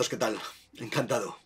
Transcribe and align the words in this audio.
Santos, 0.00 0.08
¿qué 0.08 0.16
tal? 0.16 0.38
Encantado. 0.82 1.36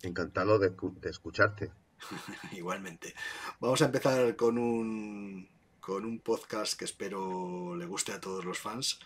Encantado 0.00 0.58
de, 0.58 0.72
escucharte. 1.10 1.70
Igualmente. 2.52 3.14
Vamos 3.60 3.82
a 3.82 3.84
empezar 3.84 4.34
con 4.34 4.56
un, 4.56 5.46
con 5.78 6.06
un 6.06 6.20
podcast 6.20 6.78
que 6.78 6.86
espero 6.86 7.76
le 7.76 7.84
guste 7.84 8.12
a 8.12 8.20
todos 8.22 8.46
los 8.46 8.58
fans. 8.58 8.98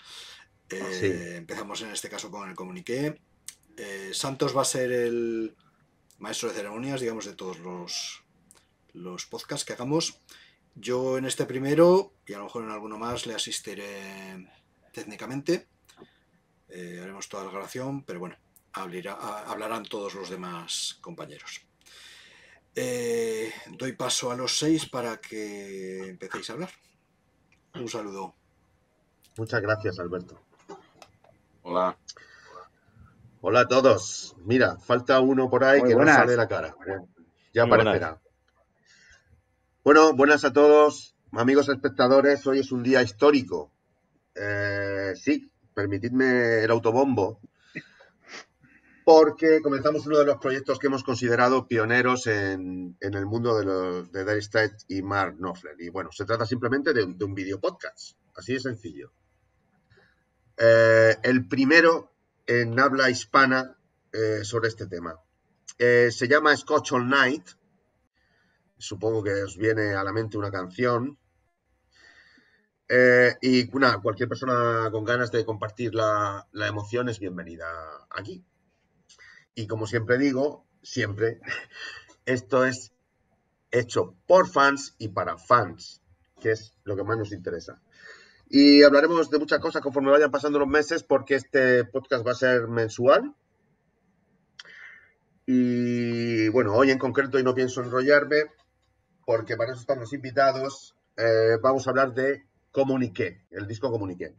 Eh, 0.71 1.35
empezamos 1.37 1.83
en 1.83 1.91
este 1.91 2.09
caso 2.09 2.31
con 2.31 2.49
el 2.49 2.55
comuniqué. 2.55 3.21
Eh, 3.77 4.13
Santos 4.15 4.57
va 4.57 4.63
a 4.63 4.67
ser 4.67 4.93
el 4.93 5.57
maestro 6.21 6.49
de 6.49 6.55
ceremonias, 6.55 7.01
digamos, 7.01 7.25
de 7.25 7.35
todos 7.35 7.59
los, 7.59 8.23
los 8.93 9.27
podcasts 9.27 9.65
que 9.65 9.73
hagamos. 9.73 10.21
Yo 10.77 11.19
en 11.19 11.25
este 11.25 11.45
primero, 11.45 12.13
y 12.25 12.35
a 12.35 12.39
lo 12.39 12.45
mejor 12.45 12.63
en 12.63 12.71
alguno 12.71 12.99
más, 12.99 13.27
le 13.27 13.35
asistiré 13.35 14.49
técnicamente. 14.93 15.72
Eh, 16.75 17.01
haremos 17.03 17.29
toda 17.29 17.45
la 17.45 17.51
grabación, 17.51 18.03
pero 18.03 18.19
bueno, 18.19 18.37
hablarán 18.73 19.85
todos 19.85 20.15
los 20.15 20.31
demás 20.31 20.97
compañeros. 21.03 21.61
Eh, 22.75 23.53
doy 23.77 23.93
paso 23.93 24.31
a 24.31 24.37
los 24.37 24.57
seis 24.59 24.89
para 24.89 25.19
que 25.19 26.09
empecéis 26.09 26.49
a 26.49 26.53
hablar. 26.55 26.71
Un 27.75 27.89
saludo. 27.89 28.35
Muchas 29.37 29.61
gracias, 29.61 29.99
Alberto. 29.99 30.41
Hola. 31.63 31.99
Hola 33.43 33.61
a 33.61 33.69
todos. 33.69 34.35
Mira, 34.39 34.79
falta 34.79 35.21
uno 35.21 35.51
por 35.51 35.65
ahí 35.65 35.83
que 35.83 35.95
no 35.95 36.07
sale 36.07 36.37
la 36.37 36.49
cara. 36.49 36.75
Ya 37.53 37.65
aparecerá. 37.65 38.19
Bueno, 39.85 40.15
buenas 40.15 40.45
a 40.47 40.53
todos, 40.55 41.17
amigos 41.33 41.69
espectadores. 41.69 42.47
Hoy 42.47 42.61
es 42.61 42.73
un 42.73 42.83
día 42.83 43.03
histórico. 43.03 43.71
Eh, 44.35 45.13
sí, 45.17 45.52
permitidme 45.75 46.63
el 46.65 46.71
autobombo, 46.71 47.41
porque 49.05 49.61
comenzamos 49.63 50.07
uno 50.07 50.19
de 50.19 50.27
los 50.27 50.37
proyectos 50.37 50.79
que 50.79 50.87
hemos 50.87 51.03
considerado 51.03 51.67
pioneros 51.67 52.27
en, 52.27 52.97
el 53.01 53.27
mundo 53.27 53.57
de, 53.59 53.65
los, 53.65 54.13
de 54.13 54.75
y 54.89 55.03
Mark 55.03 55.37
Knopfler. 55.39 55.81
Y 55.81 55.89
bueno, 55.89 56.11
se 56.13 56.25
trata 56.25 56.47
simplemente 56.47 56.93
de, 56.93 57.03
un 57.03 57.35
video 57.35 57.61
podcast, 57.61 58.17
así 58.37 58.55
de 58.55 58.61
sencillo. 58.61 59.13
Eh, 60.57 61.17
el 61.23 61.49
primero 61.49 62.13
en 62.47 62.79
habla 62.79 63.11
hispana 63.11 63.77
eh, 64.13 64.41
sobre 64.45 64.69
este 64.69 64.87
tema. 64.87 65.19
Eh, 65.79 66.11
se 66.11 66.29
llama 66.29 66.57
Scotch 66.57 66.93
All 66.93 67.09
Night. 67.09 67.49
Supongo 68.79 69.23
que 69.23 69.33
os 69.43 69.57
viene 69.57 69.95
a 69.95 70.05
la 70.05 70.13
mente 70.13 70.39
una 70.39 70.51
canción 70.51 71.19
eh, 72.95 73.39
y 73.41 73.69
cualquier 73.69 74.29
persona 74.29 74.91
con 74.93 75.07
ganas 75.07 75.33
de 75.33 75.47
compartir 75.47 75.95
la, 75.95 76.47
emoción 76.53 77.09
es 77.09 77.21
bienvenida 77.21 77.67
aquí. 78.11 78.45
Y 79.55 79.67
como 79.67 79.87
siempre 79.87 80.19
digo, 80.19 80.67
siempre, 80.83 81.41
esto 82.27 82.67
es 82.67 82.93
hecho 83.71 84.15
por 84.27 84.47
fans 84.47 84.95
y 84.99 85.09
para 85.09 85.39
fans, 85.39 86.03
que 86.39 86.51
es 86.51 86.77
lo 86.85 86.95
que 86.95 87.03
más 87.03 87.17
nos 87.17 87.33
interesa. 87.33 87.81
Y 88.51 88.83
hablaremos 88.83 89.31
de 89.31 89.39
muchas 89.39 89.61
cosas 89.61 89.81
conforme 89.81 90.11
vayan 90.11 90.31
pasando 90.31 90.59
los 90.59 90.69
meses, 90.69 91.03
porque 91.03 91.37
este 91.37 91.87
podcast 91.87 92.27
va 92.27 92.33
a 92.33 92.35
ser 92.35 92.69
mensual. 92.69 93.35
Y 95.47 96.51
bueno, 96.51 96.75
hoy 96.75 96.91
en 96.91 96.99
concreto, 96.99 97.39
y 97.39 97.43
no 97.43 97.55
pienso 97.55 97.83
enrollarme, 97.83 98.51
porque 99.25 99.57
para 99.57 99.73
eso 99.73 99.81
están 99.81 100.01
los 100.01 100.13
invitados, 100.13 100.95
eh, 101.17 101.57
vamos 101.63 101.87
a 101.87 101.91
hablar 101.91 102.13
de 102.13 102.52
Comuniqué, 102.73 103.45
el 103.51 103.67
disco 103.67 103.91
Comuniqué. 103.91 104.35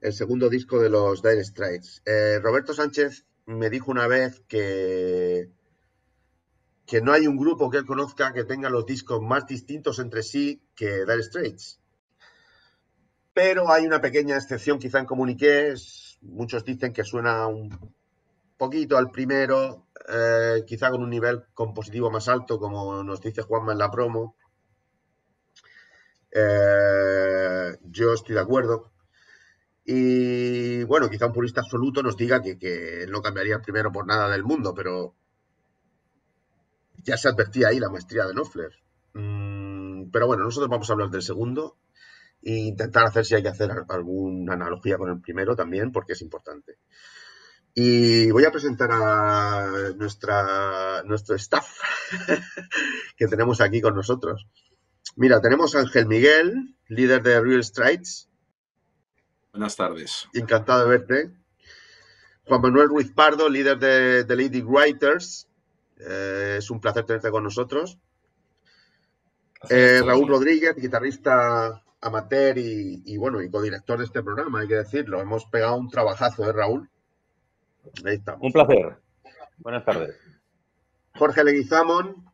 El 0.00 0.12
segundo 0.12 0.48
disco 0.48 0.80
de 0.80 0.88
los 0.88 1.20
Dire 1.20 1.44
Straits. 1.44 2.02
Eh, 2.06 2.38
Roberto 2.40 2.72
Sánchez 2.72 3.26
me 3.46 3.68
dijo 3.68 3.90
una 3.90 4.06
vez 4.06 4.40
que, 4.46 5.50
que 6.86 7.00
no 7.00 7.12
hay 7.12 7.26
un 7.26 7.36
grupo 7.36 7.68
que 7.68 7.78
él 7.78 7.84
conozca 7.84 8.32
que 8.32 8.44
tenga 8.44 8.70
los 8.70 8.86
discos 8.86 9.20
más 9.20 9.46
distintos 9.46 9.98
entre 9.98 10.22
sí 10.22 10.62
que 10.76 11.04
Dire 11.04 11.22
Straits. 11.22 11.80
Pero 13.34 13.70
hay 13.70 13.84
una 13.84 14.00
pequeña 14.00 14.36
excepción 14.36 14.78
quizá 14.78 15.00
en 15.00 15.06
Comuniqué. 15.06 15.74
Muchos 16.22 16.64
dicen 16.64 16.92
que 16.92 17.02
suena 17.04 17.48
un 17.48 17.70
poquito 18.56 18.96
al 18.96 19.10
primero, 19.10 19.88
eh, 20.08 20.62
quizá 20.64 20.90
con 20.90 21.02
un 21.02 21.10
nivel 21.10 21.44
compositivo 21.52 22.10
más 22.10 22.28
alto, 22.28 22.58
como 22.58 23.02
nos 23.02 23.20
dice 23.20 23.42
Juanma 23.42 23.72
en 23.72 23.78
la 23.78 23.90
promo. 23.90 24.36
Eh, 26.30 27.78
yo 27.84 28.12
estoy 28.12 28.34
de 28.34 28.40
acuerdo. 28.40 28.92
Y 29.84 30.82
bueno, 30.84 31.08
quizá 31.08 31.26
un 31.26 31.32
purista 31.32 31.60
absoluto 31.60 32.02
nos 32.02 32.16
diga 32.16 32.42
que, 32.42 33.06
no 33.08 33.22
cambiaría 33.22 33.60
primero 33.60 33.92
por 33.92 34.06
nada 34.06 34.28
del 34.30 34.42
mundo, 34.42 34.74
pero 34.74 35.14
ya 37.04 37.16
se 37.16 37.28
advertía 37.28 37.68
ahí 37.68 37.78
la 37.78 37.90
maestría 37.90 38.26
de 38.26 38.32
Knopfler. 38.32 38.72
Mm, 39.14 40.10
pero 40.10 40.26
bueno, 40.26 40.44
nosotros 40.44 40.68
vamos 40.68 40.90
a 40.90 40.92
hablar 40.94 41.10
del 41.10 41.22
segundo 41.22 41.78
e 42.42 42.52
intentar 42.52 43.06
hacer 43.06 43.24
si 43.24 43.36
hay 43.36 43.42
que 43.42 43.48
hacer 43.48 43.70
alguna 43.88 44.54
analogía 44.54 44.98
con 44.98 45.10
el 45.10 45.20
primero 45.20 45.54
también, 45.54 45.92
porque 45.92 46.14
es 46.14 46.22
importante. 46.22 46.78
Y 47.74 48.30
voy 48.30 48.44
a 48.44 48.50
presentar 48.50 48.88
a 48.90 49.92
nuestra, 49.96 51.02
nuestro 51.04 51.36
staff 51.36 51.68
que 53.16 53.26
tenemos 53.28 53.60
aquí 53.60 53.80
con 53.80 53.94
nosotros. 53.94 54.48
Mira, 55.16 55.40
tenemos 55.40 55.74
a 55.74 55.80
Ángel 55.80 56.06
Miguel, 56.06 56.76
líder 56.88 57.22
de 57.22 57.40
Real 57.40 57.64
Strides. 57.64 58.28
Buenas 59.50 59.74
tardes. 59.74 60.28
Encantado 60.34 60.82
de 60.82 60.90
verte. 60.90 61.30
Juan 62.44 62.60
Manuel 62.60 62.90
Ruiz 62.90 63.10
Pardo, 63.12 63.48
líder 63.48 63.78
de, 63.78 64.36
Lady 64.36 64.60
Writers. 64.60 65.48
Eh, 65.98 66.56
es 66.58 66.70
un 66.70 66.82
placer 66.82 67.06
tenerte 67.06 67.30
con 67.30 67.42
nosotros. 67.42 67.98
Eh, 69.70 70.02
Raúl 70.04 70.28
Rodríguez, 70.28 70.76
guitarrista 70.76 71.82
amateur 72.02 72.58
y, 72.58 73.16
bueno, 73.16 73.42
y 73.42 73.50
codirector 73.50 73.98
de 73.98 74.04
este 74.04 74.22
programa, 74.22 74.60
hay 74.60 74.68
que 74.68 74.74
decirlo. 74.74 75.22
Hemos 75.22 75.46
pegado 75.46 75.78
un 75.78 75.88
trabajazo, 75.88 76.44
¿eh, 76.44 76.52
Raúl? 76.52 76.90
Ahí 78.04 78.16
estamos. 78.16 78.42
Un 78.42 78.52
placer. 78.52 78.98
Buenas 79.56 79.82
tardes. 79.82 80.14
Jorge 81.14 81.42
Leguizamón. 81.42 82.30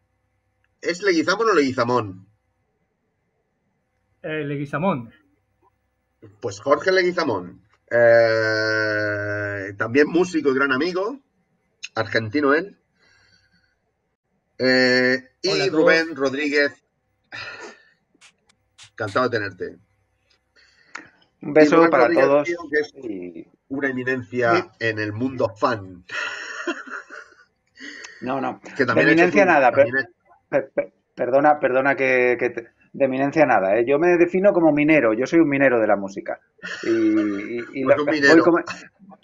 ¿Es 0.81 1.01
Leguizamón 1.01 1.49
o 1.49 1.55
Leguizamón? 1.55 2.32
Eh, 4.23 4.45
Leguizamón. 4.45 5.13
Pues 6.41 6.61
Jorge 6.61 6.93
Leguizamón. 6.93 7.63
Eh, 7.91 9.75
también 9.77 10.09
músico 10.09 10.51
y 10.51 10.55
gran 10.55 10.73
amigo, 10.73 11.21
argentino 11.95 12.55
él. 12.55 12.79
Eh, 14.59 15.31
y 15.43 15.69
Rubén 15.69 16.15
Rodríguez, 16.15 16.73
encantado 18.93 19.29
de 19.29 19.39
tenerte. 19.39 19.79
Un 21.43 21.53
beso 21.53 21.91
para 21.91 22.09
todos. 22.09 22.49
una 23.69 23.89
eminencia 23.89 24.71
en 24.79 24.99
el 25.01 25.13
mundo 25.13 25.49
fan. 25.49 26.05
No, 28.21 28.41
no. 28.41 28.61
Que 28.77 28.85
eminencia 28.85 29.45
nada. 29.45 29.73
perdona, 31.15 31.59
perdona 31.59 31.97
que, 31.97 32.37
te, 32.39 32.69
de 32.93 33.05
eminencia 33.05 33.47
nada. 33.47 33.77
¿eh? 33.77 33.85
Yo 33.87 33.99
me 33.99 34.17
defino 34.17 34.53
como 34.53 34.73
minero, 34.73 35.15
yo 35.15 35.27
soy 35.27 35.41
un 35.41 35.49
minero 35.49 35.81
de 35.81 35.87
la 35.87 35.97
música. 35.97 36.39
Y, 36.85 37.85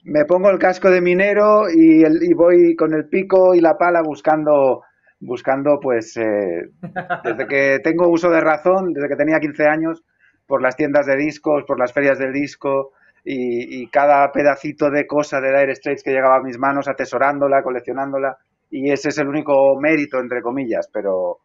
me 0.04 0.24
pongo 0.24 0.50
el 0.50 0.58
casco 0.58 0.90
de 0.90 1.00
minero 1.02 1.68
y, 1.68 2.04
y, 2.04 2.34
voy 2.34 2.74
con 2.76 2.94
el 2.94 3.08
pico 3.08 3.54
y 3.54 3.60
la 3.60 3.76
pala 3.76 4.00
buscando, 4.02 4.82
buscando 5.20 5.78
pues, 5.80 6.16
eh, 6.16 6.70
desde 7.24 7.46
que 7.46 7.78
tengo 7.84 8.08
uso 8.08 8.30
de 8.30 8.40
razón, 8.40 8.92
desde 8.94 9.08
que 9.08 9.16
tenía 9.16 9.38
15 9.38 9.64
años, 9.66 10.02
por 10.46 10.62
las 10.62 10.76
tiendas 10.76 11.06
de 11.06 11.16
discos, 11.16 11.64
por 11.66 11.78
las 11.78 11.92
ferias 11.92 12.18
del 12.18 12.32
disco 12.32 12.92
y, 13.22 13.86
cada 13.90 14.32
pedacito 14.32 14.90
de 14.90 15.06
cosa 15.06 15.40
de 15.40 15.48
Dire 15.48 15.74
Straits 15.74 16.02
que 16.02 16.12
llegaba 16.12 16.36
a 16.36 16.42
mis 16.42 16.58
manos, 16.58 16.88
atesorándola, 16.88 17.62
coleccionándola. 17.62 18.38
Y 18.70 18.90
ese 18.90 19.10
es 19.10 19.18
el 19.18 19.28
único 19.28 19.78
mérito, 19.78 20.18
entre 20.18 20.40
comillas, 20.40 20.88
pero 20.92 21.40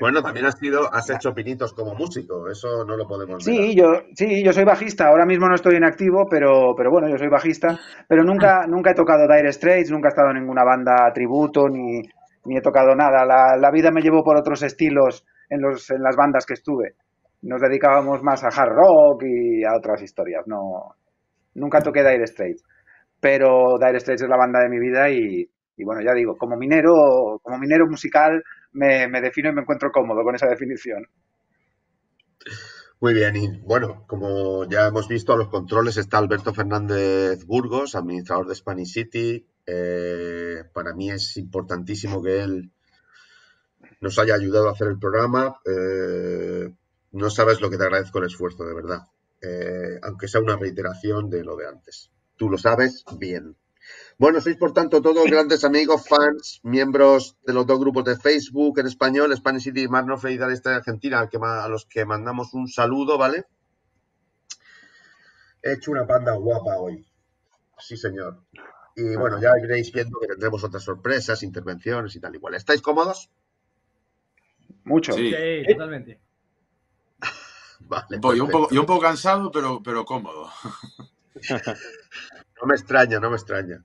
bueno, 0.00 0.22
también 0.22 0.46
has 0.46 0.58
sido, 0.58 0.92
has 0.92 1.10
hecho 1.10 1.34
pinitos 1.34 1.74
como 1.74 1.94
músico, 1.94 2.48
eso 2.48 2.84
no 2.86 2.96
lo 2.96 3.06
podemos 3.06 3.44
Sí, 3.44 3.74
yo, 3.76 3.84
sí, 4.14 4.42
yo 4.42 4.52
soy 4.52 4.64
bajista, 4.64 5.08
ahora 5.08 5.26
mismo 5.26 5.46
no 5.46 5.54
estoy 5.54 5.76
en 5.76 5.84
activo, 5.84 6.26
pero, 6.28 6.74
pero 6.74 6.90
bueno, 6.90 7.08
yo 7.08 7.18
soy 7.18 7.28
bajista, 7.28 7.78
pero 8.08 8.24
nunca, 8.24 8.66
nunca 8.68 8.92
he 8.92 8.94
tocado 8.94 9.26
Dire 9.28 9.52
Straits, 9.52 9.90
nunca 9.90 10.08
he 10.08 10.10
estado 10.10 10.30
en 10.30 10.40
ninguna 10.40 10.64
banda 10.64 11.12
tributo, 11.12 11.68
ni, 11.68 12.00
ni 12.46 12.56
he 12.56 12.62
tocado 12.62 12.94
nada. 12.94 13.26
La, 13.26 13.56
la, 13.58 13.70
vida 13.70 13.90
me 13.90 14.00
llevó 14.00 14.24
por 14.24 14.38
otros 14.38 14.62
estilos 14.62 15.26
en, 15.50 15.60
los, 15.60 15.90
en 15.90 16.02
las 16.02 16.16
bandas 16.16 16.46
que 16.46 16.54
estuve. 16.54 16.94
Nos 17.42 17.60
dedicábamos 17.60 18.22
más 18.22 18.42
a 18.42 18.48
hard 18.48 18.72
rock 18.72 19.22
y 19.24 19.64
a 19.64 19.76
otras 19.76 20.00
historias, 20.02 20.44
no, 20.46 20.94
nunca 21.54 21.80
toqué 21.80 22.02
Dire 22.02 22.26
Straits. 22.26 22.64
Pero 23.20 23.76
Dire 23.78 24.00
Straits 24.00 24.22
es 24.22 24.28
la 24.28 24.38
banda 24.38 24.60
de 24.60 24.70
mi 24.70 24.78
vida 24.78 25.10
y, 25.10 25.46
y 25.76 25.84
bueno, 25.84 26.00
ya 26.02 26.14
digo, 26.14 26.36
como 26.38 26.56
minero, 26.56 27.38
como 27.42 27.58
minero 27.58 27.86
musical 27.86 28.42
me, 28.72 29.20
defino 29.20 29.50
y 29.50 29.52
me 29.52 29.62
encuentro 29.62 29.90
cómodo 29.90 30.22
con 30.22 30.34
esa 30.34 30.46
definición. 30.46 31.06
Muy 33.00 33.12
bien, 33.12 33.36
y 33.36 33.58
bueno, 33.58 34.04
como 34.06 34.64
ya 34.68 34.86
hemos 34.86 35.08
visto, 35.08 35.32
a 35.32 35.36
los 35.36 35.48
controles 35.48 35.96
está 35.96 36.18
Alberto 36.18 36.54
Fernández 36.54 37.44
Burgos, 37.44 37.94
administrador 37.94 38.48
de 38.48 38.54
Spanish 38.54 38.92
City. 38.92 39.46
Eh, 39.66 40.64
para 40.72 40.94
mí 40.94 41.10
es 41.10 41.36
importantísimo 41.36 42.22
que 42.22 42.42
él 42.42 42.70
nos 44.00 44.18
haya 44.18 44.34
ayudado 44.34 44.68
a 44.68 44.72
hacer 44.72 44.88
el 44.88 44.98
programa. 44.98 45.60
Eh, 45.64 46.72
no 47.12 47.30
sabes 47.30 47.60
lo 47.60 47.70
que 47.70 47.76
te 47.76 47.84
agradezco 47.84 48.18
el 48.18 48.26
esfuerzo, 48.26 48.64
de 48.64 48.74
verdad. 48.74 49.00
Eh, 49.42 49.98
aunque 50.02 50.28
sea 50.28 50.40
una 50.40 50.56
reiteración 50.56 51.28
de 51.28 51.44
lo 51.44 51.56
de 51.56 51.68
antes. 51.68 52.10
Tú 52.36 52.48
lo 52.48 52.58
sabes 52.58 53.04
bien. 53.18 53.56
Bueno, 54.18 54.40
sois 54.40 54.56
por 54.56 54.72
tanto 54.72 55.02
todos 55.02 55.30
grandes 55.30 55.62
amigos, 55.62 56.08
fans, 56.08 56.60
miembros 56.62 57.36
de 57.44 57.52
los 57.52 57.66
dos 57.66 57.78
grupos 57.78 58.04
de 58.04 58.16
Facebook 58.16 58.78
en 58.78 58.86
español, 58.86 59.36
Spanish 59.36 59.64
City 59.64 59.82
y 59.82 59.88
Marno 59.88 60.16
Esta 60.16 60.70
de 60.70 60.76
Argentina, 60.76 61.20
a 61.20 61.68
los 61.68 61.84
que 61.84 62.06
mandamos 62.06 62.54
un 62.54 62.66
saludo, 62.66 63.18
¿vale? 63.18 63.44
He 65.62 65.74
hecho 65.74 65.90
una 65.90 66.06
panda 66.06 66.32
guapa 66.32 66.78
hoy. 66.78 67.04
Sí, 67.78 67.98
señor. 67.98 68.42
Y 68.94 69.16
bueno, 69.16 69.38
ya 69.38 69.50
iréis 69.62 69.92
viendo 69.92 70.18
que 70.18 70.28
tendremos 70.28 70.64
otras 70.64 70.82
sorpresas, 70.82 71.42
intervenciones 71.42 72.16
y 72.16 72.20
tal 72.20 72.34
igual. 72.34 72.54
¿Estáis 72.54 72.80
cómodos? 72.80 73.28
Mucho. 74.84 75.12
Sí, 75.12 75.30
totalmente. 75.68 76.20
vale. 77.80 78.16
Voy 78.18 78.40
un 78.40 78.48
poco, 78.48 78.70
yo 78.72 78.80
un 78.80 78.86
poco 78.86 79.02
cansado, 79.02 79.50
pero, 79.50 79.82
pero 79.82 80.06
cómodo. 80.06 80.48
No 82.60 82.66
me 82.66 82.74
extraña, 82.74 83.20
no 83.20 83.30
me 83.30 83.36
extraña. 83.36 83.84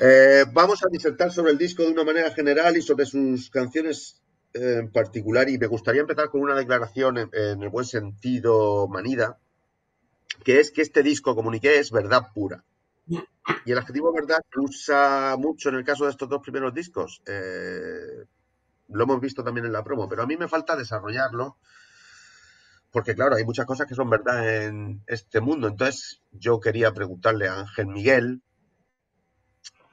Eh, 0.00 0.44
vamos 0.52 0.84
a 0.84 0.88
disertar 0.90 1.32
sobre 1.32 1.52
el 1.52 1.58
disco 1.58 1.82
de 1.82 1.90
una 1.90 2.04
manera 2.04 2.30
general 2.30 2.76
y 2.76 2.82
sobre 2.82 3.06
sus 3.06 3.50
canciones 3.50 4.22
en 4.54 4.90
particular. 4.90 5.48
Y 5.48 5.58
me 5.58 5.66
gustaría 5.66 6.02
empezar 6.02 6.28
con 6.28 6.42
una 6.42 6.54
declaración 6.54 7.18
en, 7.18 7.62
el 7.62 7.68
buen 7.68 7.84
sentido 7.84 8.86
manida, 8.88 9.38
que 10.44 10.60
es 10.60 10.70
que 10.70 10.82
este 10.82 11.02
disco, 11.02 11.34
comuniqué, 11.34 11.78
es 11.78 11.90
verdad 11.90 12.28
pura. 12.34 12.64
Y 13.64 13.72
el 13.72 13.78
adjetivo 13.78 14.12
verdad 14.12 14.38
se 14.52 14.60
usa 14.60 15.36
mucho 15.36 15.68
en 15.68 15.74
el 15.76 15.84
caso 15.84 16.04
de 16.04 16.10
estos 16.10 16.28
dos 16.28 16.42
primeros 16.42 16.72
discos. 16.72 17.22
Eh, 17.26 18.24
lo 18.88 19.04
hemos 19.04 19.20
visto 19.20 19.42
también 19.42 19.66
en 19.66 19.72
la 19.72 19.82
promo, 19.82 20.08
pero 20.08 20.22
a 20.22 20.26
mí 20.26 20.36
me 20.36 20.48
falta 20.48 20.76
desarrollarlo 20.76 21.56
porque 22.92 23.14
claro, 23.14 23.36
hay 23.36 23.44
muchas 23.44 23.64
cosas 23.64 23.86
que 23.86 23.94
son 23.94 24.10
verdad 24.10 24.64
en 24.64 25.02
este 25.06 25.40
mundo. 25.40 25.66
Entonces, 25.66 26.20
yo 26.30 26.60
quería 26.60 26.92
preguntarle 26.92 27.48
a 27.48 27.60
Ángel 27.60 27.86
Miguel 27.86 28.42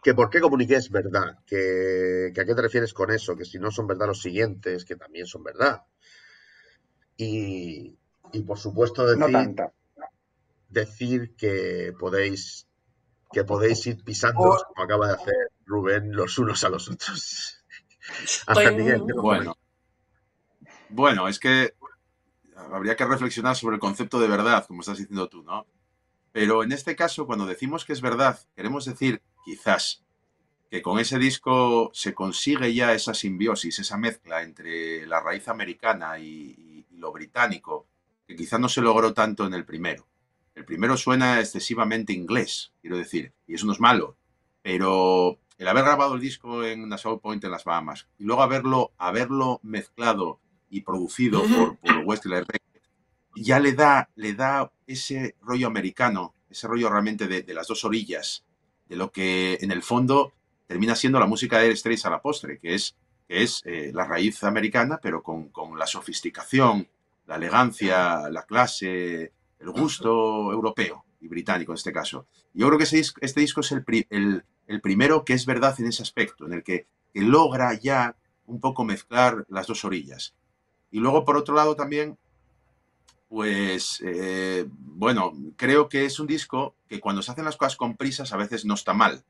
que 0.03 0.13
por 0.13 0.29
qué 0.29 0.41
comuniqué 0.41 0.75
es 0.75 0.91
verdad, 0.91 1.37
que, 1.45 2.31
a 2.31 2.45
qué 2.45 2.55
te 2.55 2.61
refieres 2.61 2.93
con 2.93 3.11
eso, 3.11 3.37
que 3.37 3.45
si 3.45 3.57
no 3.57 3.71
son 3.71 3.87
verdad 3.87 4.07
los 4.07 4.21
siguientes, 4.21 4.83
que 4.83 4.97
también 4.97 5.25
son 5.25 5.43
verdad. 5.43 5.83
Y, 7.15 7.95
por 8.45 8.59
supuesto 8.59 9.05
decir, 9.05 9.55
decir 10.69 11.35
que 11.35 11.93
podéis 11.97 12.67
que 13.31 13.43
podéis 13.43 13.85
ir 13.85 14.03
pisando, 14.03 14.57
como 14.67 14.83
acaba 14.83 15.07
de 15.07 15.13
hacer 15.13 15.35
Rubén, 15.65 16.11
los 16.13 16.37
unos 16.39 16.63
a 16.63 16.69
los 16.69 16.89
otros. 16.89 17.63
Ángel 18.47 18.75
Miguel, 18.75 19.03
bueno. 19.21 19.55
Bueno, 20.89 21.27
es 21.27 21.37
que 21.37 21.75
habría 22.71 22.95
que 22.95 23.05
reflexionar 23.05 23.55
sobre 23.55 23.75
el 23.75 23.79
concepto 23.79 24.19
de 24.19 24.27
verdad, 24.27 24.65
como 24.67 24.81
estás 24.81 24.97
diciendo 24.97 25.29
tú, 25.29 25.43
¿no? 25.43 25.65
Pero 26.31 26.63
en 26.63 26.71
este 26.71 26.95
caso, 26.95 27.25
cuando 27.25 27.45
decimos 27.45 27.85
que 27.85 27.93
es 27.93 28.01
verdad, 28.01 28.39
queremos 28.55 28.85
decir, 28.85 29.21
quizás, 29.43 30.03
que 30.69 30.81
con 30.81 30.99
ese 30.99 31.17
disco 31.17 31.89
se 31.93 32.13
consigue 32.13 32.73
ya 32.73 32.93
esa 32.93 33.13
simbiosis, 33.13 33.79
esa 33.79 33.97
mezcla 33.97 34.43
entre 34.43 35.07
la 35.07 35.19
raíz 35.19 35.47
americana 35.47 36.19
y, 36.19 36.85
lo 36.91 37.13
británico, 37.13 37.87
que 38.27 38.35
quizás 38.35 38.59
no 38.59 38.67
se 38.67 38.81
logró 38.81 39.13
tanto 39.13 39.47
en 39.47 39.53
el 39.53 39.63
primero. 39.63 40.05
El 40.53 40.65
primero 40.65 40.97
suena 40.97 41.39
excesivamente 41.39 42.11
inglés, 42.11 42.73
quiero 42.81 42.97
decir, 42.97 43.33
y 43.47 43.55
eso 43.55 43.65
no 43.65 43.71
es 43.71 43.79
malo, 43.79 44.17
pero 44.61 45.39
el 45.57 45.67
haber 45.67 45.85
grabado 45.85 46.15
el 46.15 46.19
disco 46.19 46.65
en 46.65 46.89
Nassau 46.89 47.21
Point 47.21 47.43
en 47.45 47.51
las 47.51 47.63
Bahamas 47.63 48.07
y 48.17 48.25
luego 48.25 48.43
haberlo, 48.43 48.91
haberlo 48.97 49.61
mezclado 49.63 50.41
y 50.69 50.81
producido 50.81 51.43
por, 51.43 51.77
por 51.77 51.97
Westler 52.05 52.45
ya 53.35 53.59
le 53.59 53.73
da, 53.73 54.09
le 54.15 54.33
da 54.33 54.71
ese 54.87 55.35
rollo 55.41 55.67
americano, 55.67 56.35
ese 56.49 56.67
rollo 56.67 56.89
realmente 56.89 57.27
de, 57.27 57.53
las 57.53 57.67
dos 57.67 57.85
orillas, 57.85 58.45
de 58.87 58.95
lo 58.95 59.11
que 59.11 59.57
en 59.61 59.71
el 59.71 59.81
fondo 59.81 60.33
termina 60.67 60.95
siendo 60.95 61.19
la 61.19 61.25
música 61.25 61.59
de 61.59 61.75
Straits 61.75 62.05
a 62.05 62.09
la 62.09 62.21
postre, 62.21 62.59
que 62.59 62.75
es, 62.75 62.95
que 63.27 63.43
es 63.43 63.61
eh, 63.65 63.91
la 63.93 64.05
raíz 64.05 64.43
americana, 64.43 64.99
pero 65.01 65.23
con, 65.23 65.51
la 65.77 65.87
sofisticación, 65.87 66.87
la 67.27 67.35
elegancia, 67.35 68.29
la 68.29 68.43
clase, 68.43 69.31
el 69.59 69.71
gusto 69.71 70.51
europeo 70.51 71.05
y 71.21 71.27
británico 71.27 71.71
en 71.71 71.77
este 71.77 71.93
caso. 71.93 72.27
Yo 72.53 72.67
creo 72.67 72.79
que 72.79 72.83
este 72.83 73.39
disco 73.39 73.61
es 73.61 73.71
el, 73.71 74.43
el, 74.67 74.81
primero 74.81 75.23
que 75.23 75.33
es 75.33 75.45
verdad 75.45 75.75
en 75.79 75.87
ese 75.87 76.01
aspecto, 76.01 76.45
en 76.45 76.53
el 76.53 76.63
que, 76.63 76.87
que 77.13 77.21
logra 77.21 77.73
ya 77.73 78.15
un 78.45 78.59
poco 78.59 78.83
mezclar 78.83 79.45
las 79.49 79.67
dos 79.67 79.85
orillas. 79.85 80.33
Y 80.91 80.99
luego, 80.99 81.25
por 81.25 81.37
otro 81.37 81.55
lado, 81.55 81.75
también, 81.75 82.17
pues, 83.27 84.01
eh, 84.03 84.65
bueno, 84.69 85.33
creo 85.55 85.87
que 85.87 86.05
es 86.05 86.19
un 86.19 86.27
disco 86.27 86.75
que 86.87 86.99
cuando 86.99 87.21
se 87.21 87.31
hacen 87.31 87.45
las 87.45 87.57
cosas 87.57 87.75
con 87.75 87.95
prisas 87.95 88.33
a 88.33 88.37
veces 88.37 88.65
no 88.65 88.73
está 88.73 88.93
mal. 88.93 89.23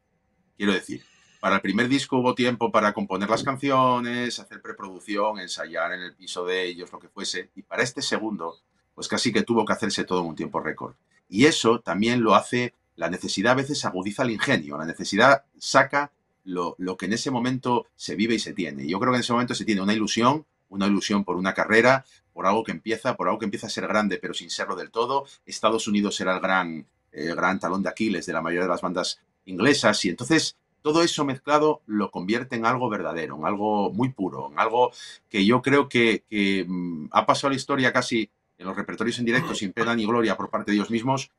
Quiero 0.57 0.73
decir, 0.73 1.03
para 1.39 1.55
el 1.55 1.61
primer 1.61 1.87
disco 1.87 2.17
hubo 2.17 2.35
tiempo 2.35 2.71
para 2.71 2.93
componer 2.93 3.29
las 3.29 3.43
canciones, 3.43 4.39
hacer 4.39 4.61
preproducción, 4.61 5.39
ensayar 5.39 5.93
en 5.93 6.01
el 6.01 6.15
piso 6.15 6.45
de 6.45 6.65
ellos, 6.65 6.91
lo 6.91 6.99
que 6.99 7.07
fuese. 7.07 7.49
Y 7.55 7.61
para 7.61 7.83
este 7.83 8.01
segundo, 8.01 8.57
pues 8.93 9.07
casi 9.07 9.31
que 9.31 9.43
tuvo 9.43 9.65
que 9.65 9.73
hacerse 9.73 10.03
todo 10.03 10.21
en 10.21 10.27
un 10.27 10.35
tiempo 10.35 10.59
récord. 10.59 10.95
Y 11.29 11.45
eso 11.45 11.79
también 11.79 12.21
lo 12.21 12.35
hace, 12.35 12.73
la 12.95 13.09
necesidad 13.09 13.53
a 13.53 13.55
veces 13.55 13.85
agudiza 13.85 14.23
el 14.23 14.31
ingenio, 14.31 14.77
la 14.77 14.85
necesidad 14.85 15.45
saca 15.57 16.11
lo, 16.43 16.75
lo 16.77 16.97
que 16.97 17.05
en 17.05 17.13
ese 17.13 17.31
momento 17.31 17.85
se 17.95 18.15
vive 18.15 18.35
y 18.35 18.39
se 18.39 18.53
tiene. 18.53 18.87
Yo 18.87 18.99
creo 18.99 19.13
que 19.13 19.17
en 19.17 19.21
ese 19.21 19.33
momento 19.33 19.55
se 19.55 19.63
tiene 19.63 19.81
una 19.81 19.93
ilusión, 19.93 20.45
una 20.69 20.87
ilusión 20.87 21.23
por 21.23 21.35
una 21.35 21.53
carrera, 21.53 22.05
por 22.33 22.45
algo 22.45 22.63
que 22.63 22.71
empieza, 22.71 23.15
por 23.15 23.27
algo 23.27 23.39
que 23.39 23.45
empieza 23.45 23.67
a 23.67 23.69
ser 23.69 23.87
grande, 23.87 24.17
pero 24.17 24.33
sin 24.33 24.49
serlo 24.49 24.75
del 24.75 24.91
todo. 24.91 25.25
Estados 25.45 25.87
Unidos 25.87 26.15
será 26.15 26.35
el 26.35 26.39
gran, 26.39 26.87
el 27.11 27.35
gran 27.35 27.59
talón 27.59 27.83
de 27.83 27.89
Aquiles 27.89 28.25
de 28.25 28.33
la 28.33 28.41
mayoría 28.41 28.63
de 28.63 28.69
las 28.69 28.81
bandas 28.81 29.19
inglesas 29.45 30.05
y 30.05 30.09
entonces 30.09 30.57
todo 30.81 31.03
eso 31.03 31.25
mezclado 31.25 31.81
lo 31.85 32.11
convierte 32.11 32.55
en 32.55 32.65
algo 32.65 32.89
verdadero, 32.89 33.37
en 33.37 33.45
algo 33.45 33.91
muy 33.91 34.09
puro, 34.09 34.49
en 34.51 34.59
algo 34.59 34.91
que 35.27 35.45
yo 35.45 35.61
creo 35.61 35.89
que, 35.89 36.23
mm, 36.67 37.07
ha 37.11 37.25
pasado 37.25 37.49
la 37.49 37.55
historia 37.55 37.91
casi 37.91 38.29
en 38.57 38.67
los 38.67 38.75
repertorios 38.75 39.19
en 39.19 39.25
directo 39.25 39.55
sin 39.55 39.73
pena 39.73 39.95
ni 39.95 40.05
gloria 40.05 40.37
por 40.37 40.49
parte 40.49 40.71
de 40.71 40.77
ellos 40.77 40.91
mismos. 40.91 41.31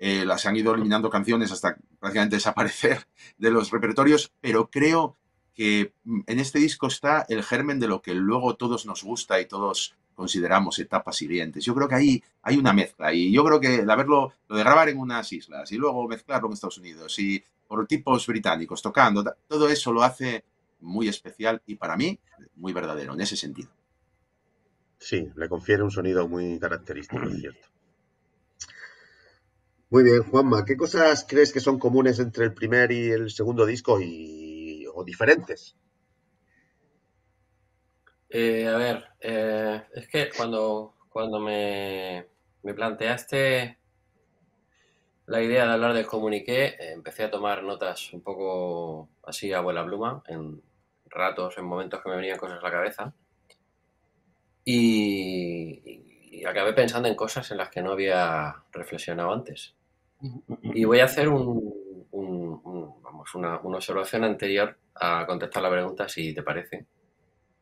Eh, 0.00 0.24
las 0.24 0.46
han 0.46 0.56
ido 0.56 0.72
eliminando 0.72 1.10
canciones 1.10 1.50
hasta 1.50 1.76
prácticamente 1.98 2.36
desaparecer 2.36 3.06
de 3.38 3.50
los 3.50 3.70
repertorios, 3.70 4.32
pero 4.40 4.70
creo 4.70 5.16
que 5.58 5.92
mm, 6.04 6.20
en 6.28 6.38
este 6.38 6.60
disco 6.60 6.86
está 6.86 7.26
el 7.28 7.42
germen 7.42 7.80
de 7.80 7.88
lo 7.88 8.00
que 8.00 8.14
luego 8.14 8.54
todos 8.54 8.86
nos 8.86 9.02
gusta 9.02 9.40
y 9.40 9.46
todos 9.46 9.96
consideramos 10.14 10.78
etapas 10.78 11.16
siguientes. 11.16 11.64
Yo 11.64 11.74
creo 11.74 11.88
que 11.88 11.96
ahí 11.96 12.22
hay 12.42 12.56
una 12.56 12.72
mezcla 12.72 13.12
y 13.12 13.32
yo 13.32 13.44
creo 13.44 13.58
que 13.58 13.80
el 13.80 13.90
haberlo, 13.90 14.32
lo 14.46 14.56
de 14.56 14.62
grabar 14.62 14.88
en 14.88 14.98
unas 14.98 15.32
islas 15.32 15.72
y 15.72 15.76
luego 15.76 16.06
mezclarlo 16.06 16.46
en 16.46 16.52
Estados 16.52 16.78
Unidos 16.78 17.18
y 17.18 17.42
por 17.66 17.84
tipos 17.88 18.24
británicos 18.28 18.80
tocando, 18.80 19.24
todo 19.48 19.68
eso 19.68 19.92
lo 19.92 20.04
hace 20.04 20.44
muy 20.78 21.08
especial 21.08 21.60
y 21.66 21.74
para 21.74 21.96
mí 21.96 22.20
muy 22.54 22.72
verdadero 22.72 23.14
en 23.14 23.20
ese 23.20 23.36
sentido. 23.36 23.70
Sí, 24.96 25.28
le 25.34 25.48
confiere 25.48 25.82
un 25.82 25.90
sonido 25.90 26.28
muy 26.28 26.60
característico, 26.60 27.26
es 27.26 27.36
cierto. 27.40 27.66
Muy 29.90 30.04
bien, 30.04 30.22
Juanma, 30.22 30.64
¿qué 30.64 30.76
cosas 30.76 31.26
crees 31.28 31.52
que 31.52 31.60
son 31.60 31.80
comunes 31.80 32.20
entre 32.20 32.44
el 32.44 32.54
primer 32.54 32.92
y 32.92 33.10
el 33.10 33.30
segundo 33.30 33.66
disco 33.66 34.00
y 34.00 34.47
diferentes? 35.04 35.76
Eh, 38.30 38.66
a 38.68 38.76
ver, 38.76 39.04
eh, 39.20 39.82
es 39.94 40.08
que 40.08 40.28
cuando, 40.36 40.96
cuando 41.08 41.40
me, 41.40 42.26
me, 42.62 42.74
planteaste 42.74 43.78
la 45.26 45.42
idea 45.42 45.66
de 45.66 45.72
hablar 45.72 45.94
de 45.94 46.04
comuniqué, 46.04 46.76
empecé 46.92 47.24
a 47.24 47.30
tomar 47.30 47.62
notas 47.62 48.12
un 48.12 48.22
poco 48.22 49.08
así 49.24 49.52
a 49.52 49.60
vuela 49.60 49.84
pluma, 49.84 50.22
en 50.26 50.62
ratos, 51.06 51.56
en 51.58 51.64
momentos 51.64 52.02
que 52.02 52.10
me 52.10 52.16
venían 52.16 52.38
cosas 52.38 52.58
a 52.58 52.62
la 52.62 52.70
cabeza. 52.70 53.14
Y, 54.64 56.04
acabé 56.46 56.72
pensando 56.72 57.08
en 57.08 57.14
cosas 57.14 57.50
en 57.50 57.56
las 57.56 57.68
que 57.70 57.82
no 57.82 57.92
había 57.92 58.62
reflexionado 58.72 59.32
antes. 59.32 59.74
Y 60.62 60.84
voy 60.84 61.00
a 61.00 61.06
hacer 61.06 61.28
un, 61.28 61.74
vamos, 63.02 63.34
una, 63.34 63.58
una 63.60 63.76
observación 63.78 64.24
anterior 64.24 64.76
a 65.00 65.24
contestar 65.26 65.62
la 65.62 65.70
pregunta, 65.70 66.08
si 66.08 66.34
te 66.34 66.42
parece. 66.42 66.86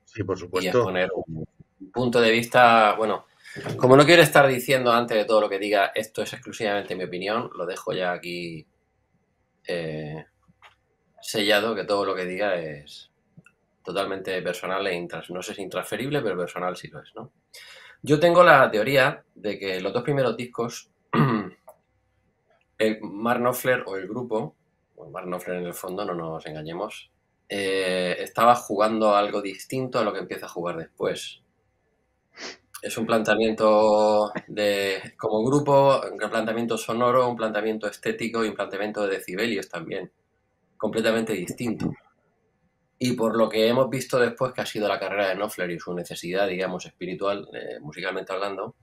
Sí, 0.04 0.22
por 0.22 0.38
supuesto. 0.38 0.80
Y 0.80 0.84
poner 0.84 1.10
un 1.14 1.46
punto 1.92 2.20
de 2.20 2.30
vista, 2.30 2.94
bueno, 2.94 3.26
como 3.76 3.96
no 3.96 4.04
quiero 4.04 4.22
estar 4.22 4.46
diciendo 4.46 4.92
antes 4.92 5.16
de 5.16 5.24
todo 5.24 5.40
lo 5.40 5.48
que 5.48 5.58
diga, 5.58 5.92
esto 5.94 6.22
es 6.22 6.32
exclusivamente 6.32 6.94
mi 6.94 7.04
opinión, 7.04 7.50
lo 7.56 7.66
dejo 7.66 7.92
ya 7.92 8.12
aquí 8.12 8.66
eh, 9.66 10.24
sellado, 11.20 11.74
que 11.74 11.84
todo 11.84 12.04
lo 12.04 12.14
que 12.14 12.24
diga 12.24 12.56
es 12.56 13.10
totalmente 13.82 14.42
personal 14.42 14.86
e 14.86 14.94
intras, 14.94 15.30
no 15.30 15.42
sé 15.42 15.54
si 15.54 15.62
intransferible, 15.62 16.20
pero 16.20 16.36
personal 16.36 16.76
sí 16.76 16.88
lo 16.88 17.00
es, 17.00 17.14
¿no? 17.14 17.32
Yo 18.02 18.20
tengo 18.20 18.42
la 18.42 18.70
teoría 18.70 19.24
de 19.34 19.58
que 19.58 19.80
los 19.80 19.92
dos 19.92 20.02
primeros 20.02 20.36
discos, 20.36 20.90
el 22.78 22.98
Mark 23.00 23.40
Knopfler 23.40 23.84
o 23.86 23.96
el 23.96 24.06
grupo, 24.06 24.54
bueno, 24.94 25.12
Mark 25.12 25.26
Knopfler 25.26 25.56
en 25.56 25.66
el 25.66 25.74
fondo, 25.74 26.04
no 26.04 26.14
nos 26.14 26.44
engañemos, 26.46 27.10
eh, 27.48 28.16
estaba 28.18 28.56
jugando 28.56 29.14
algo 29.14 29.40
distinto 29.40 29.98
a 29.98 30.04
lo 30.04 30.12
que 30.12 30.20
empieza 30.20 30.46
a 30.46 30.50
jugar 30.50 30.76
después. 30.76 31.42
Es 32.82 32.98
un 32.98 33.06
planteamiento 33.06 34.32
de, 34.48 35.14
como 35.16 35.44
grupo, 35.44 36.00
un 36.10 36.18
planteamiento 36.18 36.76
sonoro, 36.76 37.28
un 37.28 37.36
planteamiento 37.36 37.88
estético 37.88 38.44
y 38.44 38.48
un 38.48 38.54
planteamiento 38.54 39.06
de 39.06 39.16
decibelios 39.16 39.68
también, 39.68 40.12
completamente 40.76 41.32
distinto. 41.32 41.92
Y 42.98 43.12
por 43.12 43.36
lo 43.36 43.48
que 43.48 43.68
hemos 43.68 43.90
visto 43.90 44.18
después, 44.18 44.52
que 44.52 44.62
ha 44.62 44.66
sido 44.66 44.88
la 44.88 44.98
carrera 44.98 45.28
de 45.28 45.36
Knopfler 45.36 45.70
y 45.70 45.78
su 45.78 45.94
necesidad, 45.94 46.48
digamos, 46.48 46.86
espiritual, 46.86 47.48
eh, 47.52 47.78
musicalmente 47.80 48.32
hablando, 48.32 48.74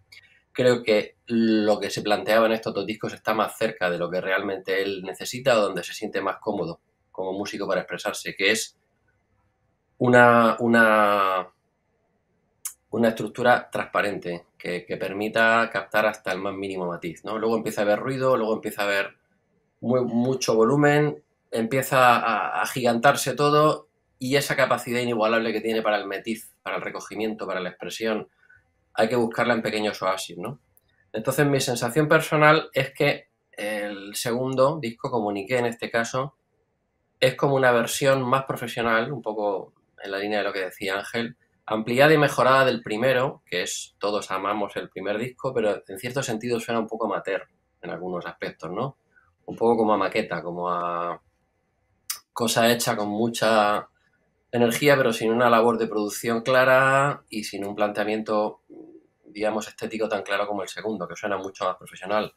creo 0.51 0.83
que 0.83 1.17
lo 1.27 1.79
que 1.79 1.89
se 1.89 2.01
planteaba 2.01 2.45
en 2.45 2.53
estos 2.53 2.73
dos 2.73 2.85
discos 2.85 3.13
está 3.13 3.33
más 3.33 3.57
cerca 3.57 3.89
de 3.89 3.97
lo 3.97 4.09
que 4.09 4.21
realmente 4.21 4.81
él 4.81 5.01
necesita 5.03 5.55
donde 5.55 5.83
se 5.83 5.93
siente 5.93 6.21
más 6.21 6.37
cómodo 6.39 6.79
como 7.13 7.31
músico 7.31 7.65
para 7.65 7.81
expresarse, 7.81 8.35
que 8.35 8.51
es 8.51 8.77
una, 9.99 10.57
una, 10.59 11.47
una 12.89 13.09
estructura 13.09 13.69
transparente 13.71 14.47
que, 14.57 14.85
permita 14.99 15.69
captar 15.71 16.05
hasta 16.05 16.31
el 16.33 16.39
más 16.39 16.53
mínimo 16.53 16.85
matiz. 16.85 17.23
¿no? 17.23 17.37
Luego 17.37 17.55
empieza 17.55 17.81
a 17.81 17.85
haber 17.85 17.99
ruido, 17.99 18.35
luego 18.35 18.53
empieza 18.53 18.81
a 18.81 18.85
haber 18.85 19.15
mucho 19.79 20.55
volumen, 20.55 21.23
empieza 21.51 22.61
a, 22.61 22.65
gigantarse 22.67 23.35
todo 23.35 23.87
y 24.19 24.35
esa 24.35 24.55
capacidad 24.55 24.99
inigualable 24.99 25.53
que 25.53 25.61
tiene 25.61 25.81
para 25.81 25.97
el 25.97 26.07
metiz, 26.07 26.51
para 26.63 26.77
el 26.77 26.81
recogimiento, 26.81 27.45
para 27.45 27.59
la 27.59 27.69
expresión, 27.69 28.29
hay 28.93 29.09
que 29.09 29.15
buscarla 29.15 29.53
en 29.53 29.61
pequeños 29.61 30.01
oasis, 30.01 30.37
¿no? 30.37 30.59
Entonces 31.11 31.45
mi 31.45 31.59
sensación 31.59 32.07
personal 32.07 32.69
es 32.73 32.93
que 32.93 33.29
el 33.51 34.15
segundo 34.15 34.79
disco, 34.79 35.11
Comuniqué 35.11 35.57
en 35.57 35.65
este 35.65 35.91
caso, 35.91 36.35
es 37.23 37.35
como 37.35 37.55
una 37.55 37.71
versión 37.71 38.21
más 38.23 38.43
profesional, 38.43 39.11
un 39.11 39.21
poco 39.21 39.73
en 40.01 40.11
la 40.11 40.17
línea 40.17 40.39
de 40.39 40.43
lo 40.43 40.53
que 40.53 40.65
decía 40.65 40.97
Ángel, 40.97 41.37
ampliada 41.65 42.13
y 42.13 42.17
mejorada 42.17 42.65
del 42.65 42.81
primero, 42.81 43.41
que 43.45 43.63
es 43.63 43.95
todos 43.97 44.29
amamos 44.29 44.75
el 44.75 44.89
primer 44.89 45.17
disco, 45.17 45.53
pero 45.53 45.81
en 45.87 45.97
cierto 45.99 46.21
sentido 46.21 46.59
suena 46.59 46.81
un 46.81 46.87
poco 46.87 47.05
amateur 47.05 47.47
en 47.81 47.91
algunos 47.91 48.25
aspectos, 48.25 48.71
¿no? 48.71 48.97
Un 49.45 49.55
poco 49.55 49.77
como 49.77 49.93
a 49.93 49.97
maqueta, 49.97 50.43
como 50.43 50.69
a 50.69 51.21
cosa 52.33 52.69
hecha 52.69 52.97
con 52.97 53.07
mucha 53.07 53.87
energía, 54.51 54.97
pero 54.97 55.13
sin 55.13 55.31
una 55.31 55.49
labor 55.49 55.77
de 55.77 55.87
producción 55.87 56.41
clara 56.41 57.23
y 57.29 57.45
sin 57.45 57.65
un 57.65 57.73
planteamiento, 57.73 58.61
digamos, 59.25 59.67
estético 59.69 60.09
tan 60.09 60.23
claro 60.23 60.45
como 60.45 60.61
el 60.61 60.67
segundo, 60.67 61.07
que 61.07 61.15
suena 61.15 61.37
mucho 61.37 61.63
más 61.63 61.77
profesional. 61.77 62.33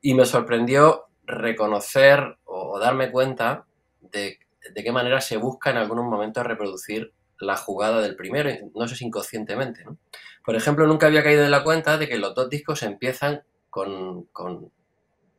Y 0.00 0.14
me 0.14 0.24
sorprendió 0.24 1.08
reconocer 1.24 2.38
o, 2.44 2.78
darme 2.78 3.10
cuenta 3.10 3.66
de, 4.00 4.38
qué 4.74 4.92
manera 4.92 5.20
se 5.20 5.36
busca 5.36 5.70
en 5.70 5.76
algunos 5.76 6.04
momentos 6.04 6.44
reproducir 6.44 7.12
la 7.40 7.56
jugada 7.56 8.00
del 8.00 8.16
primero, 8.16 8.50
no 8.74 8.88
sé 8.88 8.96
si 8.96 9.06
inconscientemente. 9.06 9.84
¿no? 9.84 9.98
Por 10.44 10.56
ejemplo, 10.56 10.86
nunca 10.86 11.06
había 11.06 11.22
caído 11.22 11.44
en 11.44 11.50
la 11.50 11.64
cuenta 11.64 11.98
de 11.98 12.08
que 12.08 12.18
los 12.18 12.34
dos 12.34 12.50
discos 12.50 12.82
empiezan 12.82 13.42
con, 13.70 14.24
con 14.24 14.72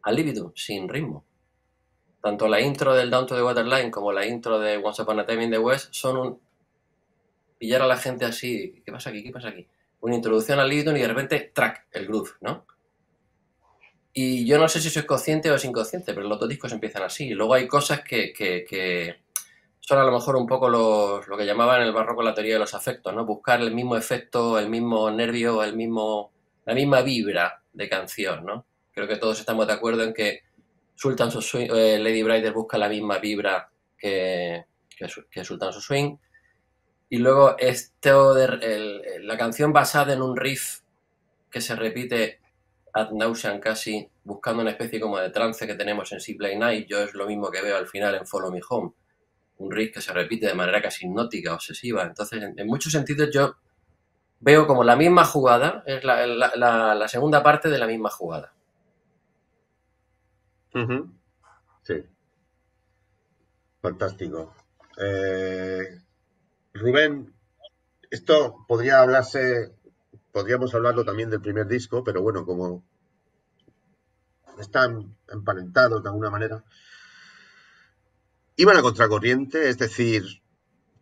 al 0.03 0.51
sin 0.55 0.87
ritmo 0.87 1.25
tanto 2.21 2.47
la 2.47 2.59
intro 2.59 2.93
del 2.93 3.09
Down 3.09 3.27
to 3.27 3.35
the 3.35 3.43
Waterline 3.43 3.91
como 3.91 4.11
la 4.11 4.25
intro 4.25 4.59
de 4.59 4.77
Once 4.77 5.01
Upon 5.01 5.19
a 5.19 5.25
Time 5.25 5.45
in 5.45 5.51
the 5.51 5.59
West 5.59 5.89
son 5.91 6.17
un 6.17 6.39
pillar 7.57 7.81
a 7.81 7.87
la 7.87 7.97
gente 7.97 8.25
así, 8.25 8.81
¿qué 8.85 8.91
pasa 8.91 9.09
aquí? 9.09 9.23
¿Qué 9.23 9.31
pasa 9.31 9.49
aquí? 9.49 9.67
Una 10.01 10.15
introducción 10.15 10.59
al 10.59 10.69
Liviton 10.69 10.95
y 10.95 11.01
de 11.01 11.07
repente, 11.07 11.51
track, 11.53 11.87
el 11.91 12.07
groove, 12.07 12.31
¿no? 12.41 12.65
Y 14.13 14.45
yo 14.45 14.57
no 14.57 14.67
sé 14.67 14.81
si 14.81 14.89
soy 14.89 15.05
consciente 15.05 15.51
o 15.51 15.55
es 15.55 15.65
inconsciente, 15.65 16.13
pero 16.13 16.27
los 16.27 16.39
dos 16.39 16.49
discos 16.49 16.71
empiezan 16.71 17.03
así. 17.03 17.29
Luego 17.29 17.53
hay 17.53 17.67
cosas 17.67 18.01
que, 18.01 18.33
que, 18.33 19.17
son 19.79 19.99
a 19.99 20.03
lo 20.03 20.11
mejor 20.11 20.35
un 20.35 20.47
poco 20.47 20.69
los, 20.69 21.27
lo 21.27 21.37
que 21.37 21.45
llamaban 21.45 21.81
en 21.81 21.87
el 21.87 21.93
barroco 21.93 22.23
la 22.23 22.33
teoría 22.33 22.53
de 22.53 22.59
los 22.59 22.73
afectos, 22.73 23.13
¿no? 23.13 23.25
Buscar 23.25 23.61
el 23.61 23.73
mismo 23.73 23.95
efecto, 23.95 24.57
el 24.59 24.69
mismo 24.69 25.09
nervio, 25.11 25.63
el 25.63 25.75
mismo, 25.75 26.31
la 26.65 26.73
misma 26.73 27.01
vibra 27.01 27.61
de 27.73 27.87
canción, 27.87 28.45
¿no? 28.45 28.65
Creo 28.91 29.07
que 29.07 29.17
todos 29.17 29.39
estamos 29.39 29.67
de 29.67 29.73
acuerdo 29.73 30.03
en 30.03 30.13
que 30.13 30.41
Sultan 30.95 31.31
Swing, 31.31 31.69
eh, 31.73 31.97
Lady 31.97 32.23
Brider 32.23 32.51
busca 32.51 32.77
la 32.77 32.89
misma 32.89 33.19
vibra 33.19 33.69
que, 33.97 34.65
que, 35.31 35.43
Sultan 35.45 35.71
Swing. 35.71 36.17
Y 37.09 37.17
luego 37.19 37.55
esto 37.57 38.35
la 38.35 39.37
canción 39.37 39.71
basada 39.71 40.13
en 40.13 40.21
un 40.21 40.35
riff 40.35 40.81
que 41.49 41.61
se 41.61 41.75
repite 41.75 42.41
ad 43.01 43.11
nauseam 43.11 43.59
casi, 43.59 44.09
buscando 44.23 44.61
una 44.61 44.71
especie 44.71 44.99
como 44.99 45.17
de 45.17 45.29
trance 45.29 45.65
que 45.65 45.75
tenemos 45.75 46.11
en 46.11 46.19
Sea 46.19 46.35
Night, 46.57 46.87
yo 46.87 46.99
es 46.99 47.13
lo 47.13 47.25
mismo 47.27 47.49
que 47.49 47.61
veo 47.61 47.77
al 47.77 47.87
final 47.87 48.15
en 48.15 48.25
Follow 48.25 48.51
Me 48.51 48.61
Home. 48.69 48.93
Un 49.57 49.71
riff 49.71 49.93
que 49.93 50.01
se 50.01 50.13
repite 50.13 50.47
de 50.47 50.53
manera 50.53 50.81
casi 50.81 51.05
hipnótica, 51.05 51.53
obsesiva. 51.53 52.03
Entonces, 52.03 52.41
en, 52.55 52.67
muchos 52.67 52.91
sentidos 52.91 53.29
yo 53.31 53.55
veo 54.39 54.65
como 54.65 54.83
la 54.83 54.95
misma 54.95 55.25
jugada, 55.25 55.83
es 55.85 56.03
la 56.03 57.07
segunda 57.07 57.43
parte 57.43 57.69
de 57.69 57.77
la 57.77 57.87
misma 57.87 58.09
jugada. 58.09 58.53
Sí. 61.83 62.03
Fantástico. 63.81 64.53
Eh, 64.97 66.01
Rubén, 66.73 67.33
esto 68.11 68.65
podría 68.67 69.01
hablarse, 69.01 69.73
podríamos 70.31 70.73
hablarlo 70.75 71.03
también 71.05 71.29
del 71.29 71.41
primer 71.41 71.67
disco, 71.67 72.03
pero 72.03 72.21
bueno, 72.21 72.45
como 72.45 72.83
están 74.59 75.15
emparentados 75.27 76.03
de 76.03 76.09
alguna 76.09 76.29
manera, 76.29 76.63
iban 78.55 78.77
a 78.77 78.81
contracorriente, 78.81 79.69
es 79.69 79.77
decir, 79.77 80.23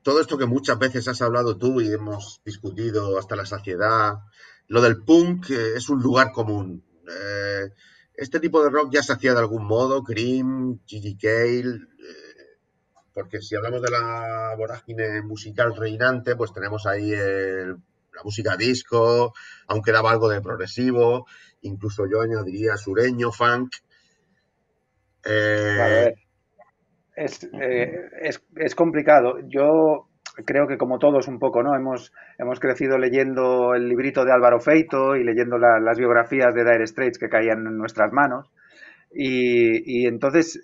todo 0.03 0.21
esto 0.21 0.37
que 0.37 0.45
muchas 0.45 0.79
veces 0.79 1.07
has 1.07 1.21
hablado 1.21 1.57
tú 1.57 1.81
y 1.81 1.91
hemos 1.91 2.41
discutido 2.45 3.17
hasta 3.17 3.35
la 3.35 3.45
saciedad, 3.45 4.19
lo 4.67 4.81
del 4.81 5.03
punk 5.03 5.49
eh, 5.49 5.73
es 5.75 5.89
un 5.89 6.01
lugar 6.01 6.31
común. 6.31 6.83
Eh, 7.07 7.71
este 8.15 8.39
tipo 8.39 8.63
de 8.63 8.69
rock 8.69 8.93
ya 8.93 9.03
se 9.03 9.13
hacía 9.13 9.33
de 9.33 9.39
algún 9.39 9.65
modo, 9.65 10.03
Cream, 10.03 10.79
Gigi 10.85 11.17
Cale, 11.17 11.75
eh, 11.75 12.57
porque 13.13 13.41
si 13.41 13.55
hablamos 13.55 13.81
de 13.81 13.91
la 13.91 14.53
vorágine 14.57 15.21
musical 15.21 15.75
reinante, 15.75 16.35
pues 16.35 16.53
tenemos 16.53 16.85
ahí 16.85 17.13
la 18.17 18.23
música 18.23 18.57
disco, 18.57 19.33
aunque 19.67 19.91
daba 19.91 20.11
algo 20.11 20.27
de 20.29 20.41
progresivo, 20.41 21.27
incluso 21.61 22.05
yo 22.11 22.21
añadiría 22.21 22.75
sureño, 22.75 23.31
funk. 23.31 23.69
Eh, 25.23 26.13
eh, 27.15 27.29
es, 28.21 28.41
es, 28.55 28.75
complicado. 28.75 29.39
Yo 29.47 30.07
creo 30.45 30.67
que 30.67 30.77
como 30.77 30.99
todos 30.99 31.27
un 31.27 31.39
poco, 31.39 31.63
¿no? 31.63 31.75
Hemos, 31.75 32.11
hemos 32.37 32.59
crecido 32.59 32.97
leyendo 32.97 33.73
el 33.75 33.87
librito 33.87 34.23
de 34.23 34.31
Álvaro 34.31 34.59
Feito 34.59 35.15
y 35.15 35.23
leyendo 35.23 35.57
las 35.57 35.97
biografías 35.97 36.53
de 36.53 36.63
Dire 36.63 36.87
Straits 36.87 37.19
que 37.19 37.29
caían 37.29 37.65
en 37.67 37.77
nuestras 37.77 38.11
manos. 38.11 38.49
Y, 39.13 40.05
entonces 40.05 40.61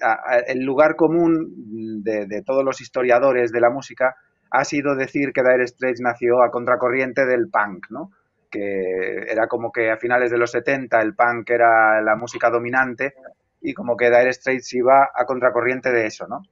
el 0.48 0.60
lugar 0.64 0.96
común 0.96 2.04
de, 2.04 2.44
todos 2.46 2.64
los 2.64 2.82
historiadores 2.82 3.52
de 3.52 3.62
la 3.62 3.70
música 3.70 4.16
ha 4.54 4.64
sido 4.64 4.96
decir 4.96 5.34
que 5.34 5.42
Dire 5.42 5.68
Straits 5.68 6.00
nació 6.00 6.44
a 6.44 6.52
contracorriente 6.52 7.26
del 7.26 7.50
punk, 7.50 7.88
¿no? 7.90 8.12
que 8.52 9.26
era 9.28 9.48
como 9.48 9.72
que 9.72 9.90
a 9.90 9.98
finales 9.98 10.30
de 10.30 10.38
los 10.38 10.52
70 10.52 11.02
el 11.02 11.16
punk 11.16 11.50
era 11.50 12.00
la 12.04 12.16
música 12.16 12.52
dominante 12.52 13.16
y 13.60 13.74
como 13.74 13.98
que 13.98 14.12
Dire 14.12 14.32
Straits 14.32 14.74
iba 14.76 15.10
a 15.14 15.26
contracorriente 15.26 15.92
de 15.92 16.06
eso, 16.06 16.28
¿no? 16.28 16.44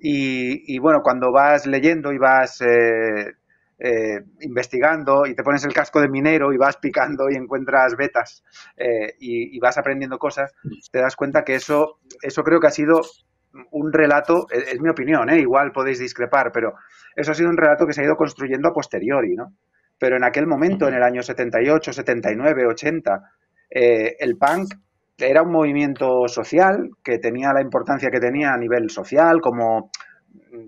Y, 0.00 0.78
bueno, 0.78 1.00
cuando 1.02 1.32
vas 1.32 1.66
leyendo 1.66 2.12
y 2.12 2.18
vas 2.18 2.60
eh, 2.60 3.32
eh, 3.78 4.20
investigando 4.42 5.26
y 5.26 5.34
te 5.34 5.42
pones 5.42 5.64
el 5.64 5.72
casco 5.72 6.00
de 6.00 6.08
minero 6.08 6.52
y 6.52 6.56
vas 6.56 6.76
picando 6.76 7.28
y 7.28 7.34
encuentras 7.34 7.96
vetas 7.96 8.44
eh, 8.76 9.14
y, 9.18 9.58
vas 9.58 9.76
aprendiendo 9.76 10.18
cosas, 10.18 10.52
te 10.92 11.00
das 11.00 11.16
cuenta 11.16 11.42
que 11.42 11.56
eso, 11.56 11.98
eso 12.22 12.44
creo 12.44 12.60
que 12.60 12.68
ha 12.68 12.70
sido 12.70 13.00
un 13.70 13.92
relato, 13.92 14.46
es, 14.50 14.80
mi 14.80 14.90
opinión, 14.90 15.28
igual 15.30 15.72
podéis 15.72 15.98
discrepar, 15.98 16.50
pero 16.52 16.74
eso 17.16 17.32
ha 17.32 17.34
sido 17.34 17.50
un 17.50 17.56
relato 17.56 17.86
que 17.86 17.92
se 17.92 18.02
ha 18.02 18.04
ido 18.04 18.16
construyendo 18.16 18.68
a 18.68 18.72
posteriori, 18.72 19.34
¿no? 19.34 19.54
Pero 19.98 20.16
en 20.16 20.24
aquel 20.24 20.46
momento, 20.46 20.86
en 20.86 20.94
el 20.94 21.02
año 21.02 21.22
78, 21.22 21.92
79, 21.92 22.66
80, 22.66 23.10
el 23.70 24.36
punk 24.36 24.74
era 25.18 25.42
un 25.42 25.50
movimiento 25.50 26.28
social 26.28 26.90
que 27.02 27.18
tenía 27.18 27.52
la 27.52 27.60
importancia 27.60 28.10
que 28.10 28.20
tenía 28.20 28.52
a 28.52 28.56
nivel 28.56 28.88
social, 28.90 29.40
como 29.40 29.90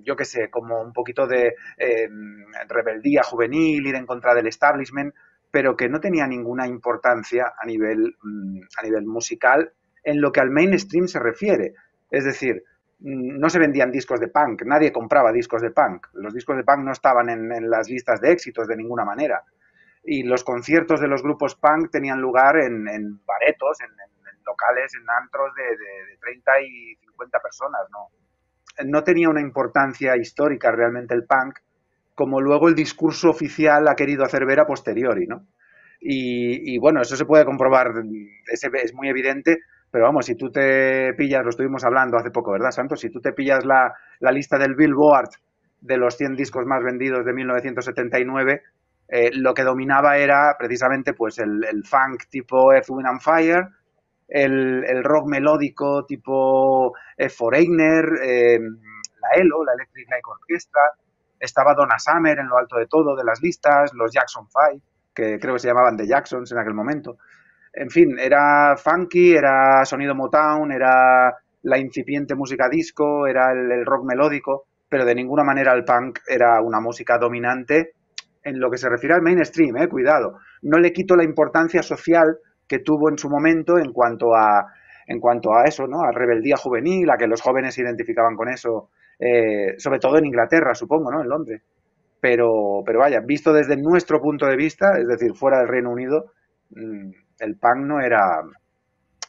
yo 0.02 0.16
qué 0.16 0.24
sé, 0.24 0.50
como 0.50 0.82
un 0.82 0.92
poquito 0.92 1.26
de 1.26 1.54
em, 1.76 2.44
rebeldía 2.68 3.22
juvenil, 3.22 3.86
ir 3.86 3.94
en 3.94 4.06
contra 4.06 4.34
del 4.34 4.48
establishment, 4.48 5.14
pero 5.50 5.76
que 5.76 5.88
no 5.88 6.00
tenía 6.00 6.26
ninguna 6.26 6.66
importancia 6.66 7.52
a 7.60 7.66
nivel, 7.66 8.16
mm, 8.22 8.60
a 8.78 8.82
nivel 8.82 9.06
musical 9.06 9.72
en 10.02 10.20
lo 10.20 10.32
que 10.32 10.40
al 10.40 10.50
mainstream 10.50 11.06
se 11.06 11.18
refiere. 11.18 11.74
Es 12.10 12.24
decir, 12.24 12.62
no 13.00 13.48
se 13.48 13.58
vendían 13.58 13.90
discos 13.90 14.20
de 14.20 14.28
punk, 14.28 14.62
nadie 14.64 14.92
compraba 14.92 15.32
discos 15.32 15.62
de 15.62 15.70
punk, 15.70 16.08
los 16.14 16.34
discos 16.34 16.56
de 16.56 16.64
punk 16.64 16.80
no 16.80 16.92
estaban 16.92 17.30
en, 17.30 17.50
en 17.52 17.70
las 17.70 17.88
listas 17.88 18.20
de 18.20 18.32
éxitos 18.32 18.68
de 18.68 18.76
ninguna 18.76 19.04
manera. 19.04 19.42
y 20.02 20.22
los 20.22 20.44
conciertos 20.44 21.00
de 21.00 21.08
los 21.08 21.22
grupos 21.22 21.56
punk 21.56 21.90
tenían 21.90 22.20
lugar 22.20 22.56
en, 22.58 22.84
baretos, 23.24 23.78
en, 23.80 23.90
locales, 24.46 24.92
en 24.94 25.08
antros 25.10 25.54
de, 25.54 25.62
de, 25.62 26.16
30 26.20 26.60
y 26.62 26.96
50 26.96 27.38
personas, 27.40 27.82
¿no? 27.90 29.04
Tenía 29.04 29.28
una 29.28 29.42
importancia 29.42 30.16
histórica 30.16 30.72
realmente 30.72 31.14
el 31.14 31.24
punk, 31.24 31.58
como 32.14 32.40
luego 32.40 32.68
el 32.68 32.74
discurso 32.74 33.30
oficial 33.30 33.88
ha 33.88 33.94
querido 33.94 34.24
hacer 34.24 34.46
ver 34.46 34.60
a 34.60 34.66
posteriori, 34.66 35.26
¿no? 35.26 35.46
Y, 36.02 36.78
bueno, 36.78 37.02
eso 37.02 37.14
se 37.14 37.26
puede 37.26 37.44
comprobar, 37.44 37.92
es 38.50 38.94
muy 38.94 39.08
evidente, 39.08 39.58
pero 39.90 40.04
vamos, 40.04 40.26
si 40.26 40.36
tú 40.36 40.50
te 40.50 41.12
pillas, 41.14 41.42
lo 41.42 41.50
estuvimos 41.50 41.84
hablando 41.84 42.16
hace 42.16 42.30
poco, 42.30 42.52
¿verdad, 42.52 42.70
Santos? 42.70 43.00
Si 43.00 43.10
tú 43.10 43.20
te 43.20 43.32
pillas 43.32 43.64
la, 43.64 43.92
la 44.20 44.30
lista 44.30 44.58
del 44.58 44.74
Billboard 44.74 45.30
de 45.80 45.96
los 45.96 46.16
100 46.16 46.36
discos 46.36 46.66
más 46.66 46.82
vendidos 46.82 47.24
de 47.24 47.32
1979, 47.32 48.62
eh, 49.12 49.30
lo 49.34 49.52
que 49.54 49.64
dominaba 49.64 50.18
era 50.18 50.54
precisamente 50.56 51.14
pues 51.14 51.38
el, 51.38 51.64
funk 51.84 52.24
tipo 52.30 52.72
Earth, 52.72 52.90
Wind 52.90 53.08
and 53.08 53.20
Fire, 53.20 53.68
el, 54.28 55.02
rock 55.02 55.26
melódico 55.26 56.04
tipo 56.06 56.94
eh, 57.16 57.28
Foreigner, 57.28 58.04
eh, 58.22 58.60
la 58.60 59.40
ELO, 59.40 59.64
la 59.64 59.72
Electric 59.72 60.08
Light 60.08 60.24
Orchestra, 60.24 60.82
estaba 61.40 61.74
Donna 61.74 61.98
Summer 61.98 62.38
en 62.38 62.48
lo 62.48 62.56
alto 62.56 62.76
de 62.76 62.86
todo 62.86 63.16
de 63.16 63.24
las 63.24 63.42
listas, 63.42 63.92
los 63.94 64.12
Jackson 64.12 64.46
Five, 64.46 64.80
que 65.12 65.40
creo 65.40 65.54
que 65.54 65.60
se 65.60 65.68
llamaban 65.68 65.96
The 65.96 66.06
Jacksons 66.06 66.52
en 66.52 66.58
aquel 66.58 66.74
momento. 66.74 67.16
En 67.72 67.90
fin, 67.90 68.18
era 68.18 68.76
funky, 68.76 69.32
era 69.32 69.84
sonido 69.84 70.14
Motown, 70.14 70.72
era 70.72 71.34
la 71.62 71.78
incipiente 71.78 72.34
música 72.34 72.68
disco, 72.68 73.26
era 73.26 73.52
el 73.52 73.84
rock 73.86 74.04
melódico, 74.04 74.66
pero 74.88 75.04
de 75.04 75.14
ninguna 75.14 75.44
manera 75.44 75.72
el 75.72 75.84
punk 75.84 76.18
era 76.26 76.60
una 76.60 76.80
música 76.80 77.18
dominante 77.18 77.92
en 78.42 78.58
lo 78.58 78.70
que 78.70 78.78
se 78.78 78.88
refiere 78.88 79.14
al 79.14 79.22
mainstream, 79.22 79.76
eh, 79.76 79.88
cuidado. 79.88 80.38
No 80.62 80.78
le 80.78 80.92
quito 80.92 81.14
la 81.14 81.24
importancia 81.24 81.82
social 81.82 82.38
que 82.66 82.80
tuvo 82.80 83.08
en 83.08 83.18
su 83.18 83.28
momento 83.28 83.78
en 83.78 83.92
cuanto 83.92 84.34
a 84.34 84.66
en 85.06 85.18
cuanto 85.18 85.52
a 85.52 85.64
eso, 85.64 85.88
¿no? 85.88 86.02
A 86.02 86.12
rebeldía 86.12 86.56
juvenil, 86.56 87.10
a 87.10 87.16
que 87.16 87.26
los 87.26 87.40
jóvenes 87.42 87.74
se 87.74 87.82
identificaban 87.82 88.36
con 88.36 88.48
eso, 88.48 88.90
eh, 89.18 89.74
sobre 89.76 89.98
todo 89.98 90.18
en 90.18 90.26
Inglaterra, 90.26 90.72
supongo, 90.72 91.10
¿no? 91.10 91.20
En 91.20 91.28
Londres. 91.28 91.62
Pero, 92.20 92.82
pero 92.86 93.00
vaya, 93.00 93.18
visto 93.18 93.52
desde 93.52 93.76
nuestro 93.76 94.20
punto 94.20 94.46
de 94.46 94.56
vista, 94.56 94.98
es 94.98 95.08
decir, 95.08 95.34
fuera 95.34 95.58
del 95.58 95.66
Reino 95.66 95.90
Unido, 95.90 96.32
mm, 96.70 97.10
el 97.40 97.56
punk 97.56 97.78
no 97.78 98.00
era, 98.00 98.42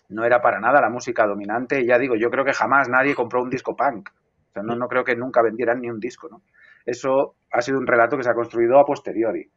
no 0.09 0.23
era 0.23 0.41
para 0.41 0.59
nada 0.59 0.81
la 0.81 0.89
música 0.89 1.25
dominante. 1.25 1.81
Y 1.81 1.87
ya 1.87 1.97
digo, 1.97 2.15
yo 2.15 2.29
creo 2.29 2.45
que 2.45 2.53
jamás 2.53 2.87
nadie 2.89 3.15
compró 3.15 3.41
un 3.41 3.49
disco 3.49 3.75
punk. 3.75 4.09
O 4.49 4.53
sea, 4.53 4.63
no, 4.63 4.75
no 4.75 4.87
creo 4.87 5.03
que 5.03 5.15
nunca 5.15 5.41
vendieran 5.41 5.81
ni 5.81 5.89
un 5.89 5.99
disco, 5.99 6.27
¿no? 6.29 6.41
Eso 6.85 7.35
ha 7.51 7.61
sido 7.61 7.77
un 7.77 7.87
relato 7.87 8.17
que 8.17 8.23
se 8.23 8.29
ha 8.29 8.35
construido 8.35 8.79
a 8.79 8.85
posteriori. 8.85 9.49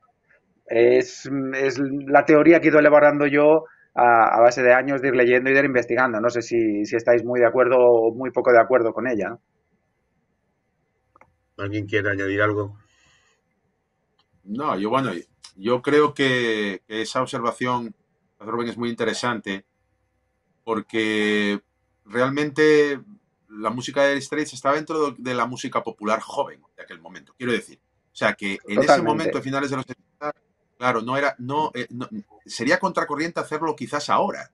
Es, 0.67 1.29
la 1.31 2.25
teoría 2.25 2.61
que 2.61 2.69
he 2.69 2.71
ido 2.71 2.79
elaborando 2.79 3.27
yo 3.27 3.65
a, 3.95 4.41
base 4.41 4.63
de 4.63 4.73
años 4.73 5.03
de 5.03 5.09
ir 5.09 5.17
leyendo 5.17 5.51
y 5.51 5.53
de 5.53 5.61
ir 5.61 5.65
investigando. 5.67 6.21
No 6.21 6.31
sé 6.31 6.43
si, 6.43 6.83
estáis 6.83 7.25
muy 7.25 7.41
de 7.41 7.47
acuerdo 7.47 7.77
o 7.79 8.15
muy 8.15 8.31
poco 8.31 8.53
de 8.53 8.61
acuerdo 8.61 8.93
con 8.93 9.07
ella. 9.09 9.37
¿Alguien 11.59 11.87
quiere 11.87 12.11
añadir 12.11 12.43
algo? 12.43 12.77
No, 14.45 14.79
yo 14.79 14.91
bueno, 14.91 15.11
yo 15.57 15.83
creo 15.83 16.13
que, 16.15 16.83
esa 16.89 17.23
observación, 17.23 17.95
Es 18.41 18.77
muy 18.77 18.91
interesante 18.91 19.65
porque 20.65 21.61
realmente 22.05 23.01
la 23.49 23.71
música 23.71 24.03
de 24.03 24.21
Straits 24.21 24.55
estaba 24.55 24.77
dentro 24.77 25.13
de 25.13 25.35
la 25.35 25.47
música 25.47 25.83
popular 25.83 26.21
joven 26.21 26.61
de 26.77 26.83
aquel 26.83 27.01
momento, 27.01 27.35
quiero 27.37 27.53
decir. 27.53 27.79
O 28.13 28.17
sea 28.17 28.35
que 28.35 28.59
en 28.67 28.83
ese 28.83 29.03
momento, 29.03 29.39
a 29.39 29.43
finales 29.43 29.71
de 29.71 29.77
los 29.77 29.87
70, 29.87 30.35
claro, 30.79 31.03
no 31.03 31.17
era, 31.17 31.37
eh, 31.75 31.87
no, 31.91 32.09
sería 32.47 32.79
contracorriente 32.79 33.41
hacerlo 33.41 33.75
quizás 33.75 34.09
ahora. 34.09 34.51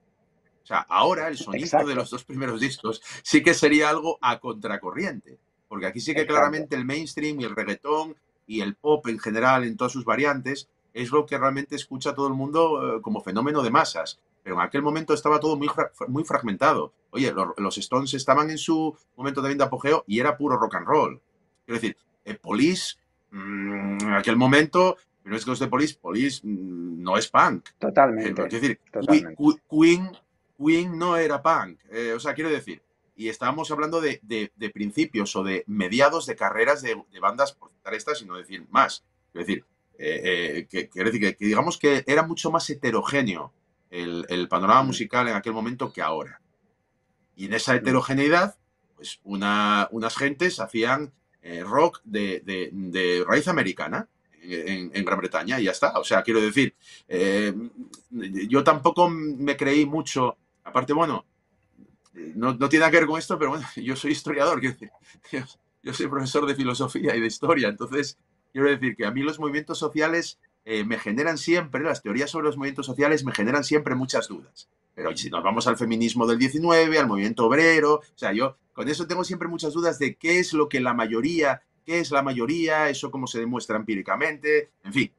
O 0.63 0.65
sea, 0.65 0.79
ahora 0.89 1.27
el 1.27 1.37
sonido 1.37 1.85
de 1.85 1.95
los 1.95 2.09
dos 2.09 2.23
primeros 2.23 2.59
discos 2.59 3.01
sí 3.23 3.43
que 3.43 3.53
sería 3.53 3.89
algo 3.89 4.17
a 4.21 4.39
contracorriente. 4.39 5.39
Porque 5.67 5.85
aquí 5.85 5.99
sí 5.99 6.13
que 6.13 6.27
claramente 6.27 6.75
el 6.75 6.85
mainstream 6.85 7.39
y 7.39 7.45
el 7.45 7.55
reggaetón 7.55 8.15
y 8.45 8.61
el 8.61 8.75
pop 8.75 9.07
en 9.07 9.19
general, 9.19 9.63
en 9.63 9.77
todas 9.77 9.93
sus 9.93 10.05
variantes, 10.05 10.69
es 10.93 11.11
lo 11.11 11.25
que 11.25 11.37
realmente 11.37 11.75
escucha 11.75 12.13
todo 12.13 12.27
el 12.27 12.33
mundo 12.33 12.97
eh, 12.97 13.01
como 13.01 13.21
fenómeno 13.21 13.61
de 13.61 13.71
masas 13.71 14.19
pero 14.43 14.55
en 14.55 14.61
aquel 14.61 14.81
momento 14.81 15.13
estaba 15.13 15.39
todo 15.39 15.55
muy, 15.55 15.69
muy 16.07 16.23
fragmentado. 16.23 16.93
Oye, 17.11 17.33
los, 17.57 17.77
Stones 17.77 18.13
estaban 18.13 18.49
en 18.49 18.57
su 18.57 18.95
momento 19.15 19.41
también 19.41 19.57
de 19.57 19.65
apogeo 19.65 20.03
y 20.07 20.19
era 20.19 20.37
puro 20.37 20.57
rock 20.57 20.75
and 20.75 20.87
roll. 20.87 21.21
Quiero 21.65 21.79
decir, 21.79 21.97
eh, 22.25 22.35
Police, 22.35 22.95
mm, 23.31 23.97
en 24.01 24.13
aquel 24.13 24.35
momento, 24.35 24.97
no 25.23 25.35
es 25.35 25.43
que 25.43 25.51
los 25.51 25.59
de 25.59 25.67
Police, 25.67 25.97
Police 26.01 26.41
mm, 26.43 27.01
no 27.01 27.17
es 27.17 27.27
punk. 27.27 27.69
Totalmente. 27.77 28.29
Eh, 28.29 28.47
quiero 28.47 28.61
decir, 28.61 28.79
Queen, 29.69 30.17
Queen 30.57 30.97
no 30.97 31.17
era 31.17 31.41
punk. 31.41 31.79
Eh, 31.91 32.13
o 32.13 32.19
sea, 32.19 32.33
quiero 32.33 32.49
decir, 32.49 32.81
y 33.15 33.29
estábamos 33.29 33.69
hablando 33.69 34.01
de, 34.01 34.19
de, 34.23 34.69
principios 34.71 35.35
o 35.35 35.43
de 35.43 35.63
mediados 35.67 36.25
de 36.25 36.35
carreras 36.35 36.81
de, 36.81 36.95
bandas, 37.21 37.53
por 37.53 37.69
citar 37.69 37.93
estas 37.93 38.21
y 38.21 38.25
no 38.25 38.35
decir 38.35 38.65
más. 38.71 39.03
Quiero 39.31 39.45
decir, 39.45 39.65
que, 40.01 40.89
quiero 40.91 41.11
decir 41.11 41.37
que 41.37 41.45
digamos 41.45 41.77
que 41.77 42.03
era 42.07 42.23
mucho 42.23 42.51
más 42.51 42.69
heterogéneo 42.69 43.53
el, 43.91 44.47
panorama 44.49 44.83
musical 44.83 45.27
en 45.27 45.35
aquel 45.35 45.53
momento 45.53 45.91
que 45.91 46.01
ahora. 46.01 46.41
Y 47.35 47.45
en 47.45 47.53
esa 47.53 47.75
heterogeneidad, 47.75 48.55
pues 48.95 49.19
una, 49.23 49.87
unas 49.91 50.15
gentes 50.15 50.59
hacían 50.59 51.13
eh, 51.41 51.63
rock 51.63 52.01
de, 52.03 53.23
raíz 53.27 53.47
americana 53.47 54.07
en, 54.41 55.05
Gran 55.05 55.19
Bretaña 55.19 55.59
y 55.59 55.65
ya 55.65 55.71
está. 55.71 55.99
O 55.99 56.03
sea, 56.03 56.23
quiero 56.23 56.41
decir, 56.41 56.75
eh, 57.07 57.53
yo 58.09 58.63
tampoco 58.63 59.09
me 59.09 59.57
creí 59.57 59.85
mucho, 59.85 60.37
aparte, 60.63 60.93
bueno, 60.93 61.25
no, 62.13 62.57
tiene 62.57 62.81
nada 62.81 62.91
que 62.91 62.97
ver 62.97 63.07
con 63.07 63.19
esto, 63.19 63.37
pero 63.37 63.51
bueno, 63.51 63.67
yo 63.75 63.95
soy 63.95 64.11
historiador, 64.11 64.61
yo, 65.31 65.41
yo 65.83 65.93
soy 65.93 66.07
profesor 66.07 66.45
de 66.45 66.55
filosofía 66.55 67.15
y 67.15 67.21
de 67.21 67.27
historia, 67.27 67.67
entonces 67.67 68.17
quiero 68.51 68.69
decir 68.69 68.95
que 68.95 69.05
a 69.05 69.11
mí 69.11 69.21
los 69.21 69.39
movimientos 69.39 69.77
sociales 69.77 70.39
eh, 70.65 70.83
me 70.83 70.99
generan 70.99 71.37
siempre, 71.37 71.83
las 71.83 72.01
teorías 72.01 72.29
sobre 72.29 72.45
los 72.45 72.57
movimientos 72.57 72.85
sociales 72.85 73.23
me 73.23 73.33
generan 73.33 73.63
siempre 73.63 73.95
muchas 73.95 74.27
dudas. 74.27 74.69
Pero 74.93 75.15
si 75.15 75.29
nos 75.29 75.43
vamos 75.43 75.67
al 75.67 75.77
feminismo 75.77 76.27
del 76.27 76.37
19, 76.37 76.99
al 76.99 77.07
movimiento 77.07 77.45
obrero, 77.45 77.95
o 77.95 78.17
sea, 78.17 78.33
yo 78.33 78.57
con 78.73 78.87
eso 78.87 79.07
tengo 79.07 79.23
siempre 79.23 79.47
muchas 79.47 79.73
dudas 79.73 79.99
de 79.99 80.15
qué 80.15 80.39
es 80.39 80.53
lo 80.53 80.69
que 80.69 80.79
la 80.79 80.93
mayoría, 80.93 81.61
qué 81.85 81.99
es 81.99 82.11
la 82.11 82.21
mayoría, 82.21 82.89
eso 82.89 83.09
cómo 83.09 83.27
se 83.27 83.39
demuestra 83.39 83.77
empíricamente, 83.77 84.71
en 84.83 84.93
fin. 84.93 85.11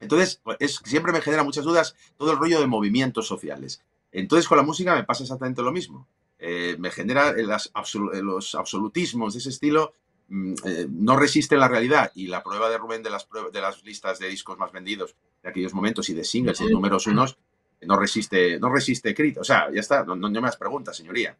Entonces, 0.00 0.40
pues, 0.42 0.56
es, 0.60 0.80
siempre 0.84 1.12
me 1.12 1.20
genera 1.20 1.42
muchas 1.42 1.64
dudas 1.64 1.96
todo 2.16 2.32
el 2.32 2.38
rollo 2.38 2.60
de 2.60 2.66
movimientos 2.66 3.26
sociales. 3.26 3.82
Entonces, 4.12 4.48
con 4.48 4.58
la 4.58 4.64
música 4.64 4.94
me 4.94 5.04
pasa 5.04 5.24
exactamente 5.24 5.62
lo 5.62 5.72
mismo. 5.72 6.06
Eh, 6.38 6.76
me 6.78 6.90
genera 6.90 7.32
los 7.32 8.54
absolutismos 8.54 9.32
de 9.32 9.40
ese 9.40 9.48
estilo, 9.48 9.94
eh, 10.28 10.86
no 10.90 11.16
resiste 11.16 11.56
la 11.56 11.68
realidad 11.68 12.10
y 12.14 12.26
la 12.26 12.42
prueba 12.42 12.68
de 12.68 12.78
Rubén 12.78 13.02
de 13.02 13.10
las, 13.10 13.28
de 13.52 13.60
las 13.60 13.84
listas 13.84 14.18
de 14.18 14.28
discos 14.28 14.58
más 14.58 14.72
vendidos 14.72 15.16
de 15.42 15.50
aquellos 15.50 15.74
momentos 15.74 16.08
y 16.08 16.14
de 16.14 16.24
singles 16.24 16.60
y 16.60 16.66
números 16.66 17.06
unos 17.06 17.38
no 17.82 17.98
resiste, 17.98 18.58
no 18.58 18.72
resiste 18.72 19.14
crítica. 19.14 19.40
O 19.40 19.44
sea, 19.44 19.70
ya 19.72 19.80
está, 19.80 20.04
no, 20.04 20.16
me 20.16 20.40
las 20.40 20.56
preguntas, 20.56 20.96
señoría. 20.96 21.36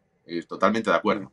totalmente 0.47 0.89
de 0.89 0.95
acuerdo. 0.95 1.31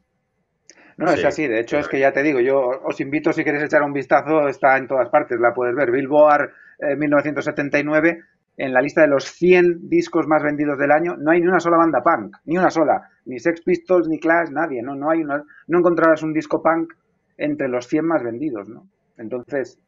No, 0.97 1.11
es 1.11 1.25
así. 1.25 1.47
De 1.47 1.61
hecho, 1.61 1.79
es 1.79 1.89
que 1.89 1.99
ya 1.99 2.13
te 2.13 2.23
digo, 2.23 2.41
yo 2.41 2.61
os 2.85 3.01
invito, 3.01 3.33
si 3.33 3.45
queréis 3.45 3.65
echar 3.65 3.83
un 3.83 3.93
vistazo, 3.93 4.49
está 4.49 4.77
en 4.79 4.87
todas 4.87 5.09
partes, 5.09 5.39
la 5.41 5.53
puedes 5.53 5.75
ver. 5.75 5.91
Billboard 5.91 6.53
1979, 6.97 8.11
eh, 8.11 8.19
en 8.57 8.73
la 8.73 8.81
lista 8.81 9.03
de 9.03 9.09
los 9.09 9.25
100 9.25 9.89
discos 9.89 10.27
más 10.29 10.43
vendidos 10.43 10.79
del 10.79 10.93
año, 10.93 11.17
no 11.19 11.33
hay 11.33 11.41
ni 11.41 11.49
una 11.49 11.59
sola 11.59 11.77
banda 11.77 12.03
punk, 12.03 12.37
ni 12.45 12.57
una 12.57 12.71
sola. 12.71 13.11
Ni 13.25 13.41
Sex 13.41 13.63
Pistols, 13.63 14.07
ni 14.09 14.21
Clash, 14.21 14.51
nadie. 14.51 14.83
No, 14.83 14.95
no, 14.95 15.11
hay 15.11 15.23
una, 15.23 15.43
no 15.67 15.79
encontrarás 15.79 16.23
un 16.23 16.33
disco 16.33 16.63
punk 16.63 16.93
entre 17.37 17.69
los 17.69 17.87
100 17.87 18.07
más 18.07 18.23
vendidos, 18.23 18.69
¿no? 18.69 18.87
Entonces, 19.17 19.79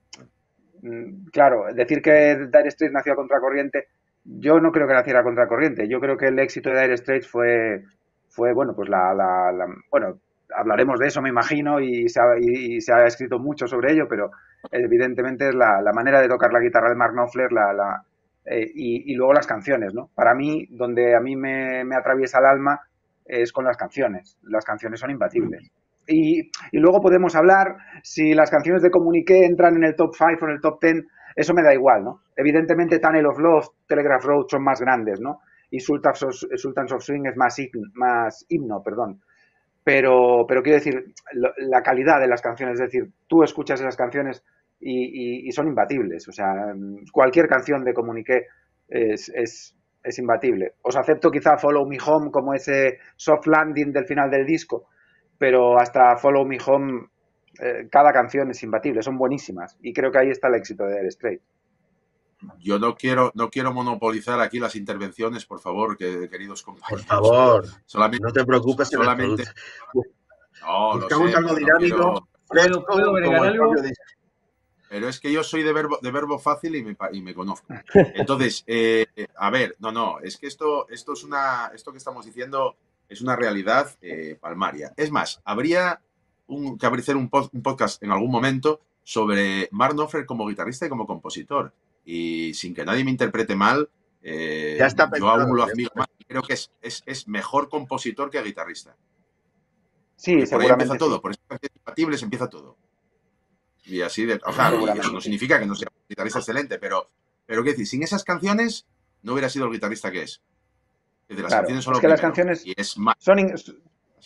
mm, 0.82 1.26
claro, 1.32 1.64
decir 1.74 2.02
que 2.02 2.36
Dire 2.36 2.70
Straits 2.70 2.92
nació 2.92 3.12
a 3.12 3.16
contracorriente, 3.16 3.88
yo 4.24 4.60
no 4.60 4.72
creo 4.72 4.86
que 4.86 4.94
naciera 4.94 5.20
a 5.20 5.24
contracorriente. 5.24 5.88
Yo 5.88 6.00
creo 6.00 6.16
que 6.16 6.26
el 6.26 6.38
éxito 6.38 6.70
de 6.70 6.80
Dire 6.80 6.96
Straits 6.96 7.28
fue, 7.28 7.84
fue 8.28 8.52
bueno, 8.52 8.74
pues 8.74 8.88
la, 8.88 9.14
la, 9.14 9.66
bueno, 9.90 10.18
hablaremos 10.54 10.98
de 10.98 11.08
eso, 11.08 11.22
me 11.22 11.28
imagino, 11.28 11.80
y 11.80 12.08
se, 12.08 12.20
ha, 12.20 12.24
y, 12.38 12.80
se, 12.80 12.92
ha, 12.92 13.04
escrito 13.06 13.38
mucho 13.38 13.66
sobre 13.66 13.92
ello, 13.92 14.06
pero 14.08 14.30
evidentemente 14.70 15.48
es 15.48 15.54
la, 15.54 15.80
manera 15.94 16.20
de 16.20 16.28
tocar 16.28 16.52
la 16.52 16.60
guitarra 16.60 16.90
de 16.90 16.96
Mark 16.96 17.12
Knopfler 17.12 17.52
la, 17.52 18.02
eh, 18.44 18.70
y, 18.74 19.12
y, 19.12 19.14
luego 19.16 19.32
las 19.32 19.46
canciones, 19.46 19.94
¿no? 19.94 20.10
Para 20.14 20.34
mí, 20.34 20.66
donde 20.70 21.16
a 21.16 21.20
mí 21.20 21.36
me, 21.36 21.84
me 21.84 21.96
atraviesa 21.96 22.38
el 22.38 22.46
alma 22.46 22.80
es 23.24 23.52
con 23.52 23.64
las 23.64 23.76
canciones. 23.76 24.38
Las 24.42 24.64
canciones 24.64 25.00
son 25.00 25.10
imbatibles. 25.10 25.70
Y, 26.06 26.50
luego 26.72 27.00
podemos 27.00 27.34
hablar 27.34 27.76
si 28.02 28.32
las 28.32 28.50
canciones 28.50 28.82
de 28.82 28.90
Comuniqué 28.90 29.44
entran 29.44 29.76
en 29.76 29.84
el 29.84 29.96
top 29.96 30.14
5 30.16 30.30
o 30.40 30.48
en 30.48 30.54
el 30.54 30.60
top 30.60 30.80
10, 30.80 31.04
eso 31.34 31.52
me 31.52 31.62
da 31.62 31.74
igual, 31.74 32.04
¿no? 32.04 32.20
Evidentemente 32.36 32.98
Tunnel 32.98 33.26
of 33.26 33.38
Love, 33.38 33.66
Telegraph 33.86 34.24
Road 34.24 34.46
son 34.48 34.62
más 34.62 34.80
grandes, 34.80 35.20
¿no? 35.20 35.40
Y 35.70 35.80
Sultans 35.80 36.22
of, 36.22 37.02
Swing 37.02 37.26
es 37.26 37.36
más, 37.36 37.58
himno, 37.58 37.90
más 37.94 38.46
himno, 38.48 38.82
perdón. 38.82 39.20
Pero, 39.82 40.44
pero 40.48 40.62
quiero 40.62 40.78
decir, 40.78 40.94
la 41.32 41.82
calidad 41.82 42.20
de 42.20 42.28
las 42.28 42.40
canciones, 42.40 42.74
es 42.80 42.86
decir, 42.86 43.08
tú 43.26 43.42
escuchas 43.42 43.80
esas 43.80 43.96
canciones 43.96 44.42
y, 44.80 45.50
son 45.52 45.68
imbatibles. 45.68 46.28
O 46.28 46.32
sea, 46.32 46.72
cualquier 47.12 47.46
canción 47.46 47.84
de 47.84 47.94
Comuniqué 47.94 48.46
es, 48.88 49.30
es, 49.34 50.18
imbatible. 50.18 50.74
Os 50.82 50.96
acepto 50.96 51.30
quizá 51.30 51.56
Follow 51.56 51.86
Me 51.86 51.98
Home 52.04 52.30
como 52.30 52.54
ese 52.54 52.98
soft 53.16 53.46
landing 53.46 53.92
del 53.92 54.06
final 54.06 54.30
del 54.30 54.46
disco, 54.46 54.86
pero 55.38 55.78
hasta 55.78 56.16
Follow 56.16 56.44
Me 56.44 56.58
Home 56.64 57.08
eh, 57.58 57.88
cada 57.90 58.12
canción 58.12 58.50
es 58.50 58.62
imbatible, 58.62 59.02
son 59.02 59.16
buenísimas 59.16 59.76
y 59.80 59.92
creo 59.92 60.10
que 60.12 60.18
ahí 60.18 60.30
está 60.30 60.48
el 60.48 60.56
éxito 60.56 60.84
de 60.84 60.98
Air 60.98 61.06
Straight. 61.06 61.40
Yo 62.58 62.78
no 62.78 62.94
quiero, 62.96 63.32
no 63.34 63.48
quiero 63.48 63.72
monopolizar 63.72 64.40
aquí 64.40 64.58
las 64.58 64.76
intervenciones, 64.76 65.46
por 65.46 65.60
favor, 65.60 65.96
que, 65.96 66.28
queridos 66.28 66.62
compañeros. 66.62 67.06
Por 67.06 67.08
favor, 67.08 67.64
no 68.20 68.32
te 68.32 68.44
preocupes. 68.44 68.88
Solamente. 68.88 69.44
No, 70.60 70.98
lo 70.98 71.08
sé, 71.08 71.34
algo 71.34 71.54
dinámico. 71.54 72.28
¿Puedo, 72.46 73.10
agregar 73.16 73.46
algo? 73.46 73.74
Pero 74.88 75.08
es 75.08 75.18
que 75.18 75.32
yo 75.32 75.42
soy 75.42 75.62
de 75.62 75.72
verbo, 75.72 75.98
de 76.00 76.10
verbo 76.10 76.38
fácil 76.38 76.76
y 76.76 76.84
me, 76.84 76.96
y 77.12 77.22
me 77.22 77.34
conozco. 77.34 77.66
Entonces, 78.14 78.62
eh, 78.66 79.06
a 79.36 79.50
ver, 79.50 79.74
no, 79.78 79.90
no, 79.90 80.20
es 80.20 80.36
que 80.36 80.46
esto, 80.46 80.88
esto 80.88 81.14
es 81.14 81.24
una, 81.24 81.72
esto 81.74 81.90
que 81.90 81.98
estamos 81.98 82.24
diciendo 82.24 82.76
es 83.08 83.20
una 83.20 83.36
realidad 83.36 83.96
eh, 84.00 84.36
palmaria. 84.40 84.92
Es 84.96 85.10
más, 85.10 85.40
habría 85.44 86.00
un, 86.46 86.78
que 86.78 86.86
hacer 86.86 87.16
un, 87.16 87.30
un, 87.52 87.62
podcast 87.62 88.02
en 88.02 88.10
algún 88.10 88.30
momento 88.30 88.80
sobre 89.02 89.68
Mark 89.72 89.94
Knopfler 89.94 90.26
como 90.26 90.48
guitarrista 90.48 90.86
y 90.86 90.88
como 90.88 91.06
compositor. 91.06 91.72
Y 92.04 92.54
sin 92.54 92.74
que 92.74 92.84
nadie 92.84 93.04
me 93.04 93.10
interprete 93.10 93.56
mal, 93.56 93.88
eh, 94.22 94.78
yo 95.18 95.28
aún 95.28 95.56
lo 95.56 95.62
admiro 95.62 95.90
más. 95.94 96.08
Creo 96.26 96.42
que 96.42 96.54
es, 96.54 96.72
es, 96.82 97.02
es, 97.06 97.28
mejor 97.28 97.68
compositor 97.68 98.30
que 98.30 98.42
guitarrista. 98.42 98.96
Sí, 100.16 100.36
por 100.38 100.46
seguramente. 100.46 100.84
empieza 100.84 100.98
todo, 100.98 101.20
por 101.20 101.30
eso 101.30 101.40
compatibles 101.48 102.22
empieza 102.22 102.48
todo. 102.48 102.76
Y 103.84 104.00
así 104.00 104.24
de. 104.24 104.40
O 104.44 104.52
sea, 104.52 104.70
eso 104.70 105.12
no 105.12 105.20
significa 105.20 105.60
que 105.60 105.66
no 105.66 105.76
sea 105.76 105.88
un 105.92 106.02
guitarrista 106.08 106.40
excelente, 106.40 106.78
pero, 106.78 107.08
pero 107.46 107.62
qué 107.62 107.70
decir, 107.70 107.86
sin 107.86 108.02
esas 108.02 108.24
canciones 108.24 108.86
no 109.22 109.32
hubiera 109.32 109.48
sido 109.48 109.66
el 109.66 109.72
guitarrista 109.72 110.10
que 110.10 110.22
es. 110.22 110.42
Es, 111.28 111.40
las 111.40 111.54
canciones 111.54 111.84
son 111.84 112.00
que 112.00 112.08
las 112.08 112.20
canciones 112.20 112.64
son, 113.18 113.38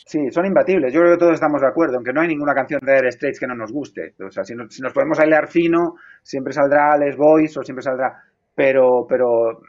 Sí, 0.06 0.30
son 0.30 0.46
imbatibles. 0.46 0.92
Yo 0.92 1.00
creo 1.00 1.12
que 1.12 1.18
todos 1.18 1.34
estamos 1.34 1.60
de 1.60 1.68
acuerdo, 1.68 1.96
aunque 1.96 2.12
no 2.12 2.22
hay 2.22 2.28
ninguna 2.28 2.54
canción 2.54 2.80
de 2.82 2.92
Air 2.92 3.12
Straits 3.12 3.38
que 3.38 3.46
no 3.46 3.54
nos 3.54 3.72
guste. 3.72 4.14
O 4.26 4.30
sea, 4.30 4.44
si, 4.44 4.54
si 4.68 4.82
nos 4.82 4.92
podemos 4.92 5.18
ailear 5.18 5.48
fino, 5.48 5.94
siempre 6.22 6.52
saldrá 6.52 6.96
Les 6.96 7.16
Boys 7.16 7.56
o 7.56 7.62
siempre 7.62 7.82
saldrá. 7.82 8.22
Pero, 8.54 9.06
pero 9.08 9.60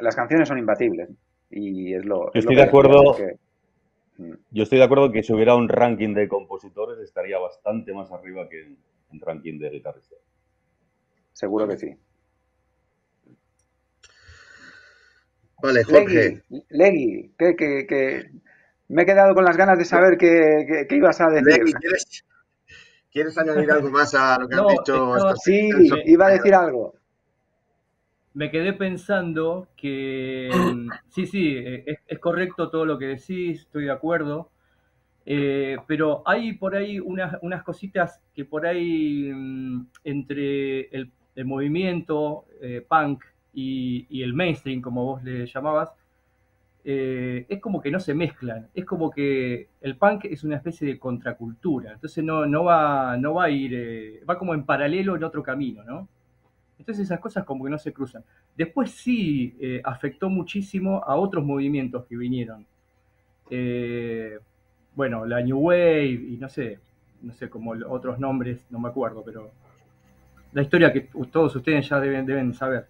las 0.00 0.16
canciones 0.16 0.48
son 0.48 0.58
imbatibles. 0.58 1.10
Y 1.50 1.94
es 1.94 2.04
lo. 2.04 2.32
Yo 2.32 2.40
estoy 2.40 2.56
de 2.56 2.62
acuerdo. 2.62 3.14
Mm. 4.18 4.32
Yo 4.50 4.62
estoy 4.62 4.78
de 4.78 4.84
acuerdo 4.84 5.10
que 5.10 5.22
si 5.22 5.32
hubiera 5.32 5.54
un 5.54 5.68
ranking 5.68 6.14
de 6.14 6.28
compositores 6.28 6.98
estaría 6.98 7.38
bastante 7.38 7.92
más 7.92 8.10
arriba 8.12 8.48
que 8.48 8.60
en, 8.60 9.20
ranking 9.20 9.58
de 9.58 9.70
guitarristas. 9.70 10.18
Seguro 11.32 11.66
que 11.66 11.76
sí. 11.76 11.88
Vale, 15.62 15.84
Jorge. 15.84 16.42
Legui, 16.70 17.32
que, 17.38 17.56
que, 17.56 18.30
me 18.88 19.02
he 19.02 19.06
quedado 19.06 19.34
con 19.34 19.44
las 19.44 19.56
ganas 19.56 19.78
de 19.78 19.84
saber 19.84 20.16
qué, 20.18 20.86
ibas 20.90 21.20
a 21.20 21.28
decir. 21.30 21.74
¿quieres, 23.12 23.36
añadir 23.38 23.70
algo 23.70 23.90
más 23.90 24.14
a 24.14 24.38
lo 24.38 24.48
que 24.48 24.54
has 24.54 24.66
dicho? 24.68 25.36
sí, 25.36 25.70
iba 26.06 26.26
a 26.26 26.30
decir 26.30 26.54
algo. 26.54 26.94
Me 28.32 28.50
quedé 28.50 28.72
pensando 28.72 29.68
que 29.76 30.50
sí, 31.10 31.26
sí, 31.26 31.56
es, 31.56 31.98
es, 32.06 32.18
correcto 32.20 32.70
todo 32.70 32.84
lo 32.84 32.96
que 32.96 33.06
decís, 33.06 33.62
estoy 33.62 33.86
de 33.86 33.90
acuerdo, 33.90 34.50
eh, 35.26 35.76
pero 35.86 36.22
hay 36.26 36.54
por 36.54 36.74
ahí 36.74 36.98
unas, 36.98 37.36
unas 37.42 37.62
cositas 37.62 38.20
que 38.34 38.44
por 38.44 38.66
ahí 38.66 39.30
mm, 39.32 39.86
entre 40.04 40.88
el, 40.88 41.12
movimiento 41.44 42.44
eh, 42.60 42.84
punk 42.86 43.24
y, 43.52 44.22
el 44.22 44.34
mainstream, 44.34 44.80
como 44.80 45.04
vos 45.04 45.22
le 45.22 45.46
llamabas, 45.46 45.90
eh, 46.84 47.46
es 47.48 47.60
como 47.60 47.80
que 47.80 47.90
no 47.90 48.00
se 48.00 48.14
mezclan. 48.14 48.68
Es 48.74 48.84
como 48.84 49.10
que 49.10 49.68
el 49.80 49.96
punk 49.96 50.24
es 50.26 50.44
una 50.44 50.56
especie 50.56 50.86
de 50.86 50.98
contracultura. 50.98 51.92
Entonces 51.92 52.24
no, 52.24 52.46
no, 52.46 52.64
va, 52.64 53.16
no 53.16 53.34
va 53.34 53.44
a 53.44 53.50
ir, 53.50 53.74
eh, 53.74 54.22
va 54.28 54.38
como 54.38 54.54
en 54.54 54.64
paralelo 54.64 55.16
en 55.16 55.24
otro 55.24 55.42
camino, 55.42 55.84
¿no? 55.84 56.08
Entonces 56.78 57.04
esas 57.06 57.20
cosas 57.20 57.44
como 57.44 57.64
que 57.64 57.70
no 57.70 57.78
se 57.78 57.92
cruzan. 57.92 58.24
Después 58.56 58.90
sí 58.92 59.54
eh, 59.60 59.82
afectó 59.84 60.30
muchísimo 60.30 61.02
a 61.04 61.16
otros 61.16 61.44
movimientos 61.44 62.06
que 62.06 62.16
vinieron. 62.16 62.66
bueno, 64.94 65.24
la 65.26 65.40
New 65.40 65.58
Wave 65.58 66.06
y 66.06 66.36
no 66.38 66.48
sé, 66.48 66.78
no 67.22 67.32
sé 67.32 67.48
como 67.50 67.72
otros 67.88 68.18
nombres, 68.18 68.60
no 68.70 68.78
me 68.78 68.88
acuerdo, 68.88 69.22
pero 69.24 69.50
la 70.52 70.62
historia 70.62 70.92
que 70.92 71.08
todos 71.30 71.54
ustedes 71.56 71.88
ya 71.88 72.00
deben, 72.00 72.26
deben 72.26 72.54
saber. 72.54 72.86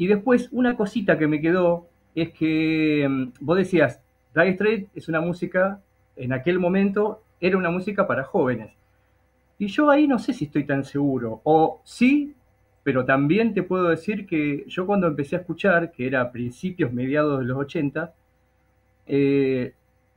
Y 0.00 0.06
después 0.06 0.48
una 0.50 0.78
cosita 0.78 1.18
que 1.18 1.26
me 1.26 1.42
quedó 1.42 1.86
es 2.14 2.30
que 2.30 3.06
mm, 3.06 3.32
vos 3.44 3.58
decías, 3.58 4.00
Dire 4.34 4.54
Straits 4.54 4.90
es 4.94 5.08
una 5.10 5.20
música, 5.20 5.82
en 6.16 6.32
aquel 6.32 6.58
momento 6.58 7.22
era 7.38 7.58
una 7.58 7.68
música 7.68 8.06
para 8.06 8.24
jóvenes. 8.24 8.72
Y 9.58 9.66
yo 9.66 9.90
ahí 9.90 10.08
no 10.08 10.18
sé 10.18 10.32
si 10.32 10.46
estoy 10.46 10.64
tan 10.64 10.84
seguro. 10.84 11.42
O 11.44 11.82
sí, 11.84 12.34
pero 12.82 13.04
también 13.04 13.52
te 13.52 13.62
puedo 13.62 13.90
decir 13.90 14.26
que 14.26 14.64
yo 14.68 14.86
cuando 14.86 15.06
empecé 15.06 15.36
a 15.36 15.40
escuchar, 15.40 15.92
que 15.92 16.06
era 16.06 16.22
a 16.22 16.32
principios, 16.32 16.94
mediados 16.94 17.40
de 17.40 17.44
los 17.44 17.58
80, 17.58 18.14
eh, 19.06 19.74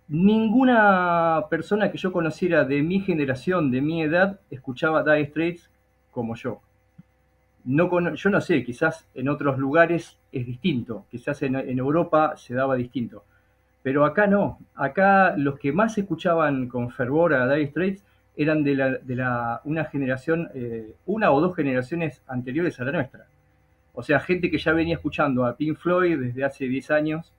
ninguna 0.07 1.47
persona 1.49 1.91
que 1.91 1.97
yo 1.97 2.13
conociera 2.13 2.63
de 2.63 2.81
mi 2.83 3.01
generación, 3.01 3.69
de 3.69 3.81
mi 3.81 4.01
edad, 4.01 4.39
escuchaba 4.49 5.03
Dire 5.03 5.25
Straits 5.25 5.69
como 6.09 6.35
yo 6.35 6.61
no 7.65 8.13
yo 8.15 8.29
no 8.29 8.41
sé, 8.41 8.63
quizás 8.63 9.07
en 9.13 9.29
otros 9.29 9.57
lugares 9.57 10.17
es 10.31 10.45
distinto, 10.45 11.05
quizás 11.09 11.41
en, 11.43 11.55
Europa 11.55 12.35
se 12.35 12.53
daba 12.53 12.75
distinto, 12.75 13.23
pero 13.81 14.05
acá 14.05 14.27
no, 14.27 14.59
acá 14.75 15.35
los 15.37 15.59
que 15.59 15.71
más 15.71 15.97
escuchaban 15.97 16.67
con 16.67 16.91
fervor 16.91 17.33
a 17.33 17.53
Dire 17.53 17.67
Straits 17.69 18.03
eran 18.35 18.63
de, 18.63 18.75
la, 18.75 18.89
de 18.91 19.15
la, 19.15 19.61
una 19.65 19.85
generación, 19.85 20.49
eh, 20.53 20.95
una 21.05 21.31
o 21.31 21.39
dos 21.39 21.55
generaciones 21.55 22.21
anteriores 22.27 22.79
a 22.79 22.85
la 22.85 22.91
nuestra. 22.91 23.25
O 23.93 24.01
sea, 24.01 24.19
gente 24.19 24.49
que 24.49 24.57
ya 24.57 24.71
venía 24.71 24.95
escuchando 24.95 25.45
a 25.45 25.55
Pink 25.55 25.77
Floyd 25.77 26.19
desde 26.19 26.43
hace 26.43 26.65
10 26.65 26.91
años 26.91 27.31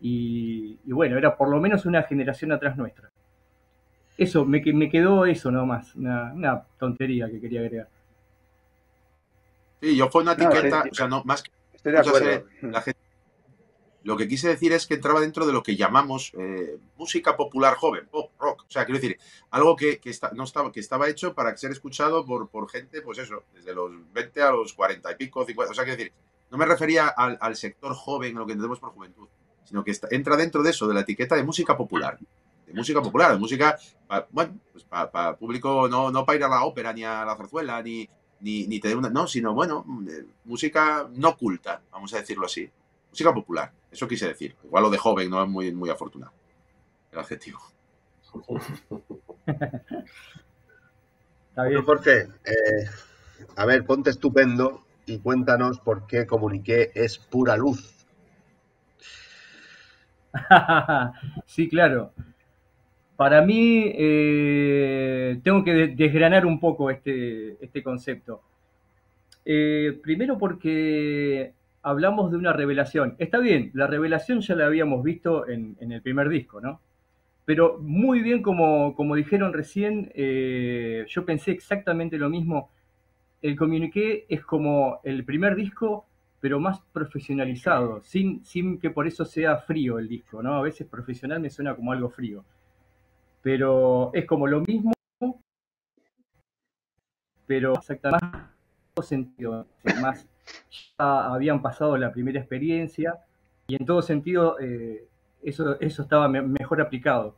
y, 0.00 0.78
bueno, 0.84 1.18
era 1.18 1.36
por 1.36 1.48
lo 1.48 1.60
menos 1.60 1.84
una 1.84 2.04
generación 2.04 2.52
atrás 2.52 2.76
nuestra. 2.76 3.10
Eso, 4.16 4.44
me, 4.44 4.62
me 4.72 4.88
quedó 4.88 5.26
eso 5.26 5.50
nomás, 5.50 5.94
una, 5.96 6.32
una 6.32 6.62
tontería 6.78 7.28
que 7.28 7.40
quería 7.40 7.60
agregar. 7.60 7.88
Sí, 9.80 9.96
yo 9.96 10.10
fue 10.10 10.22
una 10.22 10.32
etiqueta, 10.32 10.84
o 10.90 10.94
sea, 10.94 11.08
no, 11.08 11.22
más 11.24 11.42
que... 11.42 11.50
Estoy 11.72 11.92
de 11.92 11.98
acuerdo. 11.98 12.44
lo 14.02 14.16
que 14.16 14.28
quise 14.28 14.48
decir 14.48 14.72
es 14.72 14.86
que 14.86 14.94
entraba 14.94 15.20
dentro 15.20 15.46
de 15.46 15.52
lo 15.52 15.62
que 15.62 15.76
llamamos 15.76 16.32
eh, 16.38 16.78
música 16.96 17.36
popular 17.36 17.74
joven, 17.76 18.06
pop, 18.10 18.30
rock. 18.38 18.64
O 18.68 18.70
sea, 18.70 18.84
quiero 18.84 19.00
decir, 19.00 19.18
algo 19.50 19.76
que, 19.76 19.98
está, 20.04 20.32
no 20.32 20.44
estaba, 20.44 20.70
que 20.70 20.80
estaba 20.80 21.08
hecho 21.08 21.34
para 21.34 21.56
ser 21.56 21.70
escuchado 21.70 22.26
por, 22.26 22.48
por 22.48 22.68
gente, 22.68 23.00
pues 23.00 23.18
eso, 23.18 23.44
desde 23.54 23.74
los 23.74 23.90
20 24.12 24.42
a 24.42 24.50
los 24.50 24.74
40 24.74 25.10
y 25.12 25.14
pico, 25.14 25.44
50. 25.44 25.72
O 25.72 25.74
sea, 25.74 25.84
quiero 25.84 25.96
decir, 25.96 26.12
no 26.50 26.58
me 26.58 26.66
refería 26.66 27.08
al, 27.08 27.56
sector 27.56 27.94
joven, 27.94 28.34
lo 28.34 28.44
que 28.44 28.52
entendemos 28.52 28.80
por 28.80 28.90
juventud, 28.90 29.28
sino 29.64 29.84
que 29.84 29.96
entra 30.10 30.36
dentro 30.36 30.62
de 30.62 30.70
eso, 30.70 30.86
de 30.86 30.94
la 30.94 31.00
etiqueta 31.00 31.36
de 31.36 31.44
música 31.44 31.76
popular. 31.76 32.18
De 32.66 32.74
música 32.74 33.00
popular, 33.00 33.32
de 33.32 33.38
música, 33.38 33.78
bueno, 34.30 34.58
pues 34.72 34.84
para 34.84 35.36
público, 35.36 35.88
no, 35.88 36.10
no 36.10 36.26
para 36.26 36.36
ir 36.36 36.44
a 36.44 36.48
la 36.48 36.64
ópera, 36.64 36.92
ni 36.92 37.04
a 37.04 37.24
la 37.24 37.36
zarzuela, 37.36 37.82
ni, 37.82 38.08
ni, 38.40 38.66
ni 38.66 38.80
tener 38.80 38.96
una. 38.96 39.10
No, 39.10 39.26
sino, 39.26 39.54
bueno, 39.54 39.84
música 40.44 41.08
no 41.12 41.36
culta, 41.36 41.82
vamos 41.90 42.12
a 42.14 42.18
decirlo 42.18 42.46
así. 42.46 42.68
Música 43.10 43.34
popular, 43.34 43.72
eso 43.90 44.06
quise 44.06 44.28
decir. 44.28 44.56
Igual 44.64 44.84
lo 44.84 44.90
de 44.90 44.98
joven 44.98 45.30
no 45.30 45.42
es 45.42 45.48
muy, 45.48 45.72
muy 45.72 45.90
afortunado. 45.90 46.32
El 47.12 47.18
adjetivo. 47.18 47.60
Está 51.50 51.64
bien. 51.64 51.82
Jorge, 51.82 52.28
eh, 52.44 52.88
a 53.56 53.64
ver, 53.66 53.84
ponte 53.84 54.10
estupendo 54.10 54.84
y 55.06 55.18
cuéntanos 55.18 55.80
por 55.80 56.06
qué 56.06 56.26
comuniqué 56.26 56.92
es 56.94 57.18
pura 57.18 57.56
luz. 57.56 58.06
sí, 61.46 61.68
claro. 61.68 62.12
Para 63.20 63.42
mí, 63.42 63.84
eh, 63.96 65.40
tengo 65.44 65.62
que 65.62 65.88
desgranar 65.88 66.46
un 66.46 66.58
poco 66.58 66.88
este, 66.88 67.62
este 67.62 67.82
concepto. 67.82 68.40
Eh, 69.44 70.00
primero 70.02 70.38
porque 70.38 71.52
hablamos 71.82 72.30
de 72.30 72.38
una 72.38 72.54
revelación. 72.54 73.16
Está 73.18 73.36
bien, 73.36 73.72
la 73.74 73.86
revelación 73.86 74.40
ya 74.40 74.54
la 74.54 74.64
habíamos 74.64 75.04
visto 75.04 75.46
en, 75.46 75.76
el 75.80 76.00
primer 76.00 76.30
disco, 76.30 76.62
¿no? 76.62 76.80
Pero 77.44 77.76
muy 77.82 78.20
bien, 78.22 78.40
como, 78.40 79.14
dijeron 79.14 79.52
recién, 79.52 80.10
eh, 80.14 81.04
yo 81.06 81.26
pensé 81.26 81.50
exactamente 81.50 82.16
lo 82.16 82.30
mismo. 82.30 82.70
El 83.42 83.54
Communiqué 83.54 84.24
es 84.30 84.42
como 84.46 85.00
el 85.04 85.26
primer 85.26 85.56
disco, 85.56 86.06
pero 86.40 86.58
más 86.58 86.80
profesionalizado, 86.90 88.00
sin, 88.00 88.42
sin 88.46 88.78
que 88.78 88.88
por 88.88 89.06
eso 89.06 89.26
sea 89.26 89.58
frío 89.58 89.98
el 89.98 90.08
disco, 90.08 90.42
¿no? 90.42 90.54
A 90.54 90.62
veces 90.62 90.86
profesional 90.86 91.38
me 91.38 91.50
suena 91.50 91.74
como 91.76 91.92
algo 91.92 92.08
frío 92.08 92.46
pero 93.42 94.10
es 94.14 94.26
como 94.26 94.46
lo 94.46 94.60
mismo, 94.60 94.92
pero 97.46 97.74
exactamente 97.74 98.26
todo 98.94 99.04
sentido, 99.04 99.66
más 100.00 100.26
ya 100.98 101.32
habían 101.32 101.62
pasado 101.62 101.96
la 101.96 102.12
primera 102.12 102.40
experiencia 102.40 103.18
y 103.66 103.76
en 103.76 103.86
todo 103.86 104.02
sentido 104.02 104.58
eh, 104.60 105.08
eso, 105.42 105.80
eso 105.80 106.02
estaba 106.02 106.28
mejor 106.28 106.80
aplicado. 106.80 107.36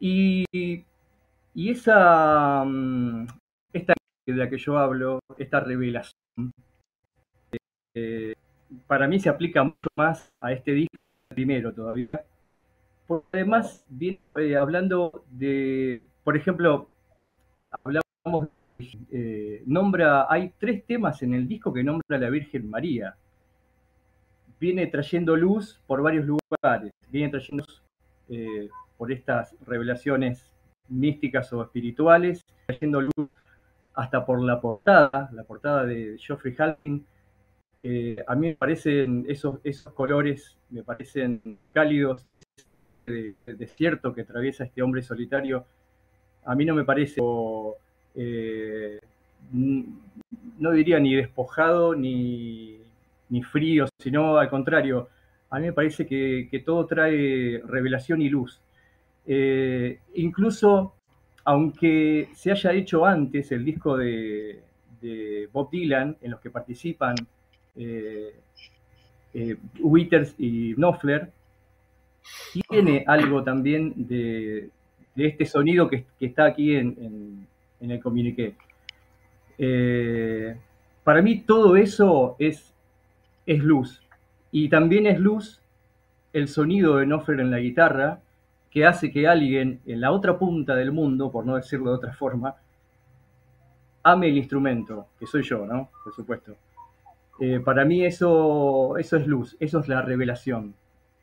Y, 0.00 0.44
y 1.54 1.70
esa, 1.70 2.64
mm, 2.64 3.26
esta 3.72 3.94
de 4.26 4.34
la 4.34 4.48
que 4.48 4.58
yo 4.58 4.78
hablo, 4.78 5.20
esta 5.38 5.60
revelación, 5.60 6.52
eh, 7.94 8.34
para 8.86 9.08
mí 9.08 9.18
se 9.18 9.28
aplica 9.28 9.64
mucho 9.64 9.88
más 9.96 10.30
a 10.40 10.52
este 10.52 10.72
disco 10.72 10.96
primero 11.28 11.72
todavía. 11.72 12.08
Además, 13.32 13.84
viene 13.88 14.20
eh, 14.36 14.56
hablando 14.56 15.24
de, 15.30 16.02
por 16.24 16.36
ejemplo, 16.36 16.88
hablamos, 17.70 18.48
eh, 19.10 19.62
nombra, 19.66 20.26
hay 20.28 20.52
tres 20.58 20.84
temas 20.84 21.22
en 21.22 21.34
el 21.34 21.48
disco 21.48 21.72
que 21.72 21.82
nombra 21.82 22.18
la 22.18 22.30
Virgen 22.30 22.68
María. 22.68 23.16
Viene 24.60 24.86
trayendo 24.88 25.36
luz 25.36 25.80
por 25.86 26.02
varios 26.02 26.26
lugares, 26.26 26.92
viene 27.10 27.30
trayendo 27.30 27.64
luz 27.66 27.82
por 28.96 29.10
estas 29.10 29.54
revelaciones 29.64 30.52
místicas 30.88 31.52
o 31.52 31.62
espirituales, 31.62 32.44
trayendo 32.66 33.00
luz 33.00 33.28
hasta 33.94 34.24
por 34.24 34.40
la 34.42 34.60
portada, 34.60 35.28
la 35.32 35.44
portada 35.44 35.84
de 35.84 36.16
Geoffrey 36.18 36.54
Halpin. 36.56 37.04
Eh, 37.82 38.22
a 38.26 38.34
mí 38.34 38.48
me 38.48 38.54
parecen 38.54 39.24
esos, 39.28 39.60
esos 39.64 39.92
colores, 39.92 40.56
me 40.70 40.82
parecen 40.82 41.58
cálidos, 41.72 42.26
de, 43.08 43.34
desierto 43.46 44.14
que 44.14 44.22
atraviesa 44.22 44.64
este 44.64 44.82
hombre 44.82 45.02
solitario. 45.02 45.64
A 46.44 46.54
mí 46.54 46.64
no 46.64 46.74
me 46.74 46.84
parece, 46.84 47.20
eh, 48.14 49.00
no 49.52 50.72
diría 50.72 50.98
ni 50.98 51.14
despojado 51.14 51.94
ni, 51.94 52.80
frío, 53.50 53.86
sino 53.98 54.38
al 54.38 54.48
contrario, 54.48 55.08
a 55.50 55.58
mí 55.58 55.66
me 55.66 55.72
parece 55.72 56.06
que, 56.06 56.62
todo 56.64 56.86
trae 56.86 57.62
revelación 57.66 58.22
y 58.22 58.28
luz. 58.28 58.60
Eh, 59.26 59.98
incluso, 60.14 60.94
aunque 61.44 62.28
se 62.34 62.50
haya 62.50 62.72
hecho 62.72 63.04
antes 63.04 63.52
el 63.52 63.64
disco 63.64 63.96
de, 63.96 64.62
Bob 65.52 65.70
Dylan, 65.70 66.16
en 66.20 66.30
los 66.32 66.40
que 66.40 66.50
participan 66.50 67.14
eh, 67.76 68.34
eh, 69.34 69.56
y 70.38 70.74
Knopfler, 70.74 71.30
tiene 72.68 73.04
algo 73.06 73.42
también 73.42 73.92
de, 73.96 74.70
este 75.16 75.46
sonido 75.46 75.88
que, 75.88 76.04
está 76.20 76.44
aquí 76.46 76.76
en, 76.76 77.46
el 77.80 78.00
comuniqué. 78.00 78.54
para 81.04 81.22
mí 81.22 81.40
todo 81.40 81.76
eso 81.76 82.36
es, 82.38 82.74
luz. 83.46 84.02
Y 84.50 84.68
también 84.68 85.06
es 85.06 85.18
luz 85.18 85.60
el 86.32 86.48
sonido 86.48 86.96
de 86.96 87.06
Knopfler 87.06 87.40
en 87.40 87.50
la 87.50 87.58
guitarra, 87.58 88.20
que 88.70 88.84
hace 88.84 89.10
que 89.10 89.26
alguien 89.26 89.80
en 89.86 90.00
la 90.00 90.12
otra 90.12 90.38
punta 90.38 90.74
del 90.74 90.92
mundo, 90.92 91.30
por 91.30 91.44
no 91.46 91.56
decirlo 91.56 91.90
de 91.90 91.96
otra 91.96 92.12
forma, 92.12 92.54
ame 94.02 94.28
el 94.28 94.36
instrumento, 94.36 95.08
que 95.18 95.26
soy 95.26 95.42
yo, 95.42 95.66
¿no? 95.66 95.90
Por 96.04 96.14
supuesto. 96.14 96.54
Eh, 97.40 97.60
para 97.60 97.84
mí 97.84 98.04
eso, 98.04 98.96
eso 98.98 99.16
es 99.16 99.26
luz, 99.26 99.56
eso 99.60 99.78
es 99.80 99.88
la 99.88 100.02
revelación. 100.02 100.74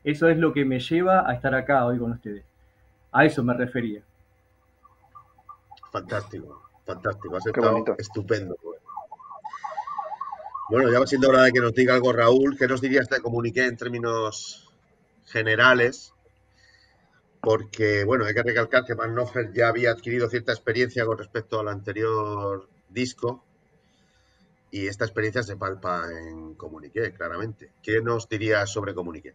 Eso 0.06 0.28
es 0.28 0.38
lo 0.38 0.54
que 0.54 0.64
me 0.64 0.80
lleva 0.80 1.28
a 1.28 1.34
estar 1.34 1.54
acá 1.54 1.84
hoy 1.84 1.98
con 1.98 2.12
ustedes. 2.12 2.44
A 3.12 3.26
eso 3.26 3.42
me 3.42 3.52
refería. 3.52 4.02
Fantástico, 5.92 6.62
fantástico. 6.86 7.36
Has 7.36 7.46
estado 7.46 7.84
estupendo. 7.98 8.56
Bueno, 10.70 10.90
ya 10.90 10.98
va 10.98 11.06
siendo 11.06 11.28
hora 11.28 11.42
de 11.42 11.52
que 11.52 11.60
nos 11.60 11.74
diga 11.74 11.94
algo 11.94 12.12
Raúl. 12.12 12.56
¿Qué 12.56 12.66
nos 12.66 12.80
dirías 12.80 13.08
de 13.08 13.20
comuniqué 13.20 13.66
en 13.66 13.76
términos 13.76 14.72
generales? 15.26 16.14
porque, 17.46 18.02
bueno, 18.02 18.24
hay 18.24 18.34
que 18.34 18.42
recalcar 18.42 18.84
que 18.84 18.94
Van 18.94 19.14
Noffer 19.14 19.52
ya 19.52 19.68
había 19.68 19.92
adquirido 19.92 20.28
cierta 20.28 20.50
experiencia 20.50 21.06
con 21.06 21.16
respecto 21.16 21.60
al 21.60 21.68
anterior 21.68 22.68
disco 22.88 23.44
y 24.72 24.88
esta 24.88 25.04
experiencia 25.04 25.44
se 25.44 25.56
palpa 25.56 26.10
en 26.10 26.54
Comuniqué, 26.54 27.12
claramente. 27.12 27.70
¿Qué 27.84 28.00
nos 28.00 28.28
dirías 28.28 28.68
sobre 28.68 28.94
Comuniqué? 28.94 29.34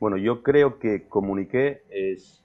Bueno, 0.00 0.16
yo 0.16 0.42
creo 0.42 0.78
que 0.78 1.08
Comuniqué 1.08 1.82
es, 1.90 2.44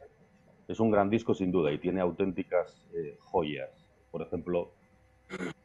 un 0.79 0.89
gran 0.89 1.09
disco 1.09 1.35
sin 1.35 1.51
duda 1.51 1.71
y 1.71 1.77
tiene 1.77 2.01
auténticas 2.01 2.87
eh, 2.95 3.15
joyas. 3.19 3.69
Por 4.09 4.23
ejemplo, 4.23 4.71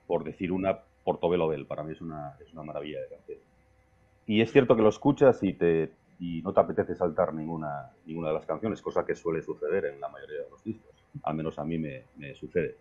por 0.07 0.25
decir 0.25 0.53
una, 0.53 0.81
Portobelo 1.03 1.49
Bell, 1.49 1.67
para 1.67 1.83
mí 1.83 1.93
es 1.93 2.01
una, 2.03 2.37
es 2.45 2.53
una 2.53 2.63
maravilla 2.63 3.01
de 3.01 3.09
canción. 3.09 3.39
Y 4.27 4.43
es 4.43 4.53
cierto 4.53 4.77
que 4.77 4.83
lo 4.83 4.91
escuchas 4.91 5.43
y 5.43 6.43
no 6.43 6.53
te 6.53 6.61
apetece 6.61 6.95
saltar 6.95 7.33
ninguna, 7.33 7.93
ninguna 8.05 8.29
de 8.29 8.35
las 8.35 8.45
canciones, 8.45 8.83
cosa 8.83 9.07
que 9.07 9.15
suele 9.15 9.41
suceder 9.41 9.87
en 9.87 9.99
la 9.99 10.11
mayoría 10.11 10.43
de 10.43 10.51
los 10.51 10.63
discos. 10.63 10.93
Al 11.23 11.35
menos 11.35 11.59
a 11.59 11.65
mí 11.65 11.79
me, 11.79 12.35
sucede. 12.35 12.77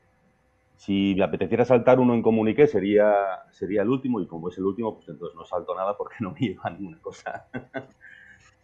Si 0.75 1.15
me 1.15 1.23
apeteciera 1.23 1.63
saltar 1.63 2.01
uno 2.01 2.13
en 2.13 2.21
comuniqué 2.21 2.67
sería, 2.67 3.13
sería 3.51 3.83
el 3.83 3.89
último 3.89 4.19
y 4.19 4.27
como 4.27 4.49
es 4.49 4.57
el 4.57 4.65
último, 4.65 4.95
pues 4.95 5.07
entonces 5.07 5.33
no 5.35 5.45
salto 5.45 5.73
nada 5.73 5.95
porque 5.95 6.17
no 6.19 6.31
me 6.33 6.39
lleva 6.39 6.69
ninguna 6.69 6.99
cosa. 6.99 7.47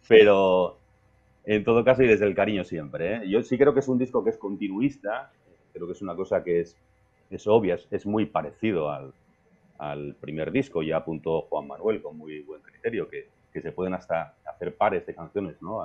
Pero 0.08 0.78
en 1.44 1.64
todo 1.64 1.84
caso 1.84 2.02
y 2.02 2.06
desde 2.06 2.26
el 2.26 2.34
cariño 2.34 2.64
siempre. 2.64 3.16
¿eh? 3.16 3.28
Yo 3.28 3.42
sí 3.42 3.58
creo 3.58 3.74
que 3.74 3.80
es 3.80 3.88
un 3.88 3.98
disco 3.98 4.24
que 4.24 4.30
es 4.30 4.38
continuista, 4.38 5.32
creo 5.72 5.86
que 5.86 5.92
es 5.92 6.02
una 6.02 6.14
cosa 6.14 6.42
que 6.42 6.60
es, 6.60 6.76
es 7.30 7.46
obvia, 7.46 7.78
es, 7.90 8.06
muy 8.06 8.26
parecido 8.26 8.90
al, 8.90 9.12
al 9.78 10.14
primer 10.20 10.52
disco, 10.52 10.82
ya 10.82 10.98
apuntó 10.98 11.42
Juan 11.42 11.66
Manuel 11.66 12.02
con 12.02 12.16
muy 12.16 12.40
buen 12.40 12.60
criterio, 12.62 13.08
que 13.08 13.28
que 13.54 13.62
se 13.62 13.70
pueden 13.70 13.94
hasta 13.94 14.34
hacer 14.44 14.76
pares 14.76 15.06
de 15.06 15.14
canciones, 15.14 15.62
¿no? 15.62 15.80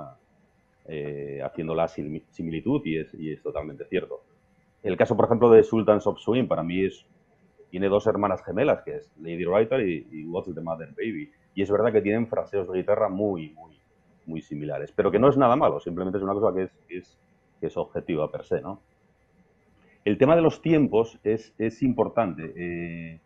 Eh, 0.88 1.40
haciendo 1.46 1.76
la 1.76 1.88
similitud 1.88 2.82
y 2.84 2.98
es, 2.98 3.14
y 3.14 3.32
es 3.32 3.44
totalmente 3.44 3.86
cierto. 3.86 4.24
El 4.82 4.98
caso, 4.98 5.16
por 5.16 5.26
ejemplo, 5.26 5.52
de 5.52 5.62
Sultans 5.62 6.08
of 6.08 6.20
Swing, 6.20 6.48
para 6.48 6.64
mí 6.64 6.84
es, 6.84 7.06
tiene 7.70 7.88
dos 7.88 8.08
hermanas 8.08 8.44
gemelas, 8.44 8.82
que 8.82 8.96
es 8.96 9.12
Lady 9.20 9.46
Writer 9.46 9.88
y, 9.88 10.26
What's 10.26 10.54
the 10.54 10.62
Mother 10.62 10.90
Baby. 10.98 11.32
Y 11.54 11.62
es 11.62 11.70
verdad 11.70 11.94
que 11.94 12.02
tienen 12.02 12.28
fraseos 12.28 12.68
de 12.72 12.80
guitarra 12.80 13.08
muy, 13.08 13.52
muy, 13.52 13.79
muy 14.30 14.42
similares, 14.42 14.94
pero 14.96 15.12
que 15.12 15.20
no 15.20 15.30
es 15.30 15.38
nada 15.38 15.56
malo, 15.56 15.80
simplemente 15.80 16.18
es 16.18 16.24
una 16.24 16.34
cosa 16.34 16.56
que 16.56 16.64
es, 16.64 16.72
es, 16.88 17.18
es 17.62 17.78
objetiva 17.78 18.32
per 18.32 18.46
se, 18.46 18.62
¿no? 18.62 18.82
El 20.06 20.18
tema 20.18 20.36
de 20.36 20.42
los 20.42 20.62
tiempos 20.62 21.20
es, 21.24 21.54
es 21.58 21.84
importante. 21.84 22.54
Eh, 22.56 23.20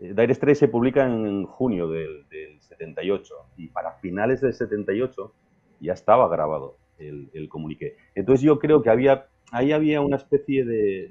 eh, 0.00 0.14
Dire 0.14 0.34
Straits 0.34 0.58
se 0.58 0.68
publica 0.68 1.06
en 1.06 1.44
junio 1.44 1.88
del, 1.88 2.26
78 2.60 3.34
y 3.56 3.68
para 3.68 3.92
finales 3.92 4.40
del 4.40 4.52
78 4.54 5.32
ya 5.80 5.92
estaba 5.92 6.28
grabado 6.28 6.76
el, 6.98 7.30
el 7.32 7.48
comuniqué. 7.48 7.96
Entonces 8.14 8.42
yo 8.42 8.58
creo 8.58 8.82
que 8.82 8.90
había, 8.90 9.28
ahí 9.50 9.72
había 9.72 10.00
una 10.00 10.16
especie 10.16 10.64
de, 10.64 11.08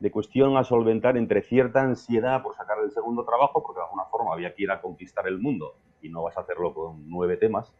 de, 0.00 0.10
cuestión 0.10 0.56
a 0.56 0.62
solventar 0.62 1.16
entre 1.16 1.42
cierta 1.42 1.82
ansiedad 1.82 2.42
por 2.42 2.54
sacar 2.54 2.78
el 2.82 2.92
segundo 2.92 3.24
trabajo, 3.24 3.62
porque 3.62 3.80
de 3.80 3.84
alguna 3.84 4.04
forma 4.04 4.32
había 4.32 4.54
que 4.54 4.62
ir 4.62 4.70
a 4.70 4.80
conquistar 4.80 5.26
el 5.26 5.38
mundo 5.38 5.74
y 6.00 6.08
no 6.08 6.22
vas 6.22 6.38
a 6.38 6.42
hacerlo 6.42 6.72
con 6.72 7.10
nueve 7.10 7.36
temas. 7.36 7.74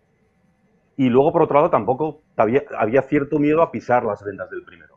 Y 0.97 1.09
luego, 1.09 1.33
por 1.33 1.43
otro 1.43 1.57
lado, 1.57 1.71
tampoco 1.71 2.23
había, 2.37 2.65
había 2.79 3.03
cierto 3.03 3.39
miedo 3.39 3.63
a 3.63 3.71
pisar 3.71 4.05
las 4.05 4.25
ventas 4.25 4.51
del 4.51 4.63
primero 4.65 4.97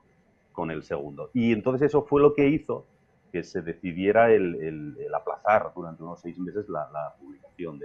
con 0.54 0.72
el 0.72 0.84
segundo. 0.84 1.30
Y 1.34 1.54
entonces 1.54 1.88
eso 1.88 2.04
fue 2.04 2.22
lo 2.22 2.34
que 2.34 2.48
hizo 2.48 2.86
que 3.32 3.44
se 3.44 3.62
decidiera 3.62 4.32
el, 4.32 4.98
aplazar 5.16 5.72
durante 5.76 6.04
unos 6.04 6.20
seis 6.22 6.38
meses 6.40 6.68
la, 6.68 6.90
publicación 7.20 7.80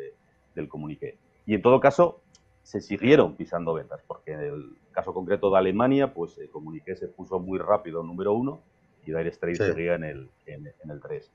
del 0.54 0.68
comuniqué. 0.68 1.18
Y 1.46 1.54
en 1.54 1.62
todo 1.62 1.80
caso, 1.80 2.20
se 2.62 2.80
siguieron 2.80 3.36
pisando 3.36 3.74
ventas, 3.74 4.02
porque 4.06 4.32
en 4.32 4.40
el 4.40 4.76
caso 4.92 5.12
concreto 5.12 5.50
de 5.50 5.58
Alemania, 5.58 6.14
pues 6.14 6.38
el 6.38 6.48
comuniqué 6.50 6.96
se 6.96 7.08
puso 7.08 7.38
muy 7.38 7.58
rápido 7.58 8.02
número 8.02 8.32
uno 8.32 8.60
y 9.06 9.12
Dire 9.12 9.30
Straits 9.30 9.58
seguía 9.58 9.94
en 9.94 10.04
el, 10.04 10.30
en, 10.46 10.66
el 10.90 11.00
3. 11.00 11.30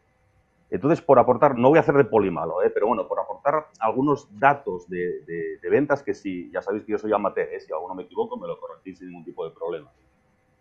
Entonces, 0.72 1.02
por 1.02 1.18
aportar, 1.18 1.58
no 1.58 1.70
voy 1.70 1.78
a 1.78 1.82
hacer 1.82 1.96
de 1.96 2.06
polimalo, 2.06 2.62
¿eh? 2.62 2.70
pero 2.70 2.88
bueno, 2.88 3.08
por 3.08 3.20
aportar 3.20 3.68
algunos 3.80 4.28
datos 4.40 4.88
de, 4.88 5.60
ventas 5.70 6.04
que 6.04 6.14
si, 6.14 6.52
ya 6.52 6.62
sabéis 6.62 6.84
que 6.84 6.92
yo 6.92 7.00
soy 7.00 7.12
amateur, 7.12 7.48
¿eh? 7.52 7.60
si 7.60 7.74
alguno 7.74 7.96
me 7.96 8.04
equivoco 8.04 8.38
me 8.38 8.48
lo 8.48 8.60
corregís 8.60 9.00
sin 9.00 9.10
ningún 9.10 9.26
tipo 9.26 9.46
de 9.46 9.52
problema 9.52 9.92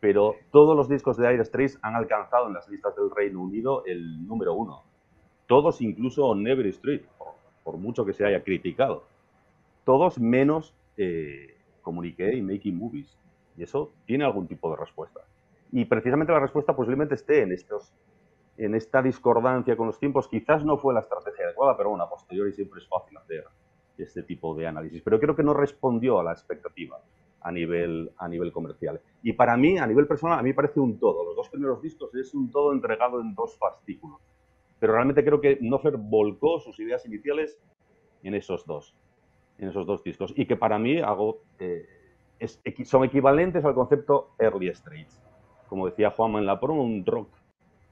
pero 0.00 0.36
todos 0.52 0.76
los 0.76 0.88
discos 0.88 1.16
de 1.16 1.28
Dire 1.28 1.44
Straits 1.44 1.78
han 1.82 1.96
alcanzado 1.96 2.46
en 2.46 2.54
las 2.54 2.68
listas 2.68 2.94
del 2.96 3.10
Reino 3.10 3.42
Unido 3.42 3.84
el 3.86 4.26
número 4.26 4.54
uno. 4.54 4.84
Todos, 5.46 5.80
incluso 5.80 6.34
Never 6.34 6.66
Street, 6.68 7.02
por, 7.64 7.76
mucho 7.78 8.04
que 8.04 8.12
se 8.12 8.24
haya 8.24 8.42
criticado. 8.42 9.04
Todos 9.84 10.18
menos 10.18 10.74
eh, 10.96 11.56
Comuniqué 11.82 12.36
y 12.36 12.42
Making 12.42 12.78
Movies. 12.78 13.18
Y 13.56 13.64
eso 13.64 13.92
tiene 14.06 14.24
algún 14.24 14.46
tipo 14.46 14.70
de 14.70 14.76
respuesta. 14.76 15.20
Y 15.72 15.84
precisamente 15.84 16.32
la 16.32 16.40
respuesta 16.40 16.76
posiblemente 16.76 17.14
esté 17.14 17.42
en, 17.42 17.52
estos, 17.52 17.92
en 18.58 18.74
esta 18.74 19.00
discordancia 19.00 19.76
con 19.76 19.86
los 19.86 19.98
tiempos. 19.98 20.28
Quizás 20.28 20.64
no 20.64 20.76
fue 20.76 20.92
la 20.92 21.00
estrategia 21.00 21.46
adecuada, 21.46 21.76
pero 21.76 21.90
bueno, 21.90 22.04
a 22.04 22.10
posteriori 22.10 22.52
siempre 22.52 22.80
es 22.80 22.88
fácil 22.88 23.16
hacer 23.16 23.44
este 23.96 24.22
tipo 24.24 24.54
de 24.54 24.66
análisis. 24.66 25.00
Pero 25.02 25.18
creo 25.18 25.34
que 25.34 25.42
no 25.42 25.54
respondió 25.54 26.18
a 26.18 26.24
la 26.24 26.32
expectativa 26.32 27.00
a 27.40 27.52
nivel, 27.52 28.10
a 28.18 28.28
nivel 28.28 28.52
comercial. 28.52 29.00
Y 29.22 29.32
para 29.32 29.56
mí, 29.56 29.78
a 29.78 29.86
nivel 29.86 30.06
personal, 30.06 30.38
a 30.38 30.42
mí 30.42 30.52
parece 30.52 30.80
un 30.80 30.98
todo. 30.98 31.24
Los 31.24 31.36
dos 31.36 31.48
primeros 31.48 31.80
discos 31.80 32.14
es 32.16 32.34
un 32.34 32.50
todo 32.50 32.72
entregado 32.72 33.20
en 33.20 33.34
dos 33.34 33.56
fascículos. 33.58 34.20
Pero 34.80 34.92
realmente 34.92 35.24
creo 35.24 35.40
que 35.40 35.58
Nofer 35.60 35.96
volcó 35.96 36.60
sus 36.60 36.78
ideas 36.80 37.04
iniciales 37.06 37.58
en 38.22 38.34
esos 38.34 38.66
dos, 38.66 38.96
en 39.58 39.68
esos 39.68 39.86
dos 39.86 40.02
discos. 40.02 40.32
Y 40.36 40.46
que 40.46 40.56
para 40.56 40.78
mí 40.78 41.00
hago, 41.00 41.42
eh, 41.60 41.86
son 42.84 43.04
equivalentes 43.04 43.64
al 43.64 43.74
concepto 43.74 44.30
Early 44.38 44.74
Straits. 44.74 45.22
Como 45.68 45.86
decía 45.86 46.10
Juanma 46.10 46.38
en 46.38 46.46
la 46.46 46.58
promo, 46.58 46.82
un 46.82 47.04
rock 47.04 47.28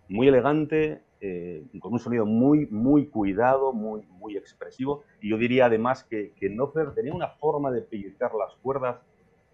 muy 0.08 0.28
elegante, 0.28 1.02
eh, 1.20 1.64
con 1.80 1.92
un 1.92 1.98
sonido 1.98 2.26
muy, 2.26 2.66
muy 2.66 3.06
cuidado, 3.06 3.72
muy, 3.72 4.02
muy 4.18 4.36
expresivo. 4.36 5.02
Y 5.20 5.30
yo 5.30 5.38
diría 5.38 5.66
además 5.66 6.04
que, 6.04 6.32
que 6.38 6.54
tenía 6.94 7.14
una 7.14 7.28
forma 7.28 7.70
de 7.70 7.82
pellizcar 7.82 8.32
las 8.34 8.54
cuerdas 8.56 8.96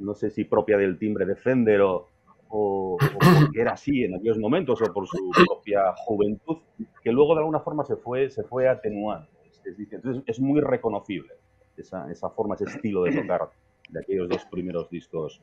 no 0.02 0.14
sé 0.14 0.30
si 0.30 0.44
propia 0.44 0.76
del 0.76 0.98
timbre 0.98 1.24
de 1.24 1.36
Fender 1.36 1.80
o, 1.80 2.08
o, 2.48 2.96
porque 2.98 3.60
era 3.60 3.72
así 3.72 4.04
en 4.04 4.14
aquellos 4.14 4.38
momentos 4.38 4.80
o 4.82 4.92
por 4.92 5.06
su 5.06 5.30
propia 5.46 5.94
juventud, 5.96 6.58
que 7.02 7.12
luego 7.12 7.34
de 7.34 7.40
alguna 7.40 7.60
forma 7.60 7.84
se 7.84 7.96
fue, 7.96 8.30
se 8.30 8.42
fue 8.42 8.68
atenuando. 8.68 9.28
Es, 9.64 9.78
entonces 9.78 10.22
es 10.26 10.40
muy 10.40 10.60
reconocible 10.60 11.34
esa, 11.76 12.10
esa, 12.10 12.30
forma, 12.30 12.56
ese 12.56 12.64
estilo 12.64 13.04
de 13.04 13.20
tocar 13.20 13.50
de 13.88 14.00
aquellos 14.00 14.28
dos 14.28 14.44
primeros 14.46 14.90
discos, 14.90 15.40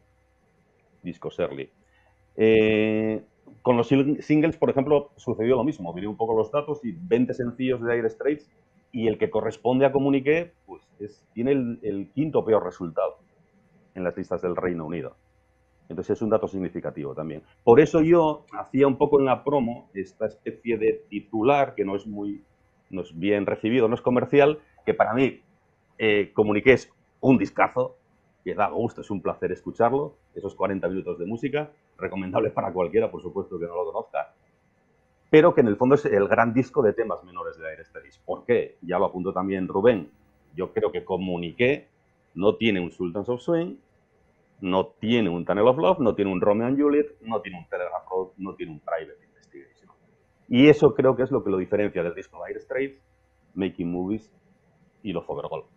discos 1.02 1.40
early. 1.40 1.70
Eh, 2.36 3.24
con 3.70 3.78
los 3.78 3.88
singles, 3.88 4.58
por 4.58 4.72
ejemplo, 4.72 5.12
sucedió 5.16 5.56
lo 5.56 5.64
mismo. 5.64 5.94
Miré 5.94 6.08
un 6.08 6.18
poco 6.18 6.36
los 6.36 6.52
datos 6.52 6.84
y 6.84 6.92
20 6.92 7.36
sencillos 7.36 7.80
de 7.80 7.94
Dire 7.94 8.10
Straits 8.10 8.50
y 8.92 9.08
el 9.08 9.20
que 9.20 9.30
corresponde 9.30 9.86
a 9.86 9.92
Comuniqué, 9.92 10.54
pues 10.66 10.82
es, 11.00 11.24
tiene 11.36 11.52
el, 11.52 11.80
el 11.84 12.10
quinto 12.10 12.44
peor 12.44 12.64
resultado 12.64 13.20
en 13.94 14.04
las 14.04 14.18
listas 14.18 14.42
del 14.42 14.56
Reino 14.56 14.88
Unido. 14.88 15.16
Entonces 15.88 16.18
es 16.18 16.22
un 16.24 16.32
dato 16.32 16.48
significativo 16.48 17.14
también. 17.14 17.44
Por 17.64 17.80
eso 17.80 18.02
yo 18.02 18.44
hacía 18.54 18.88
un 18.88 18.98
poco 18.98 19.20
en 19.20 19.26
la 19.26 19.44
promo 19.44 19.88
esta 19.94 20.26
especie 20.26 20.80
de 20.80 21.04
titular 21.08 21.76
que 21.76 21.86
no 21.86 21.96
es 21.96 22.08
muy 22.08 22.42
no 22.90 23.04
es 23.04 23.20
bien 23.20 23.46
recibido, 23.46 23.88
no 23.88 23.94
es 23.94 24.02
comercial, 24.02 24.58
que 24.84 24.96
para 24.96 25.14
mí 25.14 25.42
eh, 26.00 26.32
comuniqué 26.34 26.74
es 26.74 26.92
un 27.20 27.38
discazo, 27.38 27.98
que 28.50 28.56
da 28.56 28.68
gusto, 28.70 29.02
es 29.02 29.12
un 29.12 29.22
placer 29.22 29.52
escucharlo, 29.52 30.16
esos 30.34 30.56
40 30.56 30.88
minutos 30.90 31.20
de 31.20 31.26
música, 31.28 31.70
recomendable 31.98 32.50
para 32.50 32.74
cualquiera, 32.74 33.12
por 33.12 33.22
supuesto, 33.22 33.60
que 33.60 33.68
no 33.68 33.76
lo 33.76 33.86
conozca, 33.92 34.34
pero 35.30 35.54
que 35.54 35.62
en 35.62 35.68
el 35.68 35.76
fondo 35.76 35.94
es 35.94 36.06
el 36.06 36.28
gran 36.28 36.52
disco 36.52 36.82
de 36.82 36.94
temas 36.94 37.24
menores 37.24 37.60
de 37.60 37.70
Air 37.70 37.86
¿Por 38.26 38.46
qué? 38.46 38.78
Ya 38.82 38.98
lo 38.98 39.06
apuntó 39.06 39.32
también 39.34 39.68
Rubén. 39.68 40.10
Yo 40.56 40.74
creo 40.74 40.92
que 40.92 41.06
comuniqué 41.06 41.88
no 42.34 42.56
tiene 42.56 42.80
un 42.80 42.90
Sultans 42.90 43.30
of 43.30 43.42
Swing, 43.42 43.76
no 44.62 44.88
tiene 44.88 45.30
un 45.30 45.46
Tunnel 45.46 45.68
of 45.68 45.78
Love, 45.78 46.00
no 46.00 46.16
tiene 46.16 46.32
un 46.32 46.42
Romeo 46.42 46.66
and 46.66 46.82
Juliet, 46.82 47.22
no 47.22 47.42
tiene 47.42 47.60
un 47.60 47.70
Telegraph 47.70 48.10
Road, 48.10 48.30
no 48.38 48.56
tiene 48.56 48.72
un 48.72 48.80
Private 48.80 49.24
Investigation. 49.24 49.92
Y 50.48 50.68
eso 50.70 50.96
creo 50.96 51.16
que 51.16 51.22
es 51.22 51.30
lo 51.30 51.44
que 51.44 51.52
lo 51.52 51.58
diferencia 51.58 52.02
del 52.02 52.16
disco 52.16 52.44
Dire 52.48 52.60
Straits, 52.60 53.00
Making 53.54 53.92
Movies 53.92 54.32
y 55.04 55.14
los 55.14 55.24
Overgolf. 55.28 55.68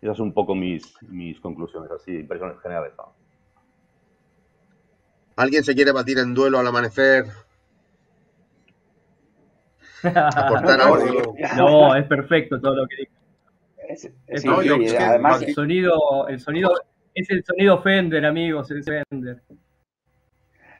Esas 0.00 0.16
son 0.16 0.28
un 0.28 0.34
poco 0.34 0.54
mis, 0.54 0.94
mis 1.02 1.38
conclusiones, 1.40 1.90
así, 1.90 2.12
impresiones 2.12 2.58
generales. 2.60 2.92
¿Alguien 5.36 5.62
se 5.62 5.74
quiere 5.74 5.92
batir 5.92 6.18
en 6.18 6.34
duelo 6.34 6.58
al 6.58 6.66
amanecer? 6.66 7.24
No, 11.56 11.94
es 11.94 12.06
perfecto 12.06 12.58
todo 12.58 12.74
lo 12.74 12.86
que 12.86 12.96
digo 13.00 13.20
además, 14.98 15.42
el 15.42 15.54
sonido, 15.54 16.28
el 16.28 16.40
sonido 16.40 16.70
es 17.14 17.30
el 17.30 17.44
sonido 17.44 17.82
Fender, 17.82 18.24
amigos, 18.24 18.70
el 18.70 18.84
Fender. 18.84 19.42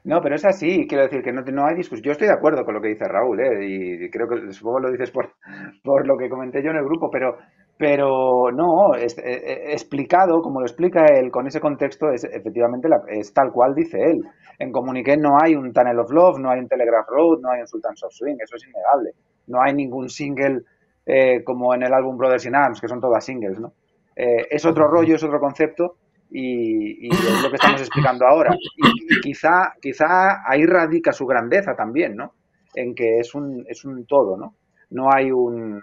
No, 0.05 0.23
pero 0.23 0.35
es 0.35 0.45
así, 0.45 0.87
quiero 0.89 1.05
decir 1.05 1.23
que 1.23 1.33
no, 1.33 1.43
no 1.43 1.67
hay 1.67 1.77
discusión. 1.77 2.05
Yo 2.05 2.13
estoy 2.13 2.29
de 2.29 2.35
acuerdo 2.35 2.65
con 2.65 2.75
lo 2.75 2.81
que 2.81 2.89
dice 2.89 3.07
Raúl, 3.07 3.41
¿eh? 3.41 3.67
y 3.67 4.11
creo 4.11 4.29
que 4.29 4.53
supongo 4.53 4.81
lo 4.81 4.91
dices 4.91 5.11
por, 5.11 5.35
por 5.83 6.07
lo 6.07 6.17
que 6.17 6.31
comenté 6.31 6.63
yo 6.63 6.71
en 6.71 6.77
el 6.77 6.85
grupo, 6.85 7.11
pero, 7.11 7.37
pero 7.81 8.53
no, 8.53 8.95
eh, 8.95 9.07
eh, 9.25 9.73
explicado, 9.73 10.43
como 10.43 10.61
lo 10.61 10.67
explica 10.67 11.07
él 11.07 11.31
con 11.31 11.47
ese 11.47 11.61
contexto, 11.61 12.11
es 12.11 12.25
efectivamente 12.25 12.91
es 13.09 13.33
tal 13.33 13.51
cual 13.53 13.75
dice 13.75 13.99
él. 14.03 14.23
En 14.59 14.71
Comuniqué 14.71 15.17
no 15.17 15.39
hay 15.43 15.55
un 15.55 15.73
Tunnel 15.73 15.99
of 15.99 16.11
Love, 16.11 16.41
no 16.41 16.51
hay 16.51 16.59
un 16.59 16.69
Telegraph 16.69 17.09
Road, 17.09 17.41
no 17.41 17.51
hay 17.51 17.63
un 17.63 17.67
Sultans 17.67 18.03
of 18.03 18.13
Swing, 18.13 18.37
eso 18.39 18.57
es 18.57 18.67
innegable. 18.67 19.13
No 19.47 19.63
hay 19.63 19.73
ningún 19.73 20.11
single 20.11 20.61
eh, 21.07 21.43
como 21.43 21.73
en 21.75 21.83
el 21.83 21.95
álbum 21.95 22.19
Brothers 22.19 22.45
in 22.45 22.55
Arms, 22.55 22.83
que 22.83 22.87
son 22.87 23.01
todas 23.01 23.25
singles, 23.25 23.59
¿no? 23.59 23.73
Eh, 24.15 24.49
es 24.51 24.67
otro 24.67 24.87
rollo, 24.87 25.15
es 25.15 25.25
otro 25.25 25.41
concepto 25.41 25.97
y, 26.31 27.09
es 27.09 27.43
lo 27.43 27.49
que 27.49 27.57
estamos 27.57 27.81
explicando 27.81 28.27
ahora. 28.27 28.55
Y, 28.77 29.21
quizá, 29.23 29.73
quizá 29.81 30.47
ahí 30.47 30.67
radica 30.67 31.13
su 31.13 31.25
grandeza 31.25 31.75
también, 31.75 32.15
¿no? 32.15 32.35
En 32.75 32.95
que 32.95 33.21
es 33.21 33.35
un, 33.35 33.65
es 33.67 33.87
un 33.87 34.05
todo, 34.05 34.37
¿no? 34.37 34.57
No 34.91 35.09
hay 35.11 35.33
un 35.33 35.83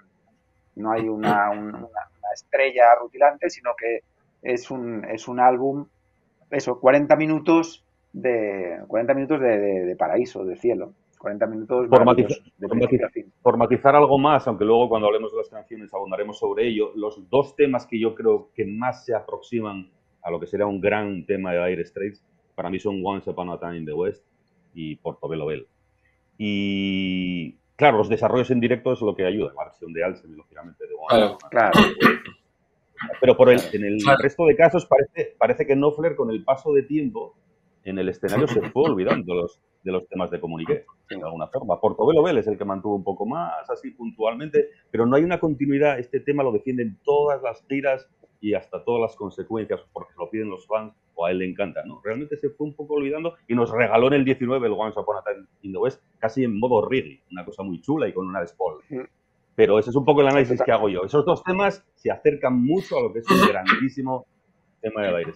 no 0.77 0.91
hay 0.91 1.07
una, 1.09 1.51
estrella 2.33 2.95
rutilante, 2.99 3.49
sino 3.49 3.71
que 3.77 4.01
es 4.41 4.69
un, 4.69 5.05
es 5.05 5.27
un 5.27 5.39
álbum, 5.39 5.87
eso, 6.51 6.79
40 6.79 7.15
minutos 7.15 7.83
de 8.13 8.79
40 8.87 9.13
minutos 9.13 9.41
de 9.41 9.95
paraíso, 9.97 10.45
de 10.45 10.55
cielo. 10.55 10.93
40 11.17 11.47
minutos 11.47 11.87
por 13.41 13.57
matizar, 13.57 13.95
algo 13.95 14.17
más, 14.17 14.47
aunque 14.47 14.65
luego 14.65 14.89
cuando 14.89 15.07
hablemos 15.07 15.31
de 15.31 15.37
las 15.37 15.49
canciones 15.49 15.93
abundaremos 15.93 16.37
sobre 16.37 16.67
ello, 16.67 16.91
los 16.95 17.29
dos 17.29 17.55
temas 17.55 17.85
que 17.87 17.99
yo 17.99 18.13
creo 18.13 18.49
que 18.53 18.65
más 18.65 19.05
se 19.05 19.15
aproximan 19.15 19.89
a 20.21 20.31
lo 20.31 20.39
que 20.39 20.47
sería 20.47 20.65
un 20.65 20.79
gran 20.79 21.25
tema 21.25 21.51
de 21.51 21.57
Air 21.57 21.85
Straits, 21.85 22.23
para 22.55 22.69
mí 22.69 22.79
son 22.79 23.01
Once 23.03 23.29
Upon 23.29 23.49
a 23.49 23.59
Time 23.59 23.77
in 23.77 23.85
the 23.85 23.93
West 23.93 24.25
y 24.73 24.95
Portobello 24.97 25.45
Bell. 25.45 25.67
Y 26.37 27.57
claro, 27.77 27.99
los 27.99 28.09
desarrollos 28.09 28.51
en 28.51 28.59
directo 28.59 28.91
es 28.91 28.99
lo 28.99 29.15
que 29.15 29.25
ayuda, 29.25 29.53
la 29.55 29.65
versión 29.65 29.93
de 29.93 30.03
Alcem, 30.03 30.35
lógicamente, 30.35 30.83
de 30.85 30.93
Claro, 31.07 31.37
claro. 31.49 31.79
Pero 33.21 33.37
por 33.37 33.49
el, 33.49 33.61
en 33.71 33.85
el 33.85 33.99
resto 34.19 34.45
de 34.45 34.55
casos 34.55 34.85
parece, 34.85 35.35
parece 35.37 35.65
que 35.65 35.75
Knopfler 35.75 36.15
con 36.15 36.31
el 36.31 36.43
paso 36.43 36.73
de 36.73 36.83
tiempo 36.83 37.35
en 37.89 37.97
el 37.99 38.09
escenario 38.09 38.47
se 38.47 38.61
fue 38.69 38.83
olvidando 38.91 39.33
los, 39.33 39.61
de 39.83 39.91
los 39.91 40.07
temas 40.07 40.29
de 40.29 40.39
comuniqué, 40.41 40.85
de 41.09 41.23
alguna 41.23 41.47
forma. 41.47 41.79
Portobelo 41.79 42.21
Bell 42.21 42.37
es 42.37 42.47
el 42.47 42.57
que 42.57 42.65
mantuvo 42.65 42.95
un 42.95 43.03
poco 43.03 43.25
más, 43.25 43.69
así 43.69 43.91
puntualmente, 43.91 44.69
pero 44.91 45.05
no 45.05 45.15
hay 45.15 45.23
una 45.23 45.39
continuidad. 45.39 45.97
Este 45.97 46.19
tema 46.19 46.43
lo 46.43 46.51
defienden 46.51 46.99
todas 47.03 47.41
las 47.41 47.65
tiras 47.65 48.09
y 48.41 48.53
hasta 48.53 48.83
todas 48.83 49.01
las 49.01 49.15
consecuencias, 49.15 49.79
porque 49.93 50.13
lo 50.17 50.29
piden 50.29 50.49
los 50.49 50.67
fans 50.67 50.93
o 51.15 51.25
a 51.25 51.31
él 51.31 51.39
le 51.39 51.49
encanta, 51.49 51.83
¿no? 51.85 52.01
Realmente 52.03 52.37
se 52.37 52.49
fue 52.49 52.67
un 52.67 52.73
poco 52.73 52.95
olvidando 52.95 53.35
y 53.47 53.55
nos 53.55 53.71
regaló 53.71 54.07
en 54.07 54.13
el 54.13 54.25
19 54.25 54.67
el 54.67 54.73
Once 54.73 54.99
Upon 54.99 55.17
a 55.17 55.23
Time 55.23 55.47
in 55.61 55.71
the 55.71 55.79
West 55.79 56.03
casi 56.19 56.43
en 56.43 56.59
modo 56.59 56.87
reggae, 56.87 57.23
una 57.31 57.45
cosa 57.45 57.63
muy 57.63 57.81
chula 57.81 58.07
y 58.07 58.13
con 58.13 58.27
una 58.27 58.43
Paul. 58.57 58.83
Pero 59.55 59.79
ese 59.79 59.89
es 59.89 59.95
un 59.95 60.05
poco 60.05 60.21
el 60.21 60.27
análisis 60.27 60.61
que 60.61 60.71
hago 60.71 60.89
yo. 60.89 61.05
Esos 61.05 61.25
dos 61.25 61.41
temas 61.43 61.83
se 61.95 62.11
acercan 62.11 62.61
mucho 62.61 62.97
a 62.97 63.01
lo 63.01 63.13
que 63.13 63.19
es 63.19 63.31
un 63.31 63.47
grandísimo 63.47 64.27
tema 64.81 65.01
de 65.01 65.15
aire. 65.15 65.33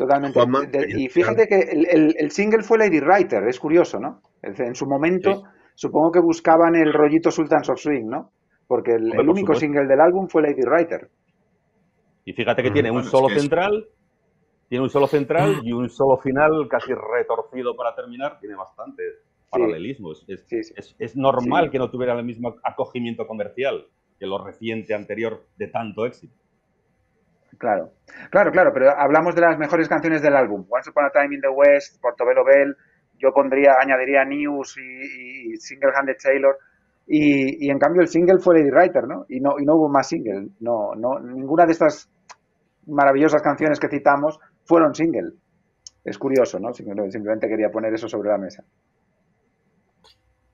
Totalmente. 0.00 0.86
y 0.96 1.08
fíjate 1.08 1.46
que 1.46 1.58
el, 1.60 2.30
single 2.30 2.62
fue 2.62 2.78
Lady 2.78 3.00
Writer, 3.00 3.46
es 3.46 3.60
curioso, 3.60 4.00
¿no? 4.00 4.22
En 4.42 4.74
su 4.74 4.86
momento, 4.86 5.42
supongo 5.74 6.10
que 6.10 6.20
buscaban 6.20 6.74
el 6.74 6.92
rollito 6.92 7.30
Sultans 7.30 7.68
of 7.68 7.78
Swing, 7.78 8.06
¿no? 8.06 8.32
Porque 8.66 8.92
el, 8.92 9.28
único 9.28 9.54
single 9.54 9.86
del 9.86 10.00
álbum 10.00 10.26
fue 10.26 10.40
Lady 10.40 10.62
Writer. 10.62 11.10
Y 12.24 12.32
fíjate 12.32 12.62
que 12.62 12.70
tiene 12.70 12.90
un 12.90 13.04
solo 13.04 13.28
central, 13.28 13.88
tiene 14.68 14.84
un 14.84 14.90
solo 14.90 15.06
central 15.06 15.60
y 15.64 15.72
un 15.72 15.90
solo 15.90 16.16
final 16.16 16.66
casi 16.70 16.92
retorcido 16.94 17.76
para 17.76 17.94
terminar. 17.94 18.38
Tiene 18.40 18.54
bastante 18.54 19.02
paralelismo. 19.50 20.12
Es, 20.28 21.16
normal 21.16 21.70
que 21.70 21.78
no 21.78 21.90
tuviera 21.90 22.18
el 22.18 22.24
mismo 22.24 22.56
acogimiento 22.62 23.26
comercial 23.26 23.86
que 24.18 24.26
lo 24.26 24.42
reciente 24.42 24.94
anterior 24.94 25.44
de 25.58 25.68
tanto 25.68 26.06
éxito. 26.06 26.34
Claro, 27.58 27.92
claro, 28.30 28.50
claro, 28.50 28.72
pero 28.72 28.90
hablamos 28.90 29.34
de 29.34 29.42
las 29.42 29.58
mejores 29.58 29.88
canciones 29.88 30.22
del 30.22 30.36
álbum. 30.36 30.64
Once 30.68 30.90
Upon 30.90 31.04
a 31.04 31.10
Time 31.10 31.34
in 31.34 31.40
the 31.40 31.48
West, 31.48 32.00
Portobello 32.00 32.44
Bell, 32.44 32.76
yo 33.18 33.32
pondría, 33.32 33.74
añadiría 33.80 34.24
News 34.24 34.76
y, 34.78 35.56
Single 35.56 35.92
Handed 35.94 36.16
Taylor. 36.22 36.56
Y, 37.06 37.68
en 37.68 37.78
cambio 37.78 38.02
el 38.02 38.08
single 38.08 38.38
fue 38.38 38.58
Lady 38.58 38.70
Writer, 38.70 39.06
¿no? 39.06 39.26
Y 39.28 39.40
no, 39.40 39.58
y 39.58 39.64
no 39.64 39.74
hubo 39.74 39.88
más 39.88 40.08
single. 40.08 40.48
No, 40.60 40.94
no, 40.94 41.18
ninguna 41.20 41.66
de 41.66 41.72
estas 41.72 42.08
maravillosas 42.86 43.42
canciones 43.42 43.78
que 43.78 43.88
citamos 43.88 44.38
fueron 44.64 44.94
single. 44.94 45.32
Es 46.04 46.16
curioso, 46.18 46.58
¿no? 46.58 46.72
Simplemente 46.72 47.48
quería 47.48 47.70
poner 47.70 47.92
eso 47.92 48.08
sobre 48.08 48.30
la 48.30 48.38
mesa. 48.38 48.64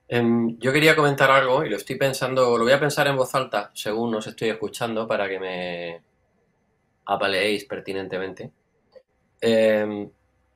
Em, 0.09 0.57
yo 0.59 0.73
quería 0.73 0.97
comentar 0.97 1.31
algo 1.31 1.65
y 1.65 1.69
lo 1.69 1.77
estoy 1.77 1.97
pensando, 1.97 2.57
lo 2.57 2.65
voy 2.65 2.73
a 2.73 2.81
pensar 2.81 3.07
en 3.09 3.17
voz 3.17 3.35
alta 3.35 3.71
según 3.75 4.15
os 4.15 4.27
estoy 4.27 4.51
escuchando 4.51 5.07
para 5.07 5.29
que 5.29 5.41
me, 5.41 6.01
apaleéis 7.07 7.65
pertinentemente. 7.65 8.53
Em, 9.41 10.11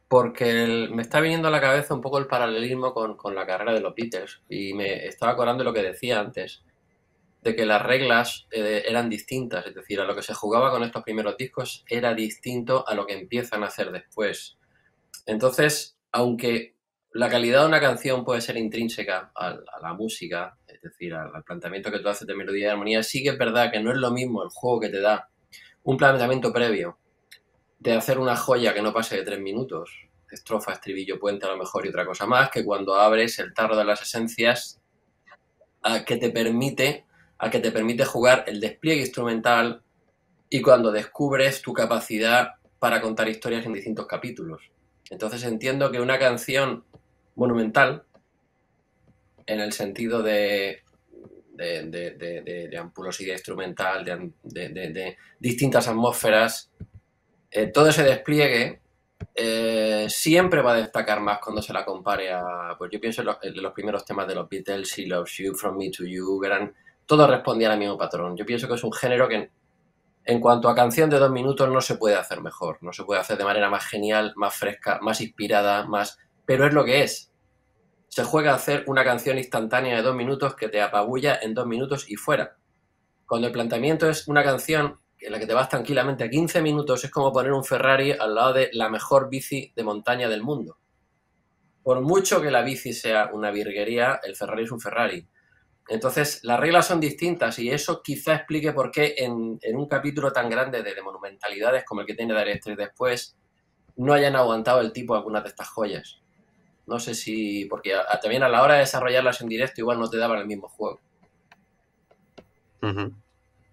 porque 0.09 0.89
me 0.91 1.03
está 1.03 1.21
viniendo 1.21 1.49
a 1.49 1.51
la 1.53 1.61
cabeza 1.61 1.95
un 1.95 2.01
poco 2.01 2.19
el 2.19 2.27
paralelismo 2.27 2.93
con, 2.93 3.35
la 3.35 3.47
carrera 3.47 3.73
de 3.73 3.81
los 3.81 3.95
Beatles 3.95 4.43
y 4.49 4.75
me 4.75 5.07
estaba 5.07 5.33
acordando 5.33 5.63
de 5.63 5.71
lo 5.71 5.75
que 5.75 5.83
decía 5.83 6.21
antes. 6.21 6.65
de 7.43 7.57
que 7.57 7.65
las 7.65 7.83
reglas 7.83 8.47
eh, 8.51 8.83
eran 8.87 9.09
distintas, 9.09 9.67
es 9.67 9.75
decir, 9.75 9.99
a 9.99 10.05
lo 10.05 10.15
que 10.15 10.23
se 10.23 10.35
jugaba 10.35 10.71
con 10.71 10.83
estos 10.83 11.03
primeros 11.03 11.39
discos 11.39 11.85
era 11.89 12.13
distinto 12.13 12.87
a 12.87 12.95
lo 12.95 13.07
que 13.07 13.15
empiezan 13.15 13.63
a 13.63 13.69
hacer 13.69 13.93
después. 13.93 14.59
Entonces, 15.25 15.97
aunque 16.13 16.75
la 17.13 17.29
calidad 17.29 17.63
de 17.63 17.69
una 17.69 17.81
canción 17.81 18.25
puede 18.25 18.41
ser 18.41 18.57
intrínseca 18.57 19.33
a, 19.35 19.59
la 19.81 19.95
música, 19.95 20.57
es 20.67 20.81
decir, 20.81 21.15
al, 21.15 21.43
planteamiento 21.45 21.91
que 21.91 21.99
tú 21.99 22.09
haces 22.09 22.27
de 22.27 22.35
melodía 22.35 22.67
y 22.67 22.71
armonía, 22.71 23.03
sí 23.03 23.23
que 23.23 23.31
es 23.31 23.39
verdad 23.39 23.73
que 23.73 23.81
no 23.81 23.91
es 23.91 23.97
lo 23.97 24.11
mismo 24.11 24.43
el 24.43 24.51
juego 24.51 24.81
que 24.81 24.91
te 24.91 25.01
da 25.01 25.30
un 25.85 25.97
planteamiento 25.97 26.53
previo 26.53 26.99
de 27.79 27.95
hacer 27.95 28.19
una 28.19 28.37
joya 28.37 28.75
que 28.75 28.83
no 28.83 28.93
pase 28.93 29.17
de 29.17 29.23
tres 29.23 29.41
minutos, 29.41 29.91
estrofa, 30.31 30.73
estribillo, 30.73 31.19
puente 31.19 31.47
a 31.47 31.51
lo 31.51 31.57
mejor 31.57 31.87
y 31.87 31.89
otra 31.89 32.05
cosa 32.05 32.27
más, 32.27 32.51
que 32.51 32.65
cuando 32.65 32.95
abres 32.95 33.39
el 33.39 33.55
tarro 33.55 33.77
de 33.77 33.85
las 33.85 34.03
esencias 34.03 34.81
a 35.83 36.05
que 36.05 36.17
te 36.17 36.31
permite 36.31 37.05
a 37.41 37.49
que 37.49 37.59
te 37.59 37.73
permite 37.73 38.05
jugar 38.05 38.45
el 38.47 38.61
despliegue 38.61 39.01
instrumental 39.01 39.83
y 40.51 40.61
cuando 40.61 40.93
descubres 40.93 41.63
tu 41.63 41.73
capacidad 41.73 42.57
para 42.79 43.01
contar 43.01 43.31
historias 43.31 43.65
en 43.65 43.73
distintos 43.73 44.07
capítulos. 44.07 44.61
Entonces 45.09 45.43
entiendo 45.45 45.91
que 45.91 46.01
una 46.01 46.19
canción 46.19 46.85
monumental, 47.37 48.05
en 49.47 49.61
el 49.61 49.73
sentido 49.73 50.23
de, 50.23 50.83
de, 51.61 52.77
ampulosidad 52.79 53.35
instrumental, 53.35 54.05
de, 54.43 55.17
distintas 55.39 55.89
atmósferas, 55.89 56.71
eh, 57.51 57.67
todo 57.67 57.89
ese 57.89 58.05
despliegue 58.05 58.81
eh, 59.35 60.07
siempre 60.09 60.63
va 60.63 60.73
a 60.73 60.77
destacar 60.77 61.21
más 61.21 61.39
cuando 61.41 61.61
se 61.61 61.73
la 61.73 61.85
compare 61.85 62.33
a, 62.33 62.75
pues 62.79 62.91
yo 62.91 63.01
pienso 63.01 63.23
en 63.23 63.63
los, 63.63 63.73
primeros 63.73 64.05
temas 64.05 64.27
de 64.27 64.35
los 64.35 64.49
Beatles, 64.49 64.89
She 64.89 65.07
Loves 65.07 65.37
You, 65.37 65.55
From 65.55 65.77
Me 65.77 65.91
to 65.91 66.05
You, 66.05 66.43
eran, 66.45 66.75
todo 67.05 67.27
respondía 67.27 67.73
al 67.73 67.79
mismo 67.79 67.99
patrón. 67.99 68.37
Yo 68.37 68.47
pienso 68.47 68.67
que 68.67 68.75
es 68.75 68.85
un 68.85 68.93
género 68.93 69.29
que 69.29 69.51
en 70.25 70.41
cuanto 70.41 70.69
a 70.69 70.75
canción 70.75 71.11
de 71.11 71.19
dos 71.19 71.31
minutos 71.31 71.69
no 71.69 71.81
se 71.81 71.97
puede 71.97 72.17
hacer 72.17 72.41
mejor, 72.41 72.79
no 72.83 72.93
se 72.93 73.05
puede 73.05 73.21
hacer 73.21 73.37
de 73.37 73.45
manera 73.45 73.69
más 73.69 73.85
genial, 73.85 74.33
más 74.37 74.55
fresca, 74.55 74.99
más 75.03 75.21
inspirada, 75.21 75.87
más... 75.87 76.19
Pero 76.47 76.67
es 76.67 76.73
lo 76.73 76.85
que 76.85 77.03
es. 77.03 77.30
Se 78.11 78.25
juega 78.25 78.51
a 78.51 78.57
hacer 78.57 78.85
una 78.89 79.05
canción 79.05 79.39
instantánea 79.39 79.97
de 79.97 80.03
dos 80.03 80.17
minutos 80.17 80.57
que 80.57 80.69
te 80.69 80.83
apabulla 80.83 81.39
en 81.41 81.55
dos 81.55 81.67
minutos 81.67 82.11
y 82.11 82.17
fuera. 82.17 82.57
Cuando 83.25 83.47
el 83.47 83.53
planteamiento 83.53 84.11
es 84.11 84.27
una 84.27 84.43
canción 84.43 84.99
en 85.21 85.33
la 85.33 85.39
que 85.39 85.47
te 85.47 85.55
vas 85.55 85.69
tranquilamente 85.69 86.25
a 86.25 86.29
15 86.29 86.61
minutos 86.61 87.05
es 87.05 87.11
como 87.11 87.33
poner 87.33 87.53
un 87.53 87.65
Ferrari 87.65 88.11
al 88.11 88.35
lado 88.35 88.55
de 88.55 88.71
la 88.73 88.89
mejor 88.89 89.31
bici 89.31 89.73
de 89.77 89.85
montaña 89.85 90.29
del 90.29 90.43
mundo. 90.43 90.79
Por 91.85 92.01
mucho 92.01 92.43
que 92.43 92.51
la 92.51 92.63
bici 92.63 92.93
sea 92.93 93.31
una 93.33 93.53
virguería, 93.53 94.19
el 94.25 94.35
Ferrari 94.35 94.65
es 94.65 94.73
un 94.73 94.81
Ferrari. 94.81 95.29
Entonces, 95.89 96.41
las 96.43 96.59
reglas 96.59 96.87
son 96.87 96.99
distintas 96.99 97.59
y 97.61 97.71
eso 97.71 98.03
quizá 98.03 98.35
explique 98.35 98.73
por 98.73 98.91
qué 98.91 99.15
en, 99.19 99.59
un 99.75 99.89
capítulo 99.89 100.33
tan 100.33 100.51
grande 100.51 100.83
de, 100.83 101.01
monumentalidades 101.01 101.85
como 101.85 102.01
el 102.01 102.09
que 102.09 102.15
tiene 102.15 102.35
Dire 102.35 102.59
Straits 102.59 102.79
después, 102.79 103.37
no 103.97 104.13
hayan 104.13 104.37
aguantado 104.37 104.81
el 104.81 104.93
tipo 104.93 105.15
algunas 105.15 105.43
de 105.43 105.51
estas 105.51 105.69
joyas. 105.69 106.20
No 106.91 106.99
sé 106.99 107.15
si, 107.15 107.67
porque 107.67 107.95
también 108.21 108.43
a 108.43 108.49
la 108.49 108.65
hora 108.65 108.75
de 108.75 108.81
desarrollarlas 108.81 109.41
en 109.41 109.49
directo 109.49 109.81
igual 109.81 110.01
no 110.01 110.11
te 110.11 110.17
daban 110.17 110.41
el 110.41 110.47
mismo 110.47 110.69
juego. 110.69 110.99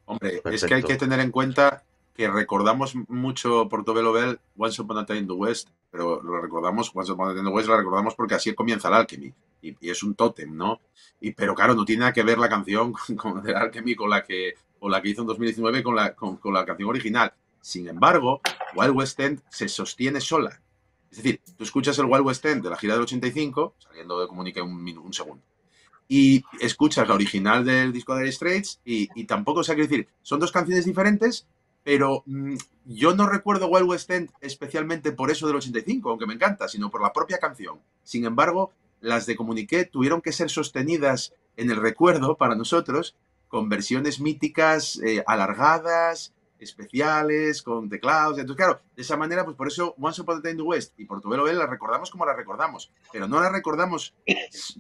Hombre, 0.06 0.42
es 0.46 0.64
que 0.64 0.76
hay 0.76 0.84
que 0.84 0.98
tener 0.98 1.20
en 1.22 1.32
cuenta 1.32 1.84
que 2.16 2.28
recordamos 2.28 2.94
mucho 3.08 3.68
Portobello 3.70 4.14
Bell, 4.14 4.40
Once 4.56 4.80
Upon 4.80 5.00
a 5.00 5.06
Time 5.08 5.22
in 5.22 5.28
the 5.28 5.34
West, 5.34 5.70
pero 5.90 6.22
lo 6.22 6.40
recordamos, 6.40 6.92
Once 6.94 7.12
Upon 7.12 7.30
a 7.30 7.32
Time 7.32 7.40
in 7.40 7.48
the 7.48 7.52
West, 7.52 7.68
lo 7.68 7.76
recordamos 7.76 8.14
porque 8.14 8.36
así 8.36 8.54
comienza 8.54 8.88
el 8.90 8.94
Alchemy, 8.94 9.34
y, 9.64 9.76
es 9.82 10.04
un 10.04 10.14
tótem, 10.14 10.56
¿no? 10.56 10.80
Y, 11.20 11.32
pero 11.32 11.56
claro, 11.56 11.74
no 11.74 11.86
tiene 11.86 12.02
nada 12.02 12.14
que 12.14 12.22
ver 12.22 12.38
la 12.38 12.50
canción 12.50 12.94
con, 13.18 13.50
el 13.50 13.56
Alchemy 13.56 13.96
con 13.96 14.12
la 14.12 14.24
que, 14.24 14.54
con 14.80 14.92
la 14.92 15.02
que 15.02 15.10
hizo 15.10 15.22
en 15.22 15.28
2019 15.28 15.82
con 15.82 15.96
la, 15.96 16.14
con, 16.14 16.40
la 16.54 16.66
canción 16.66 16.88
original. 16.88 17.34
Sin 17.62 17.88
embargo, 17.88 18.42
Wild 18.76 18.96
West 18.96 19.20
End 19.20 19.42
se 19.50 19.68
sostiene 19.68 20.22
sola. 20.22 20.62
Es 21.12 21.18
decir, 21.18 21.42
tú 21.58 21.64
escuchas 21.64 21.98
el 22.00 22.06
Wild 22.06 22.26
West 22.26 22.46
End 22.46 22.64
de 22.64 22.70
la 22.70 22.78
gira 22.78 22.94
del 22.94 23.04
85, 23.04 23.76
saliendo 23.80 24.20
de 24.20 24.28
comunique 24.28 24.62
un, 24.62 24.98
un 24.98 25.14
segundo, 25.14 25.44
y 26.08 26.44
escuchas 26.60 27.08
la 27.08 27.16
original 27.16 27.66
del 27.66 27.92
disco 27.92 28.16
de 28.16 28.32
Straits 28.32 28.80
y, 28.86 29.10
y 29.16 29.26
tampoco, 29.26 29.62
o 29.62 29.64
sea, 29.64 29.76
quiero 29.76 29.90
decir, 29.90 30.08
son 30.22 30.40
dos 30.40 30.52
canciones 30.52 30.86
diferentes, 30.86 31.48
pero 31.84 32.24
mm, 32.26 32.56
yo 32.86 33.16
no 33.16 33.28
recuerdo 33.28 33.68
Wild 33.68 33.90
West 33.90 34.10
End 34.12 34.30
especialmente 34.42 35.12
por 35.12 35.32
eso 35.32 35.48
del 35.48 35.56
85, 35.56 36.10
aunque 36.10 36.26
me 36.26 36.34
encanta, 36.34 36.68
sino 36.68 36.90
por 36.90 37.02
la 37.02 37.14
propia 37.14 37.38
canción. 37.38 37.80
Sin 38.04 38.26
embargo, 38.26 38.72
las 39.02 39.26
de 39.26 39.36
Comuniqué 39.36 39.86
tuvieron 39.86 40.22
que 40.22 40.32
ser 40.32 40.50
sostenidas 40.50 41.34
en 41.56 41.72
el 41.72 41.78
recuerdo 41.78 42.36
para 42.36 42.56
nosotros 42.56 43.16
con 43.48 43.70
versiones 43.70 44.20
míticas 44.20 45.00
eh, 45.06 45.24
alargadas, 45.26 46.34
especiales, 46.60 47.62
con 47.62 47.90
teclados. 47.90 48.38
Entonces, 48.38 48.58
claro, 48.58 48.82
de 48.96 49.02
esa 49.02 49.18
manera, 49.18 49.46
pues 49.46 49.56
por 49.56 49.68
eso 49.68 49.96
Once 50.00 50.22
Upon 50.22 50.38
a 50.38 50.42
Time 50.42 50.52
in 50.52 50.58
the 50.58 50.64
West 50.64 51.00
y 51.00 51.06
Portobello 51.06 51.44
Bell 51.44 51.58
las 51.58 51.70
recordamos 51.70 52.12
como 52.12 52.26
las 52.26 52.36
recordamos, 52.36 52.92
pero 53.12 53.28
no 53.28 53.40
las 53.42 53.52
recordamos 53.52 54.14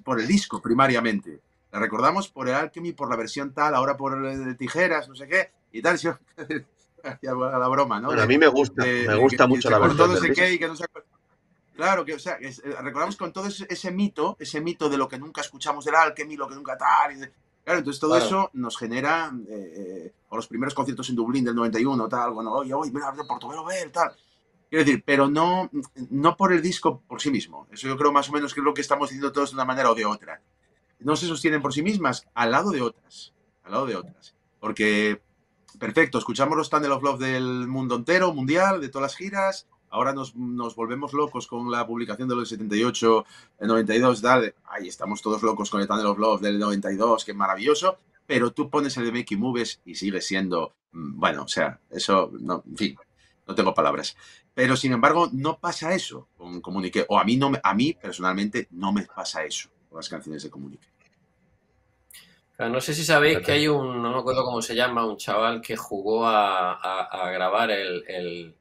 por 0.03 0.19
el 0.19 0.27
disco 0.27 0.61
primariamente. 0.61 1.41
La 1.71 1.79
recordamos 1.79 2.29
por 2.29 2.47
el 2.47 2.55
Alchemy, 2.55 2.93
por 2.93 3.09
la 3.09 3.17
versión 3.17 3.53
tal, 3.53 3.75
ahora 3.75 3.97
por 3.97 4.25
el 4.25 4.45
de 4.45 4.55
tijeras, 4.55 5.09
no 5.09 5.15
sé 5.15 5.27
qué, 5.27 5.51
y 5.71 5.81
tal. 5.81 5.97
la 7.21 7.67
broma, 7.67 7.99
¿no? 7.99 8.11
a 8.11 8.25
mí 8.25 8.37
me 8.37 8.47
gusta, 8.47 8.83
me 8.83 9.15
gusta 9.15 9.47
mucho 9.47 9.69
la 9.69 9.79
versión. 9.79 10.09
Claro, 11.77 12.03
que, 12.03 12.15
o 12.15 12.19
sea, 12.19 12.39
eh, 12.41 12.51
recordamos 12.81 13.15
con 13.17 13.31
todo 13.31 13.45
ese, 13.45 13.91
mito, 13.91 14.35
ese 14.39 14.59
mito 14.61 14.89
de 14.89 14.97
lo 14.97 15.07
que 15.07 15.19
nunca 15.19 15.41
escuchamos 15.41 15.85
del 15.85 15.93
Alchemy, 15.93 16.35
lo 16.35 16.47
que 16.47 16.55
nunca 16.55 16.75
tal. 16.75 17.31
Claro, 17.67 17.79
entonces 17.79 17.99
todo 17.99 18.15
eso 18.15 18.49
nos 18.53 18.77
genera, 18.77 19.29
eh, 19.49 19.73
eh, 19.75 20.13
o 20.29 20.37
los 20.37 20.47
primeros 20.47 20.73
conciertos 20.73 21.09
en 21.09 21.17
Dublín 21.17 21.43
del 21.43 21.53
91, 21.53 22.07
tal, 22.07 22.31
bueno, 22.31 22.53
oye, 22.53 22.73
oye, 22.73 22.93
mira, 22.93 23.11
de 23.11 23.25
Portobelo 23.25 23.65
Bell, 23.65 23.91
tal. 23.91 24.13
Quiero 24.69 24.85
decir, 24.85 25.03
pero 25.05 25.27
no, 25.27 25.69
no 26.09 26.37
por 26.37 26.53
el 26.53 26.61
disco 26.61 27.01
por 27.05 27.21
sí 27.21 27.29
mismo. 27.29 27.67
Eso 27.69 27.89
yo 27.89 27.97
creo 27.97 28.13
más 28.13 28.29
o 28.29 28.31
menos 28.31 28.53
que 28.53 28.61
es 28.61 28.63
lo 28.63 28.73
que 28.73 28.79
estamos 28.79 29.09
diciendo 29.09 29.33
todos 29.33 29.49
de 29.49 29.55
una 29.55 29.65
manera 29.65 29.91
o 29.91 29.95
de 29.95 30.05
otra. 30.05 30.41
No 30.99 31.17
se 31.17 31.27
sostienen 31.27 31.61
por 31.61 31.73
sí 31.73 31.81
mismas 31.83 32.25
al 32.33 32.51
lado 32.51 32.71
de 32.71 32.81
otras. 32.81 33.33
Al 33.65 33.73
lado 33.73 33.85
de 33.85 33.97
otras. 33.97 34.33
Porque, 34.61 35.21
perfecto, 35.77 36.19
escuchamos 36.19 36.55
los 36.57 36.69
Tunnel 36.69 36.93
of 36.93 37.03
Love 37.03 37.19
del 37.19 37.67
mundo 37.67 37.97
entero, 37.97 38.33
mundial, 38.33 38.79
de 38.79 38.87
todas 38.87 39.11
las 39.11 39.17
giras, 39.17 39.67
Ahora 39.89 40.13
nos, 40.13 40.33
volvemos 40.75 41.13
locos 41.13 41.47
con 41.47 41.71
la 41.71 41.87
publicación 41.87 42.27
de 42.27 42.35
los 42.35 42.49
78, 42.49 43.25
el 43.59 43.67
92, 43.67 44.21
tal. 44.21 44.53
Ahí 44.65 44.87
estamos 44.87 45.21
todos 45.21 45.41
locos 45.43 45.69
con 45.69 45.81
el 45.81 45.87
Tunnel 45.87 46.07
of 46.07 46.19
Love 46.19 46.41
del 46.41 46.59
92, 46.59 47.23
que 47.23 47.33
maravilloso. 47.33 47.97
Pero 48.25 48.51
tú 48.51 48.69
pones 48.69 48.97
el 48.97 49.05
de 49.05 49.11
Making 49.13 49.39
Movies 49.39 49.81
y 49.85 49.95
sigue 49.95 50.19
siendo, 50.21 50.73
mm, 50.91 51.19
bueno, 51.19 51.43
o 51.43 51.47
sea, 51.47 51.79
eso, 51.89 52.29
no, 52.39 52.63
en 52.67 52.77
fin, 52.77 52.97
no 53.47 53.55
tengo 53.55 53.73
palabras. 53.73 54.17
Pero 54.53 54.75
sin 54.75 54.91
embargo, 54.91 55.29
no 55.31 55.57
pasa 55.57 55.93
eso 55.93 56.27
con 56.35 56.59
Comunique. 56.59 57.05
O 57.07 57.17
a 57.17 57.23
mí, 57.23 57.37
no, 57.37 57.51
a 57.63 57.73
mí 57.73 57.93
personalmente 57.93 58.67
no 58.71 58.91
me 58.91 59.03
pasa 59.03 59.45
eso 59.45 59.69
con 59.89 59.97
las 59.97 60.09
canciones 60.09 60.43
de 60.43 60.49
Comunique. 60.49 60.87
No 62.59 62.81
sé 62.81 62.95
si 62.95 63.05
sabéis 63.05 63.39
que 63.39 63.51
hay 63.51 63.67
un, 63.67 64.01
no 64.01 64.11
me 64.11 64.17
acuerdo 64.17 64.43
cómo 64.43 64.63
se 64.63 64.75
llama, 64.75 65.05
un 65.05 65.17
chaval 65.17 65.61
que 65.61 65.77
jugó 65.77 66.25
a, 66.27 67.29
grabar 67.31 67.69
el 67.69 68.55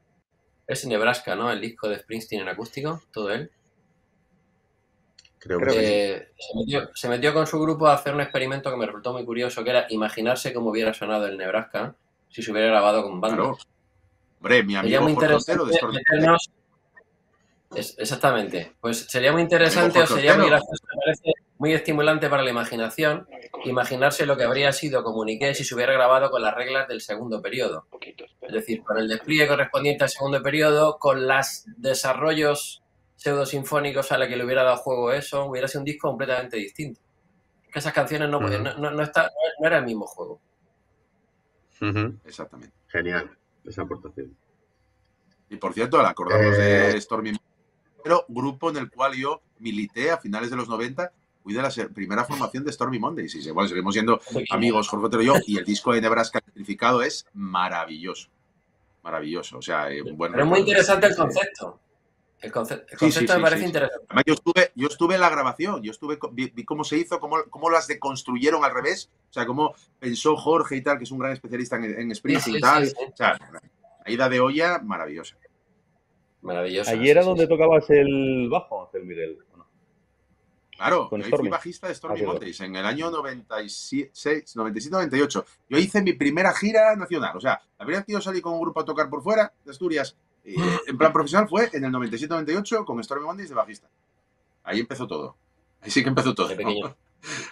es 0.67 0.85
Nebraska, 0.85 1.35
¿no? 1.35 1.51
El 1.51 1.61
disco 1.61 1.87
de 1.87 1.99
Springsteen 1.99 2.41
en 2.41 2.49
acústico, 2.49 3.01
todo 3.11 3.31
él. 3.31 3.49
Creo 5.39 5.59
que 5.59 6.29
se, 6.93 7.07
metió, 7.07 7.33
con 7.33 7.47
su 7.47 7.59
grupo 7.59 7.87
a 7.87 7.93
hacer 7.93 8.13
un 8.13 8.21
experimento 8.21 8.69
que 8.69 8.77
me 8.77 8.85
resultó 8.85 9.13
muy 9.13 9.23
curioso, 9.23 9.63
que 9.63 9.69
era 9.69 9.85
imaginarse 9.89 10.53
cómo 10.53 10.71
hubiera 10.71 10.93
sonado 10.93 11.27
el 11.27 11.37
Nebraska 11.37 11.95
si 12.29 12.43
se 12.43 12.51
hubiera 12.51 12.67
grabado 12.67 13.03
con 13.03 13.21
banda. 13.21 13.55
Hombre, 14.39 14.63
mi 14.63 14.75
amigo 14.75 15.01
muy 15.03 15.13
interesante 15.13 15.77
exactamente. 17.75 18.73
Pues 18.79 19.05
sería 19.09 19.31
muy 19.31 19.41
interesante 19.41 19.99
o 20.01 20.07
sería 20.07 20.35
muy 20.37 20.47
gracioso, 20.47 20.83
me 20.93 21.01
parece 21.01 21.46
muy 21.57 21.73
estimulante 21.73 22.29
para 22.29 22.43
la 22.43 22.51
imaginación 22.51 23.27
imaginarse 23.65 24.25
lo 24.25 24.37
que 24.37 24.43
habría 24.43 24.71
sido 24.71 25.03
Comuniqué 25.03 25.53
si 25.55 25.63
se 25.63 25.75
hubiera 25.75 25.93
grabado 25.93 26.29
con 26.29 26.41
las 26.41 26.53
reglas 26.53 26.87
del 26.87 27.01
segundo 27.01 27.41
periodo. 27.41 27.87
Es 28.41 28.53
decir, 28.53 28.83
con 28.83 28.97
el 28.97 29.07
despliegue 29.07 29.47
correspondiente 29.47 30.03
al 30.03 30.09
segundo 30.09 30.41
periodo, 30.41 30.97
con 30.99 31.27
los 31.27 31.65
desarrollos 31.77 32.83
pseudo-sinfónicos 33.15 34.11
a 34.11 34.17
la 34.17 34.27
que 34.27 34.35
le 34.35 34.45
hubiera 34.45 34.63
dado 34.63 34.77
juego 34.77 35.11
eso, 35.11 35.45
hubiera 35.45 35.67
sido 35.67 35.81
un 35.81 35.85
disco 35.85 36.07
completamente 36.09 36.57
distinto. 36.57 37.01
que 37.71 37.79
esas 37.79 37.93
canciones 37.93 38.29
no, 38.29 38.39
no, 38.39 39.01
está, 39.01 39.31
no, 39.59 39.67
era 39.67 39.79
el 39.79 39.85
mismo 39.85 40.05
juego. 40.05 40.39
Exactamente. 42.25 42.75
Genial, 42.87 43.35
esa 43.65 43.81
aportación. 43.81 44.35
Y 45.49 45.57
por 45.57 45.73
cierto, 45.73 45.99
acordamos 45.99 46.57
de 46.57 46.91
eh, 46.91 47.01
Stormy 47.01 47.33
pero 48.03 48.25
grupo 48.29 48.69
en 48.69 48.77
el 48.77 48.89
cual 48.89 49.15
yo 49.15 49.41
milité 49.59 50.11
a 50.11 50.17
finales 50.17 50.49
de 50.49 50.55
los 50.55 50.69
90 50.69 51.11
fui 51.47 51.53
de 51.53 51.61
la 51.61 51.71
primera 51.93 52.25
formación 52.25 52.65
de 52.65 52.73
Stormy 52.73 52.99
Mondays. 52.99 53.35
Y 53.35 53.51
bueno, 53.51 53.69
seguimos 53.69 53.93
siendo 53.93 54.19
amigos, 54.49 54.89
Jorge 54.89 55.05
Otero 55.05 55.23
y 55.23 55.25
yo, 55.27 55.35
y 55.45 55.57
el 55.57 55.63
disco 55.63 55.93
de 55.93 56.01
Nebraska 56.01 56.39
electrificado 56.39 57.01
es 57.01 57.25
maravilloso. 57.33 58.29
Maravilloso. 59.01 59.59
O 59.59 59.61
sea, 59.61 59.89
eh, 59.89 60.01
bueno. 60.01 60.33
Pero 60.33 60.43
es 60.43 60.49
muy 60.49 60.59
interesante 60.59 61.07
el 61.07 61.15
concepto. 61.15 61.79
El, 62.41 62.51
concepto 62.51 63.35
me 63.35 63.41
parece 63.41 63.65
interesante. 63.65 64.05
yo 64.25 64.33
estuve, 64.33 64.71
yo 64.75 64.87
estuve 64.87 65.15
en 65.15 65.21
la 65.21 65.29
grabación, 65.29 65.81
yo 65.81 65.91
estuve, 65.91 66.19
vi, 66.33 66.65
cómo 66.65 66.83
se 66.83 66.97
hizo, 66.97 67.19
cómo, 67.19 67.37
cómo, 67.49 67.71
las 67.71 67.87
deconstruyeron 67.87 68.63
al 68.63 68.75
revés, 68.75 69.09
o 69.29 69.33
sea, 69.33 69.47
cómo 69.47 69.73
pensó 69.97 70.35
Jorge 70.35 70.75
y 70.75 70.81
tal, 70.81 70.99
que 70.99 71.05
es 71.05 71.11
un 71.11 71.17
gran 71.17 71.31
especialista 71.31 71.77
en, 71.77 71.85
en 71.85 72.11
y 72.11 72.59
tal. 72.59 72.83
O 72.83 73.15
sea, 73.15 73.39
la 74.05 74.11
ida 74.11 74.29
de 74.29 74.39
olla 74.39 74.79
maravillosa. 74.79 75.35
Maravillosa. 76.41 76.91
Allí 76.91 77.09
era 77.09 77.23
donde 77.23 77.47
tocabas 77.47 77.89
el 77.89 78.49
bajo, 78.49 78.85
Ángel 78.85 79.05
Miguel. 79.05 79.39
Claro, 80.77 81.09
yo 81.11 81.37
fui 81.37 81.49
bajista 81.49 81.87
de 81.87 81.95
Stormy 81.95 82.21
Mondays 82.21 82.59
en 82.61 82.75
el 82.75 82.85
año 82.85 83.09
96, 83.09 84.11
97-98. 84.55 85.45
Yo 85.69 85.77
hice 85.77 86.03
mi 86.03 86.13
primera 86.13 86.53
gira 86.53 86.95
nacional. 86.95 87.35
O 87.35 87.41
sea, 87.41 87.59
la 87.79 87.85
primera 87.85 87.99
vez 87.99 88.05
que 88.05 88.13
yo 88.13 88.21
salí 88.21 88.41
con 88.41 88.53
un 88.53 88.61
grupo 88.61 88.79
a 88.81 88.85
tocar 88.85 89.09
por 89.09 89.23
fuera 89.23 89.51
de 89.65 89.71
Asturias, 89.71 90.15
eh, 90.43 90.55
en 90.87 90.97
plan 90.97 91.11
profesional, 91.11 91.49
fue 91.49 91.69
en 91.73 91.83
el 91.83 91.91
97-98 91.91 92.85
con 92.85 93.03
Stormy 93.03 93.25
Mondays 93.25 93.49
de 93.49 93.55
bajista. 93.55 93.89
Ahí 94.63 94.79
empezó 94.79 95.07
todo. 95.07 95.35
Ahí 95.81 95.89
sí 95.89 96.03
que 96.03 96.09
empezó 96.09 96.35
todo. 96.35 96.47
De, 96.47 96.55
de 96.55 96.95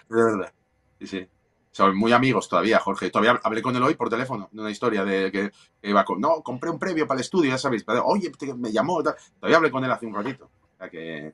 verdad. 0.09 0.53
Sí, 0.99 1.07
sí. 1.07 1.27
Son 1.71 1.97
muy 1.97 2.13
amigos 2.13 2.47
todavía, 2.47 2.79
Jorge. 2.79 3.09
Todavía 3.09 3.41
hablé 3.43 3.61
con 3.63 3.75
él 3.75 3.81
hoy 3.81 3.95
por 3.95 4.09
teléfono 4.09 4.49
de 4.51 4.61
una 4.61 4.71
historia 4.71 5.03
de 5.03 5.31
que, 5.31 5.51
iba 5.81 6.05
con. 6.05 6.21
No, 6.21 6.43
compré 6.43 6.69
un 6.69 6.79
previo 6.79 7.07
para 7.07 7.17
el 7.17 7.23
estudio, 7.23 7.49
ya 7.49 7.57
sabéis. 7.57 7.83
Oye, 8.05 8.31
me 8.55 8.71
llamó. 8.71 9.01
Todavía 9.01 9.57
hablé 9.57 9.71
con 9.71 9.83
él 9.83 9.91
hace 9.91 10.05
un 10.05 10.13
ratito. 10.13 10.45
O 10.45 10.77
sea 10.77 10.89
que 10.89 11.33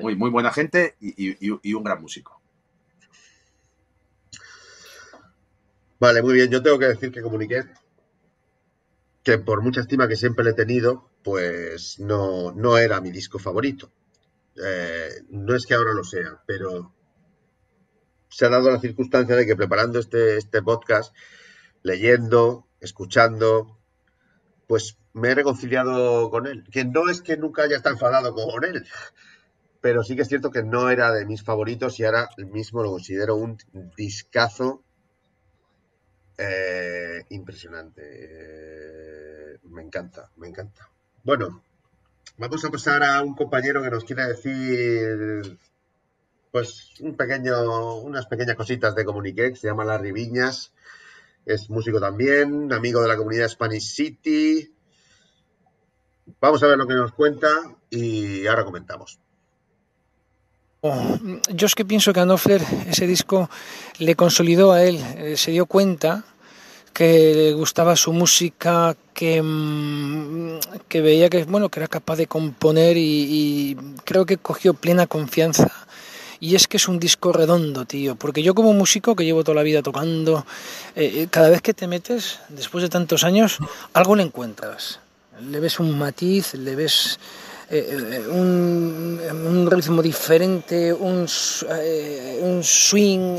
muy, 0.00 0.16
muy 0.16 0.30
buena 0.30 0.52
gente 0.52 0.96
y, 1.00 1.74
un 1.74 1.84
gran 1.84 2.00
músico. 2.00 2.40
Vale, 5.98 6.22
muy 6.22 6.34
bien. 6.34 6.50
Yo 6.50 6.62
tengo 6.62 6.78
que 6.78 6.86
decir 6.86 7.10
que 7.10 7.22
comuniqué 7.22 7.64
que 9.26 9.38
por 9.38 9.60
mucha 9.60 9.80
estima 9.80 10.06
que 10.06 10.14
siempre 10.14 10.44
le 10.44 10.50
he 10.52 10.54
tenido, 10.54 11.10
pues 11.24 11.98
no, 11.98 12.52
no 12.52 12.78
era 12.78 13.00
mi 13.00 13.10
disco 13.10 13.40
favorito. 13.40 13.90
Eh, 14.64 15.24
no 15.30 15.56
es 15.56 15.66
que 15.66 15.74
ahora 15.74 15.92
lo 15.94 16.04
sea, 16.04 16.40
pero 16.46 16.94
se 18.28 18.46
ha 18.46 18.50
dado 18.50 18.70
la 18.70 18.78
circunstancia 18.78 19.34
de 19.34 19.44
que 19.44 19.56
preparando 19.56 19.98
este, 19.98 20.36
este 20.36 20.62
podcast, 20.62 21.12
leyendo, 21.82 22.68
escuchando, 22.80 23.76
pues 24.68 24.96
me 25.12 25.30
he 25.30 25.34
reconciliado 25.34 26.30
con 26.30 26.46
él. 26.46 26.62
Que 26.70 26.84
no 26.84 27.08
es 27.10 27.20
que 27.20 27.36
nunca 27.36 27.64
haya 27.64 27.78
estado 27.78 27.94
enfadado 27.94 28.32
con 28.32 28.64
él, 28.64 28.86
pero 29.86 30.02
sí 30.02 30.16
que 30.16 30.22
es 30.22 30.28
cierto 30.28 30.50
que 30.50 30.64
no 30.64 30.90
era 30.90 31.12
de 31.12 31.24
mis 31.24 31.44
favoritos 31.44 32.00
y 32.00 32.04
ahora 32.04 32.28
mismo 32.38 32.82
lo 32.82 32.90
considero 32.90 33.36
un 33.36 33.56
discazo 33.96 34.82
eh, 36.36 37.24
impresionante. 37.28 38.02
Eh, 38.04 39.58
me 39.70 39.82
encanta, 39.82 40.28
me 40.38 40.48
encanta. 40.48 40.90
Bueno, 41.22 41.62
vamos 42.36 42.64
a 42.64 42.70
pasar 42.72 43.04
a 43.04 43.22
un 43.22 43.36
compañero 43.36 43.80
que 43.80 43.90
nos 43.90 44.02
quiere 44.02 44.26
decir 44.26 45.56
pues 46.50 46.90
un 46.98 47.16
pequeño, 47.16 47.98
unas 47.98 48.26
pequeñas 48.26 48.56
cositas 48.56 48.92
de 48.96 49.04
Comunique, 49.04 49.50
que 49.50 49.56
se 49.56 49.68
llama 49.68 49.84
Larry 49.84 50.10
Viñas. 50.10 50.72
Es 51.44 51.70
músico 51.70 52.00
también, 52.00 52.72
amigo 52.72 53.00
de 53.02 53.06
la 53.06 53.16
comunidad 53.16 53.46
Spanish 53.46 53.94
City. 53.94 54.74
Vamos 56.40 56.60
a 56.64 56.66
ver 56.66 56.76
lo 56.76 56.88
que 56.88 56.94
nos 56.94 57.12
cuenta 57.12 57.46
y 57.88 58.48
ahora 58.48 58.64
comentamos. 58.64 59.20
Yo 61.52 61.66
es 61.66 61.74
que 61.74 61.84
pienso 61.84 62.12
que 62.12 62.20
a 62.20 62.24
Knopfler 62.24 62.62
ese 62.88 63.06
disco 63.06 63.48
le 63.98 64.14
consolidó 64.14 64.72
a 64.72 64.82
él, 64.82 64.98
eh, 65.16 65.36
se 65.36 65.50
dio 65.50 65.66
cuenta 65.66 66.24
que 66.96 67.34
le 67.34 67.52
gustaba 67.52 67.94
su 67.94 68.12
música, 68.14 68.96
que, 69.12 69.42
mm, 69.42 70.58
veía 70.88 71.28
que, 71.28 71.44
bueno, 71.44 71.68
que 71.68 71.80
era 71.80 71.88
capaz 71.88 72.16
de 72.16 72.26
componer 72.26 72.96
y, 72.96 73.76
creo 74.04 74.24
que 74.24 74.38
cogió 74.38 74.72
plena 74.72 75.06
confianza. 75.06 75.70
Y 76.40 76.54
es 76.54 76.66
que 76.66 76.78
es 76.78 76.88
un 76.88 76.98
disco 76.98 77.32
redondo, 77.32 77.84
tío, 77.84 78.16
porque 78.16 78.42
yo 78.42 78.54
como 78.54 78.72
músico 78.72 79.14
que 79.14 79.26
llevo 79.26 79.44
toda 79.44 79.56
la 79.56 79.62
vida 79.62 79.82
tocando, 79.82 80.46
eh, 80.94 81.12
eh, 81.14 81.28
cada 81.30 81.50
vez 81.50 81.60
que 81.60 81.74
te 81.74 81.86
metes, 81.86 82.38
después 82.48 82.80
de 82.80 82.88
tantos 82.88 83.24
años, 83.24 83.58
algo 83.92 84.16
le 84.16 84.22
encuentras. 84.22 85.00
Le 85.50 85.60
ves 85.60 85.78
un 85.80 85.98
matiz, 85.98 86.54
le 86.54 86.76
ves 86.76 87.18
eh, 87.68 87.98
eh, 88.12 88.28
un, 88.28 89.68
ritmo 89.68 90.00
diferente, 90.00 90.92
un, 90.92 91.26
eh, 91.68 92.60
swing 92.62 93.36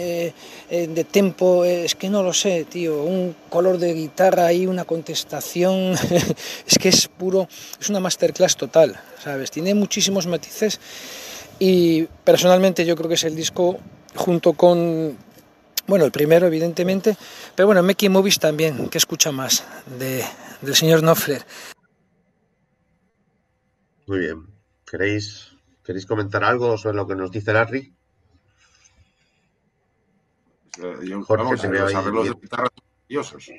de 0.70 1.04
tempo, 1.10 1.64
es 1.64 1.96
que 1.96 2.10
no 2.10 2.22
lo 2.22 2.34
sé, 2.34 2.66
tío, 2.66 3.04
un 3.04 3.34
color 3.50 3.78
de 3.78 3.94
guitarra 3.94 4.52
y 4.52 4.68
una 4.68 4.84
contestación, 4.84 5.94
es 6.68 6.78
que 6.78 6.90
es 6.90 7.08
puro, 7.08 7.48
es 7.80 7.90
una 7.90 8.02
masterclass 8.02 8.58
total, 8.58 9.00
¿sabes? 9.24 9.50
Tiene 9.50 9.74
muchísimos 9.74 10.28
matices 10.28 10.82
y 11.58 12.04
personalmente 12.26 12.86
yo 12.86 12.98
creo 12.98 13.08
que 13.08 13.16
es 13.16 13.24
el 13.24 13.36
disco 13.36 13.80
junto 14.14 14.54
con 14.54 15.18
bueno, 15.88 16.04
el 16.04 16.12
primero, 16.12 16.48
evidentemente, 16.48 17.16
pero 17.56 17.68
bueno, 17.68 17.82
Mickey 17.82 18.10
Movies 18.10 18.40
también, 18.40 18.90
que 18.90 18.98
escucha 18.98 19.32
más 19.32 19.64
de, 19.98 20.22
del 20.62 20.76
señor 20.76 21.00
Knopfler. 21.00 21.46
Muy 24.08 24.20
bien. 24.20 24.48
¿Queréis, 24.86 25.56
¿Queréis 25.84 26.06
comentar 26.06 26.44
algo 26.44 26.78
sobre 26.78 26.96
lo 26.96 27.06
que 27.06 27.16
nos 27.16 27.30
dice 27.30 27.54
Larry? 27.54 27.94
Jorge, 31.26 31.70
los 31.80 31.96
arreglos 31.96 32.28
de 32.28 32.34
guitarra 32.42 32.68
son 32.70 32.84
maravillosos. 32.98 33.52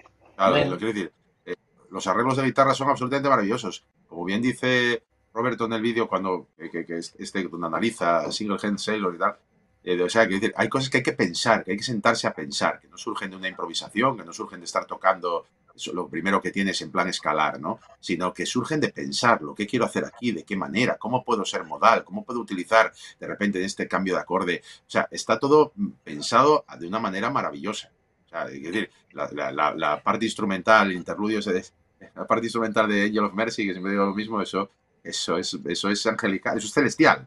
lo 0.71 0.79
quiero 0.79 0.93
decir. 0.93 1.13
Eh, 1.45 1.55
los 1.91 2.07
arreglos 2.07 2.37
de 2.37 2.45
guitarra 2.45 2.75
son 2.75 2.89
absolutamente 2.89 3.29
maravillosos. 3.29 3.85
Como 4.07 4.25
bien 4.25 4.41
dice 4.41 5.03
Roberto 5.35 5.67
en 5.67 5.75
el 5.75 5.83
vídeo, 5.83 6.09
cuando 6.09 6.49
que, 6.57 6.87
este, 7.19 7.43
donde 7.45 7.67
analiza 7.67 8.31
Single 8.33 8.59
Hand 8.63 8.79
Sailor 8.79 9.15
y 9.15 9.19
tal, 9.19 9.37
eh, 9.85 10.03
o 10.03 10.09
sea, 10.09 10.27
que 10.27 10.35
decir, 10.35 10.55
hay 10.57 10.69
cosas 10.69 10.89
que 10.89 10.99
hay 10.99 11.03
que 11.03 11.13
pensar, 11.13 11.65
que 11.65 11.73
hay 11.73 11.77
que 11.77 11.83
sentarse 11.83 12.27
a 12.27 12.35
pensar, 12.35 12.81
que 12.81 12.89
no 12.89 12.97
surgen 12.97 13.31
de 13.31 13.37
una 13.37 13.49
improvisación, 13.49 14.17
que 14.17 14.25
no 14.25 14.33
surgen 14.33 14.61
de 14.61 14.67
estar 14.67 14.87
tocando 14.87 15.47
lo 15.89 16.09
primero 16.09 16.41
que 16.41 16.51
tienes 16.51 16.81
en 16.83 16.91
plan 16.91 17.09
escalar, 17.09 17.61
¿no? 17.61 17.81
Sino 18.01 18.33
que 18.33 18.47
surgen 18.47 18.81
de 18.81 18.91
pensar 18.91 19.43
lo 19.43 19.55
que 19.55 19.67
quiero 19.67 19.85
hacer 19.85 20.05
aquí, 20.05 20.33
de 20.33 20.45
qué 20.45 20.57
manera, 20.57 20.97
cómo 20.99 21.25
puedo 21.25 21.45
ser 21.45 21.65
modal, 21.65 22.05
cómo 22.05 22.25
puedo 22.25 22.41
utilizar 22.41 22.93
de 23.19 23.27
repente 23.27 23.65
este 23.65 23.89
cambio 23.89 24.15
de 24.15 24.21
acorde. 24.21 24.63
O 24.87 24.91
sea, 24.91 25.09
está 25.11 25.39
todo 25.39 25.73
pensado 26.05 26.65
de 26.79 26.87
una 26.87 26.99
manera 26.99 27.31
maravillosa. 27.31 27.91
O 28.27 28.29
sea, 28.29 28.47
decir, 28.47 28.91
la, 29.13 30.03
parte 30.03 30.27
instrumental, 30.27 30.91
el 30.91 30.97
interludio, 30.97 31.41
la 32.15 32.27
parte 32.27 32.47
instrumental 32.47 32.89
de 32.89 33.05
Angel 33.05 33.25
of 33.25 33.35
Mercy, 33.35 33.67
que 33.67 33.73
siempre 33.73 33.93
digo 33.93 34.05
lo 34.05 34.15
mismo, 34.15 34.43
eso, 34.43 34.71
eso, 35.03 35.39
es, 35.39 35.57
eso 35.67 35.89
es 35.89 36.07
angelical, 36.07 36.59
eso 36.59 36.67
es 36.67 36.73
celestial 36.73 37.27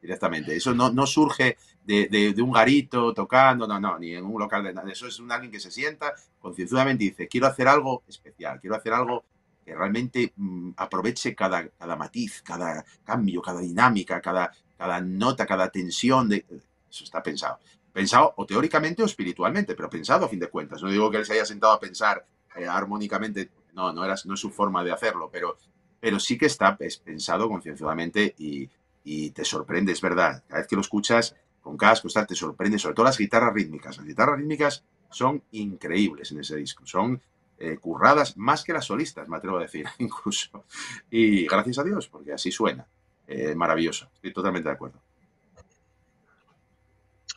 directamente. 0.00 0.54
Eso 0.54 0.74
no, 0.74 0.90
no 0.90 1.06
surge 1.06 1.56
de, 1.86 2.42
un 2.42 2.52
garito 2.52 3.14
tocando, 3.14 3.66
no, 3.66 3.78
no, 3.78 3.98
ni 3.98 4.14
en 4.14 4.24
un 4.24 4.40
local 4.40 4.64
de 4.64 4.74
nada. 4.74 4.90
Eso 4.90 5.06
es 5.06 5.18
un 5.20 5.30
alguien 5.30 5.52
que 5.52 5.60
se 5.60 5.70
sienta 5.70 6.14
concienzudamente 6.40 7.04
y 7.04 7.10
dice, 7.10 7.28
quiero 7.28 7.46
hacer 7.46 7.68
algo 7.68 8.02
especial, 8.08 8.60
quiero 8.60 8.76
hacer 8.76 8.92
algo 8.92 9.24
que 9.64 9.74
realmente 9.74 10.32
mm, 10.36 10.70
aproveche 10.76 11.34
cada, 11.34 11.68
cada 11.68 11.96
matiz, 11.96 12.42
cada 12.42 12.84
cambio, 13.04 13.42
cada 13.42 13.60
dinámica, 13.60 14.20
cada, 14.20 14.52
cada 14.76 15.00
nota, 15.00 15.46
cada 15.46 15.70
tensión. 15.70 16.28
De... 16.28 16.44
Eso 16.90 17.04
está 17.04 17.22
pensado. 17.22 17.58
Pensado 17.92 18.34
o 18.36 18.46
teóricamente 18.46 19.02
o 19.02 19.06
espiritualmente, 19.06 19.74
pero 19.74 19.88
pensado 19.88 20.26
a 20.26 20.28
fin 20.28 20.40
de 20.40 20.48
cuentas. 20.48 20.82
No 20.82 20.90
digo 20.90 21.10
que 21.10 21.18
él 21.18 21.24
se 21.24 21.34
haya 21.34 21.46
sentado 21.46 21.72
a 21.72 21.80
pensar 21.80 22.26
eh, 22.56 22.66
armónicamente, 22.66 23.50
no, 23.74 23.92
no, 23.92 24.04
era, 24.04 24.14
no 24.24 24.34
es 24.34 24.40
su 24.40 24.50
forma 24.50 24.84
de 24.84 24.92
hacerlo, 24.92 25.30
pero, 25.32 25.56
pero 26.00 26.20
sí 26.20 26.36
que 26.36 26.46
está 26.46 26.76
pensado 26.76 27.48
concienzudamente 27.48 28.34
y, 28.38 28.68
y 29.02 29.30
te 29.30 29.44
sorprende, 29.44 29.92
es 29.92 30.00
verdad. 30.00 30.42
Cada 30.48 30.60
vez 30.60 30.68
que 30.68 30.76
lo 30.76 30.82
escuchas 30.82 31.34
con 31.66 31.76
cascos, 31.76 32.14
te 32.14 32.34
sorprende, 32.36 32.78
sobre 32.78 32.94
todo 32.94 33.06
las 33.06 33.18
guitarras 33.18 33.52
rítmicas. 33.52 33.96
Las 33.96 34.06
guitarras 34.06 34.38
rítmicas 34.38 34.84
son 35.10 35.42
increíbles 35.50 36.30
en 36.30 36.38
ese 36.38 36.54
disco, 36.54 36.86
son 36.86 37.20
eh, 37.58 37.76
curradas 37.78 38.36
más 38.36 38.62
que 38.62 38.72
las 38.72 38.84
solistas, 38.84 39.28
me 39.28 39.36
atrevo 39.36 39.58
a 39.58 39.62
decir, 39.62 39.84
incluso. 39.98 40.64
Y 41.10 41.44
gracias 41.48 41.80
a 41.80 41.82
Dios, 41.82 42.06
porque 42.06 42.32
así 42.32 42.52
suena. 42.52 42.86
Eh, 43.26 43.56
maravilloso, 43.56 44.08
estoy 44.14 44.32
totalmente 44.32 44.68
de 44.68 44.74
acuerdo. 44.76 45.00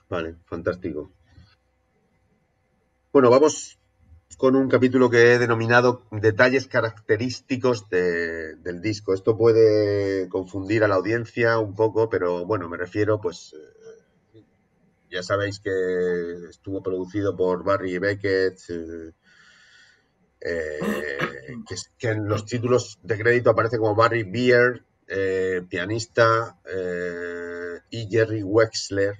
Vale, 0.07 0.35
fantástico. 0.45 1.09
Bueno, 3.11 3.31
vamos 3.31 3.79
con 4.37 4.55
un 4.55 4.69
capítulo 4.69 5.09
que 5.09 5.33
he 5.33 5.39
denominado 5.39 6.03
Detalles 6.11 6.67
característicos 6.67 7.89
del 7.89 8.79
disco. 8.79 9.15
Esto 9.15 9.35
puede 9.35 10.29
confundir 10.29 10.83
a 10.83 10.87
la 10.87 10.95
audiencia 10.95 11.57
un 11.57 11.73
poco, 11.73 12.09
pero 12.09 12.45
bueno, 12.45 12.69
me 12.69 12.77
refiero, 12.77 13.19
pues, 13.19 13.55
eh, 13.57 13.78
ya 15.09 15.23
sabéis 15.23 15.59
que 15.59 16.49
estuvo 16.49 16.81
producido 16.81 17.35
por 17.35 17.63
Barry 17.63 17.97
Beckett, 17.97 18.59
eh, 18.69 19.11
eh, 20.41 21.17
que, 21.97 22.07
en 22.09 22.27
los 22.27 22.45
títulos 22.45 22.99
de 23.03 23.17
crédito 23.17 23.49
aparece 23.49 23.77
como 23.77 23.95
Barry 23.95 24.23
Beer, 24.23 24.83
pianista, 25.67 26.55
y 27.89 28.07
Jerry 28.07 28.43
Wexler, 28.43 29.15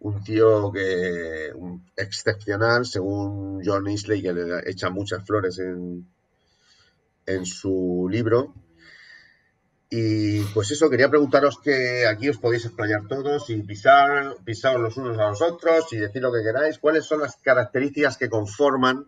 un 0.00 0.22
tío 0.22 0.72
que 0.72 1.52
excepcional, 1.96 2.86
según 2.86 3.60
John 3.64 3.88
Isley, 3.88 4.22
que 4.22 4.32
le 4.32 4.70
echa 4.70 4.90
muchas 4.90 5.24
flores 5.26 5.58
en, 5.58 6.06
en 7.26 7.46
su 7.46 8.08
libro. 8.10 8.54
Y 9.90 10.42
pues 10.52 10.70
eso, 10.70 10.90
quería 10.90 11.08
preguntaros 11.08 11.58
que 11.60 12.06
aquí 12.06 12.28
os 12.28 12.38
podéis 12.38 12.66
explayar 12.66 13.06
todos 13.08 13.48
y 13.48 13.62
pisar, 13.62 14.36
pisar 14.44 14.78
los 14.78 14.96
unos 14.98 15.18
a 15.18 15.30
los 15.30 15.40
otros 15.40 15.90
y 15.92 15.96
decir 15.96 16.20
lo 16.20 16.32
que 16.32 16.42
queráis. 16.42 16.78
¿Cuáles 16.78 17.06
son 17.06 17.20
las 17.20 17.36
características 17.36 18.18
que 18.18 18.28
conforman 18.28 19.06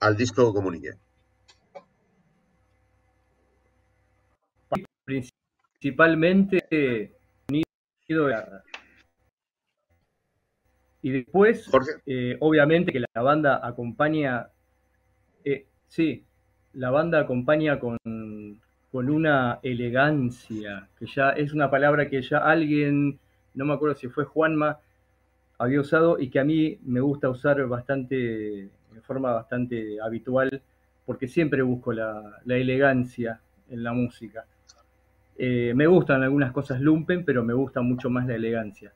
al 0.00 0.16
disco 0.16 0.52
Comunique? 0.52 0.94
Principalmente 5.04 6.64
y 11.02 11.10
después, 11.10 11.68
eh, 12.06 12.36
obviamente 12.38 12.92
que 12.92 13.00
la 13.00 13.22
banda 13.22 13.60
acompaña, 13.66 14.48
eh, 15.44 15.66
sí, 15.88 16.24
la 16.74 16.90
banda 16.90 17.20
acompaña 17.20 17.80
con 17.80 17.98
con 18.92 19.08
una 19.08 19.58
elegancia, 19.62 20.86
que 20.98 21.06
ya 21.06 21.30
es 21.30 21.54
una 21.54 21.70
palabra 21.70 22.10
que 22.10 22.20
ya 22.20 22.38
alguien, 22.38 23.18
no 23.54 23.64
me 23.64 23.72
acuerdo 23.72 23.96
si 23.96 24.08
fue 24.08 24.26
Juanma, 24.26 24.80
había 25.58 25.80
usado 25.80 26.20
y 26.20 26.28
que 26.28 26.38
a 26.38 26.44
mí 26.44 26.78
me 26.84 27.00
gusta 27.00 27.30
usar 27.30 27.66
bastante, 27.66 28.16
de 28.16 29.00
forma 29.00 29.32
bastante 29.32 29.98
habitual, 29.98 30.60
porque 31.06 31.26
siempre 31.26 31.62
busco 31.62 31.94
la, 31.94 32.42
elegancia 32.46 33.40
en 33.70 33.82
la 33.82 33.94
música. 33.94 34.44
Eh, 35.38 35.72
me 35.74 35.86
gustan 35.86 36.22
algunas 36.22 36.52
cosas 36.52 36.78
lumpen, 36.78 37.24
pero 37.24 37.42
me 37.42 37.54
gusta 37.54 37.80
mucho 37.80 38.10
más 38.10 38.26
la 38.26 38.34
elegancia. 38.34 38.92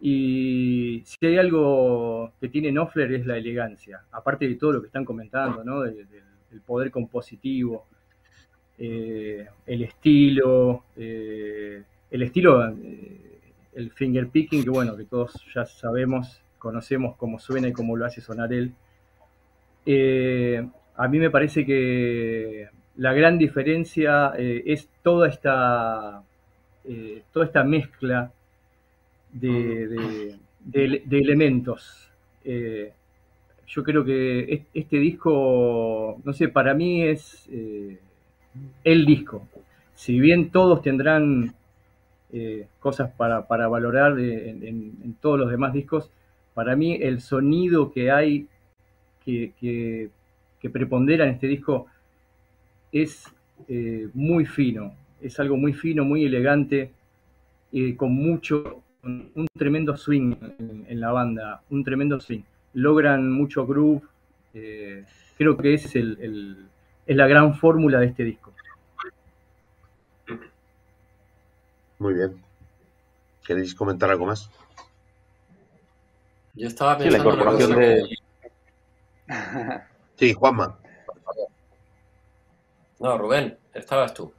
Y 0.00 1.02
si 1.04 1.26
hay 1.26 1.36
algo 1.36 2.32
que 2.40 2.48
tiene 2.48 2.70
Knopfler 2.70 3.12
es 3.12 3.26
la 3.26 3.36
elegancia, 3.36 4.00
aparte 4.12 4.48
de 4.48 4.54
todo 4.54 4.72
lo 4.72 4.80
que 4.80 4.86
están 4.86 5.04
comentando, 5.04 5.62
¿no? 5.62 5.82
del 5.82 6.06
poder 6.64 6.90
compositivo, 6.90 7.86
eh, 8.78 9.46
el 9.66 9.82
estilo, 9.82 10.84
eh, 10.96 11.82
el 12.10 12.22
estilo, 12.22 12.68
eh, 12.68 13.20
el 13.74 13.90
finger 13.90 14.28
picking, 14.28 14.64
que 14.64 14.70
bueno, 14.70 14.96
que 14.96 15.04
todos 15.04 15.32
ya 15.54 15.64
sabemos, 15.64 16.40
conocemos 16.58 17.16
cómo 17.16 17.38
suena 17.38 17.68
y 17.68 17.72
cómo 17.72 17.96
lo 17.96 18.04
hace 18.04 18.20
sonar 18.20 18.52
él. 18.52 18.72
a 20.96 21.08
mí 21.08 21.18
me 21.18 21.30
parece 21.30 21.64
que 21.64 22.68
la 22.96 23.12
gran 23.12 23.38
diferencia 23.38 24.32
es 24.36 24.88
toda 25.02 25.28
esta, 25.28 26.22
toda 27.32 27.46
esta 27.46 27.64
mezcla 27.64 28.32
de, 29.32 30.36
elementos. 31.10 32.10
yo 32.44 33.82
creo 33.84 34.04
que 34.04 34.64
este 34.74 34.96
disco, 34.98 36.20
no 36.24 36.32
sé, 36.32 36.48
para 36.48 36.74
mí 36.74 37.02
es 37.02 37.48
el 38.84 39.04
disco. 39.06 39.46
Si 39.94 40.20
bien 40.20 40.50
todos 40.50 40.82
tendrán 40.82 41.54
eh, 42.32 42.66
cosas 42.80 43.10
para, 43.16 43.40
valorar 43.40 44.18
en, 44.18 45.16
todos 45.20 45.38
los 45.38 45.50
demás 45.50 45.72
discos, 45.72 46.10
para 46.54 46.76
mí 46.76 46.98
el 47.00 47.20
sonido 47.20 47.92
que 47.92 48.10
hay 48.10 48.46
que, 49.24 49.52
que, 49.60 50.10
prepondera 50.70 51.24
en 51.24 51.30
este 51.30 51.46
disco 51.46 51.86
es 52.90 53.24
eh, 53.68 54.08
muy 54.14 54.44
fino, 54.44 54.92
es 55.20 55.38
algo 55.38 55.56
muy 55.56 55.72
fino, 55.72 56.04
muy 56.04 56.24
elegante, 56.24 56.90
eh, 57.72 57.94
con 57.94 58.12
mucho, 58.12 58.82
un 59.04 59.46
tremendo 59.56 59.96
swing 59.96 60.34
en, 60.88 61.00
la 61.00 61.12
banda, 61.12 61.62
un 61.70 61.84
tremendo 61.84 62.18
swing. 62.18 62.42
Logran 62.74 63.30
mucho 63.30 63.64
groove, 63.64 64.02
creo 64.52 65.56
que 65.56 65.74
es 65.74 65.94
el 65.94 66.66
es 67.06 67.16
la 67.16 67.26
gran 67.26 67.54
fórmula 67.54 68.00
de 68.00 68.06
este 68.06 68.24
disco. 68.24 68.52
Muy 71.98 72.14
bien. 72.14 72.42
¿Queréis 73.46 73.74
comentar 73.74 74.10
algo 74.10 74.26
más? 74.26 74.50
Yo 76.54 76.68
estaba 76.68 76.98
pensando 76.98 77.18
sí, 77.18 77.24
la 77.24 77.34
incorporación 77.34 77.78
de... 77.78 78.18
sí, 80.16 80.32
Juanma. 80.34 80.78
No, 82.98 83.18
Rubén, 83.18 83.56
estabas 83.74 84.14
tú. 84.14 84.32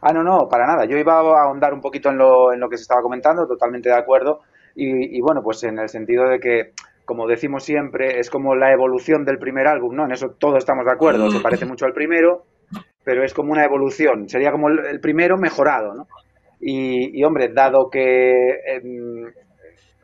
Ah, 0.00 0.12
no, 0.12 0.22
no, 0.22 0.48
para 0.48 0.66
nada. 0.66 0.86
Yo 0.86 0.96
iba 0.96 1.14
a 1.14 1.42
ahondar 1.44 1.72
un 1.74 1.80
poquito 1.80 2.08
en 2.08 2.18
lo, 2.18 2.52
en 2.52 2.60
lo 2.60 2.68
que 2.68 2.76
se 2.76 2.82
estaba 2.82 3.02
comentando, 3.02 3.46
totalmente 3.46 3.88
de 3.88 3.96
acuerdo. 3.96 4.42
y, 4.74 5.20
bueno, 5.20 5.42
pues 5.42 5.62
en 5.64 5.78
el 5.78 5.88
sentido 5.88 6.28
de 6.28 6.40
que 6.40 6.72
como 7.08 7.26
decimos 7.26 7.64
siempre, 7.64 8.20
es 8.20 8.28
como 8.28 8.54
la 8.54 8.70
evolución 8.70 9.24
del 9.24 9.38
primer 9.38 9.66
álbum, 9.66 9.96
¿no? 9.96 10.04
En 10.04 10.12
eso 10.12 10.36
todos 10.38 10.58
estamos 10.58 10.84
de 10.84 10.92
acuerdo, 10.92 11.30
se 11.30 11.40
parece 11.40 11.64
mucho 11.64 11.86
al 11.86 11.94
primero, 11.94 12.44
pero 13.02 13.24
es 13.24 13.32
como 13.32 13.50
una 13.50 13.64
evolución, 13.64 14.28
sería 14.28 14.52
como 14.52 14.68
el, 14.68 15.00
primero 15.00 15.38
mejorado, 15.38 15.94
¿no? 15.94 16.06
Y, 16.60 17.24
hombre, 17.24 17.48
dado 17.48 17.88
que 17.88 18.60
em, 18.66 19.24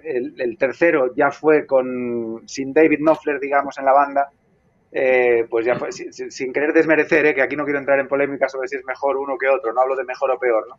el, 0.03 0.57
tercero 0.57 1.15
ya 1.15 1.31
fue 1.31 1.67
con 1.67 2.41
sin 2.47 2.73
David 2.73 3.01
Knopfler, 3.01 3.39
digamos, 3.39 3.77
en 3.77 3.85
la 3.85 3.93
banda, 3.93 4.31
eh, 4.91 5.45
pues 5.51 5.67
ya 5.67 5.75
fue, 5.75 5.93
sin, 5.93 6.55
querer 6.55 6.73
desmerecer, 6.73 7.27
¿eh? 7.27 7.35
que 7.35 7.43
aquí 7.43 7.55
no 7.55 7.65
quiero 7.65 7.81
entrar 7.81 8.01
en 8.01 8.09
polémica 8.09 8.49
sobre 8.49 8.67
si 8.67 8.77
es 8.77 8.85
mejor 8.87 9.19
uno 9.19 9.37
que 9.39 9.51
otro, 9.51 9.75
no 9.75 9.83
hablo 9.83 9.95
de 9.95 10.05
mejor 10.05 10.31
o 10.31 10.39
peor, 10.39 10.67
¿no? 10.71 10.77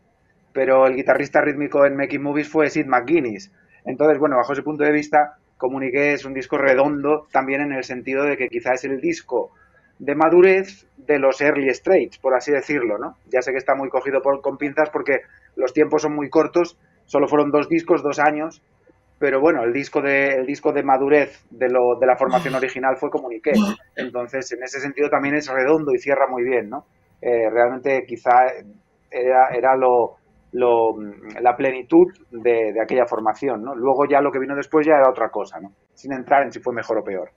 Pero 0.54 0.88
el 0.88 0.96
guitarrista 0.96 1.40
rítmico 1.42 1.86
en 1.86 1.96
Making 1.96 2.24
Movies 2.24 2.50
fue 2.50 2.72
Sid 2.72 2.88
McGuinness. 2.88 3.52
Entonces, 3.86 4.18
bueno, 4.18 4.38
bajo 4.38 4.54
ese 4.54 4.64
punto 4.64 4.84
de 4.84 4.92
vista, 4.92 5.38
Comuniqué 5.58 6.14
es 6.14 6.26
un 6.26 6.34
disco 6.34 6.58
redondo 6.58 7.28
también 7.32 7.62
en 7.62 7.74
el 7.74 7.84
sentido 7.84 8.24
de 8.24 8.38
que 8.38 8.50
quizá 8.50 8.74
es 8.74 8.84
el 8.84 9.00
disco 9.00 9.52
de 10.00 10.16
madurez 10.16 10.86
de 10.98 11.20
los 11.20 11.40
early 11.42 11.74
straights, 11.74 12.18
por 12.18 12.36
así 12.36 12.52
decirlo, 12.52 12.98
¿no? 12.98 13.16
Ya 13.32 13.42
sé 13.42 13.52
que 13.52 13.58
está 13.58 13.76
muy 13.76 13.90
cogido 13.90 14.22
por, 14.22 14.42
con 14.42 14.58
pinzas 14.58 14.90
porque 14.90 15.22
los 15.56 15.74
tiempos 15.74 16.02
son 16.02 16.16
muy 16.16 16.30
cortos, 16.30 16.78
solo 17.06 17.28
fueron 17.28 17.52
dos 17.52 17.70
discos, 17.70 18.04
dos 18.04 18.20
años, 18.20 18.62
pero 19.18 19.40
bueno, 19.40 19.64
el 19.64 19.72
disco 19.72 20.02
de, 20.02 20.36
el 20.36 20.46
disco 20.46 20.74
de 20.74 20.84
madurez 20.84 21.46
de, 21.50 21.70
lo, 21.70 21.98
de 21.98 22.06
la 22.06 22.18
formación 22.18 22.56
original 22.56 22.98
fue 22.98 23.10
Comuniqué. 23.10 23.54
Entonces, 23.96 24.52
en 24.52 24.64
ese 24.64 24.82
sentido 24.82 25.10
también 25.10 25.36
es 25.36 25.48
redondo 25.48 25.94
y 25.94 26.00
cierra 26.00 26.28
muy 26.28 26.44
bien, 26.44 26.70
¿no? 26.70 26.86
Eh, 27.22 27.50
realmente 27.50 28.04
quizá 28.06 28.48
era, 29.10 29.48
era 29.56 29.78
lo, 29.78 30.18
la 30.56 31.56
plenitud 31.56 32.08
de, 32.32 32.80
aquella 32.82 33.06
formación, 33.06 33.64
¿no? 33.64 33.76
Luego 33.76 34.06
ya 34.06 34.22
lo 34.22 34.32
que 34.32 34.40
vino 34.40 34.56
después 34.56 34.86
ya 34.86 34.96
era 34.96 35.10
otra 35.10 35.30
cosa, 35.30 35.60
¿no? 35.60 35.72
Sin 35.94 36.14
entrar 36.14 36.44
en 36.44 36.52
si 36.52 36.60
fue 36.60 36.74
mejor 36.74 37.00
o 37.00 37.04
peor. 37.04 37.30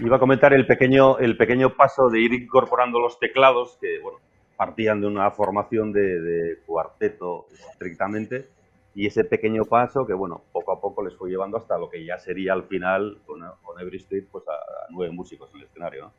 Iba 0.00 0.16
a 0.16 0.18
comentar 0.18 0.52
el 0.52 0.66
pequeño, 0.66 1.18
el 1.18 1.36
pequeño 1.36 1.76
paso 1.76 2.08
de 2.08 2.20
ir 2.20 2.32
incorporando 2.32 2.98
los 2.98 3.18
teclados, 3.20 3.78
que 3.80 4.00
bueno, 4.00 4.18
partían 4.56 5.00
de 5.00 5.06
una 5.06 5.30
formación 5.30 5.92
de, 5.92 6.58
cuarteto 6.66 7.46
estrictamente, 7.70 8.48
y 8.96 9.06
ese 9.06 9.24
pequeño 9.24 9.64
paso 9.64 10.06
que 10.06 10.14
bueno, 10.14 10.42
poco 10.52 10.72
a 10.72 10.80
poco 10.80 11.04
les 11.04 11.16
fue 11.16 11.30
llevando 11.30 11.56
hasta 11.56 11.78
lo 11.78 11.88
que 11.90 12.04
ya 12.04 12.18
sería 12.18 12.52
al 12.52 12.64
final 12.64 13.18
con, 13.26 13.42
Every 13.80 13.98
Street, 13.98 14.24
pues 14.30 14.44
a, 14.48 14.86
nueve 14.90 15.12
músicos 15.12 15.50
en 15.52 15.60
el 15.60 15.66
escenario. 15.66 16.12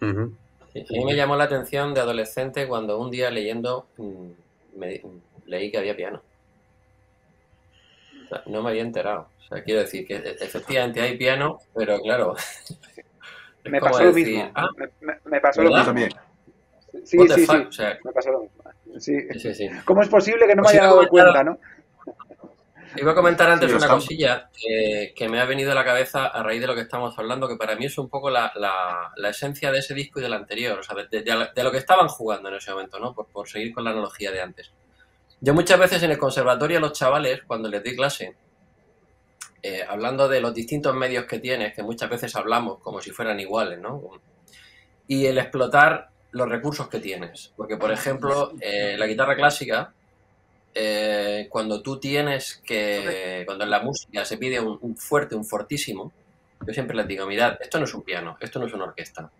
¿no? 0.00 0.36
A 0.80 0.92
mí 0.92 1.04
me 1.04 1.16
llamó 1.16 1.36
la 1.36 1.44
atención 1.44 1.94
de 1.94 2.00
adolescente 2.00 2.66
cuando 2.66 2.98
un 2.98 3.10
día 3.10 3.30
leyendo 3.30 3.86
mm, 3.96 4.30
leí 5.46 5.70
que 5.70 5.78
había 5.78 5.96
piano. 5.96 6.22
no 8.46 8.62
me 8.62 8.70
había 8.70 8.82
enterado. 8.82 9.28
O 9.38 9.48
sea, 9.48 9.62
quiero 9.62 9.80
decir 9.80 10.06
que 10.06 10.16
e, 10.16 10.36
efectivamente 10.40 11.00
hay 11.00 11.16
piano, 11.16 11.60
pero 11.74 12.00
claro. 12.00 12.34
me 13.64 13.80
pasó 13.80 14.04
lo 14.04 14.12
mismo. 14.12 14.50
Ah, 14.54 14.68
me, 15.24 15.40
pasó 15.40 15.62
lo 15.62 15.70
mismo. 15.70 15.84
También. 15.84 16.10
Sí, 17.04 17.18
sí, 17.28 17.46
sí. 17.46 17.82
me 18.04 18.12
pasó 18.12 18.32
lo 18.32 18.40
mismo. 18.40 18.56
Sí. 18.98 19.28
Sí, 19.38 19.68
¿Cómo 19.84 20.02
es 20.02 20.08
posible 20.08 20.46
que 20.46 20.54
no 20.54 20.62
me 20.62 20.70
haya 20.70 20.84
dado 20.84 21.06
cuenta, 21.08 21.44
no? 21.44 21.58
Iba 22.96 23.12
a 23.12 23.14
comentar 23.14 23.50
antes 23.50 23.72
una 23.72 23.88
cosilla 23.88 24.50
que, 24.54 25.28
me 25.28 25.40
ha 25.40 25.44
venido 25.44 25.72
a 25.72 25.74
la 25.74 25.84
cabeza 25.84 26.26
a 26.26 26.42
raíz 26.42 26.60
de 26.60 26.66
lo 26.66 26.74
que 26.74 26.82
estamos 26.82 27.18
hablando, 27.18 27.48
que 27.48 27.56
para 27.56 27.74
mí 27.74 27.86
es 27.86 27.98
un 27.98 28.08
poco 28.08 28.30
la, 28.30 28.52
esencia 29.28 29.72
de 29.72 29.78
ese 29.78 29.94
disco 29.94 30.20
y 30.20 30.22
del 30.22 30.32
anterior, 30.32 30.78
o 30.78 30.82
sea, 30.82 30.96
de, 30.96 31.62
lo 31.64 31.72
que 31.72 31.78
estaban 31.78 32.08
jugando 32.08 32.48
en 32.48 32.56
ese 32.56 32.70
momento, 32.70 32.98
¿no? 32.98 33.14
Por, 33.14 33.48
seguir 33.48 33.74
con 33.74 33.84
la 33.84 33.90
analogía 33.90 34.30
de 34.30 34.40
antes. 34.40 34.72
Yo 35.40 35.52
muchas 35.52 35.78
veces 35.78 36.02
en 36.02 36.10
el 36.10 36.18
conservatorio 36.18 36.78
a 36.78 36.80
los 36.80 36.92
chavales, 36.92 37.42
cuando 37.46 37.68
les 37.68 37.82
doy 37.82 37.96
clase, 37.96 38.36
eh, 39.62 39.84
hablando 39.86 40.28
de 40.28 40.40
los 40.40 40.54
distintos 40.54 40.94
medios 40.94 41.24
que 41.26 41.38
tienes, 41.38 41.74
que 41.74 41.82
muchas 41.82 42.08
veces 42.08 42.34
hablamos 42.36 42.78
como 42.80 43.00
si 43.00 43.10
fueran 43.10 43.38
iguales, 43.40 43.78
¿no? 43.78 44.02
Y 45.06 45.26
el 45.26 45.38
explotar 45.38 46.10
los 46.30 46.48
recursos 46.48 46.88
que 46.88 47.00
tienes. 47.00 47.52
Porque, 47.56 47.76
por 47.76 47.90
ejemplo, 47.90 48.52
eh, 48.60 48.96
la 48.98 49.06
guitarra 49.06 49.36
clásica 49.36 49.92
eh, 50.78 51.46
cuando 51.48 51.80
tú 51.80 51.98
tienes 51.98 52.60
que, 52.62 53.44
cuando 53.46 53.64
en 53.64 53.70
la 53.70 53.80
música 53.80 54.26
se 54.26 54.36
pide 54.36 54.60
un, 54.60 54.94
fuerte, 54.94 55.34
un 55.34 55.46
fortísimo, 55.46 56.12
yo 56.66 56.74
siempre 56.74 56.94
les 56.94 57.08
digo, 57.08 57.26
mirad, 57.26 57.56
esto 57.62 57.78
no 57.78 57.86
es 57.86 57.94
un 57.94 58.02
piano, 58.02 58.36
esto 58.40 58.58
no 58.58 58.66
es 58.66 58.74
una 58.74 58.84
orquesta. 58.84 59.30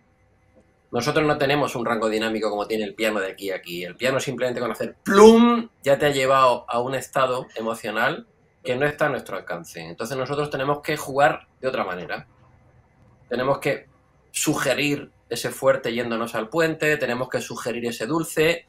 Nosotros 0.89 1.27
no 1.27 1.37
tenemos 1.37 1.75
un 1.75 1.85
rango 1.85 2.09
dinámico 2.09 2.49
como 2.49 2.65
tiene 2.65 2.85
el 2.85 2.95
piano 2.95 3.19
de 3.19 3.31
aquí 3.31 3.51
a 3.51 3.57
aquí. 3.57 3.83
El 3.83 3.95
piano 3.95 4.19
simplemente 4.19 4.59
con 4.59 4.71
hacer 4.71 4.95
plum 5.03 5.69
ya 5.83 5.99
te 5.99 6.07
ha 6.07 6.09
llevado 6.09 6.65
a 6.67 6.81
un 6.81 6.95
estado 6.95 7.45
emocional 7.53 8.25
que 8.63 8.75
no 8.75 8.87
está 8.87 9.05
a 9.05 9.09
nuestro 9.09 9.37
alcance. 9.37 9.81
Entonces 9.81 10.17
nosotros 10.17 10.49
tenemos 10.49 10.81
que 10.81 10.97
jugar 10.97 11.47
de 11.61 11.67
otra 11.67 11.83
manera. 11.83 12.25
Tenemos 13.29 13.59
que 13.59 13.85
sugerir 14.31 15.11
ese 15.29 15.51
fuerte 15.51 15.93
yéndonos 15.93 16.33
al 16.33 16.49
puente, 16.49 16.97
tenemos 16.97 17.29
que 17.29 17.41
sugerir 17.41 17.85
ese 17.85 18.07
dulce 18.07 18.65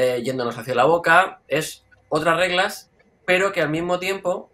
eh, 0.00 0.22
yéndonos 0.22 0.56
hacia 0.56 0.76
la 0.76 0.84
boca. 0.84 1.40
Es 1.48 1.84
otras 2.08 2.36
reglas, 2.36 2.88
pero 3.26 3.50
que 3.50 3.60
al 3.60 3.68
mismo 3.68 3.98
tiempo 3.98 4.48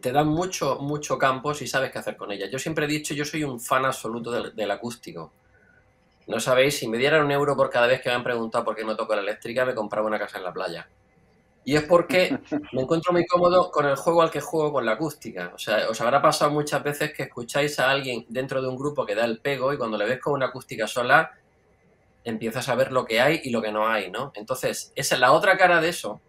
te 0.00 0.12
dan 0.12 0.28
mucho, 0.28 0.78
mucho 0.80 1.18
campo 1.18 1.52
si 1.52 1.66
sabes 1.66 1.92
qué 1.92 1.98
hacer 1.98 2.16
con 2.16 2.32
ellas. 2.32 2.50
Yo 2.50 2.58
siempre 2.58 2.86
he 2.86 2.88
dicho, 2.88 3.12
yo 3.12 3.26
soy 3.26 3.44
un 3.44 3.60
fan 3.60 3.84
absoluto 3.84 4.50
del, 4.50 4.70
acústico. 4.70 5.30
No 6.26 6.40
sabéis, 6.40 6.78
si 6.78 6.88
me 6.88 6.96
dieran 6.96 7.22
un 7.22 7.32
euro 7.32 7.54
por 7.54 7.68
cada 7.68 7.86
vez 7.86 8.00
que 8.00 8.08
me 8.08 8.14
han 8.14 8.24
preguntado 8.24 8.64
por 8.64 8.74
qué 8.74 8.82
no 8.82 8.96
toco 8.96 9.14
la 9.14 9.20
eléctrica, 9.20 9.66
me 9.66 9.74
compraba 9.74 10.06
una 10.06 10.18
casa 10.18 10.38
en 10.38 10.44
la 10.44 10.54
playa. 10.54 10.88
Y 11.66 11.76
es 11.76 11.82
porque 11.82 12.38
me 12.72 12.80
encuentro 12.80 13.12
muy 13.12 13.26
cómodo 13.26 13.70
con 13.70 13.84
el 13.84 13.96
juego 13.96 14.22
al 14.22 14.30
que 14.30 14.40
juego 14.40 14.72
con 14.72 14.86
la 14.86 14.92
acústica. 14.92 15.52
O 15.54 15.58
sea, 15.58 15.86
os 15.90 16.00
habrá 16.00 16.22
pasado 16.22 16.50
muchas 16.50 16.82
veces 16.82 17.12
que 17.12 17.24
escucháis 17.24 17.78
a 17.78 17.90
alguien 17.90 18.24
dentro 18.30 18.62
de 18.62 18.68
un 18.68 18.76
grupo 18.76 19.04
que 19.04 19.14
da 19.14 19.26
el 19.26 19.40
pego 19.40 19.70
y 19.74 19.76
cuando 19.76 19.98
le 19.98 20.06
ves 20.06 20.18
con 20.18 20.32
una 20.32 20.46
acústica 20.46 20.86
sola, 20.86 21.30
empiezas 22.24 22.68
a 22.68 22.74
ver 22.74 22.92
lo 22.92 23.04
que 23.04 23.20
hay 23.20 23.40
y 23.44 23.50
lo 23.50 23.62
que 23.62 23.72
no 23.72 23.86
hay, 23.86 24.10
¿no? 24.10 24.32
Entonces, 24.34 24.92
esa 24.96 25.14
es 25.14 25.20
la 25.20 25.32
otra 25.32 25.56
cara 25.56 25.80
de 25.80 25.90
eso. 25.90 26.20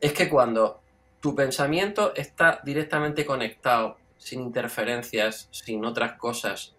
Es 0.00 0.12
que 0.12 0.28
cuando 0.28 0.80
tu 1.20 1.34
pensamiento 1.34 2.14
está 2.14 2.60
directamente 2.64 3.24
conectado, 3.24 3.96
sin 4.18 4.40
interferencias, 4.40 5.48
sin 5.50 5.84
otras 5.84 6.18
cosas, 6.18 6.74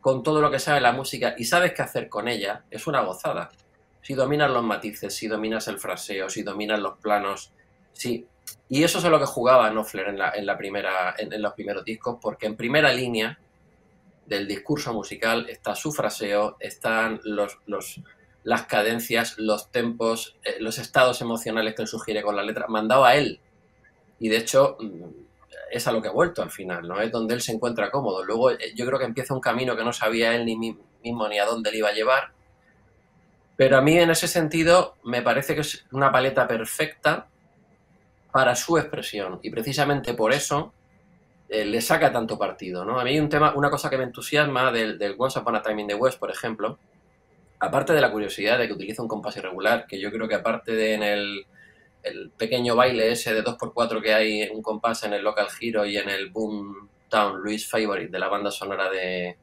con 0.00 0.22
todo 0.22 0.40
lo 0.40 0.50
que 0.50 0.58
sabe 0.58 0.80
la 0.80 0.92
música 0.92 1.34
y 1.36 1.44
sabes 1.44 1.72
qué 1.72 1.82
hacer 1.82 2.08
con 2.08 2.28
ella, 2.28 2.64
es 2.70 2.86
una 2.86 3.00
gozada 3.02 3.50
si 4.06 4.14
dominas 4.14 4.48
los 4.52 4.62
matices, 4.62 5.12
si 5.16 5.26
dominas 5.26 5.66
el 5.66 5.80
fraseo, 5.80 6.30
si 6.30 6.44
dominas 6.44 6.78
los 6.78 6.96
planos, 6.98 7.52
sí. 7.92 8.24
Y 8.68 8.84
eso 8.84 8.98
es 8.98 9.04
lo 9.04 9.18
que 9.18 9.26
jugaba 9.26 9.68
Knopfler 9.68 10.06
en, 10.06 10.18
la, 10.18 10.30
en, 10.30 10.46
la 10.46 10.56
primera, 10.56 11.16
en, 11.18 11.42
los 11.42 11.54
primeros 11.54 11.84
discos, 11.84 12.18
porque 12.22 12.46
en 12.46 12.54
primera 12.54 12.92
línea 12.92 13.36
del 14.26 14.46
discurso 14.46 14.92
musical 14.92 15.46
está 15.48 15.74
su 15.74 15.92
fraseo, 15.92 16.56
están 16.60 17.20
los, 17.24 17.58
los 17.66 18.00
las 18.42 18.66
cadencias, 18.66 19.38
los 19.38 19.72
tempos, 19.72 20.36
eh, 20.44 20.58
los 20.60 20.78
estados 20.78 21.20
emocionales 21.20 21.74
que 21.74 21.82
él 21.82 21.88
sugiere 21.88 22.22
con 22.22 22.36
la 22.36 22.44
letra, 22.44 22.66
mandado 22.68 23.04
a 23.04 23.16
él. 23.16 23.40
Y 24.20 24.28
de 24.28 24.36
hecho, 24.36 24.76
mm, 24.78 25.02
es 25.72 25.86
a 25.88 25.92
lo 25.92 26.00
que 26.00 26.08
ha 26.08 26.12
vuelto 26.12 26.42
al 26.42 26.52
final, 26.52 26.86
¿no? 26.86 27.00
Es 27.00 27.10
donde 27.10 27.34
él 27.34 27.40
se 27.40 27.50
encuentra 27.50 27.90
cómodo. 27.90 28.24
Luego 28.24 28.52
eh, 28.52 28.72
yo 28.76 28.86
creo 28.86 29.00
que 29.00 29.04
empieza 29.04 29.34
un 29.34 29.40
camino 29.40 29.76
que 29.76 29.82
no 29.82 29.92
sabía 29.92 30.34
él 30.34 30.44
ni 30.44 30.56
mismo 30.56 31.28
ni 31.28 31.40
a 31.40 31.44
dónde 31.44 31.72
le 31.72 31.78
iba 31.78 31.88
a 31.88 31.92
llevar, 31.92 32.32
pero 33.56 33.78
a 33.78 33.80
mí 33.80 33.98
en 33.98 34.10
ese 34.10 34.28
sentido 34.28 34.96
me 35.02 35.22
parece 35.22 35.54
que 35.54 35.62
es 35.62 35.84
una 35.90 36.12
paleta 36.12 36.46
perfecta 36.46 37.28
para 38.30 38.54
su 38.54 38.76
expresión 38.76 39.40
y 39.42 39.50
precisamente 39.50 40.14
por 40.14 40.32
eso 40.32 40.72
eh, 41.48 41.64
le 41.64 41.80
saca 41.80 42.12
tanto 42.12 42.38
partido. 42.38 42.84
¿no? 42.84 42.98
A 42.98 43.04
mí 43.04 43.18
un 43.18 43.28
tema, 43.28 43.54
una 43.54 43.70
cosa 43.70 43.90
que 43.90 43.98
me 43.98 44.04
entusiasma 44.04 44.72
del, 44.72 44.98
del 44.98 45.14
Once 45.18 45.38
Upon 45.38 45.56
a 45.56 45.62
Time 45.62 45.82
in 45.82 45.88
the 45.88 45.94
West, 45.94 46.18
por 46.18 46.30
ejemplo, 46.30 46.78
aparte 47.58 47.92
de 47.92 48.00
la 48.00 48.10
curiosidad 48.10 48.58
de 48.58 48.66
que 48.66 48.74
utiliza 48.74 49.02
un 49.02 49.08
compás 49.08 49.36
irregular, 49.36 49.86
que 49.86 50.00
yo 50.00 50.10
creo 50.10 50.28
que 50.28 50.34
aparte 50.34 50.72
de 50.72 50.94
en 50.94 51.02
el, 51.02 51.46
el 52.02 52.30
pequeño 52.30 52.76
baile 52.76 53.12
ese 53.12 53.32
de 53.32 53.44
2x4 53.44 54.02
que 54.02 54.14
hay 54.14 54.48
un 54.50 54.62
compás 54.62 55.04
en 55.04 55.12
el 55.12 55.22
Local 55.22 55.48
Hero 55.60 55.86
y 55.86 55.96
en 55.96 56.08
el 56.08 56.30
Boom 56.30 56.88
Town 57.08 57.40
Louis 57.42 57.68
Favorite 57.68 58.10
de 58.10 58.18
la 58.18 58.28
banda 58.28 58.50
sonora 58.50 58.90
de, 58.90 59.36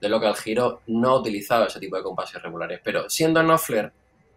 de 0.00 0.08
Local 0.08 0.34
Hero 0.44 0.82
no 0.88 1.10
ha 1.10 1.20
utilizado 1.20 1.66
ese 1.66 1.80
tipo 1.80 1.96
de 1.96 2.02
compases 2.02 2.42
regulares. 2.42 2.80
Pero 2.82 3.08
siendo 3.08 3.42
Knopfler 3.42 3.92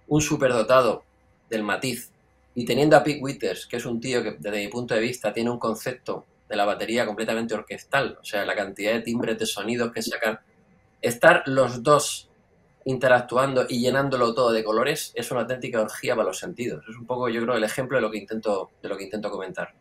un 0.07 0.21
superdotado 0.21 1.03
del 1.49 1.63
matiz 1.63 2.11
y 2.53 2.65
teniendo 2.65 2.95
a 2.95 3.03
Pete 3.03 3.19
Withers, 3.21 3.65
que 3.65 3.77
es 3.77 3.85
un 3.85 3.99
tío 3.99 4.23
que 4.23 4.35
desde 4.39 4.63
mi 4.63 4.67
punto 4.67 4.93
de 4.93 5.01
vista 5.01 5.33
tiene 5.33 5.49
un 5.49 5.59
concepto 5.59 6.25
de 6.47 6.55
la 6.55 6.65
batería 6.65 7.05
completamente 7.05 7.53
orquestal, 7.53 8.17
o 8.21 8.23
sea, 8.23 8.45
la 8.45 8.55
cantidad 8.55 8.93
de 8.93 9.01
timbres 9.01 9.37
de 9.39 9.45
sonidos 9.45 9.91
que 9.91 10.01
sacan, 10.01 10.39
estar 11.01 11.43
los 11.45 11.81
dos 11.83 12.29
interactuando 12.85 13.65
y 13.67 13.79
llenándolo 13.79 14.35
todo 14.35 14.51
de 14.51 14.63
colores 14.63 15.11
es 15.15 15.31
una 15.31 15.41
auténtica 15.41 15.81
orgía 15.81 16.15
para 16.15 16.27
los 16.27 16.37
sentidos. 16.37 16.85
Es 16.87 16.95
un 16.95 17.05
poco, 17.05 17.29
yo 17.29 17.41
creo, 17.41 17.55
el 17.55 17.63
ejemplo 17.63 17.97
de 17.97 18.01
lo 18.01 18.11
que 18.11 18.19
intento, 18.19 18.69
de 18.81 18.89
lo 18.89 18.97
que 18.97 19.05
intento 19.05 19.31
comentar. 19.31 19.73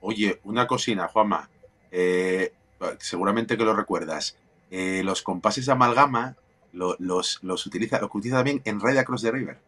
Oye, 0.00 0.40
una 0.44 0.66
cocina, 0.66 1.08
Juanma. 1.08 1.50
Eh, 1.90 2.52
seguramente 2.98 3.56
que 3.56 3.64
lo 3.64 3.74
recuerdas, 3.74 4.36
eh, 4.70 5.02
los 5.04 5.22
compases 5.22 5.68
amalgama 5.68 6.36
los, 6.72 7.38
los, 7.42 7.66
utiliza, 7.66 8.00
los 8.00 8.14
utiliza 8.14 8.36
también 8.36 8.62
en 8.64 8.80
Ride 8.80 9.00
Across 9.00 9.22
the 9.22 9.30
River, 9.30 9.58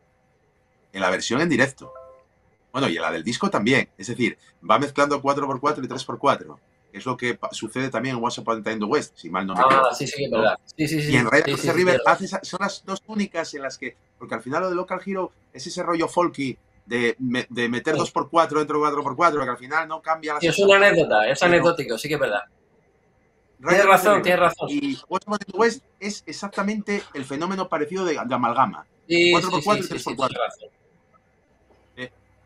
en 0.93 1.01
la 1.01 1.11
versión 1.11 1.41
en 1.41 1.49
directo. 1.49 1.93
Bueno, 2.79 2.93
y 2.93 2.99
la 2.99 3.11
del 3.11 3.25
disco 3.25 3.51
también. 3.51 3.89
Es 3.99 4.07
decir, 4.07 4.39
va 4.69 4.79
mezclando 4.79 5.21
4x4 5.21 5.85
y 5.85 5.89
3x4. 5.89 6.59
Es 6.93 7.05
lo 7.05 7.17
que 7.17 7.39
sucede 7.51 7.91
también 7.91 8.17
en 8.17 8.23
What's 8.23 8.39
Up 8.39 8.63
in 8.67 8.79
the 8.79 8.85
West, 8.85 9.17
si 9.17 9.29
mal 9.29 9.47
no 9.47 9.55
me 9.55 9.63
Ah, 9.63 9.91
sí, 9.93 10.07
sí, 10.07 10.25
es 10.25 10.31
verdad. 10.31 10.59
Sí, 10.65 10.89
sí, 10.89 11.03
sí, 11.03 11.13
y 11.13 11.17
en 11.17 11.27
Across 11.27 11.63
the 11.63 11.73
River 11.73 12.01
son 12.43 12.61
las 12.61 12.85
dos 12.85 13.03
únicas 13.09 13.53
en 13.55 13.63
las 13.63 13.77
que, 13.77 13.97
porque 14.17 14.37
al 14.37 14.43
final 14.43 14.63
lo 14.63 14.71
de 14.71 14.77
Local 14.77 15.01
Hero 15.05 15.33
es 15.53 15.67
ese 15.67 15.83
rollo 15.83 16.09
folky 16.09 16.57
de, 16.87 17.17
de 17.19 17.69
meter 17.69 17.97
2x4 17.97 18.59
dentro 18.59 18.79
de 18.81 18.97
4x4, 18.97 19.45
que 19.45 19.51
al 19.51 19.59
final 19.59 19.89
no 19.89 20.01
cambia 20.01 20.35
la... 20.35 20.41
Sí, 20.41 20.47
es 20.47 20.59
una 20.61 20.77
anécdota, 20.77 21.29
es 21.29 21.43
anecdótico, 21.43 21.99
sí 21.99 22.09
que 22.09 22.15
es 22.15 22.21
verdad. 22.21 22.43
Tienes 23.59 23.87
razón, 23.87 24.23
tienes 24.23 24.41
razón. 24.41 24.69
Y 24.71 24.99
What's 25.09 25.27
West 25.53 25.85
es 25.99 26.23
exactamente 26.27 27.03
el 27.13 27.25
fenómeno 27.25 27.69
parecido 27.69 28.05
de, 28.05 28.19
amalgama. 28.19 28.87
4x4 29.09 29.79
y 29.79 29.89
3x4. 29.89 30.31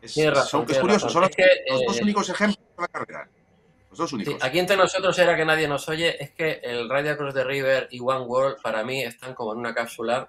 Eh, 0.03 0.27
es, 0.27 0.33
razón, 0.33 0.65
es 0.67 0.79
curioso, 0.79 1.09
son 1.09 1.21
los, 1.21 1.31
dos 1.85 1.97
eh, 1.97 2.03
únicos 2.03 2.29
ejemplos 2.29 2.59
de 2.75 2.81
la 2.81 2.87
carrera. 2.89 3.29
Los 3.89 3.97
dos 3.97 4.13
únicos. 4.13 4.35
aquí 4.41 4.59
entre 4.59 4.75
nosotros 4.75 5.17
era 5.17 5.35
que 5.35 5.45
nadie 5.45 5.67
nos 5.67 5.87
oye, 5.87 6.21
es 6.21 6.31
que 6.31 6.59
el 6.61 6.89
Radio 6.89 7.15
Cross 7.15 7.33
the 7.33 7.43
River 7.43 7.87
y 7.89 7.99
One 8.01 8.25
World 8.25 8.61
para 8.61 8.83
mí 8.83 9.01
están 9.01 9.33
como 9.33 9.53
en 9.53 9.59
una 9.59 9.73
cápsula 9.73 10.27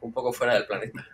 un 0.00 0.12
poco 0.12 0.32
fuera 0.32 0.54
del 0.54 0.66
planeta. 0.66 1.06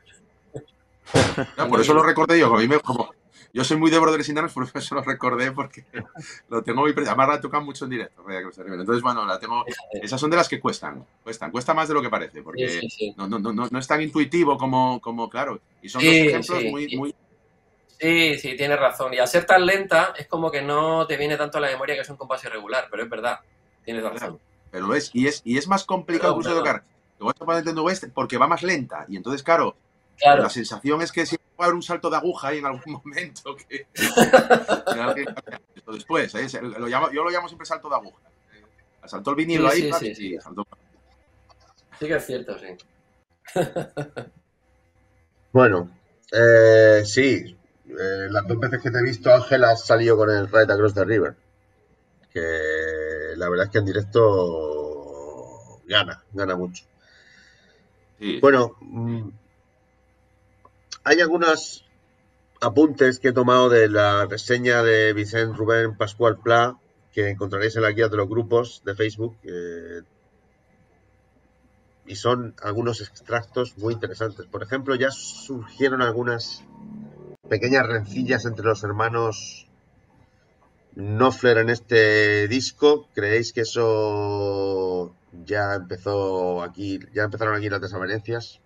por 1.69 1.81
eso 1.81 1.95
lo 1.95 2.03
recordé 2.03 2.39
yo, 2.39 2.55
a 2.55 2.59
mí 2.59 2.69
me, 2.69 2.79
como, 2.79 3.11
yo 3.55 3.63
soy 3.63 3.77
muy 3.77 3.89
de 3.89 4.01
Brothers 4.01 4.29
in 4.29 4.37
Arms, 4.37 4.53
por 4.53 4.69
eso 4.75 4.97
lo 4.97 5.03
recordé 5.03 5.53
porque 5.53 5.85
lo 6.49 6.65
tengo 6.65 6.83
muy 6.83 6.93
presente. 6.93 7.11
Además, 7.11 7.37
la 7.37 7.41
tocan 7.41 7.65
mucho 7.65 7.85
en 7.85 7.93
directo. 7.93 8.25
Entonces, 8.29 9.01
bueno, 9.01 9.25
la 9.25 9.39
tengo. 9.39 9.65
Esas 9.93 10.21
son 10.21 10.29
de 10.31 10.37
las 10.37 10.49
que 10.49 10.59
cuestan. 10.59 11.07
Cuestan. 11.23 11.53
Cuesta 11.53 11.73
más 11.73 11.87
de 11.87 11.95
lo 11.95 12.03
que 12.03 12.11
parece. 12.11 12.43
Porque 12.43 12.81
No, 13.17 13.29
no, 13.29 13.39
no, 13.39 13.53
no, 13.53 13.79
es 13.79 13.87
tan 13.87 14.03
intuitivo 14.03 14.59
como, 14.59 15.01
como 15.01 15.31
claro. 15.31 15.61
Y 15.81 15.89
son 15.89 16.03
dos 16.03 16.13
ejemplos 16.13 16.65
muy, 16.65 16.97
muy. 16.97 17.15
Sí, 18.05 18.39
sí, 18.39 18.55
tienes 18.55 18.79
razón. 18.79 19.15
Y 19.15 19.19
al 19.19 19.27
ser 19.27 19.47
tan 19.47 19.65
lenta, 19.65 20.13
es 20.19 20.27
como 20.27 20.51
que 20.51 20.61
no 20.61 21.07
te 21.07 21.17
viene 21.17 21.39
tanto 21.39 21.57
a 21.57 21.61
la 21.63 21.69
memoria 21.69 21.95
que 21.95 22.03
es 22.03 22.11
un 22.11 22.19
compás 22.19 22.45
irregular, 22.45 22.87
pero 22.91 23.03
es 23.03 23.09
verdad. 23.09 23.41
Tienes 23.83 24.05
razón. 24.05 24.39
pero 24.71 24.87
lo 24.89 24.95
es. 24.95 25.11
Y 25.15 25.27
es, 25.27 25.41
y 25.43 25.57
es 25.57 25.67
más 25.67 25.85
complicado 25.85 26.35
incluso 26.37 26.55
tocar. 26.55 26.85
Lo 27.19 27.25
voy 27.25 27.33
a 27.35 27.39
poner 27.39 27.57
Nintendo 27.57 27.85
West 27.85 28.05
porque 28.13 28.37
va 28.37 28.47
más 28.47 28.63
lenta. 28.63 29.07
Y 29.09 29.17
entonces, 29.17 29.43
claro, 29.43 29.75
la 30.23 30.51
sensación 30.51 31.01
es 31.01 31.13
que 31.13 31.25
siempre 31.25 31.49
va 31.59 31.65
a 31.65 31.69
haber 31.69 31.77
un 31.77 31.83
salto 31.83 32.11
de 32.11 32.17
aguja 32.19 32.49
ahí 32.49 32.59
en 32.59 32.67
algún 32.67 32.83
momento. 33.05 33.57
Que, 33.57 33.87
después, 35.91 36.35
¿eh? 36.35 36.47
yo 36.47 36.61
lo 36.61 37.31
llamo 37.31 37.49
siempre 37.49 37.65
salto 37.65 37.89
de 37.89 37.95
aguja. 37.95 38.21
Saltó 39.07 39.31
el 39.31 39.37
vinilo 39.37 39.67
ahí 39.67 39.91
sí, 39.95 40.15
sí, 40.15 40.15
sí, 40.15 42.07
que 42.07 42.17
es 42.17 42.27
cierto, 42.27 42.59
sí. 42.59 42.67
bueno, 45.53 45.89
eh, 46.31 47.03
sí. 47.07 47.57
Eh, 47.99 48.29
las 48.31 48.47
dos 48.47 48.59
veces 48.59 48.83
que 48.83 48.91
te 48.91 48.99
he 48.99 49.03
visto, 49.03 49.33
Ángel, 49.33 49.65
has 49.65 49.87
salido 49.87 50.17
con 50.17 50.31
el 50.31 50.47
Ride 50.49 50.73
Across 50.73 50.95
the 50.95 51.05
River. 51.05 51.35
Que 52.33 53.35
la 53.37 53.49
verdad 53.49 53.67
es 53.67 53.71
que 53.71 53.79
en 53.79 53.85
directo 53.85 55.81
gana, 55.87 56.25
gana 56.33 56.57
mucho. 56.57 56.85
Bueno, 58.41 58.77
mm, 58.81 59.29
hay 61.05 61.21
algunos 61.21 61.85
apuntes 62.61 63.19
que 63.19 63.29
he 63.29 63.33
tomado 63.33 63.69
de 63.69 63.89
la 63.89 64.27
reseña 64.27 64.83
de 64.83 65.13
Vicente 65.13 65.57
Rubén 65.57 65.97
Pascual 65.97 66.39
Pla, 66.39 66.79
que 67.13 67.29
encontraréis 67.29 67.77
en 67.77 67.83
la 67.83 67.91
guía 67.91 68.09
de 68.09 68.17
los 68.17 68.29
grupos 68.29 68.83
de 68.85 68.95
Facebook. 68.95 69.37
Eh, 69.45 70.03
y 72.07 72.17
son 72.17 72.55
algunos 72.63 73.01
extractos 73.01 73.77
muy 73.79 73.95
interesantes. 73.95 74.47
Por 74.47 74.63
ejemplo, 74.63 74.95
ya 74.95 75.11
surgieron 75.11 76.03
algunas 76.03 76.63
pequeñas 77.49 77.87
rencillas 77.87 78.45
entre 78.47 78.65
los 78.65 78.83
hermanos 78.85 79.69
Knopfler 80.95 81.59
en 81.59 81.71
este 81.71 82.49
disco. 82.49 83.09
¿Creéis 83.15 83.53
que 83.53 83.63
eso 83.63 85.15
ya 85.45 85.75
empezó 85.75 86.63
aquí, 86.63 87.01
ya 87.13 87.25
empezaron 87.25 87.57
aquí 87.57 87.69
las 87.69 87.81
desavenencias? 87.81 88.61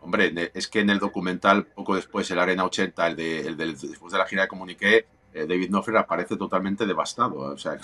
Hombre, 0.00 0.50
es 0.54 0.66
que 0.66 0.80
en 0.80 0.90
el 0.90 0.98
documental, 0.98 1.66
poco 1.66 1.94
después, 1.94 2.28
el 2.32 2.40
Arena 2.40 2.64
80, 2.64 3.06
el, 3.06 3.16
de, 3.16 3.54
después 3.56 4.12
de 4.12 4.18
la 4.18 4.26
gira 4.26 4.42
de 4.42 4.48
Comuniqué, 4.48 5.06
eh, 5.32 5.46
David 5.46 5.68
Knopfler 5.68 5.98
aparece 5.98 6.36
totalmente 6.36 6.86
devastado. 6.86 7.36
O 7.38 7.56
sea, 7.58 7.78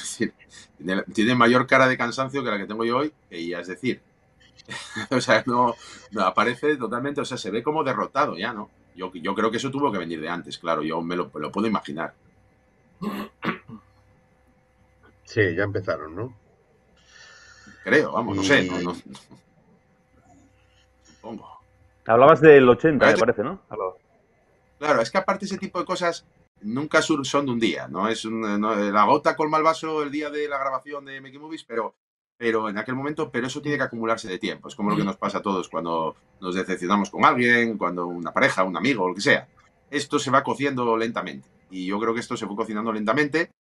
tiene, 1.15 1.35
mayor 1.37 1.67
cara 1.69 1.87
de 1.87 1.97
cansancio 1.97 2.43
que 2.43 2.51
la 2.51 2.59
que 2.59 2.67
tengo 2.67 2.85
yo 2.85 2.99
hoy, 2.99 3.13
y 3.31 3.53
es 3.53 3.69
decir, 3.69 4.01
o 5.11 5.21
sea, 5.21 5.43
no, 5.47 5.75
aparece 6.21 6.77
totalmente, 6.77 7.21
o 7.21 7.25
sea, 7.25 7.37
se 7.37 7.51
ve 7.51 7.63
como 7.63 7.85
derrotado 7.85 8.37
ya, 8.37 8.53
¿no? 8.53 8.71
Yo, 8.95 9.13
yo 9.15 9.35
creo 9.35 9.51
que 9.51 9.59
eso 9.59 9.71
tuvo 9.71 9.93
que 9.93 9.99
venir 9.99 10.21
de 10.21 10.29
antes, 10.29 10.59
claro, 10.59 10.83
yo 10.83 11.01
me 11.01 11.17
lo, 11.17 11.31
lo 11.35 11.53
puedo 11.53 11.67
imaginar. 11.67 12.15
Sí, 15.25 15.55
ya 15.55 15.63
empezaron, 15.63 16.17
¿no? 16.17 16.35
Creo, 17.85 18.13
vamos, 18.13 18.37
no 18.37 18.43
sé. 18.43 18.69
No, 18.83 18.95
Supongo. 21.03 21.59
Hablabas 22.07 22.41
del 22.41 22.69
80, 22.69 23.07
me 23.07 23.17
parece, 23.17 23.43
¿no? 23.43 23.61
Claro, 24.79 25.03
es 25.03 25.11
que 25.11 25.19
aparte 25.19 25.45
ese 25.45 25.59
tipo 25.59 25.79
de 25.79 25.85
cosas 25.85 26.27
nunca 26.63 27.03
son 27.03 27.47
de 27.47 27.53
un 27.53 27.61
día, 27.61 27.89
¿no? 27.89 28.09
Es 28.09 28.25
la 28.25 29.05
gota 29.05 29.37
colma 29.37 29.59
el 29.59 29.65
vaso 29.65 30.03
el 30.03 30.11
día 30.11 30.31
de 30.31 30.49
la 30.49 30.59
grabación 30.59 31.05
de 31.05 31.21
Making 31.21 31.41
Movies, 31.41 31.65
pero, 31.65 31.95
pero 32.39 32.69
en 32.69 32.79
aquel 32.79 32.95
momento, 32.95 33.31
pero 33.31 33.49
eso 33.49 33.61
tiene 33.61 33.77
que 33.77 33.83
acumularse 33.83 34.29
de 34.29 34.39
tiempo. 34.39 34.69
Es 34.69 34.77
como 34.77 34.91
lo 34.91 34.97
que 34.97 35.05
nos 35.05 35.17
pasa 35.17 35.39
a 35.39 35.43
todos 35.43 35.69
cuando 35.69 36.15
nos 36.41 36.55
decepcionamos 36.55 37.11
con 37.11 37.25
alguien, 37.25 37.77
cuando 37.77 38.07
una 38.07 38.33
pareja, 38.33 38.63
un 38.63 38.77
amigo, 38.77 39.09
lo 39.09 39.15
que 39.15 39.21
sea. 39.21 39.49
Esto 39.91 40.21
se 40.21 40.31
va 40.31 40.45
cociendo 40.45 40.97
lentamente. 40.97 41.49
Y 41.71 41.87
yo 41.87 41.99
creo 41.99 42.15
que 42.15 42.21
esto 42.21 42.37
se 42.37 42.47
fue 42.47 42.55
cocinando 42.55 42.93
lentamente, 42.93 43.51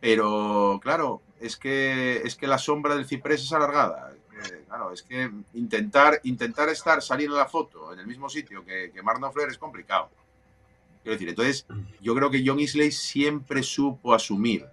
pero 0.00 0.78
claro, 0.82 1.22
es 1.40 1.56
que, 1.56 2.20
es 2.24 2.36
que 2.36 2.46
la 2.46 2.58
sombra 2.58 2.94
del 2.94 3.06
ciprés 3.06 3.42
es 3.42 3.52
alargada. 3.54 4.12
claro, 4.68 4.92
es 4.92 5.02
que 5.02 5.30
intentar, 5.54 6.20
intentar 6.24 6.68
estar, 6.68 7.00
salir 7.00 7.28
en 7.28 7.36
la 7.36 7.46
foto 7.46 7.90
en 7.90 8.00
el 8.00 8.06
mismo 8.06 8.28
sitio 8.28 8.62
que, 8.66 8.90
que 8.92 9.02
Mark 9.02 9.20
es 9.48 9.56
complicado. 9.56 10.10
Quiero 11.02 11.14
decir, 11.14 11.30
entonces 11.30 11.66
yo 12.02 12.14
creo 12.14 12.30
que 12.30 12.42
John 12.46 12.60
Isley 12.60 12.92
siempre 12.92 13.62
supo 13.62 14.12
asumir 14.12 14.66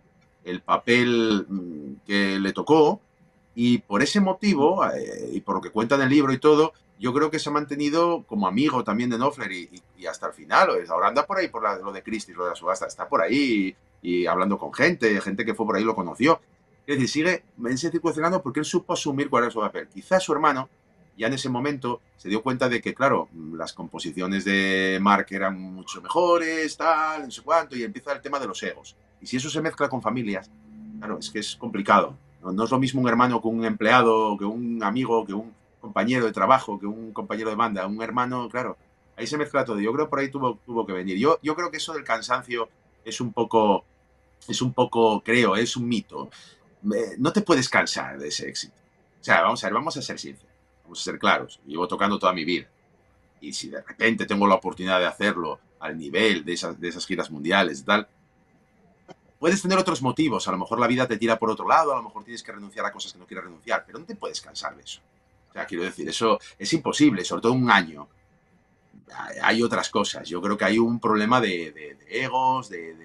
el 0.44 0.62
papel 0.62 1.46
mm, 1.48 2.06
que 2.06 2.38
le 2.40 2.52
tocó 2.52 3.02
y 3.64 3.78
por 3.78 4.02
ese 4.02 4.20
motivo, 4.20 4.84
eh, 4.88 5.30
y 5.34 5.42
por 5.42 5.54
lo 5.54 5.62
que 5.62 5.70
cuenta 5.70 5.94
en 5.94 6.02
el 6.02 6.10
libro 6.10 6.34
y 6.34 6.40
todo, 6.40 6.74
yo 6.98 7.14
creo 7.14 7.30
que 7.30 7.38
se 7.38 7.50
ha 7.50 7.52
mantenido 7.52 8.24
como 8.24 8.48
amigo 8.48 8.84
también 8.84 9.12
de 9.12 9.18
Knopfler 9.18 9.52
y, 9.52 9.84
hasta 10.08 10.26
el 10.26 10.34
final. 10.34 10.70
Ahora 10.90 11.10
anda 11.10 11.28
por 11.28 11.38
ahí 11.38 11.48
por 11.48 11.62
lo 11.62 11.92
de 11.92 12.02
Christie, 12.02 12.34
lo 12.34 12.46
de 12.46 12.50
la 12.50 12.56
subasta, 12.56 12.88
está 12.88 13.08
por 13.08 13.22
ahí 13.22 13.76
y, 14.02 14.26
hablando 14.26 14.58
con 14.58 14.74
gente, 14.74 15.22
gente 15.22 15.46
que 15.46 15.54
fue 15.54 15.68
por 15.68 15.76
ahí 15.76 15.84
lo 15.84 15.94
conoció. 15.94 16.42
Es 16.88 16.96
decir, 16.96 17.08
sigue 17.08 17.44
en 17.60 17.68
ese 17.68 17.92
circunstanciando 17.92 18.42
porque 18.42 18.62
él 18.62 18.66
supo 18.66 18.94
asumir 18.94 19.30
cuál 19.30 19.44
era 19.44 19.52
su 19.52 19.60
papel. 19.60 19.88
Quizás 19.90 20.24
su 20.24 20.34
hermano 20.34 20.68
ya 21.16 21.28
en 21.28 21.34
ese 21.34 21.50
momento 21.50 22.02
se 22.18 22.30
dio 22.30 22.42
cuenta 22.42 22.68
de 22.68 22.82
que, 22.82 22.96
claro, 22.96 23.30
las 23.54 23.74
composiciones 23.74 24.44
de 24.44 24.98
Mark 25.00 25.28
eran 25.30 25.62
mucho 25.62 26.02
mejores, 26.02 26.76
tal, 26.78 27.26
no 27.26 27.32
sé 27.32 27.44
cuánto, 27.44 27.76
y 27.76 27.84
empieza 27.84 28.12
el 28.12 28.22
tema 28.22 28.40
de 28.40 28.48
los 28.48 28.64
egos. 28.64 28.96
Y 29.22 29.28
si 29.28 29.38
eso 29.38 29.52
se 29.52 29.62
mezcla 29.62 29.88
con 29.88 30.02
familias, 30.02 30.50
claro, 30.98 31.20
es 31.20 31.30
que 31.30 31.38
es 31.38 31.56
complicado. 31.56 32.18
No, 32.44 32.64
es 32.64 32.72
lo 32.72 32.80
mismo 32.80 33.02
un 33.02 33.08
hermano 33.08 33.42
que 33.42 33.48
un 33.48 33.66
empleado, 33.66 34.38
que 34.38 34.46
un 34.46 34.82
amigo, 34.84 35.26
que 35.26 35.34
un 35.34 35.54
compañero 35.80 36.26
de 36.26 36.32
trabajo, 36.32 36.80
que 36.80 36.88
un 36.88 37.14
compañero 37.14 37.50
de 37.50 37.56
banda. 37.56 37.86
Un 37.86 38.02
hermano, 38.02 38.50
claro, 38.50 38.78
ahí 39.16 39.28
se 39.28 39.38
mezcla 39.38 39.66
todo. 39.66 39.80
Yo 39.80 39.94
creo 39.94 40.06
que 40.06 40.10
por 40.10 40.20
ahí 40.20 40.30
tuvo, 40.30 40.58
tuvo 40.66 40.86
que 40.86 40.94
venir. 40.94 41.18
Yo, 41.18 41.40
yo 41.42 41.56
creo 41.56 41.70
que 41.70 41.78
eso 41.78 41.94
del 41.94 42.04
cansancio 42.04 42.70
es 43.06 43.22
un 43.22 43.32
poco, 43.34 43.86
es 44.48 44.62
un 44.62 44.74
poco, 44.74 45.22
creo, 45.22 45.56
es 45.56 45.76
un 45.76 45.88
mito. 45.88 46.30
No 47.20 47.32
te 47.32 47.42
puedes 47.42 47.70
cansar 47.70 48.18
de 48.18 48.30
ese 48.30 48.50
éxito. 48.50 48.74
O 49.20 49.24
sea, 49.24 49.42
vamos 49.42 49.64
a 49.64 49.68
ver, 49.68 49.74
vamos 49.76 49.96
a 49.98 50.02
ser 50.02 50.18
sinceros 50.18 50.52
vamos 50.92 51.00
a 51.00 51.04
ser 51.04 51.20
claros, 51.20 51.62
llevo 51.66 51.88
tocando 51.88 52.20
toda 52.20 52.34
mi 52.34 52.44
vida. 52.44 52.68
Y 53.40 53.54
si 53.54 53.70
de 53.70 53.82
repente 53.82 54.26
tengo 54.26 54.46
la 54.46 54.56
oportunidad 54.56 55.00
de 55.00 55.06
hacerlo 55.06 55.60
al 55.80 55.98
nivel 55.98 56.44
de 56.44 56.54
esas, 56.54 56.80
de 56.80 56.90
esas 56.90 57.06
giras 57.06 57.32
mundiales 57.32 57.86
tal, 57.86 58.10
puedes 59.42 59.60
tener 59.60 59.80
otros 59.80 60.04
motivos. 60.04 60.48
A 60.48 60.52
lo 60.52 60.60
mejor 60.60 60.80
la 60.80 60.86
vida 60.86 61.08
te 61.08 61.18
tira 61.18 61.40
por 61.40 61.50
otro 61.50 61.68
lado, 61.68 61.94
a 61.94 61.96
lo 61.96 62.04
mejor 62.04 62.24
tienes 62.24 62.44
que 62.44 62.52
renunciar 62.52 62.86
a 62.86 62.92
cosas 62.92 63.12
que 63.12 63.18
no 63.18 63.26
quieres 63.26 63.46
renunciar, 63.46 63.84
pero 63.88 63.98
no 63.98 64.06
te 64.06 64.16
puedes 64.16 64.40
cansar 64.40 64.76
de 64.76 64.84
eso. 64.84 65.02
O 65.50 65.54
sea, 65.54 65.66
quiero 65.66 65.84
decir, 65.84 66.08
eso 66.08 66.40
es 66.60 66.72
imposible, 66.74 67.26
sobre 67.26 67.42
todo 67.42 67.54
un 67.54 67.70
año. 67.72 68.08
Hay 69.42 69.64
otras 69.64 69.90
cosas. 69.90 70.30
Yo 70.30 70.44
creo 70.44 70.56
que 70.56 70.66
hay 70.66 70.78
un 70.78 71.00
problema 71.00 71.42
de, 71.42 71.98
egos, 72.08 72.70
de, 72.70 72.96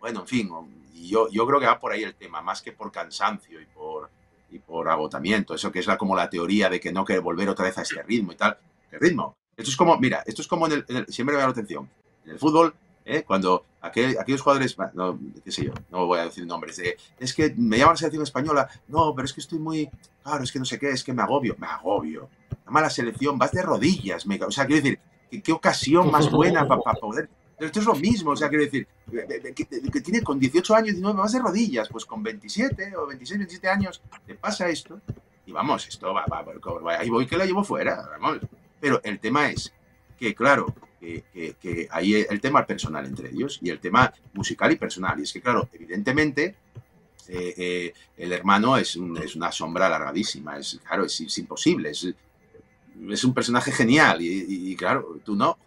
bueno, 0.00 0.20
en 0.20 0.26
fin. 0.26 0.50
Yo, 0.94 1.28
yo 1.28 1.46
creo 1.46 1.60
que 1.60 1.66
va 1.66 1.78
por 1.78 1.92
ahí 1.92 2.02
el 2.02 2.14
tema, 2.14 2.40
más 2.40 2.62
que 2.62 2.72
por 2.72 2.90
cansancio 2.90 3.60
y 3.60 3.66
por, 3.66 4.08
y 4.50 4.62
agotamiento. 4.88 5.54
Eso 5.54 5.70
que 5.70 5.80
es 5.80 5.86
la, 5.86 5.98
como 5.98 6.16
la 6.16 6.30
teoría 6.30 6.70
de 6.70 6.80
que 6.80 6.92
no 6.92 7.04
quiere 7.04 7.20
volver 7.20 7.46
otra 7.50 7.66
vez 7.66 7.76
a 7.76 7.82
ese 7.82 8.02
ritmo 8.02 8.32
y 8.32 8.36
tal. 8.36 8.56
¿Qué 8.90 8.98
ritmo? 8.98 9.36
Esto 9.54 9.70
es 9.70 9.76
como, 9.76 9.98
mira, 9.98 10.22
esto 10.24 10.40
es 10.40 10.48
como 10.48 10.66
en 10.66 10.84
el, 10.88 11.06
siempre 11.08 11.36
me 11.36 11.42
da 11.42 11.48
la 11.48 11.52
atención. 11.52 11.90
En 12.24 12.30
el 12.30 12.38
fútbol, 12.38 12.74
¿eh? 13.04 13.22
cuando 13.22 13.66
aquellos 13.88 14.40
jugadores, 14.40 14.76
no, 14.94 15.18
qué 15.44 15.52
sé 15.52 15.66
yo, 15.66 15.72
no 15.90 16.06
voy 16.06 16.18
a 16.18 16.24
decir 16.24 16.46
nombres, 16.46 16.80
es 17.18 17.34
que 17.34 17.54
me 17.56 17.78
llaman 17.78 17.90
a 17.90 17.94
la 17.94 17.98
selección 17.98 18.22
española, 18.22 18.68
no, 18.88 19.14
pero 19.14 19.26
es 19.26 19.32
que 19.32 19.40
estoy 19.40 19.58
muy, 19.58 19.90
claro, 20.22 20.44
es 20.44 20.52
que 20.52 20.58
no 20.58 20.64
sé 20.64 20.78
qué, 20.78 20.90
es 20.90 21.04
que 21.04 21.12
me 21.12 21.22
agobio, 21.22 21.56
me 21.58 21.66
agobio. 21.66 22.28
La 22.70 22.80
la 22.80 22.90
selección, 22.90 23.38
vas 23.38 23.52
de 23.52 23.62
rodillas, 23.62 24.26
me, 24.26 24.42
o 24.42 24.50
sea, 24.50 24.66
quiero 24.66 24.82
decir, 24.82 25.00
qué, 25.42 25.52
ocasión 25.52 26.10
más 26.10 26.30
buena 26.30 26.66
para 26.66 26.94
poder 26.94 27.28
pero 27.58 27.66
esto 27.66 27.80
es 27.80 27.86
lo 27.86 27.94
mismo, 27.96 28.30
o 28.30 28.36
sea, 28.36 28.48
quiero 28.48 28.62
decir, 28.62 28.86
que, 29.10 30.00
tiene 30.00 30.22
con 30.22 30.38
18 30.38 30.76
años, 30.76 30.90
19, 30.90 31.18
vas 31.18 31.32
de 31.32 31.40
rodillas, 31.40 31.88
pues 31.88 32.04
con 32.04 32.22
27 32.22 32.96
o 32.96 33.08
26, 33.08 33.38
27 33.38 33.68
años, 33.68 34.00
te 34.24 34.36
pasa 34.36 34.68
esto, 34.68 35.00
y 35.44 35.50
vamos, 35.50 35.88
esto 35.88 36.14
va, 36.14 36.24
va, 36.30 36.42
va 36.42 36.98
ahí 36.98 37.10
voy 37.10 37.26
que 37.26 37.36
la 37.36 37.46
llevo 37.46 37.64
fuera, 37.64 38.08
vamos. 38.20 38.38
Pero 38.80 39.00
el 39.02 39.18
tema 39.18 39.50
es 39.50 39.72
que, 40.16 40.36
claro, 40.36 40.72
que, 41.00 41.24
que, 41.60 41.88
hay 41.90 42.14
el 42.14 42.40
tema 42.40 42.66
personal 42.66 43.06
entre 43.06 43.30
ellos 43.30 43.58
y 43.62 43.70
el 43.70 43.78
tema 43.78 44.12
musical 44.34 44.72
y 44.72 44.76
personal. 44.76 45.18
Y 45.20 45.22
es 45.22 45.32
que, 45.32 45.40
claro, 45.40 45.68
evidentemente, 45.72 46.56
eh, 47.28 47.54
eh, 47.56 47.92
el 48.16 48.32
hermano 48.32 48.76
es, 48.76 48.98
es, 49.22 49.36
una 49.36 49.52
sombra 49.52 49.86
alargadísima, 49.86 50.58
es, 50.58 50.80
claro, 50.82 51.04
es, 51.04 51.38
imposible, 51.38 51.90
es, 51.90 52.08
es, 53.10 53.24
un 53.24 53.34
personaje 53.34 53.70
genial 53.70 54.22
y, 54.22 54.70
y, 54.70 54.76
claro, 54.76 55.20
tú 55.24 55.36
no. 55.36 55.58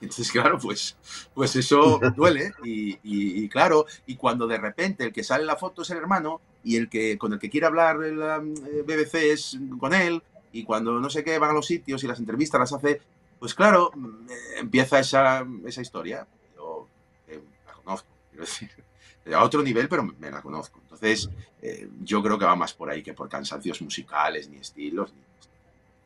Entonces, 0.00 0.32
claro, 0.32 0.58
pues, 0.58 0.96
pues 1.34 1.54
eso 1.54 2.00
duele 2.16 2.52
y, 2.64 3.48
claro, 3.48 3.86
y 4.06 4.16
cuando 4.16 4.46
de 4.46 4.58
repente 4.58 5.04
el 5.04 5.12
que 5.12 5.22
sale 5.22 5.42
en 5.42 5.48
la 5.48 5.56
foto 5.56 5.82
es 5.82 5.90
el 5.90 5.98
hermano 5.98 6.40
y 6.64 6.76
el 6.76 6.88
que 6.88 7.18
con 7.18 7.32
el 7.34 7.38
que 7.38 7.50
quiere 7.50 7.66
hablar 7.66 8.02
el 8.02 8.20
eh, 8.20 8.82
BBC 8.82 9.14
es 9.32 9.58
con 9.78 9.94
él 9.94 10.22
y 10.52 10.64
cuando 10.64 10.98
no 10.98 11.10
sé 11.10 11.22
qué 11.22 11.38
van 11.38 11.50
a 11.50 11.54
los 11.54 11.66
sitios 11.66 12.02
y 12.02 12.06
las 12.06 12.18
entrevistas 12.18 12.58
las 12.58 12.72
hace, 12.72 13.00
pues 13.42 13.56
claro, 13.56 13.90
mm, 13.92 14.26
empieza 14.58 15.00
esa, 15.00 15.44
esa 15.66 15.82
historia. 15.82 16.24
Yo 16.54 16.86
eh, 17.26 17.42
la 17.66 17.72
conozco, 17.72 18.06
quiero 18.30 18.44
decir, 18.44 18.70
a 19.34 19.42
otro 19.42 19.64
nivel, 19.64 19.88
pero 19.88 20.04
me, 20.04 20.30
la 20.30 20.40
conozco. 20.40 20.78
Entonces, 20.80 21.28
eh, 21.60 21.88
yo 22.04 22.22
creo 22.22 22.38
que 22.38 22.44
va 22.44 22.54
más 22.54 22.72
por 22.72 22.88
ahí 22.88 23.02
que 23.02 23.14
por 23.14 23.28
cansancios 23.28 23.82
musicales, 23.82 24.48
ni 24.48 24.58
estilos. 24.58 25.12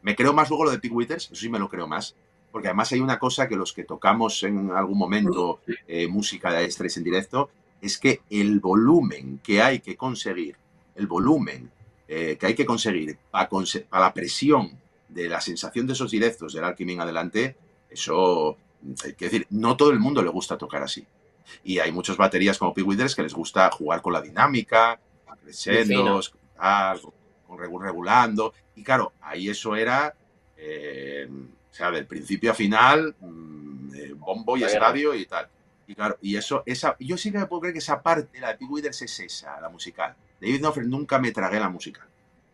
Me 0.01 0.17
creo 0.17 0.33
más 0.33 0.49
luego 0.49 0.65
lo 0.65 0.71
de 0.71 0.79
Pig 0.79 0.95
Withers, 0.95 1.27
eso 1.27 1.35
sí 1.35 1.51
me 1.51 1.59
lo 1.59 1.69
creo 1.69 1.87
más, 1.87 2.15
porque 2.51 2.69
además 2.69 2.91
hay 2.93 3.01
una 3.01 3.19
cosa 3.19 3.47
que 3.47 3.57
los 3.57 3.75
que 3.75 3.85
tocamos 3.85 4.43
en 4.43 4.71
algún 4.71 4.97
momento 4.97 5.61
eh, 5.87 6.09
música 6.09 6.51
de 6.51 6.65
estrés 6.65 6.97
en 6.97 7.05
directo, 7.05 7.51
es 7.83 7.99
que 7.99 8.23
el 8.31 8.61
volumen 8.61 9.41
que 9.43 9.61
hay 9.61 9.81
que 9.81 9.95
conseguir, 9.95 10.57
el 10.95 11.07
volumen 11.07 11.71
que 12.07 12.39
hay 12.41 12.55
que 12.55 12.65
conseguir 12.65 13.19
para, 13.31 13.51
la 13.91 14.15
presión 14.15 14.79
de 15.09 15.29
la 15.29 15.41
sensación 15.41 15.87
de 15.87 15.93
esos 15.93 16.11
directos 16.11 16.53
del 16.53 16.65
Alchemy 16.65 16.95
en 16.95 17.01
adelante, 17.01 17.57
eso, 17.91 18.57
hay 19.05 19.15
que 19.15 19.27
decir, 19.27 19.47
no 19.51 19.77
todo 19.77 19.91
el 19.91 19.99
mundo 19.99 20.23
le 20.23 20.31
gusta 20.31 20.59
tocar 20.59 20.83
así. 20.83 21.07
Y 21.65 21.79
hay 21.79 21.93
muchas 21.93 22.17
baterías 22.17 22.59
como 22.59 22.75
Pig 22.75 22.87
que 23.15 23.23
les 23.23 23.35
gusta 23.35 23.71
jugar 23.71 24.03
con 24.03 24.13
la 24.13 24.21
dinámica, 24.21 24.99
creciendo, 25.43 26.21
con 27.47 27.81
regulando. 27.81 28.53
Y 28.75 28.83
claro, 28.83 29.13
ahí 29.21 29.49
eso 29.49 29.77
era 29.77 30.13
eh, 30.57 31.29
o 31.31 31.75
sea, 31.75 31.91
del 31.91 32.07
principio 32.07 32.51
a 32.51 32.55
final, 32.55 33.15
mm, 33.21 33.95
eh, 33.95 34.13
bombo 34.15 34.57
y 34.57 34.65
estadio 34.65 35.15
y 35.15 35.27
tal. 35.27 35.49
Y 35.87 35.95
claro, 35.95 36.19
y 36.21 36.37
eso, 36.37 36.63
esa, 36.67 36.97
yo 36.99 37.17
sí 37.17 37.31
que 37.31 37.39
me 37.39 37.47
puedo 37.47 37.61
creer 37.61 37.75
que 37.75 37.79
esa 37.81 38.03
parte, 38.03 38.41
la 38.41 38.49
de 38.49 38.55
Pig 38.57 38.87
es 38.87 39.21
esa, 39.21 39.61
la 39.61 39.69
musical. 39.69 40.17
David 40.41 40.61
Knopfler 40.61 40.87
nunca 40.87 41.19
me 41.19 41.33
tragué 41.33 41.61
la 41.61 41.69
musical, 41.69 42.07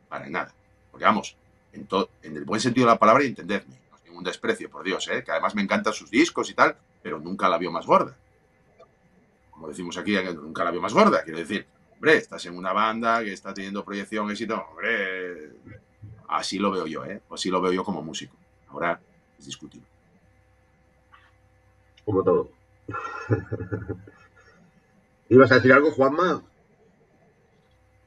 para 0.09 0.29
nada. 0.29 0.53
Porque 0.91 1.05
vamos, 1.05 1.37
en, 1.73 1.89
en 2.23 2.37
el 2.37 2.45
buen 2.45 2.61
sentido 2.61 2.87
de 2.87 2.93
la 2.93 2.99
palabra 2.99 3.25
y 3.25 3.29
entendedme, 3.29 3.77
no 3.91 3.97
es 3.97 4.05
ningún 4.05 4.25
desprecio, 4.25 4.71
por 4.71 4.85
Dios, 4.85 5.09
¿eh? 5.09 5.23
que 5.25 5.31
además 5.31 5.55
me 5.55 5.63
encantan 5.63 5.93
sus 5.93 6.11
discos 6.11 6.51
y 6.51 6.55
tal, 6.55 6.77
pero 7.03 7.19
nunca 7.19 7.49
la 7.49 7.59
vio 7.59 7.71
más 7.71 7.87
gorda. 7.87 8.17
Como 9.51 9.69
decimos 9.69 9.97
aquí, 9.97 10.17
nunca 10.35 10.65
la 10.65 10.71
vio 10.71 10.81
más 10.81 10.93
gorda. 10.93 11.23
Quiero 11.23 11.39
decir, 11.39 11.67
hombre, 11.93 12.17
estás 12.17 12.45
en 12.47 12.57
una 12.57 12.73
banda 12.73 13.23
que 13.23 13.33
está 13.33 13.55
teniendo 13.55 13.85
proyección, 13.85 14.31
éxito, 14.31 14.65
hombre, 14.71 15.53
así 16.29 16.59
lo 16.59 16.71
veo 16.71 16.87
yo, 16.87 17.05
¿eh? 17.05 17.23
Así 17.31 17.51
lo 17.51 17.61
veo 17.61 17.73
yo 17.73 17.85
como 17.85 18.03
músico. 18.03 18.37
Ahora, 18.69 19.01
discutible. 19.39 19.87
Como 22.05 22.23
todo. 22.23 22.51
¿Ibas 25.29 25.53
a 25.53 25.57
decir 25.57 25.73
algo, 25.73 25.91
Juanma? 25.93 26.43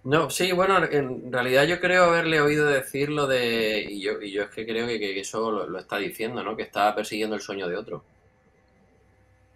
No, 0.05 0.29
sí, 0.29 0.51
bueno, 0.51 0.83
en 0.83 1.31
realidad 1.31 1.63
yo 1.63 1.81
creo 1.81 2.05
haberle 2.05 2.39
oído 2.39 2.67
decir 2.67 3.09
lo 3.09 3.27
de. 3.27 3.85
Y 3.89 4.01
yo, 4.01 4.21
y 4.21 4.31
yo 4.31 4.43
es 4.43 4.49
que 4.49 4.65
creo 4.65 4.87
que, 4.87 5.19
eso 5.19 5.51
lo, 5.51 5.79
está 5.79 5.97
diciendo, 5.97 6.43
¿no? 6.43 6.55
Que 6.55 6.63
estaba 6.63 6.95
persiguiendo 6.95 7.35
el 7.35 7.41
sueño 7.41 7.67
de 7.67 7.75
otro. 7.75 8.03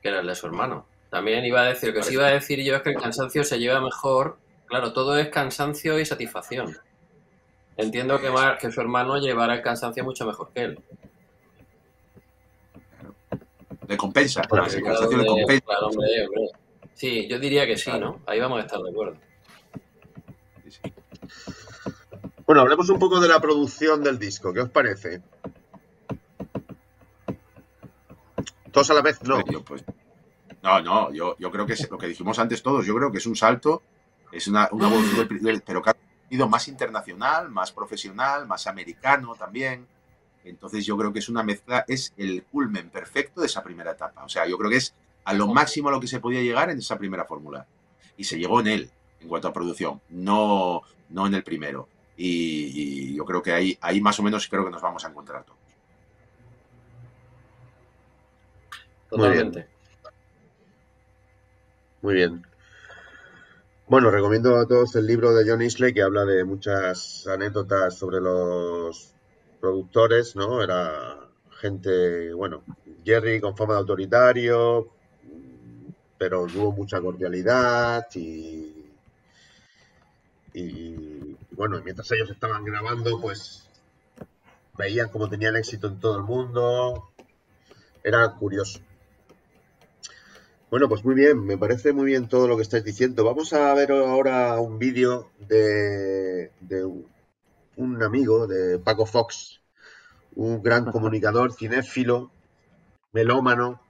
Que 0.02 0.10
era 0.10 0.20
el 0.20 0.28
de 0.28 0.36
su 0.36 0.48
hermano. 0.48 0.86
También 1.10 1.46
iba 1.46 1.62
a 1.62 1.66
decir, 1.66 1.94
que 1.94 2.04
si 2.04 2.16
iba 2.16 2.28
a 2.28 2.32
decir 2.32 2.62
yo 2.64 2.76
es 2.76 2.82
que 2.82 2.90
el 2.90 2.98
cansancio 2.98 3.44
se 3.44 3.60
lleva 3.60 3.80
mejor. 3.80 4.38
Claro, 4.66 4.92
todo 4.92 5.18
es 5.18 5.30
cansancio 5.30 6.00
y 6.00 6.06
satisfacción. 6.06 6.78
Entiendo 7.78 8.20
que, 8.20 8.30
que 8.60 8.72
su 8.72 8.82
hermano 8.82 9.18
llevara 9.18 9.56
el 9.56 9.62
cansancio 9.62 10.04
mucho 10.04 10.26
mejor 10.26 10.52
que 10.54 10.62
él 10.62 10.80
le 13.90 13.98
compensa. 13.98 14.42
le 14.42 14.78
Sí, 16.94 17.28
yo 17.28 17.40
diría 17.40 17.66
que 17.66 17.76
sí, 17.78 17.92
¿no? 18.00 18.22
Ahí 18.28 18.40
vamos 18.40 18.60
a 18.60 18.66
estar 18.66 18.80
de 18.80 18.90
acuerdo. 18.90 19.18
Bueno, 22.46 22.62
hablemos 22.62 22.90
un 22.90 23.00
poco 23.00 23.20
de 23.20 23.28
la 23.28 23.40
producción 23.40 24.04
del 24.04 24.18
disco. 24.18 24.52
¿Qué 24.54 24.62
os 24.62 24.70
parece? 24.70 25.22
Todos 28.72 28.90
a 28.90 28.94
la 28.94 29.02
vez, 29.02 29.22
no. 29.24 29.44
Pues, 29.44 29.84
no, 30.64 30.82
no, 30.82 31.14
yo, 31.14 31.36
yo 31.38 31.52
creo 31.52 31.66
que 31.66 31.74
es 31.74 31.90
lo 31.90 31.98
que 31.98 32.08
dijimos 32.08 32.40
antes 32.40 32.62
todos. 32.64 32.86
Yo 32.86 32.96
creo 32.96 33.12
que 33.12 33.20
es 33.20 33.26
un 33.26 33.36
salto, 33.36 33.84
es 34.32 34.48
una, 34.48 34.68
una 34.72 34.88
voz, 34.88 35.04
pero 35.66 35.82
que 35.82 35.90
ha 35.92 35.96
sido 36.30 36.50
más 36.50 36.68
internacional, 36.68 37.50
más 37.50 37.72
profesional, 37.72 38.48
más 38.48 38.68
americano 38.68 39.36
también. 39.36 39.88
Entonces 40.44 40.86
yo 40.86 40.98
creo 40.98 41.14
que 41.14 41.20
es 41.20 41.30
una 41.30 41.44
mezcla, 41.44 41.86
es 41.88 42.14
el 42.18 42.44
culmen 42.44 42.90
perfecto 42.90 43.42
de 43.42 43.48
esa 43.48 43.64
primera 43.64 43.92
etapa. 43.92 44.24
O 44.24 44.30
sea, 44.30 44.48
yo 44.48 44.58
creo 44.58 44.70
que 44.70 44.78
es 44.78 44.94
a 45.26 45.34
lo 45.34 45.48
máximo 45.48 45.90
a 45.90 45.92
lo 45.92 46.00
que 46.00 46.08
se 46.08 46.20
podía 46.20 46.42
llegar 46.42 46.70
en 46.70 46.80
esa 46.80 46.98
primera 46.98 47.26
fórmula. 47.26 47.68
Y 48.18 48.24
se 48.24 48.38
llegó 48.38 48.60
en 48.60 48.68
él, 48.68 48.92
en 49.22 49.28
cuanto 49.28 49.48
a 49.48 49.54
producción, 49.54 50.02
no, 50.10 50.82
no 51.10 51.28
en 51.28 51.34
el 51.34 51.44
primero. 51.44 51.88
Y, 52.18 53.16
yo 53.16 53.26
creo 53.26 53.42
que 53.42 53.54
ahí, 53.54 53.78
ahí 53.82 54.02
más 54.02 54.20
o 54.20 54.24
menos 54.24 54.48
creo 54.48 54.66
que 54.66 54.72
nos 54.72 54.82
vamos 54.82 55.06
a 55.06 55.10
encontrar 55.10 55.46
todos. 55.46 55.60
Totalmente. 59.10 59.68
Muy 62.02 62.14
bien. 62.14 62.46
Bueno, 63.88 64.12
recomiendo 64.12 64.58
a 64.58 64.68
todos 64.68 64.96
el 64.96 65.08
libro 65.08 65.34
de 65.34 65.50
John 65.50 65.62
Isley 65.62 65.94
que 65.94 66.04
habla 66.04 66.24
de 66.24 66.44
muchas 66.44 67.26
anécdotas 67.28 67.98
sobre 67.98 68.22
los 68.22 69.16
productores, 69.60 70.36
¿no? 70.36 70.62
Era 70.62 71.18
gente, 71.60 72.34
bueno, 72.34 72.64
Jerry 73.04 73.42
con 73.42 73.58
fama 73.58 73.74
de 73.74 73.80
autoritario, 73.80 74.90
pero 76.18 76.44
hubo 76.44 76.72
mucha 76.72 77.02
cordialidad 77.02 78.06
y, 78.14 78.79
y 80.54 81.36
bueno, 81.52 81.82
mientras 81.84 82.12
ellos 82.12 82.30
estaban 82.30 82.64
grabando, 82.64 83.20
pues 83.20 83.68
veían 84.78 85.10
cómo 85.10 85.30
tenían 85.30 85.56
éxito 85.58 85.88
en 85.88 86.00
todo 86.00 86.18
el 86.18 86.24
mundo. 86.24 87.10
Era 88.04 88.30
curioso. 88.36 88.80
Bueno, 90.70 90.88
pues 90.88 91.04
muy 91.04 91.16
bien, 91.16 91.46
me 91.46 91.58
parece 91.58 91.94
muy 91.94 92.06
bien 92.06 92.30
todo 92.30 92.48
lo 92.48 92.56
que 92.56 92.62
estáis 92.62 92.84
diciendo. 92.84 93.26
Vamos 93.26 93.54
a 93.54 93.74
ver 93.74 93.92
ahora 93.92 94.60
un 94.60 94.80
vídeo 94.80 95.32
de, 95.40 96.52
de 96.62 96.86
un 97.76 98.04
amigo 98.04 98.48
de 98.48 98.78
Paco 98.78 99.06
Fox, 99.06 99.62
un 100.36 100.62
gran 100.62 100.86
comunicador, 100.92 101.54
cinéfilo, 101.54 102.32
melómano, 103.12 103.82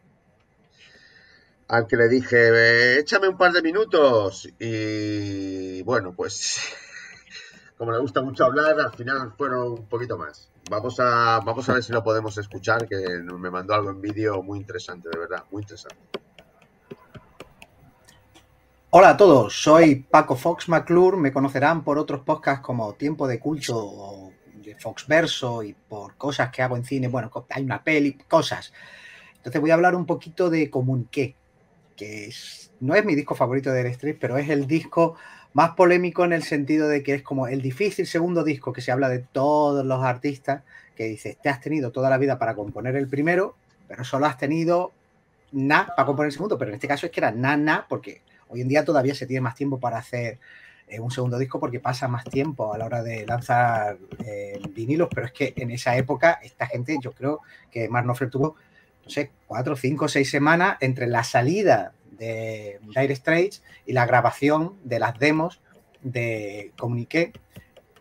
al 1.70 1.86
que 1.86 1.96
le 1.96 2.10
dije, 2.10 3.00
échame 3.00 3.28
un 3.30 3.38
par 3.38 3.52
de 3.52 3.62
minutos. 3.62 4.50
Y 4.60 5.82
bueno, 5.84 6.14
pues 6.14 6.60
como 7.78 7.92
le 7.92 8.00
gusta 8.00 8.22
mucho 8.22 8.46
hablar, 8.46 8.80
al 8.80 8.92
final 8.92 9.34
fueron 9.38 9.74
un 9.74 9.86
poquito 9.86 10.18
más. 10.18 10.52
Vamos 10.70 11.00
a, 11.00 11.40
vamos 11.46 11.70
a 11.70 11.74
ver 11.74 11.84
si 11.84 11.94
lo 11.94 12.04
podemos 12.04 12.38
escuchar, 12.38 12.88
que 12.88 12.98
me 13.24 13.50
mandó 13.50 13.76
algo 13.76 13.92
en 13.92 14.02
vídeo 14.02 14.42
muy 14.42 14.60
interesante, 14.60 15.10
de 15.10 15.20
verdad, 15.20 15.44
muy 15.52 15.62
interesante. 15.62 15.98
Hola 18.92 19.12
a 19.12 19.18
todos, 19.18 19.62
soy 19.62 19.96
Paco 19.98 20.36
Fox 20.36 20.68
McClure, 20.68 21.18
me 21.18 21.32
conocerán 21.32 21.84
por 21.84 22.00
otros 22.00 22.22
podcasts 22.22 22.66
como 22.66 22.94
Tiempo 22.96 23.28
de 23.28 23.40
Culto 23.40 24.32
de 24.56 24.76
Foxverso 24.76 25.62
y 25.62 25.74
por 25.74 26.16
cosas 26.16 26.50
que 26.50 26.64
hago 26.64 26.76
en 26.76 26.84
cine, 26.84 27.08
bueno, 27.08 27.32
hay 27.52 27.64
una 27.64 27.84
peli, 27.84 28.14
cosas. 28.28 28.74
Entonces 29.36 29.62
voy 29.62 29.70
a 29.70 29.76
hablar 29.76 29.96
un 29.96 30.08
poquito 30.08 30.50
de 30.50 30.72
Comuniqué, 30.72 31.36
que 32.00 32.34
no 32.80 32.96
es 32.96 33.06
mi 33.06 33.14
disco 33.14 33.36
favorito 33.36 33.72
de 33.72 33.88
Street, 33.90 34.18
pero 34.20 34.38
es 34.38 34.50
el 34.50 34.66
disco 34.66 35.16
más 35.54 35.72
polémico 35.72 36.24
en 36.24 36.34
el 36.34 36.44
sentido 36.44 36.88
de 36.88 37.04
que 37.04 37.14
es 37.16 37.22
como 37.22 37.48
el 37.48 37.62
difícil 37.62 38.08
segundo 38.08 38.44
disco 38.44 38.72
que 38.72 38.82
se 38.82 38.92
habla 38.92 39.10
de 39.10 39.20
todos 39.20 39.86
los 39.86 40.04
artistas, 40.04 40.64
que 40.96 41.06
dices, 41.06 41.38
te 41.42 41.50
has 41.50 41.60
tenido 41.60 41.92
toda 41.92 42.10
la 42.10 42.18
vida 42.18 42.40
para 42.40 42.56
componer 42.56 42.96
el 42.96 43.08
primero, 43.08 43.56
pero 43.88 44.04
solo 44.04 44.26
has 44.26 44.38
tenido 44.38 44.94
na 45.52 45.88
para 45.96 46.06
componer 46.06 46.28
el 46.28 46.34
segundo, 46.34 46.58
pero 46.58 46.70
en 46.70 46.76
este 46.76 46.88
caso 46.88 47.06
es 47.06 47.12
que 47.12 47.20
era 47.20 47.32
na, 47.32 47.58
na, 47.58 47.86
porque 47.90 48.22
Hoy 48.50 48.62
en 48.62 48.68
día 48.68 48.84
todavía 48.84 49.14
se 49.14 49.28
tiene 49.28 49.42
más 49.42 49.56
tiempo 49.56 49.80
para 49.80 50.00
hacer 50.00 50.40
eh, 50.88 51.00
un 51.00 51.12
segundo 51.12 51.38
disco 51.38 51.60
porque 51.60 51.80
pasa 51.80 52.08
más 52.08 52.24
tiempo 52.26 52.74
a 52.74 52.80
la 52.80 52.86
hora 52.86 53.04
de 53.04 53.26
lanzar 53.26 53.98
eh, 54.26 54.60
vinilos, 54.72 55.08
pero 55.14 55.28
es 55.28 55.32
que 55.32 55.54
en 55.56 55.70
esa 55.70 55.96
época 55.96 56.40
esta 56.44 56.66
gente, 56.66 56.98
yo 57.00 57.12
creo 57.12 57.42
que 57.70 57.88
Mark 57.90 58.08
tuvo, 58.32 58.56
no 59.10 59.14
sé, 59.14 59.32
cuatro, 59.48 59.76
cinco, 59.76 60.08
seis 60.08 60.30
semanas 60.30 60.78
entre 60.82 61.08
la 61.08 61.24
salida 61.24 61.94
de 62.12 62.80
Dire 62.96 63.16
Straits 63.16 63.64
y 63.88 63.94
la 63.94 64.06
grabación 64.06 64.76
de 64.84 65.00
las 65.00 65.18
demos 65.18 65.62
de 66.04 66.72
Comuniqué, 66.78 67.34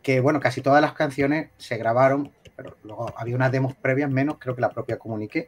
que 0.03 0.21
bueno, 0.21 0.39
casi 0.39 0.61
todas 0.61 0.83
las 0.83 0.93
canciones 0.93 1.49
se 1.57 1.79
grabaron, 1.79 2.31
pero 2.55 2.77
luego 2.83 3.11
había 3.17 3.37
unas 3.37 3.51
demos 3.51 3.75
previas 3.75 4.11
menos, 4.11 4.37
creo 4.39 4.55
que 4.55 4.61
la 4.61 4.69
propia 4.69 4.99
Comuniqué, 4.99 5.47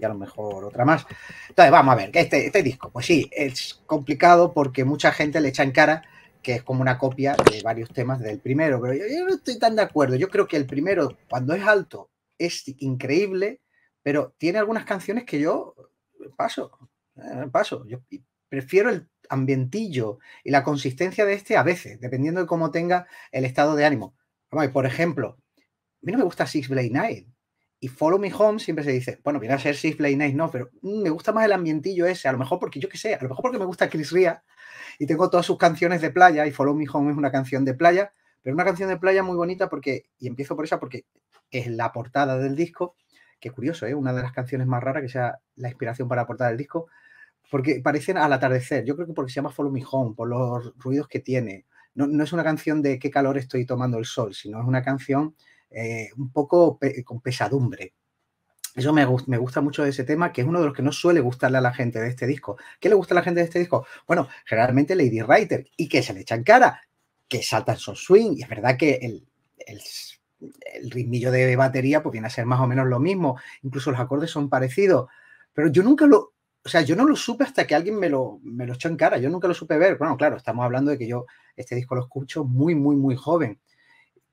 y 0.00 0.04
a 0.04 0.08
lo 0.08 0.14
mejor 0.14 0.64
otra 0.64 0.86
más. 0.86 1.04
Entonces, 1.50 1.70
vamos 1.70 1.92
a 1.92 1.96
ver, 1.96 2.10
este, 2.14 2.46
este 2.46 2.62
disco, 2.62 2.90
pues 2.90 3.04
sí, 3.04 3.28
es 3.32 3.82
complicado 3.84 4.54
porque 4.54 4.86
mucha 4.86 5.12
gente 5.12 5.42
le 5.42 5.50
echa 5.50 5.62
en 5.62 5.72
cara 5.72 6.04
que 6.42 6.54
es 6.54 6.62
como 6.62 6.80
una 6.80 6.96
copia 6.96 7.36
de 7.50 7.60
varios 7.60 7.90
temas 7.90 8.20
del 8.20 8.40
primero, 8.40 8.80
pero 8.80 8.94
yo, 8.94 9.26
no 9.26 9.34
estoy 9.34 9.58
tan 9.58 9.76
de 9.76 9.82
acuerdo. 9.82 10.16
Yo 10.16 10.28
creo 10.28 10.46
que 10.46 10.56
el 10.56 10.64
primero, 10.64 11.18
cuando 11.28 11.52
es 11.54 11.62
alto, 11.64 12.08
es 12.38 12.64
increíble, 12.78 13.60
pero 14.06 14.36
tiene 14.38 14.60
algunas 14.60 14.84
canciones 14.84 15.24
que 15.24 15.40
yo 15.40 15.74
paso, 16.36 16.70
eh, 17.16 17.48
paso. 17.50 17.84
Yo 17.88 17.98
prefiero 18.48 18.88
el 18.88 19.08
ambientillo 19.28 20.20
y 20.44 20.52
la 20.52 20.62
consistencia 20.62 21.26
de 21.26 21.32
este 21.32 21.56
a 21.56 21.64
veces, 21.64 22.00
dependiendo 22.00 22.40
de 22.40 22.46
cómo 22.46 22.70
tenga 22.70 23.08
el 23.32 23.44
estado 23.44 23.74
de 23.74 23.84
ánimo. 23.84 24.14
por 24.72 24.86
ejemplo, 24.86 25.40
a 25.56 25.60
mí 26.02 26.12
no 26.12 26.18
me 26.18 26.24
gusta 26.24 26.46
Six 26.46 26.68
Blade 26.68 26.90
Night. 26.90 27.28
Y 27.80 27.88
Follow 27.88 28.20
Me 28.20 28.32
Home 28.32 28.60
siempre 28.60 28.84
se 28.84 28.92
dice, 28.92 29.20
bueno, 29.24 29.40
viene 29.40 29.56
a 29.56 29.58
ser 29.58 29.74
Six 29.74 29.96
Play 29.96 30.14
Night, 30.14 30.36
no, 30.36 30.52
pero 30.52 30.70
mm, 30.82 31.02
me 31.02 31.10
gusta 31.10 31.32
más 31.32 31.44
el 31.44 31.52
ambientillo 31.52 32.06
ese, 32.06 32.28
a 32.28 32.32
lo 32.32 32.38
mejor 32.38 32.60
porque 32.60 32.78
yo 32.78 32.88
qué 32.88 32.98
sé, 32.98 33.12
a 33.12 33.22
lo 33.22 33.28
mejor 33.28 33.42
porque 33.42 33.58
me 33.58 33.64
gusta 33.64 33.90
Chris 33.90 34.12
Ria 34.12 34.44
y 35.00 35.06
tengo 35.06 35.28
todas 35.30 35.46
sus 35.46 35.58
canciones 35.58 36.00
de 36.00 36.10
playa 36.10 36.46
y 36.46 36.52
Follow 36.52 36.76
Me 36.76 36.86
Home 36.92 37.10
es 37.10 37.18
una 37.18 37.32
canción 37.32 37.64
de 37.64 37.74
playa, 37.74 38.12
pero 38.40 38.54
una 38.54 38.64
canción 38.64 38.88
de 38.88 38.98
playa 38.98 39.24
muy 39.24 39.34
bonita 39.34 39.68
porque, 39.68 40.06
y 40.20 40.28
empiezo 40.28 40.54
por 40.54 40.64
esa 40.64 40.78
porque 40.78 41.06
es 41.50 41.66
la 41.66 41.90
portada 41.90 42.38
del 42.38 42.54
disco, 42.54 42.94
que 43.40 43.50
curioso, 43.50 43.86
¿eh? 43.86 43.94
una 43.94 44.12
de 44.12 44.22
las 44.22 44.32
canciones 44.32 44.66
más 44.66 44.82
raras 44.82 45.02
que 45.02 45.08
sea 45.08 45.38
la 45.56 45.68
inspiración 45.68 46.08
para 46.08 46.22
la 46.22 46.26
portada 46.26 46.50
del 46.50 46.58
disco, 46.58 46.88
porque 47.50 47.80
parecen 47.82 48.16
al 48.18 48.32
atardecer, 48.32 48.84
yo 48.84 48.96
creo 48.96 49.06
que 49.06 49.12
porque 49.12 49.30
se 49.30 49.36
llama 49.36 49.50
Follow 49.50 49.72
Me 49.72 49.84
Home, 49.90 50.14
por 50.16 50.28
los 50.28 50.76
ruidos 50.78 51.08
que 51.08 51.20
tiene. 51.20 51.66
No, 51.94 52.06
no 52.06 52.24
es 52.24 52.32
una 52.32 52.44
canción 52.44 52.82
de 52.82 52.98
qué 52.98 53.10
calor 53.10 53.38
estoy 53.38 53.64
tomando 53.64 53.98
el 53.98 54.04
sol, 54.04 54.34
sino 54.34 54.60
es 54.60 54.66
una 54.66 54.82
canción 54.82 55.34
eh, 55.70 56.10
un 56.16 56.30
poco 56.32 56.78
con 57.04 57.20
pesadumbre. 57.20 57.94
Eso 58.74 58.92
me, 58.92 59.06
me, 59.26 59.38
gusta 59.38 59.62
mucho 59.62 59.82
de 59.82 59.90
ese 59.90 60.04
tema, 60.04 60.32
que 60.32 60.42
es 60.42 60.46
uno 60.46 60.60
de 60.60 60.66
los 60.66 60.74
que 60.74 60.82
no 60.82 60.92
suele 60.92 61.20
gustarle 61.20 61.58
a 61.58 61.62
la 61.62 61.72
gente 61.72 61.98
de 61.98 62.08
este 62.08 62.26
disco. 62.26 62.58
¿Qué 62.78 62.90
le 62.90 62.94
gusta 62.94 63.14
a 63.14 63.16
la 63.16 63.22
gente 63.22 63.40
de 63.40 63.46
este 63.46 63.58
disco? 63.58 63.86
Bueno, 64.06 64.28
generalmente 64.44 64.94
Lady 64.94 65.22
Writer. 65.22 65.66
¿Y 65.78 65.88
que 65.88 66.02
se 66.02 66.12
le 66.12 66.20
echan 66.20 66.44
cara? 66.44 66.82
Que 67.26 67.42
saltan 67.42 67.78
son 67.78 67.96
swing. 67.96 68.36
Y 68.36 68.42
es 68.42 68.48
verdad 68.48 68.76
que 68.76 68.96
el, 68.96 69.26
el, 69.58 69.80
el, 70.40 70.90
ritmillo 70.90 71.30
de 71.30 71.56
batería 71.56 72.02
pues 72.02 72.12
viene 72.12 72.26
a 72.26 72.30
ser 72.30 72.46
más 72.46 72.60
o 72.60 72.66
menos 72.66 72.86
lo 72.86 73.00
mismo. 73.00 73.38
Incluso 73.62 73.90
los 73.90 74.00
acordes 74.00 74.30
son 74.30 74.48
parecidos. 74.48 75.08
Pero 75.52 75.68
yo 75.68 75.82
nunca 75.82 76.06
lo... 76.06 76.34
O 76.64 76.68
sea, 76.68 76.80
yo 76.80 76.96
no 76.96 77.04
lo 77.04 77.14
supe 77.14 77.44
hasta 77.44 77.66
que 77.66 77.76
alguien 77.76 77.96
me 77.96 78.08
lo, 78.08 78.40
me 78.42 78.66
lo 78.66 78.74
echó 78.74 78.88
en 78.88 78.96
cara. 78.96 79.18
Yo 79.18 79.30
nunca 79.30 79.46
lo 79.46 79.54
supe 79.54 79.78
ver. 79.78 79.96
Bueno, 79.98 80.16
claro, 80.16 80.36
estamos 80.36 80.64
hablando 80.64 80.90
de 80.90 80.98
que 80.98 81.06
yo 81.06 81.26
este 81.54 81.76
disco 81.76 81.94
lo 81.94 82.02
escucho 82.02 82.44
muy, 82.44 82.74
muy, 82.74 82.96
muy 82.96 83.14
joven 83.14 83.60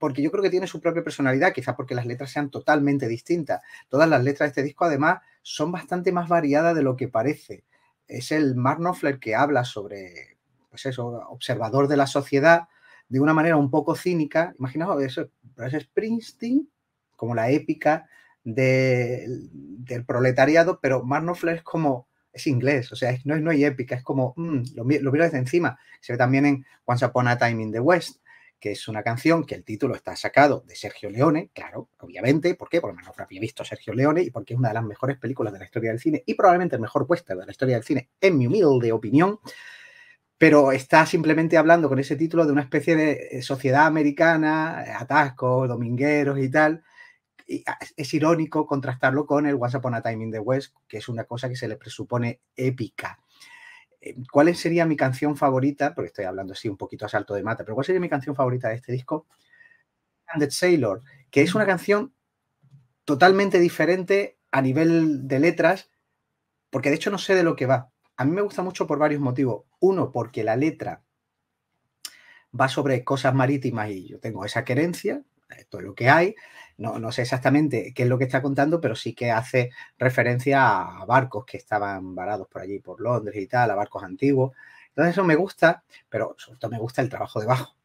porque 0.03 0.21
yo 0.21 0.31
creo 0.31 0.43
que 0.43 0.49
tiene 0.49 0.67
su 0.67 0.81
propia 0.81 1.01
personalidad, 1.01 1.53
quizás 1.53 1.75
porque 1.75 1.95
las 1.95 2.05
letras 2.05 2.29
sean 2.29 2.49
totalmente 2.49 3.07
distintas. 3.07 3.61
Todas 3.87 4.09
las 4.09 4.21
letras 4.21 4.47
de 4.47 4.49
este 4.49 4.63
disco, 4.63 4.83
además, 4.83 5.21
son 5.43 5.71
bastante 5.71 6.11
más 6.11 6.27
variadas 6.27 6.75
de 6.75 6.83
lo 6.83 6.97
que 6.97 7.07
parece. 7.07 7.63
Es 8.05 8.33
el 8.33 8.55
Mark 8.55 8.79
Knopfler 8.79 9.17
que 9.17 9.33
habla 9.33 9.63
sobre, 9.63 10.35
pues 10.69 10.85
eso, 10.87 11.07
observador 11.29 11.87
de 11.87 11.95
la 11.95 12.05
sociedad 12.05 12.67
de 13.13 13.19
una 13.19 13.35
manera 13.35 13.57
un 13.57 13.69
poco 13.69 13.93
cínica. 13.95 14.55
Imaginaos 14.57 15.03
eso, 15.03 15.29
es 15.57 15.83
Springsteen, 15.83 16.67
como 17.15 17.35
la 17.35 17.51
épica 17.51 18.07
del 18.43 20.03
proletariado, 20.07 20.79
pero 20.81 21.03
Mark 21.03 21.23
Knopfler 21.23 21.57
es 21.57 21.61
como 21.61 22.07
es 22.33 22.47
inglés, 22.47 22.91
o 22.91 22.95
sea, 22.95 23.15
no, 23.25 23.37
no 23.37 23.51
hay 23.51 23.63
épica, 23.63 23.93
es 23.93 24.01
como, 24.01 24.33
mm, 24.35 24.63
lo, 24.73 24.83
lo, 24.83 25.11
desde 25.11 25.37
encima. 25.37 25.77
Se 26.01 26.13
ve 26.13 26.17
también 26.17 26.47
en 26.47 26.65
Once 26.85 27.05
Upon 27.05 27.27
a 27.27 27.37
Time 27.37 27.61
in 27.61 27.71
the 27.71 27.79
West 27.79 28.17
que 28.59 28.71
es 28.71 28.87
una 28.87 29.03
canción 29.03 29.45
que 29.45 29.55
el 29.55 29.65
título 29.65 29.93
está 29.93 30.15
sacado 30.15 30.63
de 30.65 30.77
Sergio 30.77 31.09
Leone, 31.09 31.49
claro, 31.53 31.89
obviamente, 31.99 32.55
¿por 32.55 32.69
qué? 32.69 32.79
Porque 32.79 32.97
había 33.17 33.41
visto 33.41 33.65
Sergio 33.65 33.93
Leone 33.93 34.21
y 34.23 34.31
porque 34.31 34.53
es 34.53 34.57
una 34.57 34.69
de 34.69 34.75
las 34.75 34.85
mejores 34.85 35.17
películas 35.17 35.51
de 35.51 35.59
la 35.59 35.65
historia 35.65 35.89
del 35.89 35.99
cine 35.99 36.23
y 36.25 36.33
probablemente 36.33 36.77
el 36.77 36.81
mejor 36.81 37.05
western 37.05 37.41
de 37.41 37.45
la 37.45 37.51
historia 37.51 37.75
del 37.75 37.83
cine, 37.83 38.09
en 38.21 38.37
mi 38.37 38.47
humilde 38.47 38.93
opinión, 38.93 39.37
pero 40.37 40.71
está 40.71 41.05
simplemente 41.05 41.57
hablando 41.57 41.89
con 41.89 41.99
ese 41.99 42.15
título 42.15 42.45
de 42.45 42.51
una 42.51 42.61
especie 42.63 42.95
de 42.95 43.29
eh, 43.31 43.41
sociedad 43.41 43.85
americana, 43.85 44.83
eh, 44.85 44.91
atascos, 44.91 45.67
domingueros 45.69 46.39
y 46.39 46.49
tal. 46.49 46.83
Ah, 47.67 47.77
es 47.97 48.13
irónico 48.13 48.65
contrastarlo 48.65 49.25
con 49.25 49.45
el 49.45 49.57
Once 49.59 49.77
Upon 49.77 49.95
a 49.95 50.01
Time 50.01 50.23
in 50.23 50.31
the 50.31 50.39
West, 50.39 50.75
que 50.87 50.97
es 50.97 51.09
una 51.09 51.25
cosa 51.25 51.49
que 51.49 51.55
se 51.55 51.67
le 51.67 51.77
presupone 51.77 52.41
épica. 52.55 53.19
Eh, 54.01 54.15
¿Cuál 54.31 54.55
sería 54.55 54.85
mi 54.85 54.97
canción 54.97 55.37
favorita? 55.37 55.95
Porque 55.95 56.07
estoy 56.07 56.25
hablando 56.25 56.53
así 56.53 56.69
un 56.69 56.77
poquito 56.77 57.05
a 57.05 57.09
salto 57.09 57.33
de 57.35 57.43
mata, 57.43 57.63
pero 57.63 57.75
¿cuál 57.75 57.85
sería 57.85 58.01
mi 58.01 58.09
canción 58.09 58.35
favorita 58.35 58.69
de 58.69 58.75
este 58.75 58.91
disco? 58.91 59.27
Stranded 60.23 60.51
Sailor, 60.51 61.03
que 61.31 61.41
es 61.41 61.55
una 61.55 61.65
canción 61.65 62.13
totalmente 63.05 63.59
diferente 63.59 64.37
a 64.51 64.61
nivel 64.61 65.27
de 65.27 65.39
letras, 65.39 65.89
porque 66.71 66.89
de 66.89 66.97
hecho 66.97 67.11
no 67.11 67.19
sé 67.19 67.35
de 67.35 67.43
lo 67.43 67.55
que 67.55 67.67
va. 67.67 67.92
A 68.17 68.25
mí 68.25 68.31
me 68.31 68.41
gusta 68.41 68.61
mucho 68.61 68.85
por 68.85 68.99
varios 68.99 69.21
motivos. 69.21 69.65
Uno, 69.79 70.11
porque 70.11 70.43
la 70.43 70.55
letra 70.55 71.03
va 72.59 72.69
sobre 72.69 73.03
cosas 73.03 73.33
marítimas 73.33 73.89
y 73.89 74.07
yo 74.07 74.19
tengo 74.19 74.45
esa 74.45 74.63
querencia, 74.63 75.23
esto 75.57 75.79
es 75.79 75.83
lo 75.83 75.95
que 75.95 76.09
hay. 76.09 76.35
No, 76.77 76.99
no, 76.99 77.11
sé 77.11 77.21
exactamente 77.21 77.93
qué 77.93 78.03
es 78.03 78.09
lo 78.09 78.17
que 78.17 78.23
está 78.25 78.41
contando, 78.41 78.81
pero 78.81 78.95
sí 78.95 79.13
que 79.13 79.31
hace 79.31 79.71
referencia 79.97 80.81
a 80.81 81.05
barcos 81.05 81.45
que 81.45 81.57
estaban 81.57 82.15
varados 82.15 82.47
por 82.47 82.61
allí, 82.61 82.79
por 82.79 82.99
Londres 82.99 83.35
y 83.37 83.47
tal, 83.47 83.71
a 83.71 83.75
barcos 83.75 84.03
antiguos. 84.03 84.53
Entonces 84.89 85.13
eso 85.13 85.23
me 85.23 85.35
gusta, 85.35 85.83
pero 86.09 86.35
sobre 86.37 86.59
todo 86.59 86.71
me 86.71 86.79
gusta 86.79 87.01
el 87.01 87.09
trabajo 87.09 87.39
de 87.39 87.47
bajo 87.47 87.75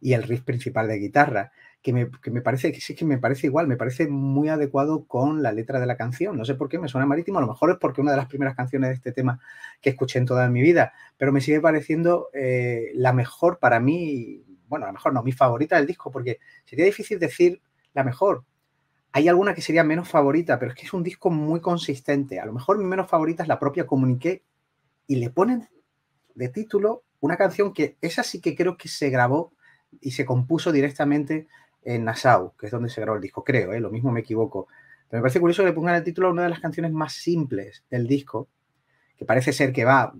y 0.00 0.12
el 0.12 0.22
riff 0.22 0.42
principal 0.42 0.88
de 0.88 0.98
guitarra 0.98 1.52
que 1.86 2.30
me, 2.32 2.40
parece 2.40 2.72
que 2.72 2.80
sí 2.80 2.96
que 2.96 3.04
me 3.04 3.16
parece 3.16 3.46
igual, 3.46 3.68
me 3.68 3.76
parece 3.76 4.08
muy 4.08 4.48
adecuado 4.48 5.04
con 5.04 5.40
la 5.40 5.52
letra 5.52 5.78
de 5.78 5.86
la 5.86 5.96
canción. 5.96 6.36
No 6.36 6.44
sé 6.44 6.56
por 6.56 6.68
qué 6.68 6.80
me 6.80 6.88
suena 6.88 7.06
marítimo, 7.06 7.38
a 7.38 7.42
lo 7.42 7.46
mejor 7.46 7.70
es 7.70 7.76
porque 7.76 8.00
una 8.00 8.10
de 8.10 8.16
las 8.16 8.26
primeras 8.26 8.56
canciones 8.56 8.88
de 8.88 8.94
este 8.94 9.12
tema 9.12 9.38
que 9.80 9.90
escuché 9.90 10.18
en 10.18 10.26
toda 10.26 10.48
mi 10.48 10.62
vida, 10.62 10.94
pero 11.16 11.30
me 11.30 11.40
sigue 11.40 11.60
pareciendo 11.60 12.28
eh, 12.34 12.90
la 12.94 13.12
mejor 13.12 13.60
para 13.60 13.78
mí, 13.78 14.42
bueno, 14.66 14.86
a 14.86 14.88
lo 14.88 14.94
mejor 14.94 15.12
no, 15.12 15.22
mi 15.22 15.30
favorita 15.30 15.76
del 15.76 15.86
disco, 15.86 16.10
porque 16.10 16.40
sería 16.64 16.84
difícil 16.86 17.20
decir 17.20 17.62
la 17.94 18.02
mejor. 18.02 18.44
Hay 19.12 19.28
alguna 19.28 19.54
que 19.54 19.62
sería 19.62 19.84
menos 19.84 20.08
favorita, 20.08 20.58
pero 20.58 20.72
es 20.72 20.76
que 20.76 20.86
es 20.86 20.92
un 20.92 21.04
disco 21.04 21.30
muy 21.30 21.60
consistente. 21.60 22.40
A 22.40 22.46
lo 22.46 22.52
mejor 22.52 22.78
mi 22.78 22.84
menos 22.84 23.08
favorita 23.08 23.44
es 23.44 23.48
la 23.48 23.60
propia 23.60 23.86
Comuniqué 23.86 24.42
y 25.06 25.16
le 25.16 25.30
ponen 25.30 25.68
de 26.34 26.48
título 26.48 27.04
una 27.20 27.36
canción 27.36 27.72
que 27.72 27.96
esa 28.00 28.24
sí 28.24 28.40
que 28.40 28.56
creo 28.56 28.76
que 28.76 28.88
se 28.88 29.08
grabó 29.08 29.52
y 30.00 30.10
se 30.10 30.24
compuso 30.24 30.72
directamente 30.72 31.46
en 31.86 32.04
Nassau, 32.04 32.52
que 32.58 32.66
es 32.66 32.72
donde 32.72 32.88
se 32.88 33.00
grabó 33.00 33.16
el 33.16 33.22
disco, 33.22 33.44
creo, 33.44 33.72
¿eh? 33.72 33.78
lo 33.78 33.90
mismo 33.90 34.10
me 34.10 34.20
equivoco. 34.20 34.66
Pero 35.08 35.20
me 35.20 35.22
parece 35.22 35.38
curioso 35.38 35.64
que 35.64 35.72
pongan 35.72 35.94
el 35.94 36.02
título 36.02 36.28
a 36.28 36.32
una 36.32 36.42
de 36.42 36.48
las 36.48 36.58
canciones 36.58 36.92
más 36.92 37.12
simples 37.12 37.84
del 37.88 38.08
disco, 38.08 38.48
que 39.16 39.24
parece 39.24 39.52
ser 39.52 39.72
que 39.72 39.84
va 39.84 40.12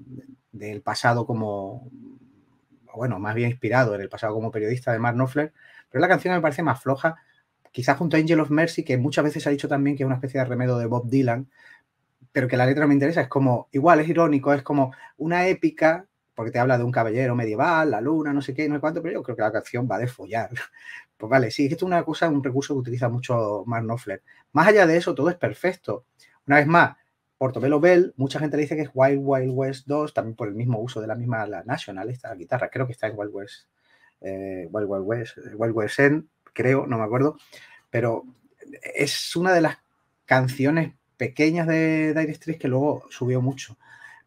del 0.52 0.80
pasado 0.80 1.26
como, 1.26 1.90
bueno, 2.94 3.18
más 3.18 3.34
bien 3.34 3.50
inspirado 3.50 3.96
en 3.96 4.00
el 4.00 4.08
pasado 4.08 4.32
como 4.32 4.52
periodista 4.52 4.92
de 4.92 5.00
Mark 5.00 5.16
Knopfler, 5.16 5.52
pero 5.90 6.00
la 6.00 6.08
canción 6.08 6.34
me 6.34 6.40
parece 6.40 6.62
más 6.62 6.80
floja, 6.80 7.16
quizás 7.72 7.98
junto 7.98 8.16
a 8.16 8.20
Angel 8.20 8.38
of 8.38 8.50
Mercy, 8.50 8.84
que 8.84 8.96
muchas 8.96 9.24
veces 9.24 9.44
ha 9.48 9.50
dicho 9.50 9.66
también 9.66 9.96
que 9.96 10.04
es 10.04 10.06
una 10.06 10.14
especie 10.14 10.38
de 10.38 10.46
remedio 10.46 10.78
de 10.78 10.86
Bob 10.86 11.10
Dylan, 11.10 11.50
pero 12.30 12.46
que 12.46 12.56
la 12.56 12.64
letra 12.64 12.86
me 12.86 12.94
interesa, 12.94 13.22
es 13.22 13.28
como, 13.28 13.68
igual 13.72 13.98
es 13.98 14.08
irónico, 14.08 14.54
es 14.54 14.62
como 14.62 14.92
una 15.16 15.48
épica 15.48 16.06
porque 16.36 16.50
te 16.50 16.58
habla 16.58 16.76
de 16.76 16.84
un 16.84 16.92
caballero 16.92 17.34
medieval, 17.34 17.90
la 17.90 18.00
luna, 18.02 18.32
no 18.32 18.42
sé 18.42 18.52
qué, 18.52 18.68
no 18.68 18.74
sé 18.76 18.80
cuánto, 18.80 19.00
pero 19.02 19.14
yo 19.14 19.22
creo 19.22 19.36
que 19.36 19.42
la 19.42 19.50
canción 19.50 19.88
va 19.90 19.98
de 19.98 20.06
follar. 20.06 20.50
Pues 21.16 21.30
vale, 21.30 21.50
sí, 21.50 21.64
esto 21.64 21.76
es 21.76 21.82
una 21.82 22.04
cosa, 22.04 22.28
un 22.28 22.44
recurso 22.44 22.74
que 22.74 22.80
utiliza 22.80 23.08
mucho 23.08 23.64
Mark 23.66 23.84
Knopfler. 23.84 24.22
Más 24.52 24.68
allá 24.68 24.86
de 24.86 24.96
eso, 24.96 25.14
todo 25.14 25.30
es 25.30 25.36
perfecto. 25.36 26.04
Una 26.46 26.56
vez 26.56 26.66
más, 26.66 26.96
Portobello 27.38 27.80
Bell, 27.80 28.14
mucha 28.16 28.38
gente 28.38 28.56
le 28.56 28.62
dice 28.62 28.76
que 28.76 28.82
es 28.82 28.90
Wild 28.94 29.20
Wild 29.22 29.52
West 29.54 29.86
2, 29.86 30.14
también 30.14 30.36
por 30.36 30.48
el 30.48 30.54
mismo 30.54 30.78
uso 30.80 31.00
de 31.00 31.06
la 31.06 31.14
misma 31.14 31.46
la 31.46 31.62
National, 31.64 32.10
esta 32.10 32.34
guitarra, 32.34 32.70
creo 32.70 32.86
que 32.86 32.92
está 32.92 33.06
en 33.06 33.18
Wild 33.18 33.34
West, 33.34 33.66
eh, 34.20 34.68
Wild 34.70 34.88
Wild 34.88 35.04
West, 35.06 35.38
Wild 35.54 35.74
West 35.74 35.98
End, 35.98 36.26
creo, 36.52 36.86
no 36.86 36.98
me 36.98 37.04
acuerdo, 37.04 37.36
pero 37.90 38.24
es 38.94 39.36
una 39.36 39.52
de 39.52 39.60
las 39.60 39.78
canciones 40.24 40.94
pequeñas 41.16 41.66
de 41.66 42.14
Dire 42.14 42.34
Straits 42.34 42.60
que 42.60 42.68
luego 42.68 43.04
subió 43.10 43.40
mucho 43.40 43.76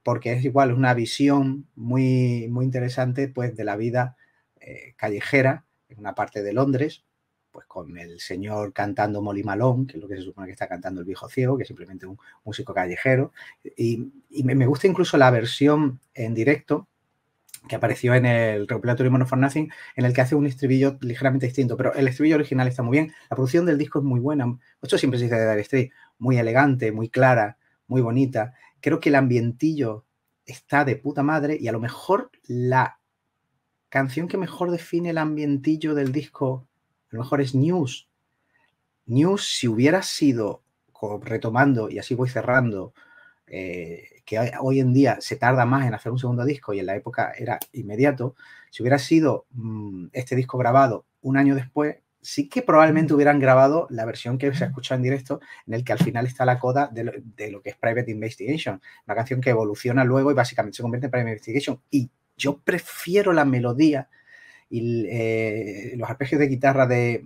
porque 0.03 0.33
es 0.33 0.43
igual 0.45 0.73
una 0.73 0.93
visión 0.93 1.67
muy, 1.75 2.47
muy 2.49 2.65
interesante 2.65 3.27
pues, 3.27 3.55
de 3.55 3.63
la 3.63 3.75
vida 3.75 4.17
eh, 4.59 4.93
callejera 4.97 5.65
en 5.89 5.99
una 5.99 6.15
parte 6.15 6.41
de 6.41 6.53
Londres, 6.53 7.03
pues 7.51 7.65
con 7.65 7.97
el 7.97 8.19
señor 8.19 8.73
cantando 8.73 9.21
Molly 9.21 9.43
Malone, 9.43 9.87
que 9.87 9.97
es 9.97 10.01
lo 10.01 10.07
que 10.07 10.15
se 10.15 10.21
supone 10.21 10.47
que 10.47 10.53
está 10.53 10.67
cantando 10.67 11.01
el 11.01 11.07
viejo 11.07 11.27
ciego, 11.27 11.57
que 11.57 11.63
es 11.63 11.67
simplemente 11.67 12.05
un 12.05 12.17
músico 12.43 12.73
callejero. 12.73 13.33
Y, 13.75 14.11
me, 14.43 14.65
gusta 14.65 14.87
incluso 14.87 15.17
la 15.17 15.31
versión 15.31 15.99
en 16.13 16.33
directo 16.33 16.87
que 17.67 17.75
apareció 17.75 18.13
en 18.13 18.25
el 18.25 18.67
Recuperatory 18.67 19.09
Mono 19.09 19.25
for 19.25 19.37
Nothing, 19.37 19.69
en 19.95 20.05
el 20.05 20.13
que 20.13 20.21
hace 20.21 20.35
un 20.35 20.45
estribillo 20.45 20.97
ligeramente 21.01 21.47
distinto, 21.47 21.75
pero 21.75 21.93
el 21.93 22.07
estribillo 22.07 22.35
original 22.35 22.67
está 22.67 22.83
muy 22.83 22.97
bien. 22.97 23.13
La 23.29 23.35
producción 23.35 23.65
del 23.65 23.77
disco 23.77 23.99
es 23.99 24.05
muy 24.05 24.19
buena. 24.19 24.57
Esto 24.81 24.97
siempre 24.97 25.19
se 25.19 25.25
dice 25.25 25.35
de 25.35 25.49
Dire 25.49 25.63
Straits, 25.63 25.93
muy 26.19 26.37
elegante, 26.37 26.91
muy 26.91 27.09
clara, 27.09 27.57
muy 27.87 28.01
bonita 28.01 28.53
creo 28.81 28.99
que 28.99 29.09
el 29.09 29.15
ambientillo 29.15 30.05
está 30.45 30.85
de 30.85 30.95
puta 30.95 31.23
madre 31.23 31.57
y 31.59 31.67
a 31.67 31.71
lo 31.71 31.79
mejor 31.79 32.31
la 32.47 32.98
canción 33.89 34.27
que 34.27 34.37
mejor 34.37 34.71
define 34.71 35.09
el 35.09 35.17
ambientillo 35.17 35.93
del 35.95 36.11
disco, 36.11 36.67
a 37.11 37.15
lo 37.15 37.19
mejor 37.21 37.41
es 37.41 37.55
News. 37.55 38.09
News, 39.05 39.45
si 39.57 39.67
hubiera 39.67 40.03
sido, 40.03 40.63
retomando, 41.21 41.89
y 41.89 41.99
así 41.99 42.15
voy 42.15 42.29
cerrando, 42.29 42.93
eh, 43.47 44.21
que 44.25 44.51
hoy 44.61 44.79
en 44.79 44.93
día 44.93 45.17
se 45.21 45.35
tarda 45.35 45.65
más 45.65 45.87
en 45.87 45.95
hacer 45.95 46.11
un 46.11 46.19
segundo 46.19 46.45
disco 46.45 46.73
y 46.73 46.79
en 46.79 46.85
la 46.85 46.95
época 46.95 47.33
era 47.35 47.57
inmediato, 47.73 48.35
si 48.69 48.83
hubiera 48.83 48.99
sido 48.99 49.47
mm, 49.51 50.07
este 50.13 50.35
disco 50.35 50.59
grabado 50.59 51.05
un 51.21 51.37
año 51.37 51.55
después, 51.55 51.97
sí 52.21 52.47
que 52.49 52.61
probablemente 52.61 53.13
hubieran 53.13 53.39
grabado 53.39 53.87
la 53.89 54.05
versión 54.05 54.37
que 54.37 54.53
se 54.53 54.63
ha 54.63 54.67
escuchado 54.67 54.97
en 54.97 55.03
directo, 55.03 55.39
en 55.65 55.73
el 55.73 55.83
que 55.83 55.93
al 55.93 55.99
final 55.99 56.27
está 56.27 56.45
la 56.45 56.59
coda 56.59 56.89
de 56.91 57.03
lo, 57.51 57.61
que 57.61 57.69
es 57.69 57.75
Private 57.77 58.11
Investigation, 58.11 58.81
una 59.07 59.15
canción 59.15 59.41
que 59.41 59.49
evoluciona 59.49 60.03
luego 60.03 60.31
y 60.31 60.35
básicamente 60.35 60.77
se 60.77 60.83
convierte 60.83 61.07
en 61.07 61.11
Private 61.11 61.29
Investigation. 61.31 61.81
Y 61.89 62.11
yo 62.39 62.59
prefiero 62.59 63.33
la 63.33 63.45
melodía 63.45 64.09
y 64.69 65.05
eh, 65.09 65.93
los 65.97 66.09
arpegios 66.09 66.39
de 66.39 66.47
guitarra 66.47 66.87
de, 66.87 67.23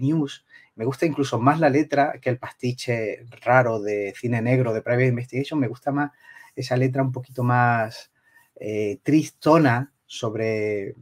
News. 0.00 0.44
Me 0.76 0.84
gusta 0.84 1.06
incluso 1.06 1.40
más 1.40 1.58
la 1.60 1.70
letra 1.70 2.14
que 2.20 2.30
el 2.30 2.38
pastiche 2.38 3.24
raro 3.42 3.80
de 3.80 4.14
cine 4.16 4.42
negro 4.42 4.72
de 4.72 4.82
Private 4.82 5.08
Investigation. 5.08 5.58
Me 5.58 5.68
gusta 5.68 5.90
más 5.92 6.12
esa 6.54 6.76
letra 6.76 7.02
un 7.02 7.12
poquito 7.12 7.42
más 7.42 8.12
eh, 8.56 9.00
tristona 9.02 9.92
sobre 10.06 10.94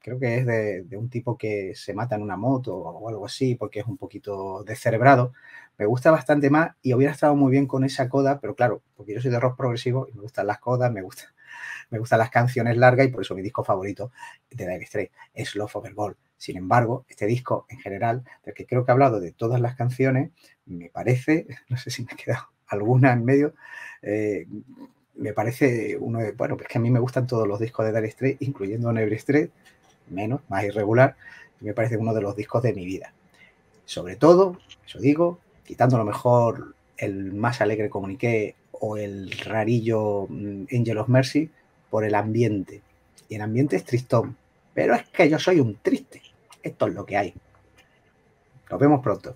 creo 0.00 0.18
que 0.18 0.38
es 0.38 0.46
de, 0.46 0.96
un 0.96 1.08
tipo 1.10 1.36
que 1.36 1.74
se 1.74 1.94
mata 1.94 2.16
en 2.16 2.22
una 2.22 2.36
moto 2.36 2.76
o 2.76 3.08
algo 3.08 3.26
así, 3.26 3.54
porque 3.54 3.80
es 3.80 3.86
un 3.86 3.96
poquito 3.96 4.64
descerebrado. 4.64 5.32
Me 5.78 5.86
gusta 5.86 6.10
bastante 6.10 6.50
más 6.50 6.72
y 6.82 6.94
hubiera 6.94 7.12
estado 7.12 7.36
muy 7.36 7.50
bien 7.52 7.66
con 7.66 7.84
esa 7.84 8.08
coda, 8.08 8.40
pero 8.40 8.54
claro, 8.54 8.82
porque 8.96 9.14
yo 9.14 9.20
soy 9.20 9.30
de 9.30 9.40
rock 9.40 9.56
progresivo 9.56 10.08
y 10.08 10.14
me 10.14 10.22
gustan 10.22 10.46
las 10.46 10.58
codas, 10.58 10.92
me, 10.92 11.02
gusta, 11.02 11.34
me 11.90 11.98
gustan 11.98 12.18
las 12.18 12.30
canciones 12.30 12.76
largas 12.76 13.06
y 13.06 13.10
por 13.10 13.22
eso 13.22 13.34
mi 13.34 13.42
disco 13.42 13.64
favorito 13.64 14.12
de 14.50 14.66
Dire 14.66 14.86
Straits 14.86 15.12
es 15.34 15.54
Love 15.54 15.76
Over 15.76 15.94
Gold. 15.94 16.16
Sin 16.36 16.56
embargo, 16.56 17.04
este 17.08 17.26
disco 17.26 17.66
en 17.68 17.78
general, 17.78 18.24
del 18.44 18.54
que 18.54 18.66
creo 18.66 18.84
que 18.84 18.90
he 18.90 18.94
hablado 18.94 19.20
de 19.20 19.32
todas 19.32 19.60
las 19.60 19.76
canciones, 19.76 20.30
me 20.66 20.88
parece, 20.88 21.46
no 21.68 21.76
sé 21.76 21.90
si 21.90 22.02
me 22.02 22.12
ha 22.12 22.16
quedado 22.16 22.48
alguna 22.66 23.12
en 23.12 23.24
medio, 23.24 23.54
eh, 24.02 24.46
me 25.16 25.32
parece 25.34 25.96
uno 25.98 26.20
de, 26.20 26.32
bueno, 26.32 26.56
es 26.60 26.66
que 26.66 26.78
a 26.78 26.80
mí 26.80 26.90
me 26.90 27.00
gustan 27.00 27.26
todos 27.26 27.46
los 27.46 27.60
discos 27.60 27.84
de 27.84 27.92
Dire 27.92 28.10
Straits, 28.10 28.42
incluyendo 28.42 28.92
Never 28.92 29.18
Straits, 29.18 29.52
menos, 30.08 30.40
más 30.48 30.64
irregular, 30.64 31.16
me 31.60 31.74
parece 31.74 31.96
uno 31.96 32.14
de 32.14 32.22
los 32.22 32.34
discos 32.34 32.62
de 32.62 32.72
mi 32.72 32.84
vida. 32.84 33.12
Sobre 33.84 34.16
todo, 34.16 34.56
eso 34.86 34.98
digo, 34.98 35.40
quitando 35.64 35.98
lo 35.98 36.04
mejor 36.04 36.74
el 37.00 37.32
más 37.32 37.60
alegre 37.60 37.90
comuniqué 37.90 38.54
o 38.72 38.96
el 38.96 39.30
rarillo 39.32 40.26
mm, 40.28 40.66
Angel 40.72 40.98
of 40.98 41.08
Mercy 41.08 41.50
por 41.90 42.04
el 42.04 42.14
ambiente. 42.14 42.82
Y 43.28 43.36
el 43.36 43.42
ambiente 43.42 43.76
es 43.76 43.84
tristón. 43.84 44.36
Pero 44.74 44.94
es 44.94 45.06
que 45.08 45.28
yo 45.28 45.38
soy 45.38 45.60
un 45.60 45.76
triste. 45.76 46.22
Esto 46.62 46.86
es 46.86 46.94
lo 46.94 47.04
que 47.04 47.16
hay. 47.16 47.34
Nos 48.70 48.80
vemos 48.80 49.02
pronto. 49.02 49.34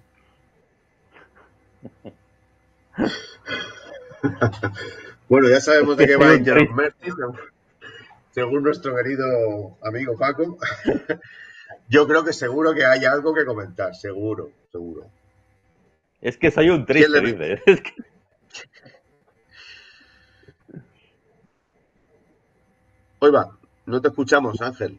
bueno, 5.29 5.49
ya 5.49 5.61
sabemos 5.61 5.97
de 5.97 6.07
qué 6.07 6.17
va 6.17 6.31
Angel 6.31 6.69
of 6.69 6.75
Mercy 6.75 7.11
según 8.35 8.65
nuestro 8.65 8.97
querido 8.97 9.77
amigo 9.81 10.17
Paco, 10.19 10.59
yo 11.89 12.09
creo 12.09 12.25
que 12.25 12.33
seguro 12.33 12.75
que 12.75 12.85
hay 12.85 13.05
algo 13.05 13.33
que 13.33 13.45
comentar, 13.45 13.95
seguro, 13.95 14.51
seguro. 14.73 15.07
Es 16.25 16.39
que 16.39 16.51
soy 16.51 16.71
un 16.71 16.87
triste, 16.87 17.21
dice. 17.21 17.63
Oiga, 23.19 23.51
no 23.85 24.01
te 24.01 24.09
escuchamos, 24.09 24.59
Ángel. 24.63 24.99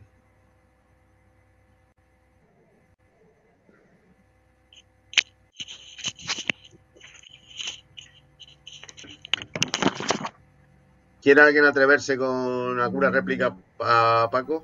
¿Quiere 11.24 11.42
alguien 11.42 11.66
atreverse 11.66 12.18
con 12.20 12.80
alguna 12.80 13.10
réplica 13.10 13.58
a 13.80 14.30
Paco? 14.32 14.64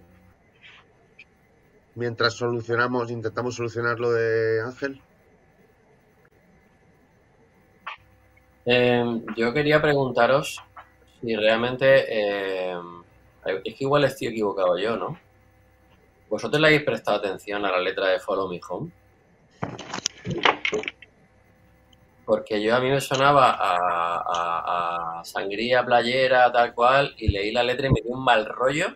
Mientras 1.95 2.35
solucionamos, 2.35 3.09
intentamos 3.09 3.55
solucionar 3.55 3.99
lo 3.99 4.11
de 4.11 4.61
Ángel. 4.61 5.01
Eh, 8.65 9.21
yo 9.35 9.53
quería 9.53 9.81
preguntaros 9.81 10.61
si 11.21 11.35
realmente. 11.35 12.69
Em, 12.69 13.01
es 13.63 13.75
que 13.75 13.83
igual 13.83 14.03
estoy 14.03 14.27
equivocado 14.27 14.77
yo, 14.77 14.97
¿no? 14.97 15.17
¿Vosotros 16.29 16.61
le 16.61 16.67
habéis 16.67 16.83
prestado 16.83 17.17
atención 17.17 17.65
a 17.65 17.71
la 17.71 17.79
letra 17.79 18.07
de 18.07 18.19
Follow 18.19 18.47
Me 18.47 18.61
Home? 18.69 18.91
Porque 22.23 22.61
yo 22.61 22.75
a 22.75 22.79
mí 22.79 22.89
me 22.89 23.01
sonaba 23.01 23.57
a, 23.59 25.21
sangría, 25.25 25.83
playera, 25.83 26.51
tal 26.51 26.73
cual, 26.73 27.13
y 27.17 27.27
leí 27.27 27.51
la 27.51 27.63
letra 27.63 27.87
y 27.87 27.91
me 27.91 28.01
dio 28.01 28.13
un 28.13 28.23
mal 28.23 28.45
rollo, 28.45 28.95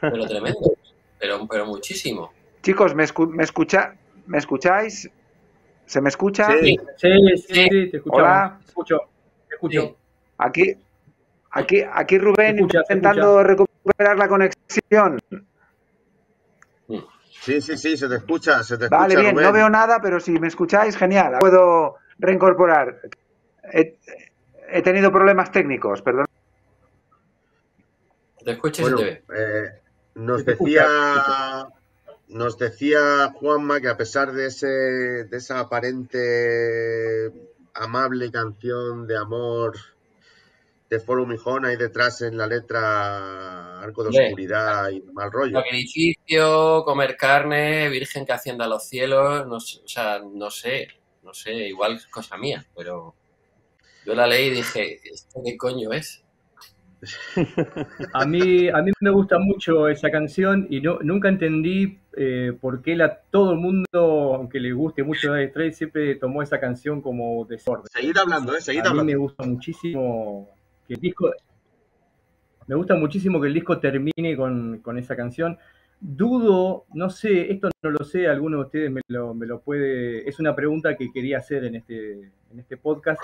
pero 0.00 0.26
tremendo, 0.26 0.74
pero, 1.18 1.46
pero 1.48 1.66
muchísimo. 1.66 2.32
Chicos, 2.62 2.94
¿me, 2.94 3.04
escu 3.04 3.26
me, 3.26 3.42
escucha 3.42 3.96
¿me 4.26 4.38
escucháis? 4.38 5.10
¿Se 5.86 6.00
me 6.00 6.08
escucha? 6.08 6.48
Sí, 6.60 6.76
sí, 6.96 7.36
sí, 7.38 7.90
te 7.90 7.96
escucho. 7.96 8.16
Hola. 8.16 8.58
Te 8.60 8.66
escucho, 8.66 9.00
te 9.48 9.54
escucho. 9.54 9.96
Aquí, 10.38 10.76
aquí, 11.52 11.82
aquí 11.90 12.18
Rubén 12.18 12.58
intentando 12.58 13.42
recuperar 13.42 14.18
la 14.18 14.28
conexión. 14.28 15.20
Sí, 17.40 17.60
sí, 17.60 17.76
sí, 17.76 17.96
se 17.96 18.08
te 18.08 18.16
escucha, 18.16 18.62
se 18.64 18.76
te 18.76 18.88
Vale, 18.88 19.14
bien, 19.16 19.36
no 19.36 19.52
veo 19.52 19.70
nada, 19.70 20.00
pero 20.02 20.18
si 20.18 20.32
me 20.32 20.48
escucháis, 20.48 20.96
genial. 20.96 21.36
Puedo 21.38 21.94
reincorporar. 22.18 23.00
He, 23.72 24.82
tenido 24.82 25.12
problemas 25.12 25.52
técnicos, 25.52 26.02
perdón. 26.02 26.26
Te 28.44 28.50
escuchas 28.50 28.90
y 28.90 28.96
te 28.96 29.04
ve. 29.04 29.22
Eh, 29.32 29.80
nos 30.16 30.44
decía 30.44 31.68
nos 32.28 32.58
decía 32.58 33.32
Juanma 33.34 33.80
que 33.80 33.88
a 33.88 33.96
pesar 33.96 34.32
de 34.32 34.46
ese 34.46 34.66
de 34.66 35.36
esa 35.36 35.60
aparente 35.60 37.32
amable 37.74 38.30
canción 38.30 39.06
de 39.06 39.16
amor 39.16 39.76
de 40.88 41.02
Me 41.26 41.36
Home 41.44 41.68
ahí 41.68 41.76
detrás 41.76 42.22
en 42.22 42.36
la 42.36 42.46
letra 42.46 43.80
Arco 43.80 44.04
de 44.04 44.10
Oscuridad 44.10 44.88
y 44.90 45.00
mal 45.12 45.32
rollo. 45.32 45.58
Sacrificio, 45.58 46.84
comer 46.84 47.16
carne, 47.16 47.88
Virgen 47.88 48.24
que 48.24 48.32
ascienda 48.32 48.66
a 48.66 48.68
los 48.68 48.84
cielos, 48.84 49.46
no, 49.46 49.56
o 49.56 49.60
sea, 49.60 50.20
no 50.20 50.50
sé, 50.50 50.88
no 51.22 51.34
sé, 51.34 51.54
igual 51.54 51.96
es 51.96 52.06
cosa 52.06 52.36
mía, 52.36 52.64
pero 52.74 53.14
yo 54.04 54.14
la 54.14 54.26
leí 54.26 54.46
y 54.46 54.50
dije, 54.50 55.00
¿esto 55.04 55.40
qué 55.44 55.56
coño 55.56 55.92
es? 55.92 56.22
A 58.12 58.24
mí, 58.24 58.68
a 58.68 58.82
mí 58.82 58.90
me 59.00 59.10
gusta 59.10 59.38
mucho 59.38 59.88
esa 59.88 60.10
canción 60.10 60.66
y 60.70 60.80
no, 60.80 60.98
nunca 61.02 61.28
entendí 61.28 61.98
eh, 62.16 62.56
por 62.60 62.82
qué 62.82 62.96
la, 62.96 63.20
todo 63.30 63.52
el 63.52 63.58
mundo, 63.58 64.34
aunque 64.34 64.58
le 64.58 64.72
guste 64.72 65.02
mucho 65.02 65.34
Dire 65.34 65.50
Straits, 65.50 65.76
siempre 65.76 66.14
tomó 66.16 66.42
esa 66.42 66.58
canción 66.58 67.02
como 67.02 67.44
desorden. 67.44 67.86
Seguir 67.92 68.18
hablando, 68.18 68.56
¿eh? 68.56 68.60
Seguir 68.60 68.86
a 68.86 68.94
mí 68.94 69.04
me 69.04 69.16
gusta 69.16 69.44
muchísimo 69.44 70.48
que 70.86 70.94
el 70.94 71.00
disco... 71.00 71.30
Me 72.66 72.74
gusta 72.74 72.96
muchísimo 72.96 73.40
que 73.40 73.46
el 73.46 73.54
disco 73.54 73.78
termine 73.78 74.36
con, 74.36 74.78
con 74.78 74.98
esa 74.98 75.14
canción. 75.14 75.56
Dudo, 76.00 76.86
no 76.94 77.10
sé, 77.10 77.52
esto 77.52 77.70
no 77.82 77.90
lo 77.90 78.04
sé, 78.04 78.26
alguno 78.26 78.58
de 78.58 78.64
ustedes 78.64 78.90
me 78.90 79.02
lo, 79.08 79.34
me 79.34 79.46
lo 79.46 79.60
puede... 79.60 80.28
Es 80.28 80.40
una 80.40 80.56
pregunta 80.56 80.96
que 80.96 81.12
quería 81.12 81.38
hacer 81.38 81.64
en 81.64 81.76
este, 81.76 82.12
en 82.50 82.58
este 82.58 82.76
podcast 82.76 83.20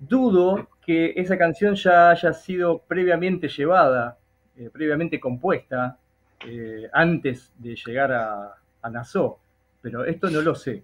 dudo 0.00 0.68
que 0.84 1.12
esa 1.16 1.38
canción 1.38 1.74
ya 1.76 2.10
haya 2.10 2.32
sido 2.32 2.78
previamente 2.78 3.48
llevada, 3.48 4.18
eh, 4.56 4.70
previamente 4.72 5.20
compuesta, 5.20 5.98
eh, 6.46 6.88
antes 6.92 7.52
de 7.58 7.76
llegar 7.76 8.12
a, 8.12 8.54
a 8.82 8.90
Nassau, 8.90 9.36
pero 9.80 10.04
esto 10.04 10.30
no 10.30 10.40
lo 10.40 10.54
sé. 10.54 10.82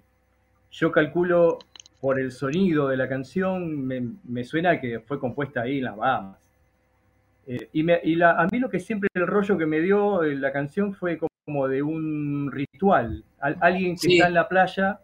Yo 0.70 0.92
calculo 0.92 1.58
por 2.00 2.20
el 2.20 2.30
sonido 2.30 2.88
de 2.88 2.96
la 2.96 3.08
canción, 3.08 3.86
me, 3.86 4.44
suena 4.44 4.80
que 4.80 5.00
fue 5.00 5.18
compuesta 5.18 5.62
ahí 5.62 5.78
en 5.78 5.84
las 5.84 5.96
Bahamas. 5.96 6.38
Eh, 7.46 7.68
y, 7.72 8.20
a 8.22 8.46
mí 8.50 8.58
lo 8.58 8.68
que 8.68 8.80
siempre 8.80 9.08
el 9.14 9.26
rollo 9.26 9.56
que 9.56 9.66
me 9.66 9.80
dio 9.80 10.22
la 10.22 10.52
canción 10.52 10.94
fue 10.94 11.18
como 11.18 11.68
de 11.68 11.82
un 11.82 12.50
ritual. 12.52 13.24
alguien 13.40 13.96
que 13.96 14.14
está 14.14 14.28
en 14.28 14.34
la 14.34 14.48
playa, 14.48 15.00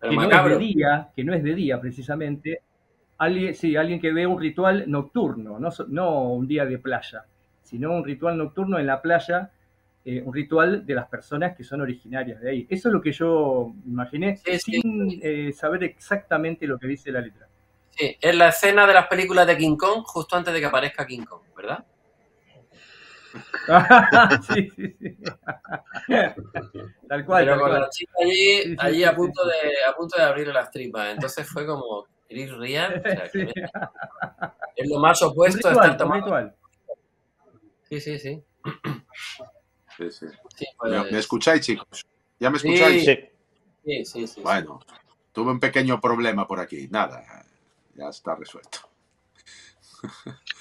que 0.00 0.14
no 0.14 0.22
es 0.22 0.44
de 0.44 0.58
día, 0.58 1.08
que 1.16 1.24
no 1.24 1.34
es 1.34 1.42
de 1.42 1.54
día 1.54 1.80
precisamente, 1.80 2.60
Alguien, 3.18 3.54
sí, 3.54 3.76
alguien 3.76 4.00
que 4.00 4.12
ve 4.12 4.26
un 4.26 4.40
ritual 4.40 4.84
nocturno, 4.88 5.58
no, 5.58 5.70
no 5.88 6.32
un 6.32 6.48
día 6.48 6.64
de 6.64 6.78
playa, 6.78 7.24
sino 7.62 7.92
un 7.92 8.04
ritual 8.04 8.36
nocturno 8.36 8.78
en 8.78 8.86
la 8.86 9.00
playa, 9.00 9.50
eh, 10.04 10.20
un 10.22 10.34
ritual 10.34 10.84
de 10.84 10.94
las 10.94 11.08
personas 11.08 11.56
que 11.56 11.64
son 11.64 11.80
originarias 11.80 12.40
de 12.40 12.50
ahí. 12.50 12.66
Eso 12.68 12.88
es 12.88 12.92
lo 12.92 13.00
que 13.00 13.12
yo 13.12 13.72
imaginé, 13.86 14.36
sin 14.36 15.20
eh, 15.22 15.52
saber 15.52 15.84
exactamente 15.84 16.66
lo 16.66 16.78
que 16.78 16.88
dice 16.88 17.12
la 17.12 17.20
letra. 17.20 17.46
Sí, 17.90 18.16
es 18.20 18.34
la 18.34 18.48
escena 18.48 18.86
de 18.86 18.94
las 18.94 19.06
películas 19.06 19.46
de 19.46 19.56
King 19.56 19.76
Kong 19.76 20.02
justo 20.04 20.36
antes 20.36 20.52
de 20.52 20.60
que 20.60 20.66
aparezca 20.66 21.06
King 21.06 21.24
Kong, 21.24 21.42
¿verdad? 21.56 21.84
sí, 24.52 24.70
sí, 24.76 24.96
sí. 24.98 25.16
tal 27.08 27.24
cual. 27.24 27.44
Pero 27.44 27.60
con 27.60 27.72
la 27.72 27.88
chica 27.90 28.12
allí, 28.22 28.76
allí 28.78 29.04
a, 29.04 29.14
punto 29.14 29.44
de, 29.44 29.84
a 29.88 29.94
punto 29.94 30.16
de 30.16 30.24
abrir 30.24 30.48
las 30.48 30.70
tripas. 30.70 31.14
Entonces 31.14 31.48
fue 31.48 31.66
como, 31.66 32.06
Chris 32.34 32.50
Ryan. 32.50 33.02
Es 34.76 34.90
lo 34.90 34.98
más 34.98 35.22
opuesto 35.22 35.68
a 35.68 35.70
estar 35.70 35.96
tomando. 35.96 36.52
Sí, 37.88 38.00
sí, 38.00 38.18
sí. 38.18 38.42
Sí, 39.96 40.10
sí. 40.10 40.26
Pues 40.76 41.12
¿Me, 41.12 41.18
escucháis, 41.20 41.60
chicos? 41.60 42.04
¿Ya 42.40 42.50
me 42.50 42.56
escucháis? 42.56 43.04
Sí, 43.04 44.04
sí, 44.04 44.26
sí. 44.26 44.40
Bueno, 44.42 44.80
tuve 45.32 45.52
un 45.52 45.60
pequeño 45.60 46.00
problema 46.00 46.44
por 46.48 46.58
aquí. 46.58 46.88
Nada, 46.90 47.44
ya 47.94 48.08
está 48.08 48.34
resuelto. 48.34 48.80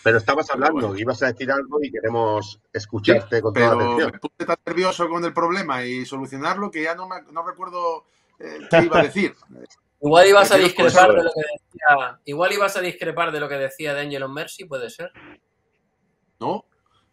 Pero 0.04 0.20
estabas 0.20 0.48
hablando, 0.52 0.95
ibas 0.95 1.24
a 1.24 1.32
decir 1.32 1.52
algo 1.52 1.80
y 1.82 1.91
queremos 1.91 2.62
escucharte 2.72 3.41
con 3.41 3.52
toda 3.52 3.74
atención. 3.74 4.12
Me 4.12 4.20
puse 4.20 4.45
tan 4.45 4.58
nervioso 4.64 5.10
con 5.10 5.26
el 5.26 5.34
problema 5.34 5.84
y 5.84 6.06
solucionarlo 6.06 6.70
que 6.70 6.84
ya 6.84 6.94
no, 6.94 7.08
me, 7.08 7.24
no 7.32 7.44
recuerdo 7.44 8.06
eh, 8.38 8.60
qué 8.70 8.84
iba 8.84 9.00
a 9.00 9.04
decir. 9.04 9.34
Igual 10.03 10.27
ibas 10.27 10.51
a 10.51 10.57
discrepar 10.57 11.13
de 11.13 11.23
lo 11.23 11.31
que 11.31 11.41
decía. 11.41 12.19
Igual 12.25 12.51
ibas 12.51 12.75
a 12.75 12.81
discrepar 12.81 13.31
de 13.31 13.39
lo 13.39 13.47
que 13.47 13.55
decía 13.55 13.93
de 13.93 14.27
Mercy, 14.27 14.65
puede 14.65 14.89
ser. 14.89 15.13
No, 16.41 16.65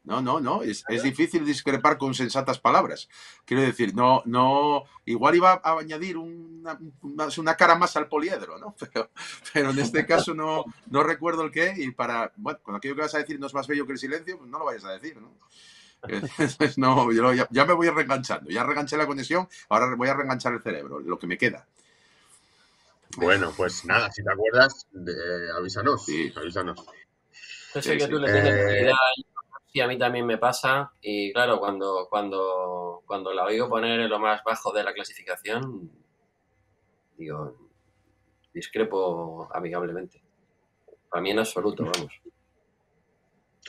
no, 0.02 0.20
no, 0.20 0.40
no. 0.40 0.62
Es, 0.62 0.84
difícil 1.00 1.44
discrepar 1.44 1.98
con 1.98 2.14
sensatas 2.14 2.58
palabras. 2.58 3.08
Quiero 3.44 3.62
decir, 3.62 3.94
no, 3.94 4.22
no. 4.24 4.82
Igual 5.04 5.36
iba 5.36 5.60
a 5.62 5.78
añadir 5.78 6.16
una, 6.16 6.76
una 7.38 7.54
cara 7.54 7.76
más 7.76 7.96
al 7.96 8.08
poliedro, 8.08 8.58
¿no? 8.58 8.74
Pero, 9.52 9.70
en 9.70 9.78
este 9.78 10.04
caso 10.04 10.34
no, 10.34 10.64
no 10.88 11.04
recuerdo 11.04 11.44
el 11.44 11.52
qué. 11.52 11.74
Y 11.76 11.92
para. 11.92 12.32
Bueno, 12.34 12.58
con 12.60 12.74
aquello 12.74 12.96
que 12.96 13.02
vas 13.02 13.14
a 13.14 13.18
decir 13.18 13.38
no 13.38 13.46
es 13.46 13.54
más 13.54 13.68
bello 13.68 13.86
que 13.86 13.92
el 13.92 13.98
silencio, 13.98 14.36
pues 14.36 14.50
no 14.50 14.58
lo 14.58 14.64
vayas 14.64 14.84
a 14.84 14.92
decir, 14.92 15.16
¿no? 15.20 15.32
no, 16.76 17.12
yo 17.12 17.32
ya, 17.34 17.46
ya, 17.50 17.64
me 17.66 17.74
voy 17.74 17.88
reenganchando. 17.88 18.50
Ya 18.50 18.64
reganché 18.64 18.96
la 18.96 19.06
conexión, 19.06 19.48
ahora 19.68 19.94
voy 19.94 20.08
a 20.08 20.14
reenganchar 20.14 20.54
el 20.54 20.62
cerebro, 20.62 20.98
lo 20.98 21.18
que 21.18 21.28
me 21.28 21.38
queda. 21.38 21.68
Bueno, 23.16 23.52
pues 23.56 23.84
nada, 23.84 24.10
si 24.10 24.22
te 24.22 24.32
acuerdas, 24.32 24.86
avísanos. 25.56 26.04
Sí, 26.04 26.32
avísanos. 26.36 26.86
Yo 27.74 27.82
sé 27.82 27.98
que 27.98 28.08
tú 28.08 28.18
le 28.18 28.32
tienes 28.32 28.54
eh... 28.54 28.92
y 29.72 29.80
a 29.80 29.86
mí 29.86 29.98
también 29.98 30.26
me 30.26 30.38
pasa. 30.38 30.92
Y 31.00 31.32
claro, 31.32 31.58
cuando, 31.58 32.06
cuando, 32.08 33.02
cuando 33.06 33.32
la 33.32 33.44
oigo 33.44 33.68
poner 33.68 34.00
en 34.00 34.10
lo 34.10 34.18
más 34.18 34.42
bajo 34.44 34.72
de 34.72 34.84
la 34.84 34.92
clasificación, 34.92 35.90
digo, 37.16 37.56
discrepo 38.52 39.48
amigablemente. 39.52 40.22
Para 41.08 41.22
mí 41.22 41.30
en 41.30 41.40
absoluto, 41.40 41.84
vamos. 41.84 42.12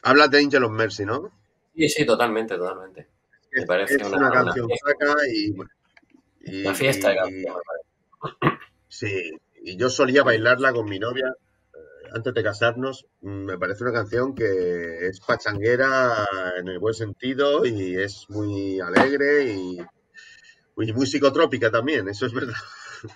Hablas 0.04 0.32
de 0.32 0.40
Angel 0.40 0.64
of 0.64 0.72
Mercy, 0.72 1.06
¿no? 1.06 1.32
Sí, 1.76 1.90
sí, 1.90 2.06
totalmente, 2.06 2.58
totalmente. 2.58 3.08
me 3.52 3.66
parece 3.66 3.98
una, 4.06 4.18
una, 4.18 4.32
canción 4.32 4.70
saca 4.84 5.16
y, 5.32 5.54
y, 6.42 6.62
Una 6.62 6.74
fiesta 6.76 7.10
de 7.10 7.16
canción, 7.16 7.42
me 7.42 8.42
parece. 8.42 8.61
Sí, 8.92 9.32
y 9.64 9.78
yo 9.78 9.90
solía 9.90 10.22
bailarla 10.22 10.74
con 10.74 10.84
mi 10.84 11.00
novia 11.00 11.34
eh, 11.74 12.10
antes 12.14 12.34
de 12.34 12.44
casarnos. 12.44 13.08
Me 13.22 13.58
parece 13.58 13.86
una 13.86 13.94
canción 13.94 14.36
que 14.36 15.08
es 15.08 15.22
pachanguera 15.22 16.28
en 16.58 16.68
el 16.68 16.78
buen 16.78 16.94
sentido 16.94 17.66
y 17.66 17.96
es 17.96 18.30
muy 18.30 18.82
alegre 18.82 19.46
y 19.46 19.78
muy, 20.76 21.08
psicotrópica 21.08 21.72
también, 21.72 22.10
eso 22.10 22.26
es 22.28 22.34
verdad. 22.34 22.54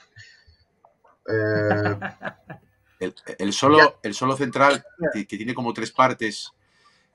Eh, 1.28 3.12
el, 3.40 3.52
solo, 3.52 4.00
el 4.04 4.14
solo 4.14 4.38
central, 4.38 4.86
que, 5.12 5.26
tiene 5.26 5.56
como 5.56 5.74
tres 5.74 5.92
partes, 5.92 6.52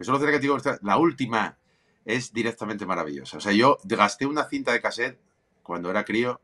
el 0.00 0.04
solo 0.04 0.18
central 0.18 0.40
que 0.40 0.48
tiene 0.48 0.78
la 0.82 0.96
última 0.96 1.56
es 2.04 2.32
directamente 2.32 2.84
maravillosa. 2.86 3.36
O 3.36 3.40
sea, 3.40 3.52
yo 3.52 3.78
gasté 3.84 4.26
una 4.26 4.48
cinta 4.48 4.72
de 4.72 4.80
cassette 4.80 5.20
cuando 5.62 5.90
era 5.90 6.04
crío 6.04 6.40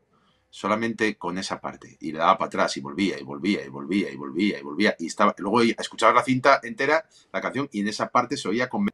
solamente 0.49 1.17
con 1.17 1.37
esa 1.37 1.59
parte. 1.59 1.97
Y 1.99 2.11
le 2.11 2.19
daba 2.19 2.37
para 2.37 2.47
atrás 2.47 2.77
y 2.77 2.81
volvía 2.81 3.19
y 3.19 3.23
volvía 3.23 3.65
y 3.65 3.69
volvía 3.69 4.11
y 4.11 4.15
volvía 4.15 4.59
y 4.59 4.63
volvía. 4.63 4.95
Y 4.99 5.07
estaba, 5.07 5.35
luego 5.37 5.61
escuchaba 5.61 6.13
la 6.13 6.23
cinta 6.23 6.59
entera, 6.63 7.05
la 7.31 7.41
canción, 7.41 7.69
y 7.71 7.81
en 7.81 7.87
esa 7.87 8.09
parte 8.09 8.37
se 8.37 8.47
oía 8.47 8.69
con... 8.69 8.87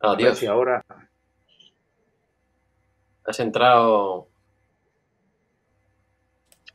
Oh, 0.00 0.16
Dios. 0.16 0.42
Y 0.42 0.46
ahora... 0.46 0.84
Has 3.24 3.40
entrado... 3.40 4.28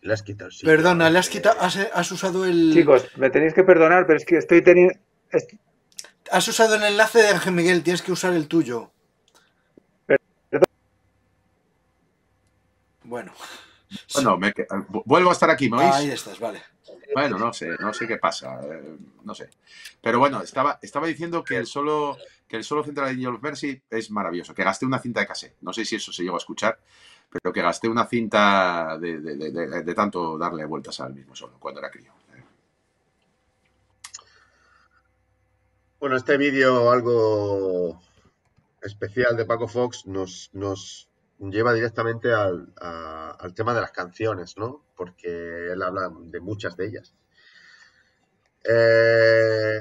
Le 0.01 0.13
has 0.13 0.23
quitado, 0.23 0.49
Perdona, 0.63 1.11
le 1.11 1.19
has 1.19 1.29
quitado, 1.29 1.61
has, 1.61 2.11
usado 2.11 2.45
el... 2.45 2.73
Chicos, 2.73 3.07
me 3.17 3.29
tenéis 3.29 3.53
que 3.53 3.63
perdonar, 3.63 4.07
pero 4.07 4.17
es 4.17 4.25
que 4.25 4.37
estoy 4.37 4.63
teniendo... 4.63 4.95
Has 6.31 6.47
usado 6.47 6.75
el 6.75 6.83
enlace 6.83 7.19
de 7.19 7.27
Ángel 7.27 7.53
Miguel, 7.53 7.83
tienes 7.83 8.01
que 8.01 8.11
usar 8.11 8.33
el 8.33 8.47
tuyo. 8.47 8.91
Bueno. 13.11 13.33
Bueno, 14.13 14.37
me, 14.37 14.53
vuelvo 15.03 15.31
a 15.31 15.33
estar 15.33 15.49
aquí, 15.49 15.69
¿me 15.69 15.79
oís? 15.79 15.93
Ahí 15.93 16.11
estás, 16.11 16.39
vale. 16.39 16.63
Bueno, 17.13 17.37
no 17.37 17.51
sé, 17.51 17.67
no 17.77 17.93
sé 17.93 18.07
qué 18.07 18.15
pasa, 18.15 18.61
eh, 18.63 18.95
no 19.25 19.35
sé. 19.35 19.49
Pero 20.01 20.17
bueno, 20.17 20.41
estaba, 20.41 20.79
estaba 20.81 21.07
diciendo 21.07 21.43
que 21.43 21.57
el 21.57 21.67
solo 21.67 22.17
que 22.47 22.55
el 22.55 22.63
solo 22.63 22.85
central 22.85 23.07
de 23.07 23.11
Angel 23.15 23.35
of 23.35 23.41
Mercy 23.43 23.81
es 23.89 24.11
maravilloso, 24.11 24.55
que 24.55 24.63
gasté 24.63 24.85
una 24.85 24.99
cinta 24.99 25.19
de 25.19 25.27
cassette. 25.27 25.57
No 25.59 25.73
sé 25.73 25.83
si 25.83 25.97
eso 25.97 26.13
se 26.13 26.23
llegó 26.23 26.35
a 26.35 26.37
escuchar, 26.37 26.79
pero 27.29 27.51
que 27.51 27.61
gasté 27.61 27.89
una 27.89 28.07
cinta 28.07 28.97
de, 28.97 29.93
tanto 29.93 30.37
darle 30.37 30.63
vueltas 30.63 31.01
al 31.01 31.13
mismo 31.13 31.35
solo 31.35 31.57
cuando 31.59 31.81
era 31.81 31.91
crío. 31.91 32.13
Bueno, 35.99 36.15
este 36.15 36.37
vídeo 36.37 36.89
algo 36.89 38.01
especial 38.81 39.35
de 39.35 39.43
Paco 39.43 39.67
Fox 39.67 40.05
nos, 40.05 40.49
nos 40.53 41.10
lleva 41.41 41.73
directamente 41.73 42.31
al, 42.33 42.73
al, 42.77 43.53
tema 43.53 43.73
de 43.73 43.81
las 43.81 43.91
canciones, 43.91 44.57
¿no? 44.57 44.85
Porque 44.95 45.71
él 45.71 45.81
habla 45.81 46.11
de 46.13 46.39
muchas 46.39 46.77
de 46.77 46.87
ellas. 46.87 47.13
Eh, 48.63 49.79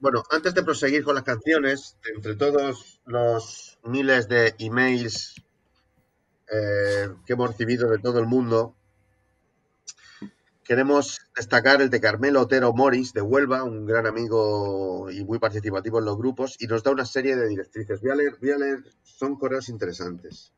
Bueno, 0.00 0.24
antes 0.30 0.54
de 0.54 0.62
proseguir 0.62 1.04
con 1.04 1.14
las 1.14 1.24
canciones, 1.24 1.98
entre 2.14 2.34
todos 2.34 3.02
los 3.04 3.78
miles 3.84 4.28
de 4.28 4.54
emails 4.58 5.34
eh, 6.50 7.10
que 7.26 7.34
hemos 7.34 7.50
recibido 7.50 7.90
de 7.90 7.98
todo 7.98 8.18
el 8.18 8.24
mundo, 8.24 8.74
queremos 10.64 11.20
destacar 11.36 11.82
el 11.82 11.90
de 11.90 12.00
Carmelo 12.00 12.42
Otero 12.42 12.72
Morris 12.72 13.12
de 13.12 13.22
Huelva, 13.22 13.64
un 13.64 13.86
gran 13.86 14.06
amigo 14.06 15.10
y 15.10 15.24
muy 15.24 15.38
participativo 15.38 15.98
en 15.98 16.04
los 16.04 16.16
grupos, 16.16 16.56
y 16.60 16.66
nos 16.66 16.82
da 16.82 16.90
una 16.90 17.04
serie 17.04 17.36
de 17.36 17.48
directrices. 17.48 18.00
Voy 18.00 18.10
a 18.10 18.14
leer, 18.14 18.36
voy 18.40 18.50
a 18.50 18.58
leer 18.58 18.84
son 19.02 19.36
correos 19.36 19.68
interesantes. 19.68 20.52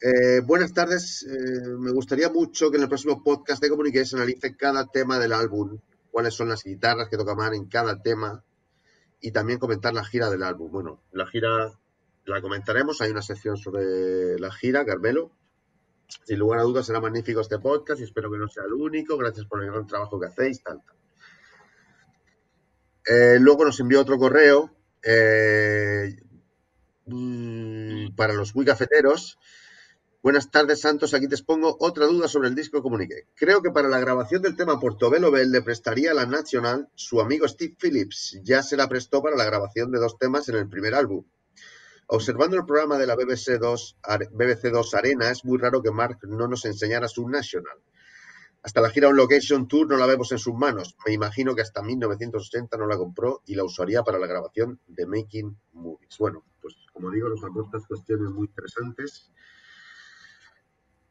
Eh, 0.00 0.40
buenas 0.44 0.72
tardes, 0.72 1.24
eh, 1.24 1.68
me 1.78 1.90
gustaría 1.90 2.30
mucho 2.30 2.70
que 2.70 2.76
en 2.76 2.84
el 2.84 2.88
próximo 2.88 3.22
podcast 3.22 3.60
de 3.60 3.68
Comunique 3.68 4.04
se 4.04 4.16
analice 4.16 4.56
cada 4.56 4.86
tema 4.86 5.18
del 5.18 5.32
álbum 5.32 5.80
cuáles 6.10 6.34
son 6.34 6.48
las 6.48 6.64
guitarras 6.64 7.08
que 7.08 7.16
toca 7.16 7.36
más 7.36 7.52
en 7.52 7.66
cada 7.66 8.02
tema 8.02 8.42
y 9.20 9.30
también 9.30 9.58
comentar 9.58 9.94
la 9.94 10.04
gira 10.04 10.28
del 10.30 10.42
álbum. 10.42 10.70
Bueno, 10.70 11.02
la 11.12 11.26
gira 11.26 11.78
la 12.24 12.42
comentaremos, 12.42 13.00
hay 13.00 13.10
una 13.12 13.22
sección 13.22 13.56
sobre 13.56 14.36
la 14.38 14.52
gira, 14.52 14.84
Carmelo. 14.84 15.30
Sin 16.24 16.38
lugar 16.38 16.60
a 16.60 16.62
dudas 16.62 16.86
será 16.86 17.00
magnífico 17.00 17.40
este 17.40 17.58
podcast 17.58 18.00
y 18.00 18.04
espero 18.04 18.30
que 18.30 18.38
no 18.38 18.48
sea 18.48 18.64
el 18.64 18.72
único. 18.72 19.16
Gracias 19.16 19.46
por 19.46 19.62
el 19.62 19.70
gran 19.70 19.86
trabajo 19.86 20.18
que 20.18 20.26
hacéis. 20.26 20.62
Eh, 23.06 23.38
luego 23.40 23.64
nos 23.64 23.78
envió 23.80 24.00
otro 24.00 24.18
correo 24.18 24.70
eh, 25.02 26.16
mm, 27.06 28.14
para 28.14 28.34
los 28.34 28.54
muy 28.54 28.64
cafeteros 28.64 29.38
Buenas 30.20 30.50
tardes, 30.50 30.80
Santos. 30.80 31.14
Aquí 31.14 31.28
te 31.28 31.36
expongo 31.36 31.76
otra 31.78 32.06
duda 32.06 32.26
sobre 32.26 32.48
el 32.48 32.56
disco 32.56 32.82
Comunique. 32.82 33.28
Creo 33.36 33.62
que 33.62 33.70
para 33.70 33.88
la 33.88 34.00
grabación 34.00 34.42
del 34.42 34.56
tema 34.56 34.80
Portobello 34.80 35.30
Bell 35.30 35.52
le 35.52 35.62
prestaría 35.62 36.10
a 36.10 36.14
la 36.14 36.26
National 36.26 36.88
su 36.96 37.20
amigo 37.20 37.46
Steve 37.46 37.76
Phillips. 37.80 38.40
Ya 38.42 38.64
se 38.64 38.76
la 38.76 38.88
prestó 38.88 39.22
para 39.22 39.36
la 39.36 39.44
grabación 39.44 39.92
de 39.92 40.00
dos 40.00 40.18
temas 40.18 40.48
en 40.48 40.56
el 40.56 40.68
primer 40.68 40.96
álbum. 40.96 41.24
Observando 42.10 42.56
el 42.56 42.64
programa 42.64 42.96
de 42.96 43.06
la 43.06 43.14
BBC 43.14 43.58
2, 43.60 43.98
BBC 44.32 44.70
2 44.72 44.94
Arena, 44.94 45.30
es 45.30 45.44
muy 45.44 45.58
raro 45.58 45.82
que 45.82 45.90
Mark 45.90 46.20
no 46.22 46.48
nos 46.48 46.64
enseñara 46.64 47.06
su 47.06 47.28
National. 47.28 47.76
Hasta 48.62 48.80
la 48.80 48.88
gira 48.88 49.08
On 49.08 49.16
Location 49.16 49.68
Tour 49.68 49.88
no 49.88 49.98
la 49.98 50.06
vemos 50.06 50.32
en 50.32 50.38
sus 50.38 50.54
manos. 50.54 50.96
Me 51.06 51.12
imagino 51.12 51.54
que 51.54 51.60
hasta 51.60 51.82
1980 51.82 52.78
no 52.78 52.86
la 52.86 52.96
compró 52.96 53.42
y 53.44 53.54
la 53.54 53.64
usaría 53.64 54.02
para 54.02 54.18
la 54.18 54.26
grabación 54.26 54.80
de 54.86 55.06
Making 55.06 55.54
Movies. 55.74 56.16
Bueno, 56.18 56.44
pues 56.62 56.76
como 56.94 57.10
digo, 57.10 57.28
nos 57.28 57.44
aportas 57.44 57.86
cuestiones 57.86 58.30
muy 58.30 58.46
interesantes. 58.46 59.30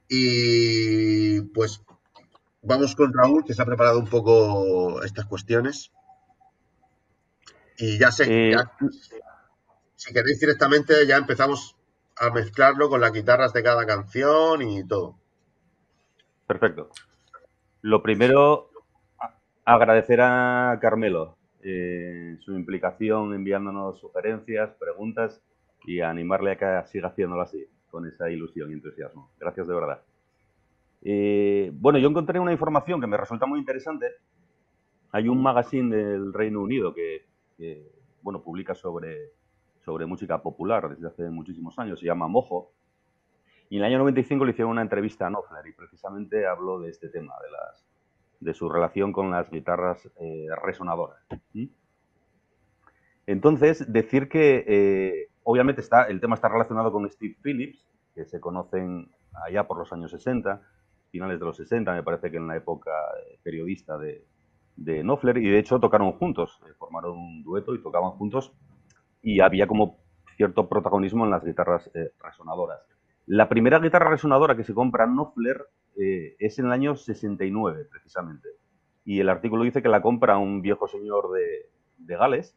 Y 0.09 1.41
pues 1.41 1.83
vamos 2.63 2.95
con 2.95 3.13
Raúl, 3.13 3.45
que 3.45 3.53
se 3.53 3.61
ha 3.61 3.65
preparado 3.65 3.99
un 3.99 4.07
poco 4.07 5.03
estas 5.03 5.27
cuestiones. 5.27 5.91
Y 7.77 7.99
ya 7.99 8.11
sé, 8.11 8.51
eh, 8.51 8.55
si 9.97 10.13
queréis 10.13 10.39
directamente, 10.39 11.05
ya 11.07 11.17
empezamos 11.17 11.75
a 12.15 12.29
mezclarlo 12.29 12.87
con 12.87 13.01
las 13.01 13.11
guitarras 13.11 13.51
de 13.51 13.63
cada 13.63 13.85
canción 13.85 14.61
y 14.61 14.87
todo. 14.87 15.17
Perfecto. 16.45 16.89
Lo 17.81 18.01
primero, 18.01 18.69
agradecer 19.65 20.21
a 20.21 20.77
Carmelo 20.79 21.35
eh, 21.63 22.37
su 22.39 22.53
implicación 22.53 23.33
enviándonos 23.33 23.99
sugerencias, 23.99 24.69
preguntas 24.79 25.41
y 25.85 26.01
animarle 26.01 26.51
a 26.51 26.57
que 26.57 26.87
siga 26.87 27.09
haciéndolo 27.09 27.41
así 27.41 27.65
con 27.89 28.05
esa 28.07 28.29
ilusión 28.29 28.69
y 28.69 28.73
entusiasmo. 28.73 29.31
Gracias 29.39 29.67
de 29.67 29.73
verdad. 29.73 30.01
Eh, 31.01 31.71
bueno, 31.73 31.97
yo 31.97 32.07
encontré 32.07 32.39
una 32.39 32.51
información 32.51 33.01
que 33.01 33.07
me 33.07 33.17
resulta 33.17 33.47
muy 33.47 33.59
interesante. 33.59 34.11
Hay 35.11 35.27
un 35.27 35.41
magazine 35.41 35.95
del 35.95 36.33
Reino 36.33 36.61
Unido 36.61 36.93
que, 36.93 37.25
bueno, 38.21 38.43
publica 38.43 38.75
sobre, 38.75 39.31
sobre 39.87 40.05
música 40.05 40.41
popular 40.41 40.89
desde 40.89 41.07
hace 41.07 41.29
muchísimos 41.29 41.79
años, 41.79 42.01
se 42.01 42.05
llama 42.05 42.27
Mojo. 42.27 42.73
Y 43.69 43.77
en 43.77 43.83
el 43.83 43.85
año 43.85 43.99
95 43.99 44.43
le 44.43 44.51
hicieron 44.51 44.71
una 44.71 44.81
entrevista 44.81 45.25
a 45.25 45.29
Knopfler 45.29 45.65
y 45.65 45.71
precisamente 45.71 46.45
habló 46.45 46.81
de 46.81 46.89
este 46.89 47.07
tema, 47.07 47.33
de, 47.41 47.51
las, 47.51 47.87
de 48.41 48.53
su 48.53 48.67
relación 48.67 49.13
con 49.13 49.31
las 49.31 49.49
guitarras 49.49 50.11
eh, 50.19 50.47
resonadoras. 50.61 51.25
Entonces, 53.27 53.89
decir 53.89 54.27
que 54.27 54.65
eh, 54.67 55.29
obviamente 55.43 55.79
está, 55.79 56.03
el 56.03 56.19
tema 56.19 56.35
está 56.35 56.49
relacionado 56.49 56.91
con 56.91 57.09
Steve 57.09 57.37
Phillips, 57.41 57.87
que 58.13 58.25
se 58.25 58.41
conocen 58.41 59.09
allá 59.45 59.69
por 59.69 59.77
los 59.77 59.93
años 59.93 60.11
60, 60.11 60.61
finales 61.11 61.39
de 61.39 61.45
los 61.45 61.55
60, 61.55 61.93
me 61.93 62.03
parece 62.03 62.29
que 62.29 62.35
en 62.35 62.47
la 62.47 62.57
época 62.57 62.91
eh, 63.25 63.39
periodista 63.41 63.97
de, 63.97 64.25
de 64.75 65.01
Knopfler, 65.01 65.37
y 65.37 65.49
de 65.49 65.59
hecho 65.59 65.79
tocaron 65.79 66.11
juntos, 66.11 66.59
formaron 66.77 67.17
un 67.17 67.43
dueto 67.43 67.73
y 67.73 67.81
tocaban 67.81 68.11
juntos, 68.11 68.53
y 69.21 69.39
había 69.39 69.67
como 69.67 69.97
cierto 70.35 70.69
protagonismo 70.69 71.25
en 71.25 71.31
las 71.31 71.43
guitarras 71.43 71.89
eh, 71.93 72.11
resonadoras. 72.19 72.79
La 73.25 73.49
primera 73.49 73.79
guitarra 73.79 74.09
resonadora 74.09 74.55
que 74.55 74.63
se 74.63 74.73
compra 74.73 75.05
Knopfler 75.05 75.65
es 75.97 76.59
en 76.59 76.67
el 76.67 76.71
año 76.71 76.95
69, 76.95 77.87
precisamente. 77.89 78.49
Y 79.03 79.19
el 79.19 79.29
artículo 79.29 79.63
dice 79.63 79.81
que 79.81 79.89
la 79.89 80.03
compra 80.03 80.37
un 80.37 80.61
viejo 80.61 80.87
señor 80.87 81.31
de, 81.31 81.71
de 81.97 82.15
Gales, 82.15 82.55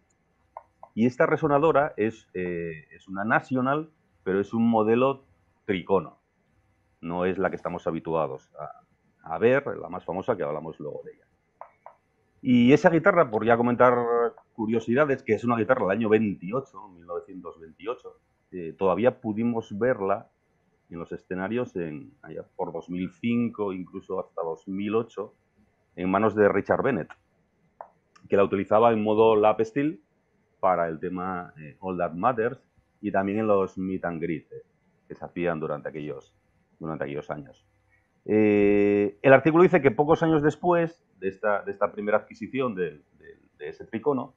y 0.94 1.06
esta 1.06 1.26
resonadora 1.26 1.94
es, 1.96 2.28
eh, 2.34 2.86
es 2.92 3.08
una 3.08 3.24
National, 3.24 3.90
pero 4.24 4.40
es 4.40 4.52
un 4.52 4.68
modelo 4.68 5.24
tricono. 5.64 6.18
No 7.00 7.24
es 7.24 7.38
la 7.38 7.50
que 7.50 7.56
estamos 7.56 7.86
habituados 7.86 8.50
a, 9.22 9.38
ver, 9.38 9.66
la 9.80 9.88
más 9.88 10.04
famosa 10.04 10.36
que 10.36 10.42
hablamos 10.42 10.78
luego 10.80 11.00
de 11.04 11.12
ella. 11.12 11.24
Y 12.42 12.72
esa 12.72 12.90
guitarra, 12.90 13.30
por 13.30 13.44
ya 13.44 13.56
comentar 13.56 13.94
curiosidades, 14.54 15.22
que 15.22 15.34
es 15.34 15.44
una 15.44 15.56
guitarra 15.56 15.82
del 15.82 15.98
año 15.98 16.08
28, 16.08 16.88
1928, 16.88 18.16
eh, 18.52 18.74
todavía 18.76 19.20
pudimos 19.20 19.78
verla 19.78 20.28
en 20.88 20.98
los 20.98 21.12
escenarios 21.12 21.76
en, 21.76 22.12
allá 22.22 22.44
por 22.56 22.72
2005, 22.72 23.72
incluso 23.72 24.20
hasta 24.20 24.42
2008, 24.42 25.34
en 25.96 26.10
manos 26.10 26.34
de 26.34 26.48
Richard 26.48 26.82
Bennett, 26.82 27.10
que 28.28 28.36
la 28.36 28.44
utilizaba 28.44 28.92
en 28.92 29.02
modo 29.02 29.36
lap 29.36 29.60
steel 29.60 30.00
para 30.60 30.88
el 30.88 30.98
tema 30.98 31.52
eh, 31.58 31.76
All 31.80 31.98
That 31.98 32.14
Matters 32.14 32.60
y 33.00 33.12
también 33.12 33.38
en 33.38 33.46
los 33.46 33.78
meet 33.78 34.04
and 34.04 34.20
greet 34.20 34.50
eh, 34.52 34.62
que 35.08 35.14
se 35.14 35.24
hacían 35.24 35.60
durante 35.60 35.88
aquellos, 35.88 36.34
durante 36.78 37.04
aquellos 37.04 37.30
años. 37.30 37.69
Eh, 38.24 39.18
el 39.22 39.32
artículo 39.32 39.62
dice 39.62 39.80
que 39.80 39.90
pocos 39.90 40.22
años 40.22 40.42
después 40.42 41.04
de 41.18 41.28
esta, 41.28 41.92
primera 41.92 42.18
adquisición 42.18 42.74
de, 42.74 43.02
ese 43.58 43.84
tricono, 43.84 44.34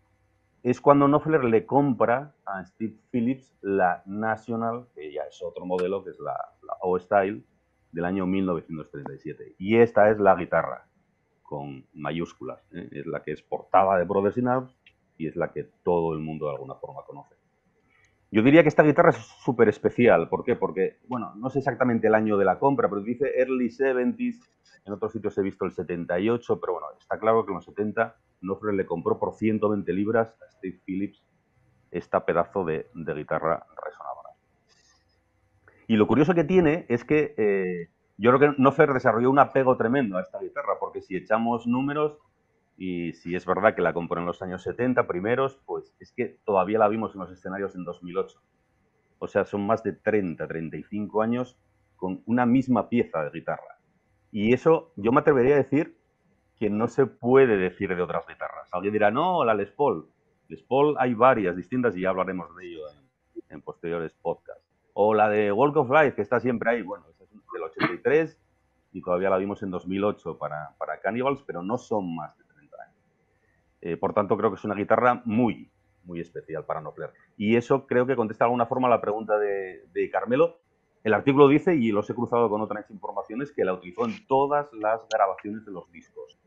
es 0.63 0.79
cuando 0.79 1.07
Knopfler 1.07 1.43
le 1.43 1.65
compra 1.65 2.35
a 2.45 2.65
Steve 2.65 2.95
Phillips 3.11 3.57
la 3.61 4.01
National, 4.05 4.87
que 4.95 5.11
ya 5.11 5.23
es 5.23 5.41
otro 5.41 5.65
modelo, 5.65 6.03
que 6.03 6.11
es 6.11 6.19
la, 6.19 6.37
O-Style 6.81 7.43
del 7.91 8.05
año 8.05 8.25
1937. 8.25 9.55
Y 9.57 9.77
esta 9.77 10.09
es 10.09 10.19
la 10.19 10.35
guitarra, 10.35 10.87
con 11.41 11.85
mayúsculas. 11.93 12.65
Es 12.71 13.05
la 13.05 13.21
que 13.23 13.33
es 13.33 13.41
portada 13.41 13.97
de 13.97 14.05
Brothers 14.05 14.37
in 14.37 14.47
y 15.17 15.27
es 15.27 15.35
la 15.35 15.51
que 15.51 15.63
todo 15.83 16.13
el 16.13 16.19
mundo 16.19 16.47
de 16.47 16.53
alguna 16.53 16.75
forma 16.75 17.03
conoce. 17.05 17.35
Yo 18.33 18.41
diría 18.41 18.63
que 18.63 18.69
esta 18.69 18.81
guitarra 18.81 19.11
es 19.11 19.17
súper 19.45 19.69
especial. 19.69 20.27
¿Por 20.27 20.43
qué? 20.43 20.55
Porque, 20.55 20.97
bueno, 21.07 21.35
no 21.35 21.51
sé 21.51 21.59
exactamente 21.59 22.07
el 22.07 22.15
año 22.15 22.35
de 22.35 22.45
la 22.45 22.57
compra, 22.57 22.89
pero 22.89 23.03
dice 23.03 23.31
early 23.39 23.69
70s. 23.69 24.39
En 24.85 24.93
otros 24.93 25.11
sitios 25.11 25.37
he 25.37 25.43
visto 25.43 25.65
el 25.65 25.71
78, 25.71 26.59
pero 26.59 26.73
bueno, 26.73 26.87
está 26.99 27.19
claro 27.19 27.45
que 27.45 27.51
en 27.51 27.57
los 27.57 27.65
70 27.65 28.15
Nofre 28.41 28.73
le 28.73 28.87
compró 28.87 29.19
por 29.19 29.35
120 29.35 29.93
libras 29.93 30.29
a 30.41 30.49
Steve 30.49 30.79
Phillips 30.83 31.23
esta 31.91 32.25
pedazo 32.25 32.65
de, 32.65 32.87
guitarra 32.95 33.67
resonadora. 33.85 34.29
Y 35.85 35.95
lo 35.95 36.07
curioso 36.07 36.33
que 36.33 36.43
tiene 36.43 36.87
es 36.89 37.05
que 37.05 37.35
eh, 37.37 37.91
yo 38.17 38.31
creo 38.31 38.55
que 38.55 38.59
Nofler 38.59 38.93
desarrolló 38.93 39.29
un 39.29 39.37
apego 39.37 39.77
tremendo 39.77 40.17
a 40.17 40.21
esta 40.21 40.39
guitarra, 40.39 40.79
porque 40.79 41.03
si 41.03 41.15
echamos 41.15 41.67
números, 41.67 42.17
y 42.77 43.13
si 43.13 43.35
es 43.35 43.45
verdad 43.45 43.75
que 43.75 43.81
la 43.81 43.93
compró 43.93 44.19
en 44.19 44.25
los 44.25 44.41
años 44.41 44.63
70 44.63 45.07
primeros, 45.07 45.59
pues 45.65 45.95
es 45.99 46.11
que 46.11 46.39
todavía 46.45 46.79
la 46.79 46.87
vimos 46.87 47.13
en 47.13 47.21
los 47.21 47.31
escenarios 47.31 47.75
en 47.75 47.83
2008. 47.83 48.41
O 49.19 49.27
sea, 49.27 49.45
son 49.45 49.65
más 49.65 49.83
de 49.83 49.93
30, 49.93 50.47
35 50.47 51.21
años 51.21 51.57
con 51.95 52.21
una 52.25 52.45
misma 52.45 52.89
pieza 52.89 53.23
de 53.23 53.29
guitarra. 53.29 53.79
Y 54.31 54.53
eso 54.53 54.91
yo 54.95 55.11
me 55.11 55.21
atrevería 55.21 55.53
a 55.53 55.59
decir 55.59 55.95
que 56.57 56.69
no 56.69 56.87
se 56.87 57.05
puede 57.05 57.57
decir 57.57 57.95
de 57.95 58.01
otras 58.01 58.25
guitarras. 58.27 58.67
Alguien 58.71 58.93
dirá, 58.93 59.11
no, 59.11 59.45
la 59.45 59.53
Les 59.53 59.71
Paul. 59.71 60.07
Les 60.49 60.61
Paul 60.63 60.95
hay 60.97 61.13
varias 61.13 61.55
distintas 61.55 61.95
y 61.95 62.01
ya 62.01 62.09
hablaremos 62.09 62.53
de 62.55 62.67
ello 62.67 62.81
en, 63.49 63.61
posteriores 63.61 64.13
podcasts. 64.13 64.63
O 64.93 65.13
la 65.13 65.29
de 65.29 65.51
Walk 65.51 65.77
of 65.77 65.89
Life, 65.89 66.15
que 66.15 66.21
está 66.21 66.39
siempre 66.39 66.71
ahí. 66.71 66.81
Bueno, 66.81 67.05
esa 67.09 67.23
es 67.23 67.29
del 67.31 67.63
83 67.63 68.37
y 68.91 69.01
todavía 69.01 69.29
la 69.29 69.37
vimos 69.37 69.63
en 69.63 69.71
2008 69.71 70.37
para, 70.37 70.75
para 70.77 70.99
Cannibals, 70.99 71.43
pero 71.43 71.63
no 71.63 71.77
son 71.77 72.15
más 72.15 72.37
de 72.37 72.42
30 72.42 72.42
años. 72.42 72.42
Eh, 73.85 73.97
por 73.97 74.13
tanto, 74.13 74.37
creo 74.37 74.49
que 74.49 74.55
es 74.55 74.63
una 74.63 74.75
guitarra 74.75 75.21
muy, 75.25 75.69
muy 76.05 76.21
especial 76.21 76.63
para 76.63 76.79
Knopfler. 76.79 77.11
Y 77.35 77.57
eso 77.57 77.85
creo 77.85 78.05
que 78.05 78.15
contesta 78.15 78.45
de 78.45 78.47
alguna 78.47 78.65
forma 78.65 78.87
la 78.87 79.01
pregunta 79.01 79.37
de, 79.37 79.85
de 79.93 80.09
Carmelo. 80.09 80.59
El 81.03 81.13
artículo 81.13 81.49
dice, 81.49 81.75
y 81.75 81.91
los 81.91 82.09
he 82.09 82.15
cruzado 82.15 82.49
con 82.49 82.61
otras 82.61 82.89
informaciones, 82.89 83.51
que 83.51 83.65
la 83.65 83.73
utilizó 83.73 84.05
en 84.05 84.25
todas 84.25 84.71
las 84.71 85.01
grabaciones 85.09 85.65
de 85.65 85.73
los 85.73 85.91
discos 85.91 86.37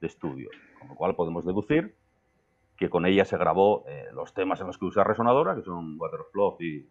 de 0.00 0.06
estudio, 0.06 0.48
con 0.78 0.88
lo 0.88 0.94
cual 0.94 1.14
podemos 1.14 1.44
deducir 1.44 1.94
que 2.78 2.88
con 2.88 3.04
ella 3.04 3.26
se 3.26 3.36
grabó 3.36 3.84
eh, 3.86 4.06
los 4.14 4.32
temas 4.32 4.60
en 4.60 4.68
los 4.68 4.78
que 4.78 4.86
usa 4.86 5.04
resonadora, 5.04 5.54
que 5.56 5.62
son 5.62 5.98
Water 6.00 6.20
y 6.60 6.78
eh, 6.78 6.86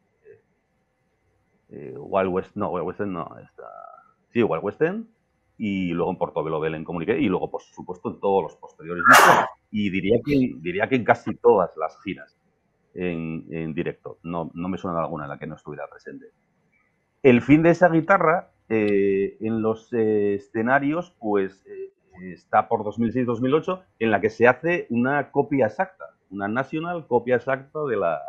eh, 1.70 1.96
Wild 1.98 2.30
West, 2.30 2.56
no, 2.56 2.70
Wild 2.70 2.86
West 2.86 3.00
no, 3.00 3.26
está, 3.40 3.64
sí, 4.30 4.44
Wild 4.44 4.64
West 4.64 4.82
y 5.58 5.92
luego 5.92 6.12
en 6.12 6.18
Portobello 6.18 6.60
Bell 6.60 6.76
en 6.76 6.84
Comunique, 6.84 7.18
y 7.18 7.28
luego, 7.28 7.50
por 7.50 7.62
supuesto, 7.62 8.10
en 8.10 8.20
todos 8.20 8.44
los 8.44 8.56
posteriores 8.56 9.04
discos, 9.08 9.46
y 9.72 9.90
diría 9.90 10.20
que, 10.24 10.54
diría 10.60 10.88
que 10.88 10.96
en 10.96 11.04
casi 11.04 11.36
todas 11.36 11.72
las 11.78 11.98
giras 12.04 12.38
en, 12.94 13.74
directo. 13.74 14.20
No, 14.24 14.52
no 14.54 14.70
me 14.70 14.78
suena 14.78 15.00
alguna 15.00 15.26
en 15.26 15.30
la 15.30 15.40
que 15.40 15.48
no 15.48 15.56
estuviera 15.56 15.88
presente. 15.90 16.28
El 17.24 17.42
fin 17.42 17.64
de 17.64 17.72
esa 17.72 17.90
guitarra 17.90 18.52
en 18.70 19.62
los 19.62 19.92
escenarios, 19.94 21.16
pues 21.20 21.66
está 22.22 22.68
por 22.68 22.84
2006-2008, 22.84 23.84
en 24.00 24.12
la 24.12 24.22
que 24.22 24.30
se 24.30 24.48
hace 24.48 24.88
una 24.90 25.32
copia 25.32 25.68
exacta, 25.68 26.06
una 26.30 26.48
nacional 26.48 27.08
copia 27.08 27.36
exacta 27.36 27.80
de 27.88 27.98
la, 27.98 28.20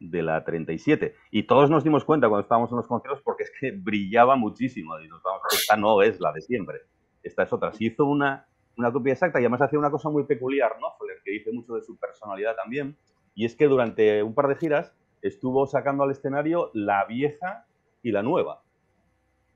de 0.00 0.22
la 0.22 0.44
37. 0.44 1.14
Y 1.30 1.44
todos 1.44 1.70
nos 1.70 1.84
dimos 1.84 2.04
cuenta 2.04 2.28
cuando 2.28 2.42
estábamos 2.42 2.70
en 2.70 2.76
los 2.76 2.86
conciertos 2.86 3.22
porque 3.22 3.44
es 3.44 3.52
que 3.58 3.72
brillaba 3.72 4.36
muchísimo. 4.36 4.98
Y 5.00 5.08
nos 5.08 5.22
vamos, 5.22 5.42
esta 5.52 5.76
no 5.76 6.02
es 6.02 6.20
la 6.20 6.32
de 6.32 6.40
siempre, 6.40 6.80
esta 7.22 7.44
es 7.44 7.52
otra. 7.52 7.72
Se 7.72 7.84
hizo 7.84 8.04
una, 8.04 8.46
una 8.76 8.92
copia 8.92 9.12
exacta 9.12 9.40
y 9.40 9.44
además 9.44 9.62
hacía 9.62 9.78
una 9.78 9.90
cosa 9.90 10.10
muy 10.10 10.24
peculiar, 10.24 10.72
¿no? 10.80 10.88
que 11.26 11.32
dice 11.32 11.52
mucho 11.52 11.74
de 11.74 11.82
su 11.82 11.98
personalidad 11.98 12.54
también, 12.54 12.96
y 13.34 13.44
es 13.44 13.56
que 13.56 13.66
durante 13.66 14.22
un 14.22 14.34
par 14.34 14.46
de 14.46 14.56
giras 14.56 14.94
estuvo 15.20 15.66
sacando 15.66 16.04
al 16.04 16.12
escenario 16.12 16.70
la 16.72 17.04
vieja 17.04 17.66
y 18.02 18.12
la 18.12 18.22
nueva. 18.22 18.62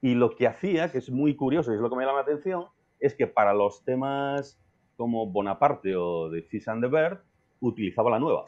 Y 0.03 0.15
lo 0.15 0.35
que 0.35 0.49
hacía, 0.49 0.91
que 0.91 0.99
es 0.99 1.11
muy 1.11 1.37
curioso 1.37 1.71
y 1.71 1.77
es 1.77 1.81
lo 1.81 1.89
que 1.89 1.97
me 1.97 2.05
llama 2.05 2.19
la 2.19 2.23
atención, 2.23 2.67
es 2.99 3.15
que 3.15 3.27
para 3.27 3.55
los 3.55 3.85
temas 3.85 4.61
como 4.97 5.31
Bonaparte 5.31 5.95
o 5.97 6.29
de 6.29 6.43
Fish 6.43 6.69
and 6.69 6.85
the 6.85 7.19
utilizaba 7.61 8.11
la 8.11 8.19
nueva, 8.19 8.47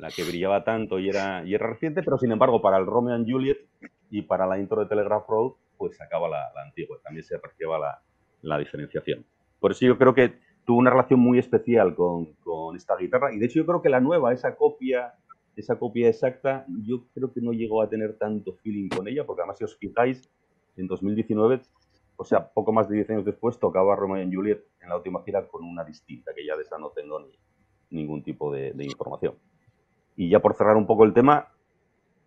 la 0.00 0.10
que 0.10 0.24
brillaba 0.24 0.64
tanto 0.64 0.98
y 0.98 1.08
era, 1.08 1.44
y 1.44 1.54
era 1.54 1.66
reciente, 1.66 2.02
pero 2.02 2.18
sin 2.18 2.32
embargo 2.32 2.62
para 2.62 2.78
el 2.78 2.86
Romeo 2.86 3.14
and 3.14 3.30
Juliet 3.30 3.58
y 4.10 4.22
para 4.22 4.46
la 4.46 4.58
intro 4.58 4.80
de 4.80 4.86
Telegraph 4.86 5.28
Road, 5.28 5.52
pues 5.76 5.96
sacaba 5.96 6.28
la, 6.28 6.50
antigua, 6.64 6.98
también 7.02 7.24
se 7.24 7.36
apreciaba 7.36 7.78
la, 7.78 8.02
la, 8.42 8.58
diferenciación. 8.58 9.24
Por 9.58 9.72
eso 9.72 9.86
yo 9.86 9.98
creo 9.98 10.14
que 10.14 10.38
tuvo 10.64 10.78
una 10.78 10.90
relación 10.90 11.20
muy 11.20 11.38
especial 11.38 11.94
con, 11.94 12.34
esta 12.74 12.96
guitarra, 12.96 13.32
y 13.32 13.38
de 13.38 13.46
hecho 13.46 13.60
yo 13.60 13.66
creo 13.66 13.82
que 13.82 13.90
la 13.90 14.00
nueva, 14.00 14.32
esa 14.32 14.56
copia, 14.56 15.14
esa 15.54 15.78
copia 15.78 16.08
exacta, 16.08 16.64
yo 16.82 17.04
creo 17.14 17.32
que 17.32 17.40
no 17.40 17.52
llegó 17.52 17.82
a 17.82 17.88
tener 17.88 18.16
tanto 18.16 18.54
feeling 18.62 18.88
con 18.88 19.06
ella, 19.06 19.24
porque 19.24 19.42
además 19.42 19.58
si 19.58 19.64
os 19.64 19.76
fijáis, 19.76 20.30
en 20.76 20.86
2019 20.86 21.60
o 22.16 22.24
sea, 22.24 22.52
poco 22.52 22.70
más 22.70 22.86
de 22.86 22.96
10 22.96 23.10
años 23.10 23.24
después 23.24 23.58
tocaba 23.58 23.96
Romeo 23.96 24.22
y 24.22 24.34
Juliet 24.34 24.62
en 24.82 24.90
la 24.90 24.96
última 24.98 25.22
gira 25.22 25.48
con 25.48 25.64
una 25.64 25.84
distinta, 25.84 26.32
que 26.34 26.44
ya 26.44 26.54
de 26.54 26.64
esa 26.64 26.76
no 26.76 26.90
tengo 26.90 27.18
ni, 27.18 27.32
ningún 27.90 28.22
tipo 28.22 28.52
de, 28.52 28.74
información. 28.78 29.34
Y 30.20 30.28
ya 30.28 30.40
por 30.40 30.54
cerrar 30.54 30.76
un 30.76 30.86
poco 30.86 31.04
el 31.04 31.14
tema, 31.14 31.48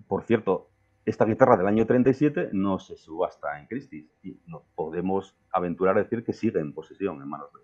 por 0.07 0.23
cierto, 0.23 0.71
esta 1.05 1.25
guitarra 1.25 1.57
del 1.57 1.67
año 1.67 1.85
37 1.85 2.49
no 2.51 2.79
se 2.79 2.97
subasta 2.97 3.59
en 3.59 3.67
Christie's 3.67 4.11
y 4.23 4.35
nos 4.47 4.63
podemos 4.73 5.37
aventurar 5.51 5.95
a 5.95 6.01
decir 6.01 6.23
que 6.23 6.33
sigue 6.33 6.59
en 6.59 6.73
posesión 6.73 7.21
en 7.21 7.29
manos 7.29 7.53
de, 7.53 7.59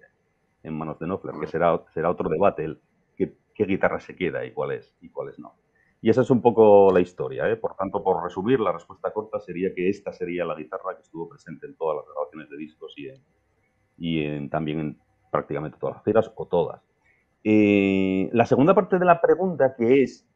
en 0.68 0.78
manos 0.78 1.00
de 1.00 1.08
Knopfler, 1.08 1.34
que 1.40 1.48
será, 1.48 1.84
será 1.96 2.12
otro 2.12 2.30
debate 2.30 2.64
el 2.64 2.80
qué, 3.18 3.34
guitarra 3.66 4.00
se 4.00 4.16
queda 4.16 4.46
y 4.46 4.52
cuáles 4.52 4.96
y 5.02 5.10
cuáles 5.10 5.40
no. 5.40 5.56
Y 6.00 6.12
esa 6.12 6.22
es 6.22 6.30
un 6.30 6.44
poco 6.44 6.92
la 6.94 7.00
historia. 7.00 7.50
¿eh? 7.50 7.56
Por 7.56 7.76
tanto, 7.76 8.04
por 8.04 8.24
resumir, 8.24 8.60
la 8.60 8.72
respuesta 8.72 9.12
corta 9.12 9.40
sería 9.40 9.74
que 9.74 9.90
esta 9.90 10.14
sería 10.14 10.46
la 10.46 10.54
guitarra 10.54 10.96
que 10.96 11.02
estuvo 11.02 11.28
presente 11.28 11.66
en 11.66 11.76
todas 11.76 11.98
las 11.98 12.06
grabaciones 12.06 12.52
de 12.52 12.58
discos 12.58 12.94
y, 12.98 13.10
en, 13.10 13.24
y 13.98 14.50
también 14.50 14.80
en 14.80 15.00
prácticamente 15.32 15.80
todas 15.80 15.96
las 15.96 16.06
giras 16.06 16.32
o 16.36 16.46
todas. 16.46 16.89
Eh, 17.44 18.30
la 18.34 18.46
segunda 18.46 18.74
parte 18.74 19.00
de 19.00 19.06
la 19.06 19.22
pregunta 19.22 19.76
que 19.78 20.04
es, 20.04 20.28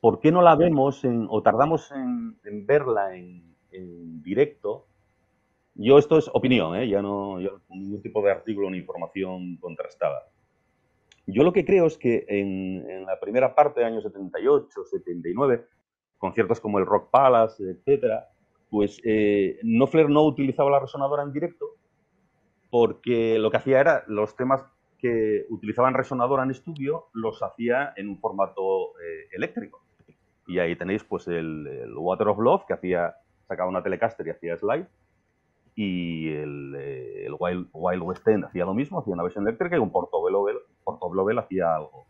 ¿por 0.00 0.20
qué 0.20 0.32
no 0.32 0.42
la 0.42 0.56
vemos 0.56 1.02
o 1.04 1.42
tardamos 1.42 1.90
en, 1.92 2.66
verla 2.66 3.16
en, 3.16 3.54
directo? 4.22 4.86
Yo 5.74 5.98
esto 5.98 6.18
es 6.18 6.28
opinión, 6.32 6.74
¿eh? 6.76 6.88
ya 6.88 7.02
no 7.02 7.40
yo, 7.40 7.60
ningún 7.68 8.02
tipo 8.02 8.20
de 8.22 8.32
artículo 8.32 8.70
ni 8.70 8.78
información 8.78 9.56
contrastada. 9.58 10.26
Yo 11.26 11.44
lo 11.44 11.52
que 11.52 11.64
creo 11.64 11.86
es 11.86 11.98
que 11.98 12.24
en, 12.26 13.04
la 13.06 13.20
primera 13.20 13.54
parte 13.54 13.80
de 13.80 13.86
años 13.86 14.02
78, 14.02 14.84
79, 14.84 15.66
conciertos 16.16 16.60
como 16.60 16.78
el 16.78 16.86
Rock 16.86 17.10
Palace, 17.10 17.62
etcétera, 17.62 18.28
pues 18.70 19.00
eh, 19.04 19.58
Knopfler 19.62 20.08
no 20.08 20.24
utilizaba 20.24 20.70
la 20.70 20.80
resonadora 20.80 21.22
en 21.22 21.32
directo 21.32 21.66
porque 22.70 23.38
lo 23.38 23.50
que 23.50 23.56
hacía 23.56 23.80
era 23.80 24.04
los 24.08 24.36
temas 24.36 24.64
que 24.98 25.46
utilizaban 25.48 25.94
resonadora 25.94 26.42
en 26.42 26.50
estudio 26.50 27.06
los 27.12 27.42
hacía 27.42 27.92
en 27.96 28.08
un 28.08 28.18
formato 28.18 28.98
eh, 29.00 29.28
eléctrico. 29.32 29.80
Y 30.46 30.58
ahí 30.58 30.76
tenéis 30.76 31.04
pues 31.04 31.28
el, 31.28 31.94
Water 31.96 32.28
of 32.28 32.38
Love 32.38 32.64
que 32.66 32.74
hacía 32.74 33.14
sacaba 33.46 33.68
una 33.68 33.82
Telecaster 33.82 34.26
y 34.26 34.30
hacía 34.30 34.56
slide 34.56 34.86
y 35.74 36.32
el, 36.32 36.74
eh, 36.76 37.28
Wild, 37.38 38.02
West 38.02 38.26
End 38.26 38.44
hacía 38.44 38.64
lo 38.64 38.74
mismo, 38.74 38.98
hacía 38.98 39.14
una 39.14 39.22
versión 39.22 39.46
eléctrica 39.46 39.76
y 39.76 39.78
un 39.78 39.92
Portobello 39.92 40.42
Bell 41.24 41.38
hacía 41.38 41.76
algo, 41.76 42.06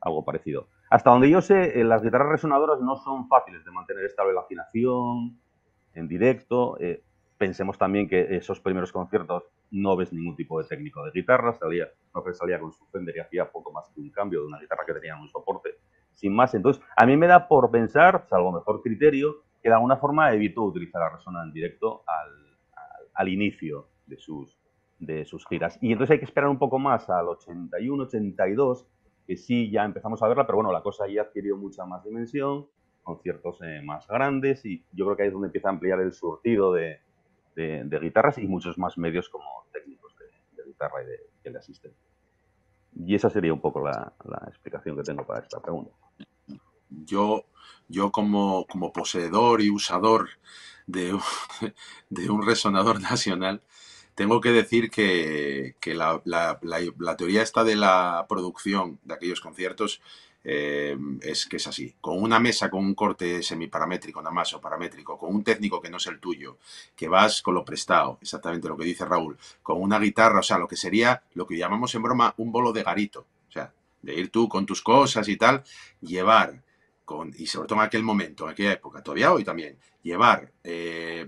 algo 0.00 0.24
parecido. 0.24 0.68
Hasta 0.90 1.10
donde 1.10 1.28
yo 1.28 1.40
sé, 1.40 1.80
eh, 1.80 1.84
las 1.84 2.02
guitarras 2.02 2.28
resonadoras 2.28 2.80
no 2.80 2.96
son 2.96 3.28
fáciles 3.28 3.64
de 3.64 3.72
mantener 3.72 4.04
estable 4.04 4.34
la 4.34 4.42
afinación 4.42 5.38
en 5.94 6.08
directo. 6.08 6.78
Eh, 6.80 7.02
pensemos 7.36 7.76
también 7.76 8.08
que 8.08 8.36
esos 8.36 8.60
primeros 8.60 8.92
conciertos 8.92 9.44
no 9.70 9.96
ves 9.96 10.12
ningún 10.12 10.36
tipo 10.36 10.60
de 10.60 10.68
técnico 10.68 11.04
de 11.04 11.10
guitarra, 11.12 11.52
salía, 11.54 11.88
no 12.14 12.22
salía 12.34 12.58
con 12.58 12.72
su 12.72 12.84
Fender 12.86 13.16
y 13.16 13.20
hacía 13.20 13.50
poco 13.50 13.72
más 13.72 13.88
que 13.94 14.00
un 14.00 14.10
cambio 14.10 14.40
de 14.40 14.46
una 14.46 14.58
guitarra 14.58 14.84
que 14.86 14.94
tenía 14.94 15.16
un 15.16 15.28
soporte, 15.28 15.76
sin 16.14 16.34
más. 16.34 16.54
Entonces, 16.54 16.82
a 16.96 17.06
mí 17.06 17.16
me 17.16 17.26
da 17.26 17.48
por 17.48 17.70
pensar, 17.70 18.26
salvo 18.28 18.52
mejor 18.52 18.82
criterio, 18.82 19.44
que 19.62 19.68
de 19.68 19.74
alguna 19.74 19.96
forma 19.96 20.32
evitó 20.32 20.62
utilizar 20.62 21.00
la 21.00 21.10
resonadora 21.10 21.48
en 21.48 21.52
directo 21.52 22.02
al 22.06 22.48
al 23.18 23.28
inicio 23.28 23.88
de 24.06 24.16
sus, 24.16 24.56
de 25.00 25.24
sus 25.24 25.44
giras. 25.46 25.76
Y 25.82 25.92
entonces 25.92 26.12
hay 26.14 26.18
que 26.20 26.24
esperar 26.24 26.48
un 26.48 26.58
poco 26.58 26.78
más 26.78 27.10
al 27.10 27.28
81, 27.28 28.04
82, 28.04 28.86
que 29.26 29.36
sí 29.36 29.70
ya 29.70 29.84
empezamos 29.84 30.22
a 30.22 30.28
verla, 30.28 30.46
pero 30.46 30.58
bueno, 30.58 30.72
la 30.72 30.82
cosa 30.82 31.06
ya 31.08 31.22
adquirió 31.22 31.56
mucha 31.56 31.84
más 31.84 32.04
dimensión, 32.04 32.68
conciertos 33.02 33.58
eh, 33.62 33.82
más 33.82 34.06
grandes 34.06 34.64
y 34.64 34.84
yo 34.92 35.04
creo 35.04 35.16
que 35.16 35.22
ahí 35.24 35.28
es 35.28 35.32
donde 35.32 35.48
empieza 35.48 35.68
a 35.68 35.72
ampliar 35.72 36.00
el 36.00 36.12
surtido 36.12 36.72
de, 36.72 37.00
de, 37.58 37.98
guitarras 38.00 38.38
y 38.38 38.46
muchos 38.46 38.78
más 38.78 38.96
medios 38.96 39.28
como 39.28 39.66
técnicos 39.72 40.14
de, 40.16 40.64
guitarra 40.64 41.02
y 41.02 41.06
de, 41.06 41.18
que 41.42 41.50
le 41.50 41.58
asisten. 41.58 41.92
Y 42.94 43.14
esa 43.14 43.30
sería 43.30 43.52
un 43.52 43.60
poco 43.60 43.84
la, 43.84 44.12
explicación 44.48 44.96
que 44.96 45.02
tengo 45.02 45.26
para 45.26 45.40
esta 45.40 45.60
pregunta. 45.60 45.92
Yo, 46.88 47.44
yo 47.88 48.10
como, 48.10 48.66
como 48.66 48.92
poseedor 48.92 49.60
y 49.60 49.70
usador 49.70 50.28
de, 50.86 51.18
de 52.10 52.30
un 52.30 52.46
resonador 52.46 53.00
nacional, 53.10 53.62
tengo 54.14 54.40
que 54.40 54.50
decir 54.50 54.90
que, 54.90 55.76
la, 55.94 56.20
la, 56.24 57.16
teoría 57.16 57.42
esta 57.42 57.62
de 57.62 57.76
la 57.76 58.26
producción 58.28 58.98
de 59.04 59.14
aquellos 59.14 59.40
conciertos 59.40 60.00
eh, 60.44 60.96
es 61.20 61.46
que 61.46 61.56
es 61.56 61.66
así. 61.66 61.94
Con 62.00 62.22
una 62.22 62.38
mesa 62.38 62.70
con 62.70 62.84
un 62.84 62.94
corte 62.94 63.42
semiparamétrico 63.42 64.20
nada 64.20 64.34
más 64.34 64.52
o 64.54 64.60
paramétrico, 64.60 65.18
con 65.18 65.34
un 65.34 65.44
técnico 65.44 65.80
que 65.80 65.90
no 65.90 65.96
es 65.96 66.06
el 66.06 66.20
tuyo, 66.20 66.58
que 66.96 67.08
vas 67.08 67.42
con 67.42 67.54
lo 67.54 67.64
prestado, 67.64 68.18
exactamente 68.20 68.68
lo 68.68 68.76
que 68.76 68.84
dice 68.84 69.04
Raúl, 69.04 69.36
con 69.62 69.80
una 69.80 69.98
guitarra, 69.98 70.40
o 70.40 70.42
sea, 70.42 70.58
lo 70.58 70.68
que 70.68 70.76
sería 70.76 71.22
lo 71.34 71.46
que 71.46 71.56
llamamos 71.56 71.94
en 71.94 72.02
broma 72.02 72.34
un 72.38 72.52
bolo 72.52 72.72
de 72.72 72.82
garito. 72.82 73.26
O 73.48 73.52
sea, 73.52 73.72
de 74.02 74.14
ir 74.14 74.30
tú 74.30 74.48
con 74.48 74.66
tus 74.66 74.82
cosas 74.82 75.28
y 75.28 75.36
tal, 75.36 75.64
llevar, 76.00 76.62
con, 77.04 77.32
y 77.36 77.46
sobre 77.46 77.68
todo 77.68 77.80
en 77.80 77.86
aquel 77.86 78.02
momento, 78.02 78.44
en 78.44 78.50
aquella 78.50 78.72
época, 78.72 79.02
todavía 79.02 79.32
hoy 79.32 79.44
también, 79.44 79.78
llevar 80.08 80.52
eh, 80.64 81.26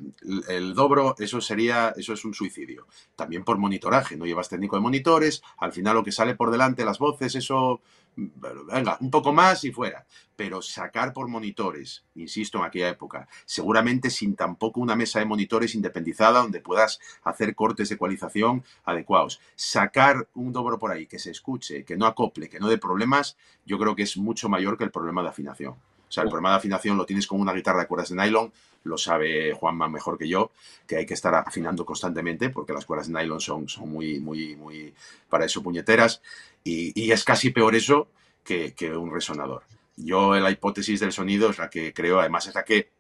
el 0.49 0.75
dobro, 0.75 1.15
eso 1.19 1.41
sería, 1.41 1.95
eso 1.97 2.13
es 2.13 2.25
un 2.25 2.35
suicidio. 2.35 2.87
También 3.15 3.45
por 3.45 3.59
monitoraje, 3.59 4.17
no 4.17 4.27
llevas 4.27 4.49
técnico 4.49 4.77
de 4.77 4.83
monitores, 4.83 5.43
al 5.59 5.73
final 5.73 5.95
lo 5.95 6.05
que 6.05 6.13
sale 6.13 6.35
por 6.35 6.51
delante, 6.51 6.85
las 6.85 6.99
voces, 6.99 7.35
eso, 7.35 7.81
venga, 8.17 8.97
un 9.01 9.11
poco 9.11 9.33
más 9.33 9.65
y 9.65 9.73
fuera. 9.73 10.07
Pero 10.35 10.63
sacar 10.63 11.13
por 11.13 11.29
monitores, 11.29 12.05
insisto, 12.15 12.59
en 12.59 12.65
aquella 12.65 12.89
época, 12.89 13.29
seguramente 13.45 14.09
sin 14.09 14.35
tampoco 14.35 14.81
una 14.81 14.97
mesa 14.97 15.19
de 15.19 15.27
monitores 15.27 15.75
independizada 15.75 16.41
donde 16.41 16.61
puedas 16.61 16.99
hacer 17.23 17.55
cortes 17.55 17.91
de 17.91 17.97
ecualización 17.97 18.65
adecuados. 18.85 19.41
Sacar 19.55 20.29
un 20.35 20.53
dobro 20.53 20.79
por 20.79 20.91
ahí 20.91 21.07
que 21.07 21.19
se 21.19 21.31
escuche, 21.31 21.85
que 21.85 21.97
no 21.97 22.07
acople, 22.07 22.49
que 22.49 22.59
no 22.59 22.69
dé 22.69 22.79
problemas, 22.79 23.37
yo 23.67 23.79
creo 23.79 23.95
que 23.95 24.05
es 24.05 24.17
mucho 24.17 24.49
mayor 24.49 24.79
que 24.79 24.85
el 24.85 24.91
problema 24.91 25.23
de 25.23 25.29
afinación. 25.29 25.77
O 26.11 26.13
sea, 26.13 26.25
el 26.25 26.29
problema 26.29 26.51
de 26.51 26.57
afinación 26.57 26.97
lo 26.97 27.07
tienes 27.07 27.29
con 27.29 27.41
una 27.41 27.53
guitarra 27.53 27.83
de 27.83 27.87
cuerdas 27.87 28.09
de 28.09 28.17
nylon, 28.17 28.53
lo 28.85 28.99
sabe 28.99 29.53
Juanma 29.53 29.89
mejor 29.89 30.19
que 30.19 30.29
yo, 30.29 30.51
que 30.87 30.97
hay 30.97 31.07
que 31.07 31.15
estar 31.15 31.35
afinando 31.35 31.85
constantemente 31.85 32.51
porque 32.51 32.73
las 32.73 32.85
cuerdas 32.87 33.09
de 33.09 33.15
nylon 33.15 33.41
son, 33.41 33.67
muy, 33.87 34.21
muy, 34.21 34.57
muy, 34.57 34.95
para 35.29 35.45
eso 35.45 35.63
puñeteras. 35.63 36.23
Y, 36.65 37.11
es 37.11 37.25
casi 37.25 37.51
peor 37.51 37.75
eso 37.75 38.09
que, 38.45 38.75
que 38.75 38.97
un 38.97 39.13
resonador. 39.13 39.63
Yo 39.97 40.35
la 40.35 40.51
hipótesis 40.51 41.01
del 41.01 41.13
sonido 41.13 41.51
es 41.51 41.59
la 41.59 41.69
que 41.69 41.93
creo, 41.93 42.21
además 42.21 42.47
es 42.47 42.55
la 42.55 42.65
que 42.65 42.91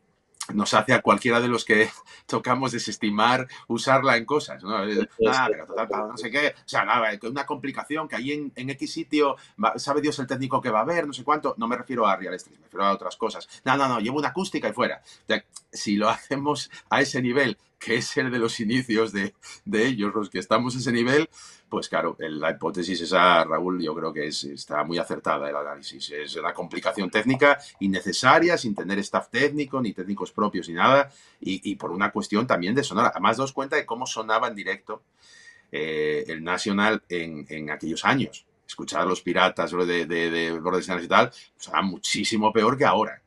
nos 0.55 0.75
hace 0.75 0.93
a 0.93 1.03
cualquiera 1.03 1.41
de 1.41 1.49
los 1.49 1.65
que 1.65 1.91
tocamos 2.27 2.73
desestimar 2.73 3.47
usarla 3.69 4.17
en 4.17 4.25
cosas. 4.25 4.63
¿no? 4.63 4.77
Ah, 4.77 5.49
pero 5.51 5.67
total, 5.67 6.09
no 6.09 6.17
sé 6.17 6.31
qué. 6.31 6.55
O 6.57 6.69
sea, 6.69 6.85
nada, 6.85 7.11
una 7.23 7.47
complicación 7.47 8.09
que 8.09 8.17
ahí 8.17 8.33
en, 8.33 8.53
en, 8.57 8.71
X 8.71 8.93
sitio 8.93 9.37
sabe 9.77 10.01
Dios 10.01 10.19
el 10.19 10.27
técnico 10.27 10.61
que 10.61 10.71
va 10.71 10.81
a 10.81 10.83
haber, 10.83 11.07
no 11.07 11.13
sé 11.13 11.25
cuánto. 11.25 11.55
No 11.59 11.67
me 11.67 11.77
refiero 11.77 12.07
a 12.07 12.17
Real 12.17 12.35
Street, 12.35 12.59
me 12.59 12.65
refiero 12.65 12.85
a 12.85 12.93
otras 12.93 13.17
cosas. 13.17 13.49
No, 13.65 13.77
no, 13.77 13.89
no, 13.89 14.01
llevo 14.01 14.19
una 14.19 14.29
acústica 14.29 14.69
y 14.69 14.73
fuera. 14.73 15.03
O 15.05 15.27
sea, 15.27 15.45
si 15.73 15.97
lo 15.97 16.09
hacemos 16.11 16.71
a 16.89 17.01
ese 17.01 17.23
nivel, 17.23 17.59
que 17.81 17.97
es 17.97 18.17
el 18.19 18.31
de 18.31 18.39
los 18.39 18.61
inicios 18.61 19.11
de, 19.11 19.35
de 19.65 19.87
ellos, 19.87 20.15
los 20.15 20.29
que 20.29 20.39
estamos 20.39 20.77
a 20.77 20.79
ese 20.79 20.93
nivel, 20.93 21.29
pues 21.69 21.89
claro, 21.89 22.15
la 22.19 22.51
hipótesis 22.51 23.01
esa, 23.01 23.43
Raúl, 23.45 23.83
yo 23.83 23.95
creo 23.95 24.13
que 24.13 24.27
es, 24.27 24.45
está 24.45 24.85
muy 24.85 24.99
acertada 24.99 25.49
el 25.49 25.57
análisis. 25.57 26.11
Es 26.11 26.37
una 26.37 26.53
complicación 26.53 27.11
técnica 27.11 27.59
innecesaria, 27.81 28.59
sin 28.59 28.75
tener 28.75 28.99
staff 28.99 29.31
técnico, 29.31 29.81
ni 29.81 29.95
técnicos 29.95 30.31
propios, 30.31 30.69
ni 30.69 30.75
nada, 30.75 31.11
y, 31.41 31.75
por 31.77 31.91
una 31.91 32.13
cuestión 32.13 32.47
también 32.47 32.75
de 32.75 32.85
sonar. 32.85 33.07
Además, 33.07 33.39
dos 33.39 33.53
cuenta 33.53 33.77
de 33.77 33.87
cómo 33.87 34.07
sonaba 34.07 34.49
en 34.49 34.55
directo 34.55 35.03
eh, 35.73 36.25
el 36.29 36.45
National 36.45 37.03
en, 37.09 37.47
en, 37.49 37.71
aquellos 37.71 38.05
años. 38.05 38.47
Escuchar 38.69 39.01
a 39.01 39.07
los 39.07 39.23
piratas 39.23 39.71
de, 39.73 40.05
de, 40.05 40.31
de, 40.31 41.03
y 41.03 41.09
tal, 41.09 41.33
sonaba 41.57 41.83
muchísimo 41.83 42.53
peor 42.53 42.77
que 42.77 42.85
ahora 42.85 43.23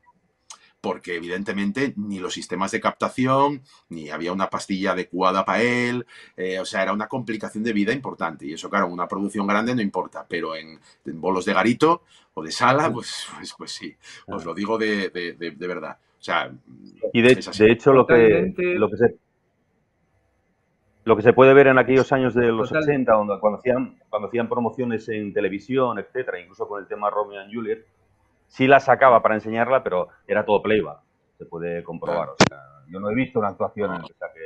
porque 0.84 1.16
evidentemente 1.16 1.94
ni 1.96 2.20
los 2.20 2.34
sistemas 2.34 2.72
de 2.72 2.82
captación, 2.82 3.62
ni 3.88 4.10
había 4.10 4.34
una 4.34 4.50
pastilla 4.50 4.92
adecuada 4.92 5.46
para 5.46 5.62
él, 5.62 6.06
eh, 6.36 6.60
o 6.60 6.66
sea, 6.66 6.84
era 6.84 6.92
una 6.92 7.08
complicación 7.08 7.64
de 7.64 7.72
vida 7.72 7.94
importante. 7.94 8.46
Y 8.46 8.52
eso, 8.52 8.70
claro, 8.70 8.88
una 8.88 9.08
producción 9.08 9.48
grande 9.48 9.74
no 9.74 9.82
importa, 9.82 10.26
pero 10.28 10.58
en, 10.58 10.82
bolos 11.06 11.46
de 11.46 11.54
garito 11.54 12.02
o 12.34 12.44
de 12.44 12.52
sala, 12.52 12.92
pues, 12.92 13.28
pues, 13.34 13.56
pues 13.58 13.72
sí, 13.72 13.96
os 14.28 14.44
lo 14.44 14.54
digo 14.54 14.78
de, 14.78 15.10
verdad. 15.58 15.98
O 16.20 16.24
sea, 16.24 16.52
y 17.14 17.22
de, 17.22 17.32
hecho 17.32 17.94
lo 17.94 18.06
que, 18.06 18.54
lo 18.58 18.90
que 18.90 18.98
se 18.98 19.16
lo 21.06 21.16
que 21.16 21.22
se 21.22 21.32
puede 21.32 21.54
ver 21.54 21.68
en 21.68 21.78
aquellos 21.78 22.12
años 22.12 22.34
de 22.34 22.48
los 22.48 22.74
80, 22.74 23.10
donde, 23.14 23.40
cuando, 23.40 23.60
hacían, 23.60 24.00
cuando 24.10 24.28
hacían 24.28 24.50
promociones 24.50 25.08
en 25.08 25.32
televisión, 25.32 25.98
etcétera, 25.98 26.42
incluso 26.42 26.68
con 26.68 26.82
el 26.82 26.88
tema 26.90 27.10
Romeo 27.10 27.40
and 27.40 27.54
Juliet, 27.54 27.86
sí 28.54 28.68
la 28.68 28.80
sacaba 28.80 29.22
para 29.22 29.36
enseñarla, 29.36 29.84
pero 29.84 30.10
era 30.28 30.46
todo 30.46 30.62
playback. 30.62 31.00
Se 31.40 31.46
puede 31.46 31.84
comprobar. 31.84 32.30
O 32.30 32.36
sea, 32.48 32.60
yo 32.88 33.00
no 33.00 33.10
he 33.10 33.16
visto 33.16 33.40
una 33.40 33.50
actuación 33.50 33.96
en 33.96 34.02
la 34.02 34.08
que 34.08 34.14
saque 34.14 34.40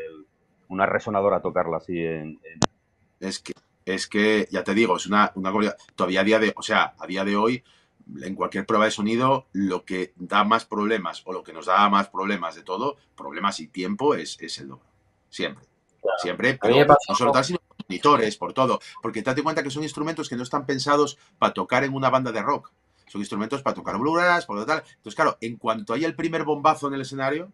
una 0.70 0.86
resonadora 0.86 1.38
a 1.38 1.42
tocarla 1.42 1.78
así 1.78 2.00
en, 2.00 2.40
Es 3.20 3.40
que, 3.40 3.52
es 3.86 4.08
que, 4.08 4.48
ya 4.50 4.64
te 4.64 4.74
digo, 4.74 4.96
es 4.96 5.08
una, 5.08 5.34
una 5.36 5.52
todavía 5.96 6.22
a 6.22 6.24
día 6.24 6.40
de, 6.40 6.54
o 6.56 6.62
sea, 6.62 6.94
a 6.98 7.06
día 7.06 7.26
de 7.26 7.36
hoy, 7.36 7.64
en 8.22 8.36
cualquier 8.36 8.66
prueba 8.66 8.86
de 8.86 8.92
sonido, 8.92 9.48
lo 9.52 9.84
que 9.84 10.14
da 10.16 10.46
más 10.46 10.64
problemas 10.64 11.22
o 11.26 11.34
lo 11.34 11.44
que 11.44 11.52
nos 11.52 11.66
da 11.66 11.90
más 11.90 12.08
problemas 12.08 12.56
de 12.56 12.64
todo, 12.64 12.96
problemas 13.16 13.60
y 13.60 13.68
tiempo, 13.68 14.16
es, 14.16 14.40
es 14.40 14.58
el 14.60 14.70
dobro. 14.70 14.86
Siempre. 15.30 15.66
Siempre, 16.20 16.58
pero 16.62 16.86
no 16.86 17.16
solo 17.16 17.34
tal, 17.34 17.44
sino 17.44 17.60
monitores, 17.90 18.38
por 18.38 18.54
todo. 18.54 18.80
Porque 19.02 19.22
te 19.22 19.34
das 19.34 19.42
cuenta 19.42 19.64
que 19.64 19.70
son 19.70 19.84
instrumentos 19.84 20.30
que 20.30 20.38
no 20.38 20.44
están 20.44 20.66
pensados 20.66 21.18
para 21.38 21.54
tocar 21.54 21.84
en 21.84 21.94
una 21.94 22.10
banda 22.10 22.32
de 22.32 22.42
rock 22.42 22.72
son 23.08 23.22
instrumentos 23.22 23.62
para 23.62 23.74
tocar 23.74 23.98
bluegrass, 23.98 24.46
por 24.46 24.58
lo 24.58 24.66
tal. 24.66 24.84
Entonces, 24.86 25.16
claro, 25.16 25.38
en 25.42 25.58
cuanto 25.58 25.94
hay 25.94 26.06
el 26.06 26.16
primer 26.16 26.44
bombazo 26.44 26.88
en 26.88 26.94
el 26.94 27.02
escenario, 27.02 27.52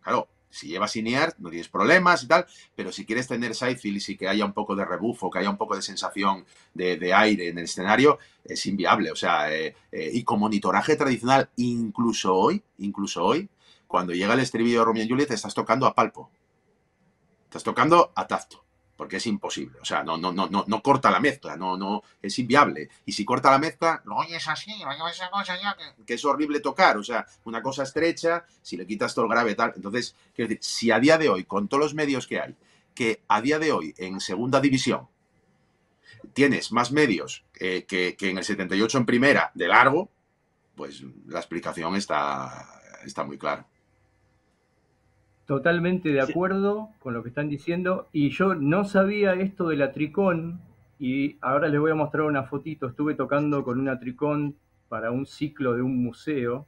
claro, 0.00 0.28
si 0.50 0.68
llevas 0.68 0.94
INEAR 0.96 1.34
no 1.38 1.48
tienes 1.48 1.68
problemas 1.68 2.22
y 2.24 2.28
tal, 2.28 2.46
pero 2.74 2.92
si 2.92 3.06
quieres 3.06 3.26
tener 3.26 3.54
sidefill 3.54 4.02
y 4.06 4.16
que 4.16 4.28
haya 4.28 4.44
un 4.44 4.52
poco 4.52 4.76
de 4.76 4.84
rebufo, 4.84 5.30
que 5.30 5.38
haya 5.38 5.48
un 5.48 5.56
poco 5.56 5.76
de 5.76 5.82
sensación 5.82 6.44
de, 6.74 7.14
aire 7.14 7.48
en 7.48 7.58
el 7.58 7.64
escenario, 7.64 8.18
es 8.44 8.66
inviable. 8.66 9.10
O 9.10 9.16
sea, 9.16 9.52
eh, 9.52 9.74
eh, 9.90 10.10
y 10.12 10.22
con 10.24 10.40
monitoraje 10.40 10.96
tradicional, 10.96 11.48
incluso 11.56 12.34
hoy, 12.34 12.62
incluso 12.78 13.24
hoy, 13.24 13.48
cuando 13.86 14.12
llega 14.12 14.34
el 14.34 14.40
estribillo 14.40 14.80
de 14.80 14.84
Romeo 14.84 15.04
y 15.04 15.08
Juliet, 15.08 15.30
estás 15.30 15.54
tocando 15.54 15.86
a 15.86 15.94
palpo. 15.94 16.30
Estás 17.44 17.62
tocando 17.62 18.12
a 18.14 18.26
tacto 18.26 18.62
porque 19.02 19.16
es 19.16 19.26
imposible. 19.26 19.80
O 19.80 19.84
sea, 19.84 20.04
no, 20.04 20.16
no, 20.16 20.32
no, 20.32 20.46
no, 20.48 20.64
no 20.64 20.80
corta 20.80 21.10
la 21.10 21.18
mezcla, 21.18 21.56
no, 21.56 21.76
no, 21.76 22.04
es 22.22 22.38
inviable. 22.38 22.88
Y 23.04 23.10
si 23.10 23.24
corta 23.24 23.50
la 23.50 23.58
mezcla, 23.58 24.00
lo 24.04 24.14
oyes 24.14 24.46
así, 24.46 24.78
lo 24.78 24.90
oyes 24.90 25.16
esa 25.16 25.28
cosa 25.28 25.60
ya, 25.60 25.76
que, 26.06 26.14
es 26.14 26.24
horrible 26.24 26.60
tocar. 26.60 26.96
O 26.98 27.02
sea, 27.02 27.26
una 27.42 27.60
cosa 27.60 27.82
estrecha, 27.82 28.44
si 28.62 28.76
le 28.76 28.86
quitas 28.86 29.12
todo 29.12 29.24
el 29.24 29.30
grave 29.32 29.56
tal. 29.56 29.72
Entonces, 29.74 30.14
quiero 30.32 30.50
decir, 30.50 30.62
si 30.62 30.92
a 30.92 31.00
día 31.00 31.18
de 31.18 31.28
hoy, 31.28 31.42
con 31.42 31.66
todos 31.66 31.82
los 31.82 31.94
medios 31.94 32.28
que 32.28 32.38
hay, 32.40 32.54
que 32.94 33.24
a 33.26 33.40
día 33.40 33.58
de 33.58 33.72
hoy 33.72 33.92
en 33.98 34.20
segunda 34.20 34.60
división 34.60 35.08
tienes 36.32 36.70
más 36.70 36.92
medios 36.92 37.44
que, 37.54 37.84
que 37.84 38.30
en 38.30 38.38
el 38.38 38.44
78 38.44 38.98
en 38.98 39.04
primera 39.04 39.50
de 39.54 39.66
largo, 39.66 40.12
pues 40.76 41.02
la 41.26 41.40
explicación 41.40 41.96
está, 41.96 42.80
está 43.04 43.24
muy 43.24 43.36
clara. 43.36 43.66
Totalmente 45.46 46.10
de 46.10 46.20
acuerdo 46.20 46.90
con 47.00 47.14
lo 47.14 47.22
que 47.22 47.30
están 47.30 47.48
diciendo. 47.48 48.08
Y 48.12 48.30
yo 48.30 48.54
no 48.54 48.84
sabía 48.84 49.34
esto 49.34 49.68
de 49.68 49.76
la 49.76 49.92
Tricón. 49.92 50.60
Y 50.98 51.36
ahora 51.40 51.68
les 51.68 51.80
voy 51.80 51.90
a 51.90 51.96
mostrar 51.96 52.24
una 52.24 52.44
fotito. 52.44 52.86
Estuve 52.86 53.14
tocando 53.14 53.64
con 53.64 53.80
una 53.80 53.98
Tricón 53.98 54.56
para 54.88 55.10
un 55.10 55.26
ciclo 55.26 55.74
de 55.74 55.82
un 55.82 56.02
museo. 56.02 56.66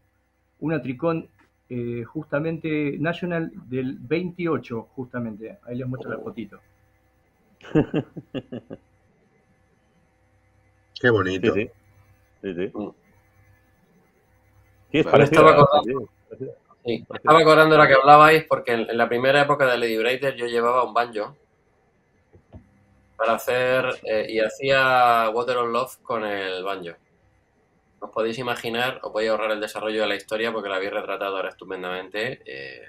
Una 0.59 0.83
Tricón 0.83 1.29
eh, 1.69 2.05
justamente 2.05 2.97
National 2.99 3.53
del 3.67 3.97
28, 3.99 4.83
justamente. 4.95 5.59
Ahí 5.65 5.77
les 5.77 5.87
muestro 5.87 6.11
la 6.11 6.19
fotito. 6.19 6.59
Qué 11.01 11.11
bonito. 11.11 11.55
Sí, 11.55 11.69
sí. 12.43 12.55
sí, 12.55 12.55
sí. 12.55 12.73
estaba 14.93 15.57
Sí, 16.85 17.07
estaba 17.15 17.39
acordando 17.41 17.79
la 17.79 17.89
que 17.89 17.95
hablabais 17.95 18.45
porque 18.45 18.73
en, 18.73 18.97
la 18.97 19.09
primera 19.09 19.41
época 19.41 19.67
de 19.67 19.79
Lady 19.79 19.97
Brader 19.97 20.37
yo 20.37 20.47
llevaba 20.47 20.85
un 20.85 20.93
banjo 20.93 21.35
para 23.17 23.35
hacer 23.35 24.01
eh, 24.03 24.27
y 24.29 24.41
hacía 24.41 25.31
Water 25.31 25.57
of 25.59 25.73
Love 25.73 25.97
con 26.03 26.25
el 26.25 26.63
banjo. 26.63 26.95
Os 28.01 28.11
podéis 28.11 28.39
imaginar, 28.39 29.01
os 29.03 29.11
voy 29.13 29.27
a 29.27 29.31
ahorrar 29.31 29.53
el 29.53 29.61
desarrollo 29.61 30.03
de 30.03 30.09
la 30.09 30.15
historia 30.15 30.53
porque 30.53 30.69
la 30.69 30.77
habéis 30.77 30.93
retratado 30.93 31.37
ahora 31.37 31.49
estupendamente. 31.49 32.43
Eh, 32.45 32.83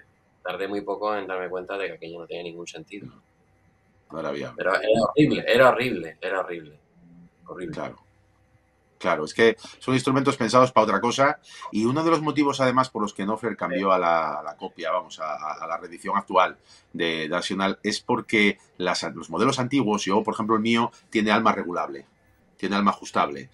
tardé 0.43 0.67
muy 0.67 0.81
poco 0.81 1.15
en 1.15 1.25
darme 1.25 1.47
cuenta 1.47 1.77
de 1.77 1.87
que 1.87 1.93
aquello 1.93 2.19
no 2.19 2.27
tenía 2.27 2.43
ningún 2.43 2.67
sentido. 2.67 3.07
Maravilla. 4.11 4.53
Pero 4.57 4.75
era 4.75 5.01
horrible, 5.01 5.45
era 5.47 5.69
horrible, 5.69 6.17
era 6.19 6.39
horrible. 6.41 6.79
Horrible. 7.45 7.73
Claro. 7.73 8.04
Claro, 8.97 9.25
es 9.25 9.33
que 9.33 9.57
son 9.79 9.93
instrumentos 9.93 10.37
pensados 10.37 10.71
para 10.71 10.85
otra 10.85 11.01
cosa 11.01 11.39
y 11.71 11.85
uno 11.85 12.03
de 12.03 12.11
los 12.11 12.21
motivos 12.21 12.61
además 12.61 12.89
por 12.89 13.01
los 13.01 13.13
que 13.13 13.25
Nofler 13.25 13.57
cambió 13.57 13.91
a 13.91 13.99
la, 13.99 14.55
copia, 14.57 14.91
vamos, 14.91 15.19
a, 15.19 15.67
la 15.67 15.77
reedición 15.77 16.17
actual 16.17 16.57
de 16.93 17.27
National 17.27 17.77
es 17.83 17.99
porque 17.99 18.57
los 18.77 19.29
modelos 19.29 19.59
antiguos, 19.59 20.05
yo 20.05 20.23
por 20.23 20.33
ejemplo 20.33 20.55
el 20.55 20.61
mío, 20.61 20.91
tiene 21.09 21.31
alma 21.31 21.51
regulable, 21.51 22.05
tiene 22.57 22.77
alma 22.77 22.91
ajustable, 22.91 23.49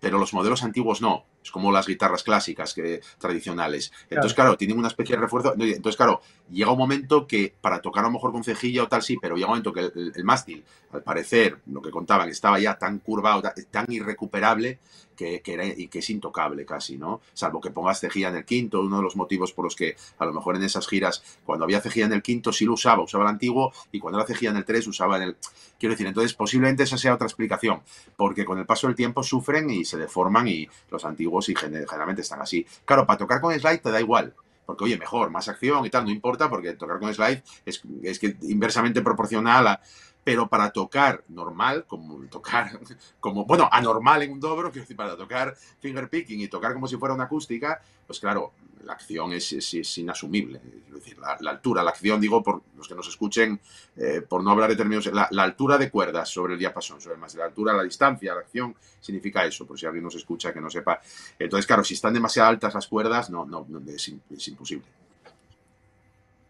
pero 0.00 0.18
los 0.18 0.32
modelos 0.32 0.62
antiguos 0.62 1.02
no. 1.02 1.24
Es 1.46 1.52
como 1.52 1.70
las 1.70 1.86
guitarras 1.86 2.24
clásicas 2.24 2.74
que, 2.74 3.00
tradicionales. 3.18 3.92
Entonces, 4.10 4.34
claro. 4.34 4.56
tienen 4.56 4.76
una 4.76 4.88
especie 4.88 5.14
de 5.14 5.22
refuerzo. 5.22 5.54
Entonces, 5.56 5.96
claro, 5.96 6.20
llega 6.50 6.72
un 6.72 6.78
momento 6.78 7.24
que 7.24 7.54
para 7.60 7.80
tocar 7.80 8.04
a 8.04 8.08
lo 8.08 8.14
mejor 8.14 8.32
con 8.32 8.42
cejilla 8.42 8.82
o 8.82 8.88
tal, 8.88 9.02
sí, 9.02 9.16
pero 9.22 9.36
llega 9.36 9.46
un 9.46 9.52
momento 9.52 9.72
que 9.72 10.10
el, 10.12 10.24
mástil, 10.24 10.64
al 10.90 11.04
parecer, 11.04 11.60
lo 11.66 11.80
que 11.80 11.92
contaban, 11.92 12.28
estaba 12.28 12.58
ya 12.58 12.76
tan 12.76 12.98
curvado, 12.98 13.42
tan 13.70 13.86
irrecuperable, 13.88 14.80
que, 15.16 15.42
era, 15.46 15.66
y 15.66 15.88
que 15.88 16.00
es 16.00 16.10
intocable 16.10 16.64
casi, 16.64 16.96
¿no? 16.98 17.20
Salvo 17.32 17.60
que 17.60 17.70
pongas 17.70 18.00
cejilla 18.00 18.28
en 18.28 18.36
el 18.36 18.44
quinto, 18.44 18.80
uno 18.80 18.98
de 18.98 19.02
los 19.02 19.16
motivos 19.16 19.52
por 19.52 19.64
los 19.64 19.74
que 19.74 19.96
a 20.18 20.26
lo 20.26 20.32
mejor 20.32 20.56
en 20.56 20.62
esas 20.62 20.86
giras, 20.86 21.22
cuando 21.44 21.64
había 21.64 21.80
cejilla 21.80 22.06
en 22.06 22.12
el 22.12 22.22
quinto 22.22 22.52
sí 22.52 22.64
lo 22.64 22.74
usaba, 22.74 23.02
usaba 23.02 23.24
el 23.24 23.30
antiguo, 23.30 23.72
y 23.90 23.98
cuando 23.98 24.18
era 24.18 24.26
cejilla 24.26 24.50
en 24.50 24.58
el 24.58 24.64
tres 24.64 24.86
usaba 24.86 25.16
en 25.16 25.22
el... 25.22 25.36
Quiero 25.78 25.94
decir, 25.94 26.06
entonces 26.06 26.34
posiblemente 26.34 26.84
esa 26.84 26.96
sea 26.96 27.14
otra 27.14 27.26
explicación, 27.26 27.82
porque 28.16 28.44
con 28.44 28.58
el 28.58 28.66
paso 28.66 28.86
del 28.86 28.96
tiempo 28.96 29.22
sufren 29.22 29.68
y 29.70 29.84
se 29.84 29.96
deforman 29.96 30.48
y 30.48 30.68
los 30.90 31.04
antiguos 31.04 31.35
y 31.48 31.54
generalmente 31.54 32.22
están 32.22 32.40
así. 32.40 32.66
Claro, 32.84 33.06
para 33.06 33.18
tocar 33.18 33.40
con 33.40 33.58
slide 33.58 33.78
te 33.78 33.90
da 33.90 34.00
igual, 34.00 34.34
porque 34.64 34.84
oye, 34.84 34.98
mejor, 34.98 35.30
más 35.30 35.48
acción 35.48 35.84
y 35.86 35.90
tal, 35.90 36.04
no 36.04 36.10
importa, 36.10 36.48
porque 36.48 36.72
tocar 36.74 36.98
con 36.98 37.12
slide 37.12 37.42
es, 37.64 37.82
es 38.02 38.18
que 38.18 38.36
inversamente 38.42 39.02
proporcional 39.02 39.66
a, 39.66 39.80
pero 40.26 40.48
para 40.48 40.72
tocar 40.72 41.22
normal, 41.28 41.84
como 41.86 42.18
tocar, 42.26 42.80
como, 43.20 43.44
bueno, 43.44 43.68
anormal 43.70 44.24
en 44.24 44.32
un 44.32 44.40
dobro, 44.40 44.72
decir, 44.72 44.96
para 44.96 45.16
tocar 45.16 45.56
finger 45.78 46.10
picking 46.10 46.40
y 46.40 46.48
tocar 46.48 46.72
como 46.72 46.88
si 46.88 46.96
fuera 46.96 47.14
una 47.14 47.24
acústica, 47.26 47.80
pues 48.08 48.18
claro, 48.18 48.50
la 48.82 48.94
acción 48.94 49.32
es, 49.32 49.52
es, 49.52 49.98
inasumible. 49.98 50.60
Es 50.88 50.94
decir, 50.94 51.16
la, 51.18 51.48
altura, 51.48 51.84
la 51.84 51.90
acción, 51.90 52.20
digo, 52.20 52.42
por 52.42 52.60
los 52.76 52.88
que 52.88 52.96
nos 52.96 53.06
escuchen, 53.06 53.60
eh, 53.96 54.20
por 54.28 54.42
no 54.42 54.50
hablar 54.50 54.70
de 54.70 54.74
términos, 54.74 55.06
la, 55.06 55.28
altura 55.44 55.78
de 55.78 55.92
cuerdas 55.92 56.28
sobre 56.28 56.54
el 56.54 56.58
diapasón, 56.58 57.00
sobre 57.00 57.16
más 57.16 57.36
la 57.36 57.44
altura, 57.44 57.72
la 57.72 57.84
distancia, 57.84 58.34
la 58.34 58.40
acción, 58.40 58.74
significa 58.98 59.44
eso, 59.44 59.64
por 59.64 59.78
si 59.78 59.86
alguien 59.86 60.02
nos 60.02 60.16
escucha 60.16 60.52
que 60.52 60.60
no 60.60 60.68
sepa. 60.68 61.00
Entonces, 61.38 61.68
claro, 61.68 61.84
si 61.84 61.94
están 61.94 62.14
demasiado 62.14 62.48
altas 62.48 62.74
las 62.74 62.88
cuerdas, 62.88 63.30
no, 63.30 63.44
no, 63.44 63.64
es, 63.86 64.12
es 64.28 64.48
imposible. 64.48 64.86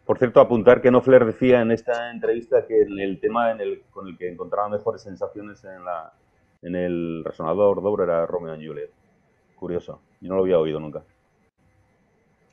Por 0.07 0.19
cierto, 0.19 0.41
apuntar 0.41 0.81
que 0.81 0.93
Nofler 0.93 1.25
decía 1.25 1.61
en 1.61 1.73
esta 1.73 2.13
entrevista 2.13 2.65
que 2.65 2.81
el 2.81 3.19
tema 3.21 3.51
en 3.51 3.61
el, 3.61 3.83
con 3.91 4.07
el 4.07 4.17
que 4.17 4.31
encontraba 4.31 4.69
mejores 4.69 5.03
sensaciones 5.03 5.65
en, 5.65 5.85
la, 5.85 6.13
en 6.63 6.77
el 6.77 7.25
resonador 7.25 7.83
doble 7.83 8.05
era 8.05 8.25
Romeo 8.25 8.55
y 8.55 8.69
Juliet. 8.69 8.91
Curioso, 9.57 10.01
yo 10.21 10.29
no 10.29 10.37
lo 10.37 10.43
había 10.43 10.61
oído 10.61 10.79
nunca. 10.79 11.03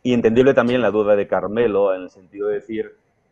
Y 0.02 0.14
entendible 0.14 0.56
también 0.56 0.82
la 0.82 0.90
duda 0.90 1.16
de 1.16 1.28
Carmelo 1.28 1.94
en 1.94 2.02
el 2.02 2.10
sentido 2.10 2.48
de 2.48 2.56
decir, 2.56 2.92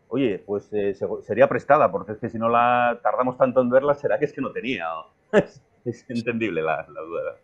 oye, 0.09 0.37
pues 0.45 0.71
eh, 0.71 0.95
sería 1.21 1.49
prestada, 1.49 1.91
porque 1.91 2.11
es 2.11 2.19
que 2.19 2.29
si 2.29 2.37
no 2.37 2.47
la 2.47 2.99
tardamos 3.01 3.37
tanto 3.37 3.59
en 3.61 3.71
verla, 3.71 3.95
será 3.95 4.19
que 4.19 4.25
es 4.25 4.33
que 4.33 4.41
no 4.41 4.51
tenía. 4.51 4.85
es, 5.31 6.05
entendible 6.09 6.61
la, 6.61 6.85
la 6.93 7.01
duda 7.01 7.37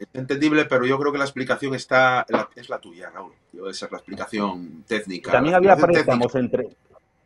es 0.00 0.08
entendible, 0.14 0.64
pero 0.64 0.86
yo 0.86 0.98
creo 0.98 1.12
que 1.12 1.18
la 1.18 1.24
explicación 1.24 1.74
está 1.74 2.24
es 2.56 2.68
la 2.70 2.78
tuya, 2.78 3.10
Raúl. 3.10 3.32
esa 3.70 3.86
es 3.86 3.92
la 3.92 3.98
explicación 3.98 4.82
técnica. 4.86 5.30
También 5.30 5.54
había 5.54 5.76
préstamos 5.76 6.34
entre 6.36 6.68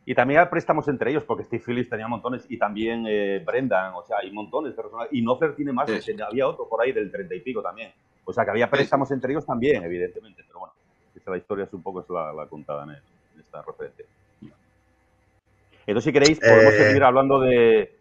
y 0.06 0.14
también 0.14 0.40
había 0.40 0.50
préstamos 0.50 0.86
entre 0.88 1.12
ellos, 1.12 1.24
porque 1.24 1.44
Steve 1.44 1.62
Phillips 1.64 1.88
tenía 1.88 2.08
montones 2.08 2.44
y 2.48 2.58
también 2.58 3.06
eh, 3.08 3.42
Brendan, 3.44 3.94
o 3.94 4.04
sea, 4.04 4.18
hay 4.20 4.30
montones 4.32 4.72
de 4.72 4.82
personas. 4.82 5.08
Y 5.12 5.22
Noffer 5.22 5.54
tiene 5.54 5.72
más, 5.72 5.88
había 5.88 6.46
otro 6.46 6.68
por 6.68 6.82
ahí 6.82 6.92
del 6.92 7.10
treinta 7.10 7.34
y 7.34 7.40
pico 7.40 7.62
también. 7.62 7.92
O 8.24 8.32
sea, 8.32 8.44
que 8.44 8.50
había 8.50 8.68
préstamos 8.68 9.10
entre 9.12 9.32
ellos 9.32 9.46
también, 9.46 9.82
evidentemente. 9.84 10.42
Pero 10.46 10.58
bueno, 10.58 10.74
esta 11.14 11.30
la 11.30 11.38
historia 11.38 11.64
es 11.64 11.72
un 11.72 11.82
poco 11.82 12.00
es 12.00 12.10
la, 12.10 12.46
contada 12.48 12.84
en, 12.84 13.40
esta 13.40 13.62
referencia. 13.62 14.04
Entonces, 15.86 16.04
si 16.04 16.12
queréis, 16.12 16.40
podemos 16.40 16.74
eh, 16.74 16.78
seguir 16.78 17.04
hablando 17.04 17.40
de, 17.40 17.96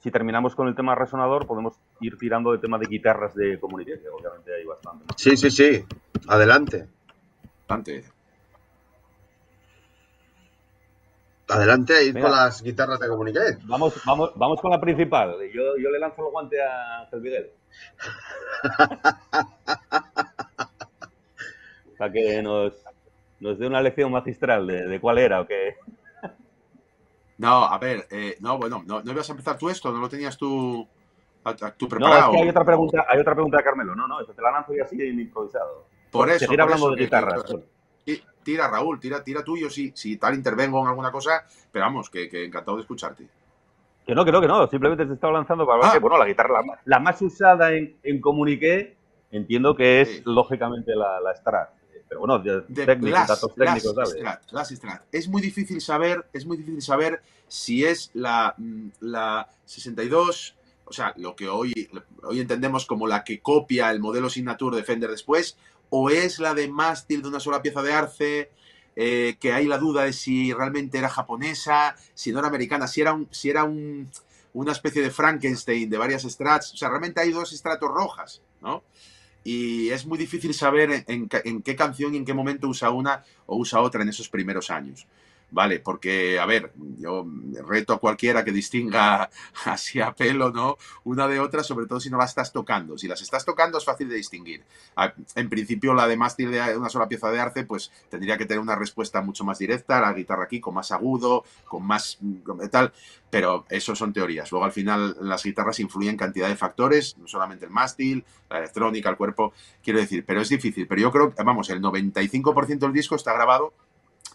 si 0.00 0.10
terminamos 0.10 0.54
con 0.54 0.68
el 0.68 0.74
tema 0.74 0.94
resonador, 0.94 1.46
podemos 1.46 1.78
ir 2.00 2.16
tirando 2.16 2.52
de 2.52 2.58
tema 2.58 2.78
de 2.78 2.86
guitarras 2.86 3.34
de 3.34 3.60
comunicación, 3.60 4.14
obviamente 4.18 4.54
hay 4.54 4.64
bastante. 4.64 5.04
Sí, 5.16 5.36
sí, 5.36 5.50
sí. 5.50 5.84
Adelante. 6.26 6.88
Adelante. 7.68 8.04
Adelante 11.48 11.96
a 11.96 12.02
ir 12.02 12.18
con 12.18 12.30
las 12.30 12.62
guitarras 12.62 12.98
de 13.00 13.08
comunicación. 13.08 13.60
Vamos, 13.64 14.00
vamos, 14.06 14.32
vamos 14.36 14.58
con 14.60 14.70
la 14.70 14.80
principal. 14.80 15.36
Yo, 15.52 15.74
le 15.76 15.98
lanzo 15.98 16.24
el 16.24 16.30
guante 16.30 16.62
a 16.62 17.00
Ángel 17.00 17.20
Miguel. 17.20 17.50
Para 21.98 22.12
que 22.12 22.42
nos, 22.42 22.72
nos 23.40 23.58
dé 23.58 23.66
una 23.66 23.82
lección 23.82 24.12
magistral 24.12 24.66
de, 24.66 24.86
de 24.86 25.00
cuál 25.00 25.18
era 25.18 25.42
o 25.42 25.46
qué. 25.46 25.76
No, 27.40 27.64
a 27.64 27.78
ver, 27.78 28.06
eh, 28.10 28.36
no, 28.40 28.58
bueno, 28.58 28.82
no, 28.86 29.02
no, 29.02 29.12
ibas 29.12 29.30
a 29.30 29.32
empezar 29.32 29.56
tú 29.56 29.70
esto, 29.70 29.90
no 29.90 29.98
lo 29.98 30.10
tenías 30.10 30.36
tú, 30.36 30.86
tú 31.78 31.88
preparado. 31.88 32.20
No, 32.20 32.32
es 32.32 32.36
que 32.36 32.42
hay 32.42 32.48
otra 32.50 32.64
pregunta, 32.66 33.06
hay 33.08 33.18
otra 33.18 33.32
pregunta 33.32 33.56
de 33.56 33.64
Carmelo. 33.64 33.94
No, 33.94 34.06
no, 34.06 34.20
eso 34.20 34.34
te 34.34 34.42
la 34.42 34.50
lanzo 34.50 34.74
y 34.74 34.80
así 34.80 35.02
improvisado. 35.02 35.86
Por 36.10 36.28
eso. 36.28 36.40
Seguir 36.40 36.60
hablando 36.60 36.90
de 36.90 37.02
guitarras. 37.02 37.42
Tira, 38.42 38.68
Raúl, 38.68 39.00
tira, 39.00 39.24
tira 39.24 39.42
tuyo 39.42 39.70
si, 39.70 39.90
si 39.94 40.18
tal 40.18 40.34
intervengo 40.34 40.82
en 40.82 40.88
alguna 40.88 41.10
cosa, 41.10 41.46
pero 41.72 41.86
vamos, 41.86 42.10
que, 42.10 42.28
que, 42.28 42.44
encantado 42.44 42.76
de 42.76 42.82
escucharte. 42.82 43.26
Que 44.06 44.14
no, 44.14 44.22
que 44.22 44.32
no, 44.32 44.40
que 44.42 44.48
no, 44.48 44.66
simplemente 44.66 45.06
te 45.06 45.14
estaba 45.14 45.32
lanzando 45.32 45.66
para 45.66 45.88
ah. 45.88 45.92
que, 45.94 45.98
bueno, 45.98 46.18
la 46.18 46.26
guitarra, 46.26 46.60
la, 46.84 46.98
más 46.98 47.22
usada 47.22 47.72
en, 47.72 47.96
en 48.02 48.20
Comuniqué, 48.20 48.96
entiendo 49.30 49.74
que 49.74 50.02
es 50.02 50.26
lógicamente 50.26 50.94
la, 50.94 51.20
la 51.20 51.34
Strat 51.34 51.79
pero 52.10 52.20
bueno, 52.22 52.40
de 52.40 52.62
técnicos, 52.84 53.28
datos 53.28 53.54
técnicos. 53.54 53.94
Es 55.12 55.28
muy 55.28 55.40
difícil 55.40 55.80
saber, 55.80 56.26
es 56.32 56.44
muy 56.44 56.56
difícil 56.56 56.82
saber 56.82 57.22
si 57.46 57.84
es 57.84 58.10
la, 58.14 58.52
mm, 58.58 58.88
la 58.98 59.48
62, 59.64 60.56
o 60.86 60.92
sea, 60.92 61.14
lo 61.16 61.36
que 61.36 61.48
hoy, 61.48 61.88
hoy 62.24 62.40
entendemos 62.40 62.84
como 62.84 63.06
la 63.06 63.22
que 63.22 63.38
copia 63.38 63.92
el 63.92 64.00
modelo 64.00 64.28
Signature 64.28 64.76
de 64.76 64.82
Fender 64.82 65.08
después, 65.08 65.56
o 65.88 66.10
es 66.10 66.40
la 66.40 66.52
de 66.52 66.66
mástil 66.66 67.22
de 67.22 67.28
una 67.28 67.38
sola 67.38 67.62
pieza 67.62 67.80
de 67.80 67.92
arce, 67.92 68.50
eh, 68.96 69.36
que 69.38 69.52
hay 69.52 69.66
la 69.66 69.78
duda 69.78 70.02
de 70.02 70.12
si 70.12 70.52
realmente 70.52 70.98
era 70.98 71.08
japonesa, 71.08 71.94
si 72.14 72.32
no 72.32 72.40
era 72.40 72.48
americana, 72.48 72.88
si 72.88 73.02
era 73.02 73.12
un, 73.12 73.28
si 73.30 73.50
era 73.50 73.62
un, 73.62 74.10
una 74.52 74.72
especie 74.72 75.00
de 75.00 75.12
Frankenstein 75.12 75.88
de 75.88 75.96
varias 75.96 76.24
strats, 76.24 76.74
o 76.74 76.76
sea, 76.76 76.88
realmente 76.88 77.20
hay 77.20 77.30
dos 77.30 77.52
estratos 77.52 77.88
rojas, 77.88 78.42
¿no? 78.60 78.82
Y 79.44 79.88
es 79.90 80.06
muy 80.06 80.18
difícil 80.18 80.52
saber 80.54 81.04
en, 81.06 81.28
qué 81.28 81.76
canción 81.76 82.14
y 82.14 82.18
en 82.18 82.24
qué 82.24 82.34
momento 82.34 82.68
usa 82.68 82.90
una 82.90 83.24
o 83.46 83.56
usa 83.56 83.80
otra 83.80 84.02
en 84.02 84.08
esos 84.08 84.28
primeros 84.28 84.70
años. 84.70 85.06
¿Vale? 85.50 85.80
Porque, 85.80 86.38
a 86.38 86.46
ver, 86.46 86.72
yo 86.98 87.26
reto 87.66 87.92
a 87.92 87.98
cualquiera 87.98 88.44
que 88.44 88.52
distinga 88.52 89.30
así 89.64 90.00
a 90.00 90.12
pelo, 90.12 90.50
¿no? 90.50 90.76
Una 91.04 91.28
de 91.28 91.40
otra, 91.40 91.62
sobre 91.62 91.86
todo 91.86 92.00
si 92.00 92.10
no 92.10 92.18
la 92.18 92.24
estás 92.24 92.52
tocando. 92.52 92.96
Si 92.98 93.08
las 93.08 93.20
estás 93.22 93.44
tocando 93.44 93.78
es 93.78 93.84
fácil 93.84 94.08
de 94.08 94.16
distinguir. 94.16 94.62
En 95.34 95.48
principio, 95.48 95.94
la 95.94 96.06
de 96.06 96.16
mástil 96.16 96.50
de 96.50 96.76
una 96.76 96.88
sola 96.88 97.08
pieza 97.08 97.30
de 97.30 97.40
arce, 97.40 97.64
pues 97.64 97.90
tendría 98.08 98.36
que 98.36 98.46
tener 98.46 98.60
una 98.60 98.76
respuesta 98.76 99.20
mucho 99.22 99.44
más 99.44 99.58
directa, 99.58 100.00
la 100.00 100.12
guitarra 100.12 100.44
aquí 100.44 100.60
con 100.60 100.74
más 100.74 100.92
agudo, 100.92 101.44
con 101.66 101.84
más 101.84 102.18
tal, 102.70 102.92
pero 103.30 103.64
eso 103.68 103.94
son 103.94 104.12
teorías. 104.12 104.50
Luego, 104.50 104.64
al 104.64 104.72
final, 104.72 105.16
las 105.20 105.42
guitarras 105.42 105.80
influyen 105.80 106.16
cantidad 106.16 106.48
de 106.48 106.56
factores, 106.56 107.16
no 107.18 107.26
solamente 107.26 107.64
el 107.64 107.70
mástil, 107.70 108.24
la 108.48 108.58
electrónica, 108.58 109.08
el 109.08 109.16
cuerpo, 109.16 109.52
quiero 109.82 110.00
decir, 110.00 110.24
pero 110.26 110.40
es 110.40 110.48
difícil. 110.48 110.86
Pero 110.86 111.00
yo 111.00 111.10
creo, 111.12 111.32
vamos, 111.44 111.70
el 111.70 111.80
95% 111.80 112.78
del 112.78 112.92
disco 112.92 113.14
está 113.14 113.32
grabado 113.32 113.72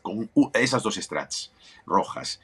con 0.05 0.29
esas 0.53 0.83
dos 0.83 0.95
strats 0.95 1.51
rojas. 1.85 2.39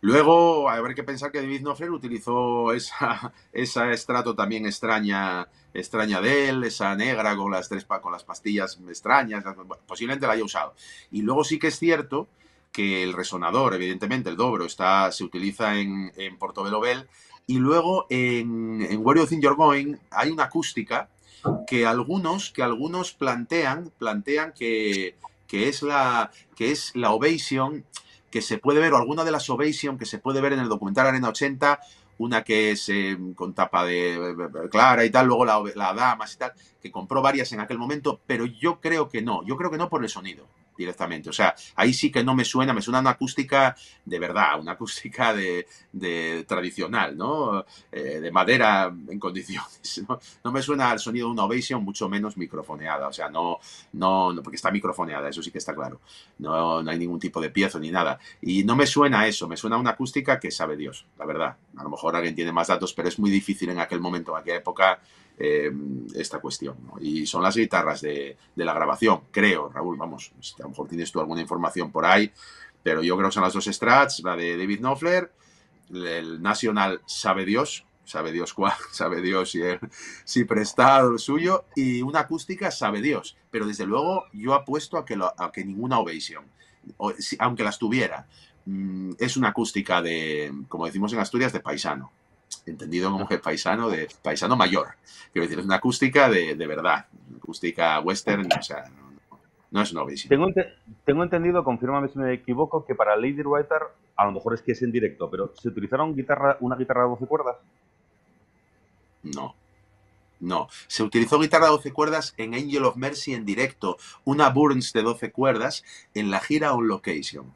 Luego, 0.00 0.68
habrá 0.68 0.94
que 0.94 1.02
pensar 1.02 1.32
que 1.32 1.40
David 1.40 1.62
Knopfler 1.62 1.90
utilizó 1.90 2.72
esa, 2.72 3.32
esa 3.52 3.90
estrato 3.92 4.34
también 4.34 4.66
extraña, 4.66 5.48
extraña 5.72 6.20
de 6.20 6.48
él, 6.50 6.64
esa 6.64 6.94
negra 6.94 7.36
con 7.36 7.50
las 7.50 7.68
tres 7.68 7.84
con 7.84 8.12
las 8.12 8.24
pastillas 8.24 8.78
extrañas, 8.88 9.44
posiblemente 9.86 10.26
la 10.26 10.34
haya 10.34 10.44
usado. 10.44 10.74
Y 11.10 11.22
luego 11.22 11.44
sí 11.44 11.58
que 11.58 11.68
es 11.68 11.78
cierto 11.78 12.28
que 12.72 13.02
el 13.02 13.14
resonador, 13.14 13.74
evidentemente, 13.74 14.28
el 14.28 14.36
dobro, 14.36 14.66
está, 14.66 15.10
se 15.12 15.24
utiliza 15.24 15.78
en, 15.78 16.12
en 16.16 16.36
Portobello 16.36 16.80
Bell. 16.80 17.08
Y 17.46 17.58
luego 17.58 18.06
en, 18.10 18.82
en 18.82 19.06
Where 19.06 19.20
You 19.20 19.40
You're 19.40 19.56
Going 19.56 19.94
hay 20.10 20.30
una 20.30 20.44
acústica 20.44 21.08
que 21.66 21.86
algunos, 21.86 22.50
que 22.50 22.62
algunos 22.62 23.12
plantean, 23.12 23.92
plantean 23.98 24.52
que, 24.52 25.16
que 25.46 25.68
es 25.68 25.82
la, 25.82 26.30
que 26.54 26.70
es 26.70 26.94
la 26.94 27.12
Ovation 27.12 27.84
que 28.30 28.42
se 28.42 28.58
puede 28.58 28.80
ver, 28.80 28.92
o 28.92 28.96
alguna 28.96 29.24
de 29.24 29.30
las 29.30 29.48
Ovation 29.48 29.98
que 29.98 30.04
se 30.06 30.18
puede 30.18 30.40
ver 30.40 30.52
en 30.52 30.60
el 30.60 30.68
documental 30.68 31.06
Arena 31.06 31.28
80, 31.28 31.80
una 32.18 32.44
que 32.44 32.72
es 32.72 32.88
eh, 32.88 33.16
con 33.34 33.54
tapa 33.54 33.84
de 33.84 34.34
clara 34.70 35.04
y 35.04 35.10
tal, 35.10 35.26
luego 35.26 35.44
la, 35.44 35.62
la 35.74 35.94
Damas 35.94 36.34
y 36.34 36.38
tal, 36.38 36.52
que 36.80 36.90
compró 36.90 37.22
varias 37.22 37.52
en 37.52 37.60
aquel 37.60 37.78
momento, 37.78 38.20
pero 38.26 38.46
yo 38.46 38.80
creo 38.80 39.08
que 39.08 39.22
no, 39.22 39.44
yo 39.44 39.56
creo 39.56 39.70
que 39.70 39.78
no 39.78 39.88
por 39.88 40.02
el 40.02 40.08
sonido 40.08 40.46
directamente. 40.76 41.30
O 41.30 41.32
sea, 41.32 41.54
ahí 41.74 41.92
sí 41.92 42.10
que 42.10 42.22
no 42.22 42.34
me 42.34 42.44
suena, 42.44 42.72
me 42.72 42.82
suena 42.82 43.00
una 43.00 43.10
acústica 43.10 43.76
de 44.04 44.18
verdad, 44.18 44.60
una 44.60 44.72
acústica 44.72 45.34
de, 45.34 45.66
tradicional, 46.46 47.16
¿no? 47.16 47.64
Eh, 47.90 48.20
de 48.20 48.30
madera 48.30 48.94
en 49.08 49.18
condiciones. 49.18 50.04
¿no? 50.44 50.52
me 50.52 50.62
suena 50.62 50.90
al 50.90 51.00
sonido 51.00 51.26
de 51.26 51.32
una 51.32 51.44
Ovation, 51.44 51.82
mucho 51.82 52.08
menos 52.08 52.36
microfoneada. 52.36 53.08
O 53.08 53.12
sea, 53.12 53.28
no, 53.28 53.58
no, 53.92 54.32
no, 54.32 54.42
porque 54.42 54.56
está 54.56 54.70
microfoneada, 54.70 55.28
eso 55.28 55.42
sí 55.42 55.50
que 55.50 55.58
está 55.58 55.74
claro. 55.74 56.00
No, 56.38 56.78
hay 56.78 56.98
ningún 56.98 57.18
tipo 57.18 57.40
de 57.40 57.50
piezo 57.50 57.78
ni 57.78 57.90
nada. 57.90 58.18
Y 58.40 58.64
no 58.64 58.76
me 58.76 58.86
suena 58.86 59.26
eso, 59.26 59.48
me 59.48 59.56
suena 59.56 59.76
una 59.76 59.90
acústica 59.90 60.38
que 60.38 60.50
sabe 60.50 60.76
Dios, 60.76 61.06
la 61.18 61.26
verdad. 61.26 61.56
A 61.76 61.82
lo 61.82 61.90
mejor 61.90 62.16
alguien 62.16 62.34
tiene 62.34 62.52
más 62.52 62.68
datos, 62.68 62.92
pero 62.94 63.08
es 63.08 63.18
muy 63.18 63.30
difícil 63.30 63.68
en 63.70 63.80
aquel 63.80 64.00
momento, 64.00 64.32
en 64.32 64.38
aquella 64.38 64.56
época 64.58 65.00
eh, 65.38 65.70
esta 66.14 66.40
cuestión. 66.40 66.76
Y 67.00 67.26
son 67.26 67.42
las 67.42 67.56
guitarras 67.56 68.00
de, 68.00 68.36
la 68.54 68.72
grabación, 68.72 69.20
creo, 69.30 69.68
Raúl, 69.68 69.96
vamos, 69.96 70.32
a 70.58 70.62
lo 70.62 70.70
mejor 70.70 70.88
tienes 70.88 71.12
tú 71.12 71.20
alguna 71.20 71.42
información 71.42 71.92
por 71.92 72.06
ahí, 72.06 72.32
pero 72.82 73.02
yo 73.02 73.16
creo 73.16 73.28
que 73.28 73.34
son 73.34 73.42
las 73.42 73.52
dos 73.52 73.66
Strats, 73.66 74.22
la 74.24 74.34
de 74.34 74.56
David 74.56 74.80
Knopfler, 74.80 75.30
el 75.92 76.40
National 76.40 77.02
sabe 77.04 77.44
Dios, 77.44 77.84
sabe 78.04 78.32
Dios 78.32 78.54
cuál, 78.54 78.72
sabe 78.92 79.20
Dios 79.20 79.50
si, 79.50 79.60
si 80.24 80.44
prestado 80.44 81.12
el 81.12 81.18
suyo, 81.18 81.66
y 81.74 82.00
una 82.00 82.20
acústica 82.20 82.70
sabe 82.70 83.02
Dios, 83.02 83.36
pero 83.50 83.66
desde 83.66 83.86
luego 83.86 84.24
yo 84.32 84.54
apuesto 84.54 84.96
a 84.96 85.04
que, 85.04 85.18
a 85.20 85.52
que 85.52 85.64
ninguna 85.64 85.98
Ovation, 85.98 86.46
aunque 87.40 87.62
las 87.62 87.78
tuviera, 87.78 88.26
mm, 88.64 89.12
es 89.18 89.36
una 89.36 89.48
acústica 89.48 90.00
de, 90.00 90.52
como 90.68 90.86
decimos 90.86 91.12
en 91.12 91.18
Asturias, 91.18 91.52
de 91.52 91.60
paisano 91.60 92.10
entendido 92.66 93.10
como 93.10 93.28
que 93.28 93.38
paisano 93.38 93.88
de 93.88 94.08
paisano 94.22 94.56
mayor. 94.56 94.94
Quiero 95.32 95.46
decir, 95.46 95.58
es 95.58 95.64
una 95.64 95.76
acústica 95.76 96.28
de, 96.28 96.54
de 96.54 96.66
verdad, 96.66 97.06
acústica 97.36 98.00
western, 98.00 98.48
o 98.58 98.62
sea, 98.62 98.84
no, 98.88 99.38
No 99.70 99.82
es 99.82 99.92
un 99.92 99.98
Ovation. 99.98 100.28
Tengo, 100.28 100.48
tengo 101.04 101.22
entendido, 101.22 101.62
confírmame 101.64 102.08
si 102.08 102.18
me 102.18 102.32
equivoco, 102.32 102.84
que 102.84 102.94
para 102.94 103.16
Lady 103.16 103.42
Writer, 103.42 103.82
a 104.16 104.24
lo 104.24 104.32
mejor 104.32 104.54
es 104.54 104.62
que 104.62 104.72
es 104.72 104.82
en 104.82 104.92
directo, 104.92 105.30
pero 105.30 105.52
¿se 105.54 105.68
utilizaron 105.68 106.14
guitarra, 106.14 106.56
una 106.60 106.76
guitarra 106.76 107.02
de 107.02 107.10
12 107.10 107.26
cuerdas? 107.26 107.56
No. 109.22 109.54
No, 110.38 110.68
se 110.86 111.02
utilizó 111.02 111.38
guitarra 111.38 111.66
de 111.66 111.72
12 111.72 111.92
cuerdas 111.92 112.34
en 112.36 112.54
Angel 112.54 112.84
of 112.84 112.96
Mercy 112.96 113.32
en 113.32 113.46
directo, 113.46 113.96
una 114.24 114.50
Burns 114.50 114.92
de 114.92 115.02
12 115.02 115.32
cuerdas 115.32 115.82
en 116.14 116.30
la 116.30 116.40
gira 116.40 116.74
On 116.74 116.86
Location. 116.86 117.54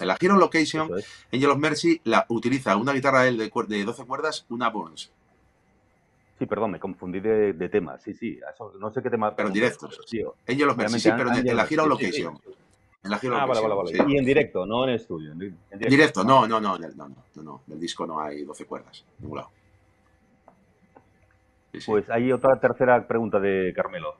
En 0.00 0.08
la 0.08 0.16
gira 0.16 0.34
On 0.34 0.40
Location, 0.40 0.90
Angel 1.32 1.50
of 1.50 1.58
Mercy 1.58 2.00
la, 2.04 2.26
utiliza 2.28 2.76
una 2.76 2.92
guitarra 2.92 3.22
de, 3.22 3.32
de 3.32 3.84
12 3.84 4.04
cuerdas, 4.04 4.46
una 4.48 4.70
Burns. 4.70 5.10
Sí, 6.38 6.46
perdón, 6.46 6.70
me 6.72 6.78
confundí 6.78 7.20
de, 7.20 7.68
tema. 7.68 7.98
Sí, 7.98 8.14
sí, 8.14 8.38
no 8.78 8.92
sé 8.92 9.02
qué 9.02 9.10
tema. 9.10 9.34
Pero 9.34 9.48
en 9.48 9.54
directo. 9.54 9.88
Sí, 10.06 10.22
Angel 10.46 10.68
of 10.68 10.76
Mercy, 10.76 11.00
sí, 11.00 11.10
pero 11.16 11.32
en, 11.34 11.56
la 11.56 11.66
gira 11.66 11.82
On 11.82 11.88
Location. 11.88 12.38
En 13.02 13.10
la 13.10 13.16
ah, 13.16 13.46
vale, 13.46 13.60
vale, 13.60 13.74
vale. 13.74 14.12
Y 14.12 14.18
en 14.18 14.24
directo, 14.24 14.66
no 14.66 14.84
en 14.84 14.90
estudio. 14.90 15.32
En 15.32 15.38
directo, 15.38 15.88
directo 15.88 16.24
no, 16.24 16.46
no, 16.46 16.60
no, 16.60 16.78
no, 16.78 16.88
no, 16.88 17.08
no, 17.08 17.42
no. 17.42 17.62
Del 17.66 17.80
disco 17.80 18.06
no 18.06 18.20
hay 18.20 18.44
12 18.44 18.64
cuerdas, 18.66 19.04
ningún 19.18 19.38
lado. 19.38 19.50
Pues 21.86 22.08
hay 22.10 22.32
otra 22.32 22.58
tercera 22.58 23.06
pregunta 23.06 23.38
de 23.38 23.72
Carmelo 23.74 24.16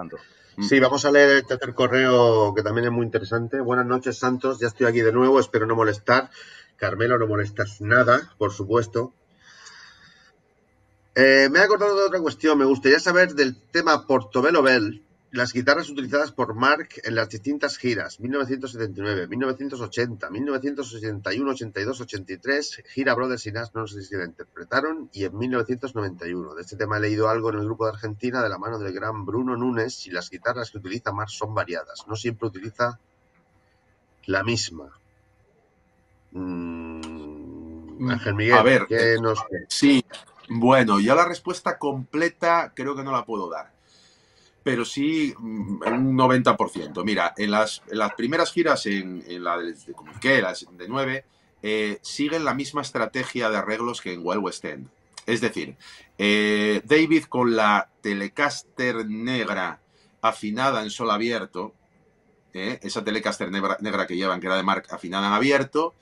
Santos. 0.00 0.20
Mm. 0.56 0.62
Sí, 0.62 0.80
vamos 0.80 1.04
a 1.04 1.10
leer 1.10 1.30
el 1.30 1.46
tercer 1.46 1.74
correo 1.74 2.54
que 2.54 2.62
también 2.62 2.86
es 2.86 2.92
muy 2.92 3.04
interesante. 3.04 3.60
Buenas 3.60 3.86
noches, 3.86 4.18
Santos. 4.18 4.58
Ya 4.58 4.68
estoy 4.68 4.86
aquí 4.86 5.00
de 5.00 5.12
nuevo. 5.12 5.38
Espero 5.38 5.66
no 5.66 5.76
molestar. 5.76 6.30
Carmelo, 6.76 7.18
no 7.18 7.26
molestas 7.26 7.80
nada, 7.80 8.34
por 8.38 8.52
supuesto. 8.52 9.12
Eh, 11.14 11.48
me 11.50 11.58
he 11.58 11.62
acordado 11.62 11.94
de 11.96 12.06
otra 12.06 12.20
cuestión. 12.20 12.56
Me 12.56 12.64
gustaría 12.64 12.98
saber 12.98 13.34
del 13.34 13.60
tema 13.70 14.06
Portobello 14.06 14.62
Bell 14.62 15.04
las 15.32 15.52
guitarras 15.52 15.88
utilizadas 15.88 16.32
por 16.32 16.54
Mark 16.54 16.88
en 17.04 17.14
las 17.14 17.28
distintas 17.28 17.78
giras, 17.78 18.18
1979, 18.18 19.28
1980, 19.28 20.28
1981, 20.28 21.50
82, 21.52 22.00
83, 22.00 22.82
gira 22.88 23.14
Brothers 23.14 23.46
y 23.46 23.52
Nas, 23.52 23.74
no 23.74 23.86
sé 23.86 24.02
si 24.02 24.16
la 24.16 24.24
interpretaron, 24.24 25.08
y 25.12 25.24
en 25.24 25.38
1991. 25.38 26.54
De 26.54 26.62
este 26.62 26.76
tema 26.76 26.96
he 26.96 27.00
leído 27.00 27.28
algo 27.28 27.50
en 27.50 27.58
el 27.58 27.64
grupo 27.64 27.84
de 27.84 27.92
Argentina 27.92 28.42
de 28.42 28.48
la 28.48 28.58
mano 28.58 28.78
del 28.78 28.92
gran 28.92 29.24
Bruno 29.24 29.56
Núñez 29.56 30.06
y 30.06 30.10
las 30.10 30.30
guitarras 30.30 30.72
que 30.72 30.78
utiliza 30.78 31.12
Mark 31.12 31.30
son 31.30 31.54
variadas, 31.54 32.06
no 32.08 32.16
siempre 32.16 32.48
utiliza 32.48 32.98
la 34.26 34.42
misma. 34.42 34.90
Mm, 36.32 38.10
Ángel 38.10 38.34
Miguel, 38.34 38.54
a 38.54 38.62
ver, 38.62 38.86
¿qué 38.88 39.16
nos... 39.20 39.38
Sí, 39.68 40.04
bueno, 40.48 40.98
yo 40.98 41.14
la 41.14 41.24
respuesta 41.24 41.78
completa 41.78 42.72
creo 42.74 42.96
que 42.96 43.04
no 43.04 43.12
la 43.12 43.24
puedo 43.24 43.48
dar 43.48 43.79
pero 44.62 44.84
sí 44.84 45.34
mm, 45.38 45.82
un 45.86 46.16
90%. 46.16 47.04
Mira, 47.04 47.34
en 47.36 47.50
las, 47.50 47.82
las 47.90 48.14
primeras 48.14 48.52
giras, 48.52 48.86
en, 48.86 49.22
la 49.42 49.58
de, 49.58 49.72
de 49.72 50.42
la 50.42 50.52
de 50.52 50.88
9, 50.88 51.24
eh, 51.62 51.98
siguen 52.02 52.44
la 52.44 52.54
misma 52.54 52.82
estrategia 52.82 53.50
de 53.50 53.58
arreglos 53.58 54.00
que 54.00 54.12
en 54.12 54.20
Wild 54.24 54.42
West 54.42 54.64
End. 54.64 54.88
Es 55.26 55.40
decir, 55.40 55.76
eh, 56.18 56.82
David 56.84 57.24
con 57.24 57.54
la 57.54 57.88
Telecaster 58.00 59.06
negra 59.06 59.80
afinada 60.22 60.82
en 60.82 60.90
sol 60.90 61.10
abierto, 61.10 61.74
eh, 62.52 62.80
esa 62.82 63.04
Telecaster 63.04 63.50
negra, 63.50 64.06
que 64.06 64.16
llevan, 64.16 64.40
que 64.40 64.46
era 64.46 64.56
de 64.56 64.62
Mark, 64.62 64.86
afinada 64.90 65.28
en 65.28 65.32
abierto, 65.34 65.94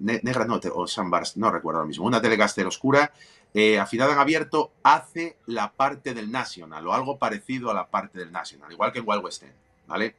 negra 0.00 0.46
no, 0.46 0.60
o 0.74 0.86
Sunburst, 0.86 1.36
no 1.36 1.50
recuerdo 1.50 1.80
ahora 1.80 1.88
mismo, 1.88 2.06
una 2.06 2.20
Telecaster 2.20 2.66
oscura, 2.66 3.12
eh, 3.54 3.78
afinada 3.78 4.12
en 4.12 4.18
abierto 4.18 4.72
hace 4.82 5.36
la 5.46 5.72
parte 5.72 6.12
del 6.12 6.32
National 6.32 6.86
o 6.88 6.92
algo 6.92 7.18
parecido 7.18 7.70
a 7.70 7.74
la 7.74 7.86
parte 7.86 8.18
del 8.18 8.32
National, 8.32 8.72
igual 8.72 8.92
que 8.92 8.98
en 8.98 9.04
Wild 9.06 9.24
West 9.24 9.44
End, 9.44 9.54
¿vale? 9.86 10.16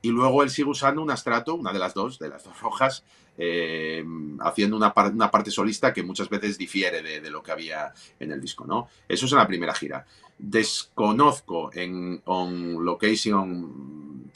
Y 0.00 0.10
luego 0.10 0.44
él 0.44 0.50
sigue 0.50 0.70
usando 0.70 1.02
un 1.02 1.10
astrato, 1.10 1.56
una 1.56 1.72
de 1.72 1.80
las 1.80 1.92
dos, 1.92 2.20
de 2.20 2.28
las 2.28 2.44
dos 2.44 2.60
rojas, 2.60 3.02
eh, 3.36 4.04
haciendo 4.40 4.76
una, 4.76 4.92
una, 5.12 5.30
parte 5.30 5.50
solista 5.50 5.92
que 5.92 6.04
muchas 6.04 6.28
veces 6.28 6.56
difiere 6.56 7.02
de, 7.02 7.30
lo 7.30 7.42
que 7.42 7.50
había 7.50 7.92
en 8.20 8.30
el 8.30 8.40
disco, 8.40 8.64
¿no? 8.64 8.88
Eso 9.08 9.26
es 9.26 9.32
en 9.32 9.38
la 9.38 9.46
primera 9.46 9.74
gira. 9.74 10.06
Desconozco 10.38 11.70
en 11.72 12.22
On 12.26 12.84
Location, 12.84 14.30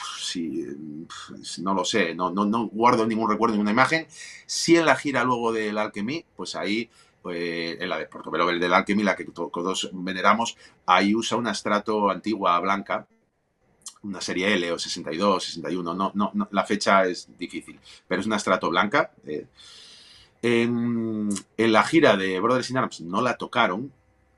no 1.59 1.75
lo 1.75 1.85
sé, 1.85 2.15
no, 2.15 2.31
no, 2.31 2.45
no 2.45 2.67
guardo 2.67 3.07
ningún 3.07 3.31
recuerdo, 3.31 3.55
ninguna 3.55 3.71
imagen. 3.71 4.09
Si 4.47 4.77
en 4.77 4.87
la 4.87 4.97
gira 4.97 5.23
luego 5.23 5.53
del 5.53 5.79
Alchemy, 5.79 6.25
pues 6.35 6.57
ahí 6.57 6.91
pues, 7.23 7.81
en 7.81 7.89
la 7.89 7.99
de 7.99 8.07
Portobelo 8.07 8.47
del 8.47 8.75
Alchemy, 8.75 9.03
la 9.03 9.17
que 9.17 9.25
todos 9.25 9.91
veneramos, 9.93 10.57
ahí 10.87 11.15
usa 11.15 11.39
una 11.39 11.53
estrato 11.53 12.11
antigua 12.11 12.59
blanca, 12.61 13.07
una 14.03 14.21
serie 14.21 14.53
L 14.55 14.73
o 14.73 14.79
62, 14.79 15.45
61, 15.45 15.95
no, 15.95 16.13
no, 16.15 16.31
no 16.35 16.49
la 16.51 16.65
fecha 16.65 17.05
es 17.05 17.29
difícil, 17.39 17.79
pero 18.09 18.21
es 18.21 18.27
una 18.27 18.37
estrato 18.37 18.69
blanca. 18.69 19.13
Eh. 19.27 19.47
En, 20.43 21.29
en, 21.57 21.73
la 21.73 21.85
gira 21.85 22.17
de 22.17 22.41
Brothers 22.41 22.71
in 22.71 22.79
Arms 22.79 23.01
no 23.03 23.23
la 23.23 23.39
tocaron, 23.39 23.93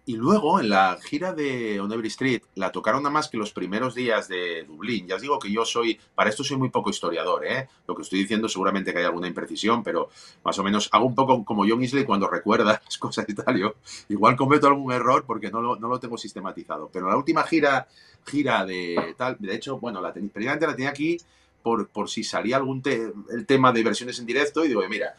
y 0.06 0.16
luego 0.16 0.60
en 0.60 0.68
la 0.68 0.98
gira 1.02 1.32
de 1.32 1.80
On 1.80 1.90
Every 1.90 2.08
Street 2.08 2.42
la 2.56 2.72
tocaron 2.72 3.02
nada 3.02 3.12
más 3.12 3.28
que 3.28 3.38
los 3.38 3.52
primeros 3.52 3.94
días 3.94 4.28
de 4.28 4.64
Dublín. 4.64 5.06
Ya 5.06 5.16
os 5.16 5.22
digo 5.22 5.38
que 5.38 5.50
yo 5.50 5.64
soy, 5.64 5.98
para 6.14 6.28
esto 6.28 6.44
soy 6.44 6.58
muy 6.58 6.68
poco 6.68 6.90
historiador, 6.90 7.46
¿eh? 7.46 7.68
Lo 7.86 7.94
que 7.94 8.02
estoy 8.02 8.18
diciendo 8.18 8.48
seguramente 8.48 8.92
que 8.92 8.98
hay 8.98 9.04
alguna 9.04 9.28
imprecisión, 9.28 9.82
pero 9.82 10.10
más 10.44 10.58
o 10.58 10.62
menos 10.62 10.90
hago 10.92 11.06
un 11.06 11.14
poco 11.14 11.42
como 11.44 11.64
John 11.66 11.82
Isley 11.82 12.04
cuando 12.04 12.28
recuerda 12.28 12.64
las 12.84 12.98
cosas 12.98 13.24
y 13.28 13.34
tal. 13.34 13.56
Yo 13.56 13.74
igual 14.10 14.36
cometo 14.36 14.66
algún 14.66 14.92
error 14.92 15.24
porque 15.26 15.50
no 15.50 15.62
lo, 15.62 15.76
no 15.76 15.88
lo 15.88 15.98
tengo 15.98 16.18
sistematizado. 16.18 16.90
Pero 16.92 17.08
la 17.08 17.16
última 17.16 17.42
gira, 17.44 17.88
gira 18.26 18.66
de 18.66 19.14
tal, 19.16 19.36
de 19.38 19.54
hecho, 19.54 19.78
bueno, 19.78 20.02
la 20.02 20.12
primeramente 20.12 20.66
la 20.66 20.76
tenía 20.76 20.90
aquí 20.90 21.16
por, 21.62 21.88
por, 21.88 22.10
si 22.10 22.24
salía 22.24 22.58
algún 22.58 22.82
el 22.84 23.46
tema 23.46 23.72
de 23.72 23.82
versiones 23.82 24.18
en 24.18 24.26
directo 24.26 24.66
y 24.66 24.68
digo, 24.68 24.82
mira, 24.86 25.16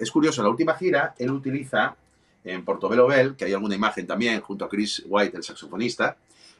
es 0.00 0.10
curioso, 0.10 0.42
la 0.42 0.48
última 0.48 0.74
gira 0.74 1.14
él 1.18 1.30
utiliza 1.30 1.96
en 2.44 2.64
Portobello 2.64 3.06
Bell, 3.06 3.36
que 3.36 3.44
hay 3.44 3.52
alguna 3.52 3.74
imagen 3.74 4.06
también 4.06 4.40
junto 4.40 4.64
a 4.64 4.68
Chris 4.68 5.02
White, 5.06 5.36
el 5.36 5.42
saxofonista, 5.42 6.16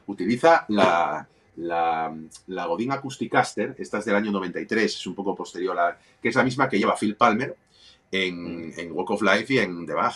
utiliza 0.07 0.65
la, 0.69 1.27
la, 1.57 2.15
la 2.47 2.65
Godin 2.65 2.91
Acousticaster, 2.91 3.75
esta 3.77 3.99
es 3.99 4.05
del 4.05 4.15
año 4.15 4.31
93, 4.31 4.83
es 4.83 5.07
un 5.07 5.15
poco 5.15 5.35
posterior 5.35 5.77
a 5.79 5.97
que 6.21 6.29
es 6.29 6.35
la 6.35 6.43
misma 6.43 6.69
que 6.69 6.77
lleva 6.77 6.95
Phil 6.95 7.15
Palmer 7.15 7.55
en, 8.11 8.67
mm. 8.69 8.73
en 8.77 8.91
Walk 8.91 9.11
of 9.11 9.21
Life 9.21 9.53
y 9.53 9.59
en 9.59 9.85
The 9.85 9.93
Bach. 9.93 10.15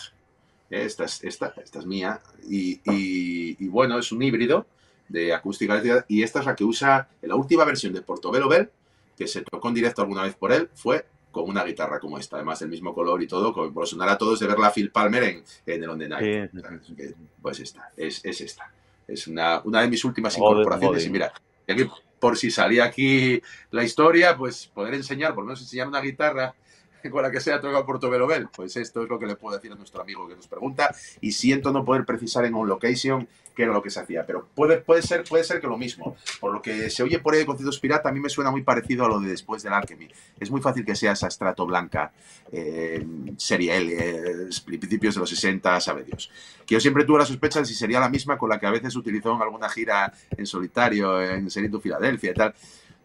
Eh, 0.69 0.83
esta 0.85 1.05
es, 1.05 1.23
esta, 1.23 1.53
esta 1.63 1.79
es 1.79 1.85
mía. 1.85 2.21
Y, 2.49 2.81
y, 2.85 3.67
bueno, 3.67 3.97
es 3.97 4.11
un 4.11 4.21
híbrido 4.21 4.65
de 5.07 5.33
acústica 5.33 5.81
y 6.07 6.23
esta 6.23 6.39
es 6.39 6.45
la 6.45 6.55
que 6.55 6.63
usa 6.63 7.07
en 7.21 7.29
la 7.29 7.35
última 7.35 7.63
versión 7.63 7.93
de 7.93 8.01
Portobello 8.01 8.49
Bell, 8.49 8.69
que 9.17 9.27
se 9.27 9.41
tocó 9.41 9.69
en 9.69 9.75
directo 9.75 10.01
alguna 10.01 10.23
vez 10.23 10.35
por 10.35 10.51
él, 10.51 10.69
fue 10.73 11.05
con 11.35 11.49
una 11.49 11.65
guitarra 11.65 11.99
como 11.99 12.17
esta, 12.17 12.37
además 12.37 12.59
del 12.59 12.69
mismo 12.69 12.93
color 12.93 13.21
y 13.21 13.27
todo, 13.27 13.53
por 13.53 13.85
sonar 13.85 14.07
a 14.07 14.17
todos 14.17 14.39
de 14.39 14.47
ver 14.47 14.57
la 14.57 14.71
Phil 14.71 14.89
Palmer 14.89 15.23
en, 15.23 15.43
en 15.65 15.83
el 15.83 15.89
On 15.89 15.99
the 15.99 16.07
Night. 16.07 16.51
Pues 17.41 17.59
esta, 17.59 17.91
es, 17.97 18.23
es, 18.23 18.39
esta. 18.39 18.71
Es 19.05 19.27
una, 19.27 19.59
una 19.65 19.81
de 19.81 19.89
mis 19.89 20.05
últimas 20.05 20.37
incorporaciones. 20.37 21.05
Y 21.05 21.09
mira, 21.09 21.33
por 22.21 22.37
si 22.37 22.49
salía 22.49 22.85
aquí 22.85 23.41
la 23.71 23.83
historia, 23.83 24.37
pues 24.37 24.67
poder 24.67 24.93
enseñar, 24.93 25.35
por 25.35 25.43
lo 25.43 25.47
menos 25.47 25.59
enseñar 25.59 25.89
una 25.89 25.99
guitarra 25.99 26.55
con 27.09 27.23
la 27.23 27.31
que 27.31 27.39
sea 27.39 27.59
toca 27.59 27.85
Portobello 27.85 28.27
Bell. 28.27 28.47
Pues 28.55 28.75
esto 28.77 29.03
es 29.03 29.09
lo 29.09 29.19
que 29.19 29.25
le 29.25 29.35
puedo 29.35 29.55
decir 29.55 29.71
a 29.71 29.75
nuestro 29.75 30.01
amigo 30.01 30.27
que 30.27 30.35
nos 30.35 30.47
pregunta. 30.47 30.93
Y 31.21 31.31
siento 31.31 31.71
no 31.71 31.83
poder 31.85 32.05
precisar 32.05 32.45
en 32.45 32.55
un 32.55 32.67
location 32.67 33.27
qué 33.55 33.63
era 33.63 33.73
lo 33.73 33.81
que 33.81 33.89
se 33.89 33.99
hacía. 33.99 34.25
Pero 34.25 34.47
puede, 34.53 34.77
puede, 34.77 35.01
ser, 35.01 35.23
puede 35.23 35.43
ser 35.43 35.61
que 35.61 35.67
lo 35.67 35.77
mismo. 35.77 36.15
Por 36.39 36.53
lo 36.53 36.61
que 36.61 36.89
se 36.89 37.03
oye 37.03 37.19
por 37.19 37.33
ahí 37.33 37.39
de 37.39 37.45
conciertos 37.45 37.79
pirata, 37.79 38.09
a 38.09 38.11
mí 38.11 38.19
me 38.19 38.29
suena 38.29 38.51
muy 38.51 38.63
parecido 38.63 39.05
a 39.05 39.07
lo 39.07 39.19
de 39.19 39.29
después 39.29 39.63
del 39.63 39.73
Alchemy. 39.73 40.07
Es 40.39 40.51
muy 40.51 40.61
fácil 40.61 40.85
que 40.85 40.95
sea 40.95 41.13
esa 41.13 41.27
estrato 41.27 41.65
blanca, 41.65 42.11
eh, 42.51 43.05
serie 43.37 43.77
L, 43.77 43.95
eh, 43.97 44.49
principios 44.65 45.15
de 45.15 45.21
los 45.21 45.29
60, 45.29 45.79
sabe 45.79 46.03
Dios. 46.03 46.29
Que 46.65 46.75
yo 46.75 46.79
siempre 46.79 47.05
tuve 47.05 47.19
la 47.19 47.25
sospecha 47.25 47.59
de 47.59 47.65
si 47.65 47.73
sería 47.73 47.99
la 47.99 48.09
misma 48.09 48.37
con 48.37 48.49
la 48.49 48.59
que 48.59 48.67
a 48.67 48.71
veces 48.71 48.95
utilizó 48.95 49.33
en 49.33 49.41
alguna 49.41 49.69
gira 49.69 50.13
en 50.35 50.45
solitario, 50.45 51.21
en 51.21 51.49
Serito 51.49 51.79
Filadelfia 51.79 52.31
y 52.31 52.33
tal 52.33 52.55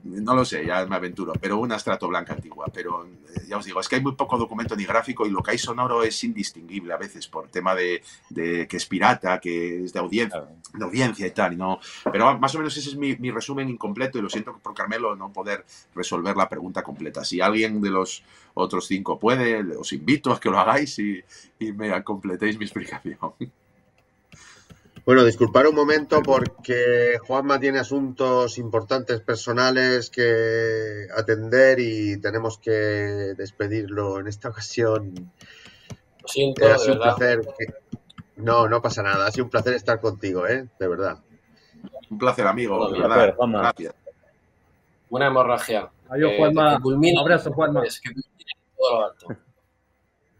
no 0.04 0.34
lo 0.34 0.44
sé, 0.44 0.66
ya 0.66 0.84
me 0.86 0.96
aventuro, 0.96 1.32
pero 1.40 1.58
una 1.58 1.76
estrato 1.76 2.08
blanca 2.08 2.32
antigua. 2.32 2.66
Pero 2.72 3.04
eh, 3.04 3.42
ya 3.48 3.58
os 3.58 3.64
digo, 3.64 3.80
es 3.80 3.88
que 3.88 3.96
hay 3.96 4.02
muy 4.02 4.12
poco 4.12 4.38
documento 4.38 4.76
ni 4.76 4.84
gráfico 4.84 5.26
y 5.26 5.30
lo 5.30 5.42
que 5.42 5.52
hay 5.52 5.58
sonoro 5.58 6.02
es 6.02 6.22
indistinguible 6.24 6.92
a 6.92 6.96
veces 6.96 7.26
por 7.28 7.48
tema 7.48 7.74
de, 7.74 8.02
que 8.34 8.76
es 8.76 8.86
pirata, 8.86 9.40
que 9.40 9.84
es 9.84 9.92
de 9.92 9.98
audiencia, 9.98 10.44
de 10.74 10.84
audiencia 10.84 11.26
y 11.26 11.30
tal. 11.30 11.56
no, 11.56 11.80
pero 12.10 12.38
más 12.38 12.54
o 12.54 12.58
menos 12.58 12.76
ese 12.76 12.90
es 12.90 12.96
mi, 12.96 13.30
resumen 13.30 13.68
incompleto 13.68 14.18
y 14.18 14.22
lo 14.22 14.28
siento 14.28 14.58
por 14.58 14.74
Carmelo 14.74 15.14
no 15.14 15.32
poder 15.32 15.64
resolver 15.94 16.36
la 16.36 16.48
pregunta 16.48 16.82
completa. 16.82 17.24
Si 17.24 17.40
alguien 17.40 17.80
de 17.80 17.90
los 17.90 18.22
otros 18.54 18.86
cinco 18.86 19.18
puede, 19.18 19.62
os 19.76 19.92
invito 19.92 20.32
a 20.32 20.40
que 20.40 20.50
lo 20.50 20.58
hagáis 20.58 20.98
y, 20.98 21.22
y 21.58 21.72
me 21.72 22.02
completéis 22.02 22.58
mi 22.58 22.64
explicación. 22.64 23.18
Bueno, 25.04 25.24
disculpar 25.24 25.66
un 25.66 25.74
momento 25.74 26.22
porque 26.22 27.18
Juanma 27.26 27.58
tiene 27.58 27.78
asuntos 27.78 28.58
importantes 28.58 29.20
personales 29.20 30.10
que 30.10 31.06
atender 31.16 31.80
y 31.80 32.20
tenemos 32.20 32.58
que 32.58 32.70
despedirlo 32.70 34.20
en 34.20 34.26
esta 34.28 34.48
ocasión. 34.50 35.32
Lo 36.22 36.28
siento, 36.28 36.66
ha 36.66 36.78
sido 36.78 36.94
un 36.94 37.00
placer. 37.00 37.40
No, 38.36 38.68
no 38.68 38.82
pasa 38.82 39.02
nada. 39.02 39.26
Ha 39.26 39.30
sido 39.30 39.44
un 39.44 39.50
placer 39.50 39.74
estar 39.74 40.00
contigo, 40.00 40.46
¿eh? 40.46 40.68
De 40.78 40.88
verdad. 40.88 41.18
Un 42.10 42.18
placer, 42.18 42.46
amigo. 42.46 42.90
de 42.90 43.00
verdad. 43.00 43.34
Gracias. 43.38 43.94
una 45.08 45.26
hemorragia. 45.26 45.90
Adiós, 46.08 46.32
Juanma. 46.36 46.78
Abrazo, 47.20 47.52
Juanma. 47.52 47.82
que 47.82 48.10
todo 48.76 48.98
lo 48.98 49.06
alto. 49.06 49.26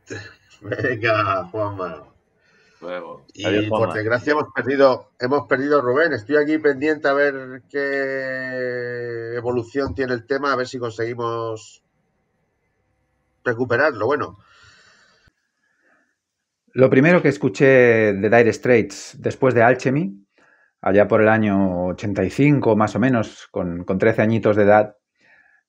Venga, 0.61 1.45
Juanma. 1.45 2.10
Luego. 2.81 3.27
Y 3.35 3.69
por 3.69 3.93
desgracia 3.93 4.33
hemos 4.33 4.53
perdido, 4.55 5.11
hemos 5.19 5.47
perdido 5.47 5.79
a 5.79 5.83
Rubén. 5.83 6.13
Estoy 6.13 6.37
aquí 6.37 6.59
pendiente 6.59 7.09
a 7.09 7.13
ver 7.13 7.63
qué 7.69 9.35
evolución 9.37 9.95
tiene 9.95 10.15
el 10.15 10.27
tema, 10.27 10.53
a 10.53 10.57
ver 10.57 10.67
si 10.67 10.79
conseguimos 10.79 11.83
recuperarlo. 13.45 14.07
Bueno. 14.07 14.39
Lo 16.73 16.89
primero 16.89 17.21
que 17.21 17.29
escuché 17.29 17.67
de 18.15 18.31
Dire 18.31 18.53
Straits 18.53 19.17
después 19.21 19.55
de 19.55 19.63
Alchemy, 19.63 20.25
allá 20.81 21.07
por 21.07 21.21
el 21.21 21.29
año 21.29 21.87
85 21.89 22.77
más 22.77 22.95
o 22.95 23.01
menos, 23.01 23.49
con, 23.51 23.85
con 23.85 23.99
13 23.99 24.23
añitos 24.23 24.57
de 24.57 24.63
edad, 24.63 24.97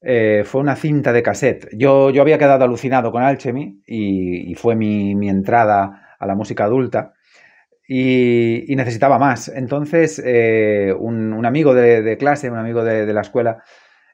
eh, 0.04 0.44
fue 0.46 0.62
una 0.62 0.76
cinta 0.76 1.14
de 1.14 1.22
cassette. 1.22 1.70
Yo, 1.78 2.10
yo 2.10 2.22
había 2.24 2.40
quedado 2.40 2.64
alucinado 2.64 3.12
con 3.12 3.22
Alchemy 3.22 3.82
y, 3.86 4.56
fue 4.56 4.76
mi, 4.76 5.30
entrada 5.30 6.01
a 6.22 6.28
la 6.28 6.36
música 6.36 6.66
adulta 6.66 7.14
y, 7.88 8.74
necesitaba 8.76 9.20
más. 9.20 9.50
Entonces, 9.50 10.22
eh, 10.24 10.94
un, 10.98 11.46
amigo 11.46 11.74
de, 11.74 12.18
clase, 12.18 12.50
un 12.50 12.58
amigo 12.58 12.84
de, 12.84 13.12
la 13.12 13.22
escuela, 13.22 13.64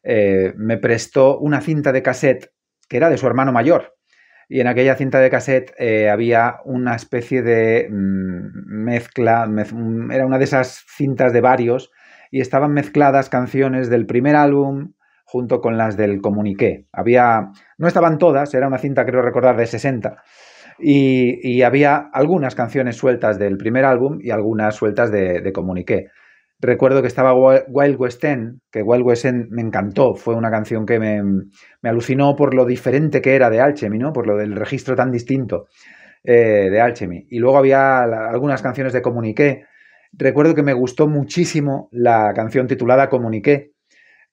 eh, 0.04 0.54
me 0.58 0.78
prestó 0.78 1.38
una 1.38 1.62
cinta 1.62 1.92
de 1.92 2.02
cassette 2.02 2.52
que 2.90 2.98
era 2.98 3.10
de 3.10 3.18
su 3.18 3.28
hermano 3.28 3.52
mayor. 3.52 3.96
Y 4.50 4.62
en 4.62 4.68
aquella 4.68 4.96
cinta 4.96 5.20
de 5.20 5.30
cassette 5.30 5.74
había 6.10 6.56
una 6.64 6.96
especie 6.96 7.42
de 7.44 7.90
mm, 7.92 8.84
mezcla, 8.84 9.48
era 10.12 10.26
una 10.26 10.38
de 10.38 10.46
esas 10.46 10.86
cintas 10.88 11.34
de 11.34 11.42
varios, 11.42 11.92
y 12.32 12.42
estaban 12.42 12.72
mezcladas 12.74 13.30
canciones 13.30 13.90
del 13.90 14.06
primer 14.06 14.36
álbum, 14.36 14.94
junto 15.28 15.60
con 15.60 15.78
las 15.78 15.98
del 15.98 16.22
comuniqué. 16.22 16.88
Había, 16.94 17.52
no 17.78 17.88
estaban 17.88 18.18
todas, 18.18 18.54
era 18.54 18.68
una 18.68 18.78
cinta 18.78 19.06
creo 19.06 19.22
recordar 19.22 19.58
de 19.58 19.68
60, 19.68 20.24
y, 20.80 21.62
había 21.62 22.10
algunas 22.14 22.56
canciones 22.56 22.96
sueltas 22.96 23.40
del 23.40 23.58
primer 23.58 23.86
álbum 23.86 24.20
y 24.22 24.32
algunas 24.32 24.76
sueltas 24.76 25.12
de, 25.12 25.42
de 25.42 25.52
comuniqué. 25.52 26.08
Recuerdo 26.60 27.02
que 27.02 27.08
estaba 27.08 27.36
Wild 27.36 27.98
West 28.00 28.24
End, 28.24 28.62
que 28.72 28.82
Wild 28.82 29.06
West 29.06 29.26
End 29.26 29.52
me 29.52 29.62
encantó, 29.62 30.16
fue 30.16 30.34
una 30.34 30.50
canción 30.50 30.88
que 30.88 31.00
me, 31.00 31.22
alucinó 31.84 32.36
por 32.36 32.56
lo 32.56 32.66
diferente 32.66 33.22
que 33.22 33.36
era 33.36 33.52
de 33.52 33.62
Alchemy, 33.62 34.00
¿no? 34.00 34.12
por 34.12 34.26
lo 34.26 34.36
del 34.38 34.56
registro 34.56 34.96
tan 34.96 35.12
distinto 35.12 35.68
eh, 36.24 36.70
de 36.72 36.82
Alchemy. 36.82 37.28
Y 37.30 37.38
luego 37.38 37.60
había 37.60 38.02
algunas 38.02 38.64
canciones 38.64 38.94
de 38.94 39.04
comuniqué. 39.04 39.66
Recuerdo 40.14 40.56
que 40.56 40.64
me 40.64 40.74
gustó 40.74 41.08
muchísimo 41.08 41.90
la 41.92 42.34
canción 42.34 42.66
titulada 42.66 43.08
Comuniqué, 43.08 43.74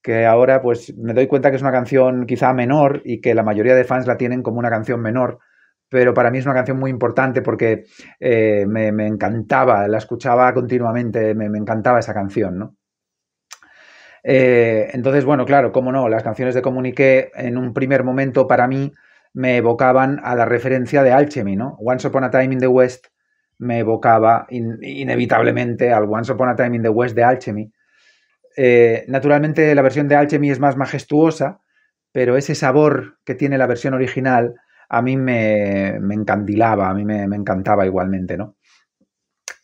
que 0.02 0.24
ahora 0.24 0.62
pues 0.62 0.96
me 0.96 1.12
doy 1.12 1.26
cuenta 1.26 1.50
que 1.50 1.56
es 1.56 1.62
una 1.62 1.72
canción 1.72 2.24
quizá 2.24 2.54
menor 2.54 3.02
y 3.04 3.20
que 3.20 3.34
la 3.34 3.42
mayoría 3.42 3.74
de 3.74 3.84
fans 3.84 4.06
la 4.06 4.16
tienen 4.16 4.42
como 4.42 4.60
una 4.60 4.70
canción 4.70 5.02
menor, 5.02 5.40
pero 5.94 6.12
para 6.12 6.32
mí 6.32 6.38
es 6.38 6.44
una 6.44 6.56
canción 6.56 6.76
muy 6.76 6.90
importante 6.90 7.40
porque 7.40 7.84
eh, 8.18 8.66
me, 8.66 8.88
encantaba, 9.06 9.86
la 9.86 9.98
escuchaba 9.98 10.52
continuamente, 10.52 11.36
me, 11.36 11.46
encantaba 11.56 12.00
esa 12.00 12.12
canción, 12.12 12.58
¿no? 12.58 12.74
Eh, 14.24 14.90
entonces, 14.92 15.24
bueno, 15.24 15.44
claro, 15.44 15.70
cómo 15.70 15.92
no, 15.92 16.08
las 16.08 16.24
canciones 16.24 16.56
de 16.56 16.62
Comunique 16.62 17.30
en 17.36 17.56
un 17.56 17.72
primer 17.72 18.02
momento 18.02 18.48
para 18.48 18.66
mí 18.66 18.90
me 19.34 19.56
evocaban 19.56 20.20
a 20.24 20.34
la 20.34 20.46
referencia 20.46 21.04
de 21.04 21.12
Alchemy, 21.12 21.54
¿no? 21.54 21.76
Once 21.78 22.08
Upon 22.08 22.24
a 22.24 22.30
Time 22.30 22.54
in 22.54 22.58
the 22.58 22.66
West 22.66 23.06
me 23.58 23.78
evocaba 23.78 24.48
inevitablemente 24.50 25.92
al 25.92 26.08
Once 26.10 26.32
Upon 26.32 26.48
a 26.48 26.56
Time 26.56 26.74
in 26.74 26.82
the 26.82 26.88
West 26.88 27.14
de 27.14 27.22
Alchemy, 27.22 27.70
eh, 28.56 29.04
naturalmente 29.06 29.72
la 29.76 29.82
versión 29.82 30.08
de 30.08 30.16
Alchemy 30.16 30.50
es 30.50 30.58
más 30.58 30.76
majestuosa, 30.76 31.60
pero 32.10 32.36
ese 32.36 32.56
sabor 32.56 33.18
que 33.24 33.36
tiene 33.36 33.58
la 33.58 33.68
versión 33.68 33.94
original 33.94 34.56
a 34.88 35.02
mí 35.02 35.16
me, 35.16 35.96
encandilaba, 35.96 36.88
a 36.88 36.94
mí 36.94 37.04
me, 37.04 37.24
encantaba 37.24 37.86
igualmente, 37.86 38.36
¿no? 38.36 38.56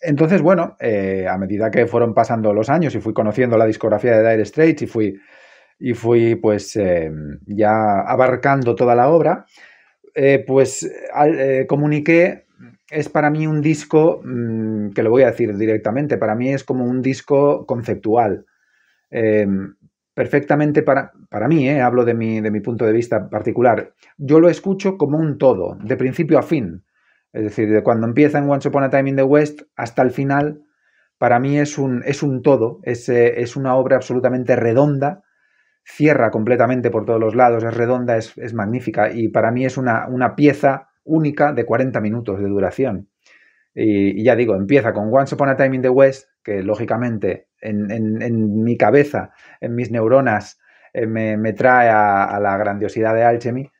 Entonces, 0.03 0.41
bueno, 0.41 0.77
eh, 0.81 1.27
a 1.29 1.37
medida 1.37 1.71
que 1.71 1.87
fueron 1.87 2.15
pasando 2.15 2.55
los 2.55 2.71
años 2.71 2.95
y 2.95 3.01
fui 3.01 3.13
conociendo 3.13 3.59
la 3.59 3.67
discografía 3.67 4.19
de 4.19 4.31
Dire 4.31 4.45
Straits 4.45 4.83
y 4.83 4.87
fui, 4.87 5.21
y 5.79 5.93
fui 5.93 6.37
pues 6.37 6.75
eh, 6.77 7.11
ya 7.47 8.01
abarcando 8.07 8.75
toda 8.75 8.95
la 8.95 9.11
obra, 9.11 9.45
pues 10.47 10.91
comuniqué, 11.69 12.47
es 12.91 13.09
para 13.09 13.31
mí 13.31 13.47
un 13.47 13.61
disco, 13.61 14.21
mm, 14.25 14.91
que 14.91 15.03
lo 15.03 15.11
voy 15.11 15.23
a 15.23 15.31
decir 15.31 15.57
directamente, 15.57 16.19
para 16.19 16.35
mí 16.35 16.53
es 16.53 16.65
como 16.65 16.85
un 16.85 17.03
disco 17.03 17.65
conceptual. 17.67 18.47
Perfectamente 20.15 20.83
para, 20.83 21.13
para 21.29 21.47
mí, 21.47 21.69
eh, 21.69 21.81
hablo 21.81 22.05
de 22.05 22.15
mi, 22.15 22.41
de 22.41 22.51
mi 22.51 22.61
punto 22.61 22.85
de 22.85 22.93
vista 22.93 23.29
particular, 23.29 23.95
yo 24.19 24.41
lo 24.41 24.49
escucho 24.49 24.97
como 24.97 25.19
un 25.19 25.39
todo, 25.39 25.79
de 25.83 25.97
principio 25.97 26.39
a 26.39 26.43
fin. 26.43 26.85
Es 27.33 27.45
decir, 27.45 27.71
de 27.71 27.83
cuando 27.83 28.07
empieza 28.07 28.39
en 28.39 28.51
Once 28.51 28.69
Upon 28.69 28.83
a 28.83 28.91
Time 28.91 29.11
in 29.11 29.17
the 29.17 29.23
West 29.23 29.63
hasta 29.77 30.03
el 30.03 30.11
final, 30.11 30.63
para 31.17 31.39
mí 31.39 31.59
es 31.59 31.79
un, 31.79 32.03
es 32.05 32.23
un 32.23 32.43
todo, 32.43 32.81
es, 32.83 33.09
eh, 33.09 33.43
es, 33.43 33.55
una 33.55 33.77
obra 33.77 33.97
absolutamente 33.97 34.57
redonda, 34.57 35.23
cierra 35.85 36.31
completamente 36.31 36.91
por 36.91 37.05
todos 37.05 37.21
los 37.21 37.37
lados, 37.37 37.63
es 37.63 37.75
redonda, 37.75 38.17
es, 38.17 38.37
es 38.39 38.55
magnífica 38.55 39.13
y 39.13 39.29
para 39.29 39.53
mí 39.53 39.65
es 39.65 39.77
una, 39.77 40.09
una, 40.09 40.35
pieza 40.35 40.89
única 41.05 41.53
de 41.53 41.65
40 41.67 42.01
minutos 42.01 42.41
de 42.41 42.49
duración. 42.49 43.11
Y, 43.75 44.21
y, 44.21 44.25
ya 44.25 44.35
digo, 44.35 44.57
empieza 44.57 44.93
con 44.93 45.11
Once 45.13 45.35
Upon 45.35 45.51
a 45.51 45.57
Time 45.57 45.77
in 45.77 45.83
the 45.83 45.89
West, 45.91 46.29
que 46.43 46.63
lógicamente 46.63 47.50
en, 47.61 48.63
mi 48.63 48.77
cabeza, 48.77 49.31
en 49.61 49.75
mis 49.75 49.91
neuronas, 49.91 50.59
eh, 50.93 51.07
me, 51.07 51.53
trae 51.53 51.89
a, 51.89 52.39
la 52.41 52.57
grandiosidad 52.57 53.15
de 53.15 53.25
Alchemy, 53.25 53.71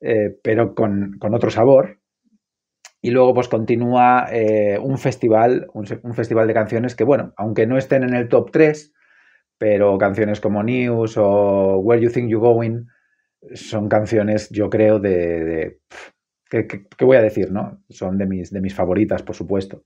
eh, 0.00 0.36
pero 0.42 0.74
con, 0.74 1.18
otro 1.32 1.50
sabor. 1.50 1.98
Y 3.00 3.10
luego 3.10 3.34
pues 3.34 3.48
continúa 3.48 4.26
eh, 4.32 4.78
un 4.78 4.96
festival, 4.96 5.66
un, 5.74 6.14
festival 6.14 6.46
de 6.46 6.54
canciones 6.54 6.94
que, 6.94 7.04
bueno, 7.04 7.34
aunque 7.36 7.66
no 7.66 7.76
estén 7.76 8.02
en 8.02 8.14
el 8.14 8.28
top 8.28 8.50
3, 8.50 8.94
pero 9.58 9.98
canciones 9.98 10.40
como 10.40 10.62
News 10.62 11.16
o 11.18 11.78
Where 11.80 12.02
You 12.02 12.10
Think 12.10 12.30
You're 12.30 12.46
Going 12.46 12.86
son 13.52 13.88
canciones, 13.88 14.48
yo 14.50 14.70
creo, 14.70 14.98
de... 15.00 15.80
¿qué, 16.48 17.04
voy 17.04 17.16
a 17.16 17.22
decir, 17.22 17.52
no? 17.52 17.82
Son 17.90 18.16
de 18.16 18.26
mis, 18.26 18.50
de 18.50 18.60
mis 18.60 18.74
favoritas, 18.74 19.22
por 19.22 19.34
supuesto. 19.34 19.82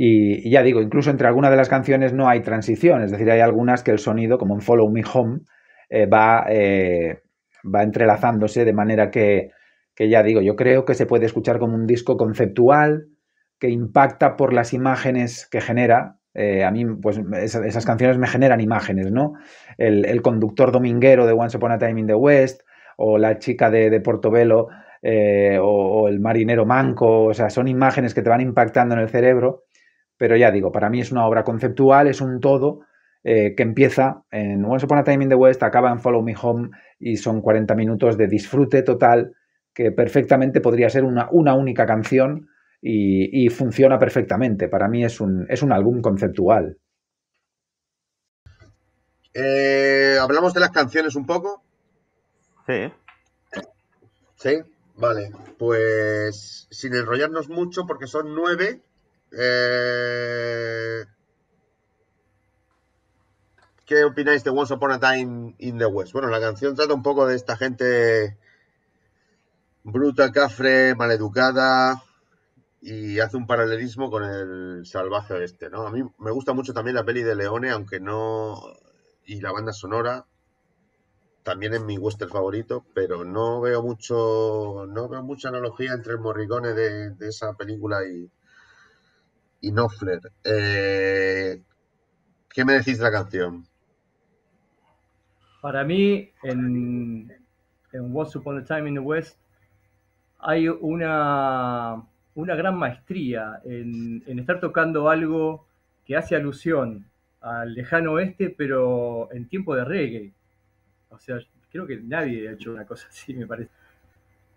Y, 0.00 0.48
ya 0.48 0.62
digo, 0.62 0.80
incluso 0.80 1.10
entre 1.10 1.26
algunas 1.26 1.50
de 1.50 1.56
las 1.56 1.68
canciones 1.68 2.12
no 2.12 2.28
hay 2.28 2.40
transición, 2.42 3.02
es 3.02 3.10
decir, 3.10 3.28
hay 3.32 3.40
algunas 3.40 3.82
que 3.82 3.90
el 3.90 3.98
sonido, 3.98 4.38
como 4.38 4.54
en 4.54 4.60
Follow 4.60 4.88
Me 4.88 5.02
Home, 5.12 5.40
eh, 5.90 6.06
va, 6.06 6.46
eh, 6.48 7.22
va 7.64 7.82
entrelazándose 7.82 8.64
de 8.64 8.72
manera 8.72 9.10
que, 9.10 9.50
ya 9.98 10.22
digo, 10.22 10.40
yo 10.40 10.54
creo 10.54 10.84
que 10.84 10.94
se 10.94 11.06
puede 11.06 11.26
escuchar 11.26 11.58
como 11.58 11.74
un 11.74 11.88
disco 11.88 12.16
conceptual 12.16 13.08
que 13.58 13.70
impacta 13.70 14.36
por 14.36 14.52
las 14.52 14.72
imágenes 14.72 15.48
que 15.50 15.60
genera. 15.60 16.14
Eh, 16.32 16.62
a 16.62 16.70
mí, 16.70 16.84
pues 17.02 17.20
esas, 17.42 17.84
canciones 17.84 18.18
me 18.18 18.28
generan 18.28 18.60
imágenes, 18.60 19.10
¿no? 19.10 19.32
El, 19.78 20.22
conductor 20.22 20.70
dominguero 20.70 21.26
de 21.26 21.32
Once 21.32 21.56
Upon 21.56 21.72
a 21.72 21.78
Time 21.78 22.02
in 22.02 22.06
the 22.06 22.14
West, 22.14 22.60
o 22.96 23.18
la 23.18 23.40
chica 23.40 23.68
de, 23.68 23.90
de 23.90 24.00
Portobelo, 24.00 24.68
o, 25.60 26.02
o, 26.02 26.08
el 26.08 26.20
marinero 26.20 26.66
manco, 26.66 27.24
o 27.24 27.34
sea, 27.34 27.50
son 27.50 27.66
imágenes 27.66 28.14
que 28.14 28.22
te 28.22 28.30
van 28.30 28.40
impactando 28.40 28.94
en 28.94 29.00
el 29.00 29.08
cerebro 29.08 29.64
pero 30.18 30.36
ya 30.36 30.50
digo, 30.50 30.70
para 30.72 30.90
mí 30.90 31.00
es 31.00 31.12
una 31.12 31.26
obra 31.26 31.44
conceptual, 31.44 32.08
es 32.08 32.20
un 32.20 32.40
todo 32.40 32.80
eh, 33.24 33.54
que 33.56 33.62
empieza 33.62 34.24
en 34.30 34.64
Once 34.64 34.84
Upon 34.84 34.98
a 34.98 35.04
Time 35.04 35.24
in 35.24 35.30
the 35.30 35.34
West, 35.34 35.62
acaba 35.62 35.90
en 35.90 36.00
Follow 36.00 36.22
Me 36.22 36.34
Home 36.40 36.70
y 36.98 37.16
son 37.16 37.40
40 37.40 37.74
minutos 37.74 38.18
de 38.18 38.26
disfrute 38.26 38.82
total 38.82 39.32
que 39.72 39.92
perfectamente 39.92 40.60
podría 40.60 40.90
ser 40.90 41.04
una, 41.04 41.28
una 41.30 41.54
única 41.54 41.86
canción 41.86 42.48
y, 42.80 43.48
funciona 43.48 43.98
perfectamente. 43.98 44.68
Para 44.68 44.88
mí 44.88 45.04
es 45.04 45.20
un, 45.20 45.46
es 45.48 45.62
un 45.62 45.72
álbum 45.72 46.00
conceptual. 46.00 46.78
Eh, 49.34 50.16
¿Hablamos 50.20 50.54
de 50.54 50.60
las 50.60 50.70
canciones 50.70 51.14
un 51.16 51.26
poco? 51.26 51.62
Sí. 52.66 52.92
Sí, 54.36 54.58
vale. 54.96 55.30
Pues 55.58 56.66
sin 56.70 56.94
enrollarnos 56.94 57.48
mucho, 57.48 57.86
porque 57.86 58.06
son 58.06 58.34
nueve, 58.34 58.80
eh, 59.32 61.04
¿Qué 63.88 64.04
opináis 64.04 64.44
de 64.44 64.50
Once 64.50 64.74
Upon 64.74 64.92
a 64.92 65.00
Time 65.00 65.54
in 65.58 65.78
the 65.78 65.86
West? 65.86 66.12
Bueno, 66.12 66.28
la 66.28 66.40
canción 66.40 66.74
trata 66.74 66.92
un 66.92 67.02
poco 67.02 67.26
de 67.26 67.36
esta 67.36 67.56
gente 67.56 68.36
bruta, 69.82 70.30
cafre, 70.30 70.94
maleducada 70.94 72.02
y 72.82 73.18
hace 73.20 73.38
un 73.38 73.46
paralelismo 73.46 74.10
con 74.10 74.24
el 74.24 74.84
salvaje 74.84 75.42
este, 75.42 75.70
¿no? 75.70 75.86
A 75.86 75.90
mí 75.90 76.02
me 76.18 76.30
gusta 76.30 76.52
mucho 76.52 76.74
también 76.74 76.96
la 76.96 77.04
peli 77.04 77.22
de 77.22 77.34
Leone, 77.34 77.70
aunque 77.70 77.98
no... 77.98 78.60
y 79.24 79.40
la 79.40 79.52
banda 79.52 79.72
sonora 79.72 80.26
también 81.42 81.72
es 81.72 81.80
mi 81.80 81.96
western 81.96 82.30
favorito, 82.30 82.84
pero 82.94 83.24
no 83.24 83.62
veo 83.62 83.82
mucho 83.82 84.84
no 84.86 85.08
veo 85.08 85.22
mucha 85.22 85.48
analogía 85.48 85.94
entre 85.94 86.12
el 86.12 86.18
morrigone 86.18 86.74
de 86.74 87.26
esa 87.26 87.54
película 87.54 88.06
y, 88.06 88.30
y 89.60 89.70
Knopfler. 89.70 90.20
Eh, 90.44 91.62
¿Qué 92.48 92.64
me 92.64 92.74
decís 92.74 92.98
de 92.98 93.04
la 93.04 93.12
canción? 93.12 93.66
Para 95.60 95.84
mí, 95.84 96.30
en, 96.42 97.32
en 97.92 98.16
Once 98.16 98.38
Upon 98.38 98.58
a 98.58 98.64
Time 98.64 98.88
in 98.88 98.94
the 98.94 99.00
West, 99.00 99.38
hay 100.38 100.68
una, 100.68 102.02
una 102.34 102.54
gran 102.54 102.78
maestría 102.78 103.60
en, 103.64 104.22
estar 104.38 104.60
tocando 104.60 105.08
algo 105.08 105.66
que 106.04 106.16
hace 106.16 106.36
alusión 106.36 107.06
al 107.40 107.74
lejano 107.74 108.12
oeste, 108.12 108.54
pero 108.56 109.28
en 109.32 109.48
tiempo 109.48 109.74
de 109.74 109.84
reggae. 109.84 110.32
O 111.10 111.18
sea, 111.18 111.38
creo 111.70 111.86
que 111.86 111.96
nadie 111.96 112.48
ha 112.48 112.52
hecho 112.52 112.72
una 112.72 112.86
cosa 112.86 113.08
así, 113.08 113.34
me 113.34 113.46
parece. 113.46 113.70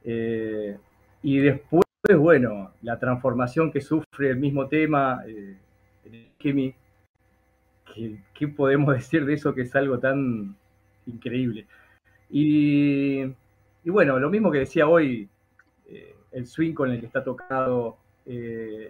Eh, 0.04 0.78
y 1.24 1.40
después, 1.40 1.84
bueno, 2.18 2.74
la 2.82 2.98
transformación 3.00 3.72
que 3.72 3.82
sufre 3.82 4.30
el 4.30 4.38
mismo 4.38 4.68
tema 4.68 5.24
eh, 5.28 5.56
el 6.06 6.74
¿qué, 8.34 8.48
podemos 8.48 8.94
decir 8.96 9.26
de 9.26 9.34
eso 9.34 9.54
que 9.54 9.62
es 9.62 9.76
algo 9.76 10.00
tan 10.00 10.56
increíble? 11.06 11.68
Y, 12.30 13.24
bueno, 13.86 14.20
lo 14.20 14.30
mismo 14.30 14.52
que 14.52 14.60
decía 14.60 14.88
hoy, 14.88 15.30
eh, 15.90 16.16
el 16.32 16.48
swing 16.48 16.74
con 16.74 16.92
el 16.92 17.00
que 17.00 17.06
está 17.06 17.24
tocado, 17.24 17.98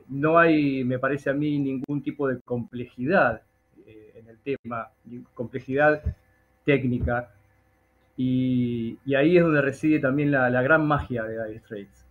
no 0.09 0.37
hay, 0.37 0.83
me 0.83 0.99
parece 0.99 1.29
a 1.29 1.33
mí, 1.33 1.57
ningún 1.57 2.03
tipo 2.03 2.27
de 2.27 2.39
complejidad 2.41 3.41
en 3.87 4.27
el 4.27 4.37
tema, 4.39 4.89
complejidad 5.33 6.03
técnica. 6.65 7.31
Y, 8.17 8.99
ahí 9.15 9.37
es 9.37 9.43
donde 9.43 9.61
reside 9.61 9.99
también 9.99 10.31
la, 10.31 10.61
gran 10.61 10.85
magia 10.85 11.23
de 11.23 11.43
Dire 11.43 11.59
Straits, 11.59 12.05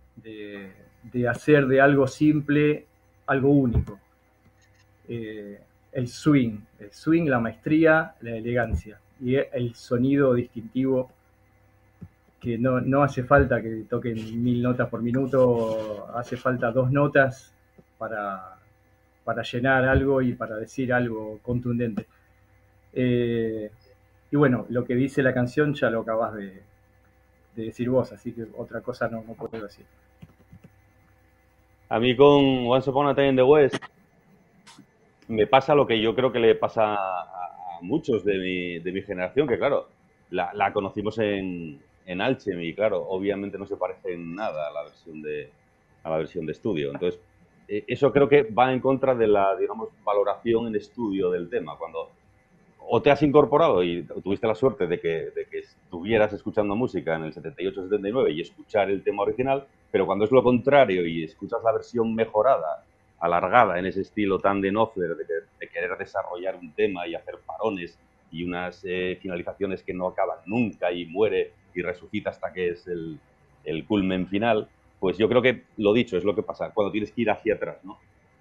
hacer 1.27 1.67
de 1.67 1.81
algo 1.81 2.07
simple 2.07 2.85
algo 3.27 3.49
único. 3.49 3.99
Eh, 5.07 5.59
el 5.91 6.07
swing, 6.07 6.59
el 6.79 6.91
swing, 6.91 7.27
la 7.27 7.39
maestría, 7.39 8.15
la 8.21 8.35
elegancia 8.35 8.99
y 9.19 9.35
el 9.35 9.75
sonido 9.75 10.33
distintivo 10.33 11.11
que 12.39 12.57
no, 12.57 13.03
hace 13.03 13.23
falta 13.23 13.61
que 13.61 13.85
toquen 13.87 14.43
mil 14.43 14.63
notas 14.63 14.89
por 14.89 15.01
minuto, 15.03 16.07
hace 16.15 16.37
falta 16.37 16.71
dos 16.71 16.91
notas 16.91 17.53
para, 17.99 18.57
para 19.23 19.43
llenar 19.43 19.85
algo 19.85 20.23
y 20.23 20.33
para 20.33 20.57
decir 20.57 20.91
algo 20.91 21.39
contundente. 21.43 22.07
Eh, 22.93 23.69
y 24.31 24.35
bueno, 24.35 24.65
lo 24.69 24.83
que 24.83 24.95
dice 24.95 25.21
la 25.21 25.33
canción 25.33 25.75
ya 25.75 25.89
lo 25.91 26.01
acabas 26.01 26.33
de, 26.33 26.63
decir 27.55 27.89
vos, 27.89 28.11
así 28.11 28.31
que 28.31 28.47
otra 28.57 28.81
cosa 28.81 29.07
no, 29.07 29.21
puedo 29.21 29.63
decir. 29.63 29.85
A 31.91 31.99
mí 31.99 32.15
con 32.15 32.67
Once 32.67 32.89
Upon 32.89 33.07
a 33.09 33.13
Time 33.13 33.27
in 33.27 33.35
the 33.35 33.43
West 33.43 33.75
me 35.27 35.45
pasa 35.45 35.75
lo 35.75 35.85
que 35.85 35.99
yo 35.99 36.15
creo 36.15 36.31
que 36.31 36.39
le 36.39 36.55
pasa 36.55 36.95
a, 36.95 37.79
muchos 37.81 38.23
de 38.23 38.37
mi, 38.37 38.79
de 38.79 38.93
mi, 38.93 39.01
generación, 39.01 39.45
que 39.45 39.57
claro, 39.57 39.89
la, 40.29 40.71
conocimos 40.71 41.19
en, 41.19 41.81
en 42.05 42.37
y 42.61 42.73
claro, 42.73 43.05
obviamente 43.09 43.57
no 43.57 43.65
se 43.65 43.75
parece 43.75 44.13
en 44.13 44.35
nada 44.35 44.69
a 44.69 44.71
la 44.71 44.83
versión 44.83 45.21
de, 45.21 45.49
a 46.03 46.11
la 46.11 46.17
versión 46.17 46.45
de 46.45 46.53
estudio. 46.53 46.91
Entonces, 46.93 47.19
e, 47.67 47.83
eso 47.85 48.13
creo 48.13 48.29
que 48.29 48.43
va 48.43 48.71
en 48.71 48.79
contra 48.79 49.13
de 49.13 49.27
la, 49.27 49.53
digamos, 49.57 49.89
valoración 50.05 50.67
en 50.67 50.77
estudio 50.77 51.29
del 51.29 51.49
tema. 51.49 51.75
Cuando 51.77 52.09
o 52.87 53.01
te 53.01 53.11
has 53.11 53.21
incorporado 53.21 53.83
y 53.83 54.03
tuviste 54.23 54.47
la 54.47 54.55
suerte 54.55 54.87
de 54.87 54.97
que, 55.01 55.09
de 55.09 55.45
que 55.51 55.59
estuvieras 55.59 56.31
escuchando 56.31 56.73
música 56.73 57.17
en 57.17 57.23
el 57.23 57.33
78-79 57.33 58.33
y 58.33 58.39
escuchar 58.39 58.89
el 58.89 59.03
tema 59.03 59.23
original, 59.23 59.67
pero 59.91 60.05
cuando 60.05 60.25
es 60.25 60.31
lo 60.31 60.43
contrario 60.43 61.05
y 61.05 61.23
escuchas 61.23 61.61
la 61.63 61.73
versión 61.73 62.15
mejorada, 62.15 62.85
alargada 63.19 63.77
en 63.77 63.85
ese 63.85 64.01
estilo 64.01 64.39
tan 64.39 64.61
de 64.61 64.69
Knopfler, 64.69 65.15
de, 65.15 65.69
querer 65.69 65.97
desarrollar 65.97 66.55
un 66.55 66.73
tema 66.73 67.07
y 67.07 67.15
hacer 67.15 67.35
parones 67.45 67.97
y 68.31 68.43
unas 68.43 68.83
eh, 68.83 69.17
finalizaciones 69.21 69.83
que 69.83 69.93
no 69.93 70.07
acaban 70.07 70.39
nunca 70.45 70.91
y 70.91 71.05
muere 71.05 71.53
y 71.75 71.81
resucita 71.81 72.31
hasta 72.31 72.51
que 72.51 72.69
es 72.69 72.87
el, 72.87 73.19
el 73.63 73.85
culmen 73.85 74.27
final, 74.27 74.67
pues 74.99 75.17
yo 75.17 75.29
creo 75.29 75.41
que 75.41 75.63
lo 75.77 75.93
dicho 75.93 76.17
es 76.17 76.23
lo 76.23 76.35
que 76.35 76.43
pasa 76.43 76.71
cuando 76.73 76.91
tienes 76.91 77.11
que 77.11 77.21
ir 77.21 77.29
hacia 77.29 77.55
atrás, 77.55 77.77
¿no? 77.83 77.97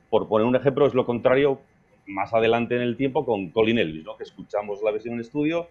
Por 0.08 0.28
poner 0.28 0.46
un 0.46 0.56
ejemplo, 0.56 0.86
es 0.86 0.94
lo 0.94 1.06
contrario 1.06 1.60
más 2.06 2.34
adelante 2.34 2.76
en 2.76 2.82
el 2.82 2.96
tiempo 2.96 3.24
con 3.24 3.50
Colin 3.50 3.78
Elvis, 3.78 4.04
¿no? 4.04 4.16
que 4.16 4.24
escuchamos 4.24 4.82
la 4.82 4.90
versión 4.90 5.14
en 5.14 5.20
estudio 5.20 5.68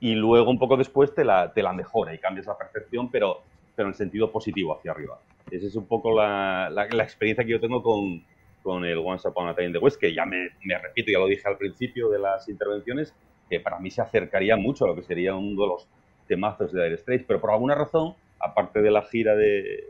y 0.00 0.14
luego 0.14 0.50
un 0.50 0.58
poco 0.58 0.76
después 0.76 1.14
te 1.14 1.24
la, 1.24 1.52
te 1.52 1.62
la 1.62 1.72
mejora 1.72 2.14
y 2.14 2.18
cambias 2.18 2.46
la 2.46 2.56
perfección, 2.56 3.10
pero, 3.10 3.42
pero 3.80 3.88
en 3.88 3.94
sentido 3.94 4.30
positivo 4.30 4.76
hacia 4.76 4.90
arriba. 4.90 5.18
Esa 5.50 5.66
es 5.66 5.74
un 5.74 5.86
poco 5.86 6.14
la, 6.14 6.68
la, 6.68 7.02
experiencia 7.02 7.42
que 7.46 7.52
yo 7.52 7.60
tengo 7.60 7.82
con, 7.82 8.22
con, 8.62 8.84
el 8.84 8.98
Once 8.98 9.26
Upon 9.26 9.48
a 9.48 9.54
Time 9.54 9.68
in 9.68 9.72
the 9.72 9.78
West, 9.78 9.98
que 9.98 10.12
ya 10.12 10.26
me, 10.26 10.50
me, 10.64 10.76
repito, 10.76 11.10
ya 11.10 11.18
lo 11.18 11.26
dije 11.26 11.48
al 11.48 11.56
principio 11.56 12.10
de 12.10 12.18
las 12.18 12.46
intervenciones, 12.50 13.14
que 13.48 13.58
para 13.58 13.78
mí 13.78 13.90
se 13.90 14.02
acercaría 14.02 14.58
mucho 14.58 14.84
a 14.84 14.88
lo 14.88 14.96
que 14.96 15.02
sería 15.02 15.34
uno 15.34 15.62
de 15.62 15.66
los 15.66 15.88
temazos 16.28 16.70
de 16.72 16.82
Dire 16.82 16.98
Straits, 16.98 17.24
pero 17.26 17.40
por 17.40 17.52
alguna 17.52 17.74
razón, 17.74 18.16
aparte 18.38 18.82
de 18.82 18.90
la 18.90 19.00
gira 19.00 19.34
de, 19.34 19.82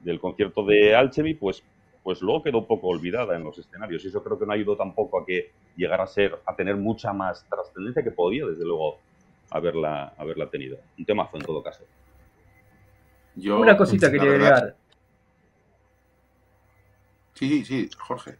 del 0.00 0.20
concierto 0.20 0.64
de 0.64 0.94
Alchemy, 0.94 1.34
pues 1.34 1.62
pues 2.02 2.22
luego 2.22 2.42
quedó 2.42 2.60
un 2.60 2.66
poco 2.66 2.86
olvidada 2.86 3.36
en 3.36 3.44
los 3.44 3.58
escenarios. 3.58 4.02
Y 4.02 4.08
eso 4.08 4.24
creo 4.24 4.38
que 4.38 4.46
no 4.46 4.54
ayudó 4.54 4.74
tampoco 4.74 5.20
a 5.20 5.26
que 5.26 5.50
llegara 5.76 6.04
a 6.04 6.06
ser, 6.06 6.38
a 6.46 6.56
tener 6.56 6.76
mucha 6.76 7.12
más 7.12 7.46
trascendencia 7.50 8.02
que 8.02 8.10
podía, 8.10 8.46
desde 8.46 8.64
luego, 8.64 8.98
haberla, 9.50 10.14
haberla 10.16 10.48
tenido. 10.48 10.78
Un 10.96 11.04
temazo 11.04 11.36
en 11.36 11.44
todo 11.44 11.62
caso. 11.62 11.84
Yo, 13.38 13.60
Una 13.60 13.76
cosita 13.76 14.10
quería 14.10 14.30
agregar. 14.30 14.76
Sí, 17.34 17.64
sí, 17.64 17.88
Jorge. 17.96 18.36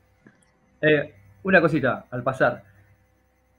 Eh, 0.80 1.14
una 1.44 1.60
cosita 1.60 2.06
al 2.10 2.22
pasar. 2.22 2.64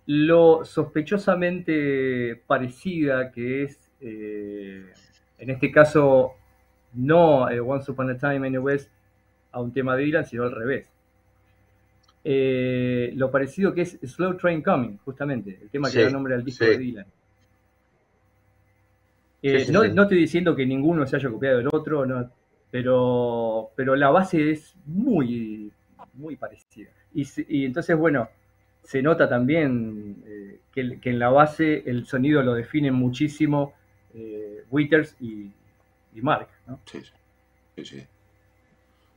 Lo 0.06 0.66
sospechosamente 0.66 2.42
parecida 2.46 3.32
que 3.32 3.64
es, 3.64 3.80
eh, 4.02 4.92
en 5.38 5.50
este 5.50 5.72
caso, 5.72 6.34
no 6.94 7.50
eh, 7.50 7.60
Once 7.60 7.90
Upon 7.92 8.10
a 8.10 8.18
Time 8.18 8.48
in 8.48 8.54
the 8.54 8.60
West, 8.60 8.92
a 9.52 9.62
un 9.62 9.72
tema 9.72 9.96
de 9.96 10.04
Dylan, 10.04 10.26
sino 10.26 10.44
al 10.44 10.52
revés. 10.52 10.88
Eh, 12.24 13.12
lo 13.16 13.32
parecido 13.32 13.74
que 13.74 13.84
es 13.84 13.98
Slow 14.04 14.36
Train 14.36 14.62
Coming, 14.62 14.98
justamente, 14.98 15.58
el 15.62 15.70
tema 15.70 15.90
que 15.90 16.04
da 16.04 16.10
nombre 16.10 16.34
al 16.36 16.44
disco 16.44 16.66
de 16.66 16.78
Dylan. 16.78 17.06
Eh, 19.42 19.68
no, 19.72 19.84
estoy 19.84 20.18
diciendo 20.18 20.56
que 20.56 20.66
ninguno 20.66 21.06
se 21.06 21.16
haya 21.16 21.30
copiado 21.30 21.58
del 21.58 21.68
otro, 21.72 22.06
pero, 22.70 23.72
pero 23.76 23.96
la 23.96 24.10
base 24.10 24.52
es 24.52 24.76
muy, 24.86 25.72
muy 26.14 26.36
parecida. 26.36 26.90
Y, 27.14 27.66
entonces, 27.66 27.98
bueno, 27.98 28.30
se 28.84 29.02
nota 29.02 29.28
también 29.30 30.24
eh, 30.26 30.60
que, 30.74 31.00
en 31.10 31.20
la 31.20 31.30
base 31.30 31.84
el 31.86 32.06
sonido 32.06 32.44
lo 32.44 32.54
definen 32.54 32.94
muchísimo 32.94 33.74
Withers 34.70 35.16
y, 35.20 35.52
y 36.14 36.22
Mark. 36.22 36.50
¿no? 36.68 36.80
Sí, 36.86 37.02
sí, 37.76 37.86
sí. 37.86 38.04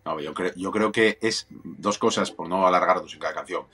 No, 0.05 0.19
yo, 0.21 0.35
creo, 0.35 0.53
yo 0.57 0.71
creo 0.71 0.91
que 0.91 1.19
es 1.21 1.47
dos 1.51 1.99
cosas, 1.99 2.31
por 2.31 2.49
no 2.49 2.67
alargarnos 2.67 3.13
en 3.15 3.21
cada 3.21 3.35
canción 3.35 3.65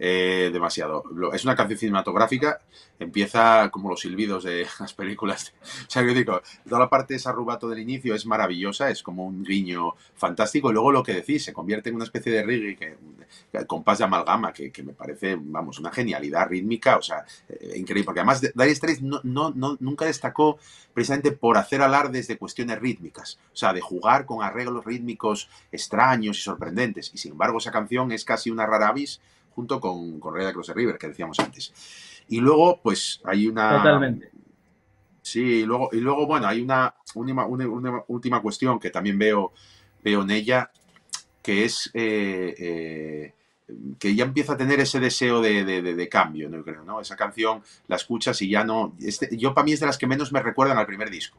eh, 0.00 0.50
demasiado. 0.52 1.02
Es 1.32 1.44
una 1.44 1.56
canción 1.56 1.78
cinematográfica, 1.78 2.60
empieza 3.00 3.68
como 3.70 3.90
los 3.90 4.00
silbidos 4.00 4.44
de 4.44 4.64
las 4.80 4.94
películas. 4.94 5.54
O 5.62 5.90
sea, 5.90 6.02
yo 6.02 6.14
digo, 6.14 6.40
toda 6.68 6.80
la 6.80 6.88
parte 6.88 7.14
de 7.14 7.18
ese 7.18 7.28
arrubato 7.28 7.68
del 7.68 7.80
inicio 7.80 8.14
es 8.14 8.24
maravillosa, 8.24 8.90
es 8.90 9.02
como 9.02 9.24
un 9.24 9.42
guiño 9.42 9.94
fantástico. 10.14 10.70
Y 10.70 10.74
luego 10.74 10.92
lo 10.92 11.02
que 11.02 11.14
decís, 11.14 11.44
se 11.44 11.52
convierte 11.52 11.88
en 11.88 11.96
una 11.96 12.04
especie 12.04 12.30
de 12.30 12.44
reggae 12.44 12.76
que, 12.76 13.66
compás 13.66 13.98
de 13.98 14.04
amalgama, 14.04 14.52
que, 14.52 14.70
me 14.84 14.92
parece, 14.92 15.36
vamos, 15.40 15.80
una 15.80 15.90
genialidad 15.90 16.48
rítmica, 16.48 16.96
o 16.96 17.02
sea, 17.02 17.24
eh, 17.48 17.72
increíble. 17.76 18.04
Porque 18.04 18.20
además, 18.20 18.40
Dire 18.40 18.74
Straits 18.74 19.02
no, 19.02 19.20
no, 19.24 19.52
nunca 19.80 20.04
destacó 20.04 20.58
precisamente 20.94 21.32
por 21.32 21.56
hacer 21.56 21.82
alardes 21.82 22.28
de 22.28 22.38
cuestiones 22.38 22.78
rítmicas, 22.78 23.38
o 23.52 23.56
sea, 23.56 23.72
de 23.72 23.80
jugar 23.80 24.26
con 24.26 24.42
arreglos 24.42 24.84
rítmicos 24.84 25.48
extraños 25.70 26.38
y 26.38 26.42
sorprendentes. 26.42 27.10
Y 27.14 27.18
sin 27.18 27.32
embargo, 27.32 27.58
esa 27.58 27.70
canción 27.70 28.12
es 28.12 28.24
casi 28.24 28.50
una 28.50 28.66
rara 28.66 28.88
avis 28.88 29.20
junto 29.50 29.80
con, 29.80 30.20
con 30.20 30.34
Red 30.34 30.52
Cross 30.52 30.74
River, 30.74 30.98
que 30.98 31.08
decíamos 31.08 31.38
antes. 31.40 31.72
Y 32.28 32.40
luego, 32.40 32.80
pues 32.82 33.20
hay 33.24 33.46
una. 33.46 33.78
Totalmente. 33.78 34.30
Sí, 35.22 35.40
y 35.40 35.64
luego, 35.64 35.90
y 35.92 36.00
luego 36.00 36.26
bueno, 36.26 36.46
hay 36.46 36.62
una, 36.62 36.94
una, 37.14 38.04
última 38.06 38.40
cuestión 38.40 38.78
que 38.78 38.90
también 38.90 39.18
veo, 39.18 39.52
veo 40.02 40.22
en 40.22 40.30
ella, 40.30 40.70
que 41.42 41.64
es 41.64 41.90
eh, 41.92 42.54
eh, 42.58 43.34
que 43.98 44.14
ya 44.14 44.24
empieza 44.24 44.54
a 44.54 44.56
tener 44.56 44.80
ese 44.80 45.00
deseo 45.00 45.42
de, 45.42 45.64
de, 45.64 46.08
cambio, 46.08 46.48
¿no? 46.48 46.62
creo, 46.64 46.82
¿no? 46.84 47.00
Esa 47.00 47.16
canción 47.16 47.62
la 47.88 47.96
escuchas 47.96 48.40
y 48.40 48.48
ya 48.48 48.64
no. 48.64 48.94
Este, 49.00 49.36
yo 49.36 49.52
para 49.52 49.66
mí 49.66 49.72
es 49.72 49.80
de 49.80 49.86
las 49.86 49.98
que 49.98 50.06
menos 50.06 50.32
me 50.32 50.42
recuerdan 50.42 50.78
al 50.78 50.86
primer 50.86 51.10
disco. 51.10 51.38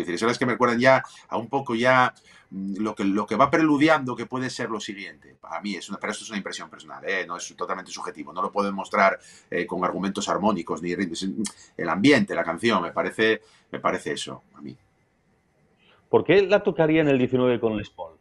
Es 0.00 0.06
decir, 0.06 0.18
son 0.18 0.28
las 0.28 0.38
que 0.38 0.46
me 0.46 0.52
recuerdan 0.52 0.78
ya 0.78 1.02
a 1.28 1.36
un 1.36 1.48
poco 1.48 1.74
ya 1.74 2.14
mm, 2.50 2.82
lo 2.82 2.94
que, 2.94 3.04
lo 3.04 3.26
que 3.26 3.36
va 3.36 3.50
preludiando 3.50 4.16
que 4.16 4.26
puede 4.26 4.50
ser 4.50 4.70
lo 4.70 4.80
siguiente. 4.80 5.36
Para 5.40 5.60
mí 5.60 5.74
es 5.74 5.88
una, 5.88 5.98
pero 5.98 6.12
esto 6.12 6.24
es 6.24 6.30
una 6.30 6.38
impresión 6.38 6.68
personal, 6.68 7.02
¿eh? 7.08 7.24
no 7.26 7.36
es 7.36 7.54
totalmente 7.56 7.90
subjetivo. 7.90 8.32
No 8.32 8.42
lo 8.42 8.50
puedo 8.50 8.66
demostrar 8.66 9.18
eh, 9.50 9.66
con 9.66 9.84
argumentos 9.84 10.28
armónicos 10.28 10.82
ni 10.82 10.92
El 10.92 11.88
ambiente, 11.88 12.34
la 12.34 12.44
canción, 12.44 12.82
me 12.82 12.92
parece, 12.92 13.42
me 13.70 13.80
parece 13.80 14.12
eso 14.12 14.42
a 14.54 14.60
mí. 14.60 14.76
¿Por 16.08 16.24
qué 16.24 16.42
la 16.42 16.62
tocaría 16.62 17.00
en 17.00 17.08
el 17.08 17.18
19 17.18 17.60
con 17.60 17.76
Les 17.76 17.88
Paul? 17.88 18.20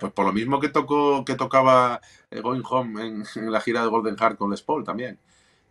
pues 0.00 0.12
por 0.12 0.24
lo 0.24 0.32
mismo 0.32 0.60
que 0.60 0.70
tocó 0.70 1.24
que 1.24 1.34
tocaba 1.34 2.00
eh, 2.30 2.40
Going 2.40 2.62
Home 2.68 3.06
en, 3.06 3.52
la 3.52 3.60
gira 3.60 3.82
de 3.82 3.88
Golden 3.88 4.16
Heart 4.16 4.38
con 4.38 4.50
Les 4.50 4.62
Paul 4.62 4.84
también. 4.84 5.18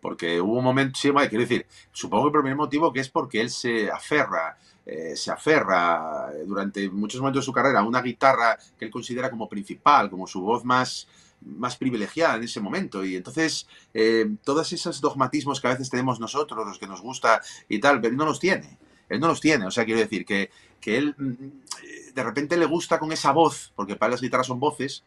Porque 0.03 0.41
hubo 0.41 0.57
un 0.57 0.65
momento, 0.65 0.99
sí, 0.99 1.09
quiero 1.29 1.39
decir, 1.39 1.65
supongo 1.93 2.25
que 2.25 2.37
el 2.39 2.43
primer 2.43 2.57
motivo 2.57 2.91
que 2.91 2.99
es 2.99 3.07
porque 3.07 3.39
él 3.39 3.49
se 3.49 3.89
aferra, 3.89 4.57
eh, 4.85 5.15
se 5.15 5.31
aferra 5.31 6.27
eh, 6.33 6.43
durante 6.45 6.89
muchos 6.89 7.21
momentos 7.21 7.41
de 7.41 7.45
su 7.45 7.53
carrera 7.53 7.79
a 7.79 7.83
una 7.83 8.01
guitarra 8.01 8.57
que 8.77 8.83
él 8.83 8.91
considera 8.91 9.29
como 9.29 9.47
principal, 9.47 10.09
como 10.09 10.27
su 10.27 10.41
voz 10.41 10.65
más, 10.65 11.07
más 11.39 11.77
privilegiada 11.77 12.35
en 12.35 12.43
ese 12.43 12.59
momento. 12.59 13.05
Y 13.05 13.15
entonces, 13.15 13.65
eh, 13.93 14.29
todos 14.43 14.73
esos 14.73 14.99
dogmatismos 14.99 15.61
que 15.61 15.67
a 15.67 15.71
veces 15.71 15.89
tenemos 15.89 16.19
nosotros, 16.19 16.67
los 16.67 16.79
que 16.79 16.87
nos 16.87 16.99
gusta 16.99 17.41
y 17.69 17.79
tal, 17.79 18.03
él 18.03 18.17
no 18.17 18.25
los 18.25 18.41
tiene. 18.41 18.77
Él 19.07 19.21
no 19.21 19.29
los 19.29 19.39
tiene. 19.39 19.65
O 19.65 19.71
sea, 19.71 19.85
quiero 19.85 20.01
decir 20.01 20.25
que, 20.25 20.51
que 20.81 20.97
él 20.97 21.15
mm, 21.17 22.13
de 22.13 22.23
repente 22.23 22.57
le 22.57 22.65
gusta 22.65 22.99
con 22.99 23.13
esa 23.13 23.31
voz, 23.31 23.71
porque 23.73 23.95
para 23.95 24.11
las 24.11 24.21
guitarras 24.21 24.47
son 24.47 24.59
voces, 24.59 25.05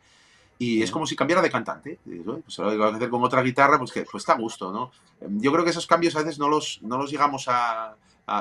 y 0.58 0.82
es 0.82 0.90
como 0.90 1.06
si 1.06 1.16
cambiara 1.16 1.42
de 1.42 1.50
cantante. 1.50 1.98
Pues 2.04 2.58
ahora 2.58 2.74
lo 2.74 2.84
a 2.84 2.94
hacer 2.94 3.10
con 3.10 3.22
otra 3.22 3.42
guitarra, 3.42 3.78
pues 3.78 3.92
que 3.92 4.02
pues 4.02 4.22
está 4.22 4.32
a 4.32 4.38
gusto, 4.38 4.72
¿no? 4.72 4.90
Yo 5.20 5.52
creo 5.52 5.64
que 5.64 5.70
esos 5.70 5.86
cambios 5.86 6.16
a 6.16 6.20
veces 6.20 6.38
no 6.38 6.48
los, 6.48 6.80
no 6.82 6.96
los 6.98 7.10
llegamos 7.10 7.46
a, 7.48 7.94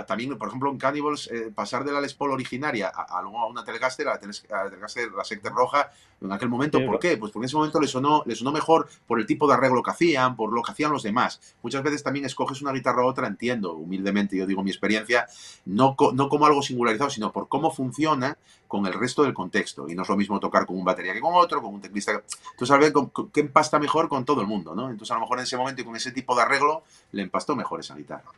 también, 0.07 0.37
por 0.37 0.47
ejemplo, 0.47 0.71
en 0.71 0.77
Cannibals, 0.77 1.29
eh, 1.31 1.51
pasar 1.53 1.83
de 1.83 1.91
la 1.91 2.01
Les 2.01 2.13
Paul 2.13 2.31
originaria 2.31 2.91
a, 2.93 3.19
a 3.19 3.25
una 3.25 3.63
Telecaster, 3.63 4.07
a 4.07 4.13
la, 4.13 4.19
Telecaster, 4.19 5.11
la 5.11 5.23
Sector 5.23 5.53
Roja, 5.53 5.91
en 6.21 6.31
aquel 6.31 6.49
momento, 6.49 6.83
¿por 6.85 6.97
qué? 6.97 7.17
Pues 7.17 7.31
porque 7.31 7.45
en 7.45 7.49
ese 7.49 7.55
momento 7.55 7.79
le 7.79 7.87
sonó, 7.87 8.23
le 8.25 8.35
sonó 8.35 8.51
mejor 8.51 8.87
por 9.05 9.19
el 9.19 9.25
tipo 9.25 9.47
de 9.47 9.53
arreglo 9.53 9.83
que 9.83 9.91
hacían, 9.91 10.35
por 10.35 10.51
lo 10.51 10.63
que 10.63 10.71
hacían 10.71 10.91
los 10.91 11.03
demás. 11.03 11.55
Muchas 11.61 11.83
veces 11.83 12.01
también 12.01 12.25
escoges 12.25 12.61
una 12.61 12.71
guitarra 12.71 13.03
u 13.03 13.07
otra, 13.07 13.27
entiendo, 13.27 13.73
humildemente, 13.73 14.35
yo 14.35 14.47
digo 14.47 14.63
mi 14.63 14.71
experiencia, 14.71 15.27
no, 15.65 15.95
no 16.13 16.29
como 16.29 16.45
algo 16.45 16.61
singularizado, 16.61 17.09
sino 17.09 17.31
por 17.31 17.47
cómo 17.47 17.71
funciona 17.71 18.37
con 18.67 18.85
el 18.87 18.93
resto 18.93 19.23
del 19.23 19.33
contexto. 19.33 19.87
Y 19.87 19.95
no 19.95 20.01
es 20.01 20.09
lo 20.09 20.17
mismo 20.17 20.39
tocar 20.39 20.65
con 20.65 20.77
un 20.77 20.85
batería 20.85 21.13
que 21.13 21.21
con 21.21 21.35
otro, 21.35 21.61
con 21.61 21.73
un 21.73 21.81
teclista. 21.81 22.11
Entonces, 22.51 22.71
a 22.71 22.77
ver 22.77 22.93
qué 23.31 23.41
empasta 23.41 23.77
mejor 23.77 24.09
con 24.09 24.25
todo 24.25 24.41
el 24.41 24.47
mundo, 24.47 24.73
¿no? 24.73 24.89
Entonces, 24.89 25.11
a 25.11 25.15
lo 25.15 25.21
mejor 25.21 25.37
en 25.37 25.43
ese 25.43 25.57
momento 25.57 25.81
y 25.81 25.85
con 25.85 25.95
ese 25.95 26.11
tipo 26.11 26.35
de 26.35 26.41
arreglo, 26.41 26.83
le 27.11 27.21
empastó 27.21 27.55
mejor 27.55 27.81
esa 27.81 27.95
guitarra. 27.95 28.31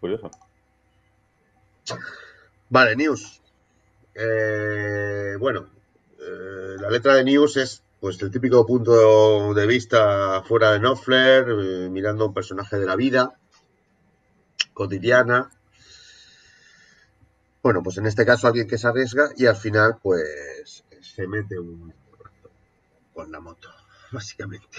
Curioso. 0.00 0.30
Vale, 2.68 2.96
News. 2.96 3.40
Eh, 4.14 5.36
bueno, 5.38 5.70
eh, 6.18 6.76
la 6.80 6.90
letra 6.90 7.14
de 7.14 7.24
News 7.24 7.56
es 7.56 7.82
pues 8.00 8.20
el 8.22 8.30
típico 8.30 8.64
punto 8.66 9.54
de 9.54 9.66
vista 9.66 10.42
fuera 10.42 10.72
de 10.72 10.78
Knopfler, 10.78 11.46
eh, 11.48 11.88
mirando 11.90 12.24
a 12.24 12.26
un 12.28 12.34
personaje 12.34 12.78
de 12.78 12.86
la 12.86 12.96
vida 12.96 13.38
cotidiana. 14.72 15.50
Bueno, 17.62 17.82
pues 17.82 17.98
en 17.98 18.06
este 18.06 18.24
caso 18.24 18.46
alguien 18.46 18.68
que 18.68 18.78
se 18.78 18.86
arriesga 18.86 19.30
y 19.36 19.46
al 19.46 19.56
final 19.56 19.98
pues 20.00 20.84
se 21.00 21.26
mete 21.26 21.58
un 21.58 21.92
con 23.12 23.32
la 23.32 23.40
moto, 23.40 23.68
básicamente. 24.12 24.78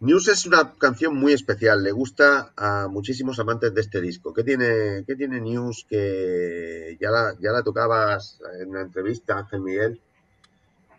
News 0.00 0.28
es 0.28 0.44
una 0.44 0.72
canción 0.74 1.16
muy 1.16 1.32
especial, 1.32 1.82
le 1.82 1.92
gusta 1.92 2.52
a 2.56 2.88
muchísimos 2.88 3.38
amantes 3.38 3.72
de 3.74 3.80
este 3.80 4.00
disco. 4.00 4.34
¿Qué 4.34 4.42
tiene, 4.42 5.04
qué 5.06 5.16
tiene 5.16 5.40
News 5.40 5.86
que 5.88 6.96
ya 7.00 7.10
la, 7.10 7.34
ya 7.40 7.52
la 7.52 7.62
tocabas 7.62 8.38
en 8.60 8.70
una 8.70 8.82
entrevista, 8.82 9.38
Ángel 9.38 9.60
Miguel? 9.60 10.00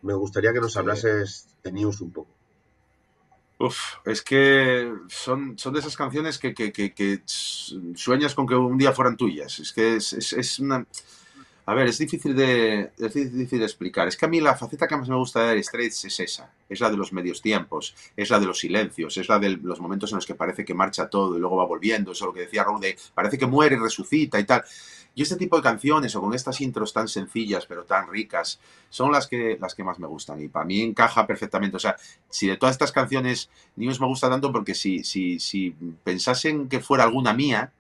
Me 0.02 0.14
gustaría 0.14 0.54
que 0.54 0.62
nos 0.62 0.78
hablases 0.78 1.48
de 1.64 1.72
News 1.72 2.02
un 2.02 2.12
poco. 2.12 2.32
Uf, 3.58 3.78
es 4.06 4.22
que 4.22 4.92
son, 5.08 5.58
son 5.58 5.74
de 5.74 5.80
esas 5.80 5.96
canciones 5.96 6.38
que, 6.38 6.54
que, 6.54 7.22
sueñas 7.26 8.36
con 8.36 8.48
que 8.48 8.56
un 8.56 8.78
día 8.78 8.92
fueran 8.92 9.18
tuyas. 9.18 9.60
Es 9.60 9.72
que 9.72 9.96
es, 9.98 10.14
es 10.14 10.60
una 10.60 10.86
a 11.68 11.74
ver, 11.74 11.88
es 11.88 11.98
difícil 11.98 12.36
de, 12.36 12.92
es 12.98 13.14
difícil 13.14 13.58
de 13.60 13.66
explicar. 13.66 14.08
Es 14.08 14.16
que 14.16 14.26
a 14.26 14.30
mí 14.30 14.40
la 14.40 14.56
faceta 14.56 14.88
que 14.88 14.96
más 14.96 15.10
me 15.10 15.16
gusta 15.16 15.48
de 15.48 15.64
Straits 15.64 16.06
es 16.06 16.20
esa. 16.20 16.54
Es 16.70 16.80
la 16.80 16.92
de 16.92 16.98
los 16.98 17.12
medios 17.12 17.42
tiempos, 17.42 17.96
es 18.16 18.30
la 18.30 18.40
de 18.40 18.46
los 18.46 18.60
silencios, 18.60 19.18
es 19.18 19.28
la 19.28 19.40
de 19.40 19.50
los 19.58 19.80
momentos 19.80 20.12
en 20.12 20.18
los 20.18 20.28
que 20.28 20.36
parece 20.36 20.64
que 20.64 20.76
marcha 20.76 21.10
todo 21.10 21.36
y 21.36 21.40
luego 21.40 21.56
va 21.56 21.66
volviendo. 21.66 22.12
Eso 22.12 22.26
es 22.26 22.28
lo 22.28 22.34
que 22.34 22.42
decía 22.42 22.64
Raúl 22.64 22.82
de 22.82 22.96
parece 23.16 23.40
que 23.40 23.48
muere 23.48 23.78
y 23.78 23.80
resucita 23.80 24.40
y 24.40 24.44
tal. 24.44 24.64
Y 25.16 25.24
este 25.24 25.38
tipo 25.38 25.56
de 25.58 25.64
canciones 25.64 26.16
o 26.16 26.22
con 26.22 26.36
estas 26.36 26.62
intros 26.62 26.94
tan 26.94 27.08
sencillas 27.08 27.66
pero 27.66 27.84
tan 27.86 28.10
ricas 28.12 28.60
son 28.90 29.12
las 29.12 29.26
que, 29.28 29.58
las 29.60 29.74
que 29.74 29.84
más 29.84 29.98
me 29.98 30.08
gustan 30.08 30.42
y 30.44 30.50
para 30.50 30.66
mí 30.66 30.82
encaja 30.82 31.26
perfectamente. 31.26 31.78
O 31.78 31.80
sea, 31.80 31.96
si 32.30 32.48
de 32.48 32.58
todas 32.58 32.76
estas 32.76 32.92
canciones 32.92 33.50
News 33.76 34.00
me 34.00 34.06
gusta 34.06 34.30
tanto 34.30 34.52
porque 34.52 34.76
si, 34.76 35.04
si, 35.04 35.40
si 35.40 35.74
pensasen 36.04 36.70
que 36.70 36.80
fuera 36.80 37.06
alguna 37.06 37.34
mía, 37.34 37.72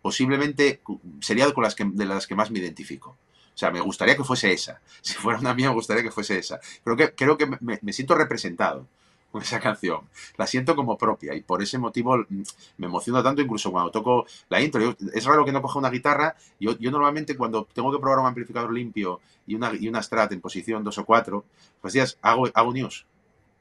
posiblemente 0.00 0.80
sería 1.20 1.52
con 1.52 1.64
las 1.64 1.74
que, 1.74 1.84
de 1.84 2.06
las 2.06 2.26
que 2.26 2.36
más 2.36 2.50
me 2.50 2.60
identifico. 2.60 3.18
O 3.54 3.58
sea, 3.58 3.70
me 3.70 3.80
gustaría 3.80 4.16
que 4.16 4.24
fuese 4.24 4.52
esa. 4.52 4.80
Si 5.02 5.14
fuera 5.14 5.38
una 5.38 5.54
mía, 5.54 5.68
me 5.68 5.74
gustaría 5.74 6.02
que 6.02 6.10
fuese 6.10 6.38
esa. 6.38 6.60
Creo 6.82 6.96
que, 6.96 7.14
creo 7.14 7.38
que 7.38 7.46
me, 7.46 7.92
siento 7.92 8.14
representado 8.14 8.86
con 9.30 9.42
esa 9.42 9.60
canción. 9.60 10.00
La 10.36 10.46
siento 10.46 10.76
como 10.76 10.96
propia 10.96 11.34
y 11.34 11.42
por 11.42 11.62
ese 11.62 11.78
motivo 11.78 12.16
mm, 12.16 12.42
me 12.78 12.86
emociono 12.86 13.22
tanto 13.22 13.42
incluso 13.42 13.70
cuando 13.70 13.90
toco 13.90 14.26
la 14.48 14.60
intro. 14.60 14.96
es 15.12 15.24
raro 15.24 15.44
que 15.44 15.52
no 15.52 15.62
coja 15.62 15.78
una 15.78 15.90
guitarra. 15.90 16.36
Yo, 16.58 16.76
yo 16.78 16.90
normalmente 16.90 17.36
cuando 17.36 17.68
tengo 17.72 17.92
que 17.92 17.98
probar 17.98 18.18
un 18.18 18.26
amplificador 18.26 18.72
limpio 18.72 19.20
y 19.46 19.54
una, 19.54 19.72
y 19.74 19.88
una 19.88 20.02
Strat 20.02 20.32
en 20.32 20.40
posición 20.40 20.82
2 20.82 20.98
o 20.98 21.04
4, 21.04 21.44
pues 21.80 21.94
días 21.94 22.18
hago, 22.22 22.48
hago 22.54 22.72
news. 22.72 23.06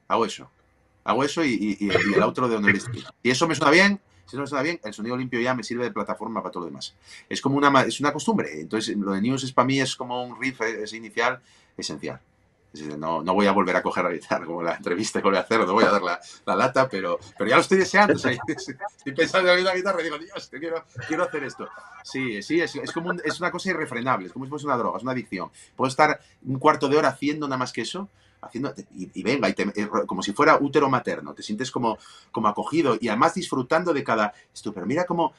Hago 0.08 0.26
eso. 0.26 0.50
Hago 1.04 1.24
eso 1.24 1.44
y, 1.44 1.78
el 1.82 2.22
outro 2.24 2.48
de 2.48 2.56
donde 2.56 2.80
Y 3.24 3.30
eso 3.30 3.48
me 3.48 3.56
suena 3.56 3.72
bien, 3.72 4.00
si 4.26 4.38
no 4.38 4.48
suena 4.48 4.64
bien, 4.64 4.80
el 4.84 4.94
sonido 4.94 5.18
limpio 5.18 5.40
ya 5.40 5.54
me 5.54 5.64
sirve 5.64 5.84
de 5.84 5.92
plataforma 5.92 6.42
para 6.42 6.52
todo 6.52 6.62
lo 6.62 6.68
demás. 6.68 6.94
Es 7.30 7.42
como 7.42 7.58
una, 7.58 7.82
es 7.84 8.00
una 8.00 8.14
costumbre. 8.14 8.62
Entonces, 8.62 8.96
lo 8.98 9.12
de 9.12 9.22
News 9.22 9.44
es 9.44 9.52
para 9.52 9.66
mí 9.66 9.80
es 9.80 9.96
como 9.96 10.24
un 10.24 10.40
riff 10.42 10.62
ese 10.62 10.98
inicial 10.98 11.40
esencial. 11.78 12.20
no, 12.98 13.22
no 13.22 13.34
voy 13.34 13.48
a 13.48 13.52
volver 13.52 13.76
a 13.76 13.84
coger 13.84 14.04
la 14.04 14.12
guitarra 14.12 14.46
como 14.46 14.64
la 14.64 14.76
entrevista 14.76 15.22
que 15.22 15.28
voy 15.28 15.38
a 15.38 15.42
hacer, 15.42 15.60
no 15.60 15.74
voy 15.74 15.84
a 15.84 15.92
dar 15.92 16.02
la, 16.02 16.20
la 16.46 16.56
lata, 16.56 16.88
pero, 16.90 17.20
pero 17.38 17.50
ya 17.50 17.56
lo 17.58 17.62
estoy 17.62 17.78
deseando. 17.80 18.14
estoy 18.16 19.14
pensando 19.16 19.52
en 19.52 19.64
la 19.64 19.76
guitarra 19.76 20.02
y 20.02 20.06
digo, 20.06 20.18
Dios, 20.18 20.50
quiero, 20.50 20.86
quiero 21.08 21.24
hacer 21.24 21.44
esto. 21.44 21.68
Sí, 22.04 22.42
sí, 22.42 22.62
es, 22.62 22.76
es 22.76 22.92
como 22.92 23.12
es 23.14 23.40
una 23.40 23.52
cosa 23.52 23.70
irrefrenable, 23.70 24.28
es 24.28 24.34
como 24.34 24.46
si 24.46 24.50
fuese 24.50 24.66
una 24.66 24.78
droga, 24.78 24.98
es 24.98 25.04
una 25.04 25.12
adicción. 25.12 25.50
Puedo 25.76 25.90
estar 25.90 26.20
un 26.46 26.60
cuarto 26.60 26.88
de 26.88 26.98
hora 26.98 27.10
haciendo 27.10 27.48
nada 27.48 27.58
más 27.58 27.74
que 27.74 27.82
eso 27.82 28.10
haciendo, 28.46 28.74
y, 28.96 29.24
venga, 29.24 29.50
y 29.50 29.56
eh, 29.58 29.90
como 30.06 30.22
si 30.22 30.34
fuera 30.34 30.58
útero 30.60 30.90
materno, 30.90 31.34
te 31.34 31.44
sientes 31.44 31.72
como, 31.72 31.98
como 32.32 32.48
acogido 32.48 32.98
y 33.00 33.08
además 33.08 33.34
disfrutando 33.34 33.94
de 33.94 34.04
cada 34.04 34.34
esto, 34.54 34.74
pero 34.74 34.86
mira 34.86 35.06
cómo, 35.06 35.34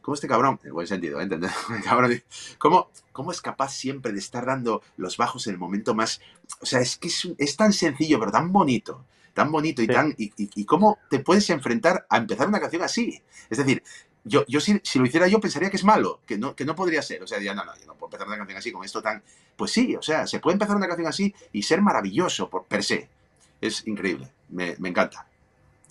cómo 0.00 0.14
este 0.14 0.28
cabrón, 0.28 0.58
en 0.64 0.72
buen 0.72 0.86
sentido, 0.86 1.20
¿eh? 1.20 1.24
¿entendés? 1.24 1.52
¿cómo, 2.58 2.90
¿cómo, 3.12 3.32
es 3.32 3.40
capaz 3.40 3.72
siempre 3.72 4.12
de 4.12 4.18
estar 4.18 4.46
dando 4.46 4.82
los 4.96 5.16
bajos 5.16 5.46
en 5.46 5.54
el 5.54 5.58
momento 5.58 5.94
más, 5.94 6.20
o 6.60 6.66
sea, 6.66 6.80
es 6.80 6.96
que 6.96 7.08
es, 7.08 7.56
tan 7.56 7.72
sencillo, 7.72 8.18
pero 8.18 8.32
tan 8.32 8.52
bonito, 8.52 9.04
tan 9.34 9.50
bonito 9.50 9.82
y 9.82 9.86
tan, 9.86 10.14
y, 10.18 10.32
y, 10.36 10.64
cómo 10.64 10.98
te 11.08 11.20
puedes 11.20 11.48
enfrentar 11.50 12.06
a 12.08 12.18
empezar 12.18 12.48
una 12.48 12.60
canción 12.60 12.82
así, 12.82 13.22
es 13.48 13.58
decir, 13.58 13.82
yo, 14.24 14.44
yo 14.46 14.60
si, 14.60 14.80
si, 14.82 14.98
lo 14.98 15.06
hiciera 15.06 15.28
yo 15.28 15.40
pensaría 15.40 15.70
que 15.70 15.76
es 15.76 15.84
malo, 15.84 16.20
que 16.26 16.36
no, 16.36 16.54
que 16.54 16.64
no 16.64 16.74
podría 16.74 17.02
ser. 17.02 17.22
O 17.22 17.26
sea, 17.26 17.38
diría, 17.38 17.54
no, 17.54 17.64
no, 17.64 17.74
yo 17.78 17.86
no 17.86 17.94
puedo 17.94 18.08
empezar 18.08 18.26
una 18.26 18.36
canción 18.36 18.58
así 18.58 18.72
con 18.72 18.84
esto 18.84 19.00
tan... 19.02 19.22
Pues 19.60 19.72
sí, 19.72 19.94
o 19.94 20.00
sea, 20.00 20.26
se 20.26 20.40
puede 20.40 20.54
empezar 20.54 20.74
una 20.74 20.86
canción 20.86 21.06
así 21.06 21.34
y 21.52 21.62
ser 21.64 21.82
maravilloso 21.82 22.48
por 22.48 22.64
per 22.64 22.82
se. 22.82 23.10
Es 23.60 23.86
increíble, 23.86 24.30
me, 24.48 24.74
me 24.78 24.88
encanta. 24.88 25.26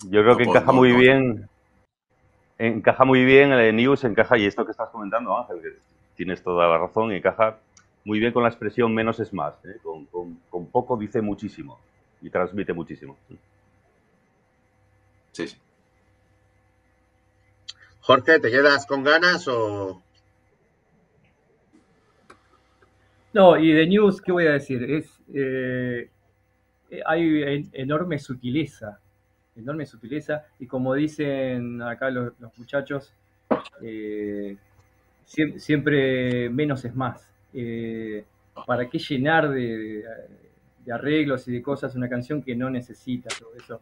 Yo 0.08 0.24
creo 0.24 0.36
que 0.36 0.42
encaja 0.42 0.72
muy 0.72 0.90
bien, 0.90 1.48
encaja 2.58 3.04
muy 3.04 3.24
bien 3.24 3.52
el 3.52 3.76
News, 3.76 4.02
encaja, 4.02 4.36
y 4.38 4.46
esto 4.46 4.64
que 4.64 4.72
estás 4.72 4.88
comentando, 4.90 5.38
Ángel, 5.38 5.62
que 5.62 5.78
tienes 6.16 6.42
toda 6.42 6.66
la 6.66 6.78
razón, 6.78 7.12
encaja 7.12 7.58
muy 8.04 8.18
bien 8.18 8.32
con 8.32 8.42
la 8.42 8.48
expresión 8.48 8.92
menos 8.92 9.20
es 9.20 9.32
más. 9.32 9.54
¿eh? 9.64 9.78
Con, 9.84 10.06
con, 10.06 10.40
con 10.50 10.66
poco 10.66 10.96
dice 10.96 11.20
muchísimo 11.20 11.78
y 12.20 12.28
transmite 12.28 12.72
muchísimo. 12.72 13.16
Sí, 15.30 15.46
sí. 15.46 15.56
Jorge, 18.00 18.40
¿te 18.40 18.50
quedas 18.50 18.84
con 18.84 19.04
ganas 19.04 19.46
o...? 19.46 20.02
No, 23.32 23.56
y 23.56 23.72
de 23.72 23.86
News, 23.86 24.20
¿qué 24.20 24.32
voy 24.32 24.46
a 24.46 24.52
decir? 24.52 24.82
Es, 24.90 25.20
eh, 25.32 26.10
hay 27.06 27.68
enorme 27.72 28.18
sutileza, 28.18 28.98
enorme 29.54 29.86
sutileza, 29.86 30.46
y 30.58 30.66
como 30.66 30.94
dicen 30.94 31.80
acá 31.82 32.10
los, 32.10 32.32
muchachos, 32.56 33.14
eh, 33.82 34.56
siempre, 35.24 36.50
menos 36.50 36.84
es 36.84 36.94
más. 36.94 37.32
Eh, 37.54 38.24
¿Para 38.66 38.88
qué 38.88 38.98
llenar 38.98 39.50
de, 39.50 40.04
arreglos 40.92 41.46
y 41.46 41.52
de 41.52 41.62
cosas 41.62 41.94
una 41.94 42.08
canción 42.08 42.42
que 42.42 42.56
no 42.56 42.68
necesita 42.68 43.28
todo 43.38 43.50
eso? 43.56 43.80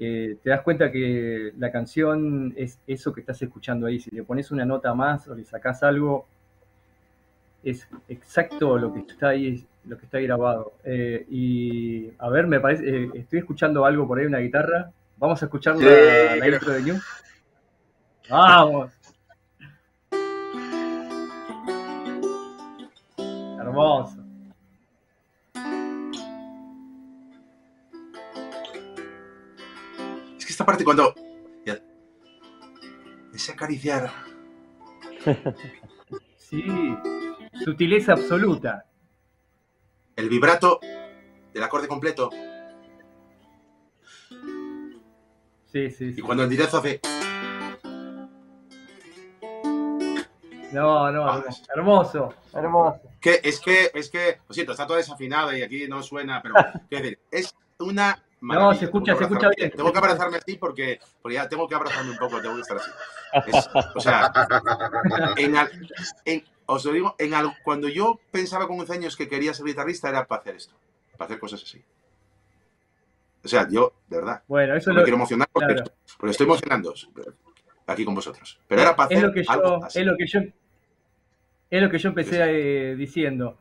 Eh, 0.00 0.36
te 0.42 0.50
das 0.50 0.62
cuenta 0.62 0.90
que 0.90 1.52
la 1.58 1.72
canción 1.72 2.54
es 2.56 2.80
eso 2.86 3.12
que 3.12 3.20
estás 3.20 3.40
escuchando 3.42 3.86
ahí. 3.86 4.00
Si 4.00 4.10
le 4.10 4.24
pones 4.24 4.50
una 4.50 4.64
nota 4.64 4.94
más 4.94 5.28
o 5.28 5.34
le 5.34 5.44
sacas 5.44 5.82
algo, 5.82 6.26
es 7.70 7.88
exacto 8.08 8.78
lo 8.78 8.92
que 8.92 9.00
está 9.00 9.28
ahí, 9.28 9.66
lo 9.84 9.98
que 9.98 10.04
está 10.06 10.18
grabado. 10.20 10.74
Eh, 10.84 11.26
y 11.28 12.10
a 12.18 12.28
ver, 12.28 12.46
me 12.46 12.60
parece, 12.60 12.88
eh, 12.88 13.10
estoy 13.14 13.40
escuchando 13.40 13.84
algo 13.84 14.06
por 14.06 14.18
ahí, 14.18 14.26
una 14.26 14.38
guitarra. 14.38 14.90
Vamos 15.16 15.42
a 15.42 15.46
escuchar 15.46 15.76
la, 15.76 16.36
la 16.36 16.48
intro 16.48 16.72
de 16.72 16.82
New. 16.82 17.00
Vamos. 18.30 18.92
Hermoso. 23.60 24.24
que 30.48 30.52
esta 30.52 30.64
parte 30.64 30.84
cuando... 30.84 31.14
Ese 33.34 33.52
acariciar... 33.52 34.10
sí, 36.36 36.64
sutileza 37.64 38.12
absoluta. 38.12 38.84
El 40.16 40.28
vibrato 40.28 40.80
del 41.52 41.62
acorde 41.62 41.88
completo. 41.88 42.30
Sí, 45.70 45.90
sí, 45.90 46.14
Y 46.16 46.20
cuando 46.20 46.44
el 46.44 46.50
directo 46.50 46.78
hace... 46.78 47.00
No, 50.72 51.10
no, 51.10 51.26
ah, 51.26 51.44
hermoso, 51.74 52.34
hermoso. 52.52 53.00
Que, 53.20 53.40
es 53.42 53.58
que, 53.58 53.90
es 53.94 54.10
que, 54.10 54.38
lo 54.46 54.54
siento, 54.54 54.72
está 54.72 54.86
todo 54.86 54.98
desafinado 54.98 55.56
y 55.56 55.62
aquí 55.62 55.88
no 55.88 56.02
suena, 56.02 56.42
pero, 56.42 56.54
quiero 56.88 57.04
decir, 57.04 57.18
es 57.30 57.54
una 57.78 58.22
no, 58.40 58.74
se 58.74 58.84
escucha, 58.84 59.16
se 59.16 59.24
escucucha 59.24 59.50
bien. 59.56 59.70
Tengo 59.70 59.92
que 59.92 59.98
abrazarme 59.98 60.38
así 60.38 60.56
porque, 60.56 61.00
porque, 61.20 61.34
ya 61.34 61.48
tengo 61.48 61.66
que 61.68 61.74
abrazarme 61.74 62.12
un 62.12 62.18
poco, 62.18 62.40
tengo 62.40 62.54
que 62.54 62.60
estar 62.60 62.76
así. 62.76 62.90
o 63.94 64.00
sea, 64.00 64.32
en, 65.36 65.56
en, 66.24 66.44
os 66.70 66.84
lo 66.84 66.92
digo, 66.92 67.16
en 67.18 67.32
cuando 67.64 67.88
yo 67.88 68.20
pensaba 68.30 68.68
con 68.68 68.78
11 68.80 68.92
años 68.92 69.16
que 69.16 69.26
quería 69.26 69.54
ser 69.54 69.64
guitarrista 69.64 70.10
era 70.10 70.26
para 70.26 70.42
hacer 70.42 70.56
esto, 70.56 70.74
para 71.16 71.24
hacer 71.24 71.38
cosas 71.38 71.62
así. 71.62 71.82
O 73.42 73.48
sea, 73.48 73.66
yo, 73.70 73.94
de 74.06 74.16
verdad, 74.18 74.42
bueno, 74.46 74.76
eso 74.76 74.90
no 74.90 74.96
lo, 74.96 75.00
me 75.00 75.04
quiero 75.04 75.16
emocionar 75.16 75.48
porque, 75.50 75.82
estoy 76.30 76.44
emocionando 76.44 76.92
aquí 77.86 78.04
con 78.04 78.14
vosotros. 78.14 78.60
Pero 78.68 78.82
era 78.82 78.94
para 78.94 79.06
hacer 79.06 79.16
es 79.16 79.24
lo 79.24 79.32
que 79.32 79.44
yo, 79.44 79.80
Es 79.94 80.06
lo 80.06 80.16
que 80.18 80.26
yo, 80.26 80.40
es 81.70 81.82
lo 81.82 81.90
que 81.90 81.98
yo 81.98 82.08
empecé 82.10 82.42
eh, 82.42 82.96
diciendo. 82.96 83.56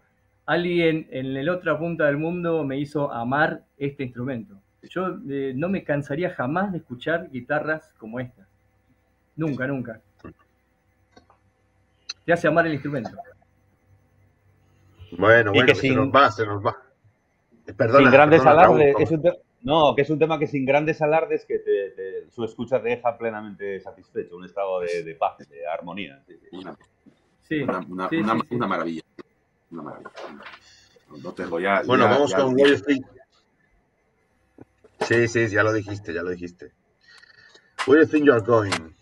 Alguien 0.45 1.07
en 1.09 1.45
la 1.45 1.53
otra 1.53 1.79
punta 1.79 2.07
del 2.07 2.17
mundo 2.17 2.65
me 2.65 2.77
hizo 2.77 3.09
amar 3.13 3.63
este 3.77 4.03
instrumento. 4.03 4.59
Yo 4.84 5.17
eh, 5.29 5.53
no 5.55 5.69
me 5.69 5.85
cansaría 5.85 6.31
jamás 6.31 6.73
de 6.73 6.79
escuchar 6.79 7.29
guitarras 7.31 7.93
como 7.97 8.19
esta. 8.19 8.45
Nunca, 9.38 9.65
nunca. 9.65 10.01
Te 12.27 12.33
hace 12.33 12.49
amar 12.49 12.67
el 12.67 12.73
instrumento. 12.73 13.11
Bueno, 15.17 15.53
bueno, 15.53 15.73
se 15.73 15.89
nos 15.91 16.09
va, 16.09 16.29
se 16.29 16.45
nos 16.45 16.61
va. 16.61 16.75
Perdona, 17.77 17.99
sin 17.99 18.11
grandes 18.11 18.45
alardes. 18.45 18.95
no, 19.61 19.95
que 19.95 20.01
es 20.01 20.09
un 20.09 20.19
tema 20.19 20.37
que 20.37 20.45
sin 20.45 20.65
grandes 20.65 21.01
alardes 21.01 21.45
que 21.45 21.59
te, 21.59 22.29
su 22.29 22.43
escucha 22.43 22.83
te 22.83 22.89
deja 22.89 23.17
plenamente 23.17 23.79
satisfecho, 23.79 24.35
un 24.35 24.43
estado 24.43 24.81
de, 24.81 25.15
paz, 25.17 25.37
de 25.37 25.65
armonía. 25.65 26.21
Sí, 27.43 27.61
una, 27.61 27.79
una, 27.87 28.09
maravilla. 28.67 29.03
Una 29.71 29.81
maravilla. 29.83 30.11
No 31.23 31.31
tengo 31.31 31.61
ya. 31.61 31.81
Bueno, 31.85 32.09
vamos 32.09 32.33
con 32.33 32.59
Wall 32.59 32.83
Sí, 34.99 35.27
sí, 35.29 35.47
ya 35.47 35.63
lo 35.63 35.71
dijiste, 35.71 36.13
ya 36.13 36.23
lo 36.23 36.31
dijiste. 36.31 36.73
Where 37.87 38.01
do 38.01 38.05
you 38.05 38.11
think 38.11 38.25
you're 38.25 38.41
going? 38.41 38.96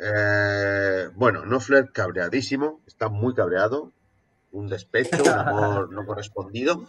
Eh, 0.00 1.08
bueno, 1.14 1.44
Nofler 1.44 1.90
cabreadísimo, 1.92 2.80
está 2.86 3.08
muy 3.08 3.34
cabreado, 3.34 3.92
un 4.52 4.68
despecho, 4.68 5.22
un 5.22 5.28
amor 5.28 5.92
no 5.92 6.06
correspondido, 6.06 6.86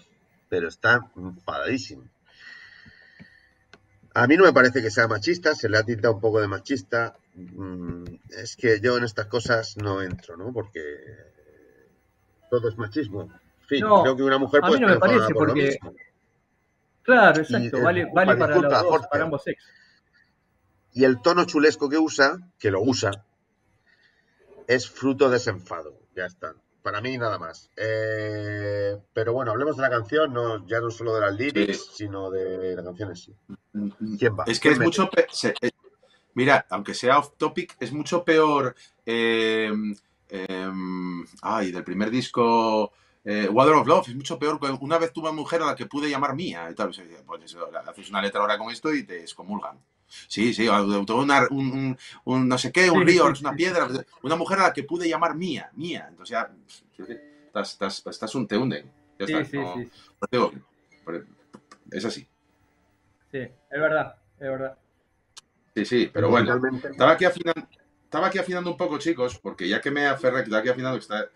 pero 0.47 0.67
está 0.67 1.09
enfadadísimo. 1.15 2.03
A 4.13 4.27
mí 4.27 4.37
no 4.37 4.43
me 4.43 4.53
parece 4.53 4.81
que 4.81 4.91
sea 4.91 5.07
machista, 5.07 5.55
se 5.55 5.69
le 5.69 5.77
ha 5.77 5.83
tintado 5.83 6.15
un 6.15 6.21
poco 6.21 6.41
de 6.41 6.47
machista. 6.47 7.15
Mm, 7.35 8.03
es 8.29 8.55
que 8.55 8.79
yo 8.79 8.97
en 8.97 9.03
estas 9.03 9.27
cosas 9.27 9.77
no 9.77 10.01
entro, 10.01 10.35
¿no? 10.35 10.51
Porque 10.51 10.81
todo 12.49 12.69
es 12.69 12.77
machismo. 12.77 13.21
En 13.21 13.67
fin, 13.67 13.85
creo 14.01 14.15
que 14.15 14.23
una 14.23 14.39
mujer 14.39 14.61
puede 14.61 14.73
a 14.73 14.79
mí 14.79 14.85
no 14.85 14.93
me 14.93 14.99
parece 14.99 15.33
porque... 15.33 15.79
Claro, 17.03 17.41
exacto, 17.41 17.81
vale, 17.81 18.07
vale 18.13 18.35
para, 18.35 18.55
los 18.55 18.83
dos, 18.83 19.07
para 19.07 19.23
ambos 19.23 19.43
sexos. 19.43 19.71
Y 20.93 21.03
el 21.03 21.21
tono 21.21 21.45
chulesco 21.45 21.89
que 21.89 21.97
usa, 21.97 22.37
que 22.57 22.71
lo 22.71 22.81
usa, 22.81 23.25
es 24.67 24.89
fruto 24.89 25.29
de 25.29 25.37
ese 25.37 25.51
enfado. 25.51 25.93
Ya 26.15 26.25
está. 26.25 26.53
Para 26.81 27.01
mí 27.01 27.17
nada 27.17 27.37
más. 27.37 27.69
Eh, 27.75 28.97
pero 29.13 29.33
bueno, 29.33 29.51
hablemos 29.51 29.75
de 29.75 29.81
la 29.81 29.89
canción, 29.89 30.33
no, 30.33 30.65
ya 30.67 30.79
no 30.79 30.89
solo 30.89 31.13
de 31.15 31.21
las 31.21 31.35
lyrics, 31.35 31.91
sino 31.93 32.29
de 32.29 32.75
la 32.75 32.83
canción 32.83 33.09
en 33.09 33.15
sí. 33.15 33.35
¿Quién 34.17 34.37
va? 34.37 34.45
Es 34.47 34.59
que 34.59 34.69
es 34.69 34.79
mucho... 34.79 35.09
mira, 36.33 36.65
aunque 36.69 36.93
sea 36.93 37.19
off 37.19 37.33
topic, 37.37 37.75
es 37.79 37.91
mucho 37.91 38.23
peor... 38.23 38.75
Eh, 39.05 39.71
em, 40.29 41.25
ay, 41.41 41.71
del 41.71 41.83
primer 41.83 42.09
disco 42.09 42.91
eh, 43.23 43.47
Water 43.49 43.75
of 43.75 43.87
Love 43.87 44.09
es 44.09 44.15
mucho 44.15 44.39
peor. 44.39 44.59
Una 44.81 44.97
vez 44.97 45.11
tuve 45.11 45.29
una 45.29 45.35
mujer 45.35 45.61
a 45.61 45.67
la 45.67 45.75
que 45.75 45.85
pude 45.85 46.09
llamar 46.09 46.35
mía. 46.35 46.67
Y 46.71 46.75
tal. 46.75 46.91
Pues 47.25 47.55
haces 47.87 48.09
una 48.09 48.21
letra 48.21 48.41
ahora 48.41 48.57
con 48.57 48.71
esto 48.71 48.93
y 48.93 49.03
te 49.03 49.21
excomulgan. 49.21 49.77
Sí, 50.27 50.53
sí, 50.53 50.67
un, 50.67 51.97
un, 52.25 52.47
no 52.47 52.57
sé 52.57 52.71
qué, 52.71 52.89
un 52.89 53.05
río, 53.05 53.25
una 53.39 53.55
piedra. 53.55 53.87
Una 54.23 54.35
mujer 54.35 54.59
a 54.59 54.63
la 54.63 54.73
que 54.73 54.83
pude 54.83 55.07
llamar 55.07 55.35
mía, 55.35 55.69
mía. 55.75 56.07
Entonces 56.09 56.31
ya, 56.31 56.51
estás, 57.45 57.73
estás, 57.73 58.03
estás 58.07 58.35
un, 58.35 58.47
te 58.47 58.57
hunden. 58.57 58.91
Ya 59.19 59.25
está, 59.25 59.45
sí, 59.45 59.57
sí, 59.75 59.89
sí. 60.31 61.31
es 61.91 62.05
así. 62.05 62.27
Sí, 63.31 63.37
es 63.37 63.79
verdad, 63.79 64.15
es 64.39 64.49
verdad. 64.49 64.77
Sí, 65.75 65.85
sí, 65.85 66.09
pero 66.11 66.29
bueno. 66.29 66.59
Estaba 66.91 67.11
aquí 67.11 67.25
afinando, 67.25 67.67
estaba 68.03 68.27
aquí 68.27 68.39
afinando 68.39 68.71
un 68.71 68.77
poco, 68.77 68.97
chicos, 68.97 69.37
porque 69.39 69.67
ya 69.67 69.79
que 69.79 69.91
me 69.91 70.07
aferré, 70.07 70.37
que 70.37 70.43
estaba 70.43 70.61
aquí 70.61 70.69
afinando, 70.69 70.97
está 70.97 71.29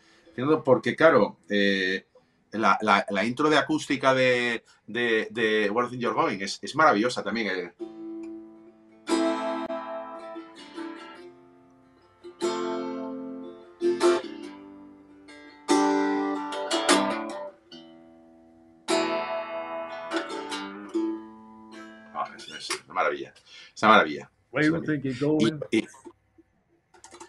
porque, 0.63 0.95
claro, 0.95 1.37
eh, 1.49 2.05
la, 2.51 2.77
la, 3.09 3.25
intro 3.25 3.49
de 3.49 3.57
acústica 3.57 4.13
de, 4.13 4.63
de, 4.87 5.27
de 5.31 5.69
World 5.69 5.97
You're 5.97 6.15
Going 6.15 6.39
es, 6.41 6.59
es 6.61 6.75
maravillosa 6.75 7.23
también. 7.23 7.47
Eh. 7.47 7.73
Maravilla. 23.87 24.31
Es 24.51 24.69
una 24.69 24.79
maravilla. 24.79 25.87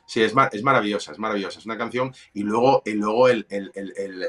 Sí, 0.07 0.23
es, 0.23 0.33
es 0.53 0.63
maravillosa, 0.63 1.13
es 1.13 1.19
maravillosa. 1.19 1.59
Es 1.59 1.67
una 1.67 1.77
canción 1.77 2.15
y 2.33 2.43
luego, 2.43 2.83
y 2.85 2.93
luego 2.93 3.29
el, 3.29 3.47
el, 3.51 3.73
el, 3.75 3.93
el 3.97 4.23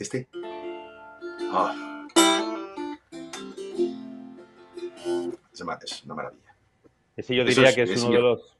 Este. 0.00 0.28
Ah. 1.52 2.06
Es, 5.84 6.04
una 6.04 6.14
maravilla. 6.14 6.56
Ese 7.16 7.36
yo 7.36 7.44
diría 7.44 7.74
que 7.74 7.82
es, 7.82 8.02
uno 8.02 8.14
de 8.14 8.22
los. 8.22 8.58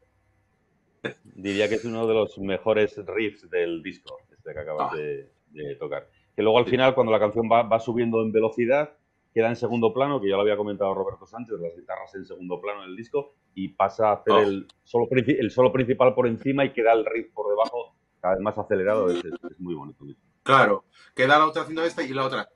Diría 1.24 1.68
que 1.68 1.76
es 1.76 1.84
uno 1.84 2.06
de 2.06 2.12
los 2.12 2.38
mejores 2.38 2.94
riffs 3.06 3.48
del 3.48 3.82
disco, 3.82 4.18
este 4.30 4.52
que 4.52 4.58
acabas 4.58 4.92
ah. 4.92 4.96
de, 4.96 5.74
tocar. 5.76 6.08
Que 6.34 6.42
luego 6.42 6.58
al 6.58 6.66
final, 6.66 6.94
cuando 6.94 7.12
la 7.12 7.18
canción 7.18 7.48
va, 7.50 7.62
va 7.62 7.80
subiendo 7.80 8.22
en 8.22 8.32
velocidad, 8.32 8.96
queda 9.32 9.48
en 9.48 9.56
segundo 9.56 9.92
plano, 9.92 10.20
que 10.20 10.28
ya 10.28 10.36
lo 10.36 10.42
había 10.42 10.56
comentado 10.56 10.94
Roberto 10.94 11.26
Sánchez, 11.26 11.58
las 11.60 11.76
guitarras 11.76 12.14
en 12.14 12.24
segundo 12.24 12.60
plano 12.60 12.84
en 12.84 12.90
el 12.90 12.96
disco, 12.96 13.34
y 13.54 13.68
pasa 13.68 14.10
a 14.10 14.12
hacer 14.14 14.32
oh. 14.32 14.40
el, 14.40 14.68
solo, 14.84 15.08
el 15.10 15.50
solo 15.50 15.72
principal 15.72 16.14
por 16.14 16.26
encima 16.26 16.64
y 16.64 16.72
queda 16.72 16.92
el 16.92 17.04
riff 17.04 17.32
por 17.32 17.48
debajo 17.48 17.94
cada 18.20 18.34
vez 18.34 18.42
más 18.42 18.58
acelerado. 18.58 19.10
Es, 19.10 19.22
muy 19.58 19.74
bonito. 19.74 20.04
Claro, 20.42 20.84
queda 21.14 21.38
la 21.38 21.46
otra 21.46 21.62
haciendo 21.62 21.84
esta 21.84 22.02
y 22.02 22.08
la 22.08 22.24
otra. 22.24 22.48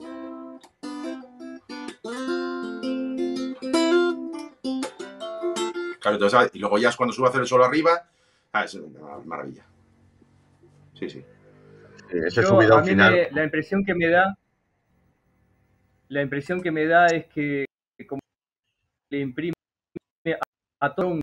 Claro, 6.00 6.16
entonces, 6.16 6.50
y 6.52 6.58
luego 6.58 6.76
ya 6.78 6.90
es 6.90 6.96
cuando 6.96 7.14
sube 7.14 7.26
a 7.26 7.28
hacer 7.30 7.40
el 7.42 7.46
solo 7.46 7.64
arriba. 7.64 8.10
Ah, 8.52 8.64
es 8.64 8.74
una 8.74 9.18
maravilla. 9.24 9.66
Sí, 10.94 11.08
sí. 11.08 11.24
Ese 12.26 12.42
Yo, 12.42 12.60
a 12.60 12.82
mí 12.82 12.94
la 12.94 13.44
impresión 13.44 13.84
que 13.84 13.94
me 13.94 14.08
da 14.08 14.36
la 16.08 16.22
impresión 16.22 16.62
que 16.62 16.70
me 16.70 16.86
da 16.86 17.06
es 17.06 17.26
que 17.26 17.66
como 18.06 18.20
le 19.10 19.20
imprime 19.20 19.54
a, 20.80 20.94
todo 20.94 21.08
un 21.08 21.22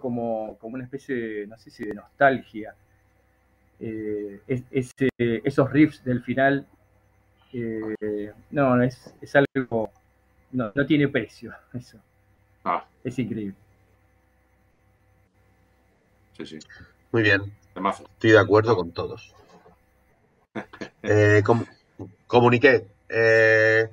como, 0.00 0.58
como 0.58 0.74
una 0.74 0.84
especie 0.84 1.14
de, 1.14 1.46
no 1.46 1.58
sé 1.58 1.70
si 1.70 1.84
de 1.84 1.94
nostalgia. 1.94 2.74
Eh, 3.80 4.40
esos 4.46 5.72
riffs 5.72 6.04
del 6.04 6.22
final, 6.22 6.66
eh, 7.52 8.32
no, 8.50 8.82
es, 8.82 9.14
es 9.20 9.34
algo, 9.34 9.90
no, 10.52 10.70
no 10.74 10.86
tiene 10.86 11.08
precio, 11.08 11.52
eso. 11.74 11.98
Ah. 12.64 12.86
Es 13.02 13.18
increíble. 13.18 13.56
Sí, 16.36 16.46
sí. 16.46 16.58
Muy 17.12 17.22
bien. 17.22 17.52
Estoy 18.14 18.30
de 18.30 18.38
acuerdo 18.38 18.76
con 18.76 18.92
todos. 18.92 19.34
Eh, 21.04 21.42
comuniqué. 22.28 22.86
Eh, 23.08 23.90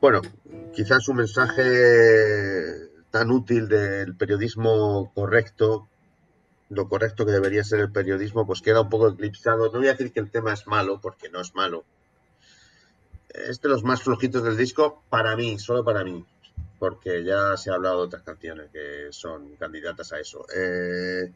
bueno, 0.00 0.20
quizás 0.74 1.06
un 1.08 1.18
mensaje 1.18 2.88
tan 3.10 3.30
útil 3.30 3.68
del 3.68 4.16
periodismo 4.16 5.12
correcto 5.14 5.88
lo 6.70 6.88
correcto 6.88 7.24
que 7.24 7.32
debería 7.32 7.64
ser 7.64 7.80
el 7.80 7.92
periodismo, 7.92 8.46
pues 8.46 8.60
queda 8.60 8.82
un 8.82 8.90
poco 8.90 9.08
eclipsado. 9.08 9.66
No 9.66 9.78
voy 9.78 9.88
a 9.88 9.92
decir 9.92 10.12
que 10.12 10.20
el 10.20 10.30
tema 10.30 10.52
es 10.52 10.66
malo, 10.66 11.00
porque 11.00 11.28
no 11.30 11.40
es 11.40 11.54
malo. 11.54 11.84
Es 13.28 13.60
de 13.60 13.68
los 13.68 13.84
más 13.84 14.02
flojitos 14.02 14.42
del 14.42 14.56
disco, 14.56 15.02
para 15.08 15.36
mí, 15.36 15.58
solo 15.58 15.84
para 15.84 16.04
mí, 16.04 16.24
porque 16.78 17.24
ya 17.24 17.56
se 17.56 17.70
ha 17.70 17.74
hablado 17.74 17.98
de 18.00 18.06
otras 18.06 18.22
canciones 18.22 18.70
que 18.72 19.08
son 19.10 19.56
candidatas 19.56 20.12
a 20.12 20.20
eso. 20.20 20.46
Eh, 20.54 21.32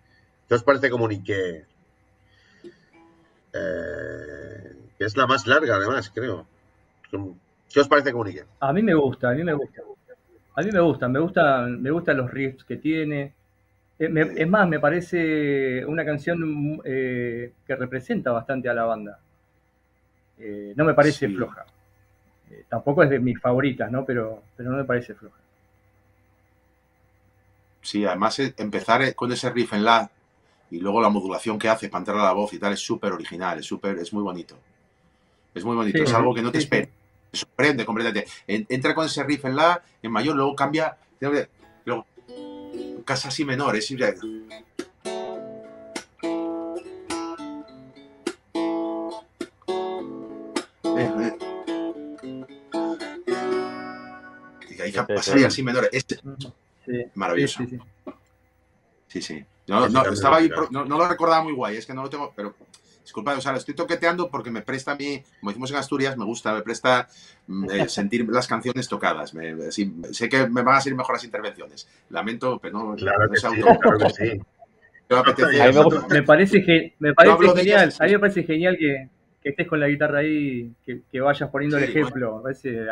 ¿Qué 0.49 0.55
os 0.55 0.63
parece 0.63 0.91
Comuniqué? 0.91 1.65
Eh, 3.53 4.73
que 4.99 5.05
es 5.05 5.17
la 5.17 5.27
más 5.27 5.47
larga, 5.47 5.77
además, 5.77 6.11
creo. 6.15 6.47
¿Qué 7.11 7.81
os 7.81 7.89
parece 7.89 8.13
Comuniqué? 8.13 8.45
A 8.61 8.73
mí 8.73 8.83
me 8.83 8.95
gusta, 8.95 9.31
a 9.31 9.35
mí 9.35 9.43
me 9.43 9.55
gusta. 9.55 9.83
A 10.55 10.63
mí 10.63 10.71
me 10.71 10.81
gusta, 10.81 11.09
me 11.09 11.19
gustan, 11.19 11.81
me 11.81 11.91
gustan 11.91 12.19
los 12.19 12.31
riffs 12.31 12.65
que 12.65 12.77
tiene. 12.77 13.35
Eh, 13.99 14.35
es 14.37 14.49
más, 14.49 14.69
me 14.69 14.79
parece 14.79 15.85
una 15.87 16.05
canción 16.05 16.81
eh, 16.85 17.53
que 17.67 17.77
representa 17.77 18.31
bastante 18.33 18.69
a 18.69 18.75
la 18.75 18.85
banda. 18.85 19.19
No 20.75 20.85
me 20.85 20.95
parece 20.95 21.29
floja. 21.29 21.65
Tampoco 22.69 23.03
es 23.03 23.11
de 23.11 23.21
mis 23.21 23.41
favoritas, 23.41 23.91
¿no? 23.91 24.05
Pero, 24.05 24.43
pero 24.57 24.71
no 24.71 24.77
me 24.77 24.85
parece 24.85 25.15
floja. 25.15 25.37
Sí, 27.81 28.05
además 28.05 28.39
empezar 28.57 29.15
con 29.15 29.33
ese 29.33 29.51
riff 29.51 29.73
en 29.73 29.85
la 29.85 30.11
y 30.71 30.79
luego 30.79 31.03
la 31.03 31.11
modulación 31.11 31.59
que 31.59 31.69
hace 31.69 31.89
para 31.89 32.01
entrar 32.01 32.19
a 32.19 32.25
la 32.25 32.33
voz 32.33 32.53
y 32.55 32.59
tal 32.59 32.73
es 32.73 32.81
súper 32.81 33.13
original, 33.13 33.59
es 33.59 33.67
súper, 33.67 33.99
es 33.99 34.13
muy 34.13 34.23
bonito. 34.23 34.57
Es 35.55 35.65
muy 35.65 35.77
bonito, 35.77 36.03
es 36.03 36.15
algo 36.15 36.35
que 36.35 36.41
no 36.41 36.51
te 36.51 36.59
espera. 36.59 36.89
sorprende 37.33 37.85
completamente. 37.85 38.31
Entra 38.47 38.95
con 38.95 39.05
ese 39.05 39.23
riff 39.25 39.45
en 39.45 39.57
la, 39.57 39.83
en 40.03 40.11
mayor, 40.11 40.35
luego 40.35 40.57
cambia, 40.57 40.97
luego 41.21 42.07
casa 43.05 43.29
así 43.29 43.45
menor, 43.45 43.77
es 43.77 43.91
simple. 54.93 55.07
Y 55.09 55.13
ahí 55.13 55.17
pasaría 55.17 55.47
así 55.49 55.63
menor. 55.63 55.89
Es 55.93 56.07
maravilloso. 57.15 57.65
Sí, 59.09 59.21
sí. 59.21 59.45
No, 59.69 59.89
no, 59.89 60.05
estaba 60.07 60.39
ahí, 60.39 60.51
no, 60.71 60.85
no, 60.85 60.99
lo 60.99 61.09
recordaba 61.09 61.45
muy 61.45 61.53
guay, 61.53 61.77
es 61.77 61.87
que 61.87 61.95
no 61.95 62.03
lo 62.03 62.11
tengo, 62.11 62.33
pero 62.35 62.55
disculpa, 63.03 63.35
o 63.37 63.41
sea, 63.41 63.53
lo 63.53 63.59
estoy 63.59 63.75
toqueteando 63.75 64.29
porque 64.29 64.51
me 64.51 64.63
presta 64.63 64.93
a 64.93 64.97
mí, 64.97 65.23
como 65.41 65.51
decimos 65.51 65.71
en 65.71 65.77
Asturias, 65.77 66.17
me 66.17 66.25
gusta, 66.25 66.55
me 66.55 66.63
presta 66.63 67.09
mm, 67.47 67.71
eh, 67.71 67.89
sentir 67.89 68.27
las 68.29 68.49
canciones 68.49 68.89
tocadas. 68.89 69.33
sé 70.11 70.29
que 70.29 70.49
me 70.49 70.63
van 70.63 70.77
a 70.77 70.81
salir 70.81 70.97
mejores 70.97 71.25
intervenciones. 71.25 71.89
Lamento, 72.11 72.59
pero 72.59 72.79
no, 72.79 72.97
claro 72.97 73.31
que, 73.31 73.37
sí, 73.37 73.47
claro 73.47 73.99
que 73.99 74.11
sí. 74.11 74.41
Me, 76.09 76.23
parece, 76.23 76.65
que, 76.65 76.95
me 76.99 77.13
parece 77.15 77.55
genial, 77.55 77.95
a 77.99 78.05
mí 78.05 78.13
me 78.13 78.19
parece 78.19 78.43
genial 78.45 78.77
que, 78.79 79.09
que, 79.43 79.49
estés 79.51 79.69
con 79.69 79.79
la 79.79 79.89
guitarra 79.89 80.21
ahí, 80.21 80.73
que, 80.85 81.03
que 81.11 81.21
vayas 81.21 81.51
poniendo 81.51 81.77
el 81.77 81.85
ejemplo. 81.85 82.39
Me 82.39 82.43
parece 82.43 82.89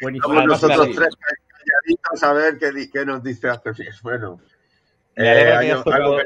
buenísimo. 0.00 0.34
Vamos 0.34 0.46
nosotros 0.46 0.88
tres 0.94 1.16
calladitos 1.16 2.22
a 2.22 2.32
ver 2.32 2.58
qué, 2.58 2.90
qué 2.90 3.04
nos 3.04 3.22
dice 3.22 3.48
hace 3.48 3.72
Bueno. 4.02 4.40
Eh, 5.16 5.58
que 5.84 5.90
algo, 5.92 6.18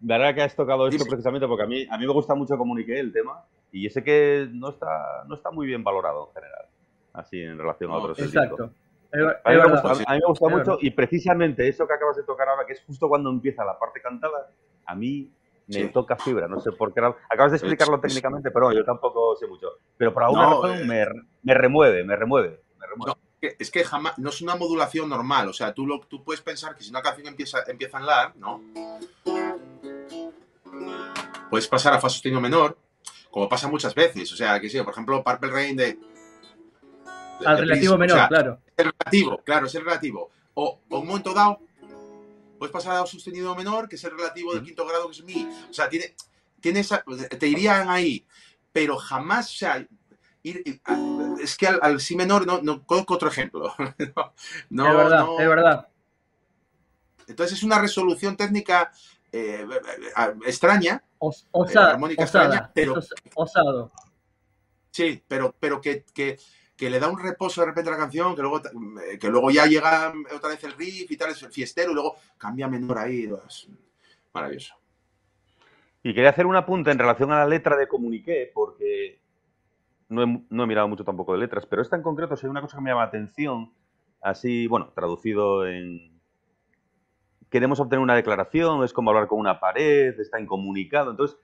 me 0.00 0.14
alegra 0.14 0.34
que 0.34 0.42
has 0.42 0.56
tocado 0.56 0.88
esto 0.88 1.04
precisamente 1.04 1.46
porque 1.46 1.64
a 1.64 1.66
mí, 1.66 1.86
a 1.90 1.98
mí 1.98 2.06
me 2.06 2.12
gusta 2.12 2.34
mucho 2.34 2.56
comuniqué 2.56 2.98
el 2.98 3.12
tema 3.12 3.44
y 3.72 3.88
sé 3.88 4.02
que 4.02 4.48
no 4.52 4.70
está, 4.70 5.24
no 5.26 5.34
está 5.34 5.50
muy 5.50 5.66
bien 5.66 5.84
valorado 5.84 6.28
en 6.28 6.34
general, 6.34 6.66
así 7.12 7.40
en 7.40 7.58
relación 7.58 7.90
a 7.90 7.96
otros. 7.96 8.18
Exacto. 8.18 8.72
A 9.12 9.50
mí, 9.50 9.56
me 9.56 9.70
gusta, 9.70 9.90
a 9.90 10.14
mí, 10.14 10.20
me 10.20 10.26
gusta, 10.26 10.48
mucho 10.48 10.78
y 10.80 10.90
precisamente 10.90 11.68
eso 11.68 11.86
que 11.86 11.94
acabas 11.94 12.16
de 12.16 12.22
tocar 12.22 12.48
ahora, 12.48 12.64
que 12.66 12.74
es 12.74 12.82
justo 12.84 13.08
cuando 13.08 13.30
empieza 13.30 13.64
la 13.64 13.78
parte 13.78 14.00
cantada, 14.00 14.50
a 14.86 14.94
mí 14.94 15.30
me 15.70 15.88
toca 15.88 16.16
fibra, 16.16 16.48
no 16.48 16.60
sé 16.60 16.72
por 16.72 16.92
qué. 16.92 17.00
Acabas 17.30 17.52
de 17.52 17.58
explicarlo 17.58 18.00
técnicamente, 18.00 18.50
pero 18.50 18.72
yo 18.72 18.84
tampoco 18.84 19.36
sé 19.36 19.46
mucho. 19.46 19.68
Pero 19.96 20.12
por 20.12 20.24
alguna 20.24 20.46
razón 20.46 20.78
eh. 20.78 20.84
me, 20.84 21.06
me, 21.42 21.54
remueve, 21.54 22.04
me 22.04 22.16
remueve, 22.16 22.62
me 22.78 22.86
remueve. 22.86 23.14
es 23.40 23.70
que 23.70 23.84
jamás, 23.84 24.18
no 24.18 24.30
es 24.30 24.40
una 24.42 24.56
modulación 24.56 25.08
normal, 25.08 25.48
o 25.48 25.52
sea, 25.52 25.72
tú, 25.72 25.86
lo, 25.86 26.00
tú 26.00 26.22
puedes 26.24 26.40
pensar 26.40 26.76
que 26.76 26.82
si 26.82 26.90
una 26.90 27.02
canción 27.02 27.28
empieza, 27.28 27.58
empieza 27.66 27.98
en 27.98 28.06
la, 28.06 28.32
¿no? 28.36 28.60
puedes 31.50 31.66
pasar 31.66 31.92
a 31.92 32.00
fa 32.00 32.08
sostenido 32.08 32.40
menor, 32.40 32.78
como 33.30 33.48
pasa 33.48 33.68
muchas 33.68 33.94
veces. 33.94 34.32
O 34.32 34.36
sea, 34.36 34.58
que 34.60 34.70
sí, 34.70 34.80
por 34.80 34.92
ejemplo, 34.92 35.22
Purple 35.22 35.50
Rain 35.50 35.76
de. 35.76 35.98
Al 37.44 37.58
relativo 37.58 37.98
menor, 37.98 38.28
claro. 38.28 38.58
Es 38.76 38.86
relativo, 38.86 39.42
claro, 39.44 39.66
es 39.66 39.74
el 39.74 39.84
relativo. 39.84 40.30
O, 40.54 40.80
un 40.88 41.06
momento 41.06 41.34
dado, 41.34 41.60
puedes 42.60 42.74
pasar 42.74 43.02
a 43.02 43.06
sostenido 43.06 43.56
menor, 43.56 43.88
que 43.88 43.96
es 43.96 44.04
el 44.04 44.10
relativo 44.10 44.52
del 44.52 44.62
quinto 44.62 44.86
grado, 44.86 45.06
que 45.06 45.12
es 45.12 45.24
mi. 45.24 45.48
O 45.70 45.72
sea, 45.72 45.88
tiene, 45.88 46.14
tiene 46.60 46.80
esa, 46.80 47.02
te 47.38 47.48
irían 47.48 47.88
ahí, 47.88 48.26
pero 48.70 48.98
jamás, 48.98 49.50
o 49.50 49.56
sea, 49.56 49.86
ir, 50.42 50.62
es 51.42 51.56
que 51.56 51.68
al, 51.68 51.98
si 52.02 52.16
menor 52.16 52.46
no, 52.46 52.60
no 52.60 52.84
conozco 52.84 53.14
otro 53.14 53.30
ejemplo. 53.30 53.74
no, 54.68 54.86
es 54.88 54.94
verdad, 54.94 55.26
es 55.38 55.48
verdad. 55.48 55.88
Entonces 57.26 57.56
es 57.56 57.64
una 57.64 57.78
resolución 57.80 58.36
técnica 58.36 58.92
eh, 59.32 59.66
extraña, 60.44 61.02
osada, 61.18 61.98
extraña, 62.10 62.70
pero 62.74 63.00
osado. 63.36 63.90
Sí, 64.90 65.24
pero, 65.26 65.54
pero 65.58 65.80
que, 65.80 66.04
que, 66.12 66.38
que, 66.80 66.90
le 66.90 66.98
da 66.98 67.08
un 67.08 67.18
reposo 67.18 67.60
de 67.60 67.66
repente 67.68 67.90
a 67.90 67.92
la 67.92 67.98
canción, 67.98 68.34
que 68.34 68.42
luego, 68.42 68.62
que 69.20 69.28
luego 69.28 69.50
ya 69.50 69.66
llega 69.66 70.12
otra 70.34 70.48
vez 70.48 70.64
el 70.64 70.72
riff 70.72 71.10
y 71.10 71.16
tal, 71.16 71.30
es 71.30 71.42
el 71.42 71.52
fiestero, 71.52 71.90
y 71.90 71.94
luego 71.94 72.16
cambia 72.38 72.68
menor 72.68 72.98
ahí. 72.98 73.30
Es 73.46 73.68
maravilloso. 74.32 74.74
Y 76.02 76.14
quería 76.14 76.30
hacer 76.30 76.46
un 76.46 76.56
apunte 76.56 76.90
en 76.90 76.98
relación 76.98 77.30
a 77.32 77.40
la 77.40 77.46
letra 77.46 77.76
de 77.76 77.86
Comuniqué, 77.86 78.50
porque 78.54 79.20
no 80.08 80.22
he, 80.22 80.44
no 80.48 80.64
he 80.64 80.66
mirado 80.66 80.88
mucho 80.88 81.04
tampoco 81.04 81.34
de 81.34 81.40
letras, 81.40 81.66
pero 81.66 81.82
esta 81.82 81.96
en 81.96 82.02
concreto, 82.02 82.36
si 82.36 82.46
hay 82.46 82.50
una 82.50 82.62
cosa 82.62 82.78
que 82.78 82.82
me 82.82 82.90
llama 82.90 83.02
la 83.02 83.08
atención, 83.08 83.72
así, 84.22 84.66
bueno, 84.66 84.92
traducido 84.94 85.66
en, 85.66 86.10
queremos 87.50 87.80
obtener 87.80 88.02
una 88.02 88.14
declaración, 88.14 88.84
es 88.84 88.92
como 88.92 89.10
hablar 89.10 89.26
con 89.26 89.38
una 89.38 89.60
pared, 89.60 90.18
está 90.18 90.40
incomunicado. 90.40 91.10
Entonces, 91.10 91.38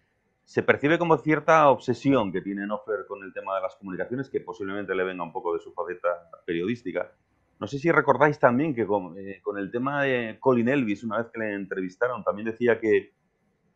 se 0.47 0.63
percibe 0.63 0.97
como 0.97 1.19
cierta 1.19 1.69
obsesión 1.69 2.31
que 2.31 2.41
tiene 2.41 2.67
Knopfler 2.67 3.05
con 3.09 3.23
el 3.25 3.33
tema 3.33 3.57
de 3.57 3.63
las 3.63 3.75
comunicaciones, 3.75 4.31
que 4.31 4.41
posiblemente 4.41 4.95
le 4.95 5.03
venga 5.03 5.25
un 5.25 5.33
poco 5.33 5.53
de 5.53 5.59
su 5.59 5.73
faceta 5.73 6.09
periodística. 6.47 7.11
No 7.59 7.67
sé 7.67 7.81
si 7.81 7.91
recordáis 7.91 8.39
también 8.39 8.73
que 8.73 8.87
con, 8.87 9.19
eh, 9.19 9.43
el 9.59 9.71
tema 9.73 10.05
de 10.05 10.37
Colin 10.39 10.69
Elvis, 10.69 11.03
una 11.03 11.19
vez 11.19 11.27
que 11.33 11.41
le 11.41 11.53
entrevistaron, 11.53 12.23
también 12.23 12.47
decía 12.47 12.79
que, 12.79 13.13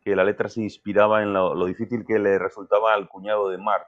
que 0.01 0.15
la 0.15 0.23
letra 0.23 0.47
se 0.47 0.61
inspiraba 0.61 1.21
en 1.21 1.33
lo, 1.33 1.65
difícil 1.65 2.05
que 2.05 2.17
le 2.17 2.39
resultaba 2.39 2.93
al 2.93 3.09
cuñado 3.09 3.49
de 3.49 3.57
Mark 3.57 3.87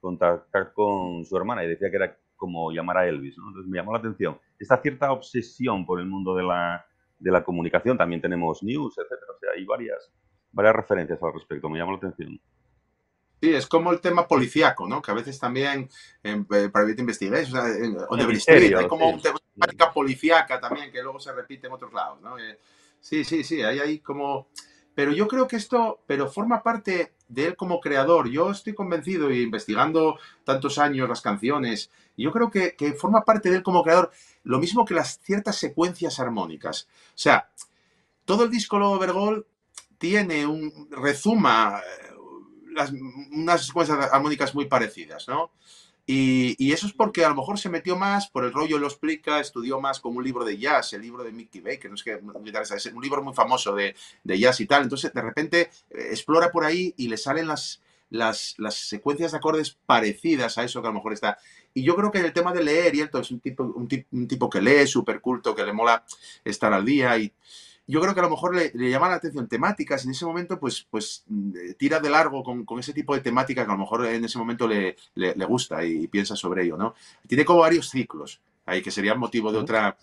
contactar 0.00 0.72
con 0.72 1.24
su 1.24 1.36
hermana 1.36 1.64
y 1.64 1.68
decía 1.68 1.88
que 1.88 1.96
era 1.96 2.18
como 2.34 2.72
llamar 2.72 2.98
a 2.98 3.06
Elvis. 3.06 3.38
Entonces 3.38 3.70
me 3.70 3.78
llamó 3.78 3.92
la 3.92 4.00
atención 4.00 4.40
esta 4.58 4.78
cierta 4.78 5.12
obsesión 5.12 5.86
por 5.86 6.00
el 6.00 6.06
mundo 6.06 6.34
de 6.34 6.42
la, 6.42 6.84
de 7.20 7.30
la 7.30 7.44
comunicación, 7.44 7.96
también 7.96 8.20
tenemos 8.20 8.60
news, 8.64 8.98
etcétera. 8.98 9.32
O 9.36 9.38
sea, 9.38 9.50
hay 9.54 9.64
varias, 9.64 10.12
varias 10.54 10.76
referencias 10.76 11.22
al 11.22 11.32
respecto, 11.34 11.68
me 11.68 11.78
llama 11.78 11.92
la 11.92 11.98
atención. 11.98 12.40
Sí, 13.42 13.52
es 13.52 13.66
como 13.66 13.92
el 13.92 14.00
tema 14.00 14.26
policíaco, 14.26 14.88
¿no? 14.88 15.02
Que 15.02 15.10
a 15.10 15.14
veces 15.14 15.38
también 15.38 15.90
en 16.22 16.46
eh, 16.50 16.70
Private 16.72 17.00
Investigation, 17.00 17.96
o 18.08 18.16
de 18.16 18.32
Street, 18.34 18.74
hay 18.74 18.88
como 18.88 19.10
una 19.10 19.20
temática 19.22 19.92
policíaca 19.92 20.58
también 20.60 20.90
que 20.90 21.02
luego 21.02 21.20
se 21.20 21.32
repite 21.32 21.66
en 21.66 21.74
otros 21.74 21.92
lados, 21.92 22.22
¿no? 22.22 22.38
Eh, 22.38 22.58
sí, 23.00 23.24
sí, 23.24 23.44
sí, 23.44 23.62
hay 23.62 23.80
ahí 23.80 23.98
como... 23.98 24.48
Pero 24.94 25.10
yo 25.12 25.26
creo 25.26 25.48
que 25.48 25.56
esto, 25.56 26.00
pero 26.06 26.30
forma 26.30 26.62
parte 26.62 27.14
de 27.26 27.46
él 27.46 27.56
como 27.56 27.80
creador. 27.80 28.30
Yo 28.30 28.52
estoy 28.52 28.74
convencido 28.74 29.28
y 29.30 29.42
investigando 29.42 30.20
tantos 30.44 30.78
años 30.78 31.08
las 31.08 31.20
canciones, 31.20 31.90
yo 32.16 32.30
creo 32.30 32.48
que, 32.48 32.76
que 32.76 32.92
forma 32.92 33.24
parte 33.24 33.50
de 33.50 33.56
él 33.56 33.62
como 33.64 33.82
creador. 33.82 34.12
Lo 34.44 34.60
mismo 34.60 34.84
que 34.84 34.94
las 34.94 35.18
ciertas 35.18 35.56
secuencias 35.56 36.20
armónicas. 36.20 36.86
O 37.08 37.18
sea, 37.18 37.50
todo 38.24 38.44
el 38.44 38.50
disco 38.50 38.78
Lobo 38.78 39.00
Vergol 39.00 39.46
tiene 39.98 40.46
un. 40.46 40.88
rezuma 40.90 41.80
eh, 41.80 42.14
unas 43.32 43.66
secuencias 43.66 44.12
armónicas 44.12 44.54
muy 44.54 44.66
parecidas, 44.66 45.28
¿no? 45.28 45.52
Y, 46.06 46.72
eso 46.72 46.86
es 46.86 46.92
porque 46.92 47.24
a 47.24 47.30
lo 47.30 47.34
mejor 47.34 47.58
se 47.58 47.70
metió 47.70 47.96
más, 47.96 48.28
por 48.28 48.44
el 48.44 48.52
rollo 48.52 48.78
lo 48.78 48.86
explica, 48.86 49.40
estudió 49.40 49.80
más 49.80 50.00
como 50.00 50.18
un 50.18 50.24
libro 50.24 50.44
de 50.44 50.58
jazz, 50.58 50.92
el 50.92 51.00
libro 51.00 51.24
de 51.24 51.32
Mickey 51.32 51.62
Baker, 51.62 51.88
no 51.88 51.94
es 51.94 52.02
que 52.02 52.12
es 52.12 52.86
un 52.92 53.02
libro 53.02 53.22
muy 53.22 53.32
famoso 53.32 53.74
de, 53.74 53.94
de, 54.22 54.38
jazz 54.38 54.60
y 54.60 54.66
tal. 54.66 54.82
Entonces, 54.82 55.14
de 55.14 55.22
repente, 55.22 55.70
eh, 55.90 56.08
explora 56.10 56.50
por 56.50 56.64
ahí 56.64 56.92
y 56.98 57.08
le 57.08 57.16
salen 57.16 57.48
las, 57.48 57.80
las, 58.10 58.54
las, 58.58 58.74
secuencias 58.74 59.32
de 59.32 59.38
acordes 59.38 59.78
parecidas 59.86 60.58
a 60.58 60.64
eso 60.64 60.82
que 60.82 60.88
a 60.88 60.90
lo 60.90 60.96
mejor 60.96 61.14
está. 61.14 61.38
Y 61.72 61.82
yo 61.82 61.96
creo 61.96 62.12
que 62.12 62.18
el 62.18 62.32
tema 62.34 62.52
de 62.52 62.62
leer, 62.62 62.94
y 62.94 63.00
él 63.00 63.10
es 63.12 63.30
un 63.30 63.40
tipo, 63.40 63.64
un, 63.64 63.88
tipo 64.28 64.50
que 64.50 64.60
lee, 64.60 64.86
súper 64.86 65.22
culto, 65.22 65.54
que 65.54 65.64
le 65.64 65.72
mola 65.72 66.04
estar 66.44 66.72
al 66.72 66.84
día. 66.84 67.16
Y 67.16 67.32
yo 67.86 68.00
creo 68.00 68.14
que 68.14 68.20
a 68.20 68.24
lo 68.24 68.30
mejor 68.30 68.54
le, 68.54 68.70
llama 68.90 69.08
la 69.08 69.16
atención 69.16 69.48
temáticas 69.48 70.04
y 70.04 70.08
en 70.08 70.12
ese 70.12 70.24
momento 70.24 70.58
pues, 70.58 70.86
pues 70.90 71.24
mm, 71.26 71.72
tira 71.78 72.00
de 72.00 72.10
largo 72.10 72.42
con, 72.42 72.64
con, 72.64 72.78
ese 72.78 72.92
tipo 72.92 73.14
de 73.14 73.20
temática 73.20 73.64
que 73.64 73.70
a 73.70 73.74
lo 73.74 73.80
mejor 73.80 74.06
en 74.06 74.24
ese 74.24 74.38
momento 74.38 74.66
le, 74.66 74.96
le, 75.14 75.44
gusta 75.44 75.84
y, 75.84 76.06
piensa 76.08 76.36
sobre 76.36 76.64
ello, 76.64 76.76
¿no? 76.76 76.94
Tiene 77.26 77.44
como 77.44 77.60
varios 77.60 77.90
ciclos 77.90 78.40
ahí 78.66 78.82
que 78.82 78.90
serían 78.90 79.18
motivo 79.18 79.52
de 79.52 79.58
otra... 79.58 79.96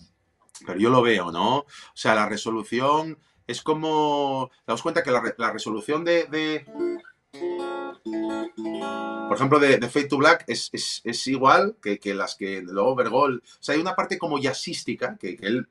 Pero 0.65 0.77
yo 0.79 0.91
lo 0.91 1.01
veo, 1.01 1.31
¿no? 1.31 1.57
O 1.57 1.65
sea, 1.95 2.13
la 2.13 2.29
resolución 2.29 3.17
es 3.47 3.61
como, 3.61 4.51
damos 4.65 4.81
cuenta 4.81 5.03
que 5.03 5.11
la, 5.11 5.51
resolución 5.51 6.03
de, 6.03 6.65
por 8.55 9.37
ejemplo, 9.37 9.59
de, 9.59 9.79
Fate 9.81 10.07
to 10.07 10.17
Black 10.17 10.45
es, 10.47 11.27
igual 11.27 11.75
que, 11.81 12.13
las 12.13 12.35
que 12.35 12.61
de 12.61 12.79
Overgol. 12.79 13.41
O 13.45 13.63
sea, 13.63 13.75
hay 13.75 13.81
una 13.81 13.95
parte 13.95 14.17
como 14.17 14.39
jazzística 14.39 15.17
que, 15.17 15.35
que 15.35 15.47
él 15.47 15.67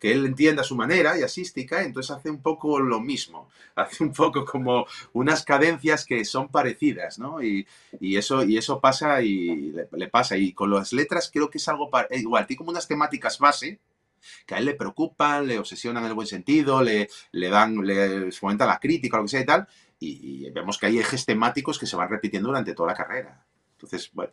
que 0.00 0.10
él 0.12 0.24
entiende 0.24 0.62
a 0.62 0.64
su 0.64 0.74
manera, 0.74 1.16
jazzística, 1.16 1.82
entonces 1.82 2.10
hace 2.10 2.30
un 2.30 2.40
poco 2.40 2.80
lo 2.80 3.00
mismo, 3.00 3.50
hace 3.76 4.02
un 4.02 4.12
poco 4.12 4.44
como 4.44 4.86
unas 5.12 5.44
cadencias 5.44 6.06
que 6.06 6.24
son 6.24 6.48
parecidas, 6.48 7.18
¿no? 7.18 7.42
Y, 7.42 7.66
eso, 8.00 8.42
y 8.42 8.56
eso 8.56 8.80
pasa 8.80 9.20
y 9.22 9.72
le, 9.92 10.08
pasa. 10.08 10.36
Y 10.38 10.52
con 10.52 10.70
las 10.70 10.92
letras 10.92 11.30
creo 11.32 11.50
que 11.50 11.58
es 11.58 11.68
algo 11.68 11.90
igual, 12.12 12.46
tiene 12.46 12.58
como 12.58 12.70
unas 12.70 12.88
temáticas 12.88 13.38
base, 13.38 13.78
que 14.46 14.54
a 14.54 14.58
él 14.58 14.64
le 14.64 14.74
preocupan, 14.74 15.46
le 15.46 15.58
obsesionan 15.58 16.02
en 16.04 16.10
el 16.10 16.14
buen 16.14 16.26
sentido, 16.26 16.82
le, 16.82 17.08
le 17.32 17.48
dan, 17.48 17.76
le 17.84 18.32
fomenta 18.32 18.66
la 18.66 18.78
crítica, 18.78 19.18
lo 19.18 19.24
que 19.24 19.28
sea 19.28 19.40
y 19.40 19.46
tal, 19.46 19.68
y, 20.00 20.50
vemos 20.50 20.78
que 20.78 20.86
hay 20.86 20.98
ejes 20.98 21.26
temáticos 21.26 21.78
que 21.78 21.86
se 21.86 21.94
van 21.94 22.08
repitiendo 22.08 22.48
durante 22.48 22.74
toda 22.74 22.88
la 22.88 22.94
carrera. 22.94 23.44
Entonces, 23.72 24.10
bueno, 24.12 24.32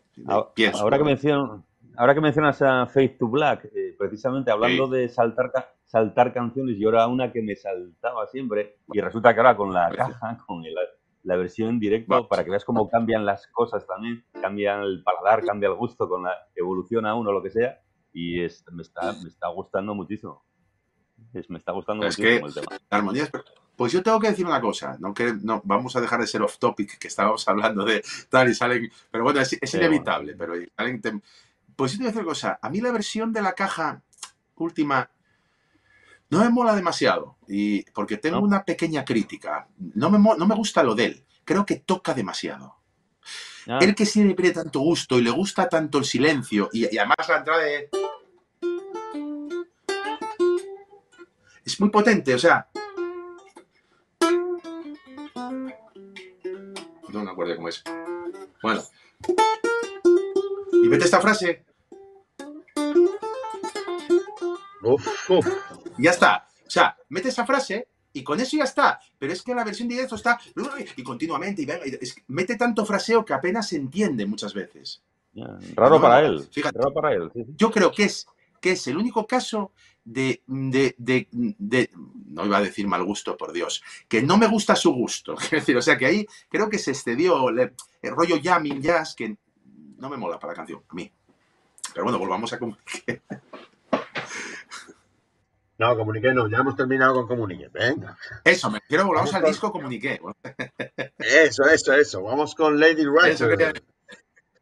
pienso. 0.53 0.81
Ahora 0.81 0.98
que 0.98 1.03
menciono, 1.03 1.65
ahora 1.98 2.14
que 2.14 2.22
mencionas 2.22 2.61
a 2.61 2.85
Faith 2.85 3.18
to 3.18 3.27
Black, 3.27 3.65
eh, 3.65 3.95
precisamente 3.98 4.49
hablando 4.49 4.88
de 4.88 5.10
saltar, 5.10 5.52
saltar 5.85 6.34
canciones, 6.34 6.77
yo 6.77 6.89
era 6.89 7.07
una 7.07 7.31
que 7.31 7.41
me 7.41 7.56
saltaba 7.56 8.27
siempre 8.27 8.77
y 8.91 9.02
resulta 9.02 9.34
que 9.34 9.39
ahora 9.41 9.57
con 9.57 9.73
la 9.73 9.89
caja, 9.89 10.38
con 10.48 10.64
la 11.23 11.35
versión 11.35 11.69
en 11.69 11.80
directo, 11.80 12.27
para 12.27 12.44
que 12.44 12.49
veas 12.49 12.64
cómo 12.64 12.89
cambian 12.89 13.26
las 13.26 13.48
cosas 13.48 13.85
también, 13.85 14.23
cambian 14.41 14.81
el 14.81 15.03
paladar, 15.03 15.44
cambia 15.45 15.68
el 15.68 15.76
gusto 15.76 16.07
con 16.07 16.23
la 16.23 16.34
evolución 16.56 17.06
a 17.06 17.15
uno, 17.15 17.31
lo 17.31 17.44
que 17.44 17.49
sea, 17.49 17.81
y 18.14 18.41
es, 18.41 18.64
me, 18.72 18.84
está, 18.84 19.14
me 19.22 19.27
está 19.27 19.49
gustando 19.49 19.94
muchísimo. 19.94 20.45
me 21.49 21.57
está 21.57 21.73
gustando 21.73 22.06
muchísimo 22.06 22.48
el 22.48 22.53
tema. 22.53 22.68
La 22.89 22.98
armonía 22.98 23.30
Pues 23.77 23.93
yo 23.93 24.03
tengo 24.03 24.19
que 24.19 24.29
decir 24.29 24.45
una 24.45 24.59
cosa, 24.59 24.97
no 24.99 25.13
que 25.13 25.33
no 25.41 25.61
vamos 25.63 25.95
a 25.95 26.01
dejar 26.01 26.19
de 26.19 26.27
ser 26.27 26.41
off 26.41 26.57
topic, 26.57 26.97
que 26.97 27.07
estábamos 27.07 27.47
hablando 27.47 27.85
de 27.85 28.03
tal 28.27 28.49
y 28.49 28.55
salen, 28.55 28.91
pero 29.09 29.23
bueno, 29.23 29.39
es, 29.39 29.73
inevitable, 29.73 30.35
pero 30.35 30.55
salen 30.75 31.01
pues 31.77 31.91
sí 31.91 31.97
te 31.97 32.03
voy 32.03 32.07
a 32.07 32.11
decir 32.11 32.23
una 32.23 32.31
cosa. 32.31 32.59
A 32.61 32.69
mí 32.69 32.81
la 32.81 32.91
versión 32.91 33.31
de 33.31 33.41
la 33.41 33.53
caja 33.53 34.01
última 34.55 35.09
no 36.29 36.39
me 36.39 36.49
mola 36.49 36.75
demasiado. 36.75 37.37
Y 37.47 37.83
porque 37.91 38.17
tengo 38.17 38.39
una 38.39 38.65
pequeña 38.65 39.05
crítica. 39.05 39.67
No 39.77 40.09
me, 40.09 40.17
no 40.17 40.45
me 40.45 40.55
gusta 40.55 40.83
lo 40.83 40.95
de 40.95 41.05
él. 41.05 41.25
Creo 41.45 41.65
que 41.65 41.75
toca 41.77 42.13
demasiado. 42.13 42.75
Ah. 43.67 43.79
Él 43.81 43.95
que 43.95 44.05
siempre 44.05 44.51
tanto 44.51 44.79
gusto 44.79 45.19
y 45.19 45.21
le 45.21 45.29
gusta 45.29 45.69
tanto 45.69 45.97
el 45.97 46.05
silencio 46.05 46.69
y, 46.71 46.85
además 46.97 47.17
la 47.27 47.37
entrada 47.37 47.63
de... 47.63 47.89
Es 51.63 51.79
muy 51.79 51.89
potente, 51.89 52.33
o 52.33 52.39
sea... 52.39 52.67
No 57.18 57.23
me 57.23 57.31
acuerdo 57.31 57.56
cómo 57.56 57.69
es. 57.69 57.84
Bueno. 58.61 58.84
Y 60.84 60.88
mete 60.88 61.06
esta 61.06 61.19
frase. 61.19 61.65
Ya 65.98 66.11
está. 66.11 66.48
O 66.65 66.69
sea, 66.69 66.95
mete 67.10 67.30
esa 67.30 67.45
frase 67.45 67.88
y 68.14 68.23
con 68.23 68.39
eso 68.39 68.56
ya 68.56 68.65
está. 68.65 68.99
Pero 69.18 69.34
es 69.34 69.41
que 69.41 69.56
la 69.56 69.64
versión 69.64 69.88
de 69.88 69.95
directo 69.95 70.15
está 70.15 70.39
y 70.95 71.03
continuamente 71.03 71.64
y, 71.64 71.68
mete 72.27 72.56
tanto 72.56 72.85
fraseo 72.85 73.26
que 73.26 73.34
apenas 73.34 73.68
se 73.68 73.77
entiende 73.77 74.27
muchas 74.27 74.53
veces. 74.53 75.02
raro 75.76 75.99
para 75.99 76.22
él. 76.22 76.48
Fíjate, 76.52 76.77
raro 76.77 76.94
para 76.94 77.14
él. 77.14 77.31
Yo 77.56 77.72
creo 77.72 77.91
que 77.91 78.03
es 78.03 78.27
que 78.61 78.72
es 78.72 78.88
el 78.88 78.98
único 78.98 79.26
caso 79.26 79.72
de, 80.07 80.41
no 81.31 82.45
iba 82.45 82.57
a 82.57 82.61
decir 82.61 82.88
mal 82.88 83.03
gusto, 83.03 83.35
por 83.35 83.51
Dios, 83.51 83.84
que 84.07 84.21
no 84.21 84.38
me 84.38 84.47
gusta 84.47 84.75
su 84.75 84.93
gusto. 84.93 85.35
decir, 85.51 85.75
o 85.77 85.81
sea 85.81 85.97
que 85.97 86.05
ahí 86.05 86.27
creo 86.49 86.69
que 86.69 86.79
se 86.79 86.91
excedió 86.91 87.49
el 87.49 87.71
rollo 88.03 88.38
jamming 88.41 88.81
jazz 88.81 89.15
que 89.15 89.38
no 89.97 90.09
me 90.09 90.17
mola 90.17 90.39
para 90.39 90.53
la 90.53 90.57
canción, 90.57 90.81
a 90.88 90.93
mí. 90.93 91.11
Pero 91.93 92.03
bueno, 92.05 92.19
volvamos 92.19 92.51
a 92.53 92.59
comunique. 92.59 93.21
No, 95.79 95.95
comuniqué 95.95 96.34
no, 96.34 96.49
ya 96.49 96.57
hemos 96.57 96.75
terminado 96.75 97.13
con 97.13 97.27
comuniqué. 97.27 97.67
Venga. 97.67 98.17
Eso, 98.43 98.71
me 98.71 98.81
quiero 98.81 99.05
volvamos 99.05 99.31
al 99.35 99.43
disco 99.43 99.71
comuniqué. 99.71 100.19
Eso, 101.19 101.65
eso, 101.65 101.93
eso. 101.93 102.23
Vamos 102.23 102.55
con 102.55 102.79
Lady 102.79 103.05
Writer. 103.05 103.84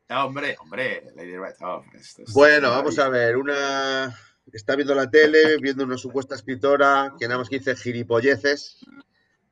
hombre, 0.09 0.57
hombre, 0.59 1.13
Lady 1.15 1.37
Writer. 1.37 1.65
Oh, 1.65 1.85
bueno, 2.33 2.69
vamos 2.71 2.99
a 2.99 3.07
ver. 3.07 3.37
Una 3.37 4.13
está 4.53 4.75
viendo 4.75 4.95
la 4.95 5.09
tele, 5.09 5.57
viendo 5.59 5.83
una 5.83 5.97
supuesta 5.97 6.35
escritora 6.35 7.13
que 7.19 7.27
nada 7.27 7.39
más 7.39 7.49
que 7.49 7.59
dice 7.59 7.75
gilipolleces, 7.75 8.79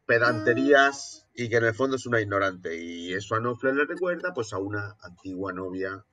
pedanterías 0.06 1.28
y 1.34 1.49
que 1.49 1.57
en 1.57 1.65
el 1.65 1.74
fondo 1.74 1.95
es 1.95 2.06
una 2.06 2.22
ignorante. 2.22 2.76
Y 2.78 3.14
eso 3.14 3.36
a 3.36 3.40
Nofle 3.40 3.74
le 3.74 3.86
recuerda 3.86 4.34
pues 4.34 4.53
a 4.53 4.57
una 4.57 4.95
antigua 5.02 5.52
novia 5.52 6.06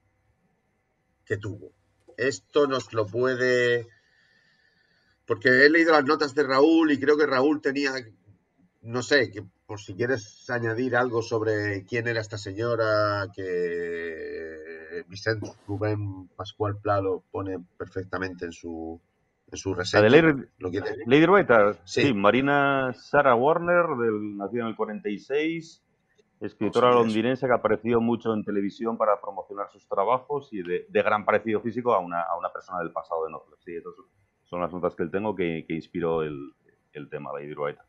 que 1.25 1.37
tuvo. 1.37 1.73
Esto 2.17 2.67
nos 2.67 2.93
lo 2.93 3.07
puede... 3.07 3.89
Porque 5.27 5.65
he 5.65 5.71
leído 5.71 5.93
las 5.93 6.05
notas 6.05 6.35
de 6.35 6.43
Raúl 6.43 6.91
y 6.91 6.99
creo 6.99 7.17
que 7.17 7.27
Raúl 7.27 7.61
tenía, 7.61 7.93
no 8.83 9.03
sé, 9.03 9.31
que 9.31 9.45
por 9.65 9.81
si 9.81 9.95
quieres 9.95 10.51
añadir 10.51 10.97
algo 10.97 11.23
sobre 11.23 11.85
quién 11.85 12.09
era 12.09 12.21
esta 12.21 12.37
señora, 12.37 13.29
que 13.33 14.70
Vicente 15.09 15.51
Rubén 15.67 16.29
Pascual 16.37 16.79
Plado 16.79 17.25
pone 17.31 17.59
perfectamente 17.77 18.45
en 18.45 18.53
su, 18.53 19.01
en 19.51 19.59
su 19.59 19.75
reseña. 19.75 20.09
Lady, 20.09 20.45
lo 20.59 20.71
Lady 21.07 21.27
sí. 21.85 22.13
Marina 22.15 22.93
Sarah 22.95 23.35
Warner, 23.35 23.87
del, 23.99 24.37
nacida 24.37 24.63
en 24.63 24.69
el 24.69 24.77
46, 24.77 25.83
escritora 26.41 26.91
londinense 26.91 27.47
que 27.47 27.53
ha 27.53 27.57
aparecido 27.57 28.01
mucho 28.01 28.33
en 28.33 28.45
televisión 28.45 28.97
para 28.97 29.21
promocionar 29.21 29.71
sus 29.71 29.87
trabajos 29.87 30.49
y 30.53 30.63
de, 30.63 30.87
gran 30.91 31.25
parecido 31.25 31.61
físico 31.61 31.95
a 31.95 31.99
una, 31.99 32.23
a 32.23 32.37
una, 32.37 32.53
persona 32.53 32.79
del 32.79 32.93
pasado 32.93 33.27
de 33.27 33.33
Netflix. 33.33 33.65
Sí, 33.65 33.73
son 34.45 34.61
las 34.61 34.73
notas 34.73 34.95
que 34.95 35.03
él 35.03 35.11
tengo 35.11 35.35
que, 35.35 35.65
que 35.67 35.75
inspiró 35.75 36.23
el, 36.23 36.53
el 36.93 37.09
tema 37.09 37.31
de 37.37 37.45
Hidroaita. 37.45 37.85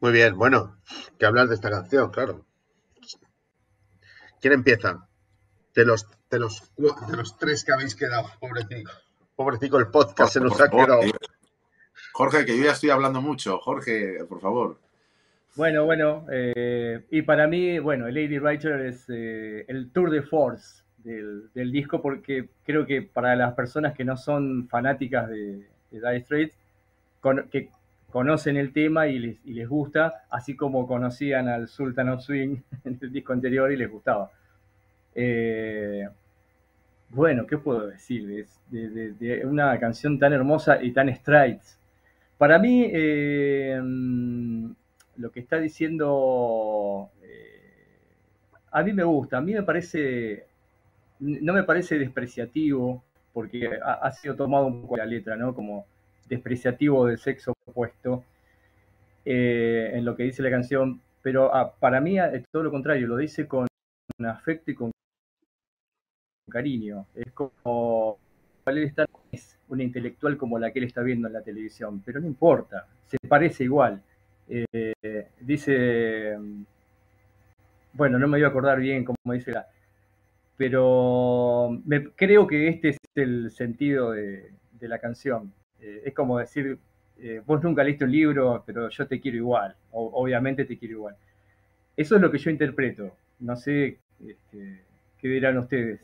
Muy 0.00 0.12
bien, 0.12 0.36
bueno, 0.36 0.78
que 1.18 1.26
hablar 1.26 1.48
de 1.48 1.54
esta 1.54 1.70
canción, 1.70 2.10
claro. 2.10 2.46
¿Quién 4.40 4.54
empieza? 4.54 5.06
De 5.74 5.84
los, 5.84 6.06
de 6.30 6.38
los, 6.38 6.72
de 6.76 7.16
los 7.16 7.36
tres 7.36 7.64
que 7.64 7.72
habéis 7.72 7.94
quedado, 7.94 8.28
pobrecito. 8.40 8.90
Pobrecito, 9.36 9.78
el 9.78 9.88
podcast 9.88 10.32
se 10.32 10.40
nos 10.40 10.60
ha 10.60 10.68
quedado. 10.68 11.00
Jorge, 12.12 12.44
que 12.44 12.56
yo 12.56 12.64
ya 12.64 12.72
estoy 12.72 12.90
hablando 12.90 13.20
mucho. 13.20 13.58
Jorge, 13.58 14.24
por 14.28 14.40
favor. 14.40 14.78
Bueno, 15.56 15.84
bueno, 15.84 16.26
eh, 16.32 17.04
y 17.10 17.22
para 17.22 17.46
mí, 17.46 17.78
bueno, 17.78 18.08
Lady 18.08 18.38
Writer 18.38 18.80
es 18.82 19.04
eh, 19.08 19.64
el 19.68 19.90
tour 19.90 20.10
de 20.10 20.22
force 20.22 20.82
del, 20.98 21.72
disco 21.72 22.02
porque 22.02 22.48
creo 22.64 22.86
que 22.86 23.02
para 23.02 23.34
las 23.36 23.54
personas 23.54 23.94
que 23.94 24.04
no 24.04 24.16
son 24.16 24.68
fanáticas 24.68 25.28
de, 25.28 25.66
de 25.90 26.00
Dire 26.00 26.20
Straits, 26.20 26.56
que 27.50 27.70
conocen 28.10 28.56
el 28.56 28.72
tema 28.72 29.06
y 29.08 29.38
les, 29.44 29.68
gusta, 29.68 30.24
así 30.30 30.56
como 30.56 30.86
conocían 30.86 31.48
al 31.48 31.68
Sultan 31.68 32.10
of 32.10 32.22
Swing 32.22 32.56
en 32.84 32.98
el 33.00 33.12
disco 33.12 33.32
anterior 33.32 33.72
y 33.72 33.76
les 33.76 33.90
gustaba. 33.90 34.30
Eh, 35.14 36.08
bueno, 37.10 37.46
¿qué 37.46 37.58
puedo 37.58 37.88
decir? 37.88 38.46
De, 38.70 39.44
una 39.44 39.78
canción 39.80 40.18
tan 40.18 40.32
hermosa 40.32 40.82
y 40.82 40.92
tan 40.92 41.14
Straits. 41.14 41.76
Para 42.38 42.58
mí, 42.58 42.90
lo 45.16 45.30
que 45.30 45.40
está 45.40 45.58
diciendo, 45.58 47.10
eh, 47.22 47.60
a 48.70 48.82
mí 48.82 48.92
me 48.92 49.04
gusta, 49.04 49.38
a 49.38 49.40
mí 49.40 49.52
me 49.52 49.62
parece, 49.62 50.46
no 51.18 51.52
me 51.52 51.64
parece 51.64 51.98
despreciativo, 51.98 53.02
porque 53.32 53.70
ha, 53.84 54.10
sido 54.12 54.34
tomado 54.36 54.66
un 54.66 54.82
poco 54.82 54.96
la 54.96 55.04
letra, 55.04 55.36
¿no? 55.36 55.54
Como 55.54 55.86
despreciativo 56.28 57.06
del 57.06 57.18
sexo 57.18 57.52
opuesto 57.70 58.24
eh, 59.24 59.90
en 59.94 60.04
lo 60.04 60.16
que 60.16 60.24
dice 60.24 60.42
la 60.42 60.50
canción, 60.50 61.00
pero 61.22 61.54
ah, 61.54 61.74
para 61.78 62.00
mí 62.00 62.18
es 62.18 62.44
todo 62.52 62.62
lo 62.62 62.70
contrario, 62.70 63.06
lo 63.06 63.16
dice 63.16 63.46
con 63.46 63.66
afecto 64.24 64.70
y 64.70 64.74
con 64.74 64.90
cariño. 66.50 67.06
Es 67.14 67.32
como 67.32 68.18
es 69.32 69.58
una 69.68 69.82
intelectual 69.82 70.36
como 70.36 70.58
la 70.58 70.70
que 70.72 70.78
él 70.78 70.84
está 70.84 71.02
viendo 71.02 71.26
en 71.26 71.34
la 71.34 71.42
televisión, 71.42 72.02
pero 72.04 72.20
no 72.20 72.26
importa, 72.26 72.86
se 73.06 73.16
parece 73.28 73.64
igual. 73.64 74.00
Eh, 74.48 75.26
dice, 75.40 76.36
bueno, 77.92 78.18
no 78.18 78.28
me 78.28 78.38
voy 78.38 78.44
a 78.44 78.48
acordar 78.48 78.78
bien 78.78 79.04
cómo 79.04 79.16
dice 79.32 79.52
la, 79.52 79.66
pero 80.60 81.80
creo 82.16 82.46
que 82.46 82.68
este 82.68 82.90
es 82.90 82.98
el 83.14 83.50
sentido 83.50 84.10
de, 84.10 84.52
la 84.80 84.98
canción. 84.98 85.54
Eh, 85.80 86.02
es 86.04 86.12
como 86.12 86.38
decir, 86.38 86.78
eh, 87.22 87.42
vos 87.44 87.62
nunca 87.62 87.84
leíste 87.84 88.04
un 88.04 88.12
libro, 88.12 88.62
pero 88.66 88.88
yo 88.88 89.06
te 89.06 89.20
quiero 89.20 89.36
igual, 89.36 89.74
obviamente 89.92 90.64
te 90.64 90.78
quiero 90.78 90.94
igual. 90.94 91.16
Eso 91.96 92.16
es 92.16 92.22
lo 92.22 92.30
que 92.30 92.38
yo 92.38 92.50
interpreto. 92.50 93.14
No 93.40 93.56
sé 93.56 93.98
este, 94.26 94.84
qué 95.18 95.28
dirán 95.28 95.58
ustedes. 95.58 96.00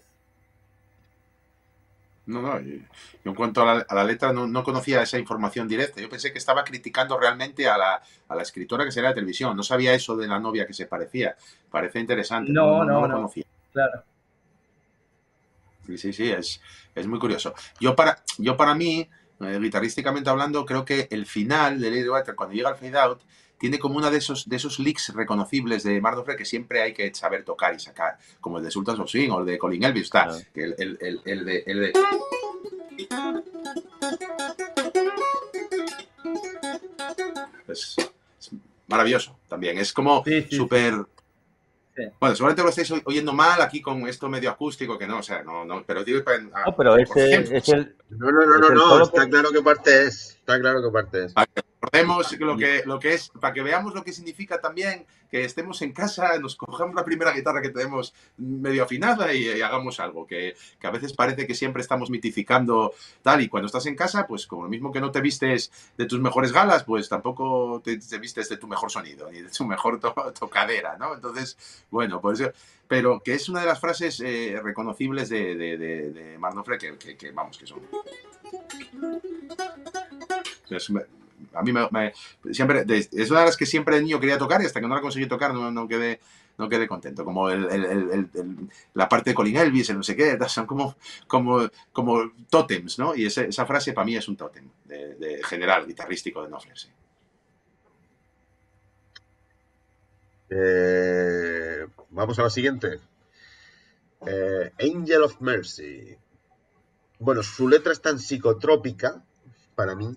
No, 2.26 2.42
no, 2.42 2.58
yo 2.60 2.80
en 3.24 3.34
cuanto 3.34 3.62
a 3.62 3.86
la, 3.88 4.04
letra 4.04 4.32
no, 4.32 4.64
conocía 4.64 5.00
esa 5.00 5.16
información 5.16 5.68
directa. 5.68 6.00
Yo 6.00 6.08
pensé 6.08 6.32
que 6.32 6.38
estaba 6.38 6.64
criticando 6.64 7.18
realmente 7.18 7.68
a 7.68 7.78
la, 7.78 8.02
a 8.28 8.34
la 8.34 8.42
escritora 8.42 8.84
que 8.84 8.90
sería 8.90 9.10
de 9.10 9.14
televisión. 9.14 9.56
No 9.56 9.62
sabía 9.62 9.94
eso 9.94 10.16
de 10.16 10.26
la 10.26 10.40
novia 10.40 10.66
que 10.66 10.74
se 10.74 10.86
parecía. 10.86 11.36
Parece 11.70 12.00
interesante. 12.00 12.50
No, 12.50 12.84
no, 12.84 13.00
no, 13.00 13.06
lo 13.06 13.14
conocía. 13.14 13.44
Claro. 13.72 14.02
Sí, 15.86 15.98
sí, 15.98 16.12
sí, 16.12 16.32
es, 16.32 16.60
es 16.96 17.06
muy 17.06 17.20
curioso. 17.20 17.54
Yo 17.78 17.94
para, 17.94 18.18
yo 18.38 18.56
para 18.56 18.74
mí, 18.74 19.08
eh, 19.40 19.58
guitarrísticamente 19.60 20.30
hablando, 20.30 20.64
creo 20.64 20.84
que 20.84 21.08
el 21.10 21.26
final 21.26 21.80
de 21.80 21.90
Lady 21.90 22.08
Water, 22.08 22.34
cuando 22.34 22.54
llega 22.54 22.70
al 22.70 22.76
fade 22.76 22.98
out, 22.98 23.20
tiene 23.58 23.78
como 23.78 23.96
uno 23.96 24.10
de 24.10 24.18
esos, 24.18 24.48
de 24.48 24.56
esos 24.56 24.78
licks 24.78 25.14
reconocibles 25.14 25.82
de 25.82 26.00
Mardofre 26.00 26.36
que 26.36 26.44
siempre 26.44 26.82
hay 26.82 26.92
que 26.92 27.12
saber 27.14 27.44
tocar 27.44 27.74
y 27.74 27.78
sacar, 27.78 28.18
como 28.40 28.58
el 28.58 28.64
de 28.64 28.70
Sultans 28.70 28.98
of 28.98 29.10
Swing 29.10 29.30
o 29.30 29.40
el 29.40 29.46
de 29.46 29.58
Colin 29.58 29.84
Elvis, 29.84 30.04
está, 30.04 30.28
que 30.54 30.64
el, 30.64 30.74
el, 30.78 31.20
el, 31.24 31.44
de, 31.44 31.64
el 31.66 31.80
de... 31.80 31.92
Es, 37.68 37.96
maravilloso 38.86 39.38
también, 39.48 39.78
es 39.78 39.92
como 39.92 40.22
súper... 40.50 41.06
Bueno, 42.20 42.36
seguramente 42.36 42.62
lo 42.62 42.68
estáis 42.68 42.92
oyendo 43.04 43.32
mal 43.32 43.60
aquí 43.62 43.80
con 43.80 44.06
esto 44.06 44.28
medio 44.28 44.50
acústico, 44.50 44.98
que 44.98 45.06
no, 45.06 45.18
o 45.18 45.22
sea, 45.22 45.42
no, 45.42 45.64
no, 45.64 45.84
pero 45.86 46.04
digo... 46.04 46.22
Ah, 46.52 46.64
no, 46.66 46.76
pero 46.76 46.96
ese 46.96 47.56
es 47.56 47.68
el... 47.68 47.96
No, 48.10 48.30
no, 48.30 48.44
no, 48.44 48.58
no, 48.58 48.70
no, 48.70 49.02
está 49.02 49.28
claro 49.28 49.50
qué 49.50 49.62
parte 49.62 50.04
es, 50.04 50.36
está 50.38 50.60
claro 50.60 50.82
qué 50.82 50.90
parte 50.90 51.24
es. 51.24 51.34
Recordemos 51.80 52.32
lo 52.40 52.56
que, 52.56 52.82
lo 52.86 52.98
que 52.98 53.14
es, 53.14 53.28
para 53.40 53.52
que 53.52 53.62
veamos 53.62 53.94
lo 53.94 54.02
que 54.02 54.12
significa 54.12 54.60
también 54.60 55.06
que 55.30 55.44
estemos 55.44 55.82
en 55.82 55.92
casa, 55.92 56.38
nos 56.38 56.56
cojamos 56.56 56.94
la 56.94 57.04
primera 57.04 57.32
guitarra 57.32 57.60
que 57.60 57.70
tenemos 57.70 58.14
medio 58.38 58.84
afinada 58.84 59.32
y, 59.34 59.60
hagamos 59.60 60.00
algo, 60.00 60.26
que, 60.26 60.56
que, 60.80 60.86
a 60.86 60.90
veces 60.90 61.12
parece 61.12 61.46
que 61.46 61.54
siempre 61.54 61.82
estamos 61.82 62.10
mitificando 62.10 62.94
tal, 63.22 63.42
y 63.42 63.48
cuando 63.48 63.66
estás 63.66 63.86
en 63.86 63.96
casa, 63.96 64.26
pues 64.26 64.46
como 64.46 64.62
lo 64.62 64.68
mismo 64.68 64.92
que 64.92 65.00
no 65.00 65.10
te 65.10 65.20
vistes 65.20 65.70
de 65.96 66.06
tus 66.06 66.20
mejores 66.20 66.52
galas, 66.52 66.84
pues 66.84 67.08
tampoco 67.08 67.82
te, 67.84 67.98
vistes 68.18 68.48
de 68.48 68.56
tu 68.56 68.66
mejor 68.68 68.90
sonido, 68.90 69.30
ni 69.30 69.42
de 69.42 69.50
tu 69.50 69.64
mejor 69.64 70.00
tocadera, 70.38 70.96
¿no? 70.96 71.14
Entonces, 71.14 71.58
bueno, 71.90 72.20
pues 72.20 72.42
pero 72.88 73.20
que 73.20 73.34
es 73.34 73.48
una 73.48 73.60
de 73.60 73.66
las 73.66 73.80
frases 73.80 74.20
eh, 74.20 74.60
reconocibles 74.62 75.28
de, 75.28 75.56
de, 75.56 75.76
de, 75.76 76.38
Marnofre 76.38 76.78
que, 76.78 77.16
que, 77.16 77.32
vamos, 77.32 77.58
que 77.58 77.66
son 77.66 77.80
a 81.54 81.62
mí 81.62 81.72
me, 81.72 82.12
siempre, 82.52 82.84
es 82.88 83.30
una 83.30 83.40
de 83.40 83.46
las 83.46 83.56
que 83.56 83.66
siempre 83.66 83.96
de 83.96 84.02
niño 84.02 84.20
quería 84.20 84.38
tocar 84.38 84.62
y 84.62 84.66
hasta 84.66 84.80
que 84.80 84.88
no 84.88 84.94
la 84.94 85.00
conseguí 85.00 85.26
tocar 85.26 85.54
no, 85.54 85.70
no 85.70 85.88
quedé 85.88 86.20
no 86.58 86.68
quedé 86.68 86.88
contento. 86.88 87.24
Como 87.24 87.48
la 87.48 89.08
parte 89.08 89.30
de 89.30 89.34
Colin 89.34 89.56
Elvis, 89.56 89.90
el 89.90 89.96
no 89.96 90.02
sé 90.02 90.16
qué, 90.16 90.38
son 90.48 90.66
como, 90.66 90.96
como, 91.26 91.68
como 91.92 92.32
tótems, 92.48 92.98
¿no? 92.98 93.14
Y 93.14 93.26
esa 93.26 93.66
frase 93.66 93.92
para 93.92 94.04
mí 94.04 94.16
es 94.16 94.28
un 94.28 94.36
tótem 94.36 94.68
de, 94.84 95.40
general 95.44 95.86
guitarrístico 95.86 96.42
de 96.42 96.48
Knopfler, 96.48 96.78
sí. 96.78 96.88
Eh, 100.48 101.86
vamos 102.10 102.38
a 102.38 102.42
la 102.42 102.50
siguiente. 102.50 103.00
Eh, 104.26 104.72
Angel 104.80 105.22
of 105.22 105.40
Mercy. 105.40 106.16
Bueno, 107.18 107.42
su 107.42 107.68
letra 107.68 107.92
es 107.92 108.00
tan 108.00 108.18
psicotrópica, 108.18 109.24
para 109.74 109.94
mí, 109.96 110.16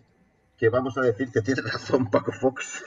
que 0.60 0.70
vamos 0.70 0.98
a 0.98 1.02
decir 1.02 1.32
que 1.32 1.42
tiene 1.42 1.62
razón 1.72 2.12
Paco 2.12 2.34
Fox, 2.34 2.84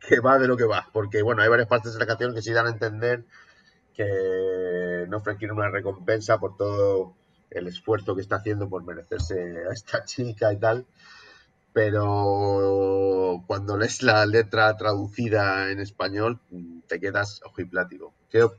que 0.00 0.20
va 0.20 0.38
de 0.38 0.48
lo 0.48 0.56
que 0.56 0.64
va, 0.64 0.88
porque 0.92 1.22
bueno, 1.22 1.42
hay 1.42 1.48
varias 1.48 1.68
partes 1.68 1.94
de 1.94 2.00
la 2.00 2.06
canción 2.06 2.34
que 2.34 2.42
sí 2.42 2.52
dan 2.52 2.66
a 2.66 2.70
entender 2.70 3.24
que 3.94 5.06
no 5.08 5.22
quiere 5.22 5.52
una 5.52 5.70
recompensa 5.70 6.38
por 6.38 6.56
todo 6.56 7.14
el 7.50 7.68
esfuerzo 7.68 8.16
que 8.16 8.22
está 8.22 8.36
haciendo 8.36 8.68
por 8.68 8.82
merecerse 8.82 9.64
a 9.70 9.72
esta 9.72 10.04
chica 10.04 10.52
y 10.52 10.56
tal, 10.56 10.84
pero 11.72 13.44
cuando 13.46 13.76
lees 13.76 14.02
la 14.02 14.26
letra 14.26 14.76
traducida 14.76 15.70
en 15.70 15.78
español 15.78 16.40
te 16.88 16.98
quedas 16.98 17.40
ojiplático. 17.44 18.12
Yo, 18.32 18.54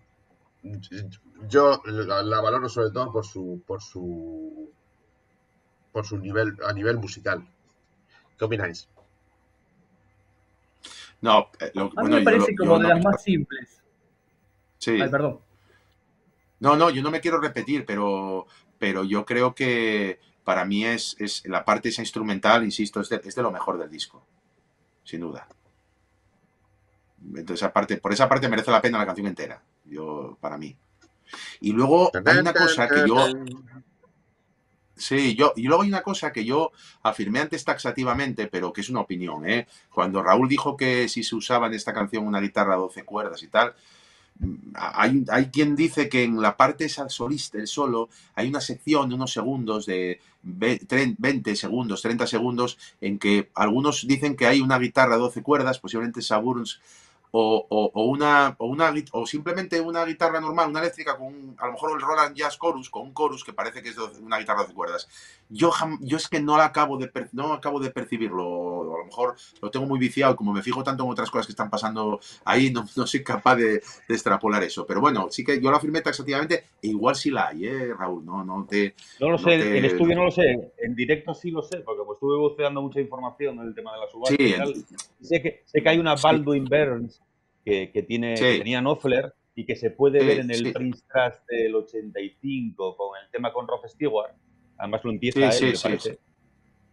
yo 1.49 1.81
la, 1.85 2.23
la 2.23 2.41
valoro 2.41 2.69
sobre 2.69 2.91
todo 2.91 3.11
por 3.11 3.25
su 3.25 3.61
por 3.67 3.81
su 3.81 4.71
por 5.95 6.05
su 6.05 6.17
nivel, 6.17 6.57
a 6.67 6.73
nivel 6.73 6.97
musical. 6.97 7.41
¿Qué 8.37 8.43
opináis? 8.43 8.89
No, 11.21 11.49
eh, 11.57 11.71
a 11.73 12.03
mí 12.03 12.09
me 12.09 12.21
parece 12.21 12.53
como 12.53 12.77
de 12.79 12.89
las 12.89 13.01
más 13.01 13.23
simples. 13.23 13.81
Sí. 14.77 14.99
Ay, 15.01 15.09
perdón. 15.09 15.39
No, 16.59 16.75
no, 16.75 16.89
yo 16.89 17.01
no 17.01 17.11
me 17.11 17.21
quiero 17.21 17.39
repetir, 17.39 17.85
pero, 17.85 18.45
pero 18.77 19.05
yo 19.05 19.25
creo 19.25 19.55
que 19.55 20.19
para 20.43 20.65
mí 20.65 20.83
es, 20.83 21.15
es 21.17 21.45
la 21.45 21.63
parte 21.63 21.87
esa 21.87 22.01
instrumental, 22.01 22.65
insisto, 22.65 22.99
es 22.99 23.07
de, 23.07 23.21
es 23.23 23.33
de, 23.33 23.41
lo 23.41 23.51
mejor 23.51 23.77
del 23.77 23.89
disco, 23.89 24.27
sin 25.05 25.21
duda. 25.21 25.47
Entonces, 27.23 27.63
aparte, 27.63 27.95
por 27.99 28.11
esa 28.11 28.27
parte 28.27 28.49
merece 28.49 28.69
la 28.69 28.81
pena 28.81 28.97
la 28.97 29.05
canción 29.05 29.27
entera, 29.27 29.63
yo, 29.85 30.37
para 30.41 30.57
mí. 30.57 30.75
Y 31.61 31.71
luego 31.71 32.11
hay 32.25 32.37
una 32.39 32.51
cosa 32.51 32.85
que 32.89 33.07
yo... 33.07 33.15
Sí, 34.97 35.35
yo, 35.35 35.53
y 35.57 35.63
luego 35.63 35.83
hay 35.83 35.89
una 35.89 36.03
cosa 36.03 36.31
que 36.31 36.45
yo 36.45 36.71
afirmé 37.03 37.39
antes 37.39 37.65
taxativamente, 37.65 38.47
pero 38.47 38.71
que 38.71 38.81
es 38.81 38.89
una 38.89 39.01
opinión, 39.01 39.47
¿eh? 39.47 39.67
Cuando 39.93 40.23
Raúl 40.23 40.47
dijo 40.47 40.77
que 40.77 41.09
si 41.09 41.23
se 41.23 41.35
usaba 41.35 41.67
en 41.67 41.73
esta 41.73 41.93
canción 41.93 42.25
una 42.25 42.39
guitarra 42.39 42.75
a 42.75 42.77
12 42.77 43.03
cuerdas 43.03 43.43
y 43.43 43.47
tal, 43.47 43.75
mm, 44.39 44.55
hay, 44.75 45.25
hay, 45.29 45.45
quien 45.47 45.75
dice 45.75 46.07
que 46.07 46.23
en 46.23 46.41
la 46.41 46.55
parte 46.55 46.85
esa 46.85 47.09
solista, 47.09 47.57
el 47.57 47.67
solo, 47.67 48.09
hay 48.35 48.47
una 48.47 48.61
sección 48.61 49.09
de 49.09 49.15
unos 49.15 49.33
segundos, 49.33 49.85
de 49.85 50.21
20 50.43 51.55
segundos, 51.55 52.01
30 52.01 52.27
segundos, 52.27 52.77
en 53.01 53.19
que 53.19 53.49
algunos 53.53 54.07
dicen 54.07 54.37
que 54.37 54.47
hay 54.47 54.61
una 54.61 54.79
guitarra 54.79 55.15
a 55.15 55.17
12 55.17 55.43
cuerdas, 55.43 55.79
posiblemente 55.79 56.21
Saburns 56.21 56.79
o, 57.37 57.91
una, 58.05 58.55
o, 58.59 58.65
una, 58.67 58.93
o 59.11 59.25
simplemente 59.25 59.81
una 59.81 60.05
guitarra 60.05 60.39
normal, 60.39 60.69
una 60.69 60.79
eléctrica, 60.79 61.17
con 61.17 61.55
a 61.57 61.65
lo 61.65 61.73
mejor 61.73 61.91
el 61.91 62.01
Roland 62.01 62.35
Jazz 62.35 62.57
Chorus, 62.57 62.89
con 62.89 63.03
un 63.07 63.13
chorus 63.13 63.43
que 63.43 63.51
parece 63.51 63.83
que 63.83 63.89
es 63.89 63.97
una 63.97 64.37
guitarra 64.37 64.63
de 64.63 64.73
cuerdas. 64.73 65.09
Yo, 65.49 65.71
yo 65.99 66.17
es 66.17 66.29
que 66.29 66.39
no, 66.39 66.57
la 66.57 66.65
acabo 66.65 66.97
de 66.97 67.11
no 67.33 67.53
acabo 67.53 67.81
de 67.81 67.91
percibirlo, 67.91 68.95
a 68.95 68.99
lo 68.99 69.05
mejor 69.05 69.35
lo 69.61 69.69
tengo 69.69 69.85
muy 69.85 69.99
viciado 69.99 70.33
y 70.33 70.35
como 70.37 70.53
me 70.53 70.61
fijo 70.61 70.81
tanto 70.81 71.03
en 71.03 71.09
otras 71.09 71.29
cosas 71.29 71.47
que 71.47 71.51
están 71.51 71.69
pasando 71.69 72.21
ahí, 72.45 72.71
no, 72.71 72.85
no 72.95 73.05
soy 73.05 73.21
capaz 73.21 73.57
de, 73.57 73.81
extrapolar 74.07 74.63
eso. 74.63 74.85
Pero 74.85 75.01
bueno, 75.01 75.27
sí 75.29 75.43
que 75.43 75.59
yo 75.59 75.69
lo 75.71 75.77
afirmé 75.77 76.01
taxativamente, 76.01 76.63
e 76.81 76.87
igual 76.87 77.15
sí 77.15 77.31
la 77.31 77.49
hay, 77.49 77.65
¿eh, 77.65 77.93
Raúl? 77.93 78.25
No, 78.25 78.45
no 78.45 78.65
te... 78.65 78.95
No 79.19 79.29
lo 79.29 79.37
sé, 79.37 79.77
en 79.77 79.83
estudio 79.83 80.15
no 80.15 80.25
lo 80.25 80.31
sé, 80.31 80.71
en 80.77 80.95
directo 80.95 81.33
sí 81.33 81.51
lo 81.51 81.61
sé, 81.61 81.79
porque 81.79 82.03
pues 82.05 82.15
estuve 82.15 82.37
buceando 82.37 82.81
mucha 82.81 83.01
información 83.01 83.59
en 83.59 83.67
el 83.67 83.75
tema 83.75 83.93
de 83.93 83.99
la 83.99 84.07
subasta 84.07 84.35
sí, 84.37 84.55
Sé, 85.21 85.41
que, 85.41 85.63
sé 85.65 85.81
que 85.81 85.89
hay 85.89 85.97
una 85.97 86.15
Baldwin 86.15 86.65
Burns 86.65 87.24
que, 87.65 88.05
tiene, 88.07 88.35
tenía 88.35 88.79
Knopfler 88.79 89.33
y 89.55 89.65
que 89.65 89.75
se 89.75 89.89
puede 89.89 90.23
ver 90.23 90.39
en 90.39 90.51
el 90.51 90.71
Prince 90.71 91.03
Trust 91.11 91.47
del 91.49 91.73
85 91.75 92.95
con 92.95 93.17
el 93.21 93.29
tema 93.31 93.51
con 93.51 93.67
Rob 93.67 93.81
Stewart. 93.87 94.33
Además 94.77 95.03
lo 95.03 95.11
empieza 95.11 95.49
él, 95.49 95.73
me 95.73 95.79
parece. 95.79 96.19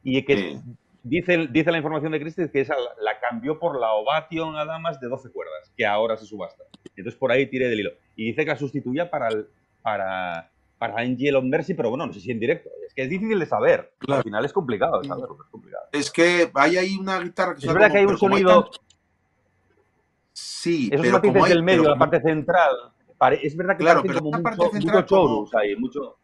Y 0.03 0.23
que 0.23 0.59
dice, 1.03 1.49
dice 1.49 1.71
la 1.71 1.79
información 1.79 2.13
de 2.13 2.21
Christie 2.21 2.51
que 2.51 2.61
esa 2.61 2.75
la 3.01 3.19
cambió 3.21 3.59
por 3.59 3.79
la 3.79 3.93
Ovation 3.93 4.57
a 4.57 4.65
damas 4.65 5.01
de 5.01 5.09
12 5.09 5.31
cuerdas, 5.31 5.73
que 5.77 5.85
ahora 5.85 6.17
se 6.17 6.25
subasta. 6.25 6.65
Entonces 6.97 7.19
por 7.19 7.31
ahí 7.33 7.47
tiré 7.47 7.69
del 7.69 7.81
hilo. 7.81 7.91
Y 8.17 8.27
dice 8.27 8.45
que 8.45 8.51
la 8.51 8.57
sustituía 8.57 9.11
para, 9.11 9.29
para, 9.83 10.51
para 10.79 11.01
Angel 11.01 11.37
of 11.37 11.45
Mercy, 11.45 11.75
pero 11.75 11.91
bueno, 11.91 12.07
no 12.07 12.13
sé 12.13 12.21
si 12.21 12.31
en 12.31 12.41
directo. 12.41 12.71
Es 12.87 12.95
que 12.95 13.03
es 13.03 13.11
difícil 13.11 13.39
de 13.39 13.47
saber. 13.47 13.93
Al 14.09 14.23
final 14.23 14.45
es 14.45 14.53
complicado, 14.53 15.03
¿sabes? 15.03 15.25
Es, 15.25 15.51
complicado. 15.51 15.85
es 15.93 16.11
que 16.11 16.51
hay 16.55 16.77
ahí 16.77 16.97
una 16.97 17.21
guitarra 17.21 17.55
que 17.55 17.67
Es 17.67 17.73
verdad 17.73 17.91
que 17.91 17.99
hay 17.99 18.05
un 18.05 18.19
sonido... 18.19 18.71
Sí, 20.63 20.89
Esos 20.93 21.05
pero 21.05 21.15
matices 21.15 21.49
del 21.49 21.63
medio, 21.65 21.83
la 21.83 21.99
parte 21.99 22.21
central, 22.21 22.93
es 23.33 23.57
verdad 23.57 23.77
que 23.77 23.83
claro, 23.83 24.03
pero 24.03 24.21
como 24.21 24.31
mucho, 24.31 24.71
mucho 24.73 25.03
chorus 25.03 25.55
ahí, 25.57 25.75
mucho... 25.75 26.17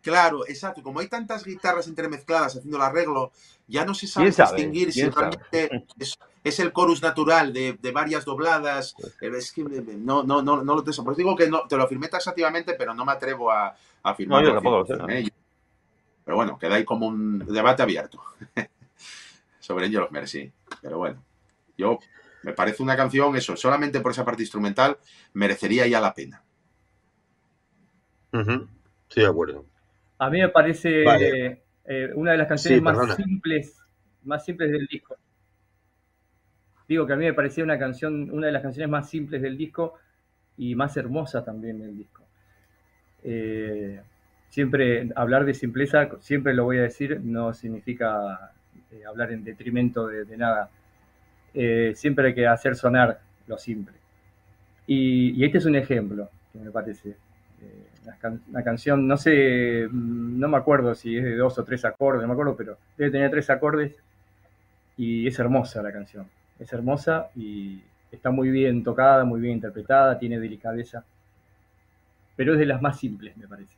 Claro, 0.00 0.46
exacto. 0.46 0.82
Como 0.82 1.00
hay 1.00 1.08
tantas 1.08 1.44
guitarras 1.44 1.86
entremezcladas 1.86 2.56
haciendo 2.56 2.78
el 2.78 2.82
arreglo, 2.82 3.32
ya 3.66 3.84
no 3.84 3.92
se 3.92 4.06
sabe, 4.06 4.30
distinguir 4.30 4.94
si 4.94 5.06
realmente 5.10 5.84
es, 6.44 6.58
el 6.58 6.72
chorus 6.72 7.02
natural 7.02 7.52
de, 7.52 7.92
varias 7.92 8.24
dobladas. 8.24 8.94
Pues 8.98 9.34
es 9.34 9.52
que 9.52 9.62
no, 9.62 10.22
no, 10.22 10.40
no, 10.40 10.62
no 10.62 10.74
lo 10.74 10.82
tengo. 10.82 11.04
Pues 11.04 11.18
digo 11.18 11.36
que 11.36 11.50
no, 11.50 11.66
te 11.68 11.76
lo 11.76 11.82
afirmé 11.82 12.08
taxativamente, 12.08 12.76
pero 12.78 12.94
no 12.94 13.04
me 13.04 13.12
atrevo 13.12 13.50
a, 13.50 13.66
a 13.66 13.76
afirmarlo. 14.02 14.58
No, 14.58 14.86
yo 14.86 15.08
¿eh? 15.10 15.28
Pero 16.24 16.36
bueno, 16.36 16.58
queda 16.58 16.76
ahí 16.76 16.84
como 16.86 17.08
un 17.08 17.40
debate 17.40 17.82
abierto 17.82 18.22
sobre 19.60 19.84
Angel 19.84 20.00
of 20.00 20.12
Mercy. 20.12 20.50
Pero 20.80 20.96
bueno, 20.96 21.22
yo 21.76 21.98
me 22.46 22.52
parece 22.52 22.80
una 22.80 22.96
canción, 22.96 23.34
eso, 23.34 23.56
solamente 23.56 24.00
por 24.00 24.12
esa 24.12 24.24
parte 24.24 24.42
instrumental, 24.42 24.98
merecería 25.32 25.84
ya 25.88 26.00
la 26.00 26.14
pena. 26.14 26.44
Sí, 29.08 29.20
de 29.20 29.26
acuerdo. 29.26 29.66
A 30.18 30.30
mí 30.30 30.40
me 30.40 30.48
parece 30.50 31.02
eh, 31.84 32.10
una 32.14 32.30
de 32.30 32.38
las 32.38 32.46
canciones 32.46 32.80
más 32.82 33.16
simples, 33.16 33.76
más 34.22 34.44
simples 34.44 34.70
del 34.70 34.86
disco. 34.86 35.16
Digo 36.88 37.04
que 37.04 37.14
a 37.14 37.16
mí 37.16 37.24
me 37.24 37.34
parecía 37.34 37.64
una 37.64 37.80
canción, 37.80 38.30
una 38.30 38.46
de 38.46 38.52
las 38.52 38.62
canciones 38.62 38.90
más 38.90 39.10
simples 39.10 39.42
del 39.42 39.58
disco 39.58 39.94
y 40.56 40.76
más 40.76 40.96
hermosa 40.96 41.44
también 41.44 41.80
del 41.80 41.96
disco. 41.96 42.22
Eh, 43.24 44.00
siempre 44.50 45.10
hablar 45.16 45.44
de 45.46 45.54
simpleza, 45.54 46.08
siempre 46.20 46.54
lo 46.54 46.62
voy 46.62 46.78
a 46.78 46.82
decir, 46.82 47.20
no 47.24 47.52
significa 47.54 48.52
eh, 48.92 49.04
hablar 49.04 49.32
en 49.32 49.42
detrimento 49.42 50.06
de, 50.06 50.36
nada. 50.36 50.70
Eh, 51.58 51.94
siempre 51.94 52.28
hay 52.28 52.34
que 52.34 52.46
hacer 52.46 52.76
sonar 52.76 53.18
lo 53.46 53.56
simple. 53.56 53.94
Y, 54.86 55.42
este 55.42 55.56
es 55.58 55.64
un 55.64 55.74
ejemplo, 55.74 56.28
que 56.52 56.58
me 56.58 56.70
parece. 56.70 57.16
Eh, 57.62 57.86
la, 58.52 58.62
canción, 58.62 59.08
no 59.08 59.16
sé, 59.16 59.88
mm, 59.90 60.38
no 60.38 60.48
me 60.48 60.58
acuerdo 60.58 60.94
si 60.94 61.16
es 61.16 61.24
de 61.24 61.34
dos 61.34 61.58
o 61.58 61.64
tres 61.64 61.86
acordes, 61.86 62.20
no 62.20 62.28
me 62.28 62.34
acuerdo, 62.34 62.54
pero 62.56 62.76
debe 62.98 63.10
tener 63.10 63.30
tres 63.30 63.48
acordes 63.48 63.96
y 64.98 65.26
es 65.26 65.38
hermosa 65.38 65.82
la 65.82 65.92
canción. 65.92 66.28
Es 66.58 66.70
hermosa 66.74 67.30
y 67.34 67.82
está 68.12 68.30
muy 68.30 68.50
bien 68.50 68.84
tocada, 68.84 69.24
muy 69.24 69.40
bien 69.40 69.54
interpretada, 69.54 70.18
tiene 70.18 70.38
delicadeza, 70.38 71.04
pero 72.36 72.52
es 72.52 72.58
de 72.58 72.66
las 72.66 72.82
más 72.82 72.98
simples, 73.00 73.34
me 73.38 73.48
parece. 73.48 73.76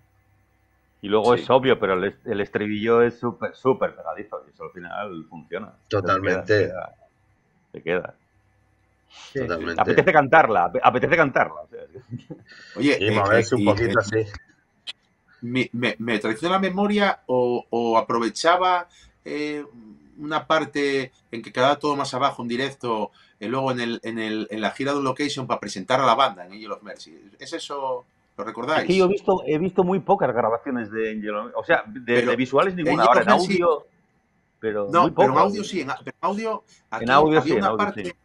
Y 1.01 1.09
luego 1.09 1.33
es 1.33 1.49
obvio, 1.49 1.79
pero 1.79 1.95
el, 1.95 2.41
estribillo 2.41 3.03
es 3.03 3.21
súper, 3.21 3.55
súper 3.55 3.95
pegadizo 3.95 4.43
y 4.45 4.51
eso 4.51 4.65
al 4.65 4.73
final 4.73 5.25
funciona. 5.31 5.73
Totalmente. 5.89 6.59
Se 6.59 6.67
queda. 6.67 6.93
Totalmente. 9.33 9.81
Apetece 9.81 10.13
cantarla, 10.13 10.73
apetece 10.83 11.17
cantarla. 11.17 11.63
Oye, 12.77 12.93
eh, 12.95 13.15
eh, 13.15 13.45
un 13.53 13.65
poquito 13.65 13.99
así. 13.99 14.27
Me, 15.41 15.71
me, 15.73 16.19
traiciona 16.19 16.55
la 16.55 16.61
memoria 16.61 17.21
o, 17.27 17.97
aprovechaba 17.97 18.89
eh, 19.25 19.65
una 20.19 20.47
parte 20.47 21.13
en 21.31 21.43
que 21.43 21.53
quedaba 21.53 21.79
todo 21.79 21.95
más 21.95 22.13
abajo 22.15 22.43
en 22.43 22.49
directo 22.49 23.13
y 23.39 23.47
luego 23.47 23.71
en, 23.71 23.81
el, 23.81 24.01
en, 24.03 24.19
el, 24.19 24.49
en 24.51 24.61
la 24.61 24.73
gira 24.73 24.93
de 24.93 24.99
un 24.99 25.05
location 25.05 25.47
para 25.47 25.61
presentar 25.61 26.01
a 26.01 26.07
la 26.07 26.17
banda 26.17 26.45
en 26.45 26.53
Angel 26.53 26.73
of 26.73 26.83
Mercy. 26.83 27.17
¿Es 27.39 27.53
eso? 27.53 28.05
¿Lo 28.37 28.45
recordáis? 28.45 28.89
Es 28.89 28.97
yo 28.97 29.05
he 29.05 29.09
visto, 29.09 29.43
he 29.47 29.59
visto 29.59 29.85
muy 29.85 30.01
pocas 30.01 30.35
grabaciones 30.35 30.91
de 30.91 31.13
Angel 31.13 31.35
of 31.37 31.45
Mercy. 31.45 31.59
O 31.59 31.65
sea, 31.65 31.85
de, 31.87 32.37
visuales 32.37 32.75
ninguna. 32.75 33.05
Ahora 33.05 33.23
en 33.23 33.31
audio. 33.31 33.87
Pero 34.61 34.89
no, 34.91 35.15
pero 35.15 35.33
en 35.33 35.39
audio 35.39 35.65
sí. 35.65 35.81
En, 35.81 35.91
audio, 36.21 36.65
en 37.01 37.11
audio 37.11 37.43
sí. 37.43 37.53
Una 37.53 37.77
parte, 37.77 38.17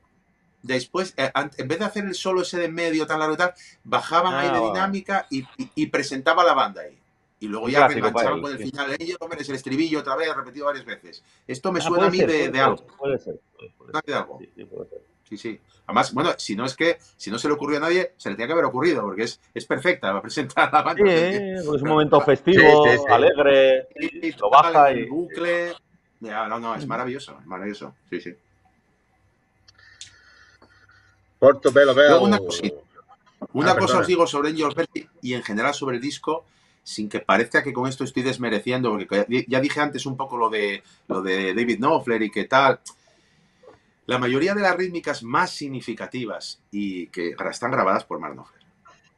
Después, 0.64 1.14
eh, 1.18 1.30
en 1.58 1.68
vez 1.68 1.80
de 1.80 1.86
hacer 1.86 2.06
el 2.06 2.16
solo 2.16 2.42
ese 2.42 2.58
de 2.58 2.70
medio 2.70 3.06
tan 3.06 3.20
largo 3.20 3.36
y 3.36 3.38
tal, 3.38 3.54
bajaban 3.84 4.34
ahí 4.34 4.50
de 4.50 4.58
ah, 4.58 4.72
dinámica 4.72 5.28
y, 5.30 5.46
y, 5.76 5.88
presentaba 5.88 6.42
la 6.46 6.54
banda 6.54 6.84
ahí. 6.84 6.98
Y 7.42 7.50
luego 7.50 7.68
ya 7.68 7.86
enganchaban 7.88 8.42
con 8.42 8.50
el 8.50 8.58
final. 8.58 8.96
Ellos 8.98 9.18
es 9.38 9.50
el 9.50 9.56
estribillo 9.56 10.00
otra 10.00 10.16
vez, 10.16 10.34
repetido 10.34 10.68
varias 10.68 10.86
veces. 10.86 11.22
Esto 11.46 11.74
me 11.74 11.80
ah, 11.80 11.82
suena 11.82 12.08
a 12.08 12.10
mí 12.10 12.20
de, 12.20 12.48
algo. 12.62 12.88
Puede 12.98 13.20
ser. 13.20 13.42
Puede 13.78 13.92
ser. 14.06 14.16
algo. 14.16 14.40
Sí, 14.40 14.64
puede 14.64 14.90
ser. 14.90 15.02
Sí, 15.28 15.38
sí. 15.38 15.60
Además, 15.86 16.14
bueno, 16.14 16.32
si 16.38 16.56
no 16.56 16.64
es 16.64 16.78
que, 16.78 16.98
si 17.18 17.30
no 17.30 17.38
se 17.38 17.50
le 17.50 17.56
ocurrió 17.56 17.78
a 17.80 17.82
nadie, 17.82 18.14
se 18.16 18.30
le 18.30 18.36
tenía 18.36 18.48
que 18.48 18.54
haber 18.54 18.66
ocurrido, 18.66 19.02
porque 19.02 19.24
es, 19.24 19.42
es 19.54 19.66
perfecta, 19.66 20.14
va 20.14 20.20
a 20.20 20.22
presentar 20.22 20.72
la 20.72 20.82
banda. 20.82 21.04
Sí, 21.06 21.12
es 21.12 21.68
un 21.68 21.90
momento 21.90 22.22
festivo, 22.22 22.86
alegre, 23.10 23.90
lo 24.40 24.50
baja 24.50 24.94
y... 24.94 25.10
bucle. 25.10 25.74
No, 26.32 26.60
no, 26.60 26.76
es 26.76 26.88
maravilloso, 26.88 27.38
es 27.40 27.45
maravilloso. 27.45 27.94
Sí, 28.10 28.22
sí. 28.22 28.36
una, 33.52 33.72
ah, 33.72 33.78
cosa 33.78 34.00
os 34.00 34.08
digo 34.08 34.26
sobre 34.26 34.50
Angel 34.50 34.74
Percy 34.74 35.10
y 35.22 35.34
en 35.34 35.44
general 35.44 35.74
sobre 35.74 35.98
el 35.98 36.02
disco, 36.02 36.45
sin 36.84 37.10
que 37.10 37.20
parezca 37.20 37.62
que 37.62 37.74
con 37.74 37.90
esto 37.90 38.06
estoy 38.06 38.24
desmereciendo, 38.24 38.91
porque 38.91 39.45
ya 39.48 39.60
dije 39.60 39.82
antes 39.82 40.06
un 40.06 40.16
poco 40.16 40.38
lo 40.38 40.50
de, 40.50 40.84
lo 41.10 41.22
de 41.22 41.54
David 41.54 41.80
Knopfler 41.80 42.22
y 42.22 42.32
qué 42.32 42.45
tal. 42.45 42.80
La 44.06 44.18
mayoría 44.18 44.54
de 44.54 44.62
las 44.62 44.76
rítmicas 44.76 45.24
más 45.24 45.52
significativas 45.52 46.62
y 46.72 47.08
que 47.08 47.35
están 47.52 47.72
grabadas 47.72 48.06
por 48.06 48.19
Mark 48.19 48.35
Knopfler. 48.35 48.64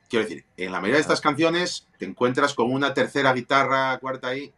Quiero 0.10 0.26
decir, 0.26 0.46
en 0.58 0.72
la 0.72 0.80
mayoría 0.80 0.98
de 0.98 1.02
estas 1.02 1.22
canciones 1.22 1.88
te 1.98 2.06
encuentras 2.06 2.54
con 2.54 2.72
una 2.72 2.94
tercera 2.94 3.34
guitarra, 3.34 3.98
cuarta 4.00 4.30
ahí. 4.30 4.54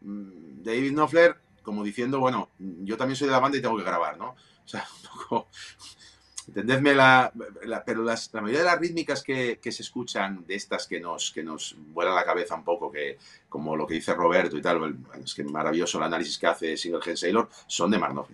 Mm, 0.00 0.62
David 0.62 0.92
Knopfler, 0.92 1.36
como 1.68 1.84
diciendo, 1.84 2.18
bueno, 2.18 2.48
yo 2.58 2.96
también 2.96 3.14
soy 3.14 3.26
de 3.26 3.32
la 3.32 3.40
banda 3.40 3.58
y 3.58 3.60
tengo 3.60 3.76
que 3.76 3.84
grabar, 3.84 4.16
¿no? 4.16 4.30
O 4.30 4.68
sea, 4.68 4.88
un 5.12 5.20
poco, 5.20 5.48
Entendedme 6.46 6.94
la, 6.94 7.30
pero 7.84 8.02
las, 8.02 8.32
la 8.32 8.40
mayoría 8.40 8.60
de 8.60 8.70
las 8.70 8.80
rítmicas 8.80 9.22
que, 9.22 9.58
que, 9.60 9.70
se 9.70 9.82
escuchan, 9.82 10.46
de 10.46 10.54
estas 10.54 10.86
que 10.86 10.98
nos, 10.98 11.30
que 11.30 11.42
nos 11.42 11.76
vuelan 11.92 12.14
la 12.14 12.24
cabeza 12.24 12.54
un 12.54 12.64
poco, 12.64 12.90
que 12.90 13.18
como 13.50 13.76
lo 13.76 13.86
que 13.86 13.92
dice 13.96 14.14
Roberto 14.14 14.56
y 14.56 14.62
tal, 14.62 14.96
es 15.22 15.34
que 15.34 15.44
maravilloso 15.44 15.98
el 15.98 16.04
análisis 16.04 16.38
que 16.38 16.46
hace 16.46 16.78
Single 16.78 17.16
Sailor, 17.18 17.50
son 17.66 17.90
de 17.90 17.98
Mark 17.98 18.26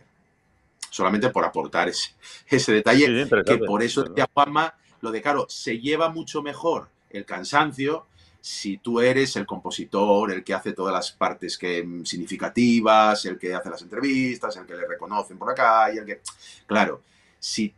Solamente 0.90 1.30
por 1.30 1.44
aportar 1.44 1.88
ese, 1.88 2.12
ese 2.46 2.72
detalle, 2.72 3.28
que 3.44 3.58
por 3.58 3.82
eso 3.82 4.04
decía 4.04 4.30
Juanma, 4.32 4.74
lo 5.00 5.10
de 5.10 5.20
claro, 5.20 5.46
se 5.48 5.80
lleva 5.80 6.08
mucho 6.08 6.40
mejor 6.40 6.90
el 7.10 7.24
cansancio 7.24 8.06
si 8.44 8.76
tú 8.76 9.00
eres 9.00 9.36
el 9.36 9.47
compositor, 9.47 10.31
el 10.31 10.44
que 10.44 10.52
hace 10.52 10.74
todas 10.74 10.92
las 10.92 11.12
partes 11.12 11.56
que, 11.56 12.02
significativas, 12.05 13.24
el 13.24 13.39
que 13.39 13.55
hace 13.55 13.70
las 13.70 13.81
entrevistas, 13.81 14.55
el 14.58 14.66
que 14.66 14.74
le 14.74 14.86
reconocen 14.86 15.39
por 15.39 15.50
acá, 15.50 15.90
y 15.90 15.97
el 15.97 16.05
que... 16.05 16.20
Claro, 16.66 17.00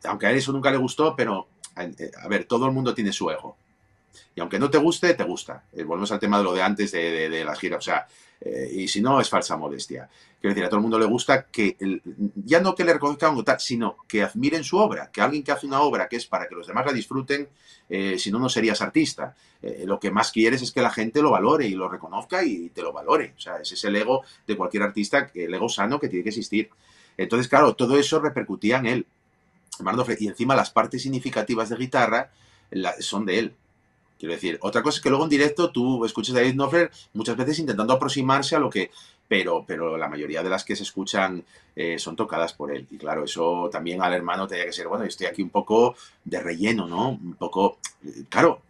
aunque 0.07 0.27
a 0.27 0.31
él 0.33 0.39
eso 0.39 0.51
nunca 0.51 0.73
le 0.73 0.77
gustó, 0.77 1.15
pero 1.15 1.47
eh, 1.77 2.11
a 2.21 2.27
ver, 2.27 2.47
todo 2.47 2.67
el 2.67 2.73
mundo 2.73 2.93
tiene 2.95 3.13
su 3.13 3.31
ego. 3.31 3.57
Y 4.35 4.41
aunque 4.41 4.59
no 4.59 4.71
te 4.71 4.79
guste, 4.79 5.15
te 5.15 5.25
gusta. 5.25 5.65
Eh, 5.73 5.85
volvemos 5.85 6.11
al 6.13 6.19
tema 6.19 6.39
de 6.39 6.45
lo 6.45 6.55
de 6.55 6.63
antes 6.63 6.93
de, 6.93 7.29
de, 7.29 7.45
las 7.45 7.59
giras. 7.59 7.79
O 7.79 7.83
sea, 7.83 8.07
eh, 8.41 8.71
y 8.73 8.89
si 8.89 9.01
no, 9.01 9.21
es 9.21 9.29
falsa 9.29 9.57
modestia. 9.57 10.09
Quiero 10.41 10.55
decir, 10.55 10.65
a 10.65 10.69
todo 10.69 10.79
el 10.79 10.83
mundo 10.83 10.99
le 10.99 11.07
gusta 11.07 11.47
que, 11.47 11.77
ya 12.45 12.61
no 12.61 12.75
que 12.75 12.85
le 12.85 12.93
reconozcan 12.93 13.43
tal, 13.45 13.61
sino 13.61 13.97
que 14.07 14.23
admiren 14.23 14.65
su 14.65 14.79
obra. 14.79 15.11
Que 15.11 15.21
alguien 15.21 15.43
que 15.43 15.53
hace 15.53 15.67
una 15.67 15.81
obra 15.81 16.09
que 16.09 16.17
es 16.17 16.27
para 16.27 16.49
que 16.49 16.55
los 16.55 16.67
demás 16.67 16.87
la 16.87 16.93
disfruten, 16.93 17.49
si 17.89 18.31
no, 18.31 18.39
no 18.39 18.49
serías 18.49 18.83
artista. 18.83 19.35
lo 19.85 19.99
que 19.99 20.11
más 20.11 20.33
quieres 20.33 20.61
es 20.63 20.73
que 20.73 20.83
la 20.83 20.91
gente 20.91 21.23
lo 21.23 21.31
valore 21.31 21.67
y 21.67 21.75
lo 21.75 21.89
reconozca 21.89 22.45
y 22.45 22.71
te 22.71 22.83
lo 22.83 22.93
valore. 22.93 23.35
O 23.37 23.41
sea, 23.41 23.57
ese 23.57 23.75
es 23.75 23.85
el 23.85 23.97
ego 23.97 24.23
de 24.47 24.57
cualquier 24.57 24.83
artista, 24.83 25.31
el 25.35 25.55
ego 25.55 25.69
sano 25.69 25.99
que 25.99 26.09
tiene 26.09 26.23
que 26.23 26.31
existir. 26.31 26.71
Entonces, 27.17 27.49
claro, 27.49 27.75
todo 27.75 27.99
eso 27.99 28.21
repercutía 28.21 28.79
en 28.79 28.87
él. 28.87 29.07
Y 30.19 30.29
encima 30.29 30.57
las 30.57 30.71
partes 30.71 31.03
significativas 31.03 31.69
de 31.69 31.77
guitarra 31.77 32.31
son 33.01 33.27
de 33.27 33.39
él. 33.39 33.55
Quiero 34.19 34.35
decir, 34.35 34.59
otra 34.63 34.83
cosa 34.83 34.97
es 34.97 35.03
que 35.03 35.11
luego 35.11 35.25
en 35.25 35.31
directo 35.31 35.71
tú 35.71 36.05
escuchas 36.05 36.35
a 36.35 36.39
David 36.39 36.55
Knopfler 36.55 36.91
muchas 37.15 37.37
veces 37.37 37.59
intentando 37.59 37.93
aproximarse 37.93 38.57
a 38.57 38.59
lo 38.59 38.71
que... 38.71 38.91
Pero, 39.29 39.65
pero 39.67 39.97
la 39.97 40.09
mayoría 40.09 40.43
de 40.45 40.51
las 40.51 40.65
que 40.65 40.77
se 40.77 40.85
escuchan 40.85 41.45
eh, 41.75 41.99
son 41.99 42.15
tocadas 42.15 42.53
por 42.53 42.73
él. 42.73 42.87
Y 42.93 42.97
claro, 42.97 43.25
eso 43.25 43.69
también 43.73 44.01
al 44.01 44.15
hermano 44.15 44.47
tenía 44.47 44.65
que 44.65 44.73
ser, 44.73 44.87
bueno, 44.87 45.05
estoy 45.05 45.27
aquí 45.27 45.43
un 45.43 45.51
poco 45.51 45.97
de 46.25 46.41
relleno, 46.41 46.87
¿no? 46.87 47.11
Un 47.11 47.35
poco... 47.35 47.79
Claro, 48.29 48.63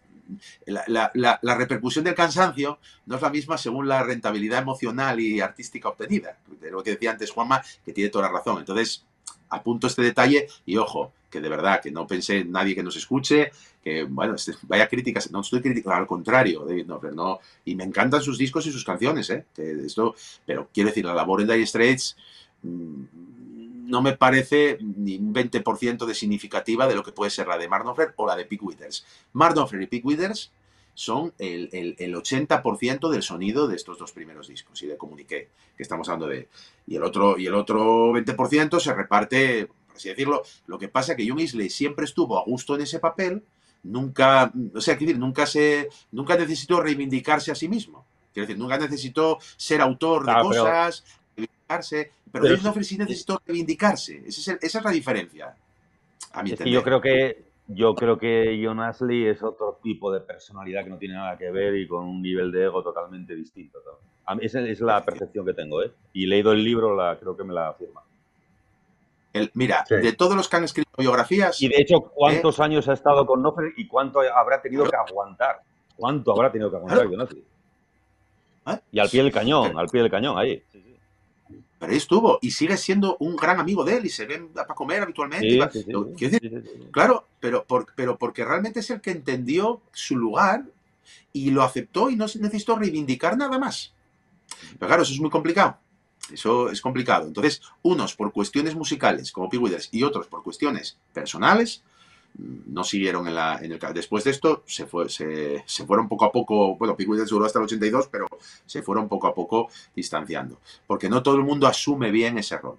la, 0.64 1.10
la, 1.14 1.54
repercusión 1.54 2.04
del 2.04 2.14
cansancio 2.14 2.78
no 3.06 3.16
es 3.16 3.22
la 3.22 3.30
misma 3.30 3.58
según 3.58 3.86
la 3.88 4.02
rentabilidad 4.02 4.60
emocional 4.60 5.20
y 5.20 5.40
artística 5.40 5.88
obtenida. 5.88 6.38
Lo 6.70 6.82
que 6.82 6.92
decía 6.92 7.12
antes 7.12 7.30
Juanma, 7.30 7.62
que 7.84 7.92
tiene 7.92 8.10
toda 8.10 8.26
la 8.26 8.32
razón. 8.32 8.58
Entonces, 8.58 9.04
apunto 9.50 9.86
este 9.86 10.02
detalle 10.02 10.48
y 10.64 10.76
ojo, 10.76 11.12
que 11.30 11.40
de 11.40 11.48
verdad, 11.48 11.80
que 11.82 11.90
no 11.90 12.06
pensé 12.06 12.38
en 12.38 12.52
nadie 12.52 12.74
que 12.74 12.82
nos 12.82 12.96
escuche, 12.96 13.50
que 13.82 14.04
bueno, 14.04 14.34
este, 14.34 14.54
vaya 14.62 14.88
críticas, 14.88 15.30
no 15.30 15.40
estoy 15.40 15.60
criticando, 15.60 15.96
al 15.96 16.06
contrario, 16.06 16.64
David 16.64 16.86
no, 16.86 17.40
y 17.64 17.74
me 17.74 17.84
encantan 17.84 18.22
sus 18.22 18.38
discos 18.38 18.66
y 18.66 18.72
sus 18.72 18.84
canciones, 18.84 19.28
¿eh? 19.30 19.44
esto, 19.56 20.14
pero 20.44 20.68
quiero 20.72 20.88
decir, 20.88 21.04
la 21.04 21.14
labor 21.14 21.40
en 21.40 21.48
Dire 21.48 21.66
Straits 21.66 22.16
mm, 22.62 23.04
no 23.86 24.02
me 24.02 24.16
parece 24.16 24.78
ni 24.80 25.16
un 25.16 25.32
20% 25.32 26.06
de 26.06 26.14
significativa 26.14 26.86
de 26.88 26.94
lo 26.94 27.04
que 27.04 27.12
puede 27.12 27.30
ser 27.30 27.46
la 27.46 27.56
de 27.56 27.68
Mark 27.68 27.86
o 28.16 28.26
la 28.26 28.36
de 28.36 28.44
Pick 28.44 28.62
Withers. 28.62 29.06
Mark 29.32 29.54
y 29.80 29.86
Pick 29.86 30.04
Withers 30.04 30.50
son 30.96 31.34
el, 31.38 31.68
el, 31.98 32.14
80% 32.14 33.10
del 33.10 33.22
sonido 33.22 33.68
de 33.68 33.76
estos 33.76 33.98
dos 33.98 34.12
primeros 34.12 34.48
discos 34.48 34.82
y 34.82 34.86
de 34.86 34.96
Comuniqué, 34.96 35.50
que 35.76 35.82
estamos 35.82 36.08
hablando 36.08 36.26
de... 36.26 36.48
Y 36.86 36.96
el 36.96 37.02
otro, 37.02 37.38
y 37.38 37.46
el 37.46 37.54
otro 37.54 38.12
20% 38.12 38.80
se 38.80 38.94
reparte, 38.94 39.66
por 39.66 39.94
así 39.94 40.08
decirlo. 40.08 40.42
Lo 40.66 40.78
que 40.78 40.88
pasa 40.88 41.12
es 41.12 41.18
que 41.18 41.28
John 41.28 41.38
Isley 41.38 41.68
siempre 41.68 42.06
estuvo 42.06 42.38
a 42.38 42.44
gusto 42.44 42.74
en 42.74 42.80
ese 42.80 42.98
papel, 42.98 43.44
nunca, 43.82 44.50
o 44.74 44.80
sea, 44.80 44.94
decir, 44.94 45.18
nunca, 45.18 45.44
se, 45.44 45.90
nunca 46.12 46.34
necesitó 46.34 46.80
reivindicarse 46.80 47.52
a 47.52 47.54
sí 47.54 47.68
mismo. 47.68 48.06
Quiero 48.32 48.46
decir, 48.46 48.58
nunca 48.58 48.78
necesitó 48.78 49.38
ser 49.54 49.82
autor 49.82 50.24
de 50.24 50.32
cosas, 50.40 51.04
reivindicarse, 51.36 52.10
pero, 52.32 52.44
pero 52.72 52.84
sí 52.84 52.96
necesitó 52.96 53.42
reivindicarse. 53.46 54.22
Esa 54.26 54.52
es, 54.54 54.58
esa 54.62 54.78
es 54.78 54.84
la 54.84 54.90
diferencia. 54.90 55.54
A 56.32 56.42
mi 56.42 56.54
yo 56.54 56.82
creo 56.82 57.02
que 57.02 57.45
yo 57.68 57.94
creo 57.94 58.18
que 58.18 58.60
John 58.62 58.80
Ashley 58.80 59.26
es 59.26 59.42
otro 59.42 59.78
tipo 59.82 60.12
de 60.12 60.20
personalidad 60.20 60.84
que 60.84 60.90
no 60.90 60.98
tiene 60.98 61.14
nada 61.14 61.36
que 61.36 61.50
ver 61.50 61.76
y 61.76 61.88
con 61.88 62.04
un 62.04 62.22
nivel 62.22 62.52
de 62.52 62.64
ego 62.64 62.82
totalmente 62.82 63.34
distinto. 63.34 63.78
esa 64.40 64.60
es 64.60 64.80
la 64.80 65.04
percepción 65.04 65.44
que 65.44 65.54
tengo, 65.54 65.82
¿eh? 65.82 65.92
Y 66.12 66.26
leído 66.26 66.52
el 66.52 66.62
libro, 66.62 66.94
la, 66.94 67.18
creo 67.18 67.36
que 67.36 67.44
me 67.44 67.52
la 67.52 67.68
afirma. 67.68 68.02
El, 69.32 69.50
mira, 69.54 69.84
de 69.88 70.12
todos 70.12 70.34
los 70.36 70.48
que 70.48 70.56
han 70.56 70.64
escrito 70.64 70.90
biografías... 70.96 71.60
Y 71.60 71.68
de 71.68 71.76
hecho, 71.78 72.00
¿cuántos 72.00 72.58
¿eh? 72.58 72.62
años 72.62 72.88
ha 72.88 72.94
estado 72.94 73.26
con 73.26 73.42
Nofre 73.42 73.74
y 73.76 73.86
cuánto 73.86 74.20
habrá 74.20 74.62
tenido 74.62 74.84
que 74.88 74.96
aguantar? 74.96 75.60
¿Cuánto 75.96 76.32
habrá 76.32 76.50
tenido 76.50 76.70
que 76.70 76.76
aguantar 76.76 77.06
John 77.06 77.20
Ashley? 77.20 77.44
¿Eh? 78.68 78.78
Y 78.92 78.98
al 78.98 79.10
pie 79.10 79.22
del 79.22 79.32
cañón, 79.32 79.78
al 79.78 79.88
pie 79.88 80.02
del 80.02 80.10
cañón, 80.10 80.38
ahí. 80.38 80.62
Pero 81.78 81.92
ahí 81.92 81.98
estuvo 81.98 82.38
y 82.40 82.50
sigue 82.50 82.76
siendo 82.76 83.16
un 83.20 83.36
gran 83.36 83.60
amigo 83.60 83.84
de 83.84 83.98
él 83.98 84.06
y 84.06 84.08
se 84.08 84.24
ven 84.24 84.48
para 84.48 84.66
comer 84.74 85.02
habitualmente. 85.02 85.58
claro, 86.90 87.26
pero, 87.38 87.66
pero 87.94 88.18
porque 88.18 88.44
realmente 88.44 88.80
es 88.80 88.90
el 88.90 89.00
que 89.00 89.10
entendió 89.10 89.82
su 89.92 90.16
lugar 90.16 90.64
y 91.32 91.50
lo 91.50 91.62
aceptó 91.62 92.08
y 92.08 92.16
no 92.16 92.24
necesitó 92.24 92.76
reivindicar 92.76 93.36
nada 93.36 93.58
más. 93.58 93.92
Pero 94.78 94.86
claro, 94.86 95.02
eso 95.02 95.12
es 95.12 95.20
muy 95.20 95.30
complicado. 95.30 95.78
Eso 96.32 96.70
es 96.70 96.80
complicado. 96.80 97.26
Entonces, 97.26 97.62
unos 97.82 98.14
por 98.14 98.32
cuestiones 98.32 98.74
musicales, 98.74 99.30
como 99.30 99.48
Pig 99.48 99.60
y 99.92 100.02
otros 100.02 100.26
por 100.26 100.42
cuestiones 100.42 100.98
personales, 101.12 101.82
no 102.38 102.84
siguieron 102.84 103.26
en, 103.28 103.34
la, 103.34 103.58
en 103.62 103.72
el... 103.72 103.78
Después 103.94 104.24
de 104.24 104.30
esto, 104.30 104.62
se, 104.66 104.86
fue, 104.86 105.08
se, 105.08 105.64
fueron 105.86 106.08
poco 106.08 106.24
a 106.24 106.32
poco, 106.32 106.76
bueno, 106.76 106.96
Pig 106.96 107.08
duró 107.08 107.46
hasta 107.46 107.58
el 107.58 107.64
82, 107.64 108.08
pero 108.10 108.26
se 108.66 108.82
fueron 108.82 109.08
poco 109.08 109.26
a 109.26 109.34
poco 109.34 109.68
distanciando, 109.94 110.60
porque 110.86 111.08
no 111.08 111.22
todo 111.22 111.36
el 111.36 111.44
mundo 111.44 111.66
asume 111.66 112.10
bien 112.10 112.38
ese 112.38 112.58
rol. 112.58 112.78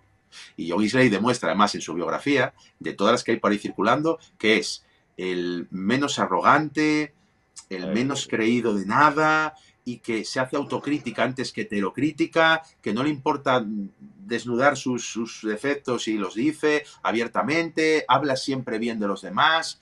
Y 0.56 0.70
John 0.70 0.84
Isley 0.84 1.10
demuestra 1.10 1.50
además 1.50 1.74
en 1.76 1.82
su 1.82 1.94
biografía, 1.94 2.54
de 2.80 2.94
todas 2.94 3.14
las 3.14 3.24
que 3.24 3.32
hay 3.32 3.40
por 3.40 3.52
ahí 3.52 3.58
circulando, 3.58 4.20
que 4.38 4.58
es 4.58 4.86
el 5.16 5.68
menos 5.72 6.20
arrogante, 6.20 7.14
el 7.70 7.88
menos 7.88 8.28
creído 8.28 8.76
de 8.76 8.86
nada, 8.86 9.56
y 9.88 10.00
que 10.00 10.26
se 10.26 10.42
hace 10.42 10.58
autocrítica 10.58 11.24
antes 11.24 11.54
que 11.54 11.62
heterocrítica, 11.62 12.62
que 12.82 12.94
no 12.94 13.04
le 13.04 13.10
importa 13.10 13.64
desnudar 13.66 14.76
sus, 14.76 15.40
defectos 15.44 16.10
y 16.10 16.18
los 16.18 16.36
dice 16.36 16.84
abiertamente, 17.04 18.04
habla 18.06 18.36
siempre 18.36 18.80
bien 18.80 19.00
de 19.00 19.08
los 19.08 19.22
demás. 19.22 19.82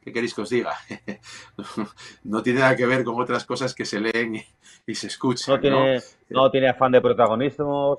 ¿Qué 0.00 0.10
queréis 0.10 0.32
que 0.32 0.40
os 0.40 0.48
diga? 0.48 0.72
no 2.24 2.42
tiene 2.42 2.60
nada 2.60 2.74
que 2.74 2.86
ver 2.86 3.04
con 3.04 3.20
otras 3.20 3.44
cosas 3.44 3.74
que 3.74 3.84
se 3.84 4.00
leen 4.00 4.42
y, 4.86 4.94
se 4.94 5.08
escuchan. 5.08 5.60
No 6.30 6.50
tiene, 6.50 6.70
afán 6.70 6.92
de 6.92 7.02
protagonismo. 7.02 7.98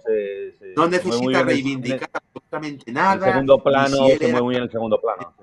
no 0.75 0.88
necesita 0.88 1.43
reivindicar 1.43 2.09
absolutamente 2.11 2.91
nada. 2.91 3.27
En 3.27 3.33
segundo 3.33 3.61
plano, 3.61 4.07
se 4.07 4.27
mueve 4.27 4.41
muy 4.41 4.53
bien 4.53 4.64
en 4.64 4.64
el 4.64 4.72
segundo 4.72 4.99
plano. 4.99 5.35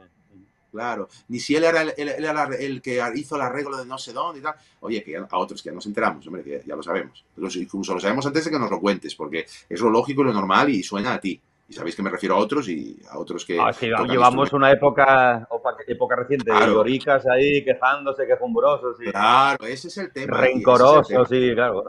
Claro, 0.71 1.09
ni 1.29 1.41
si 1.41 1.57
él 1.57 1.65
era 1.65 1.83
el, 1.83 2.81
que 2.81 3.03
hizo 3.17 3.37
el 3.37 3.43
arreglo 3.43 3.77
de 3.77 3.87
no 3.87 3.99
sé 3.99 4.13
dónde 4.13 4.39
y 4.39 4.43
tal. 4.43 4.55
Oye, 4.81 5.03
que 5.03 5.17
a 5.17 5.27
otros 5.33 5.63
que 5.63 5.71
ya 5.71 5.75
nos 5.75 5.87
enteramos, 5.87 6.27
hombre, 6.27 6.45
que 6.45 6.63
ya 6.65 6.77
lo 6.77 6.83
sabemos. 6.83 7.25
Incluso 7.57 7.95
lo 7.95 8.01
sabemos 8.01 8.25
antes 8.27 8.45
de 8.45 8.51
que 8.51 8.59
nos 8.59 8.71
lo 8.71 8.81
cuentes, 8.81 9.15
porque 9.15 9.47
es 9.69 9.81
lo 9.81 9.91
lógico 9.91 10.23
y 10.23 10.27
lo 10.27 10.33
normal 10.33 10.71
y 10.71 10.83
suena 10.83 11.15
a 11.15 11.21
ti. 11.21 11.41
Y 11.69 11.73
sabéis 11.73 11.95
que 11.95 12.03
me 12.03 12.11
refiero 12.11 12.35
a 12.35 12.39
otros 12.39 12.69
y 12.69 13.01
a 13.09 13.19
otros 13.19 13.45
que. 13.45 13.59
Ah, 13.61 13.71
llevamos 14.05 14.53
una 14.53 14.73
época, 14.73 15.49
época 15.87 16.17
reciente 16.17 16.53
de 16.53 16.67
lloricas 16.67 17.25
ahí 17.27 17.65
quejándose, 17.65 18.27
quejumbrosos. 18.27 18.97
Y... 19.01 19.11
Claro, 19.11 19.65
ese 19.67 19.89
es 19.89 19.99
el 19.99 20.13
tema. 20.13 20.37
Rencorosos, 20.37 21.29
sí, 21.29 21.53
claro. 21.55 21.85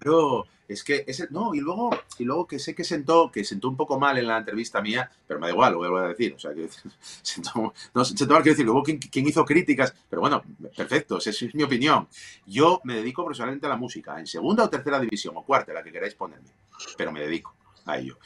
Pero 0.00 0.44
es 0.68 0.84
que 0.84 1.04
ese, 1.06 1.28
no, 1.30 1.54
y 1.54 1.60
luego, 1.60 1.90
y 2.18 2.24
luego 2.24 2.46
que 2.46 2.58
sé 2.58 2.74
que 2.74 2.84
sentó, 2.84 3.32
que 3.32 3.42
sentó 3.42 3.70
un 3.70 3.76
poco 3.76 3.98
mal 3.98 4.18
en 4.18 4.26
la 4.26 4.36
entrevista 4.36 4.82
mía, 4.82 5.10
pero 5.26 5.40
me 5.40 5.46
da 5.46 5.52
igual, 5.52 5.72
lo 5.72 5.78
vuelvo 5.78 5.96
a 5.96 6.08
decir. 6.08 6.34
O 6.34 6.38
sea, 6.38 6.52
que 6.52 6.68
sentó, 7.22 7.72
no, 7.94 8.04
sentó 8.04 8.26
mal, 8.26 8.42
quiero 8.42 8.54
decir, 8.54 8.66
luego 8.66 8.82
quien, 8.82 9.26
hizo 9.26 9.44
críticas, 9.46 9.94
pero 10.10 10.20
bueno, 10.20 10.42
perfecto, 10.76 11.16
esa 11.18 11.30
es 11.30 11.54
mi 11.54 11.62
opinión. 11.62 12.06
Yo 12.46 12.82
me 12.84 12.96
dedico 12.96 13.24
profesionalmente 13.24 13.66
a 13.66 13.70
la 13.70 13.76
música, 13.76 14.20
en 14.20 14.26
segunda 14.26 14.64
o 14.64 14.70
tercera 14.70 15.00
división, 15.00 15.34
o 15.38 15.42
cuarta, 15.42 15.72
la 15.72 15.82
que 15.82 15.90
queráis 15.90 16.14
ponerme, 16.14 16.50
pero 16.98 17.12
me 17.12 17.20
dedico 17.20 17.54
a 17.86 17.96
ello. 17.96 18.18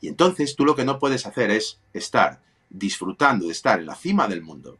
Y 0.00 0.08
entonces 0.08 0.56
tú 0.56 0.64
lo 0.64 0.74
que 0.74 0.86
no 0.86 0.98
puedes 0.98 1.26
hacer 1.26 1.50
es 1.50 1.80
estar 1.92 2.40
disfrutando 2.70 3.46
de 3.46 3.52
estar 3.52 3.78
en 3.78 3.86
la 3.86 3.94
cima 3.94 4.26
del 4.26 4.40
mundo 4.40 4.78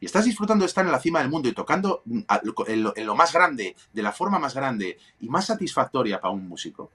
y 0.00 0.06
estás 0.06 0.24
disfrutando 0.24 0.64
de 0.64 0.68
estar 0.68 0.84
en 0.84 0.92
la 0.92 1.00
cima 1.00 1.20
del 1.20 1.30
mundo 1.30 1.48
y 1.48 1.52
tocando 1.52 2.02
mm, 2.04 2.20
en 2.66 3.06
lo, 3.06 3.14
más 3.14 3.32
grande, 3.32 3.76
de 3.92 4.02
la 4.02 4.12
forma 4.12 4.38
más 4.38 4.54
grande 4.54 4.98
y 5.20 5.28
más 5.28 5.46
satisfactoria 5.46 6.20
para 6.20 6.32
un 6.32 6.48
músico. 6.48 6.90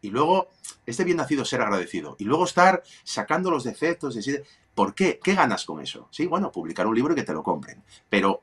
Y 0.00 0.10
luego, 0.10 0.48
este 0.84 1.04
bien 1.04 1.18
nacido 1.18 1.44
ser 1.44 1.60
agradecido. 1.60 2.16
Y 2.18 2.24
luego 2.24 2.44
estar 2.44 2.82
sacando 3.04 3.50
los 3.50 3.64
defectos, 3.64 4.14
decir, 4.14 4.42
¿por 4.74 4.94
qué? 4.94 5.20
¿Qué 5.22 5.34
ganas 5.34 5.64
con 5.64 5.80
eso? 5.80 6.08
Sí, 6.10 6.26
bueno, 6.26 6.50
publicar 6.50 6.86
un 6.86 6.94
libro 6.94 7.12
y 7.12 7.16
que 7.16 7.22
te 7.22 7.32
lo 7.32 7.42
compren. 7.42 7.82
Pero, 8.08 8.42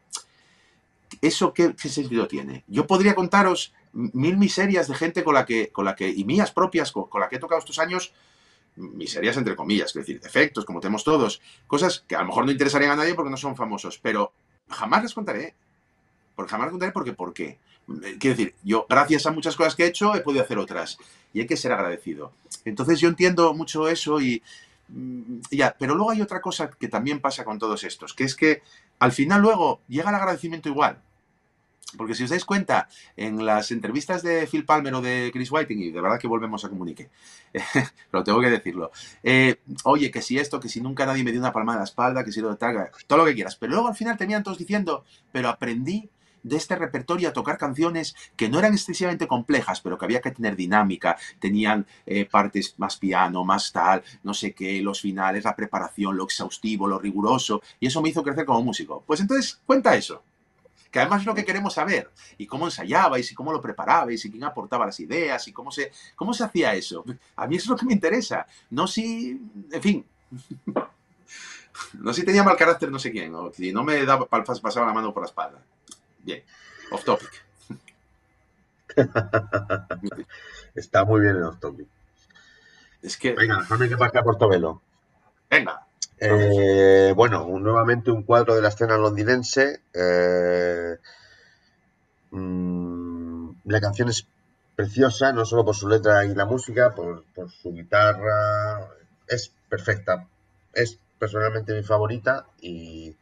¿eso 1.22 1.54
qué, 1.54 1.76
sentido 1.78 2.28
tiene? 2.28 2.64
Yo 2.68 2.88
podría 2.88 3.14
contaros 3.14 3.74
mil 3.92 4.38
miserias 4.38 4.88
de 4.88 4.96
gente 4.96 5.24
con 5.24 5.34
la 5.34 5.46
que, 5.46 5.70
con 5.70 5.84
la 5.84 5.96
que 5.96 6.08
y 6.08 6.24
mías 6.24 6.52
propias, 6.52 6.92
con, 6.94 7.10
con 7.10 7.20
la 7.20 7.28
que 7.28 7.36
he 7.36 7.40
tocado 7.40 7.60
estos 7.60 7.80
años, 7.80 8.14
miserias 8.80 9.38
entre 9.38 9.56
comillas, 9.56 9.90
es 9.90 9.94
decir, 9.94 10.20
defectos, 10.20 10.66
como 10.66 10.80
tenemos 10.80 11.04
todos, 11.04 11.42
cosas 11.68 12.04
que 12.08 12.16
a 12.16 12.22
lo 12.22 12.28
mejor 12.28 12.46
no 12.46 12.52
interesarían 12.52 12.92
a 12.92 12.96
nadie 12.96 13.14
porque 13.14 13.30
no 13.30 13.38
son 13.38 13.56
famosos, 13.56 14.00
pero 14.02 14.32
jamás 14.70 15.04
les 15.04 15.14
contaré. 15.14 15.54
Porque 16.36 16.52
jamás 16.52 16.68
les 16.68 16.72
contaré 16.72 16.92
porque 16.92 17.14
¿por 17.14 17.34
qué? 17.34 17.58
Eh, 18.04 18.18
quiero 18.20 18.38
decir, 18.38 18.56
yo 18.64 18.86
gracias 18.88 19.26
a 19.26 19.32
muchas 19.32 19.56
cosas 19.56 19.76
que 19.76 19.84
he 19.84 19.88
hecho 19.88 20.16
he 20.16 20.22
podido 20.22 20.44
hacer 20.44 20.58
otras 20.58 20.98
y 21.34 21.42
hay 21.42 21.48
que 21.48 21.58
ser 21.58 21.72
agradecido. 21.72 22.32
Entonces 22.66 23.00
yo 23.00 23.10
entiendo 23.10 23.54
mucho 23.54 23.88
eso 23.90 24.22
y 24.22 24.42
mm, 24.88 25.40
ya, 25.52 25.76
pero 25.78 25.96
luego 25.96 26.12
hay 26.12 26.22
otra 26.22 26.42
cosa 26.42 26.70
que 26.70 26.88
también 26.88 27.20
pasa 27.20 27.44
con 27.44 27.60
todos 27.60 27.84
estos, 27.84 28.14
que 28.14 28.24
es 28.24 28.36
que 28.36 28.62
al 29.00 29.12
final 29.12 29.42
luego 29.42 29.82
llega 29.88 30.10
el 30.10 30.16
agradecimiento 30.16 30.70
igual. 30.70 31.02
Porque 31.98 32.14
si 32.14 32.24
os 32.24 32.30
dais 32.30 32.46
cuenta, 32.46 32.88
en 33.18 33.46
las 33.46 33.72
entrevistas 33.72 34.22
de 34.22 34.46
Phil 34.48 34.66
Palmer 34.66 34.94
o 34.94 35.02
de 35.02 35.32
Chris 35.34 35.52
Whiting, 35.52 35.82
y 35.82 35.92
de 35.92 36.02
verdad 36.02 36.20
que 36.20 36.28
volvemos 36.28 36.64
a 36.64 36.70
comunique, 36.70 37.10
pero 38.12 38.24
tengo 38.24 38.42
que 38.42 38.50
decirlo, 38.50 38.92
eh, 39.24 39.60
oye, 39.86 40.12
que 40.12 40.22
si 40.22 40.38
esto, 40.38 40.60
que 40.60 40.70
si 40.70 40.82
nunca 40.82 41.06
nadie 41.06 41.24
me 41.24 41.32
dio 41.32 41.40
una 41.40 41.52
palmada 41.52 41.78
en 41.78 41.82
la 41.82 41.86
espalda, 41.86 42.24
que 42.24 42.32
si 42.32 42.42
lo 42.42 42.56
tal, 42.58 42.92
todo 43.08 43.20
lo 43.20 43.26
que 43.26 43.34
quieras. 43.34 43.56
Pero 43.56 43.74
luego 43.74 43.88
al 43.88 43.96
final 43.96 44.18
terminan 44.18 44.44
todos 44.44 44.60
diciendo, 44.60 45.04
pero 45.32 45.50
aprendí 45.50 46.10
de 46.44 46.58
este 46.58 46.76
repertorio 46.76 47.30
a 47.30 47.34
tocar 47.34 47.58
canciones 47.58 48.16
que 48.36 48.50
no 48.50 48.60
eran 48.60 48.74
excesivamente 48.74 49.28
complejas, 49.28 49.82
pero 49.82 49.98
que 49.98 50.06
había 50.06 50.22
que 50.22 50.32
tener 50.32 50.56
dinámica, 50.56 51.18
tenían 51.40 51.86
eh, 52.06 52.26
partes 52.26 52.76
más 52.78 52.98
piano, 52.98 53.44
más 53.44 53.72
tal, 53.72 54.04
no 54.24 54.34
sé 54.34 54.54
qué, 54.54 54.82
los 54.82 55.02
finales, 55.02 55.44
la 55.44 55.56
preparación, 55.56 56.16
lo 56.16 56.24
exhaustivo, 56.24 56.88
lo 56.88 57.00
riguroso, 57.00 57.62
y 57.80 57.88
eso 57.88 58.02
me 58.02 58.10
hizo 58.10 58.24
crecer 58.24 58.46
como 58.46 58.62
músico. 58.62 59.04
Pues 59.06 59.20
entonces, 59.20 59.60
cuenta 59.66 59.96
eso 59.96 60.24
que 60.92 61.00
además 61.00 61.22
es 61.22 61.28
lo 61.28 61.36
que 61.36 61.46
queremos 61.46 61.74
saber, 61.74 62.12
y 62.38 62.48
cómo 62.48 62.66
ensayabais, 62.66 63.32
y 63.32 63.36
cómo 63.36 63.52
lo 63.52 63.62
preparabais, 63.62 64.24
y 64.26 64.32
quién 64.32 64.44
aportaba 64.44 64.86
las 64.86 65.00
ideas, 65.00 65.48
y 65.48 65.54
cómo 65.54 65.72
se, 65.72 65.92
cómo 66.16 66.34
se 66.34 66.44
hacía 66.44 66.74
eso. 66.74 67.04
A 67.36 67.48
mí 67.48 67.56
eso 67.56 67.66
es 67.66 67.70
lo 67.70 67.78
que 67.78 67.86
me 67.86 67.94
interesa, 67.94 68.46
no 68.72 68.88
si, 68.88 69.40
en 69.72 69.82
fin, 69.82 70.06
no 71.94 72.14
si 72.14 72.24
tenía 72.24 72.44
mal 72.44 72.58
carácter 72.58 72.92
no 72.92 73.00
sé 73.00 73.12
quién, 73.12 73.34
o 73.36 73.52
si 73.52 73.72
no 73.72 73.84
me 73.84 74.04
daba, 74.06 74.28
pasaba 74.28 74.88
la 74.88 74.94
mano 74.94 75.14
por 75.14 75.24
la 75.24 75.28
espalda. 75.28 75.62
Bien, 76.20 76.44
off 76.92 77.04
topic. 77.04 77.46
Está 80.76 81.06
muy 81.06 81.22
bien 81.22 81.36
el 81.36 81.44
off 81.44 81.60
topic. 81.60 81.88
Es 83.02 83.16
que... 83.16 83.34
Venga, 83.34 83.60
déjame 83.60 83.88
que 83.88 83.98
pase 83.98 84.18
a 84.18 84.24
Portobelo. 84.24 84.82
Venga. 85.50 85.89
Eh, 86.22 87.14
bueno, 87.16 87.48
nuevamente 87.60 88.12
un 88.12 88.24
cuadro 88.24 88.56
de 88.56 88.62
la 88.62 88.70
escena 88.70 88.98
londinense. 88.98 89.82
Eh, 89.94 90.98
mm, 92.32 93.50
la 93.66 93.82
canción 93.82 94.10
es 94.10 94.28
preciosa, 94.76 95.32
no 95.32 95.46
solo 95.46 95.64
por 95.64 95.76
su 95.76 95.88
letra 95.88 96.26
y 96.26 96.36
la 96.36 96.46
música, 96.46 96.94
por, 96.94 97.24
su 97.62 97.74
guitarra. 97.74 98.90
Es 99.28 99.52
perfecta. 99.70 100.28
Es 100.74 101.00
personalmente 101.18 101.74
mi 101.74 101.84
favorita 101.84 102.48
y 102.62 103.16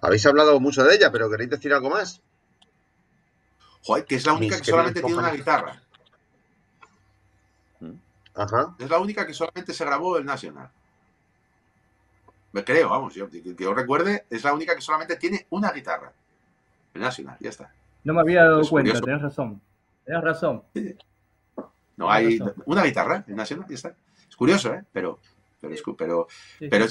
habéis 0.00 0.26
hablado 0.26 0.60
mucho 0.60 0.84
de 0.84 0.94
ella, 0.94 1.10
pero 1.10 1.30
¿queréis 1.30 1.50
decir 1.50 1.72
algo 1.72 1.90
más? 1.90 2.20
Joder, 3.82 4.04
que 4.04 4.16
es 4.16 4.26
la 4.26 4.32
única 4.32 4.58
que 4.58 4.64
solamente 4.64 5.00
tiene 5.02 5.18
una 5.18 5.32
guitarra. 5.32 5.80
Ajá. 8.34 8.74
Es 8.78 8.90
la 8.90 8.98
única 8.98 9.26
que 9.26 9.34
solamente 9.34 9.72
se 9.72 9.84
grabó 9.84 10.18
el 10.18 10.24
National. 10.24 10.70
Me 12.54 12.62
creo, 12.62 12.88
vamos, 12.88 13.12
yo, 13.14 13.28
que 13.28 13.42
yo 13.58 13.74
recuerde, 13.74 14.26
es 14.30 14.44
la 14.44 14.54
única 14.54 14.76
que 14.76 14.80
solamente 14.80 15.16
tiene 15.16 15.44
una 15.50 15.72
guitarra. 15.72 16.12
El 16.94 17.00
National, 17.00 17.36
ya 17.40 17.50
está. 17.50 17.74
No 18.04 18.14
me 18.14 18.20
había 18.20 18.44
dado 18.44 18.62
cuenta, 18.68 19.00
tenés 19.00 19.22
razón. 19.22 19.60
Tenés 20.04 20.22
razón. 20.22 20.62
No, 21.96 22.08
hay 22.08 22.38
una 22.66 22.84
guitarra, 22.84 23.24
el 23.26 23.34
National, 23.34 23.66
ya 23.68 23.74
está. 23.74 23.96
Es 24.28 24.36
curioso, 24.36 24.72
¿eh? 24.72 24.84
Pero, 24.92 25.18
pero, 25.60 25.74
es, 25.74 25.82
pero, 25.98 26.28
pero, 26.60 26.86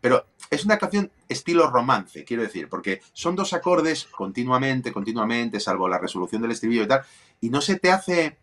pero 0.00 0.26
es 0.48 0.64
una 0.64 0.78
canción 0.78 1.10
estilo 1.28 1.68
romance, 1.68 2.24
quiero 2.24 2.42
decir, 2.42 2.70
porque 2.70 3.02
son 3.12 3.36
dos 3.36 3.52
acordes 3.52 4.06
continuamente, 4.06 4.92
continuamente, 4.92 5.60
salvo 5.60 5.88
la 5.88 5.98
resolución 5.98 6.40
del 6.40 6.52
estribillo 6.52 6.84
y 6.84 6.88
tal, 6.88 7.02
y 7.42 7.50
no 7.50 7.60
se 7.60 7.78
te 7.78 7.92
hace 7.92 8.38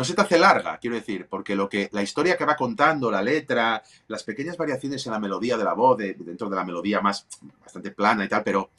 no 0.00 0.04
se 0.06 0.14
te 0.14 0.22
hace 0.22 0.38
larga, 0.38 0.78
quiero 0.78 0.96
decir, 0.96 1.26
porque 1.28 1.54
lo 1.54 1.68
que 1.68 1.90
la 1.92 2.02
historia 2.02 2.34
que 2.34 2.46
va 2.46 2.56
contando, 2.56 3.10
la 3.10 3.20
letra, 3.20 3.82
las 4.08 4.22
pequeñas 4.22 4.56
variaciones 4.56 5.04
en 5.04 5.12
la 5.12 5.18
melodía 5.18 5.58
de 5.58 5.64
la 5.64 5.74
voz, 5.74 5.98
dentro 5.98 6.48
de 6.48 6.56
la 6.56 6.64
melodía 6.64 7.02
más 7.02 7.26
bastante 7.62 7.90
plana 7.90 8.24
y 8.24 8.28
tal, 8.28 8.42
pero 8.42 8.70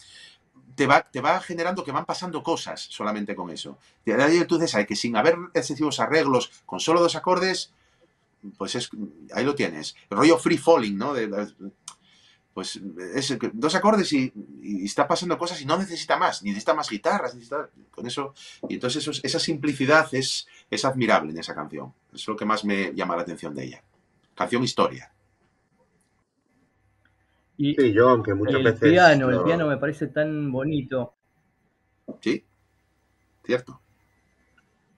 te 0.73 0.87
va, 0.87 1.03
te 1.03 1.21
va 1.21 1.39
generando 1.39 1.83
que 1.83 1.91
van 1.91 2.05
pasando 2.05 2.41
cosas 2.41 2.81
solamente 2.81 3.35
con 3.35 3.51
eso. 3.51 3.77
Entonces 4.03 4.73
hay 4.73 4.87
que 4.87 4.95
sin 4.95 5.15
haber 5.15 5.35
excesivos 5.53 5.99
arreglos, 5.99 6.63
con 6.65 6.79
solo 6.79 6.99
dos 6.99 7.15
acordes, 7.15 7.71
pues 8.57 8.73
es, 8.73 8.89
ahí 9.35 9.45
lo 9.45 9.53
tienes. 9.53 9.95
El 10.09 10.17
rollo 10.17 10.39
free 10.39 10.57
falling, 10.57 10.97
¿no? 10.97 11.13
Pues 12.53 12.81
es 13.15 13.37
dos 13.53 13.75
acordes 13.75 14.11
y, 14.13 14.33
está 14.83 15.07
pasando 15.07 15.37
cosas 15.37 15.61
y 15.61 15.65
no 15.65 15.77
necesita 15.77 16.17
más, 16.17 16.43
ni 16.43 16.49
necesita 16.49 16.73
más 16.73 16.89
guitarras, 16.89 17.33
necesita 17.33 17.69
con 17.89 18.05
eso. 18.05 18.33
Y 18.67 18.75
entonces 18.75 19.21
esa 19.23 19.39
simplicidad 19.39 20.07
es, 20.13 20.47
es 20.69 20.85
admirable 20.85 21.31
en 21.31 21.39
esa 21.39 21.55
canción. 21.55 21.93
Es 22.13 22.27
lo 22.27 22.35
que 22.35 22.45
más 22.45 22.65
me 22.65 22.93
llama 22.93 23.15
la 23.15 23.21
atención 23.21 23.55
de 23.55 23.65
ella. 23.65 23.83
Canción 24.35 24.63
historia. 24.63 25.11
Y 27.57 27.75
sí, 27.75 27.93
yo, 27.93 28.09
aunque 28.09 28.33
muchas 28.33 28.55
el 28.55 28.63
veces. 28.63 28.89
Piano, 28.89 29.29
El 29.29 29.43
piano 29.43 29.67
me 29.67 29.77
parece 29.77 30.07
tan 30.07 30.51
bonito. 30.51 31.13
Sí, 32.19 32.43
cierto. 33.45 33.79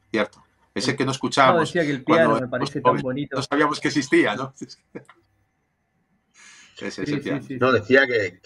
Cierto. 0.09 0.43
Ese 0.73 0.95
que 0.95 1.06
no 1.06 1.11
escuchábamos. 1.11 1.59
No, 1.59 1.65
decía 1.65 1.83
que 1.83 1.91
el 1.91 2.03
piano 2.03 2.40
me 2.40 2.48
parece 2.48 2.82
tan 2.82 2.98
bonito. 2.98 3.35
No 3.35 3.43
sabíamos 3.43 3.80
que 3.80 3.90
existía, 3.90 4.35
¿no? 4.35 4.53
no, 7.59 7.71
decía 7.71 8.07
que, 8.07 8.39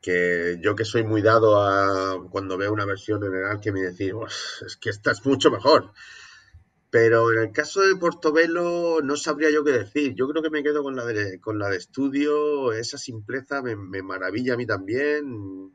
que, 0.00 0.58
yo 0.60 0.74
que 0.74 0.84
soy 0.84 1.04
muy 1.04 1.22
dado 1.22 1.62
a 1.62 2.28
cuando 2.30 2.56
veo 2.56 2.72
una 2.72 2.84
versión 2.84 3.24
en 3.24 3.34
el 3.34 3.44
Alchemy 3.44 3.80
decir, 3.80 4.14
es 4.66 4.76
que 4.76 4.90
esta 4.90 5.12
es 5.12 5.24
mucho 5.24 5.50
mejor. 5.50 5.92
Pero 6.92 7.32
en 7.32 7.38
el 7.38 7.52
caso 7.52 7.80
de 7.80 7.96
Portobelo 7.96 9.00
no 9.02 9.16
sabría 9.16 9.50
yo 9.50 9.64
qué 9.64 9.72
decir. 9.72 10.14
Yo 10.14 10.28
creo 10.28 10.42
que 10.42 10.50
me 10.50 10.62
quedo 10.62 10.82
con 10.82 10.94
la 10.94 11.06
de, 11.06 11.40
con 11.40 11.58
la 11.58 11.70
de 11.70 11.78
estudio. 11.78 12.74
Esa 12.74 12.98
simpleza 12.98 13.62
me, 13.62 14.02
maravilla 14.02 14.52
a 14.52 14.56
mí 14.58 14.66
también. 14.66 15.72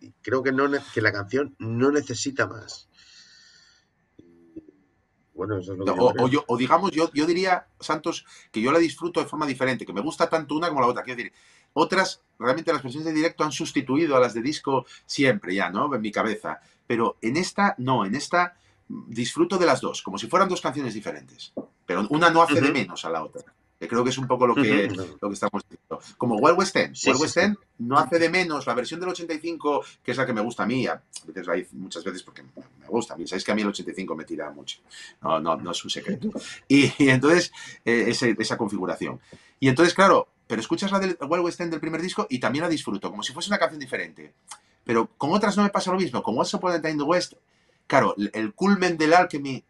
Y 0.00 0.12
creo 0.20 0.42
que, 0.42 0.52
no, 0.52 0.70
que 0.92 1.00
la 1.00 1.12
canción 1.12 1.56
no 1.58 1.90
necesita 1.90 2.46
más. 2.46 2.89
Bueno, 5.40 5.56
eso 5.56 5.72
es 5.72 5.78
lo 5.78 5.86
que 5.86 5.90
o, 5.92 6.44
o, 6.48 6.56
digamos, 6.58 6.90
yo, 6.90 7.10
yo 7.14 7.24
diría, 7.24 7.66
Santos, 7.80 8.26
que 8.52 8.60
yo 8.60 8.70
la 8.72 8.78
disfruto 8.78 9.20
de 9.20 9.26
forma 9.26 9.46
diferente, 9.46 9.86
que 9.86 9.92
me 9.94 10.02
gusta 10.02 10.28
tanto 10.28 10.54
una 10.54 10.68
como 10.68 10.82
la 10.82 10.86
otra. 10.86 11.02
Quiero 11.02 11.16
decir, 11.16 11.32
otras, 11.72 12.20
realmente 12.38 12.70
las 12.74 12.82
versiones 12.82 13.06
de 13.06 13.14
directo 13.14 13.42
han 13.42 13.50
sustituido 13.50 14.14
a 14.14 14.20
las 14.20 14.34
de 14.34 14.42
disco 14.42 14.84
siempre 15.06 15.54
ya, 15.54 15.70
¿no? 15.70 15.94
En 15.94 16.02
mi 16.02 16.12
cabeza. 16.12 16.60
Pero 16.86 17.16
en 17.22 17.38
esta, 17.38 17.74
no, 17.78 18.04
en 18.04 18.16
esta 18.16 18.54
disfruto 18.86 19.56
de 19.56 19.64
las 19.64 19.80
dos, 19.80 20.02
como 20.02 20.18
si 20.18 20.26
fueran 20.26 20.46
dos 20.46 20.60
canciones 20.60 20.92
diferentes. 20.92 21.54
Pero 21.86 22.06
una 22.10 22.28
no 22.28 22.42
hace 22.42 22.60
de 22.60 22.70
menos 22.70 23.06
a 23.06 23.08
la 23.08 23.24
otra. 23.24 23.42
Que 23.80 23.88
creo 23.88 24.04
que 24.04 24.10
es 24.10 24.18
un 24.18 24.26
poco 24.26 24.46
lo 24.46 24.54
que, 24.54 24.88
lo 24.88 25.28
que 25.28 25.32
estamos 25.32 25.62
diciendo. 25.62 26.00
Como 26.18 26.36
Wild 26.36 26.58
West 26.58 26.76
End. 26.76 26.94
West 27.18 27.36
End 27.38 27.56
no 27.78 27.98
hace 27.98 28.18
de 28.18 28.28
menos 28.28 28.66
la 28.66 28.74
versión 28.74 29.00
del 29.00 29.08
85, 29.08 29.82
que 30.02 30.10
es 30.10 30.18
la 30.18 30.26
que 30.26 30.34
me 30.34 30.42
gusta 30.42 30.64
a 30.64 30.66
mí. 30.66 30.86
A 30.86 31.02
veces, 31.26 31.72
muchas 31.72 32.04
veces 32.04 32.22
porque 32.22 32.42
me 32.42 32.86
gusta 32.88 33.14
a 33.14 33.16
mí. 33.16 33.26
Sabéis 33.26 33.42
que 33.42 33.52
a 33.52 33.54
mí 33.54 33.62
el 33.62 33.68
85 33.68 34.14
me 34.14 34.24
tira 34.24 34.50
mucho. 34.50 34.80
No, 35.22 35.40
no, 35.40 35.56
no 35.56 35.70
es 35.70 35.82
un 35.82 35.88
secreto. 35.88 36.28
Y, 36.68 36.92
entonces, 37.08 37.52
eh, 37.86 38.14
esa 38.38 38.58
configuración. 38.58 39.18
Y 39.58 39.68
entonces, 39.68 39.94
claro, 39.94 40.28
pero 40.46 40.60
escuchas 40.60 40.92
la 40.92 40.98
del 40.98 41.16
Wild 41.18 41.44
West 41.44 41.60
End 41.62 41.70
del 41.70 41.80
primer 41.80 42.02
disco 42.02 42.26
y 42.28 42.38
también 42.38 42.64
la 42.64 42.68
disfruto, 42.68 43.10
como 43.10 43.22
si 43.22 43.32
fuese 43.32 43.48
una 43.48 43.58
canción 43.58 43.80
diferente. 43.80 44.34
Pero 44.84 45.06
con 45.16 45.32
otras 45.32 45.56
no 45.56 45.62
me 45.62 45.70
pasa 45.70 45.90
lo 45.90 45.98
mismo. 45.98 46.22
Con 46.22 46.36
What's 46.36 46.52
Up 46.52 46.62
in 46.86 46.98
the 46.98 47.04
West, 47.04 47.32
claro, 47.86 48.14
el 48.34 48.52
culmen 48.52 48.98
del 48.98 49.14
Alchemy 49.14 49.64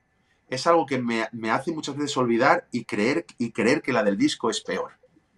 es 0.51 0.67
algo 0.67 0.85
que 0.85 0.99
me, 0.99 1.51
hace 1.51 1.73
muchas 1.73 1.97
veces 1.97 2.17
olvidar 2.17 2.67
y 2.73 2.85
creer, 2.85 3.25
y 3.39 3.53
creer 3.53 3.81
que 3.81 3.93
la 3.93 4.03
del 4.03 4.19
disco 4.19 4.51
es 4.51 4.61
peor. 4.61 4.91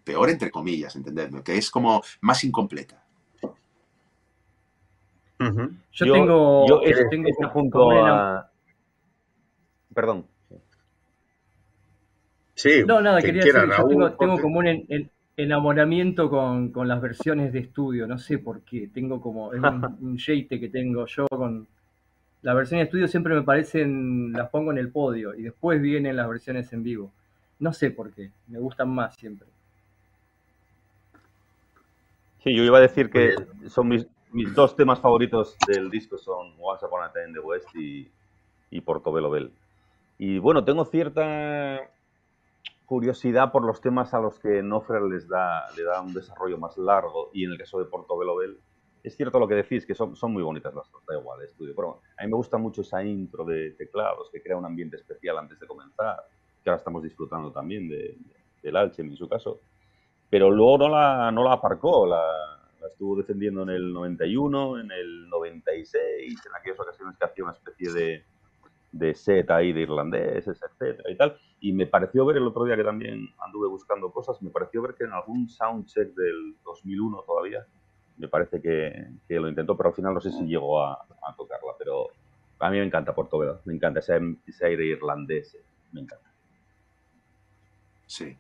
Peor 0.05 0.31
entre 0.31 0.51
comillas, 0.51 0.97
entendedme, 0.97 1.43
que 1.43 1.57
es 1.57 1.71
como 1.71 2.03
más 2.23 2.43
incompleta. 2.45 3.05
Yo, 5.93 6.13
tengo, 6.13 6.67
yo 6.69 7.09
tengo 7.11 7.29
junto 7.51 7.91
a... 7.91 8.49
Perdón. 9.95 10.27
Sí. 12.55 12.85
No, 12.87 13.01
nada, 13.01 13.21
quería 13.21 13.43
decir, 13.45 13.61
yo 13.77 13.87
tengo, 14.17 14.41
como 14.41 14.61
un 14.61 15.11
enamoramiento 15.37 16.31
con, 16.31 16.73
las 16.89 17.01
versiones 17.03 17.53
de 17.53 17.59
estudio, 17.59 18.07
no 18.07 18.19
sé 18.19 18.39
por 18.39 18.63
qué, 18.63 18.89
tengo 18.89 19.21
como, 19.21 19.53
es 19.53 19.61
un, 19.61 19.85
un 20.01 20.17
que 20.17 20.69
tengo 20.73 21.07
yo 21.07 21.27
con, 21.29 21.67
las 22.43 22.57
versiones 22.57 22.83
de 22.83 22.85
estudio 22.87 23.09
siempre 23.09 23.35
me 23.35 23.43
parecen, 23.43 24.33
las 24.33 24.51
pongo 24.51 24.73
en 24.73 24.79
el 24.79 24.91
podio 24.91 25.35
y 25.35 25.43
después 25.43 25.81
vienen 25.81 26.17
las 26.17 26.29
versiones 26.29 26.73
en 26.73 26.83
vivo. 26.83 27.13
No 27.61 27.73
sé 27.73 27.91
por 27.91 28.13
qué, 28.13 28.31
me 28.49 28.59
gustan 28.59 28.93
más 28.93 29.15
siempre. 29.15 29.47
Sí, 32.43 32.55
yo 32.55 32.65
iba 32.65 32.79
a 32.79 32.83
decir 32.83 33.09
que 33.09 33.37
son 33.69 33.89
mis, 33.89 34.07
dos 34.55 34.75
temas 34.75 34.99
favoritos 34.99 35.57
del 35.69 35.89
disco 35.89 36.19
son 36.19 36.55
Once 36.61 36.85
Upon 36.85 37.05
a 37.05 37.13
Time 37.13 37.29
in 37.29 37.35
the 37.35 37.41
West 37.41 37.69
y, 37.77 38.11
y 38.71 38.81
Portobello 38.81 39.31
Bell. 39.31 39.53
Y 40.19 40.39
bueno, 40.39 40.65
tengo 40.65 40.85
cierta 40.85 41.81
curiosidad 42.87 43.53
por 43.53 43.65
los 43.65 43.81
temas 43.81 44.13
a 44.15 44.21
los 44.21 44.41
que 44.41 44.63
Nofrer 44.63 45.03
les 45.03 45.29
da, 45.29 45.71
le 45.77 45.85
da 45.85 46.01
un 46.01 46.13
desarrollo 46.13 46.59
más 46.59 46.77
largo 46.77 47.31
y 47.33 47.45
en 47.45 47.53
el 47.53 47.59
caso 47.59 47.79
de 47.79 47.85
Portobello 47.85 48.37
Bell 48.37 48.59
es 49.03 49.17
cierto 49.17 49.39
lo 49.39 49.49
que 49.49 49.57
decís, 49.57 49.85
que 49.85 49.95
son, 49.95 50.15
muy 50.33 50.43
bonitas 50.43 50.75
las 50.75 50.91
dos, 50.91 51.03
da 51.07 51.19
igual, 51.19 51.41
el 51.41 51.49
estudio. 51.49 51.75
Pero 51.75 52.01
a 52.17 52.23
mí 52.23 52.31
me 52.31 52.37
gusta 52.37 52.57
mucho 52.57 52.83
esa 52.83 53.03
intro 53.03 53.45
de 53.45 53.73
teclados 53.73 54.31
que 54.31 54.43
crea 54.43 54.57
un 54.57 54.65
ambiente 54.65 54.97
especial 54.97 55.39
antes 55.39 55.59
de 55.59 55.67
comenzar, 55.67 56.25
que 56.63 56.71
ahora 56.71 56.79
estamos 56.79 57.03
disfrutando 57.03 57.51
también 57.51 57.89
de, 57.89 58.17
del 58.63 58.77
Alchem 58.77 59.09
en 59.09 59.17
su 59.17 59.29
caso. 59.29 59.61
Pero 60.31 60.51
luego 60.51 60.79
no 60.79 60.89
la, 60.89 61.31
no 61.33 61.43
la 61.43 61.55
aparcó, 61.55 62.07
la, 62.07 62.23
estuvo 62.89 63.17
defendiendo 63.17 63.63
en 63.65 63.71
el 63.71 63.93
91, 63.93 64.81
en 64.81 64.91
el 64.93 65.29
96, 65.29 66.47
en 66.47 66.55
aquellas 66.55 66.79
ocasiones 66.79 67.17
que 67.19 67.25
hacía 67.25 67.45
una 67.45 67.53
especie 67.53 67.93
de, 67.93 68.25
de 68.93 69.15
set 69.15 69.51
ahí 69.51 69.73
de 69.73 69.81
irlandés, 69.81 70.47
etcétera 70.47 71.11
y 71.11 71.17
tal. 71.17 71.37
Y 71.61 71.73
me 71.73 71.87
pareció 71.87 72.25
ver 72.25 72.37
el 72.37 72.47
otro 72.47 72.65
día 72.65 72.77
que 72.77 72.85
también 72.85 73.29
anduve 73.45 73.69
buscando 73.69 74.13
cosas, 74.13 74.41
me 74.43 74.51
pareció 74.51 74.81
ver 74.83 74.95
que 74.95 75.05
en 75.05 75.13
algún 75.13 75.49
soundcheck 75.49 76.15
del 76.15 76.57
2001 76.65 77.23
todavía 77.27 77.67
me 78.17 78.29
parece 78.29 78.61
que, 78.61 79.07
lo 79.29 79.49
intentó, 79.49 79.77
pero 79.77 79.91
al 79.91 79.95
final 79.95 80.15
no 80.15 80.21
sé 80.21 80.31
si 80.31 80.45
llegó 80.47 80.83
a, 80.85 81.07
tocarla. 81.37 81.73
Pero 81.79 82.09
a 82.59 82.71
mí 82.71 82.79
me 82.79 82.85
encanta 82.85 83.15
Portobelo, 83.15 83.61
me 83.65 83.75
encanta 83.75 84.01
ese, 84.01 84.21
aire 84.65 84.87
irlandés, 84.87 85.57
me 85.93 86.01
encanta. 86.03 86.31
Sí. 88.07 88.37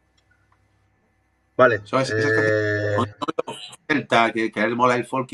Vale. 1.56 1.76
Eh, 1.76 2.96
que, 4.32 4.60
a 4.60 4.64
él 4.64 4.76
mola 4.76 4.94
el 4.94 5.04
folk, 5.04 5.28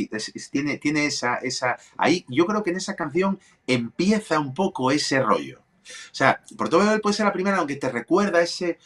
tiene, 0.50 0.78
tiene 0.78 1.06
esa, 1.06 1.36
esa. 1.36 1.78
Ahí 1.96 2.24
yo 2.28 2.46
creo 2.46 2.62
que 2.62 2.70
en 2.70 2.76
esa 2.76 2.96
canción 2.96 3.38
empieza 3.66 4.40
un 4.40 4.54
poco 4.54 4.90
ese 4.90 5.20
rollo. 5.20 5.60
O 5.60 6.14
sea, 6.14 6.42
Portobelo 6.56 7.00
puede 7.00 7.14
ser 7.14 7.26
la 7.26 7.32
primera, 7.32 7.58
aunque 7.58 7.76
te 7.76 7.88
recuerda 7.88 8.42
ese 8.42 8.78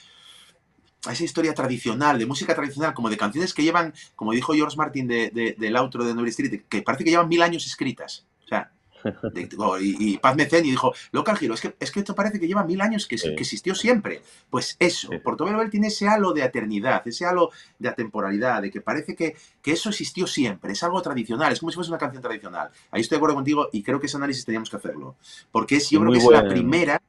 a 1.06 1.12
esa 1.12 1.24
historia 1.24 1.54
tradicional, 1.54 2.18
de 2.18 2.26
música 2.26 2.54
tradicional, 2.54 2.94
como 2.94 3.10
de 3.10 3.16
canciones 3.16 3.54
que 3.54 3.62
llevan, 3.62 3.92
como 4.14 4.32
dijo 4.32 4.54
George 4.54 4.76
Martin 4.76 5.08
de, 5.08 5.56
del 5.58 5.76
outro 5.76 6.04
de 6.04 6.14
Noble 6.14 6.30
Street, 6.30 6.62
que 6.68 6.82
parece 6.82 7.04
que 7.04 7.10
llevan 7.10 7.28
mil 7.28 7.42
años 7.42 7.66
escritas. 7.66 8.26
O 8.44 8.48
sea, 8.48 8.70
y, 9.80 10.18
Paz 10.18 10.36
Meceni 10.36 10.70
dijo, 10.70 10.94
Local 11.10 11.38
Hero, 11.40 11.54
es 11.54 11.60
que, 11.60 11.74
es 11.78 11.90
que 11.90 12.00
esto 12.00 12.14
parece 12.14 12.38
que 12.38 12.46
lleva 12.46 12.64
mil 12.64 12.80
años 12.80 13.06
que, 13.06 13.16
que 13.16 13.30
existió 13.30 13.74
siempre. 13.74 14.22
Pues 14.48 14.76
eso, 14.78 15.08
sí. 15.10 15.18
Portobello 15.18 15.68
tiene 15.70 15.88
ese 15.88 16.08
halo 16.08 16.32
de 16.32 16.44
eternidad, 16.44 17.02
ese 17.06 17.26
halo 17.26 17.50
de 17.78 17.88
atemporalidad, 17.88 18.62
de 18.62 18.70
que 18.70 18.80
parece 18.80 19.16
que, 19.16 19.36
que, 19.60 19.72
eso 19.72 19.88
existió 19.88 20.26
siempre, 20.26 20.72
es 20.72 20.82
algo 20.82 21.00
tradicional, 21.02 21.52
es 21.52 21.60
como 21.60 21.70
si 21.70 21.76
fuese 21.76 21.90
una 21.90 21.98
canción 21.98 22.22
tradicional. 22.22 22.70
Ahí 22.90 23.00
estoy 23.00 23.16
de 23.16 23.18
acuerdo 23.18 23.34
contigo 23.36 23.68
y 23.72 23.82
creo 23.82 23.98
que 23.98 24.06
ese 24.06 24.16
análisis 24.16 24.44
teníamos 24.44 24.70
que 24.70 24.76
hacerlo. 24.76 25.16
Porque 25.50 25.76
es, 25.76 25.90
yo 25.90 26.00
creo 26.00 26.12
que 26.12 26.18
es 26.18 26.30
la 26.30 26.48
primera 26.48 27.02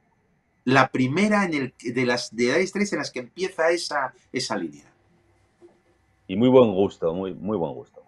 la 0.64 0.88
primera 0.88 1.44
en 1.44 1.54
el, 1.54 1.74
de 1.78 2.06
las 2.06 2.34
de 2.34 2.44
Dire 2.44 2.88
en 2.92 2.98
las 2.98 3.10
que 3.10 3.20
empieza 3.20 3.70
esa, 3.70 4.14
esa 4.32 4.56
línea. 4.56 4.90
Y 6.26 6.36
muy 6.36 6.48
buen 6.48 6.72
gusto, 6.72 7.12
muy, 7.12 7.34
muy 7.34 7.56
buen 7.56 7.74
gusto. 7.74 8.02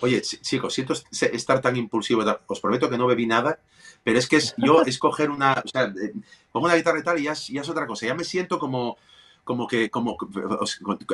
Oye, 0.00 0.20
chicos, 0.20 0.74
siento 0.74 0.94
estar 1.10 1.60
tan 1.60 1.76
impulsivo. 1.76 2.22
Os 2.46 2.60
prometo 2.60 2.90
que 2.90 2.98
no 2.98 3.06
bebí 3.06 3.26
nada, 3.26 3.58
pero 4.04 4.18
es 4.18 4.28
que 4.28 4.36
es, 4.36 4.54
yo 4.58 4.82
escoger 4.86 5.30
una. 5.30 5.62
O 5.64 5.68
sea, 5.68 5.92
pongo 6.52 6.66
una 6.66 6.76
guitarra 6.76 6.98
y 7.00 7.02
tal 7.02 7.18
y 7.18 7.24
ya 7.24 7.32
es, 7.32 7.68
otra 7.68 7.86
cosa. 7.86 8.06
Ya 8.06 8.14
me 8.14 8.24
siento 8.24 8.58
como. 8.58 8.96
Como 9.42 9.68
que, 9.68 9.90
como, 9.90 10.16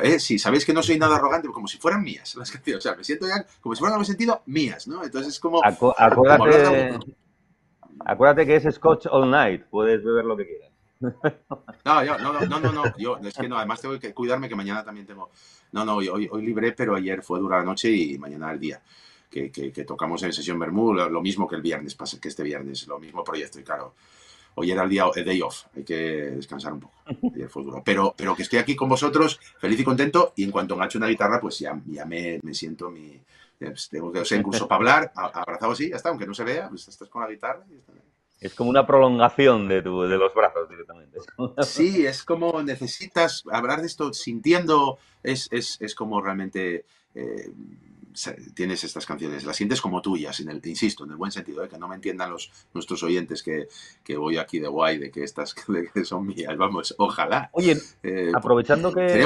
eh, 0.01 0.19
si 0.19 0.39
sabéis 0.39 0.65
que 0.65 0.73
no 0.73 0.81
soy 0.81 0.97
nada 0.97 1.17
arrogante, 1.17 1.47
como 1.49 1.67
si 1.67 1.77
fueran 1.77 2.01
mías 2.01 2.33
las 2.33 2.49
canciones. 2.49 2.83
O 2.83 2.89
sea, 2.89 2.97
me 2.97 3.03
siento 3.03 3.27
ya 3.27 3.45
como 3.61 3.75
si 3.75 3.79
fueran 3.79 3.93
algo 3.93 4.05
sentido 4.05 4.41
mías, 4.47 4.87
¿no? 4.87 5.03
Entonces 5.03 5.33
es 5.33 5.39
como. 5.39 5.61
acuérdate, 5.63 6.97
Acuérdate 7.99 8.45
que 8.45 8.55
es 8.55 8.75
Scotch 8.75 9.07
All 9.09 9.29
Night, 9.29 9.65
puedes 9.69 10.03
beber 10.03 10.25
lo 10.25 10.37
que 10.37 10.47
quieras. 10.47 10.73
No, 11.85 12.03
yo, 12.03 12.17
no, 12.17 12.33
no, 12.45 12.59
no, 12.59 12.71
no, 12.71 12.97
yo 12.97 13.17
es 13.17 13.33
que 13.33 13.49
no, 13.49 13.57
además 13.57 13.81
tengo 13.81 13.99
que 13.99 14.13
cuidarme 14.13 14.47
que 14.47 14.55
mañana 14.55 14.85
también 14.85 15.05
tengo. 15.05 15.29
No, 15.73 15.83
no, 15.83 15.95
hoy, 15.95 16.07
hoy, 16.07 16.41
libré, 16.41 16.71
pero 16.71 16.95
ayer 16.95 17.21
fue 17.21 17.39
dura 17.39 17.57
la 17.57 17.65
noche 17.65 17.91
y 17.91 18.17
mañana 18.17 18.51
el 18.51 18.59
día. 18.59 18.81
Que, 19.29 19.51
que, 19.51 19.71
tocamos 19.83 20.21
en 20.23 20.31
sesión 20.31 20.59
Bermú, 20.59 20.93
lo, 20.93 21.21
mismo 21.21 21.47
que 21.47 21.55
el 21.55 21.61
viernes, 21.61 21.97
que 22.21 22.27
este 22.27 22.43
viernes, 22.43 22.87
lo 22.87 22.99
mismo 22.99 23.23
proyecto. 23.23 23.59
Y 23.59 23.63
claro, 23.63 23.95
hoy 24.55 24.71
era 24.71 24.83
el 24.83 24.89
día 24.89 25.05
el 25.15 25.25
day 25.25 25.41
off, 25.41 25.63
hay 25.75 25.83
que 25.83 25.95
descansar 25.95 26.71
un 26.71 26.81
poco. 26.81 26.93
Ayer 27.33 27.49
fue 27.49 27.63
duro. 27.63 27.81
Pero, 27.83 28.13
pero 28.15 28.35
que 28.35 28.43
estoy 28.43 28.59
aquí 28.59 28.75
con 28.75 28.87
vosotros, 28.89 29.39
feliz 29.57 29.79
y 29.79 29.83
contento. 29.83 30.33
Y 30.35 30.43
en 30.43 30.51
cuanto 30.51 30.75
engancho 30.75 30.99
una 30.99 31.07
guitarra, 31.07 31.41
pues 31.41 31.59
ya, 31.59 31.81
ya 31.87 32.05
me, 32.05 32.39
me 32.43 32.53
siento 32.53 32.91
mi, 32.91 33.19
que 33.59 34.25
ser 34.25 34.39
incluso 34.39 34.67
para 34.67 34.77
hablar, 34.77 35.11
abrazado 35.15 35.71
así, 35.71 35.89
ya 35.89 35.95
está, 35.95 36.09
aunque 36.09 36.27
no 36.27 36.33
se 36.33 36.43
vea, 36.43 36.69
pues 36.69 36.87
estás 36.87 37.09
con 37.09 37.21
la 37.21 37.29
guitarra 37.29 37.63
y 37.69 37.75
está. 37.75 37.93
Es 38.43 38.53
como 38.55 38.69
una 38.69 38.85
prolongación 38.85 39.69
de, 39.69 39.81
tu, 39.81 40.01
de 40.01 40.17
los 40.17 40.33
brazos 40.33 40.67
directamente. 40.67 41.17
Sí, 41.61 42.05
es 42.05 42.23
como 42.23 42.61
necesitas 42.61 43.43
hablar 43.49 43.79
de 43.79 43.87
esto 43.87 44.11
sintiendo, 44.11 44.97
es, 45.23 45.47
es, 45.49 45.77
es 45.79 45.95
como 45.95 46.21
realmente, 46.21 46.83
eh, 47.15 47.53
tienes 48.53 48.83
estas 48.83 49.05
canciones, 49.05 49.45
las 49.45 49.55
sientes 49.55 49.79
como 49.79 50.01
tuyas, 50.01 50.41
en 50.41 50.49
el, 50.49 50.59
insisto, 50.65 51.05
en 51.05 51.11
el 51.11 51.15
buen 51.15 51.31
sentido, 51.31 51.63
¿eh? 51.63 51.69
que 51.69 51.77
no 51.77 51.87
me 51.87 51.95
entiendan 51.95 52.31
los, 52.31 52.51
nuestros 52.73 53.01
oyentes 53.03 53.43
que, 53.43 54.17
voy 54.17 54.35
aquí 54.35 54.59
de 54.59 54.67
guay, 54.67 54.97
de 54.97 55.09
que 55.09 55.23
estas 55.23 55.55
son 56.03 56.27
mías, 56.27 56.57
vamos, 56.57 56.93
ojalá. 56.97 57.49
Oye, 57.53 57.77
eh, 58.03 58.33
aprovechando 58.35 58.91
que... 58.91 59.25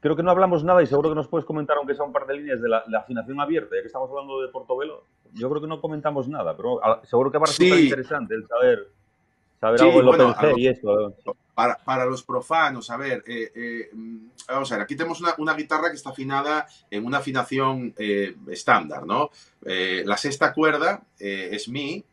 Creo 0.00 0.14
que 0.14 0.22
no 0.22 0.30
hablamos 0.30 0.62
nada 0.62 0.82
y 0.82 0.86
seguro 0.86 1.08
que 1.08 1.16
nos 1.16 1.26
puedes 1.26 1.44
comentar, 1.44 1.76
aunque 1.76 1.94
sea 1.94 2.04
un 2.04 2.12
par 2.12 2.26
de 2.26 2.34
líneas, 2.36 2.60
de 2.60 2.68
la, 2.68 2.84
afinación 2.98 3.40
abierta, 3.40 3.74
ya 3.74 3.80
que 3.80 3.88
estamos 3.88 4.08
hablando 4.10 4.40
de 4.40 4.48
Portobelo. 4.48 5.04
Yo 5.32 5.48
creo 5.50 5.60
que 5.60 5.66
no 5.66 5.80
comentamos 5.80 6.28
nada, 6.28 6.56
pero 6.56 6.80
seguro 7.04 7.32
que 7.32 7.38
va 7.38 7.44
a 7.44 7.48
resultar 7.48 7.80
interesante 7.80 8.34
el 8.34 8.46
saber, 8.46 8.88
saber 9.60 9.82
algo 9.82 9.96
del 9.96 10.06
bueno, 10.06 10.34
y 10.56 10.68
esto. 10.68 11.14
Para, 11.52 12.04
los 12.04 12.22
profanos, 12.22 12.88
a 12.90 12.96
ver, 12.96 13.24
eh, 13.26 13.50
eh, 13.52 13.90
vamos 14.46 14.70
a 14.70 14.76
ver, 14.76 14.84
aquí 14.84 14.94
tenemos 14.94 15.20
una, 15.20 15.54
guitarra 15.54 15.90
que 15.90 15.96
está 15.96 16.10
afinada 16.10 16.68
en 16.88 17.04
una 17.04 17.18
afinación 17.18 17.92
eh, 17.98 18.36
estándar, 18.48 19.04
¿no? 19.04 19.30
la 19.62 20.16
sexta 20.16 20.54
cuerda 20.54 21.02
es 21.18 21.68
Mi, 21.68 22.04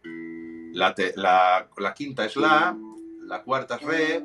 la, 0.74 0.96
la, 1.78 1.94
quinta 1.94 2.26
es 2.26 2.36
La, 2.36 2.76
la 3.22 3.44
cuarta 3.44 3.76
es 3.76 3.82
Re, 3.84 4.24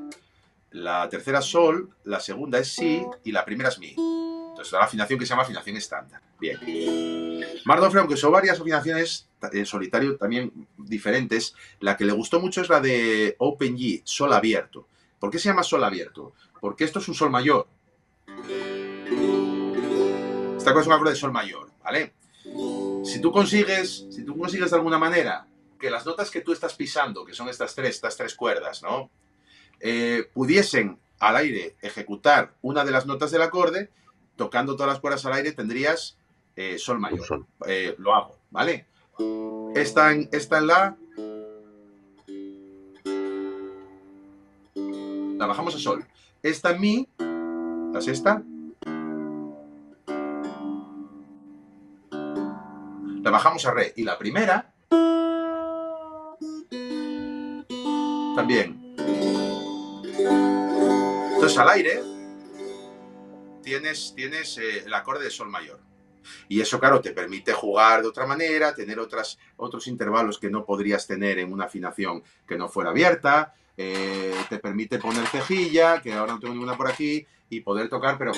la 0.71 1.09
tercera 1.09 1.43
Sol, 1.43 1.91
la 2.05 2.21
segunda 2.21 2.59
es 2.59 2.73
Si 2.73 3.05
y 3.25 3.33
la 3.33 3.45
primera 3.45 3.69
es 3.69 3.79
Mi. 3.79 3.91
Entonces, 3.91 4.73
la 4.73 4.85
afinación 4.85 5.19
que 5.19 5.27
se 5.27 5.31
llama 5.31 5.43
afinación 5.43 5.77
estándar. 5.77 6.21
Bien. 6.39 6.59
Mardofre, 7.65 8.01
aunque 8.01 8.17
son 8.17 8.33
varias 8.33 8.61
afinaciones 8.61 9.29
en 9.53 9.67
solitario 9.67 10.17
también 10.17 10.69
diferentes, 10.77 11.55
la 11.81 11.97
que 11.97 12.05
le 12.05 12.13
gustó 12.13 12.41
mucho 12.41 12.61
es 12.61 12.69
la 12.69 12.81
de 12.81 13.37
Open 13.39 13.77
G, 13.77 14.03
Sol 14.05 14.33
abierto. 14.33 14.87
¿Por 15.19 15.31
qué 15.31 15.39
se 15.39 15.51
llama 15.51 15.63
sol 15.63 15.85
abierto? 15.85 16.33
Porque 16.61 16.85
esto 16.85 16.99
es 16.99 17.09
un 17.09 17.15
sol 17.15 17.31
mayor. 17.31 17.67
Esta 20.57 20.73
cosa 20.73 20.81
es 20.81 20.87
un 20.87 20.93
acorde 20.93 21.11
de 21.11 21.17
sol 21.17 21.33
mayor, 21.33 21.71
¿vale? 21.83 22.15
Si 23.05 23.21
tú 23.21 23.31
consigues, 23.31 24.07
si 24.11 24.25
tú 24.25 24.37
consigues 24.37 24.71
de 24.71 24.77
alguna 24.77 24.99
manera 24.99 25.47
que 25.79 25.91
las 25.91 26.07
notas 26.07 26.31
que 26.31 26.41
tú 26.41 26.53
estás 26.53 26.75
pisando, 26.75 27.25
que 27.25 27.35
son 27.35 27.49
estas 27.49 27.75
tres, 27.75 27.97
estas 27.97 28.17
tres 28.17 28.35
cuerdas, 28.35 28.83
¿no? 28.83 29.11
Eh, 29.81 30.29
pudiesen 30.35 30.99
al 31.19 31.37
aire 31.37 31.75
ejecutar 31.81 32.53
una 32.63 32.85
de 32.85 32.91
las 32.91 33.07
notas 33.07 33.31
del 33.31 33.43
acorde, 33.43 33.91
tocando 34.37 34.77
todas 34.77 34.93
las 34.93 35.01
cuerdas 35.01 35.25
al 35.27 35.35
aire 35.35 35.53
tendrías 35.53 36.17
eh, 36.57 36.79
sol 36.79 36.99
mayor. 36.99 37.47
Eh, 37.67 37.95
lo 37.99 38.15
hago, 38.15 38.39
¿vale? 38.51 38.87
Esta 39.75 40.13
en, 40.13 40.29
esta 40.33 40.59
en 40.59 40.67
la, 40.67 40.97
la 45.39 45.47
bajamos 45.47 45.75
a 45.75 45.79
sol. 45.79 46.07
Esta 46.43 46.71
en 46.71 46.81
mi, 46.81 47.09
la 47.93 48.01
sexta, 48.01 48.43
la 53.23 53.31
bajamos 53.31 53.65
a 53.67 53.73
re. 53.73 53.93
Y 53.97 54.05
la 54.05 54.19
primera, 54.19 54.73
también. 58.35 58.80
Al 61.57 61.69
aire 61.69 62.01
tienes, 63.63 64.15
tienes 64.15 64.57
eh, 64.59 64.85
el 64.87 64.95
acorde 64.95 65.25
de 65.25 65.31
sol 65.31 65.49
mayor. 65.49 65.81
Y 66.49 66.61
eso, 66.61 66.79
claro, 66.79 67.01
te 67.01 67.13
permite 67.13 67.53
jugar 67.53 68.03
de 68.03 68.09
otra 68.09 68.27
manera, 68.27 68.75
tener 68.75 68.99
otras, 68.99 69.39
otros 69.57 69.87
intervalos 69.87 70.39
que 70.39 70.51
no 70.51 70.65
podrías 70.65 71.07
tener 71.07 71.39
en 71.39 71.53
una 71.53 71.65
afinación 71.65 72.23
que 72.47 72.57
no 72.57 72.69
fuera 72.69 72.91
abierta, 72.91 73.55
eh, 73.77 74.35
te 74.49 74.59
permite 74.59 74.99
poner 74.99 75.27
cejilla, 75.27 76.01
que 76.01 76.13
ahora 76.13 76.35
no 76.35 76.41
tengo 76.41 76.55
ninguna 76.55 76.77
por 76.77 76.89
aquí, 76.89 77.27
y 77.49 77.61
poder 77.61 77.89
tocar, 77.89 78.17
pero... 78.19 78.33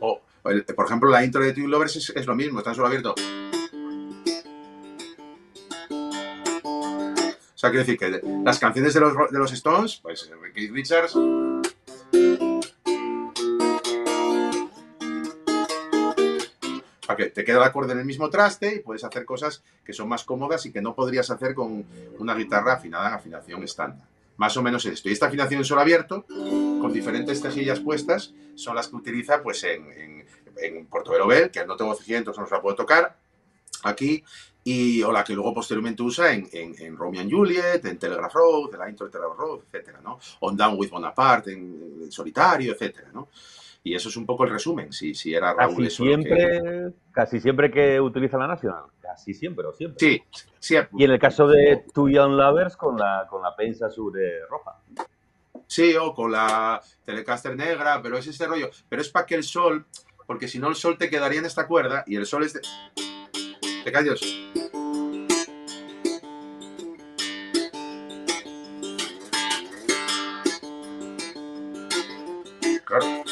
O, 0.00 0.20
por 0.74 0.86
ejemplo, 0.86 1.10
la 1.10 1.24
intro 1.24 1.44
de 1.44 1.52
Two 1.52 1.68
Lovers 1.68 2.10
es, 2.16 2.26
lo 2.26 2.34
mismo, 2.34 2.58
está 2.58 2.74
solo 2.74 2.88
abierto. 2.88 3.14
Sea, 7.62 7.70
quiero 7.70 7.84
decir 7.84 7.98
que 7.98 8.20
las 8.44 8.58
canciones 8.58 8.92
de 8.92 9.00
los, 9.00 9.14
de 9.30 9.38
los 9.38 9.52
Stones, 9.52 10.00
pues 10.02 10.28
Keith 10.52 10.72
Richards 10.72 11.14
que 17.16 17.26
te 17.26 17.44
queda 17.44 17.58
el 17.58 17.64
acorde 17.64 17.92
en 17.92 18.00
el 18.00 18.04
mismo 18.04 18.30
traste 18.30 18.76
y 18.76 18.78
puedes 18.80 19.04
hacer 19.04 19.24
cosas 19.24 19.62
que 19.84 19.92
son 19.92 20.08
más 20.08 20.24
cómodas 20.24 20.66
y 20.66 20.72
que 20.72 20.80
no 20.80 20.94
podrías 20.94 21.30
hacer 21.30 21.54
con 21.54 21.84
una 22.18 22.34
guitarra 22.34 22.74
afinada 22.74 23.08
en 23.08 23.14
afinación 23.14 23.62
estándar. 23.62 24.08
Más 24.38 24.56
o 24.56 24.62
menos 24.62 24.84
esto. 24.86 25.08
Y 25.08 25.12
esta 25.12 25.26
afinación 25.26 25.60
en 25.60 25.64
sol 25.64 25.78
abierto, 25.78 26.24
con 26.26 26.92
diferentes 26.92 27.40
cejillas 27.40 27.80
puestas, 27.80 28.32
son 28.54 28.74
las 28.74 28.88
que 28.88 28.96
utiliza 28.96 29.42
pues 29.42 29.62
en, 29.64 29.92
en, 29.92 30.26
en 30.56 30.88
Bell, 31.28 31.50
que 31.50 31.64
no 31.66 31.76
tengo 31.76 31.94
cejilla, 31.94 32.18
entonces 32.18 32.40
no 32.40 32.46
se 32.48 32.54
la 32.54 32.62
puedo 32.62 32.76
tocar 32.76 33.16
aquí, 33.84 34.24
y, 34.64 35.02
o 35.02 35.10
la 35.10 35.24
que 35.24 35.34
luego 35.34 35.52
posteriormente 35.54 36.02
usa 36.02 36.32
en, 36.32 36.48
en, 36.52 36.96
Romeo 36.96 37.20
and 37.20 37.30
Juliet, 37.30 37.84
en 37.84 37.98
Telegraph 37.98 38.34
Road, 38.34 38.74
en 38.74 38.78
la 38.78 38.88
intro 38.88 39.06
de 39.06 39.12
Telegraph 39.12 39.38
Road, 39.38 39.60
etcétera, 39.66 40.00
¿no? 40.02 40.18
On 40.40 40.56
Down 40.56 40.76
with 40.78 40.90
Bonaparte, 40.90 41.52
en, 41.52 42.00
en 42.02 42.12
solitario, 42.12 42.72
etcétera, 42.72 43.10
¿no? 43.12 43.28
Y 43.84 43.94
eso 43.94 44.08
es 44.08 44.16
un 44.16 44.24
poco 44.26 44.44
el 44.44 44.50
resumen, 44.50 44.92
si, 44.92 45.14
si 45.14 45.34
era 45.34 45.52
Raúl 45.52 45.84
casi 45.84 45.90
siempre, 45.90 46.92
Casi 47.10 47.40
siempre 47.40 47.70
que 47.70 48.00
utiliza 48.00 48.38
la 48.38 48.46
Nacional, 48.46 48.84
casi 49.00 49.34
siempre 49.34 49.66
o 49.66 49.72
siempre. 49.72 49.98
Sí, 49.98 50.22
siempre. 50.60 50.96
Y 50.96 51.04
en 51.04 51.10
el 51.10 51.18
caso 51.18 51.48
de 51.48 51.84
Two 51.92 52.08
Young 52.08 52.32
Lovers 52.32 52.76
con 52.76 52.96
la, 52.96 53.26
con 53.28 53.42
la 53.42 53.56
pensa 53.56 53.90
sobre 53.90 54.46
roja. 54.46 54.78
Sí, 55.66 55.96
o 55.96 56.14
con 56.14 56.30
la 56.30 56.80
Telecaster 57.04 57.56
negra, 57.56 58.00
pero 58.02 58.16
es 58.18 58.26
ese 58.26 58.46
rollo. 58.46 58.70
Pero 58.88 59.02
es 59.02 59.08
para 59.08 59.26
que 59.26 59.34
el 59.34 59.42
sol, 59.42 59.84
porque 60.26 60.46
si 60.46 60.60
no 60.60 60.68
el 60.68 60.76
sol 60.76 60.96
te 60.96 61.10
quedaría 61.10 61.40
en 61.40 61.46
esta 61.46 61.66
cuerda 61.66 62.04
y 62.06 62.14
el 62.14 62.26
sol 62.26 62.44
es 62.44 62.52
de... 62.52 62.60
¿Te 63.84 63.92
callas? 63.92 64.20
Claro 72.84 73.22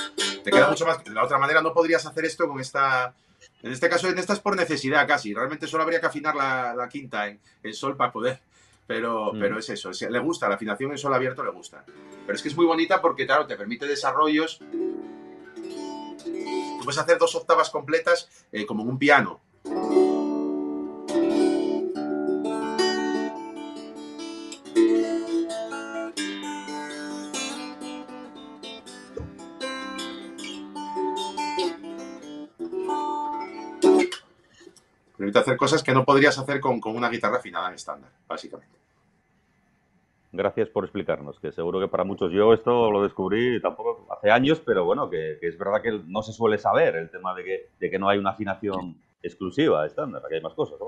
te 0.43 0.51
queda 0.51 0.69
mucho 0.69 0.87
más. 0.87 1.03
De 1.05 1.11
la 1.11 1.25
otra 1.25 1.39
manera 1.39 1.63
no 1.63 1.73
podrías 1.73 2.05
hacer 2.07 2.25
esto 2.25 2.49
con 2.49 2.61
esta. 2.61 3.15
En 3.63 3.73
este 3.73 3.89
caso, 3.89 4.09
en 4.09 4.19
esta 4.19 4.33
es 4.33 4.41
por 4.41 4.57
necesidad 4.57 5.07
casi. 5.07 5.35
Realmente 5.35 5.67
solo 5.67 5.83
habría 5.83 6.01
que 6.01 6.07
afinar 6.07 6.35
la, 6.35 6.89
quinta 6.91 7.29
en, 7.29 7.41
sol 7.75 7.97
para 7.97 8.13
poder. 8.13 8.41
Pero, 8.87 9.33
mm. 9.33 9.41
pero 9.41 9.59
es 9.59 9.69
eso, 9.69 9.91
le 10.09 10.19
gusta, 10.19 10.49
la 10.49 10.57
afinación 10.57 10.91
en 10.91 10.99
sol 10.99 11.15
abierto 11.15 11.45
le 11.45 11.51
gusta. 11.51 11.85
Pero 11.87 12.35
es 12.35 12.43
que 12.43 12.49
es 12.49 12.57
muy 12.57 12.67
bonita 12.67 13.01
porque, 13.01 13.27
claro, 13.27 13.47
te 13.47 13.57
permite 13.57 13.87
desarrollos. 13.87 14.59
Tú 16.19 16.81
puedes 16.83 16.99
hacer 16.99 17.19
dos 17.19 17.35
octavas 17.37 17.71
completas 17.71 18.29
eh, 18.51 18.67
como 18.67 18.83
en 18.83 18.89
un 18.89 18.99
piano. 18.99 19.41
Hacer 35.51 35.59
cosas 35.59 35.83
que 35.83 35.93
no 35.93 36.05
podrías 36.05 36.39
hacer 36.39 36.61
con, 36.61 36.81
una 36.85 37.09
guitarra 37.09 37.39
afinada 37.39 37.69
en 37.69 37.75
estándar, 37.75 38.11
básicamente. 38.29 38.79
Gracias 40.33 40.69
por 40.69 40.85
explicarnos, 40.85 41.41
que 41.41 41.51
seguro 41.51 41.81
que 41.81 41.89
para 41.89 42.05
muchos 42.05 42.31
yo 42.31 42.55
esto 42.55 42.91
lo 42.91 43.03
descubrí 43.03 43.61
tampoco 43.61 44.07
hace 44.13 44.31
años, 44.31 44.63
pero 44.65 44.85
bueno, 44.85 45.11
que, 45.11 45.39
es 45.43 45.59
verdad 45.59 45.83
que 45.83 46.01
no 46.07 46.23
se 46.23 46.33
suele 46.33 46.57
saber 46.57 46.95
el 46.95 47.11
tema 47.11 47.35
de 47.35 47.45
que, 47.45 47.69
de 47.81 47.91
que 47.91 47.99
no 47.99 48.09
hay 48.09 48.19
una 48.19 48.31
afinación 48.31 48.97
exclusiva 49.23 49.85
estándar, 49.85 50.23
que 50.29 50.37
hay 50.37 50.41
más 50.41 50.55
cosas. 50.55 50.79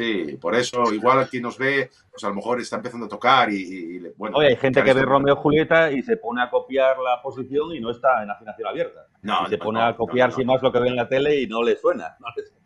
Sí, 0.00 0.38
por 0.40 0.54
eso 0.54 0.94
igual 0.94 1.18
aquí 1.18 1.40
nos 1.40 1.58
ve, 1.58 1.90
pues 2.10 2.24
a 2.24 2.28
lo 2.28 2.36
mejor 2.36 2.58
está 2.60 2.76
empezando 2.76 3.04
a 3.04 3.08
tocar 3.08 3.52
y, 3.52 3.98
bueno. 4.16 4.38
Oye, 4.38 4.48
hay 4.48 4.56
gente 4.56 4.82
que 4.82 4.94
ve 4.94 5.02
Romeo 5.02 5.34
y 5.34 5.36
Julieta 5.36 5.90
y 5.90 6.02
se 6.02 6.16
pone 6.16 6.40
a 6.42 6.48
copiar 6.48 6.98
la 6.98 7.20
posición 7.20 7.74
y 7.74 7.80
no 7.80 7.90
está 7.90 8.22
en 8.22 8.30
afinación 8.30 8.68
abierta. 8.68 9.06
No, 9.22 9.46
se 9.46 9.58
pone 9.58 9.82
a 9.82 9.94
copiar 9.94 10.32
sin 10.32 10.46
más 10.46 10.62
lo 10.62 10.72
que 10.72 10.78
ve 10.78 10.88
en 10.88 10.96
la 10.96 11.08
tele 11.08 11.42
y 11.42 11.46
no 11.46 11.62
le 11.62 11.76
suena. 11.76 12.16
No 12.20 12.28
le 12.34 12.46
suena. 12.46 12.59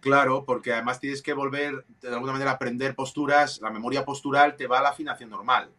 Claro, 0.00 0.44
porque 0.46 0.72
además 0.72 0.98
tienes 1.00 1.22
que 1.22 1.34
volver 1.34 1.84
de 2.00 2.08
alguna 2.08 2.32
manera 2.32 2.52
a 2.52 2.54
aprender 2.54 2.94
posturas, 2.94 3.60
la 3.60 3.70
memoria 3.70 4.04
postural 4.04 4.56
te 4.56 4.66
va 4.66 4.78
a 4.78 4.82
la 4.82 4.88
afinación 4.90 5.30
normal. 5.30 5.70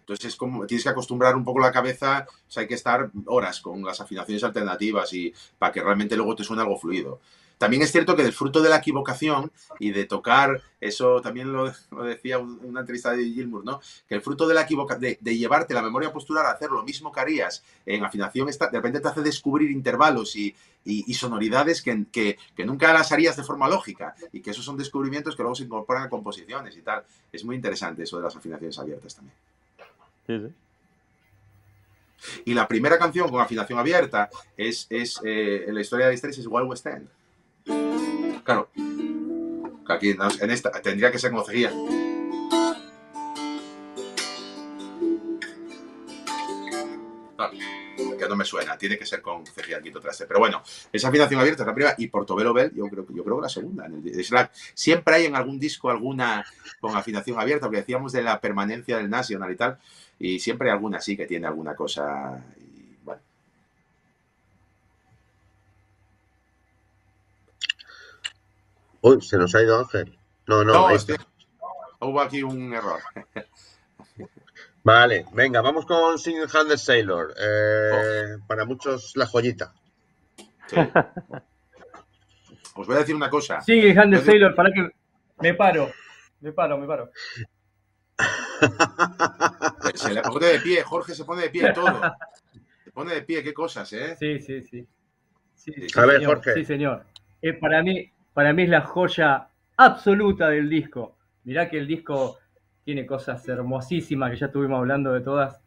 Entonces 0.00 0.26
es 0.26 0.36
como 0.36 0.66
tienes 0.66 0.82
que 0.84 0.90
acostumbrar 0.90 1.36
un 1.36 1.44
poco 1.44 1.60
la 1.60 1.72
cabeza, 1.72 2.26
o 2.28 2.50
sea, 2.50 2.62
hay 2.62 2.68
que 2.68 2.74
estar 2.74 3.10
horas 3.26 3.60
con 3.60 3.82
las 3.84 4.00
afinaciones 4.00 4.44
alternativas 4.44 5.12
y 5.12 5.32
para 5.58 5.72
que 5.72 5.82
realmente 5.82 6.16
luego 6.16 6.34
te 6.34 6.44
suene 6.44 6.62
algo 6.62 6.76
fluido. 6.78 7.20
También 7.60 7.82
es 7.82 7.92
cierto 7.92 8.16
que 8.16 8.22
del 8.22 8.32
fruto 8.32 8.62
de 8.62 8.70
la 8.70 8.78
equivocación 8.78 9.52
y 9.78 9.90
de 9.90 10.06
tocar, 10.06 10.62
eso 10.80 11.20
también 11.20 11.52
lo, 11.52 11.70
decía 12.04 12.38
una 12.38 12.80
entrevista 12.80 13.10
de 13.10 13.22
Gilmour, 13.22 13.66
¿no? 13.66 13.82
Que 14.08 14.14
el 14.14 14.22
fruto 14.22 14.48
de 14.48 14.54
la 14.54 14.62
equivocación, 14.62 15.18
de, 15.20 15.36
llevarte 15.36 15.74
la 15.74 15.82
memoria 15.82 16.10
postural 16.10 16.46
a 16.46 16.52
hacer 16.52 16.70
lo 16.70 16.82
mismo 16.82 17.12
que 17.12 17.20
harías 17.20 17.62
en 17.84 18.02
afinación, 18.02 18.46
de 18.46 18.68
repente 18.72 19.00
te 19.00 19.08
hace 19.08 19.20
descubrir 19.20 19.70
intervalos 19.70 20.36
y, 20.36 20.56
sonoridades 21.12 21.82
que, 21.82 22.06
que, 22.10 22.64
nunca 22.64 22.94
las 22.94 23.12
harías 23.12 23.36
de 23.36 23.44
forma 23.44 23.68
lógica 23.68 24.14
y 24.32 24.40
que 24.40 24.52
esos 24.52 24.64
son 24.64 24.78
descubrimientos 24.78 25.36
que 25.36 25.42
luego 25.42 25.54
se 25.54 25.64
incorporan 25.64 26.04
a 26.04 26.08
composiciones 26.08 26.78
y 26.78 26.80
tal. 26.80 27.04
Es 27.30 27.44
muy 27.44 27.56
interesante 27.56 28.04
eso 28.04 28.16
de 28.16 28.22
las 28.22 28.34
afinaciones 28.34 28.78
abiertas 28.78 29.16
también. 29.16 29.36
Sí, 30.26 30.48
sí. 30.48 30.54
Y 32.46 32.54
la 32.54 32.66
primera 32.66 32.98
canción 32.98 33.28
con 33.28 33.42
afinación 33.42 33.78
abierta 33.78 34.30
es, 34.56 34.86
es 34.88 35.20
eh, 35.22 35.66
en 35.68 35.74
la 35.74 35.82
historia 35.82 36.06
de 36.06 36.14
Asterix 36.14 36.38
es 36.38 36.46
Wild 36.46 36.66
West 36.66 36.86
End. 36.86 37.19
Claro. 38.44 38.68
Aquí 39.88 40.10
en 40.10 40.50
esta 40.50 40.70
tendría 40.70 41.10
que 41.10 41.18
ser 41.18 41.30
como 41.30 41.44
seguía. 41.44 41.72
que 48.20 48.28
no 48.28 48.36
me 48.36 48.44
suena, 48.44 48.76
tiene 48.76 48.98
que 48.98 49.06
ser 49.06 49.22
con 49.22 49.46
cejilla 49.46 49.80
quinto 49.80 50.00
traste. 50.00 50.26
Pero 50.26 50.40
bueno, 50.40 50.62
esa 50.92 51.08
afinación 51.08 51.40
abierta 51.40 51.62
es 51.62 51.66
la 51.66 51.74
primera 51.74 51.94
y 51.98 52.08
Portobelo 52.08 52.52
Bell, 52.52 52.72
yo 52.74 52.86
creo, 52.88 53.06
yo 53.08 53.24
creo 53.24 53.36
que 53.36 53.42
la 53.42 53.48
segunda. 53.48 53.86
En 53.86 54.02
el 54.06 54.24
Slack. 54.24 54.52
Siempre 54.74 55.14
hay 55.14 55.26
en 55.26 55.34
algún 55.34 55.58
disco 55.58 55.90
alguna 55.90 56.44
con 56.80 56.96
afinación 56.96 57.38
abierta, 57.40 57.66
porque 57.66 57.78
decíamos 57.78 58.12
de 58.12 58.22
la 58.22 58.40
permanencia 58.40 58.98
del 58.98 59.10
National 59.10 59.50
y 59.52 59.56
tal. 59.56 59.78
Y 60.18 60.38
siempre 60.38 60.68
hay 60.68 60.74
alguna 60.74 61.00
sí 61.00 61.16
que 61.16 61.26
tiene 61.26 61.46
alguna 61.46 61.74
cosa. 61.74 62.44
Y, 62.58 62.96
bueno. 63.02 63.22
Uy, 69.02 69.20
se 69.22 69.38
nos 69.38 69.54
ha 69.54 69.62
ido 69.62 69.78
Ángel. 69.78 70.18
No, 70.46 70.64
no, 70.64 70.72
no 70.72 70.90
este, 70.90 71.16
hubo 72.00 72.20
aquí 72.20 72.42
un 72.42 72.72
error. 72.74 73.00
Vale, 74.82 75.26
venga, 75.32 75.60
vamos 75.60 75.84
con 75.84 76.18
Single 76.18 76.46
Handed 76.52 76.76
Sailor. 76.76 77.34
Eh, 77.38 78.36
oh. 78.36 78.46
Para 78.46 78.64
muchos, 78.64 79.12
la 79.16 79.26
joyita. 79.26 79.74
Os 82.74 82.86
voy 82.86 82.96
a 82.96 83.00
decir 83.00 83.14
una 83.14 83.28
cosa. 83.28 83.60
Single 83.60 83.98
Handed 83.98 84.24
Sailor, 84.24 84.54
para 84.54 84.72
que. 84.72 84.90
Me 85.40 85.54
paro, 85.54 85.90
me 86.40 86.52
paro, 86.52 86.78
me 86.78 86.86
paro. 86.86 87.10
Se 89.94 90.12
le 90.12 90.22
pone 90.22 90.46
de 90.46 90.60
pie, 90.60 90.82
Jorge 90.82 91.14
se 91.14 91.24
pone 91.24 91.42
de 91.42 91.50
pie 91.50 91.72
todo. 91.72 92.00
Se 92.84 92.90
pone 92.90 93.14
de 93.14 93.22
pie, 93.22 93.42
qué 93.42 93.54
cosas, 93.54 93.92
¿eh? 93.92 94.16
Sí, 94.18 94.40
sí, 94.40 94.62
sí. 94.62 94.86
sí, 95.54 95.72
a 95.96 96.06
ver, 96.06 96.24
Jorge. 96.24 96.54
Sí, 96.54 96.64
señor. 96.64 97.04
Eh, 97.40 97.54
para, 97.54 97.82
mí, 97.82 98.10
para 98.32 98.52
mí 98.52 98.62
es 98.62 98.68
la 98.68 98.82
joya 98.82 99.48
absoluta 99.76 100.48
del 100.48 100.68
disco. 100.68 101.16
Mirá 101.44 101.68
que 101.68 101.78
el 101.78 101.86
disco 101.86 102.38
tiene 102.84 103.06
cosas 103.06 103.46
hermosísimas 103.48 104.30
que 104.30 104.36
ya 104.36 104.46
estuvimos 104.46 104.78
hablando 104.78 105.12
de 105.12 105.20
todas. 105.20 105.60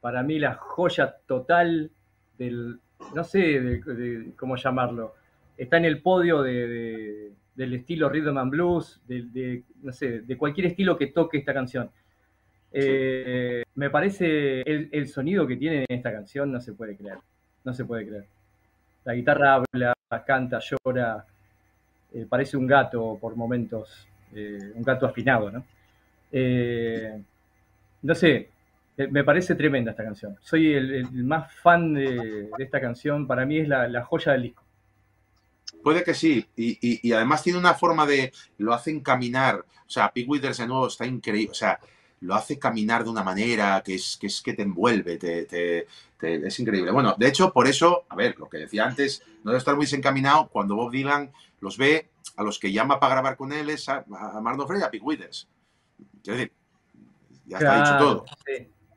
Para 0.00 0.22
mí 0.22 0.38
la 0.38 0.54
joya 0.54 1.16
total 1.26 1.90
del, 2.36 2.78
no 3.14 3.24
sé 3.24 3.38
de, 3.38 4.32
cómo 4.36 4.56
llamarlo, 4.56 5.14
está 5.56 5.76
en 5.76 5.86
el 5.86 6.00
podio 6.02 6.42
de, 6.42 7.32
del 7.54 7.74
estilo 7.74 8.08
rhythm 8.08 8.38
and 8.38 8.50
blues, 8.50 9.00
de, 9.06 9.62
no 9.82 9.92
sé, 9.92 10.20
de 10.20 10.36
cualquier 10.36 10.68
estilo 10.68 10.96
que 10.96 11.08
toque 11.08 11.38
esta 11.38 11.52
canción. 11.52 11.90
Eh, 12.70 13.64
me 13.76 13.90
parece 13.90 14.60
el, 14.62 15.08
sonido 15.08 15.46
que 15.46 15.56
tiene 15.56 15.86
en 15.88 15.96
esta 15.96 16.12
canción 16.12 16.52
no 16.52 16.60
se 16.60 16.74
puede 16.74 16.96
creer, 16.96 17.18
no 17.64 17.72
se 17.72 17.84
puede 17.84 18.06
creer. 18.06 18.26
La 19.04 19.14
guitarra 19.14 19.54
habla, 19.54 19.94
canta, 20.26 20.60
llora, 20.60 21.24
eh, 22.14 22.26
parece 22.28 22.56
un 22.56 22.66
gato 22.66 23.18
por 23.20 23.36
momentos, 23.36 24.06
eh, 24.34 24.72
un 24.74 24.82
gato 24.82 25.06
afinado, 25.06 25.50
¿no? 25.50 25.64
no 28.02 28.14
sé, 28.14 28.50
me 29.10 29.24
parece 29.24 29.54
tremenda 29.54 29.92
esta 29.92 30.04
canción. 30.04 30.36
Soy 30.42 30.74
el, 30.74 31.06
más 31.24 31.52
fan 31.54 31.94
de, 31.94 32.50
esta 32.58 32.80
canción, 32.80 33.26
para 33.26 33.46
mí 33.46 33.58
es 33.58 33.68
la 33.68 34.04
joya 34.04 34.32
del 34.32 34.42
disco. 34.42 34.62
Puede 35.82 36.02
que 36.02 36.14
sí, 36.14 36.44
y, 36.56 37.12
además 37.12 37.42
tiene 37.42 37.58
una 37.58 37.74
forma 37.74 38.06
de, 38.06 38.32
lo 38.58 38.72
hacen 38.74 39.00
caminar, 39.00 39.56
o 39.56 39.90
sea, 39.90 40.10
Pig 40.12 40.28
Withers 40.28 40.58
de 40.58 40.66
nuevo 40.66 40.88
está 40.88 41.06
increíble, 41.06 41.50
o 41.50 41.54
sea, 41.54 41.78
lo 42.20 42.34
hace 42.34 42.58
caminar 42.58 43.04
de 43.04 43.10
una 43.10 43.22
manera 43.22 43.80
que 43.84 43.94
es 43.94 44.16
que, 44.20 44.26
es 44.26 44.42
que 44.42 44.54
te 44.54 44.62
envuelve, 44.62 45.18
te, 45.18 45.86
es 46.20 46.60
increíble. 46.60 46.90
Bueno, 46.90 47.14
de 47.16 47.28
hecho, 47.28 47.52
por 47.52 47.68
eso, 47.68 48.04
a 48.08 48.16
ver, 48.16 48.36
lo 48.38 48.48
que 48.48 48.58
decía 48.58 48.86
antes, 48.86 49.22
no 49.44 49.50
debe 49.50 49.58
estar 49.58 49.76
muy 49.76 49.84
desencaminado 49.84 50.48
cuando 50.48 50.74
Bob 50.74 50.90
Dylan 50.90 51.30
los 51.60 51.76
ve, 51.76 52.10
a 52.36 52.42
los 52.42 52.58
que 52.58 52.72
llama 52.72 53.00
para 53.00 53.14
grabar 53.14 53.36
con 53.36 53.52
él 53.52 53.70
es 53.70 53.88
a, 53.88 54.04
a 54.10 54.40
Marno 54.40 54.66
Frey 54.66 54.80
y 54.80 54.84
a 54.84 54.90
Pig 54.90 55.04
Withers. 55.04 55.48
Quiero 56.22 56.38
decir, 56.38 56.52
ya 57.46 57.58
está 57.58 57.78
dicho 57.78 57.98
todo. 57.98 58.24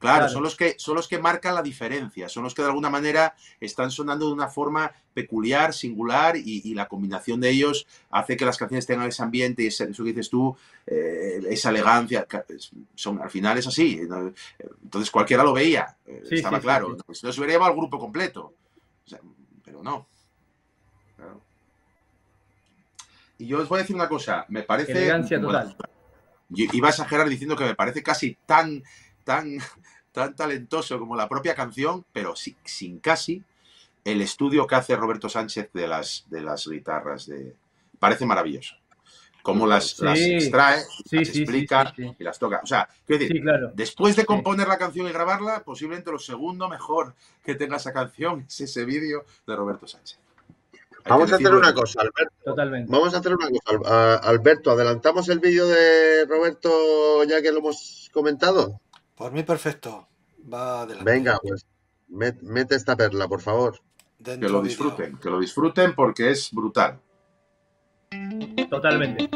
Claro, 0.01 0.30
Son, 0.30 0.41
los 0.41 0.56
que, 0.56 0.73
son 0.80 0.95
los 0.95 1.07
que 1.07 1.19
marcan 1.19 1.53
la 1.53 1.61
diferencia, 1.61 2.27
son 2.27 2.43
los 2.43 2.56
que 2.56 2.64
de 2.64 2.69
alguna 2.69 2.90
manera 2.90 3.35
están 3.59 3.91
sonando 3.91 4.25
de 4.25 4.33
una 4.33 4.48
forma 4.48 4.91
peculiar, 5.14 5.75
singular, 5.75 6.35
y, 6.38 6.73
la 6.73 6.88
combinación 6.88 7.40
de 7.40 7.51
ellos 7.51 7.85
hace 8.09 8.35
que 8.35 8.43
las 8.43 8.57
canciones 8.57 8.88
tengan 8.88 9.07
ese 9.07 9.22
ambiente 9.22 9.61
y 9.61 9.67
eso 9.67 9.85
que 9.85 10.03
dices 10.09 10.31
tú, 10.31 10.57
eh, 10.88 11.41
esa 11.51 11.69
elegancia. 11.69 12.25
Son, 12.95 13.22
al 13.22 13.30
final 13.30 13.59
es 13.59 13.67
así. 13.67 14.01
Entonces 14.81 15.11
cualquiera 15.11 15.43
lo 15.43 15.53
veía, 15.53 15.95
eh, 16.07 16.23
estaba 16.31 16.59
claro. 16.59 16.98
Si 17.11 17.23
no 17.23 17.31
se 17.31 17.40
hubiera 17.40 17.53
llevado 17.53 17.69
al 17.69 17.77
grupo 17.77 17.99
completo. 17.99 18.56
pero 19.64 19.83
no. 19.83 20.07
Y 23.42 23.48
yo 23.48 23.60
os 23.60 23.68
voy 23.68 23.80
a 23.80 23.82
decir 23.82 23.95
una 23.95 24.08
cosa, 24.08 24.45
me 24.50 24.61
parece. 24.61 24.92
Elegancia 24.92 25.42
total. 25.42 25.76
iba 26.50 26.88
a 26.88 26.92
exagerar 26.92 27.28
diciendo 27.28 27.56
que 27.56 27.64
me 27.64 27.76
parece 27.76 28.03
casi 28.03 28.38
tan 28.45 28.84
tan, 29.24 29.58
tan 30.11 30.36
talentoso 30.36 31.00
como 31.00 31.16
la 31.16 31.28
propia 31.28 31.56
canción, 31.56 32.06
pero 32.14 32.36
sin, 32.36 33.00
casi 33.00 33.44
el 34.03 34.22
estudio 34.22 34.68
que 34.68 34.76
hace 34.76 34.95
Roberto 34.95 35.28
Sánchez 35.28 35.72
de 35.74 35.88
las, 35.88 36.26
de 36.30 36.42
las 36.42 36.68
guitarras. 36.68 37.26
De... 37.26 37.56
Parece 37.98 38.28
maravilloso. 38.28 38.76
Cómo 39.42 39.66
las, 39.66 40.00
extrae, 40.00 40.84
las 41.11 41.14
explica 41.14 41.92
y 41.98 42.24
las 42.24 42.38
toca. 42.38 42.61
O 42.64 42.68
sea, 42.68 42.88
quiero 43.08 43.24
decir, 43.24 43.44
después 43.74 44.16
de 44.16 44.24
componer 44.24 44.68
la 44.68 44.78
canción 44.78 45.08
y 45.08 45.11
grabarla, 45.11 45.64
posiblemente 45.64 46.11
lo 46.11 46.20
segundo 46.20 46.70
mejor 46.70 47.16
que 47.44 47.56
tenga 47.56 47.78
esa 47.78 47.92
canción 47.92 48.42
es 48.48 48.61
ese 48.61 48.86
vídeo 48.86 49.26
de 49.48 49.56
Roberto 49.56 49.88
Sánchez. 49.88 50.20
Vamos 51.08 51.32
a 51.32 51.36
hacer 51.36 51.54
una 51.54 51.74
cosa, 51.74 52.02
Alberto. 52.02 52.36
Totalmente. 52.44 52.92
Vamos 52.92 53.14
a 53.14 53.18
hacer 53.18 53.34
una 53.34 53.48
cosa, 53.50 54.16
Alberto. 54.18 54.72
¿Adelantamos 54.72 55.30
el 55.30 55.40
vídeo 55.40 55.68
de 55.68 56.26
Roberto 56.26 57.24
ya 57.24 57.42
que 57.42 57.52
lo 57.52 57.60
hemos 57.60 58.10
comentado? 58.14 58.80
Por 59.16 59.32
mí 59.32 59.44
perfecto. 59.44 60.08
Va 60.52 60.82
adelante. 60.82 61.12
Venga, 61.12 61.40
pues 61.42 61.66
mete 62.08 62.76
esta 62.76 62.96
perla, 62.96 63.28
por 63.28 63.42
favor. 63.42 63.80
que 64.24 64.38
lo 64.38 64.62
disfruten, 64.62 65.18
que 65.18 65.30
lo 65.30 65.40
disfruten 65.40 65.96
porque 65.96 66.32
es 66.32 66.50
brutal. 66.52 67.00
Totalmente. 68.70 69.30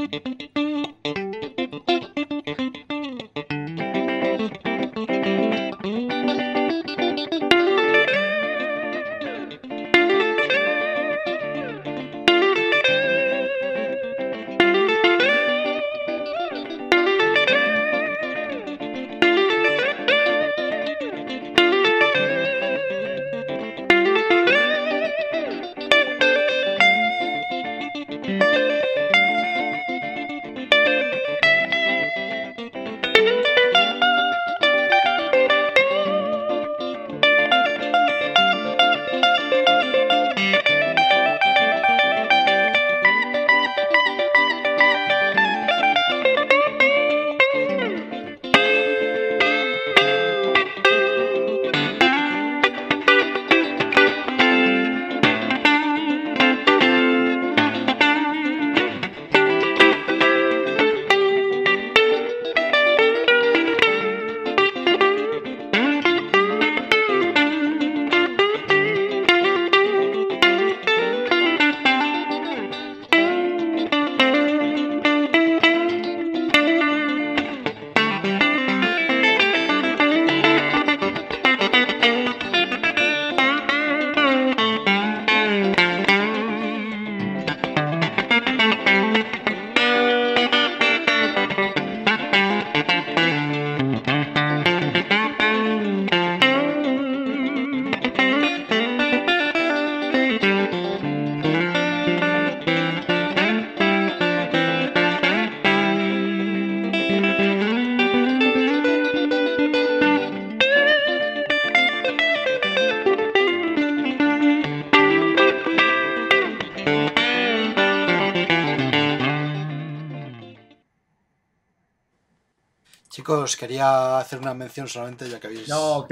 Chicos, 123.45 123.57
quería 123.57 124.17
hacer 124.17 124.39
una 124.39 124.55
mención 124.55 124.87
solamente, 124.87 125.29
ya 125.29 125.39
que 125.39 125.45
habéis 125.45 125.67
no, 125.67 126.07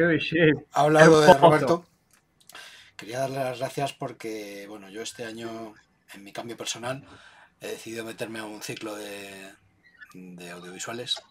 hablado 0.71 1.21
de 1.21 1.33
Roberto. 1.39 1.83
Quería 2.95 3.21
darle 3.21 3.37
las 3.37 3.57
gracias 3.57 3.91
porque, 3.91 4.67
bueno, 4.69 4.87
yo 4.89 5.01
este 5.01 5.25
año, 5.25 5.73
en 6.13 6.23
mi 6.23 6.31
cambio 6.31 6.55
personal, 6.55 7.03
he 7.59 7.69
decidido 7.69 8.05
meterme 8.05 8.37
a 8.37 8.45
un 8.45 8.61
ciclo 8.61 8.95
de, 8.95 9.51
de 10.13 10.51
audiovisuales. 10.51 11.23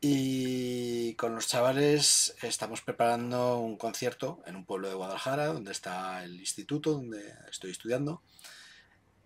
Y 0.00 1.14
con 1.14 1.36
los 1.36 1.46
chavales 1.46 2.34
estamos 2.42 2.80
preparando 2.80 3.58
un 3.58 3.76
concierto 3.76 4.42
en 4.46 4.56
un 4.56 4.64
pueblo 4.64 4.88
de 4.88 4.94
Guadalajara, 4.94 5.46
donde 5.46 5.70
está 5.70 6.24
el 6.24 6.40
instituto 6.40 6.94
donde 6.94 7.34
estoy 7.48 7.70
estudiando. 7.70 8.20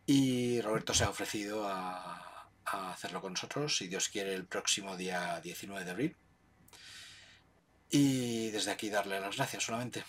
Y 0.05 0.61
Roberto 0.61 0.93
se 0.93 1.05
ha 1.05 1.09
ofrecido 1.09 1.67
a, 1.67 2.32
hacerlo 2.65 3.21
con 3.21 3.33
nosotros, 3.33 3.77
si 3.77 3.89
Dios 3.89 4.09
quiere, 4.09 4.35
el 4.35 4.47
próximo 4.47 4.97
día 4.97 5.41
19 5.41 5.85
de 5.85 5.91
abril. 5.91 6.17
Y 7.91 8.51
desde 8.51 8.71
aquí 8.71 8.89
darle 8.91 9.21
las 9.21 9.37
gracias 9.37 9.65
solamente. 9.65 10.05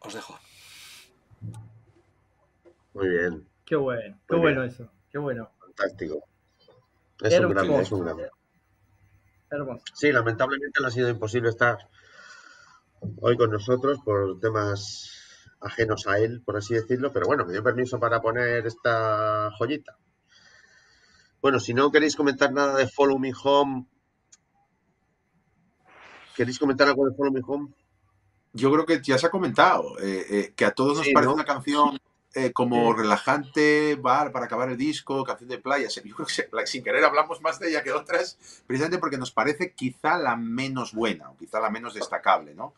Os 0.00 0.14
dejo. 0.14 0.38
Muy 2.94 3.08
bien. 3.08 3.46
Qué 3.64 3.76
bueno, 3.76 4.18
qué 4.28 4.36
bueno 4.36 4.64
eso, 4.64 4.90
qué 5.10 5.18
bueno. 5.18 5.50
Fantástico. 5.58 6.24
Es 7.22 7.38
un 7.38 7.50
grande, 7.50 7.80
es 7.80 7.92
un. 7.92 8.28
Hermoso. 9.50 9.84
Sí, 9.94 10.12
lamentablemente 10.12 10.80
le 10.80 10.86
ha 10.86 10.90
sido 10.90 11.08
imposible 11.08 11.48
estar 11.48 11.78
hoy 13.20 13.36
con 13.36 13.50
nosotros 13.50 13.98
por 14.04 14.38
temas 14.40 15.10
ajenos 15.60 16.06
a 16.06 16.18
él, 16.18 16.42
por 16.44 16.56
así 16.56 16.74
decirlo, 16.74 17.12
pero 17.12 17.26
bueno, 17.26 17.44
me 17.46 17.52
dio 17.52 17.62
permiso 17.62 17.98
para 17.98 18.20
poner 18.20 18.66
esta 18.66 19.50
joyita. 19.56 19.96
Bueno, 21.44 21.60
si 21.60 21.74
no 21.74 21.92
queréis 21.92 22.16
comentar 22.16 22.54
nada 22.54 22.74
de 22.74 22.88
Follow 22.88 23.18
Me 23.18 23.30
Home, 23.44 23.84
¿queréis 26.34 26.58
comentar 26.58 26.88
algo 26.88 27.04
de 27.04 27.14
Follow 27.14 27.30
Me 27.30 27.42
Home? 27.46 27.68
Yo 28.54 28.72
creo 28.72 28.86
que 28.86 29.02
ya 29.02 29.18
se 29.18 29.26
ha 29.26 29.30
comentado, 29.30 29.98
eh, 29.98 30.24
eh, 30.30 30.52
que 30.56 30.64
a 30.64 30.70
todos 30.70 30.96
nos 30.96 31.08
parece 31.12 31.34
una 31.34 31.44
canción 31.44 31.98
eh, 32.34 32.50
como 32.54 32.94
relajante, 32.94 33.94
bar 33.96 34.32
para 34.32 34.46
acabar 34.46 34.70
el 34.70 34.78
disco, 34.78 35.22
canción 35.22 35.50
de 35.50 35.58
playa. 35.58 35.86
Yo 35.90 36.14
creo 36.14 36.26
que 36.26 36.66
sin 36.66 36.82
querer 36.82 37.04
hablamos 37.04 37.42
más 37.42 37.58
de 37.58 37.68
ella 37.68 37.82
que 37.82 37.92
otras, 37.92 38.38
precisamente 38.66 38.96
porque 38.98 39.18
nos 39.18 39.30
parece 39.30 39.74
quizá 39.74 40.16
la 40.16 40.36
menos 40.36 40.94
buena 40.94 41.28
o 41.28 41.36
quizá 41.36 41.60
la 41.60 41.68
menos 41.68 41.92
destacable, 41.92 42.54
¿no? 42.54 42.72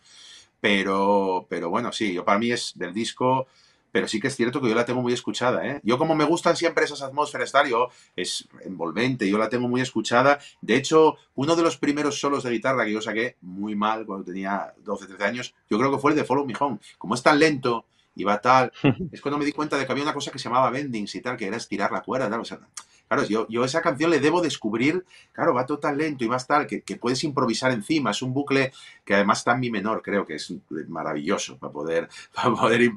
Pero, 0.60 1.46
pero 1.48 1.70
bueno, 1.70 1.92
sí, 1.92 2.12
yo 2.12 2.24
para 2.24 2.40
mí 2.40 2.50
es 2.50 2.72
del 2.74 2.92
disco, 2.92 3.46
pero 3.92 4.08
sí 4.08 4.20
que 4.20 4.28
es 4.28 4.36
cierto 4.36 4.60
que 4.60 4.68
yo 4.68 4.74
la 4.74 4.84
tengo 4.84 5.02
muy 5.02 5.12
escuchada, 5.12 5.66
¿eh? 5.66 5.80
Yo 5.82 5.98
como 5.98 6.14
me 6.14 6.24
gustan 6.24 6.56
siempre 6.56 6.84
esas 6.84 7.02
atmósferas, 7.02 7.52
tal, 7.52 7.66
es 8.14 8.48
envolvente, 8.64 9.28
yo 9.28 9.38
la 9.38 9.48
tengo 9.48 9.68
muy 9.68 9.80
escuchada. 9.80 10.38
De 10.60 10.76
hecho, 10.76 11.16
uno 11.34 11.56
de 11.56 11.62
los 11.62 11.76
primeros 11.76 12.20
solos 12.20 12.44
de 12.44 12.50
guitarra 12.50 12.84
que 12.84 12.92
yo 12.92 13.00
saqué 13.00 13.36
muy 13.40 13.74
mal 13.74 14.06
cuando 14.06 14.24
tenía 14.24 14.74
12, 14.84 15.06
13 15.06 15.24
años, 15.24 15.54
yo 15.68 15.78
creo 15.78 15.90
que 15.90 15.98
fue 15.98 16.12
el 16.12 16.16
de 16.16 16.24
Follow 16.24 16.46
Me 16.46 16.54
Home. 16.58 16.78
Como 16.98 17.14
es 17.14 17.22
tan 17.22 17.38
lento 17.38 17.86
y 18.14 18.24
va 18.24 18.40
tal, 18.40 18.72
es 19.12 19.20
cuando 19.20 19.38
me 19.38 19.44
di 19.44 19.52
cuenta 19.52 19.76
de 19.76 19.86
que 19.86 19.92
había 19.92 20.04
una 20.04 20.14
cosa 20.14 20.30
que 20.30 20.38
se 20.38 20.48
llamaba 20.48 20.70
bendings 20.70 21.14
y 21.14 21.20
tal, 21.20 21.36
que 21.36 21.46
era 21.46 21.56
estirar 21.56 21.92
la 21.92 22.02
cuerda, 22.02 22.30
tal, 22.30 22.40
o 22.40 22.44
sea, 22.44 22.60
Claro, 23.08 23.24
yo, 23.24 23.46
yo 23.48 23.64
esa 23.64 23.82
canción 23.82 24.10
le 24.10 24.18
debo 24.18 24.40
descubrir, 24.40 25.04
claro, 25.32 25.54
va 25.54 25.64
todo 25.64 25.78
tan 25.78 25.96
lento 25.96 26.24
y 26.24 26.28
más 26.28 26.46
tal, 26.46 26.66
que, 26.66 26.82
puedes 26.96 27.22
improvisar 27.22 27.70
encima. 27.70 28.10
Es 28.10 28.20
un 28.20 28.34
bucle 28.34 28.72
que 29.04 29.14
además 29.14 29.38
está 29.38 29.52
en 29.52 29.60
mi 29.60 29.70
menor, 29.70 30.02
creo 30.02 30.26
que 30.26 30.34
es 30.34 30.52
maravilloso 30.88 31.56
para 31.58 31.72
poder, 31.72 32.08
para 32.34 32.54
poder 32.54 32.90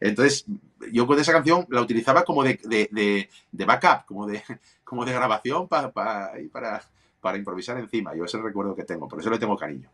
Entonces, 0.00 0.46
yo 0.92 1.06
con 1.06 1.18
esa 1.18 1.32
canción 1.32 1.66
la 1.68 1.82
utilizaba 1.82 2.24
como 2.24 2.42
de, 2.42 2.58
de, 2.90 3.64
backup, 3.64 4.06
como 4.06 4.26
de, 4.26 4.42
como 4.84 5.04
de 5.04 5.12
grabación 5.12 5.68
para, 5.68 5.92
para, 5.92 6.82
para, 7.20 7.36
improvisar 7.36 7.78
encima. 7.78 8.14
Yo 8.14 8.24
ese 8.24 8.38
recuerdo 8.38 8.74
que 8.74 8.84
tengo, 8.84 9.08
por 9.08 9.20
eso 9.20 9.30
le 9.30 9.38
tengo 9.38 9.56
cariño. 9.56 9.90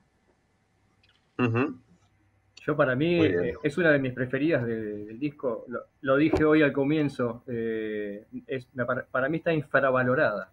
Yo 2.67 2.77
para 2.77 2.97
mí 2.97 3.25
eh, 3.25 3.55
es 3.63 3.79
una 3.79 3.93
de 3.93 4.01
mis 4.01 4.13
preferidas 4.13 4.67
del 4.67 5.21
disco. 5.21 5.67
Lo, 6.01 6.17
dije 6.17 6.45
hoy 6.45 6.63
al 6.63 6.73
comienzo. 6.73 7.45
Eh, 7.47 8.25
es, 8.49 8.67
para, 9.13 9.29
mí 9.29 9.37
está 9.37 9.53
infravalorada. 9.53 10.51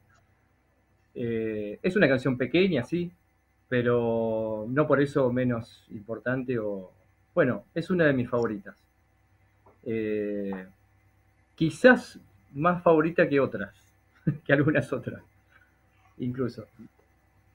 Eh, 1.15 1.79
es 1.81 1.95
una 1.95 2.07
canción 2.07 2.37
pequeña, 2.37 2.83
sí, 2.83 3.11
pero 3.67 4.67
no 4.69 4.87
por 4.87 5.01
eso 5.01 5.31
menos 5.33 5.85
importante 5.89 6.59
o... 6.59 6.91
Bueno, 7.33 7.65
es 7.73 7.89
una 7.89 8.05
de 8.05 8.13
mis 8.13 8.29
favoritas. 8.29 8.75
quizás 11.55 12.19
más 12.53 12.83
favorita 12.83 13.27
que 13.27 13.39
otras, 13.39 13.73
que 14.45 14.53
algunas 14.53 14.93
otras, 14.93 15.23
incluso. 16.19 16.67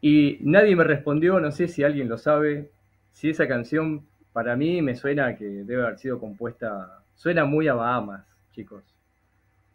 Y 0.00 0.38
nadie 0.40 0.74
me 0.74 0.82
respondió, 0.82 1.38
no 1.38 1.52
sé 1.52 1.68
si 1.68 1.84
alguien 1.84 2.08
lo 2.08 2.18
sabe, 2.18 2.70
si 3.12 3.30
esa 3.30 3.46
canción 3.46 4.02
para 4.32 4.56
mí 4.56 4.82
me 4.82 4.94
suena 4.96 5.36
que 5.36 5.44
debe 5.44 5.82
haber 5.82 5.98
sido 5.98 6.18
compuesta, 6.18 7.02
suena 7.14 7.44
muy 7.44 7.68
a 7.68 7.74
Bahamas, 7.74 8.24
chicos. 8.52 8.84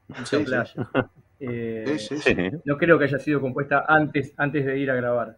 Mucha 0.07 0.39
playa. 0.39 0.73
Eh, 1.45 1.97
no 2.63 2.77
creo 2.77 2.97
que 2.97 3.03
haya 3.03 3.19
sido 3.19 3.41
compuesta 3.41 3.83
antes, 3.85 4.31
antes 4.37 4.65
de 4.65 4.79
ir 4.79 4.89
a 4.89 4.95
grabar. 4.95 5.37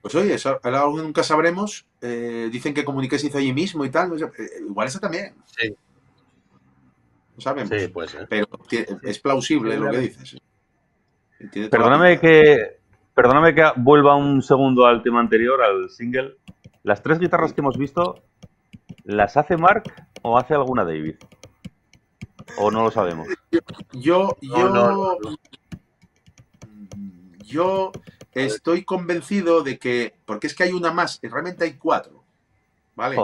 Pues 0.00 0.14
oye, 0.14 0.34
eso, 0.34 0.60
nunca 0.94 1.24
sabremos. 1.24 1.84
Eh, 2.00 2.48
dicen 2.52 2.74
que 2.74 2.84
Comuniqué 2.84 3.18
se 3.18 3.26
hizo 3.26 3.38
allí 3.38 3.52
mismo 3.52 3.84
y 3.84 3.90
tal. 3.90 4.12
Eh, 4.12 4.30
igual 4.60 4.86
eso 4.86 5.00
también. 5.00 5.34
Sí. 5.46 5.74
No 7.34 7.40
sabemos. 7.40 7.70
Sí, 7.76 7.88
puede 7.88 8.08
ser. 8.08 8.28
Pero 8.28 8.46
es 9.02 9.18
plausible 9.18 9.76
lo 9.76 9.90
que 9.90 9.98
dices. 9.98 10.38
Perdóname 11.70 12.20
que, 12.20 12.77
Perdóname 13.18 13.52
que 13.52 13.64
vuelva 13.74 14.14
un 14.14 14.42
segundo 14.42 14.86
al 14.86 15.02
tema 15.02 15.18
anterior, 15.18 15.60
al 15.60 15.90
single. 15.90 16.36
Las 16.84 17.02
tres 17.02 17.18
guitarras 17.18 17.52
que 17.52 17.62
hemos 17.62 17.76
visto, 17.76 18.22
¿las 19.02 19.36
hace 19.36 19.56
Mark 19.56 19.92
o 20.22 20.38
hace 20.38 20.54
alguna 20.54 20.84
David? 20.84 21.16
¿O 22.58 22.70
no 22.70 22.84
lo 22.84 22.92
sabemos? 22.92 23.26
Yo, 23.90 24.36
yo, 24.40 25.18
yo 27.44 27.90
estoy 28.34 28.84
convencido 28.84 29.64
de 29.64 29.80
que, 29.80 30.14
porque 30.24 30.46
es 30.46 30.54
que 30.54 30.62
hay 30.62 30.72
una 30.72 30.92
más, 30.92 31.18
realmente 31.20 31.64
hay 31.64 31.72
cuatro. 31.72 32.22
¿Vale? 32.94 33.16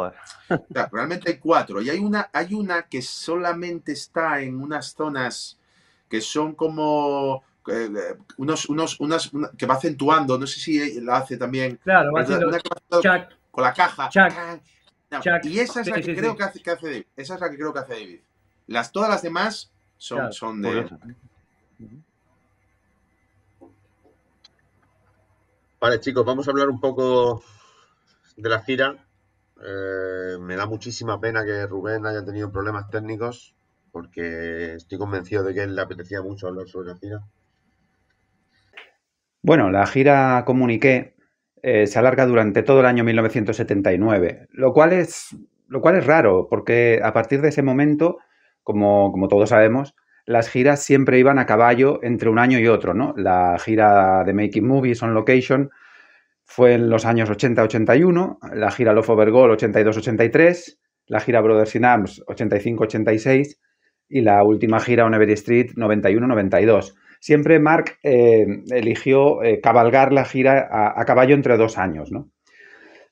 realmente 0.91 1.31
hay 1.31 1.39
cuatro. 1.39 1.81
Y 1.81 1.91
hay 1.91 2.01
una, 2.01 2.31
hay 2.33 2.53
una 2.55 2.89
que 2.89 3.01
solamente 3.01 3.93
está 3.93 4.41
en 4.41 4.61
unas 4.61 4.93
zonas 4.93 5.57
que 6.09 6.21
son 6.21 6.57
como 6.57 7.45
unos, 8.37 8.69
unos, 8.69 9.01
unas, 9.01 9.31
que 9.57 9.67
va 9.67 9.75
acentuando, 9.75 10.39
no 10.39 10.47
sé 10.47 10.61
si 10.61 11.01
la 11.01 11.19
hace 11.19 11.37
también. 11.37 11.79
Claro, 11.83 12.13
va 12.13 12.21
haciendo 12.23 12.51
con 13.51 13.63
la 13.63 13.73
caja. 13.73 14.11
y 15.45 15.59
esa 15.59 15.81
es 15.81 15.87
la 15.87 16.01
que 16.01 16.15
creo 16.15 16.37
que, 16.37 16.43
hace, 16.43 16.61
que 16.61 16.71
hace 16.71 16.87
David. 16.87 17.07
Esa 17.17 17.35
es 17.35 17.41
la 17.41 17.51
que 17.51 17.57
creo 17.57 17.73
que 17.73 17.79
hace 17.79 17.95
David. 17.95 18.21
Las, 18.67 18.93
todas 18.93 19.09
las 19.09 19.23
demás 19.23 19.71
son, 19.97 20.33
son 20.33 20.61
de. 20.61 20.89
Vale, 25.81 26.01
chicos, 26.01 26.25
vamos 26.25 26.49
a 26.49 26.51
hablar 26.51 26.69
un 26.69 26.81
poco 26.81 27.43
de 28.37 28.49
la 28.49 28.61
gira. 28.63 28.97
Eh, 29.63 30.39
me 30.41 30.57
da 30.57 30.67
muchísima 30.67 31.21
pena 31.21 31.45
que 31.45 31.67
Rubén 31.67 32.07
haya 32.07 32.25
tenido 32.25 32.51
problemas 32.51 32.91
técnicos, 32.91 33.55
porque 33.93 34.75
estoy 34.75 34.99
convencido 34.99 35.45
de 35.45 35.55
que 35.55 35.63
él 35.63 35.75
le 35.75 35.83
apetecía 35.83 36.23
mucho 36.23 36.49
hablar 36.49 36.69
sobre 36.69 36.89
la 36.89 36.97
gira. 36.97 37.23
Bueno, 39.45 39.71
la 39.71 39.87
gira 39.87 40.43
Comuniqué 40.47 41.17
eh, 41.63 41.87
se 41.87 41.99
alarga 41.99 42.25
durante 42.25 42.63
todo 42.63 42.81
el 42.81 42.87
año 42.87 43.05
1979, 43.05 44.49
lo 44.53 44.73
cual 44.73 44.95
es, 44.95 45.37
lo 45.69 45.83
cual 45.83 45.97
es 45.97 46.07
raro, 46.07 46.47
porque 46.49 46.99
a 47.05 47.13
partir 47.13 47.43
de 47.43 47.51
ese 47.51 47.63
momento, 47.63 48.17
como, 48.63 49.13
como 49.13 49.29
todos 49.29 49.51
sabemos, 49.51 49.95
las 50.25 50.49
giras 50.49 50.83
siempre 50.83 51.19
iban 51.19 51.39
a 51.39 51.45
caballo 51.45 52.01
entre 52.03 52.31
un 52.31 52.39
año 52.39 52.59
y 52.59 52.69
otro, 52.69 52.95
¿no? 52.95 53.13
La 53.19 53.59
gira 53.59 54.25
de 54.25 54.33
Making 54.33 54.67
Movies 54.67 55.03
on 55.03 55.13
Location 55.13 55.69
fue 56.47 56.73
en 56.73 56.89
los 56.89 57.05
años 57.05 57.29
80-81, 57.29 58.39
la 58.55 58.71
gira 58.71 58.95
Love 58.95 59.11
Over 59.11 59.31
Goal 59.31 59.59
82-83, 59.59 60.79
la 61.09 61.21
gira 61.21 61.43
Brothers 61.43 61.75
in 61.75 61.85
Arms 61.85 62.23
85-86 62.29 63.59
y 64.09 64.23
la 64.23 64.43
última 64.43 64.81
gira 64.81 65.05
On 65.05 65.13
Every 65.13 65.35
Street 65.35 65.73
91-92 65.77 66.95
siempre 67.25 67.59
Mark 67.59 67.97
eh, 68.03 68.45
eligió 68.71 69.43
eh, 69.43 69.59
cabalgar 69.63 70.13
la 70.13 70.27
gira 70.27 70.69
a, 70.71 71.03
caballo 71.07 71.35
entre 71.35 71.57
dos 71.57 71.79
años, 71.79 72.13
¿no? 72.13 72.29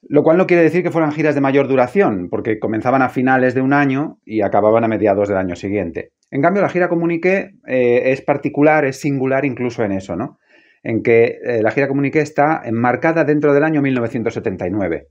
Lo 0.02 0.22
cual 0.22 0.36
no 0.36 0.46
quiere 0.46 0.64
decir 0.64 0.82
que 0.82 0.90
fueran 0.90 1.12
giras 1.12 1.34
de 1.34 1.40
mayor 1.40 1.66
duración, 1.66 2.28
porque 2.28 2.58
comenzaban 2.58 3.00
a 3.00 3.08
finales 3.08 3.54
de 3.54 3.62
un 3.62 3.72
año 3.72 4.18
y 4.26 4.42
acababan 4.42 4.84
a 4.84 4.88
mediados 4.88 5.28
del 5.28 5.38
año 5.38 5.56
siguiente. 5.56 6.10
En 6.30 6.42
cambio, 6.42 6.60
la 6.60 6.68
gira 6.68 6.90
Comuniqué 6.90 7.52
eh, 7.66 8.12
es 8.12 8.20
particular, 8.20 8.84
es 8.84 9.00
singular 9.00 9.46
incluso 9.46 9.82
en 9.82 9.92
eso, 9.92 10.14
¿no? 10.14 10.38
En 10.82 11.02
que 11.02 11.38
la 11.62 11.70
gira 11.70 11.88
Comuniqué 11.88 12.20
está 12.20 12.60
enmarcada 12.64 13.24
dentro 13.24 13.54
del 13.54 13.62
año 13.62 13.80
1979. 13.80 15.06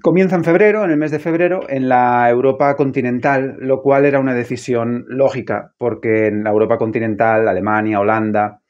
Comienza 0.00 0.36
en 0.36 0.44
febrero, 0.44 0.84
en 0.84 0.90
el 0.90 0.96
mes 0.96 1.10
de 1.10 1.18
febrero, 1.18 1.68
en 1.68 1.88
la 1.88 2.28
Europa 2.30 2.74
continental, 2.76 3.56
lo 3.58 3.82
cual 3.82 4.04
era 4.06 4.20
una 4.20 4.34
decisión 4.34 5.04
lógica, 5.08 5.74
porque 5.76 6.26
en 6.26 6.44
la 6.44 6.50
Europa 6.50 6.78
continental, 6.78 7.46
Alemania, 7.48 8.00
Holanda, 8.00 8.60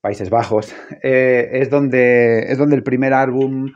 Países 0.00 0.30
Bajos, 0.30 0.74
eh, 1.02 1.48
es, 1.52 1.70
donde, 1.70 2.50
es 2.50 2.56
donde 2.56 2.76
el 2.76 2.82
primer 2.82 3.12
álbum 3.12 3.72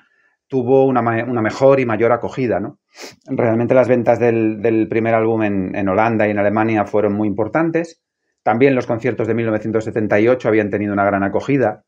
tuvo 0.48 0.86
una, 0.86 1.02
mejor 1.02 1.80
y 1.80 1.86
mayor 1.86 2.12
acogida. 2.12 2.60
¿no? 2.60 2.78
Realmente 3.26 3.74
las 3.74 3.88
ventas 3.88 4.18
del, 4.18 4.86
primer 4.88 5.14
álbum 5.14 5.42
en, 5.42 5.88
Holanda 5.88 6.26
y 6.26 6.30
en 6.30 6.38
Alemania 6.38 6.84
fueron 6.84 7.12
muy 7.14 7.28
importantes. 7.28 8.00
También 8.42 8.74
los 8.74 8.86
conciertos 8.86 9.26
de 9.26 9.34
1978 9.34 10.48
habían 10.48 10.70
tenido 10.70 10.92
una 10.92 11.04
gran 11.04 11.22
acogida. 11.22 11.82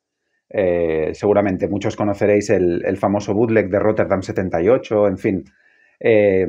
Eh, 0.49 1.11
seguramente 1.15 1.69
muchos 1.69 1.97
conoceréis 1.97 2.51
el, 2.51 2.97
famoso 2.97 3.35
bootleg 3.35 3.69
de 3.69 3.79
Rotterdam 3.79 4.23
78, 4.23 5.09
en 5.09 5.19
fin. 5.19 5.45
Eh, 5.99 6.47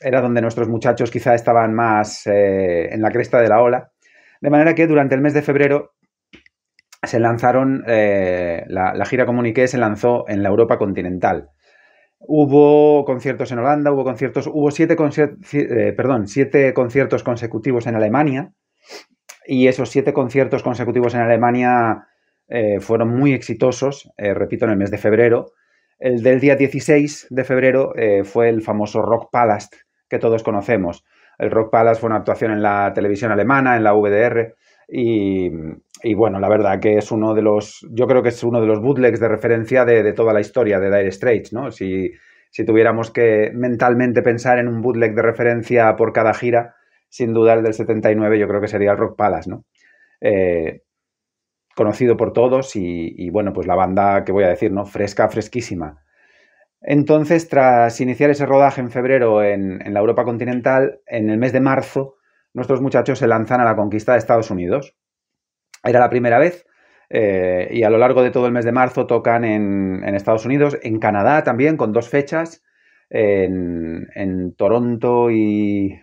era 0.00 0.20
donde 0.20 0.40
nuestros 0.40 0.68
muchachos 0.68 1.10
quizá 1.10 1.34
estaban 1.34 1.74
más 1.74 2.26
eh, 2.26 2.88
en 2.92 3.02
la 3.02 3.10
cresta 3.10 3.40
de 3.40 3.48
la 3.48 3.60
ola. 3.60 3.90
De 4.40 4.50
manera 4.50 4.74
que 4.74 4.86
durante 4.86 5.14
el 5.14 5.20
mes 5.20 5.34
de 5.34 5.42
febrero 5.42 5.92
se 7.02 7.18
lanzaron, 7.18 7.82
la, 7.86 8.94
la, 8.94 9.04
gira 9.06 9.26
Comuniqué 9.26 9.66
se 9.68 9.78
lanzó 9.78 10.26
en 10.28 10.42
la 10.42 10.50
Europa 10.50 10.78
continental. 10.78 11.48
Hubo 12.18 13.04
conciertos 13.04 13.52
en 13.52 13.58
Holanda, 13.58 13.92
hubo 13.92 14.04
conciertos, 14.04 14.46
hubo 14.46 14.70
siete, 14.70 14.96
perdón, 15.96 16.26
siete 16.26 16.72
conciertos 16.74 17.22
consecutivos 17.22 17.86
en 17.86 17.96
Alemania 17.96 18.52
y 19.46 19.68
esos 19.68 19.90
siete 19.90 20.12
conciertos 20.12 20.62
consecutivos 20.62 21.14
en 21.14 21.20
Alemania 21.20 22.06
eh, 22.50 22.80
fueron 22.80 23.16
muy 23.16 23.32
exitosos, 23.32 24.10
eh, 24.16 24.34
repito, 24.34 24.64
en 24.64 24.72
el 24.72 24.76
mes 24.76 24.90
de 24.90 24.98
febrero. 24.98 25.52
El 26.00 26.22
del 26.22 26.40
día 26.40 26.56
16 26.56 27.28
de 27.30 27.44
febrero 27.44 27.94
eh, 27.94 28.24
fue 28.24 28.48
el 28.48 28.60
famoso 28.60 29.00
Rock 29.02 29.30
Palace 29.30 29.68
que 30.08 30.18
todos 30.18 30.42
conocemos. 30.42 31.04
El 31.38 31.52
Rock 31.52 31.70
Palace 31.70 32.00
fue 32.00 32.08
una 32.08 32.18
actuación 32.18 32.50
en 32.50 32.62
la 32.62 32.92
televisión 32.92 33.30
alemana, 33.30 33.76
en 33.76 33.84
la 33.84 33.92
VDR, 33.92 34.56
y, 34.92 35.48
bueno, 36.16 36.40
la 36.40 36.48
verdad 36.48 36.80
que 36.80 36.96
es 36.96 37.12
uno 37.12 37.32
de 37.32 37.42
los, 37.42 37.86
yo 37.92 38.08
creo 38.08 38.24
que 38.24 38.30
es 38.30 38.42
uno 38.42 38.60
de 38.60 38.66
los 38.66 38.80
bootlegs 38.80 39.20
de 39.20 39.28
referencia 39.28 39.84
de, 39.84 40.12
toda 40.12 40.32
la 40.32 40.40
historia 40.40 40.80
de 40.80 40.88
Dire 40.88 41.12
Straits, 41.12 41.52
¿no? 41.52 41.70
Si, 41.70 42.10
si, 42.50 42.64
tuviéramos 42.64 43.12
que 43.12 43.52
mentalmente 43.54 44.20
pensar 44.22 44.58
en 44.58 44.66
un 44.66 44.82
bootleg 44.82 45.14
de 45.14 45.22
referencia 45.22 45.94
por 45.94 46.12
cada 46.12 46.34
gira, 46.34 46.74
sin 47.08 47.32
duda 47.32 47.54
el 47.54 47.62
del 47.62 47.74
79 47.74 48.36
yo 48.40 48.48
creo 48.48 48.60
que 48.60 48.66
sería 48.66 48.90
el 48.90 48.98
Rock 48.98 49.16
Palace, 49.16 49.48
¿no? 49.48 49.64
Conocido 51.80 52.14
por 52.18 52.34
todos 52.34 52.76
y, 52.76 53.30
bueno, 53.30 53.54
pues 53.54 53.66
la 53.66 53.74
banda, 53.74 54.22
que 54.22 54.32
voy 54.32 54.44
a 54.44 54.48
decir, 54.48 54.70
¿no? 54.70 54.84
Fresca, 54.84 55.30
fresquísima. 55.30 56.04
Entonces, 56.82 57.48
tras 57.48 58.02
iniciar 58.02 58.28
ese 58.28 58.44
rodaje 58.44 58.82
en 58.82 58.90
febrero 58.90 59.42
en, 59.42 59.78
la 59.90 60.00
Europa 60.00 60.24
continental, 60.24 61.00
en 61.06 61.30
el 61.30 61.38
mes 61.38 61.54
de 61.54 61.60
marzo, 61.60 62.16
nuestros 62.52 62.82
muchachos 62.82 63.18
se 63.18 63.26
lanzan 63.26 63.62
a 63.62 63.64
la 63.64 63.76
conquista 63.76 64.12
de 64.12 64.18
Estados 64.18 64.50
Unidos. 64.50 64.94
Era 65.82 66.00
la 66.00 66.10
primera 66.10 66.38
vez 66.38 66.66
eh, 67.08 67.68
y 67.70 67.82
a 67.82 67.88
lo 67.88 67.96
largo 67.96 68.22
de 68.22 68.30
todo 68.30 68.44
el 68.44 68.52
mes 68.52 68.66
de 68.66 68.72
marzo 68.72 69.06
tocan 69.06 69.46
en, 69.46 70.04
Estados 70.14 70.44
Unidos, 70.44 70.76
en 70.82 70.98
Canadá 70.98 71.44
también, 71.44 71.78
con 71.78 71.94
dos 71.94 72.10
fechas, 72.10 72.62
en, 73.08 74.54
Toronto 74.58 75.30
y 75.30 75.98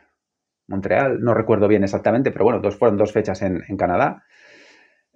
Montreal, 0.67 1.21
no 1.21 1.35
recuerdo 1.35 1.67
bien 1.67 1.83
exactamente, 1.83 2.31
pero 2.31 2.45
bueno, 2.45 2.61
dos, 2.61 2.77
fueron 2.77 2.97
dos 2.97 3.11
fechas 3.11 3.43
en 3.43 3.77
Canadá. 3.77 4.23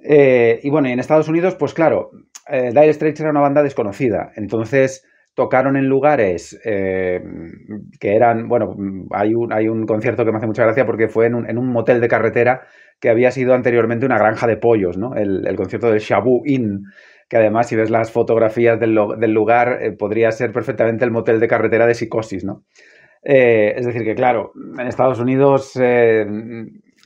Eh, 0.03 0.59
y 0.63 0.69
bueno, 0.69 0.87
en 0.89 0.99
Estados 0.99 1.27
Unidos, 1.27 1.55
pues 1.55 1.73
claro, 1.73 2.11
eh, 2.49 2.69
Dire 2.69 2.93
Straits 2.93 3.19
era 3.21 3.29
una 3.29 3.41
banda 3.41 3.61
desconocida, 3.61 4.31
entonces 4.35 5.05
tocaron 5.35 5.77
en 5.77 5.87
lugares 5.87 6.59
eh, 6.65 7.21
que 7.99 8.15
eran, 8.15 8.47
bueno, 8.49 8.75
hay 9.11 9.33
un, 9.33 9.53
hay 9.53 9.67
un 9.67 9.85
concierto 9.85 10.25
que 10.25 10.31
me 10.31 10.37
hace 10.37 10.47
mucha 10.47 10.63
gracia 10.63 10.85
porque 10.85 11.07
fue 11.07 11.27
en 11.27 11.35
un, 11.35 11.49
en 11.49 11.57
un 11.57 11.71
motel 11.71 12.01
de 12.01 12.07
carretera 12.07 12.61
que 12.99 13.09
había 13.09 13.31
sido 13.31 13.53
anteriormente 13.53 14.05
una 14.05 14.17
granja 14.17 14.45
de 14.47 14.57
pollos, 14.57 14.97
¿no? 14.97 15.15
El, 15.15 15.55
concierto 15.55 15.89
del 15.89 15.99
Shabu 15.99 16.41
Inn, 16.45 16.83
que 17.29 17.37
además 17.37 17.69
si 17.69 17.75
ves 17.75 17.89
las 17.89 18.11
fotografías 18.11 18.79
del, 18.79 18.97
del 19.19 19.31
lugar 19.31 19.79
podría 19.97 20.31
ser 20.31 20.51
perfectamente 20.51 21.05
el 21.05 21.11
motel 21.11 21.39
de 21.39 21.47
carretera 21.47 21.87
de 21.87 21.93
psicosis, 21.93 22.43
¿no? 22.43 22.63
es 23.23 23.85
decir, 23.85 24.03
que 24.03 24.15
claro, 24.15 24.51
en 24.79 24.87
Estados 24.87 25.19
Unidos 25.19 25.79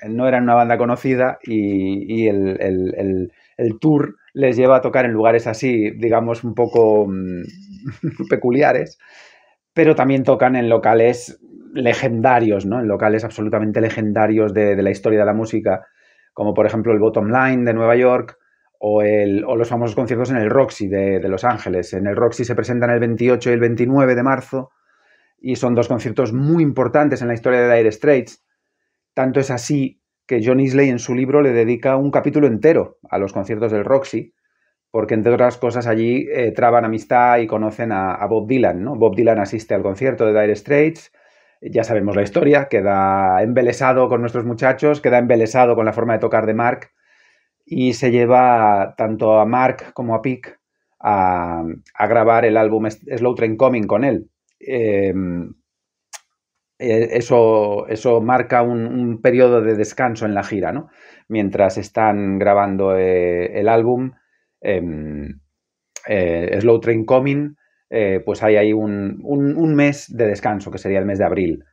no 0.10 0.28
eran 0.28 0.44
una 0.44 0.56
banda 0.56 0.78
conocida 0.78 1.40
y, 1.44 2.28
el, 2.28 3.32
tour 3.80 4.16
les 4.34 4.58
lleva 4.58 4.78
a 4.78 4.82
tocar 4.82 5.06
en 5.06 5.12
lugares 5.12 5.48
así, 5.48 5.92
digamos, 5.92 6.44
un 6.44 6.54
poco 6.54 7.08
mm, 7.08 7.44
peculiares, 8.30 8.98
pero 9.74 9.96
también 9.96 10.24
tocan 10.24 10.56
en 10.56 10.70
locales 10.70 11.40
legendarios, 11.74 12.66
¿no? 12.66 12.80
En 12.80 12.88
locales 12.88 13.24
absolutamente 13.24 13.82
legendarios 13.82 14.54
de, 14.54 14.82
la 14.82 14.92
historia 14.92 15.20
de 15.20 15.26
la 15.26 15.34
música, 15.34 15.86
como 16.34 16.54
por 16.54 16.66
ejemplo 16.66 16.94
el 16.94 17.00
Bottom 17.00 17.28
Line 17.28 17.64
de 17.66 17.74
Nueva 17.74 17.96
York 17.96 18.38
o, 18.80 19.02
los 19.04 19.70
famosos 19.70 19.96
conciertos 19.96 20.32
en 20.32 20.38
el 20.38 20.50
Roxy 20.50 20.88
de, 20.88 21.20
de, 21.20 21.30
Los 21.30 21.44
Ángeles. 21.44 21.94
En 21.94 22.08
el 22.08 22.16
Roxy 22.16 22.46
se 22.46 22.56
presentan 22.56 22.92
el 22.92 23.00
28 23.00 23.50
y 23.50 23.54
el 23.54 23.60
29 23.60 24.16
de 24.16 24.24
marzo 24.24 24.70
y 25.40 25.56
son 25.56 25.76
dos 25.76 25.88
conciertos 25.88 26.34
muy 26.34 26.64
importantes 26.64 27.22
en 27.22 27.28
la 27.28 27.34
historia 27.34 27.62
de 27.62 27.76
Dire 27.76 27.92
Straits 27.92 28.45
tanto 29.16 29.40
es 29.40 29.50
así 29.50 30.02
que 30.28 30.42
John 30.44 30.60
Isley 30.60 30.90
en 30.90 31.00
su 31.00 31.16
libro 31.16 31.42
le 31.42 31.54
dedica 31.54 31.98
un 31.98 32.12
capítulo 32.12 32.48
entero 32.48 32.98
a 33.10 33.18
los 33.18 33.34
conciertos 33.34 33.72
del 33.72 33.86
Roxy, 33.86 34.34
porque 34.92 35.14
entre 35.14 35.34
otras 35.34 35.58
cosas 35.58 35.88
allí 35.88 36.28
eh, 36.32 36.52
traban 36.52 36.86
amistad 36.86 37.40
y 37.40 37.48
conocen 37.48 37.92
a, 37.92 38.26
Bob 38.28 38.48
Dylan. 38.48 38.86
Bob 38.98 39.16
Dylan 39.16 39.40
asiste 39.40 39.74
al 39.74 39.84
concierto 39.84 40.26
de 40.26 40.40
Dire 40.40 40.56
Straits, 40.56 41.12
ya 41.62 41.84
sabemos 41.84 42.16
la 42.16 42.22
historia, 42.22 42.68
queda 42.70 43.42
embelesado 43.42 44.10
con 44.10 44.22
nuestros 44.22 44.46
muchachos, 44.46 45.02
queda 45.02 45.18
embelesado 45.18 45.76
con 45.76 45.86
la 45.86 45.94
forma 45.94 46.14
de 46.14 46.20
tocar 46.20 46.46
de 46.46 46.54
Mark 46.54 46.92
y 47.66 47.94
se 47.94 48.12
lleva 48.12 48.94
tanto 48.98 49.40
a 49.40 49.46
Mark 49.46 49.94
como 49.94 50.14
a 50.14 50.22
Pick 50.22 50.60
a, 51.00 51.64
grabar 52.08 52.46
el 52.46 52.58
álbum 52.58 52.90
Slow 52.90 53.36
Train 53.36 53.58
Coming 53.58 53.88
con 53.88 54.04
él. 54.04 54.30
Em, 54.60 55.50
eh, 55.50 55.65
eso, 56.78 57.88
eso 57.88 58.22
marca 58.22 58.62
un, 58.62 59.22
periodo 59.22 59.62
de 59.62 59.76
descanso 59.76 60.26
en 60.26 60.34
la 60.34 60.44
gira, 60.44 60.72
¿no? 60.72 60.90
Mientras 61.28 61.78
están 61.78 62.38
grabando 62.38 62.98
eh, 62.98 63.60
el 63.60 63.70
álbum, 63.70 64.12
em, 64.62 65.40
eh, 66.08 66.58
Slow 66.60 66.80
Train 66.80 67.06
Coming, 67.06 67.56
pues 68.26 68.44
hay 68.44 68.58
ahí 68.58 68.74
un, 68.74 69.76
mes 69.76 70.14
de 70.14 70.28
descanso, 70.28 70.70
que 70.70 70.78
sería 70.78 71.00
el 71.00 71.06
mes 71.06 71.20
de 71.20 71.26
abril. 71.26 71.64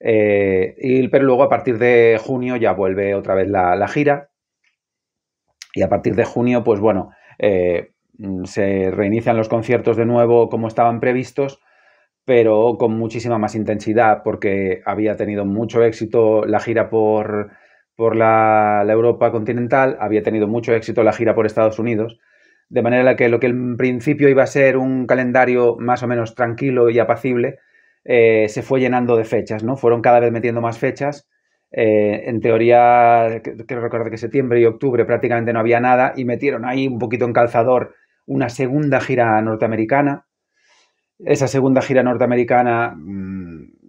y, 0.00 1.08
pero 1.08 1.24
luego 1.24 1.42
a 1.42 1.48
partir 1.48 1.78
de 1.78 2.18
junio 2.20 2.56
ya 2.56 2.72
vuelve 2.72 3.14
otra 3.14 3.34
vez 3.34 3.48
la, 3.48 3.74
la 3.74 3.88
gira. 3.88 4.30
Y 5.74 5.82
a 5.82 5.88
partir 5.88 6.14
de 6.14 6.24
junio, 6.24 6.62
pues 6.62 6.78
bueno, 6.78 7.10
se 8.44 8.90
reinician 8.92 9.36
los 9.36 9.48
conciertos 9.48 9.96
de 9.96 10.06
nuevo 10.06 10.48
como 10.48 10.68
estaban 10.68 11.00
previstos 11.00 11.60
pero 12.24 12.76
con 12.78 12.96
muchísima 12.96 13.38
más 13.38 13.54
intensidad 13.54 14.22
porque 14.22 14.82
había 14.84 15.16
tenido 15.16 15.44
mucho 15.44 15.82
éxito 15.82 16.44
la 16.46 16.60
gira 16.60 16.88
por, 16.88 17.50
por 17.96 18.16
la, 18.16 18.84
Europa 18.88 19.30
continental, 19.32 19.96
había 20.00 20.22
tenido 20.22 20.46
mucho 20.46 20.74
éxito 20.74 21.02
la 21.02 21.12
gira 21.12 21.34
por 21.34 21.46
Estados 21.46 21.78
Unidos, 21.78 22.18
de 22.68 22.82
manera 22.82 23.16
que 23.16 23.28
lo 23.28 23.40
que 23.40 23.48
en 23.48 23.76
principio 23.76 24.28
iba 24.28 24.42
a 24.42 24.46
ser 24.46 24.76
un 24.76 25.06
calendario 25.06 25.76
más 25.78 26.02
o 26.02 26.08
menos 26.08 26.34
tranquilo 26.34 26.90
y 26.90 26.98
apacible, 26.98 27.58
eh, 28.04 28.48
se 28.48 28.62
fue 28.62 28.80
llenando 28.80 29.16
de 29.16 29.24
fechas, 29.24 29.62
¿no? 29.62 29.76
Fueron 29.76 30.00
cada 30.02 30.20
vez 30.20 30.32
metiendo 30.32 30.60
más 30.60 30.78
fechas. 30.78 31.28
Eh, 31.70 32.24
en 32.26 32.40
teoría, 32.40 33.40
quiero 33.66 33.82
recordar 33.82 34.10
que 34.10 34.16
septiembre 34.16 34.60
y 34.60 34.64
octubre 34.64 35.04
prácticamente 35.04 35.52
no 35.52 35.60
había 35.60 35.80
nada 35.80 36.12
y 36.16 36.24
metieron 36.24 36.64
ahí 36.64 36.86
un 36.86 36.98
poquito 36.98 37.24
en 37.24 37.32
calzador 37.32 37.94
una 38.26 38.48
segunda 38.48 39.00
gira 39.00 39.40
norteamericana, 39.42 40.26
esa 41.18 41.46
segunda 41.46 41.82
gira 41.82 42.02
norteamericana 42.02 42.94
mm, 42.96 43.42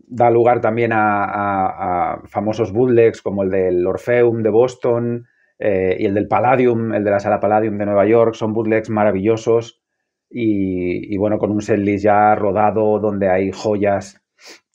da 0.07 0.29
lugar 0.29 0.61
también 0.61 0.91
a, 0.93 2.21
famosos 2.25 2.71
bootlegs 2.71 3.21
como 3.21 3.43
el 3.43 3.49
del 3.49 3.85
Orpheum 3.87 4.43
de 4.43 4.49
Boston 4.49 5.25
eh, 5.57 5.97
y 5.99 6.05
el 6.05 6.13
del 6.13 6.27
Palladium, 6.27 6.93
el 6.93 7.03
de 7.03 7.11
la 7.11 7.19
sala 7.19 7.39
Palladium 7.39 7.77
de 7.77 7.85
Nueva 7.85 8.05
York. 8.05 8.35
Son 8.35 8.53
bootlegs 8.53 8.89
maravillosos 8.89 9.81
y, 10.29 11.15
bueno, 11.17 11.37
con 11.37 11.51
un 11.51 11.61
setlist 11.61 12.05
ya 12.05 12.33
rodado 12.35 12.99
donde 12.99 13.29
hay 13.29 13.51
joyas 13.51 14.23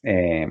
eh, 0.04 0.46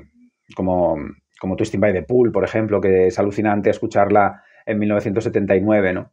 como, 0.54 0.96
como 1.40 1.56
Twisting 1.56 1.80
by 1.80 1.92
the 1.92 2.02
Pool, 2.02 2.30
por 2.30 2.44
ejemplo, 2.44 2.80
que 2.80 3.06
es 3.06 3.18
alucinante 3.18 3.70
escucharla 3.70 4.42
en 4.66 4.78
1979, 4.78 5.94
¿no? 5.94 6.12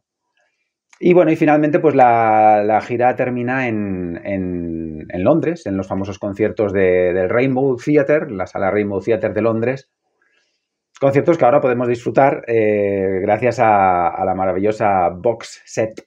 Y 0.98 1.12
bueno, 1.12 1.30
y 1.30 1.36
finalmente 1.36 1.78
pues 1.78 1.94
la, 1.94 2.80
gira 2.82 3.14
termina 3.16 3.68
en, 3.68 4.20
en, 4.24 5.24
Londres, 5.24 5.66
en 5.66 5.76
los 5.76 5.88
famosos 5.88 6.18
conciertos 6.18 6.72
del 6.72 7.28
Rainbow 7.28 7.76
Theatre, 7.76 8.30
la 8.30 8.46
sala 8.46 8.70
Rainbow 8.70 9.00
Theatre 9.00 9.34
de 9.34 9.42
Londres. 9.42 9.90
Conciertos 10.98 11.36
que 11.36 11.44
ahora 11.44 11.60
podemos 11.60 11.88
disfrutar 11.88 12.44
eh, 12.46 13.18
gracias 13.20 13.58
a, 13.60 14.24
la 14.24 14.34
maravillosa 14.34 15.10
box 15.10 15.60
set, 15.66 16.06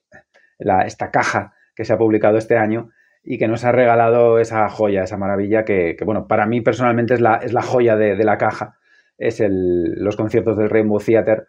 la, 0.58 0.82
esta 0.82 1.12
caja 1.12 1.54
que 1.76 1.86
se 1.86 1.94
ha 1.94 1.98
publicado 1.98 2.38
este 2.38 2.58
año 2.58 2.90
y 3.24 3.38
que 3.38 3.48
nos 3.48 3.66
ha 3.66 3.72
regalado 3.72 4.40
esa 4.40 4.68
joya, 4.70 5.04
esa 5.04 5.18
maravilla 5.18 5.64
que, 5.66 5.96
bueno, 6.04 6.28
para 6.28 6.48
mí 6.48 6.62
personalmente 6.62 7.14
es 7.14 7.22
la, 7.22 7.36
es 7.36 7.54
la 7.54 7.62
joya 7.62 7.96
de, 7.96 8.16
la 8.24 8.38
caja. 8.38 8.78
Es 9.20 9.40
el, 9.40 9.94
los 9.96 10.16
conciertos 10.16 10.58
del 10.58 10.70
Rainbow 10.70 11.00
Theatre 11.00 11.44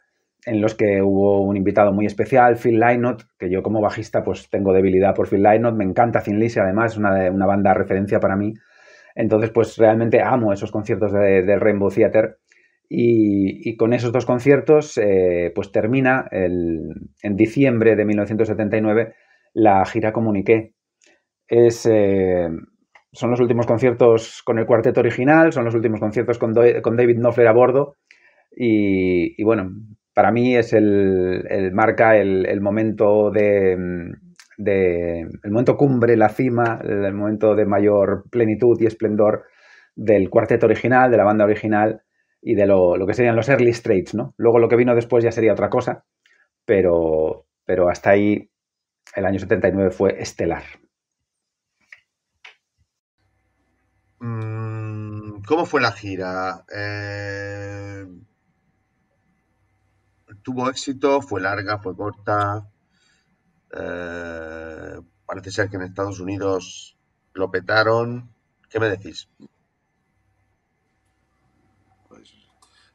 en 0.47 0.60
los 0.60 0.75
que 0.75 1.02
hubo 1.02 1.43
un 1.43 1.57
invitado 1.57 1.93
muy 1.93 2.07
especial, 2.07 2.57
Phil 2.57 2.78
Lynott, 2.81 3.25
que 3.39 3.51
yo 3.51 3.62
como 3.62 3.81
bajista 3.81 4.23
pues 4.23 4.49
tengo 4.51 4.73
debilidad 4.73 5.15
por 5.15 5.28
Phil 5.28 5.43
Lynott, 5.43 5.75
me 5.75 5.85
encanta 5.85 6.23
Thin 6.23 6.39
Lizzy, 6.39 6.60
además 6.60 6.93
es 6.93 6.99
una, 6.99 7.31
una 7.31 7.47
banda 7.47 7.75
referencia 7.75 8.20
para 8.20 8.36
mí. 8.36 8.55
Entonces 9.15 9.51
pues 9.51 9.77
realmente 9.77 10.23
amo 10.23 10.52
esos 10.52 10.70
conciertos 10.70 11.12
del 11.12 11.60
Rainbow 11.60 11.91
Theater 11.91 12.39
y, 12.89 13.77
con 13.77 13.93
esos 13.93 14.12
dos 14.12 14.27
conciertos 14.27 14.99
eh, 14.99 15.52
pues 15.55 15.70
termina 15.70 16.27
en 16.31 17.36
diciembre 17.36 17.94
de 17.94 18.05
1979 18.05 19.15
la 19.55 19.85
gira 19.85 20.12
Comuniqué. 20.12 20.75
Es, 21.47 21.86
eh, 21.86 22.49
son 23.12 23.31
los 23.31 23.41
últimos 23.41 23.67
conciertos 23.67 24.43
con 24.44 24.59
el 24.59 24.67
cuarteto 24.67 25.01
original, 25.01 25.52
son 25.52 25.65
los 25.65 25.75
últimos 25.75 26.01
conciertos 26.01 26.39
con, 26.39 26.55
con 26.83 26.97
David 26.97 27.19
Knopfler 27.19 27.49
a 27.49 27.52
bordo 27.52 27.97
y, 28.51 29.43
bueno, 29.44 29.70
para 30.14 30.32
mí 30.32 30.56
es 30.56 30.72
el, 30.72 31.70
marca 31.72 32.16
el, 32.16 32.60
momento 32.60 33.30
de, 33.30 33.72
el 33.72 35.50
momento 35.50 35.76
cumbre, 35.76 36.16
la 36.16 36.28
cima, 36.28 36.80
el 36.82 37.14
momento 37.14 37.55
de 37.55 37.66
mayor 37.66 38.24
plenitud 38.30 38.76
y 38.80 38.86
esplendor 38.86 39.44
del 39.94 40.30
cuarteto 40.30 40.66
original, 40.66 41.10
de 41.10 41.16
la 41.16 41.24
banda 41.24 41.44
original 41.44 42.02
y 42.42 42.55
de 42.55 42.66
lo, 42.66 43.06
que 43.06 43.14
serían 43.14 43.36
los 43.36 43.48
early 43.48 43.72
straits, 43.72 44.14
¿no? 44.14 44.34
Luego 44.36 44.58
lo 44.58 44.68
que 44.68 44.76
vino 44.76 44.94
después 44.94 45.22
ya 45.22 45.32
sería 45.32 45.52
otra 45.52 45.68
cosa, 45.68 46.05
pero, 46.64 47.47
pero 47.64 47.89
hasta 47.89 48.10
ahí 48.10 48.50
el 49.14 49.26
año 49.26 49.39
79 49.39 49.90
fue 49.90 50.20
estelar. 50.20 50.62
Mm, 54.20 55.42
¿Cómo 55.47 55.66
fue 55.66 55.80
la 55.80 55.92
gira? 55.92 56.64
Eh, 56.74 58.05
tuvo 60.43 60.69
éxito, 60.69 61.20
fue 61.23 61.41
larga, 61.41 61.78
fue 61.78 61.97
corta. 61.97 62.69
Eh, 63.73 65.01
parece 65.27 65.51
ser 65.51 65.69
que 65.70 65.77
en 65.77 65.83
Estados 65.83 66.20
Unidos 66.20 66.97
lo 67.35 67.51
petaron. 67.51 68.31
¿Qué 68.69 68.78
me 68.81 68.89
decís? 68.89 69.28
Pues 72.09 72.33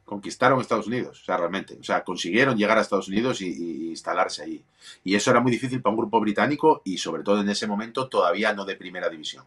conquistaron 0.05 0.61
Estados 0.61 0.87
Unidos, 0.87 1.21
o 1.21 1.25
sea, 1.25 1.37
realmente. 1.37 1.77
O 1.79 1.83
sea, 1.83 2.03
consiguieron 2.03 2.57
llegar 2.57 2.77
a 2.77 2.81
Estados 2.81 3.07
Unidos 3.07 3.41
y, 3.41 3.89
instalarse 3.89 4.43
ahí. 4.43 4.63
Y 5.03 5.15
eso 5.15 5.31
era 5.31 5.39
muy 5.39 5.51
difícil 5.51 5.81
para 5.81 5.91
un 5.91 5.97
grupo 5.97 6.19
británico 6.19 6.81
y 6.85 6.97
sobre 6.97 7.23
todo 7.23 7.41
en 7.41 7.49
ese 7.49 7.67
momento 7.67 8.07
todavía 8.07 8.53
no 8.53 8.65
de 8.65 8.75
primera 8.75 9.09
división. 9.09 9.45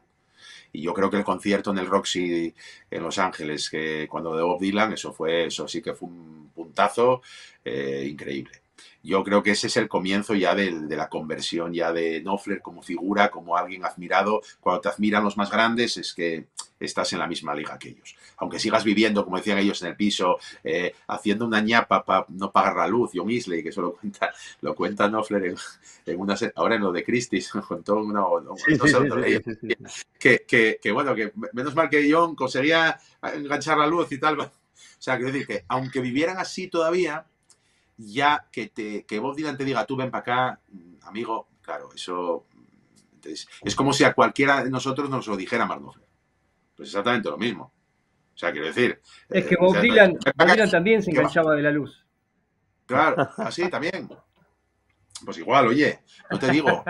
Y 0.73 0.83
yo 0.83 0.95
creo 0.95 1.11
que 1.11 1.17
el 1.17 1.25
concierto 1.25 1.71
en 1.71 1.79
el 1.79 1.87
Roxy 1.87 2.55
en 2.91 3.03
Los 3.03 3.19
Ángeles, 3.19 3.71
que 3.71 4.07
cuando 4.09 4.37
de 4.37 4.43
Bob 4.43 4.61
Dylan, 4.61 4.93
eso 4.93 5.13
fue, 5.13 5.47
eso 5.47 5.67
sí 5.67 5.81
que 5.81 5.95
fue 5.95 6.09
un 6.09 6.51
puntazo 6.55 7.23
eh, 7.65 8.07
increíble. 8.11 8.63
Yo 9.03 9.25
creo 9.25 9.43
que 9.43 9.53
ese 9.53 9.69
es 9.69 9.77
el 9.77 9.89
comienzo 9.89 10.35
ya 10.35 10.55
de, 10.55 10.71
la 10.71 11.09
conversión 11.09 11.73
ya 11.73 11.93
de 11.93 12.21
Knopfler 12.21 12.61
como 12.61 12.83
figura, 12.83 13.31
como 13.31 13.57
alguien 13.57 13.85
admirado. 13.85 14.43
Cuando 14.61 14.83
te 14.83 14.89
admiran 14.89 15.25
los 15.25 15.37
más 15.37 15.51
grandes 15.51 15.97
es 15.97 16.13
que 16.13 16.47
estás 16.79 17.13
en 17.13 17.21
la 17.21 17.27
misma 17.27 17.55
liga 17.55 17.79
que 17.79 17.91
ellos. 17.91 18.17
Aunque 18.39 18.59
sigas 18.59 18.85
viviendo, 18.85 19.25
como 19.25 19.37
decían 19.37 19.59
ellos 19.59 19.83
en 19.83 19.89
el 19.89 19.97
piso, 19.97 20.39
eh, 20.63 20.95
haciendo 21.09 21.47
una 21.47 21.61
ñapa 21.61 22.05
para 22.05 22.27
no 22.29 22.51
pagar 22.53 22.77
la 22.77 22.87
luz, 22.87 23.11
John 23.15 23.31
Isley, 23.31 23.63
que 23.63 23.71
eso 23.71 23.83
lo 23.83 23.93
cuenta, 23.95 24.33
lo 24.61 24.75
cuenta 24.75 25.09
Knopfler 25.09 25.57
en, 26.07 26.21
una 26.21 26.37
ahora 26.55 26.77
en 26.77 26.83
lo 26.83 26.93
de 26.93 27.05
Christie's, 27.05 27.51
contó 27.69 27.97
una, 27.97 28.23
que, 30.19 30.45
que, 30.47 30.79
que, 30.81 30.93
bueno, 30.93 31.15
que 31.15 31.33
menos 31.53 31.75
mal 31.75 31.89
que 31.89 32.11
John 32.11 32.35
conseguía 32.35 32.99
enganchar 33.23 33.79
la 33.79 33.87
luz 33.87 34.11
y 34.13 34.19
tal. 34.19 34.39
O 34.99 35.01
sea, 35.01 35.17
quiero 35.17 35.31
decir 35.31 35.47
que 35.47 35.65
aunque 35.69 36.01
vivieran 36.01 36.39
así 36.39 36.67
todavía, 36.67 37.25
ya 37.97 38.49
que, 38.51 38.67
te, 38.67 39.05
que 39.05 39.21
Bob 39.21 39.37
Dylan 39.37 39.57
te 39.57 39.65
diga, 39.65 39.87
tú 39.87 39.95
ven 39.95 40.11
para 40.11 40.23
acá, 40.23 40.61
amigo, 41.03 41.47
claro, 41.63 41.91
eso 41.95 42.45
es 43.65 43.75
como 43.75 43.93
si 43.93 44.05
a 44.05 44.15
cualquiera 44.15 44.65
de 44.65 44.71
nosotros 44.71 45.11
nos 45.11 45.27
lo 45.27 45.37
dijera 45.37 45.67
Mark 45.67 45.83
Pues 46.77 46.89
exactamente 46.89 47.29
lo 47.29 47.39
mismo. 47.39 47.73
O 48.39 48.41
sea, 48.41 48.53
quiero 48.53 48.69
decir. 48.69 49.01
Es 49.29 49.47
que 49.47 49.55
eh, 49.55 49.59
Bob, 49.61 49.81
Dylan, 49.81 50.17
también 50.71 51.03
se 51.03 51.11
enganchaba 51.11 51.57
de 51.57 51.63
la 51.63 51.73
luz. 51.73 52.07
Claro, 52.87 53.29
así 53.39 53.69
también. 53.69 54.09
Pues 55.25 55.39
igual, 55.39 55.67
oye, 55.67 55.99
no 56.31 56.39
te 56.39 56.49
digo. 56.53 56.85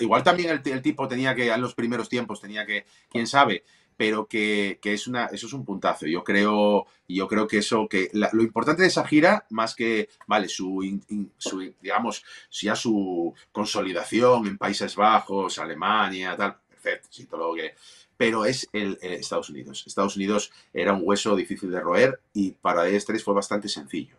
Igual, 0.00 0.22
también 0.22 0.48
el, 0.48 0.72
el, 0.72 0.80
tipo 0.80 1.06
tenía 1.06 1.34
que, 1.34 1.52
en 1.52 1.60
los 1.60 1.74
primeros 1.74 2.08
tiempos, 2.08 2.40
tenía 2.40 2.64
que, 2.64 2.86
quién 3.10 3.26
sabe, 3.26 3.62
pero 3.94 4.26
que, 4.26 4.78
es 4.82 5.06
una, 5.06 5.26
eso 5.26 5.48
es 5.48 5.52
un 5.52 5.66
puntazo. 5.66 6.06
Yo 6.06 6.24
creo, 6.24 6.86
yo 7.06 7.28
creo 7.28 7.46
que 7.46 7.58
eso, 7.58 7.86
que 7.86 8.08
lo 8.12 8.42
importante 8.42 8.80
de 8.80 8.88
esa 8.88 9.06
gira, 9.06 9.44
más 9.50 9.74
que, 9.74 10.08
vale, 10.26 10.48
su, 10.48 10.98
su, 11.36 11.74
digamos, 11.82 12.24
ya 12.50 12.74
su 12.74 13.34
consolidación 13.52 14.46
en 14.46 14.56
Países 14.56 14.96
Bajos, 14.96 15.58
Alemania, 15.58 16.34
tal, 16.34 16.56
perfecto, 16.70 17.08
sí, 17.10 17.26
todo 17.26 17.48
lo 17.48 17.54
que 17.54 17.74
pero 18.18 18.44
es 18.44 18.68
el, 18.72 18.98
Estados 19.00 19.48
Unidos. 19.48 19.84
Estados 19.86 20.16
Unidos 20.16 20.52
era 20.74 20.92
un 20.92 21.02
hueso 21.04 21.36
difícil 21.36 21.70
de 21.70 21.80
roer 21.80 22.20
y 22.34 22.50
para 22.50 22.88
Estres 22.88 23.24
fue 23.24 23.32
bastante 23.32 23.68
sencillo. 23.68 24.16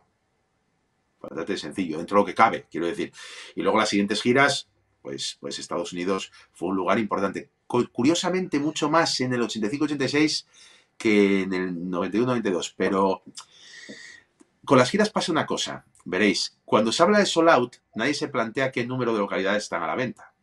Bastante 1.22 1.58
sencillo, 1.58 1.98
dentro 1.98 2.16
de 2.16 2.22
lo 2.22 2.26
que 2.26 2.34
cabe, 2.34 2.66
quiero 2.72 2.88
decir. 2.88 3.12
Y 3.56 3.62
luego 3.62 3.78
las 3.78 3.90
siguientes 3.90 4.22
giras, 4.22 4.70
pues, 5.02 5.38
pues 5.42 5.60
Estados 5.60 5.92
Unidos 5.92 6.32
fue 6.54 6.70
un 6.70 6.78
lugar 6.78 6.98
importante. 6.98 7.50
Curiosamente, 7.68 8.58
mucho 8.58 8.90
más 8.90 9.20
en 9.20 9.34
el 9.34 9.42
85-86 9.42 10.46
que 10.98 11.42
en 11.42 11.54
el 11.54 11.76
91-92, 11.76 12.74
pero 12.76 13.22
con 14.66 14.78
las 14.78 14.90
giras 14.90 15.10
pasa 15.10 15.32
una 15.32 15.46
cosa, 15.46 15.86
veréis, 16.06 16.58
cuando 16.64 16.92
se 16.92 17.04
habla 17.04 17.20
de 17.20 17.26
sold 17.26 17.50
out, 17.50 17.76
nadie 17.96 18.14
se 18.14 18.28
plantea 18.28 18.72
qué 18.72 18.86
número 18.86 19.14
de 19.14 19.20
localidades 19.20 19.64
están 19.64 19.84
a 19.84 19.88
la 19.88 19.96
venta 19.96 20.34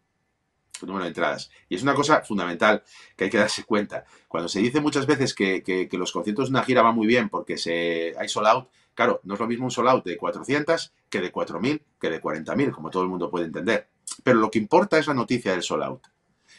número 0.82 1.04
de 1.04 1.08
entradas. 1.08 1.50
Y 1.68 1.76
es 1.76 1.82
una 1.82 1.94
cosa 1.94 2.22
fundamental 2.22 2.82
que 3.16 3.24
hay 3.24 3.30
que 3.30 3.38
darse 3.38 3.64
cuenta. 3.64 4.04
Cuando 4.28 4.48
se 4.48 4.60
dice 4.60 4.80
muchas 4.80 5.06
veces 5.06 5.34
que, 5.34 5.88
los 5.92 6.12
conciertos 6.12 6.48
de 6.48 6.50
una 6.50 6.64
gira 6.64 6.82
van 6.82 6.94
muy 6.94 7.06
bien 7.06 7.28
porque 7.28 7.56
se, 7.56 8.14
hay 8.18 8.28
sold 8.28 8.48
out, 8.48 8.68
claro, 8.94 9.20
no 9.24 9.34
es 9.34 9.40
lo 9.40 9.46
mismo 9.46 9.64
un 9.64 9.70
sold 9.70 9.88
out 9.88 10.04
de 10.04 10.16
400 10.16 10.92
que 11.08 11.20
de 11.20 11.32
4.000 11.32 11.80
que 12.00 12.10
de 12.10 12.20
40.000, 12.20 12.72
como 12.72 12.90
todo 12.90 13.02
el 13.04 13.08
mundo 13.08 13.30
puede 13.30 13.46
entender. 13.46 13.88
Pero 14.22 14.38
lo 14.38 14.50
que 14.50 14.58
importa 14.58 14.98
es 14.98 15.06
la 15.06 15.14
noticia 15.14 15.52
del 15.52 15.62
sold 15.62 15.84
out. 15.84 16.02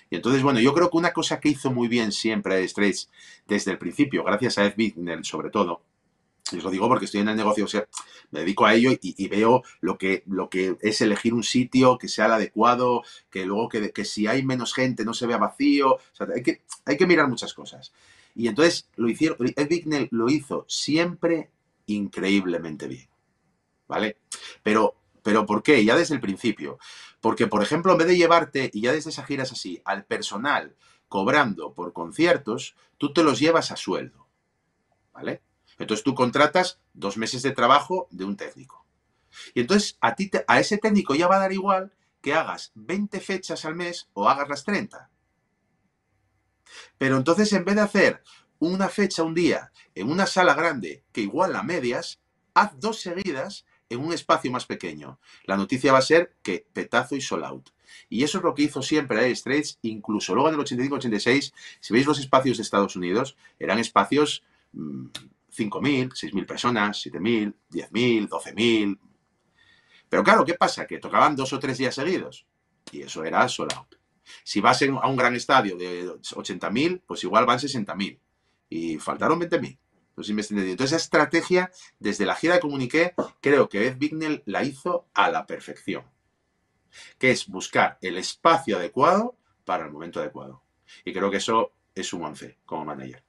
Y 0.10 0.16
entonces, 0.16 0.42
bueno, 0.42 0.60
yo 0.60 0.74
creo 0.74 0.90
que 0.90 0.98
una 0.98 1.12
cosa 1.12 1.40
que 1.40 1.50
hizo 1.50 1.72
muy 1.72 1.88
bien 1.88 2.12
siempre 2.12 2.66
Straits 2.68 3.10
desde 3.46 3.72
el 3.72 3.78
principio, 3.78 4.24
gracias 4.24 4.58
a 4.58 4.66
Ed 4.66 4.74
Bittner 4.78 5.26
sobre 5.26 5.50
todo, 5.50 5.82
y 6.52 6.58
os 6.58 6.64
lo 6.64 6.72
digo 6.72 6.88
porque 6.88 7.06
estoy 7.06 7.22
en 7.22 7.30
el 7.30 7.36
negocio, 7.36 7.66
o 7.66 7.68
sea, 7.68 7.88
me 8.32 8.42
dedico 8.42 8.66
a 8.66 8.74
ello 8.74 8.92
y, 9.02 9.28
veo 9.28 9.64
lo 9.82 9.98
que, 9.98 10.24
lo 10.28 10.50
que 10.50 10.78
es 10.82 11.02
elegir 11.02 11.34
un 11.34 11.44
sitio 11.44 11.98
que 11.98 12.08
sea 12.08 12.26
el 12.26 12.34
adecuado, 12.34 13.04
que 13.30 13.46
luego 13.46 13.70
que, 13.70 13.92
que 13.92 14.06
si 14.06 14.28
hay 14.28 14.44
menos 14.44 14.74
gente 14.74 15.06
no 15.06 15.14
se 15.14 15.28
vea 15.28 15.38
vacío. 15.38 15.98
Hay, 16.34 16.44
que, 16.44 16.62
hay 16.86 16.98
que 16.98 17.08
mirar 17.08 17.28
muchas 17.28 17.54
cosas. 17.54 17.94
Y 18.36 18.48
entonces 18.48 18.90
lo 18.96 19.10
hicieron, 19.10 19.38
Ed 19.56 19.68
Bignell 19.68 20.08
lo 20.12 20.30
hizo 20.30 20.66
siempre 20.68 21.50
increíblemente 21.88 22.88
bien. 22.88 23.08
¿Vale? 23.88 24.18
Pero, 24.64 24.96
pero 25.24 25.46
¿por 25.46 25.64
qué? 25.64 25.84
Ya 25.84 25.96
desde 25.96 26.16
el 26.16 26.22
principio. 26.22 26.78
Porque, 27.22 27.48
por 27.48 27.64
ejemplo, 27.64 27.94
en 27.94 27.98
vez 27.98 28.08
de 28.08 28.18
llevarte, 28.18 28.70
y 28.74 28.82
ya 28.82 28.92
desde 28.92 29.10
esa 29.10 29.26
gira 29.26 29.44
es 29.44 29.52
así, 29.52 29.82
al 29.86 30.06
personal 30.06 30.76
cobrando 31.08 31.74
por 31.74 31.94
conciertos, 31.94 32.76
tú 32.98 33.14
te 33.14 33.24
los 33.24 33.40
llevas 33.40 33.72
a 33.72 33.78
sueldo. 33.78 34.28
¿Vale? 35.14 35.42
Entonces 35.78 36.04
tú 36.04 36.16
contratas 36.16 36.80
dos 36.94 37.18
meses 37.18 37.42
de 37.44 37.52
trabajo 37.52 38.08
de 38.12 38.26
un 38.26 38.36
técnico. 38.36 38.86
Y 39.54 39.62
entonces 39.62 39.98
a, 40.02 40.16
ti 40.16 40.32
a 40.48 40.60
ese 40.60 40.78
técnico 40.78 41.16
ya 41.16 41.28
va 41.28 41.38
a 41.38 41.40
dar 41.40 41.54
igual 41.54 41.94
que 42.22 42.34
hagas 42.34 42.72
20 42.76 43.20
fechas 43.20 43.66
al 43.66 43.76
mes 43.76 44.10
o 44.14 44.28
hagas 44.28 44.50
las 44.50 44.64
30. 44.64 45.10
Pero 46.98 47.18
entonces 47.18 47.54
en 47.54 47.66
vez 47.66 47.76
de 47.76 47.82
hacer 47.82 48.24
una 48.60 48.90
fecha 48.90 49.24
un 49.24 49.36
día 49.36 49.72
en 49.94 50.10
una 50.10 50.26
sala 50.26 50.54
grande 50.54 51.04
que 51.12 51.22
igual 51.22 51.56
a 51.56 51.64
medias, 51.64 52.20
haz 52.54 52.80
dos 52.80 53.00
seguidas 53.02 53.66
en 53.90 54.00
un 54.00 54.14
espacio 54.14 54.52
más 54.52 54.66
pequeño. 54.66 55.20
La 55.46 55.58
noticia 55.58 55.92
va 55.92 56.00
a 56.00 56.04
ser 56.04 56.36
que 56.42 56.66
petazo 56.74 57.16
y 57.16 57.22
sold 57.22 57.46
out. 57.46 57.70
Y 58.10 58.24
eso 58.24 58.40
es 58.40 58.44
lo 58.44 58.54
que 58.54 58.64
hizo 58.64 58.82
siempre 58.82 59.26
Air 59.26 59.36
Straits, 59.36 59.80
incluso 59.82 60.34
luego 60.34 60.50
en 60.50 60.56
el 60.56 60.62
85-86, 60.62 61.54
si 61.80 61.94
veis 61.94 62.06
los 62.06 62.20
espacios 62.20 62.58
de 62.58 62.64
Estados 62.64 62.96
Unidos, 62.96 63.38
eran 63.60 63.80
espacios 63.80 64.44
mm, 64.74 65.06
5.000, 65.56 66.10
6.000 66.10 66.46
personas, 66.46 67.06
7.000, 67.06 67.54
10.000, 67.72 68.28
12.000. 68.30 69.00
Pero 70.10 70.24
claro, 70.24 70.46
¿qué 70.46 70.54
pasa? 70.54 70.86
Que 70.86 71.00
tocaban 71.00 71.36
dos 71.36 71.54
o 71.54 71.60
tres 71.60 71.78
días 71.78 71.96
seguidos. 71.96 72.46
Y 72.92 73.02
eso 73.02 73.24
era 73.24 73.48
sold 73.50 73.74
out. 73.74 73.96
Si 74.44 74.62
vas 74.62 74.82
a 74.82 75.08
un 75.08 75.16
gran 75.16 75.36
estadio 75.36 75.78
de 75.78 76.08
80.000, 76.08 77.04
pues 77.06 77.24
igual 77.24 77.46
van 77.46 77.60
60.000. 77.60 78.20
Y 78.70 78.98
faltaron 78.98 79.40
20.000. 79.40 79.80
Entonces, 80.18 80.80
esa 80.80 80.96
estrategia, 80.96 81.72
desde 82.00 82.26
la 82.26 82.36
gira 82.36 82.56
de 82.56 82.60
Comuniqué, 82.60 83.14
creo 83.40 83.70
que 83.70 83.88
Ed 83.88 83.98
Bignell 83.98 84.42
la 84.46 84.64
hizo 84.64 85.08
a 85.14 85.30
la 85.30 85.46
perfección. 85.46 86.06
Que 87.20 87.32
es 87.32 87.48
buscar 87.48 88.00
el 88.02 88.18
espacio 88.18 88.78
adecuado 88.78 89.38
para 89.64 89.86
el 89.86 89.92
momento 89.92 90.20
adecuado. 90.20 90.64
Y 91.06 91.14
creo 91.14 91.30
que 91.30 91.38
eso 91.38 91.74
es 91.94 92.14
un 92.14 92.24
once 92.24 92.58
como 92.66 92.86
manager. 92.86 93.27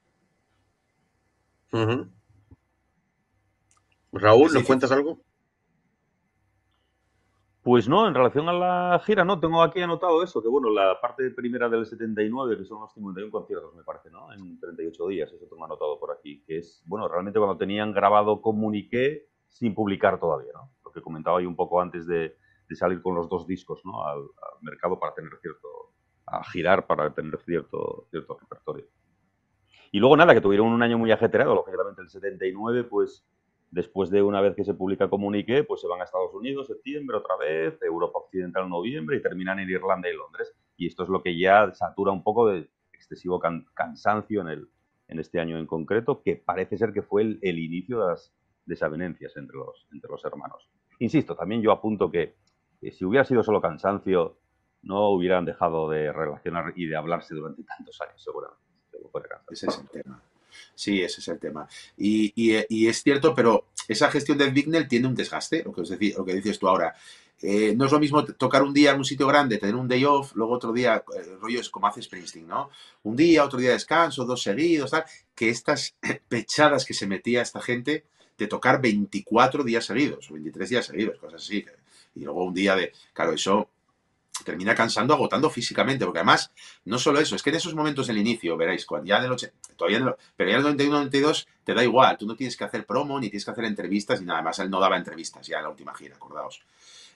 Raúl, 4.13 4.53
¿nos 4.53 4.65
cuentas 4.65 4.91
algo? 4.91 5.21
Pues 7.69 7.87
no, 7.87 8.09
en 8.09 8.15
relación 8.15 8.49
a 8.49 8.53
la 8.55 8.99
gira, 9.05 9.27
no, 9.27 9.39
tengo 9.41 9.63
aquí 9.63 9.83
anotado 9.83 10.23
eso, 10.23 10.41
que 10.41 10.49
bueno, 10.49 10.71
la 10.71 10.99
parte 11.03 11.31
primera 11.33 11.69
del 11.69 11.85
79, 11.85 12.57
que 12.57 12.65
son 12.65 12.81
los 12.81 12.95
51 12.95 13.31
conciertos, 13.31 13.75
me 13.75 13.83
parece, 13.83 14.11
¿no? 14.11 14.33
En 14.33 14.59
38 14.59 15.09
días, 15.09 15.31
eso 15.31 15.45
tengo 15.51 15.67
anotado 15.67 16.01
por 16.01 16.11
aquí, 16.13 16.43
que 16.47 16.59
es, 16.59 16.83
bueno, 16.87 17.09
realmente 17.09 17.39
cuando 17.39 17.59
tenían 17.59 17.93
grabado 17.93 18.41
Comuniqué 18.41 19.29
sin 19.51 19.75
publicar 19.75 20.19
todavía, 20.19 20.53
¿no? 20.55 20.71
Lo 20.83 20.93
que 20.93 21.03
comentaba 21.03 21.43
yo 21.43 21.49
un 21.51 21.57
poco 21.57 21.83
antes 21.83 22.07
de, 22.07 22.37
salir 22.71 23.03
con 23.03 23.15
los 23.15 23.29
dos 23.29 23.47
discos, 23.47 23.83
¿no? 23.85 24.03
Al, 24.03 24.23
mercado 24.63 24.99
para 24.99 25.13
tener 25.13 25.33
cierto, 25.43 25.69
a 26.25 26.43
girar 26.45 26.87
para 26.87 27.13
tener 27.13 27.39
cierto, 27.41 28.07
cierto 28.11 28.39
repertorio. 28.41 28.87
Y 29.91 30.01
luego 30.01 30.17
nada, 30.17 30.35
que 30.35 30.41
tuvieron 30.41 30.69
un 30.69 30.83
año 30.83 30.99
muy 30.99 31.11
ajetreado, 31.11 31.55
lógicamente 31.55 32.03
el 32.03 32.09
79, 32.09 32.85
pues 32.85 33.25
Después 33.71 34.09
de 34.09 34.23
una 34.23 34.41
vez 34.41 34.57
que 34.57 34.65
se 34.65 34.73
publica 34.73 35.11
Comunique, 35.11 35.63
pues 35.63 35.83
se 35.83 35.89
van 35.89 36.01
a 36.01 36.05
Estados 36.05 36.33
Unidos, 36.33 36.69
septiembre 36.69 37.19
otra 37.19 37.37
vez, 37.37 37.81
Europa 37.83 38.19
Occidental, 38.21 38.69
noviembre, 38.69 39.19
y 39.19 39.23
terminan 39.23 39.59
en 39.59 39.69
Irlanda 39.69 40.09
y 40.09 40.17
Londres. 40.17 40.55
Y 40.77 40.87
esto 40.87 41.03
es 41.03 41.11
lo 41.11 41.23
que 41.23 41.39
ya 41.39 41.75
satura 41.75 42.13
un 42.13 42.23
poco 42.23 42.49
de 42.49 42.71
excesivo 42.95 43.41
cansancio 43.75 44.41
en, 44.41 44.49
el, 44.49 44.69
en 45.09 45.19
este 45.19 45.39
año 45.39 45.59
en 45.59 45.67
concreto, 45.67 46.23
que 46.23 46.37
parece 46.37 46.79
ser 46.79 46.95
que 46.95 47.03
fue 47.03 47.23
el, 47.23 47.59
inicio 47.59 48.01
de 48.01 48.07
las 48.07 48.33
desavenencias 48.65 49.37
entre 49.37 49.59
los, 49.59 49.87
entre 49.93 50.11
los 50.11 50.25
hermanos. 50.25 50.71
Insisto, 50.99 51.37
también 51.37 51.61
yo 51.61 51.71
apunto 51.71 52.11
que, 52.11 52.37
si 52.91 53.05
hubiera 53.05 53.25
sido 53.25 53.43
solo 53.43 53.61
cansancio, 53.61 54.39
no 54.81 55.11
hubieran 55.11 55.45
dejado 55.45 55.91
de 55.91 56.11
relacionar 56.11 56.73
y 56.75 56.87
de 56.87 56.97
hablarse 56.97 57.35
durante 57.35 57.65
tantos 57.65 58.01
años, 58.01 58.23
seguramente. 58.23 58.68
Ese 59.51 59.67
es 59.67 59.79
el 59.79 59.89
tema. 59.89 60.23
Sí, 60.75 61.03
ese 61.03 61.21
es 61.21 61.29
el 61.29 61.39
tema. 61.39 61.69
Y, 61.97 62.87
es 62.87 63.03
cierto, 63.03 63.35
pero 63.35 63.67
esa 63.89 64.11
gestión 64.11 64.39
del 64.39 64.53
Bignell 64.53 64.89
tiene 64.89 65.09
un 65.09 65.15
desgaste, 65.15 65.63
lo 65.65 65.73
que, 65.73 65.81
os 65.83 65.91
lo 65.91 66.25
que 66.25 66.35
dices 66.35 66.59
tú 66.59 66.69
ahora. 66.69 66.95
Eh, 67.41 67.75
no 67.77 67.87
es 67.87 67.93
lo 67.93 68.01
mismo 68.01 68.25
tocar 68.25 68.63
un 68.63 68.75
día 68.75 68.91
en 68.91 68.99
un 68.99 69.05
sitio 69.05 69.27
grande, 69.29 69.59
tener 69.59 69.77
un 69.77 69.87
day 69.87 70.05
off, 70.05 70.35
luego 70.35 70.55
otro 70.55 70.73
día, 70.73 71.05
el 71.17 71.25
eh, 71.25 71.37
rollo 71.41 71.61
es 71.61 71.71
como 71.71 71.87
hace 71.87 72.03
Springsteen, 72.03 72.49
¿no? 72.49 72.71
Un 73.05 73.15
día, 73.15 73.45
otro 73.45 73.61
día 73.61 73.69
de 73.69 73.75
descanso, 73.75 74.25
dos 74.25 74.43
seguidos, 74.43 74.91
tal, 74.91 75.05
que 75.37 75.49
estas 75.49 75.95
pechadas 76.29 76.85
que 76.85 76.95
se 76.95 77.07
metía 77.07 77.43
esta 77.43 77.61
gente 77.61 78.05
de 78.37 78.47
tocar 78.49 78.81
24 78.81 79.63
días 79.63 79.85
seguidos, 79.85 80.29
o 80.31 80.35
23 80.35 80.69
días 80.69 80.87
seguidos, 80.87 81.19
cosas 81.19 81.43
así. 81.43 81.65
Y 82.17 82.21
luego 82.25 82.45
un 82.45 82.55
día 82.55 82.75
de, 82.75 82.93
claro, 83.13 83.33
eso 83.33 83.69
termina 84.49 84.75
cansando, 84.75 85.13
agotando 85.13 85.51
físicamente, 85.51 86.07
porque 86.07 86.21
además, 86.21 86.51
no 86.87 86.99
solo 86.99 87.21
eso, 87.21 87.37
es 87.37 87.43
que 87.43 87.51
en 87.51 87.57
esos 87.57 87.75
momentos 87.75 88.07
del 88.07 88.17
inicio, 88.17 88.57
veréis, 88.57 88.87
cuando 88.87 89.07
ya 89.07 89.21
del 89.21 89.33
80, 89.33 89.55
todavía 89.77 90.17
pero 90.35 90.49
ya 90.49 90.57
en 90.57 90.61
el 90.61 90.63
91, 90.63 90.97
92 91.01 91.47
te 91.65 91.75
da 91.75 91.85
igual, 91.85 92.17
tú 92.17 92.27
no 92.27 92.35
tienes 92.35 92.57
que 92.57 92.65
hacer 92.65 92.87
promo, 92.87 93.21
ni 93.21 93.29
tienes 93.29 93.45
que 93.45 93.51
hacer 93.51 93.67
entrevistas, 93.67 94.21
ni 94.21 94.27
nada 94.27 94.41
más, 94.41 94.59
él 94.59 94.71
no 94.71 94.81
daba 94.81 94.97
entrevistas 94.97 95.47
ya 95.47 95.59
en 95.59 95.65
la 95.65 95.69
última 95.69 95.95
gira, 95.95 96.17
acordaos, 96.17 96.63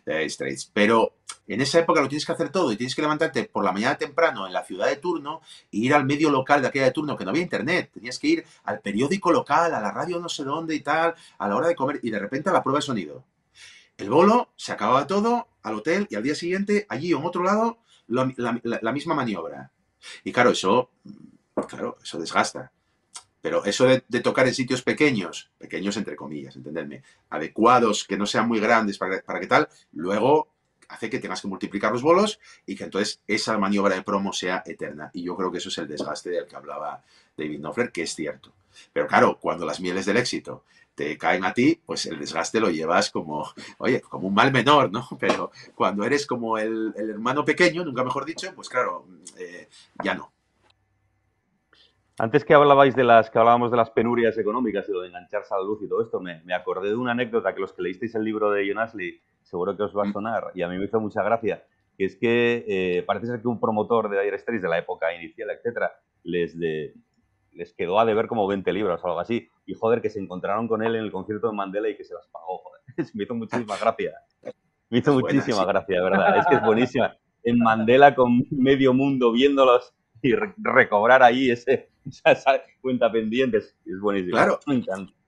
de 0.05 0.28
Straits, 0.28 0.70
pero 0.75 1.15
en 1.49 1.62
esa 1.62 1.78
época 1.78 2.02
lo 2.02 2.09
tienes 2.09 2.27
que 2.27 2.33
hacer 2.33 2.51
todo 2.51 2.70
y 2.70 2.77
tienes 2.77 2.94
que 2.94 3.01
levantarte 3.01 3.44
por 3.44 3.65
la 3.65 3.73
mañana 3.73 3.97
temprano 3.97 4.47
en 4.47 4.52
la 4.52 4.62
ciudad 4.62 4.89
de 4.89 4.97
turno 4.97 5.41
e 5.73 5.78
ir 5.78 5.94
al 5.94 6.05
medio 6.05 6.28
local 6.31 6.61
de 6.61 6.69
aquella 6.69 6.85
de 6.85 6.91
turno, 6.91 7.17
que 7.17 7.25
no 7.25 7.31
había 7.31 7.43
internet, 7.43 7.93
tenías 7.94 8.19
que 8.19 8.27
ir 8.27 8.44
al 8.65 8.81
periódico 8.81 9.33
local, 9.33 9.73
a 9.73 9.81
la 9.81 9.91
radio 9.91 10.20
no 10.20 10.28
sé 10.28 10.44
dónde 10.44 10.75
y 10.75 10.81
tal, 10.81 11.15
a 11.39 11.49
la 11.49 11.57
hora 11.57 11.69
de 11.69 11.77
comer, 11.77 11.99
y 12.02 12.11
de 12.11 12.19
repente 12.19 12.51
a 12.51 12.52
la 12.52 12.62
prueba 12.62 12.78
de 12.78 12.83
sonido. 12.83 13.25
El 13.97 14.11
bolo, 14.11 14.51
se 14.57 14.73
acababa 14.73 15.07
todo, 15.07 15.49
al 15.62 15.75
hotel 15.75 16.07
y 16.11 16.17
al 16.17 16.23
día 16.23 16.35
siguiente, 16.35 16.87
allí 16.89 17.12
en 17.12 17.25
otro 17.25 17.43
lado, 17.43 17.79
la, 18.09 18.93
misma 18.93 19.15
maniobra. 19.15 19.71
Y 20.25 20.33
claro, 20.33 20.51
eso, 20.51 20.91
claro, 21.69 21.99
eso 22.03 22.19
desgasta. 22.19 22.73
Pero 23.41 23.65
eso 23.65 23.87
de, 23.87 24.21
tocar 24.21 24.47
en 24.47 24.55
sitios 24.55 24.83
pequeños, 24.83 25.51
pequeños 25.59 25.97
entre 25.97 26.17
comillas, 26.17 26.55
entenderme, 26.55 27.03
adecuados, 27.31 28.05
que 28.05 28.17
no 28.17 28.27
sean 28.27 28.47
muy 28.47 28.61
grandes 28.61 28.99
para, 28.99 29.21
para 29.23 29.41
que 29.41 29.49
tal, 29.49 29.69
luego 29.93 30.49
hace 30.89 31.11
que 31.11 31.19
tengas 31.19 31.41
que 31.41 31.49
multiplicar 31.49 31.91
los 31.91 32.03
bolos 32.03 32.39
y 32.67 32.77
que 32.77 32.85
entonces 32.85 33.21
esa 33.27 33.59
maniobra 33.59 33.95
de 33.95 34.03
promo 34.03 34.33
sea 34.33 34.62
eterna. 34.67 35.11
Y 35.12 35.23
yo 35.25 35.37
creo 35.37 35.51
que 35.51 35.59
eso 35.59 35.71
es 35.71 35.79
el 35.79 35.89
desgaste 35.89 36.31
del 36.31 36.47
que 36.47 36.57
hablaba 36.57 37.03
David 37.37 37.61
Knopfler, 37.61 37.91
que 37.91 38.03
es 38.03 38.15
cierto. 38.15 38.53
Pero 38.93 39.07
claro, 39.07 39.39
cuando 39.41 39.67
las 39.67 39.81
mieles 39.81 40.07
del 40.07 40.19
éxito 40.19 40.65
te 40.95 41.17
caen 41.17 41.45
a 41.45 41.55
ti, 41.55 41.81
pues 41.85 42.07
el 42.07 42.19
desgaste 42.19 42.61
lo 42.61 42.71
llevas 42.71 43.11
como, 43.11 43.47
oye, 43.79 44.01
como 44.01 44.29
un 44.29 44.35
mal 44.35 44.53
menor, 44.53 44.93
¿no? 44.93 45.07
Pero 45.21 45.51
cuando 45.75 46.05
eres 46.05 46.27
como 46.27 46.59
el, 46.59 46.95
hermano 46.97 47.45
pequeño, 47.45 47.85
nunca 47.85 48.05
mejor 48.05 48.25
dicho, 48.25 48.53
pues 48.55 48.69
claro, 48.69 49.07
eh, 49.39 49.69
ya 50.03 50.15
no. 50.15 50.33
Antes 52.19 52.45
que 52.45 52.53
hablabais 52.53 52.95
de 52.95 53.05
las 53.05 53.31
que 53.31 53.39
hablábamos 53.39 53.71
de 53.71 53.79
las 53.79 53.91
penurias 53.91 54.37
económicas 54.37 54.87
y 54.89 54.93
lo 54.93 55.01
de 55.01 55.09
engancharse 55.09 55.55
a 55.55 55.59
la 55.59 55.65
luz 55.65 55.83
y 55.83 55.89
todo 55.89 56.03
esto, 56.03 56.21
me, 56.21 56.43
acordé 56.55 56.91
de 56.91 56.95
una 56.95 57.12
anécdota 57.12 57.55
que 57.55 57.61
los 57.61 57.73
que 57.73 57.83
leísteis 57.83 58.15
el 58.15 58.25
libro 58.25 58.51
de 58.51 58.69
John 58.69 58.79
Ashley 58.79 59.19
seguro 59.43 59.77
que 59.77 59.83
os 59.83 59.97
va 59.97 60.03
a 60.03 60.07
mm. 60.07 60.12
sonar 60.12 60.53
y 60.55 60.62
a 60.62 60.69
mí 60.69 60.79
me 60.79 60.85
hizo 60.85 61.01
mucha 61.01 61.23
gracia, 61.23 61.65
que 61.97 62.05
es 62.05 62.17
que 62.17 62.65
eh, 62.69 63.03
parece 63.03 63.27
ser 63.27 63.41
que 63.41 63.49
un 63.49 63.59
promotor 63.59 64.11
de 64.11 64.23
Dire 64.23 64.39
Straits 64.39 64.62
de 64.62 64.69
la 64.69 64.79
época 64.79 65.12
inicial, 65.15 65.51
etcétera, 65.51 65.93
les 66.23 66.59
de, 66.59 66.95
les 67.55 67.75
quedó 67.75 67.99
a 67.99 68.05
deber 68.05 68.27
como 68.27 68.47
20 68.47 68.73
libros 68.73 69.01
o 69.03 69.07
algo 69.07 69.21
así. 69.21 69.49
Y 69.67 69.75
joder, 69.75 70.01
que 70.01 70.11
se 70.11 70.19
encontraron 70.19 70.69
con 70.69 70.83
él 70.83 70.97
en 70.97 71.05
el 71.05 71.13
concierto 71.13 71.49
de 71.49 71.55
Mandela 71.55 71.89
y 71.89 71.97
que 71.97 72.05
se 72.05 72.15
las 72.15 72.27
pagó, 72.29 72.59
joder. 72.59 72.83
me 73.15 73.25
hizo 73.25 73.35
muchísima 73.35 73.77
gracia. 73.77 74.13
Me 74.91 74.99
hizo 74.99 75.15
muchísima 75.15 75.65
gracia, 75.65 76.03
¿verdad? 76.03 76.39
Es 76.39 76.47
que 76.47 76.55
es 76.57 76.63
buenísima. 76.63 77.17
En 77.45 77.59
Mandela 77.59 78.15
con 78.15 78.45
medio 78.51 78.95
mundo 78.95 79.33
viéndolos 79.33 79.95
y 80.21 80.35
recobrar 80.59 81.23
ahí 81.23 81.51
ese, 81.51 81.91
esa, 82.25 82.63
cuenta 82.81 83.11
pendiente 83.11 83.59
es 83.59 83.77
buenísimo. 84.01 84.33
Claro. 84.33 84.61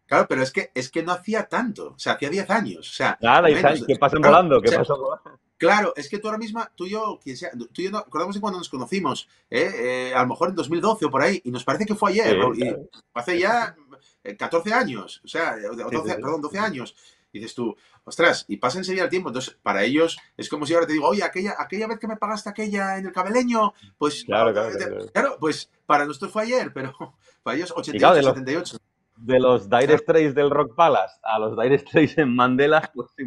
Claro, 0.06 0.26
pero 0.28 0.42
es 0.42 0.52
que, 0.52 0.70
es 0.74 0.90
que 0.90 1.02
no 1.02 1.12
hacía 1.12 1.48
tanto, 1.48 1.94
o 1.94 1.98
sea, 1.98 2.12
hacía 2.12 2.28
10 2.28 2.50
años. 2.50 2.78
O 2.90 2.92
sea, 2.92 3.18
Nada, 3.22 3.48
que 3.48 3.54
volando, 3.54 4.60
que 4.60 4.70
pasen 4.70 4.96
volando. 4.96 5.40
Claro, 5.56 5.92
es 5.96 6.08
que 6.08 6.18
tú 6.18 6.28
ahora 6.28 6.38
misma, 6.38 6.70
tú 6.74 6.86
y 6.86 6.90
yo, 6.90 7.20
quien 7.22 7.36
sea, 7.36 7.50
tú 7.52 7.80
y 7.80 7.84
yo 7.84 7.90
no, 7.90 7.98
acordamos 7.98 8.34
de 8.34 8.40
cuando 8.40 8.58
nos 8.58 8.68
conocimos, 8.68 9.28
¿eh? 9.50 10.10
Eh, 10.10 10.14
a 10.14 10.22
lo 10.22 10.28
mejor 10.28 10.48
en 10.50 10.56
2012 10.56 11.04
o 11.04 11.10
por 11.10 11.22
ahí, 11.22 11.40
y 11.44 11.50
nos 11.50 11.64
parece 11.64 11.86
que 11.86 11.94
fue 11.94 12.10
ayer, 12.10 12.36
y 12.56 12.74
hace 13.14 13.38
ya 13.38 13.76
14 14.36 14.68
eh, 14.68 14.72
años, 14.72 15.20
o 15.24 15.28
sea, 15.28 15.56
12, 15.56 16.14
perdón, 16.16 16.40
12 16.40 16.58
años. 16.58 16.96
Y 17.32 17.40
dices 17.40 17.54
tú, 17.56 17.76
ostras, 18.04 18.44
y 18.46 18.58
pasa 18.58 18.78
enseguida 18.78 19.04
el 19.04 19.10
tiempo. 19.10 19.28
Entonces, 19.28 19.58
para 19.60 19.82
ellos 19.82 20.16
es 20.36 20.48
como 20.48 20.66
si 20.66 20.74
ahora 20.74 20.86
te 20.86 20.92
digo, 20.92 21.08
oye, 21.08 21.24
aquella, 21.24 21.56
aquella 21.58 21.88
vez 21.88 21.98
que 21.98 22.06
me 22.06 22.16
pagaste 22.16 22.48
aquella 22.48 22.96
en 22.96 23.06
el 23.06 23.12
cabeleño, 23.12 23.74
pues. 23.98 24.24
Claro, 24.24 24.54
claro, 25.12 25.36
pues 25.40 25.68
para 25.84 26.06
nosotros 26.06 26.30
fue 26.30 26.44
ayer, 26.44 26.72
pero 26.72 26.92
para 27.42 27.56
ellos 27.56 27.72
88, 27.76 28.22
78. 28.22 28.76
De 29.16 29.40
los 29.40 29.68
Dire 29.68 29.98
Straits 29.98 30.34
del 30.34 30.50
Rock 30.50 30.74
Palace 30.74 31.14
a 31.22 31.38
los 31.38 31.56
Dire 31.58 31.78
Straits 31.78 32.18
en 32.18 32.34
Mandela, 32.34 32.88
pues 32.94 33.10
sí, 33.16 33.24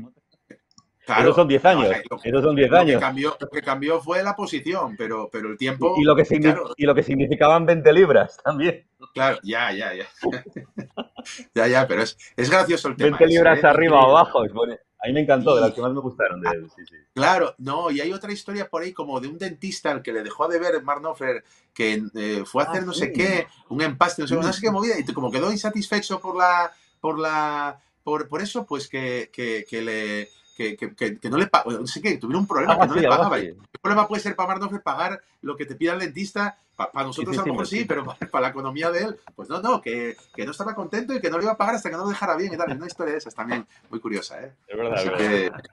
Claro, 1.08 1.34
son 1.34 1.48
10 1.48 1.64
años. 1.64 1.96
son 2.22 2.56
10 2.56 2.74
años. 2.74 2.96
Que 2.96 3.00
cambió, 3.00 3.38
lo 3.40 3.48
que 3.48 3.62
cambió 3.62 4.02
fue 4.02 4.22
la 4.24 4.36
posición, 4.36 4.96
pero, 4.98 5.30
pero 5.32 5.50
el 5.50 5.58
tiempo. 5.58 5.96
Y, 5.98 6.04
lo 6.04 6.18
que 6.18 6.28
y 6.76 6.86
lo 6.86 6.94
que 6.94 7.04
significaban 7.04 7.66
20 7.66 7.94
libras 7.94 8.38
también. 8.44 8.86
Claro, 9.14 9.40
ya, 9.42 9.72
ya, 9.72 9.94
ya. 9.94 10.06
ya, 11.56 11.68
ya, 11.68 11.88
pero 11.88 12.02
es, 12.02 12.18
es 12.36 12.50
gracioso 12.50 12.90
el 12.90 12.98
tema. 12.98 13.18
20 13.18 13.28
libras 13.28 13.64
¿eh? 13.64 13.68
arriba 13.68 14.02
o 14.02 14.10
abajo. 14.10 14.42
A 14.42 15.08
mí 15.08 15.14
me 15.14 15.22
encantó, 15.22 15.56
de 15.56 15.62
las 15.62 15.72
que 15.72 15.80
más 15.80 15.94
me 15.94 16.02
gustaron 16.02 16.42
de 16.42 16.50
él. 16.50 16.70
Sí, 16.76 16.82
sí. 16.86 16.96
Claro, 17.14 17.56
no, 17.60 17.90
y 17.90 18.02
hay 18.02 18.12
otra 18.12 18.34
historia 18.34 18.68
por 18.68 18.82
ahí 18.82 18.92
como 18.92 19.22
de 19.22 19.30
un 19.30 19.38
dentista 19.38 19.92
al 19.92 20.02
que 20.02 20.12
le 20.12 20.24
dejó 20.24 20.50
de 20.50 20.60
ver 20.60 20.84
Mark 20.84 21.00
Knopfler, 21.00 21.42
que 21.74 22.04
eh, 22.16 22.44
fue 22.46 22.64
a 22.64 22.66
hacer 22.66 22.82
ah, 22.82 22.86
no 22.86 22.94
sé 22.94 23.14
qué, 23.14 23.48
un 23.70 23.82
empaste, 23.82 24.24
no 24.24 24.28
sé, 24.28 24.36
no 24.36 24.52
sé 24.52 24.60
qué 24.60 24.72
movida, 24.72 24.96
y 25.00 25.06
como 25.14 25.32
quedó 25.32 25.54
insatisfecho 25.54 26.20
por 26.20 26.36
la. 26.36 26.74
por 27.00 27.18
la. 27.18 27.80
por, 28.04 28.28
por 28.28 28.42
eso, 28.42 28.66
pues 28.66 28.90
que, 28.90 29.30
que, 29.32 29.66
que 29.70 29.82
le 29.82 30.30
que, 30.58 30.76
que, 30.76 31.20
que, 31.20 31.30
no 31.30 31.38
le 31.38 31.46
pagaba, 31.46 31.74
no 31.74 31.86
sé 31.86 32.02
qué, 32.02 32.18
tuviera 32.18 32.40
un 32.40 32.48
problema 32.48 32.80
que 32.80 32.88
no 32.88 32.96
le 32.96 33.08
pagaba. 33.08 33.38
El 33.38 33.56
problema 33.80 34.08
puede 34.08 34.24
ser 34.24 34.36
para 34.36 34.48
Marnoff 34.48 34.82
pagar 34.82 35.22
lo 35.42 35.56
que 35.56 35.68
te 35.68 35.76
pida 35.76 35.94
el 35.94 36.00
dentista. 36.00 36.58
para 36.76 37.06
nosotros 37.06 37.38
a 37.38 37.42
lo 37.42 37.54
mejor 37.54 37.68
sí, 37.68 37.86
pero 37.86 38.04
para, 38.04 38.42
la 38.42 38.48
economía 38.50 38.90
de 38.90 39.04
él, 39.04 39.20
pues 39.36 39.50
no, 39.50 39.62
no, 39.62 39.80
que, 39.80 40.18
que, 40.36 40.46
no 40.46 40.52
estaba 40.52 40.74
contento 40.74 41.14
y 41.14 41.22
que 41.22 41.30
no 41.30 41.38
le 41.38 41.44
iba 41.44 41.54
a 41.54 41.58
pagar 41.58 41.76
hasta 41.76 41.92
que 41.92 41.96
no 41.96 42.04
lo 42.04 42.10
dejara 42.10 42.36
bien 42.36 42.54
y 42.54 42.58
tal. 42.58 42.72
Es 42.72 42.78
una 42.78 42.88
historia 42.88 43.12
de 43.12 43.20
esas 43.20 43.36
también 43.36 43.68
muy 43.92 44.00
curiosa, 44.00 44.42
¿eh? 44.42 44.54
Es 44.68 44.78
verdad, 44.78 44.98
es 44.98 45.12
verdad. 45.12 45.64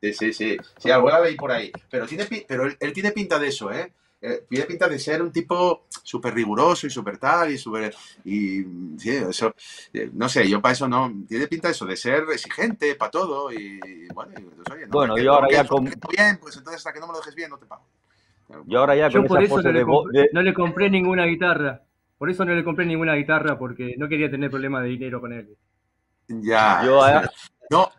sí, 0.00 0.12
sí, 0.12 0.32
sí. 0.32 0.56
Sí, 0.76 0.90
algo 0.90 1.08
la 1.08 1.20
leí 1.20 1.36
por 1.36 1.52
ahí. 1.52 1.70
Pero, 1.88 2.06
tiene, 2.06 2.26
pero 2.48 2.64
él 2.66 2.92
tiene 2.92 3.12
pinta 3.12 3.38
de 3.38 3.46
eso, 3.46 3.70
¿eh? 3.70 3.92
Eh, 4.22 4.44
tiene 4.48 4.66
pinta 4.66 4.88
de 4.88 4.98
ser 4.98 5.20
un 5.20 5.32
tipo 5.32 5.86
súper 5.90 6.32
riguroso 6.32 6.86
y 6.86 6.90
súper 6.90 7.18
tal 7.18 7.50
y 7.50 7.58
súper... 7.58 7.94
Y 8.24 8.62
sí, 8.96 9.10
eso, 9.10 9.54
eh, 9.92 10.10
no 10.12 10.28
sé, 10.28 10.48
yo 10.48 10.62
para 10.62 10.72
eso 10.72 10.88
no... 10.88 11.12
Tiene 11.28 11.48
pinta 11.48 11.68
de 11.68 11.72
eso, 11.72 11.84
de 11.84 11.96
ser 11.96 12.24
exigente 12.32 12.94
para 12.94 13.10
todo 13.10 13.52
y 13.52 13.80
bueno, 14.14 14.32
entonces, 14.36 14.72
oye, 14.72 14.86
no, 14.86 14.92
bueno 14.92 15.18
yo 15.18 15.34
ahora 15.34 15.48
ya 15.50 15.66
con... 15.66 15.84
Bien, 15.84 16.38
pues 16.40 16.56
entonces 16.56 16.78
hasta 16.78 16.92
que 16.92 17.00
no 17.00 17.08
me 17.08 17.14
lo 17.14 17.18
dejes 17.18 17.34
bien 17.34 17.50
no 17.50 17.58
te 17.58 17.66
pago. 17.66 17.84
Yo 18.66 18.80
ahora 18.80 18.94
ya 18.94 19.08
yo 19.08 19.24
por 19.24 19.42
eso 19.42 19.60
no 19.60 19.72
le, 19.72 19.82
compré, 19.82 20.30
no 20.32 20.42
le 20.42 20.54
compré 20.54 20.90
ninguna 20.90 21.24
guitarra. 21.24 21.82
Por 22.18 22.30
eso 22.30 22.44
no 22.44 22.54
le 22.54 22.62
compré 22.62 22.86
ninguna 22.86 23.14
guitarra 23.14 23.58
porque 23.58 23.94
no 23.96 24.08
quería 24.08 24.30
tener 24.30 24.50
problema 24.50 24.80
de 24.80 24.88
dinero 24.90 25.20
con 25.20 25.32
él. 25.32 25.56
Ya. 26.28 26.82
Yo, 26.84 27.02
no, 27.70 27.90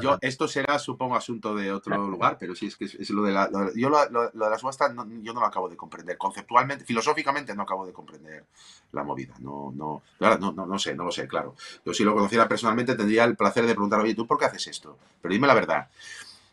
yo, 0.00 0.18
esto 0.20 0.48
será, 0.48 0.78
supongo, 0.78 1.16
asunto 1.16 1.54
de 1.54 1.72
otro 1.72 1.96
lugar, 2.08 2.36
pero 2.38 2.54
sí, 2.54 2.66
es 2.66 2.76
que 2.76 2.84
es, 2.84 3.10
lo 3.10 3.22
de 3.22 3.32
la. 3.32 3.50
yo 3.74 3.88
lo, 3.88 3.98
de 4.06 4.30
la 4.34 4.58
subasta 4.58 4.94
yo 5.22 5.32
no 5.32 5.40
lo 5.40 5.46
acabo 5.46 5.68
de 5.68 5.76
comprender. 5.76 6.18
Conceptualmente, 6.18 6.84
filosóficamente 6.84 7.54
no 7.54 7.62
acabo 7.62 7.86
de 7.86 7.92
comprender 7.92 8.44
la 8.92 9.04
movida. 9.04 9.34
No, 9.40 9.72
no, 9.74 10.02
no, 10.20 10.52
no, 10.52 10.66
no 10.66 10.78
sé, 10.78 10.94
no 10.94 11.04
lo 11.04 11.10
sé, 11.10 11.26
claro. 11.26 11.54
Yo 11.84 11.94
si 11.94 12.04
lo 12.04 12.14
conociera 12.14 12.48
personalmente 12.48 12.94
tendría 12.94 13.24
el 13.24 13.36
placer 13.36 13.66
de 13.66 13.74
preguntar, 13.74 14.00
oye, 14.00 14.14
¿tú 14.14 14.26
por 14.26 14.38
qué 14.38 14.46
haces 14.46 14.66
esto? 14.66 14.98
Pero 15.20 15.32
dime 15.32 15.46
la 15.46 15.54
verdad. 15.54 15.88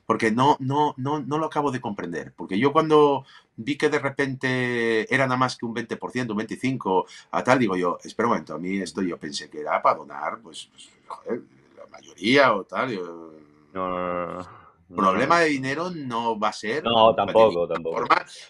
porque 0.05 0.31
no, 0.31 0.57
no, 0.59 0.95
no, 0.97 1.19
no 1.19 1.37
lo 1.37 1.45
acabo 1.45 1.71
de 1.71 1.79
comprender. 1.79 2.33
Porque 2.35 2.57
yo 2.57 2.73
cuando 2.73 3.25
vi 3.57 3.77
que 3.77 3.89
de 3.89 3.99
repente 3.99 5.13
era 5.13 5.25
nada 5.27 5.37
más 5.37 5.55
que 5.55 5.65
un 5.65 5.75
20%, 5.75 6.31
un 6.31 6.37
25%, 6.39 7.05
a 7.31 7.43
tal, 7.43 7.59
digo 7.59 7.75
yo, 7.75 7.99
espera 8.03 8.27
un 8.27 8.31
momento, 8.31 8.55
a 8.55 8.57
mí 8.57 8.79
esto 8.79 9.01
yo 9.01 9.17
pensé 9.17 9.49
que 9.49 9.59
era 9.59 9.81
para 9.81 9.97
donar, 9.97 10.39
pues, 10.41 10.69
pues 10.71 10.89
joder, 11.07 11.41
mayoría 11.99 12.53
o 12.53 12.63
tal. 12.63 12.95
no, 12.95 13.89
no, 13.89 14.33
no. 14.33 14.59
Problema 14.95 15.41
de 15.41 15.49
dinero 15.49 15.91
no 15.91 16.39
va 16.39 16.49
a 16.49 16.53
ser. 16.53 16.83
No, 16.83 17.13
tampoco, 17.13 17.67
tampoco. 17.67 18.05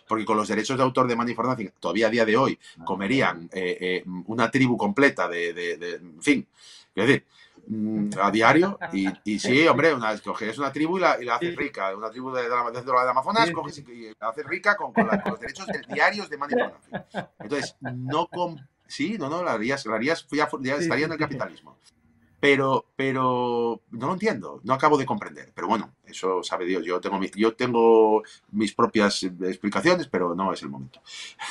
porque 0.07 0.23
con 0.23 0.37
los 0.37 0.47
derechos 0.47 0.77
de 0.77 0.83
autor 0.83 1.07
de 1.07 1.15
Money 1.15 1.35
for 1.35 1.45
Nothing, 1.45 1.73
todavía 1.79 2.07
a 2.07 2.09
día 2.09 2.25
de 2.25 2.37
hoy, 2.37 2.57
ah, 2.77 2.85
comerían 2.85 3.49
eh, 3.51 3.77
eh, 3.79 4.03
una 4.27 4.49
tribu 4.49 4.77
completa 4.77 5.27
de, 5.27 5.53
de, 5.53 5.77
de 5.77 5.95
en 5.95 6.21
fin. 6.21 6.47
Es 6.95 7.07
decir, 7.07 7.25
mm, 7.67 8.09
a 8.21 8.31
diario. 8.31 8.79
Y, 8.93 9.07
y, 9.25 9.37
sí, 9.37 9.67
hombre, 9.67 9.93
una, 9.93 10.17
coges 10.19 10.57
una 10.57 10.71
tribu 10.71 10.97
y 10.97 11.01
la, 11.01 11.21
y 11.21 11.25
la 11.25 11.35
haces 11.35 11.53
rica. 11.57 11.93
Una 11.95 12.09
tribu 12.09 12.31
de, 12.31 12.43
de, 12.43 12.49
la, 12.49 12.71
de 12.71 12.85
la 12.85 13.11
Amazonas, 13.11 13.51
coges 13.51 13.79
y 13.79 14.13
la 14.17 14.29
haces 14.29 14.45
rica 14.45 14.77
con, 14.77 14.93
con, 14.93 15.07
la, 15.07 15.21
con 15.21 15.33
los 15.33 15.41
derechos 15.41 15.67
diarios 15.89 16.29
de 16.29 16.37
Money 16.37 16.57
for 16.57 16.71
Nothing. 16.71 17.25
Entonces, 17.39 17.75
no 17.81 18.27
con. 18.27 18.65
Sí, 18.87 19.17
no, 19.19 19.29
no, 19.29 19.43
la 19.43 19.53
harías, 19.53 19.85
la 19.85 19.95
harías 19.95 20.25
ya, 20.31 20.49
ya 20.61 20.75
estaría 20.77 21.05
en 21.05 21.11
el 21.11 21.17
capitalismo. 21.19 21.77
Pero, 22.40 22.85
pero 22.95 23.82
no 23.92 24.08
lo 24.08 24.14
entiendo, 24.14 24.61
no 24.64 24.74
acabo 24.74 24.98
de 24.98 25.06
comprender. 25.06 25.51
Pero 25.53 25.68
bueno, 25.68 25.95
eso 26.06 26.42
sabe 26.43 26.66
Dios. 26.66 26.85
Yo 26.85 27.01
tengo, 27.01 27.19
yo 27.35 27.53
tengo 27.53 28.24
mis 28.51 28.74
propias 28.74 29.24
explicaciones, 29.24 30.08
pero 30.08 30.35
no 30.35 30.53
es 30.53 30.61
el 30.61 30.69
momento. 30.69 31.01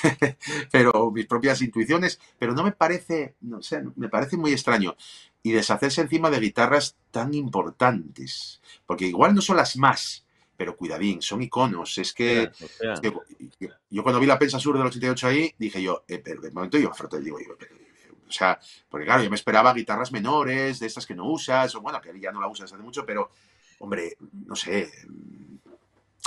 pero 0.73 1.10
mis 1.10 1.26
propias 1.26 1.60
intuiciones, 1.60 2.20
pero 2.39 2.55
no 2.55 2.65
me 2.65 2.73
parece, 2.73 3.34
no 3.42 3.62
sé, 3.62 3.83
me 3.97 4.08
parece 4.08 4.36
muy 4.36 4.52
extraño. 4.52 4.97
Y 5.42 5.52
deshacerse 5.52 6.00
encima 6.00 6.31
de 6.31 6.41
guitarras 6.41 6.97
tan 7.10 7.34
importantes, 7.34 8.60
porque 8.86 9.07
igual 9.07 9.34
no 9.34 9.41
son 9.41 9.57
las 9.57 9.76
más, 9.76 10.26
pero 10.58 10.76
cuidadín, 10.76 11.23
son 11.23 11.41
iconos. 11.41 11.99
Es 11.99 12.12
que, 12.12 12.50
yo 13.89 14.02
cuando 14.02 14.20
vi 14.20 14.26
la 14.26 14.39
Pensa 14.39 14.58
Sur 14.58 14.76
del 14.76 14.86
88 14.89 15.26
ahí, 15.28 15.55
dije 15.57 15.81
yo, 15.81 16.05
eh, 16.08 16.18
pero 16.18 16.41
de 16.41 16.50
momento 16.50 16.78
yo 16.78 16.91
digo, 17.20 17.39
yo, 17.39 17.57
o 18.28 18.32
sea, 18.32 18.58
porque 18.89 19.07
claro, 19.07 19.23
yo 19.23 19.31
me 19.31 19.36
esperaba 19.36 19.73
guitarras 19.73 20.12
menores, 20.12 20.78
de 20.78 20.86
estas 20.86 21.07
que 21.07 21.15
no 21.15 21.26
usas, 21.26 21.74
o 21.74 21.81
bueno, 21.81 22.00
que 22.00 22.18
ya 22.20 22.31
no 22.31 22.40
la 22.40 22.48
usas 22.48 22.73
hace 22.73 22.82
mucho, 22.82 23.07
pero, 23.07 23.31
hombre, 23.78 24.16
no 24.47 24.55
sé, 24.55 24.90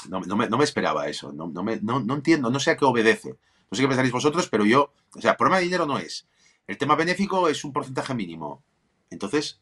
no, 0.10 0.58
me, 0.58 0.64
esperaba 0.64 1.08
eso, 1.08 1.32
no, 1.32 1.48
me, 1.48 1.80
no, 1.82 2.14
entiendo, 2.14 2.50
no 2.50 2.60
sé 2.60 2.72
a 2.72 2.78
qué 2.78 2.86
obedece. 2.86 3.30
No 3.70 3.76
sé 3.76 3.84
qué 3.84 3.88
pensaréis 3.88 4.12
vosotros, 4.12 4.50
pero 4.50 4.66
yo, 4.66 4.92
o 5.16 5.22
sea, 5.22 5.38
problema 5.38 5.60
de 5.60 5.64
dinero 5.64 5.86
no 5.86 5.98
es. 5.98 6.28
El 6.68 6.78
tema 6.78 6.96
benéfico 6.96 7.48
es 7.48 7.64
un 7.64 7.72
porcentaje 7.72 8.14
mínimo. 8.14 8.64
Entonces... 9.10 9.62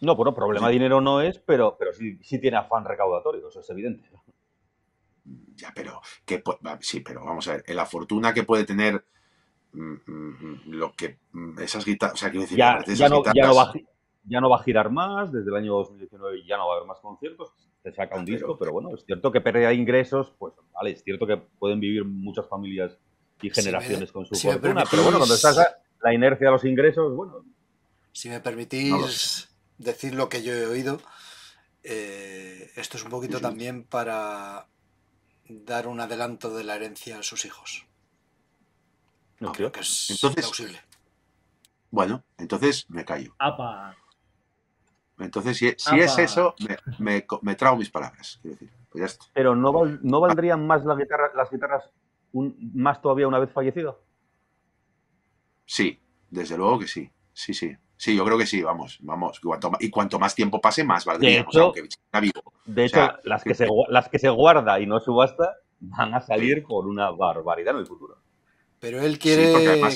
No, 0.00 0.16
bueno, 0.16 0.34
problema 0.34 0.66
de 0.66 0.72
dinero 0.72 1.00
no 1.00 1.20
es, 1.20 1.38
pero, 1.38 1.76
pero 1.78 1.92
sí, 1.92 2.18
sí 2.22 2.40
tiene 2.40 2.56
afán 2.56 2.84
recaudatorio, 2.84 3.48
eso 3.48 3.60
es 3.60 3.70
evidente. 3.70 4.10
Ya, 5.54 5.72
pero, 5.74 6.00
que, 6.24 6.42
sí, 6.80 7.00
pero 7.00 7.24
vamos 7.24 7.46
a 7.48 7.56
ver, 7.56 7.64
la 7.74 7.86
fortuna 7.86 8.34
que 8.34 8.42
puede 8.42 8.64
tener 8.64 9.04
lo 9.76 10.92
que 10.94 11.18
mm, 11.32 11.58
esas 11.60 11.84
guitarras, 11.84 12.14
o 12.14 12.16
sea, 12.16 12.30
quiero 12.30 12.42
decir, 12.42 12.58
ya, 12.58 12.82
ya, 12.86 13.08
no, 13.08 13.22
ya, 13.24 13.46
no 13.46 13.54
va, 13.54 13.72
ya, 14.24 14.40
no, 14.40 14.48
va, 14.48 14.56
a 14.56 14.62
girar 14.62 14.90
más, 14.90 15.30
desde 15.30 15.50
el 15.50 15.56
año 15.56 15.74
2019 15.74 16.44
ya 16.46 16.56
no 16.56 16.66
va 16.66 16.74
a 16.74 16.76
haber 16.76 16.88
más 16.88 16.98
conciertos, 17.00 17.52
se 17.82 17.92
saca 17.92 18.18
un 18.18 18.24
disco, 18.24 18.58
pero 18.58 18.72
bueno, 18.72 18.94
es 18.94 19.04
cierto 19.04 19.30
que 19.30 19.40
pérdida 19.40 19.72
ingresos, 19.72 20.32
pues 20.38 20.54
vale, 20.72 20.92
es 20.92 21.04
cierto 21.04 21.26
que 21.26 21.36
pueden 21.36 21.78
vivir 21.78 22.04
muchas 22.04 22.48
familias 22.48 22.98
y 23.42 23.50
generaciones 23.50 24.10
con 24.12 24.24
su 24.24 24.34
fortuna, 24.34 24.84
pero 24.90 25.02
bueno, 25.02 25.18
cuando 25.18 25.34
estás 25.34 25.58
la 26.02 26.14
inercia 26.14 26.46
de 26.46 26.52
los 26.52 26.64
ingresos, 26.64 27.14
bueno. 27.14 27.44
Si 28.12 28.28
me 28.28 28.40
permitís 28.40 29.48
decir 29.76 30.14
lo 30.14 30.28
que 30.28 30.42
yo 30.42 30.52
he 30.54 30.66
oído, 30.66 31.00
eh, 31.82 32.70
esto 32.76 32.96
es 32.96 33.04
un 33.04 33.10
poquito 33.10 33.40
también 33.40 33.84
para 33.84 34.66
dar 35.48 35.86
un 35.86 36.00
adelanto 36.00 36.54
de 36.56 36.64
la 36.64 36.76
herencia 36.76 37.18
a 37.18 37.22
sus 37.22 37.44
hijos. 37.44 37.86
No, 39.40 39.52
creo 39.52 39.70
que 39.70 39.80
es 39.80 40.10
entonces, 40.10 40.82
Bueno, 41.90 42.22
entonces 42.38 42.88
me 42.88 43.04
callo. 43.04 43.34
Entonces, 45.18 45.56
si, 45.56 45.68
es 45.68 46.18
eso, 46.18 46.54
me, 46.98 47.24
me, 47.42 47.54
trago 47.54 47.76
mis 47.76 47.90
palabras. 47.90 48.40
Pues 48.90 49.18
Pero 49.32 49.54
¿no, 49.54 49.72
¿no 50.02 50.20
valdrían 50.20 50.66
más 50.66 50.84
las 50.84 50.98
guitarras, 50.98 51.34
las 51.34 51.50
guitarras 51.50 51.90
más 52.32 53.00
todavía 53.00 53.28
una 53.28 53.38
vez 53.38 53.50
fallecido? 53.50 54.02
Sí, 55.64 56.00
desde 56.30 56.56
luego 56.56 56.78
que 56.80 56.86
sí. 56.86 57.10
Sí, 57.32 57.54
sí. 57.54 57.76
Sí, 57.98 58.14
yo 58.14 58.24
creo 58.26 58.36
que 58.36 58.46
sí, 58.46 58.62
vamos, 58.62 58.98
vamos. 59.00 59.40
y 59.80 59.90
cuanto 59.90 60.18
más 60.18 60.34
tiempo 60.34 60.60
pase, 60.60 60.84
más 60.84 61.06
valdría. 61.06 61.46
De 62.66 62.84
hecho, 62.84 63.18
las, 63.24 63.42
que 63.42 63.54
se, 63.54 63.66
las 63.88 64.08
que 64.10 64.18
se 64.18 64.28
guarda 64.28 64.78
y 64.80 64.86
no 64.86 65.00
subasta 65.00 65.56
van 65.80 66.14
a 66.14 66.20
salir 66.20 66.62
por 66.64 66.86
una 66.86 67.10
barbaridad 67.10 67.74
en 67.74 67.80
el 67.80 67.86
futuro. 67.86 68.18
Pero 68.80 69.00
él 69.00 69.18
quiere 69.18 69.52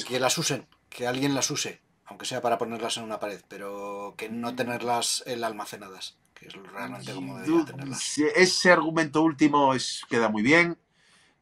que 0.06 0.20
las 0.20 0.38
usen, 0.38 0.66
que 0.88 1.06
alguien 1.06 1.34
las 1.34 1.50
use, 1.50 1.80
aunque 2.06 2.26
sea 2.26 2.40
para 2.40 2.58
ponerlas 2.58 2.96
en 2.96 3.04
una 3.04 3.20
pared, 3.20 3.40
pero 3.48 4.14
que 4.16 4.28
no 4.28 4.54
tenerlas 4.54 5.22
el 5.26 5.44
almacenadas, 5.44 6.16
que 6.34 6.48
es 6.48 6.54
realmente 6.54 7.12
como 7.12 7.38
debería 7.38 7.64
tenerlas. 7.64 8.18
Ese 8.18 8.70
argumento 8.70 9.22
último 9.22 9.74
es, 9.74 10.02
queda 10.08 10.28
muy 10.28 10.42
bien, 10.42 10.78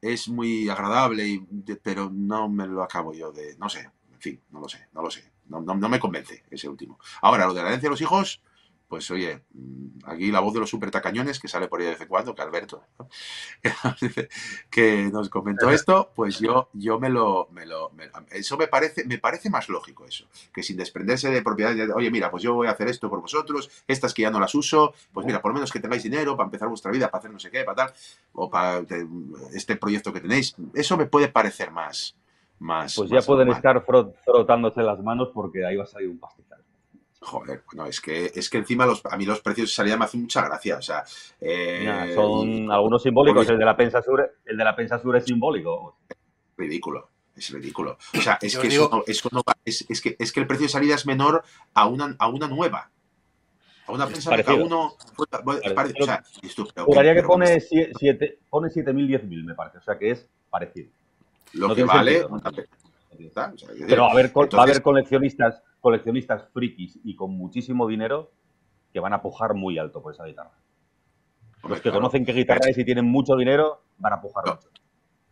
es 0.01 0.29
muy 0.29 0.69
agradable, 0.69 1.27
y, 1.27 1.47
pero 1.83 2.11
no 2.13 2.49
me 2.49 2.67
lo 2.67 2.83
acabo 2.83 3.15
yo 3.15 3.33
de. 3.33 3.57
No 3.57 3.69
sé, 3.69 3.91
en 4.13 4.21
fin, 4.21 4.41
no 4.51 4.61
lo 4.61 4.69
sé, 4.69 4.89
no 4.93 5.03
lo 5.03 5.11
sé. 5.11 5.33
No, 5.47 5.61
no, 5.61 5.75
no 5.75 5.89
me 5.89 5.99
convence 5.99 6.45
ese 6.51 6.69
último. 6.69 6.99
Ahora, 7.23 7.47
lo 7.47 7.55
de 7.55 7.63
la 7.63 7.69
herencia 7.69 7.89
de 7.89 7.93
los 7.93 8.01
hijos, 8.03 8.43
pues 8.89 9.11
oye, 9.11 9.43
mm, 9.53 9.99
aquí 10.05 10.33
la 10.33 10.41
voz 10.41 10.55
de 10.55 10.61
los 10.61 10.71
super 10.71 10.91
tacañones 10.91 11.39
que 11.39 11.47
sale 11.47 11.69
por 11.69 11.81
ahí 11.81 11.87
de 11.87 11.93
vez 11.93 12.01
en 12.01 12.09
cuando, 12.09 12.35
que 12.35 12.43
Alberto, 12.43 12.83
que 14.71 15.11
nos 15.13 15.29
comentó 15.29 15.71
esto, 15.71 16.11
pues 16.15 16.41
yo, 16.41 16.71
yo 16.73 16.99
me 16.99 17.11
lo, 17.11 17.49
me 17.53 17.67
lo 17.67 17.93
eso 18.31 18.57
me 18.57 18.67
parece, 18.67 19.05
me 19.05 19.19
parece 19.19 19.51
más 19.51 19.69
lógico 19.69 20.07
eso, 20.07 20.27
que 20.53 20.63
sin 20.63 20.79
desprenderse 20.79 21.31
de 21.31 21.43
propiedades, 21.43 21.91
oye, 21.95 22.11
mira, 22.11 22.31
pues 22.31 22.43
yo 22.43 22.55
voy 22.55 22.67
a 22.67 22.71
hacer 22.71 22.89
esto 22.89 23.11
por 23.11 23.21
vosotros, 23.21 23.71
estas 23.87 24.15
que 24.15 24.23
ya 24.23 24.31
no 24.31 24.41
las 24.41 24.55
uso, 24.55 24.95
pues 25.13 25.27
mira, 25.27 25.43
por 25.43 25.51
lo 25.51 25.57
menos 25.57 25.71
que 25.71 25.81
tengáis 25.81 26.03
dinero 26.03 26.37
para 26.37 26.47
empezar 26.47 26.69
vuestra 26.69 26.91
vida, 26.91 27.11
para 27.11 27.21
hacer 27.21 27.31
no 27.31 27.39
sé 27.39 27.51
qué, 27.51 27.65
para 27.65 27.89
tal, 27.89 27.95
o 28.33 28.49
para 28.49 28.85
este 29.53 29.77
proyecto 29.77 30.13
que 30.13 30.21
tenéis, 30.21 30.57
eso 30.73 30.97
me 30.97 31.05
puede 31.05 31.29
parecer 31.29 31.71
más, 31.71 32.17
más. 32.59 32.95
Pues 32.97 33.11
ya 33.11 33.21
pueden 33.21 33.51
estar 33.51 33.85
frotándose 33.85 34.83
las 34.83 35.01
manos 35.03 35.29
porque 35.35 35.67
ahí 35.67 35.77
va 35.77 35.85
a 35.85 35.87
salir 35.87 36.09
un 36.09 36.19
pastizal. 36.19 36.48
Joder, 37.21 37.65
bueno, 37.67 37.87
es 37.87 38.01
que, 38.01 38.31
es 38.33 38.49
que 38.49 38.59
encima 38.59 38.87
los, 38.87 39.05
a 39.05 39.17
mí 39.17 39.25
los 39.27 39.41
precios 39.41 39.69
de 39.69 39.75
salida 39.75 39.97
me 39.97 40.05
hacen 40.05 40.23
mucha 40.23 40.45
gracia. 40.45 40.77
O 40.77 40.83
sea, 40.83 41.05
eh, 41.41 42.13
son 42.15 42.71
algunos 42.71 43.03
simbólicos. 43.03 43.49
El 43.49 43.59
de 43.59 43.65
la 43.65 43.77
Pensa 43.77 44.01
Sur, 44.03 44.37
el 44.45 44.57
de 44.57 44.65
la 44.65 44.77
Pensa 44.77 45.01
Sur 45.01 45.17
es 45.17 45.25
simbólico. 45.25 45.97
Ridículo, 46.57 47.11
es 47.35 47.51
ridículo. 47.51 47.99
O 48.17 48.21
sea, 48.21 48.39
es 48.41 48.57
que, 48.57 48.69
eso 48.69 48.89
no, 49.33 49.43
es, 49.65 49.85
es, 49.89 50.01
que, 50.01 50.17
es 50.19 50.33
que 50.33 50.41
el 50.41 50.47
precio 50.47 50.67
de 50.67 50.71
salida 50.71 50.95
es 50.95 51.07
menor 51.07 51.43
a 51.75 51.87
una, 51.87 52.15
a 52.19 52.29
una 52.29 52.47
nueva. 52.47 52.91
A 53.87 53.93
una 53.93 54.07
Pensa 54.07 54.37
de 54.37 54.45
cada 54.45 54.63
uno. 54.63 54.95
o 55.17 56.05
sea, 56.05 56.23
Juraría 56.85 57.15
que 57.15 57.23
pone 57.25 57.57
7.000, 57.57 58.37
pone 58.49 58.69
10.000, 58.69 59.45
me 59.45 59.55
parece. 59.55 59.79
O 59.79 59.83
sea, 59.83 59.99
que 59.99 60.13
es 60.13 60.29
parecido. 60.51 60.89
Lo 61.55 61.75
que 61.75 61.83
vale. 61.83 62.25
Pero 63.87 64.05
a 64.05 64.07
va 64.07 64.11
a 64.11 64.63
haber 64.63 64.83
coleccionistas 64.83 65.63
coleccionistas 65.81 66.45
frikis 66.53 66.99
y 67.05 67.15
con 67.15 67.33
muchísimo 67.33 67.87
dinero 67.87 68.33
que 68.93 69.01
van 69.01 69.13
a 69.13 69.23
pujar 69.23 69.55
muy 69.55 69.79
alto 69.79 70.03
por 70.03 70.15
esa 70.15 70.25
guitarra. 70.25 70.59
Los 71.69 71.81
que 71.81 71.91
conocen 71.91 72.25
qué 72.25 72.33
guitarra 72.33 72.69
es 72.69 72.79
y 72.79 72.85
tienen 72.85 73.05
mucho 73.05 73.37
dinero 73.37 73.83
van 73.99 74.13
a 74.15 74.21
pujar 74.21 74.45
mucho. 74.47 74.69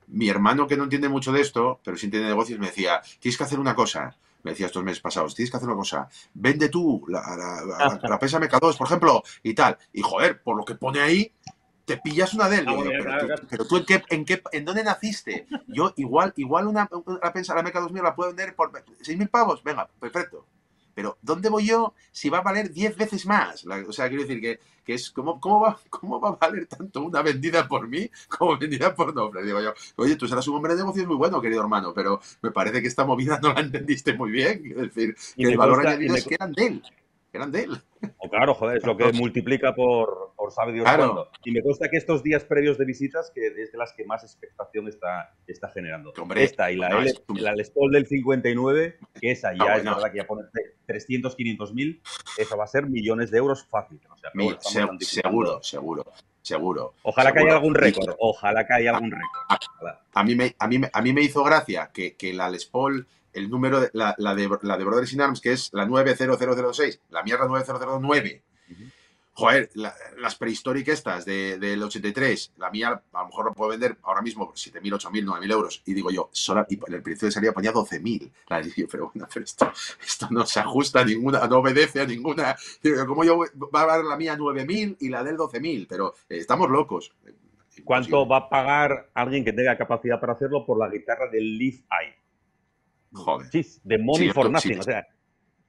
Mi 0.08 0.28
hermano, 0.28 0.66
que 0.66 0.76
no 0.76 0.84
entiende 0.84 1.08
mucho 1.08 1.32
de 1.32 1.40
esto, 1.40 1.80
pero 1.84 1.96
sí 1.96 2.06
entiende 2.06 2.28
negocios, 2.28 2.58
me 2.58 2.66
decía: 2.66 3.00
tienes 3.18 3.36
que 3.36 3.44
hacer 3.44 3.58
una 3.58 3.74
cosa. 3.74 4.16
Me 4.42 4.52
decía 4.52 4.66
estos 4.66 4.84
meses 4.84 5.00
pasados: 5.00 5.34
tienes 5.34 5.50
que 5.50 5.56
hacer 5.56 5.68
una 5.68 5.76
cosa. 5.76 6.08
Vende 6.34 6.68
tú 6.68 7.04
la, 7.08 7.20
la, 7.36 7.98
la, 8.02 8.18
PESA 8.18 8.40
MK2, 8.40 8.76
por 8.76 8.86
ejemplo, 8.86 9.22
y 9.42 9.54
tal. 9.54 9.76
Y 9.92 10.02
joder, 10.02 10.42
por 10.42 10.56
lo 10.56 10.64
que 10.64 10.76
pone 10.76 11.00
ahí, 11.00 11.32
te 11.86 11.96
pillas 11.96 12.34
una 12.34 12.48
de 12.48 12.58
él. 12.58 12.66
Ah, 12.68 13.36
pero, 13.48 13.66
tú, 13.66 13.76
¿en, 13.78 13.84
qué, 13.84 14.02
en, 14.10 14.24
qué, 14.24 14.42
en, 14.52 14.64
dónde 14.64 14.84
naciste? 14.84 15.46
Yo 15.68 15.94
igual, 15.96 16.34
igual 16.36 16.66
una, 16.66 16.90
la 17.22 17.32
pensa 17.32 17.54
la 17.54 17.62
Meca 17.62 17.80
2000 17.80 18.02
la 18.02 18.14
puedo 18.14 18.30
vender 18.30 18.54
por 18.54 18.72
6.000 18.72 19.30
pavos. 19.30 19.62
Venga, 19.62 19.88
perfecto. 19.98 20.44
Pero 20.94 21.18
¿dónde 21.22 21.48
voy 21.48 21.66
yo 21.66 21.94
si 22.10 22.28
va 22.28 22.38
a 22.38 22.42
valer 22.42 22.72
10 22.72 22.96
veces 22.96 23.26
más? 23.26 23.64
o 23.66 23.92
sea, 23.92 24.08
quiero 24.08 24.22
decir 24.24 24.40
que, 24.40 24.60
que 24.82 24.94
es 24.94 25.10
¿cómo, 25.10 25.38
cómo, 25.38 25.60
va, 25.60 25.78
¿cómo 25.90 26.18
va 26.18 26.30
a 26.30 26.36
valer 26.36 26.66
tanto 26.66 27.02
una 27.02 27.22
vendida 27.22 27.68
por 27.68 27.86
mí 27.86 28.10
como 28.28 28.58
vendida 28.58 28.94
por 28.94 29.14
nombre? 29.14 29.44
Digo 29.44 29.60
yo, 29.60 29.74
oye, 29.96 30.16
tú 30.16 30.26
serás 30.26 30.48
un 30.48 30.56
hombre 30.56 30.74
de 30.74 30.80
negocios 30.80 31.06
muy 31.06 31.16
bueno, 31.16 31.40
querido 31.40 31.60
hermano, 31.60 31.92
pero 31.94 32.20
me 32.42 32.50
parece 32.50 32.80
que 32.80 32.88
esta 32.88 33.04
movida 33.04 33.38
no 33.42 33.52
la 33.52 33.60
entendiste 33.60 34.14
muy 34.14 34.30
bien. 34.30 34.62
Es 34.70 34.94
decir, 34.94 35.14
que 35.36 35.44
el 35.44 35.56
valor 35.56 35.86
añadido 35.86 36.16
es 36.16 36.26
que 36.26 36.34
eran 36.34 36.52
de 36.52 36.66
él. 36.66 36.82
Eran 37.36 37.52
de 37.52 37.64
él. 37.64 37.80
O 38.18 38.28
claro, 38.28 38.54
joder, 38.54 38.78
es 38.78 38.84
lo 38.84 38.96
que 38.96 39.12
multiplica 39.12 39.74
por, 39.74 40.32
por 40.36 40.52
sabe 40.52 40.72
Dios 40.72 40.84
cuándo. 40.84 41.28
Y 41.44 41.52
me 41.52 41.62
consta 41.62 41.88
que 41.88 41.96
estos 41.96 42.22
días 42.22 42.44
previos 42.44 42.78
de 42.78 42.84
visitas 42.84 43.30
que 43.34 43.46
es 43.46 43.72
de 43.72 43.78
las 43.78 43.92
que 43.92 44.04
más 44.04 44.24
expectación 44.24 44.88
está, 44.88 45.34
está 45.46 45.68
generando. 45.68 46.12
Esta 46.34 46.70
y 46.70 46.76
la, 46.76 46.88
la 46.88 47.54
Les 47.54 47.70
Paul 47.70 47.92
del 47.92 48.06
59, 48.06 48.98
que 49.20 49.30
esa 49.30 49.52
ya 49.54 49.76
es 49.76 49.84
verdad 49.84 50.10
que 50.10 50.18
ya 50.18 50.26
pone 50.26 50.44
300, 50.86 51.36
500 51.36 51.74
mil, 51.74 52.00
eso 52.38 52.56
va 52.56 52.64
a 52.64 52.68
ser 52.68 52.86
millones 52.86 53.30
de 53.30 53.38
euros 53.38 53.66
fácil. 53.66 54.00
seguro, 55.00 55.62
seguro. 55.62 56.04
Seguro. 56.42 56.94
Ojalá 57.02 57.32
que 57.32 57.40
haya 57.40 57.54
algún 57.54 57.74
récord. 57.74 58.14
Ojalá 58.20 58.64
que 58.64 58.74
haya 58.74 58.94
algún 58.94 59.10
récord. 59.10 59.60
A, 60.14 60.22
mí, 60.22 60.36
me, 60.36 60.54
a, 60.60 60.68
mí, 60.68 60.80
a 60.92 61.02
mí 61.02 61.12
me 61.12 61.22
hizo 61.22 61.42
gracia 61.42 61.90
que, 61.92 62.14
que 62.14 62.32
la 62.32 62.48
Les 62.48 62.66
Paul 62.66 63.04
el 63.36 63.50
número, 63.50 63.80
de, 63.80 63.90
la, 63.92 64.14
la, 64.18 64.34
de, 64.34 64.48
la 64.62 64.78
de 64.78 64.84
Brothers 64.84 65.12
in 65.12 65.20
Arms, 65.20 65.40
que 65.40 65.52
es 65.52 65.70
la 65.72 65.86
90006, 65.86 67.00
la 67.10 67.22
mierda 67.22 67.46
9009. 67.46 68.42
Joder, 69.38 69.68
las 69.74 70.34
prehistóricas 70.36 70.94
estas 70.94 71.26
del 71.26 71.82
83, 71.82 72.54
la 72.56 72.70
mía 72.70 73.02
a 73.12 73.20
lo 73.20 73.26
mejor 73.26 73.44
lo 73.44 73.52
puedo 73.52 73.70
vender 73.72 73.98
ahora 74.02 74.22
mismo 74.22 74.46
por 74.46 74.54
7.000, 74.54 74.80
8.000, 74.94 75.26
9.000 75.26 75.52
euros. 75.52 75.82
Y 75.84 75.92
digo 75.92 76.10
yo, 76.10 76.30
solo, 76.32 76.64
y 76.70 76.80
el 76.88 77.02
precio 77.02 77.26
de 77.26 77.32
salida 77.32 77.52
ponía 77.52 77.70
12.000. 77.70 78.32
La 78.48 78.62
digo, 78.62 78.88
pero 78.90 79.10
bueno, 79.12 79.28
pero 79.30 79.44
esto, 79.44 79.70
esto 80.02 80.28
no 80.30 80.46
se 80.46 80.60
ajusta 80.60 81.00
a 81.00 81.04
ninguna, 81.04 81.46
no 81.46 81.58
obedece 81.58 82.00
a 82.00 82.06
ninguna. 82.06 82.56
¿Cómo 83.06 83.24
yo 83.24 83.40
va 83.74 83.82
a 83.82 83.86
dar 83.86 84.04
la 84.06 84.16
mía 84.16 84.38
9.000 84.38 84.96
y 85.00 85.10
la 85.10 85.22
del 85.22 85.36
12.000? 85.36 85.86
Pero 85.86 86.14
eh, 86.30 86.38
estamos 86.38 86.70
locos. 86.70 87.12
¿Cuánto 87.84 88.26
va 88.26 88.38
a 88.38 88.48
pagar 88.48 89.10
alguien 89.12 89.44
que 89.44 89.52
tenga 89.52 89.76
capacidad 89.76 90.18
para 90.18 90.32
hacerlo 90.32 90.64
por 90.64 90.78
la 90.78 90.88
guitarra 90.88 91.28
del 91.28 91.58
Leaf 91.58 91.80
Eye? 91.90 92.25
Joder. 93.16 93.50
de 93.50 93.98
money 93.98 94.30
for 94.30 94.50
nothing, 94.50 94.78
o 94.78 94.82
sea, 94.82 95.06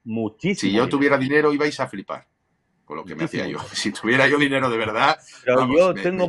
muchísimo. 0.04 0.70
Si 0.70 0.76
yo 0.76 0.88
tuviera 0.88 1.18
dinero, 1.18 1.52
ibais 1.52 1.78
a 1.80 1.88
flipar 1.88 2.26
con 2.88 2.96
lo 2.96 3.04
que 3.04 3.14
me 3.14 3.24
hacía 3.24 3.46
yo. 3.46 3.58
Si 3.74 3.92
tuviera 3.92 4.26
yo 4.26 4.38
dinero 4.38 4.70
de 4.70 4.78
verdad. 4.78 5.18
Pero 5.44 5.68
yo 5.68 5.94
tengo, 5.94 6.26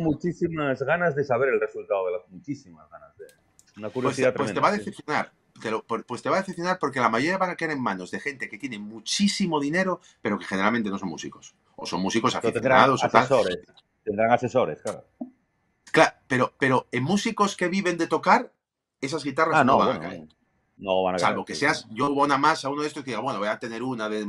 muchísimas 0.00 0.82
ganas 0.82 1.14
de 1.14 1.24
saber 1.24 1.50
el 1.50 1.60
resultado 1.60 2.06
de 2.06 2.12
las 2.12 2.28
muchísimas 2.28 2.90
ganas 2.90 3.16
de. 3.16 3.26
Una 3.76 3.88
pues 3.88 3.92
curiosidad 3.92 4.34
pues, 4.34 4.52
te 4.52 4.60
va 4.60 4.68
a 4.68 4.72
decepcionar. 4.72 5.32
pues 6.06 6.22
te 6.22 6.28
va 6.28 6.38
a 6.38 6.40
decepcionar 6.40 6.78
porque 6.80 6.98
la 6.98 7.08
mayoría 7.08 7.38
van 7.38 7.50
a 7.50 7.56
caer 7.56 7.70
en 7.70 7.80
manos 7.80 8.10
de 8.10 8.18
gente 8.18 8.48
que 8.48 8.58
tiene 8.58 8.80
muchísimo 8.80 9.60
dinero, 9.60 10.00
pero 10.20 10.38
que 10.38 10.44
generalmente 10.44 10.90
no 10.90 10.98
son 10.98 11.08
músicos. 11.08 11.54
O 11.76 11.86
son 11.86 12.02
músicos 12.02 12.34
aficionados. 12.34 13.00
Tendrán 13.00 13.22
asesores. 13.22 13.58
Tendrán 14.04 14.30
asesores, 14.32 14.82
claro. 14.82 15.06
Claro, 15.92 16.12
pero, 16.26 16.52
pero 16.58 16.88
en 16.90 17.04
músicos 17.04 17.56
que 17.56 17.68
viven 17.68 17.96
de 17.96 18.08
tocar, 18.08 18.52
esas 19.00 19.22
guitarras 19.22 19.56
ah, 19.56 19.64
no, 19.64 19.78
van 19.78 19.96
a 19.96 20.00
caer. 20.00 20.26
No 20.78 21.02
van 21.02 21.14
a 21.14 21.18
Salvo 21.18 21.44
que 21.44 21.54
seas 21.54 21.86
yo 21.90 22.10
una 22.10 22.38
más 22.38 22.64
a 22.64 22.68
uno 22.68 22.82
de 22.82 22.88
estos 22.88 23.04
que 23.04 23.10
diga, 23.10 23.20
bueno, 23.20 23.38
voy 23.38 23.48
a 23.48 23.58
tener 23.58 23.82
una 23.82 24.08
de 24.08 24.26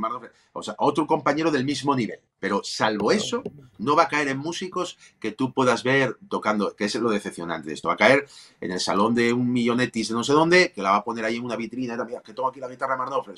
O 0.52 0.62
sea, 0.62 0.74
otro 0.78 1.06
compañero 1.06 1.50
del 1.50 1.64
mismo 1.64 1.96
nivel. 1.96 2.20
Pero 2.38 2.62
salvo 2.62 3.10
eso, 3.10 3.42
no 3.78 3.96
va 3.96 4.04
a 4.04 4.08
caer 4.08 4.28
en 4.28 4.38
músicos 4.38 4.98
que 5.18 5.32
tú 5.32 5.52
puedas 5.52 5.82
ver 5.82 6.16
tocando, 6.28 6.76
que 6.76 6.84
es 6.84 6.94
lo 6.96 7.10
decepcionante 7.10 7.68
de 7.68 7.74
esto. 7.74 7.88
Va 7.88 7.94
a 7.94 7.96
caer 7.98 8.26
en 8.60 8.70
el 8.70 8.80
salón 8.80 9.14
de 9.14 9.32
un 9.32 9.50
millonetis 9.50 10.08
de 10.08 10.14
no 10.14 10.22
sé 10.22 10.32
dónde, 10.32 10.72
que 10.72 10.82
la 10.82 10.90
va 10.90 10.96
a 10.98 11.04
poner 11.04 11.24
ahí 11.24 11.36
en 11.36 11.44
una 11.44 11.56
vitrina, 11.56 11.96
mira, 12.04 12.20
que 12.20 12.34
tengo 12.34 12.48
aquí 12.48 12.60
la 12.60 12.68
guitarra 12.68 12.96
Marnofre. 12.96 13.34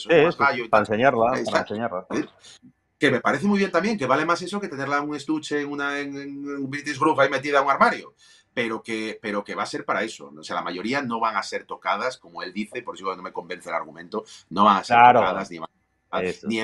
para 0.68 0.82
enseñarla, 0.82 1.42
para 1.44 1.60
enseñarla. 1.60 2.06
Que 2.98 3.10
me 3.10 3.20
parece 3.20 3.46
muy 3.46 3.58
bien 3.58 3.70
también, 3.70 3.98
que 3.98 4.06
vale 4.06 4.24
más 4.24 4.40
eso 4.42 4.58
que 4.58 4.68
tenerla 4.68 4.98
en 4.98 5.08
un 5.08 5.16
estuche, 5.16 5.60
en, 5.60 5.70
una, 5.70 6.00
en, 6.00 6.16
un 6.16 6.70
British 6.70 6.98
Groove 6.98 7.22
ahí 7.22 7.30
metida 7.30 7.58
en 7.58 7.64
un 7.64 7.70
armario 7.70 8.14
pero 8.56 8.82
que, 8.82 9.18
pero 9.20 9.44
que 9.44 9.54
va 9.54 9.64
a 9.64 9.66
ser 9.66 9.84
para 9.84 10.02
eso. 10.02 10.32
O 10.34 10.42
sea, 10.42 10.56
la 10.56 10.62
mayoría 10.62 11.02
no 11.02 11.20
van 11.20 11.36
a 11.36 11.42
ser 11.42 11.66
tocadas, 11.66 12.16
como 12.16 12.42
él 12.42 12.54
dice, 12.54 12.80
por 12.80 12.94
eso 12.94 13.14
no 13.14 13.22
me 13.22 13.30
convence 13.30 13.68
el 13.68 13.74
argumento, 13.74 14.24
no 14.48 14.64
van 14.64 14.78
a 14.78 14.84
ser 14.84 14.96
tocadas 14.96 15.50
ni, 15.50 15.60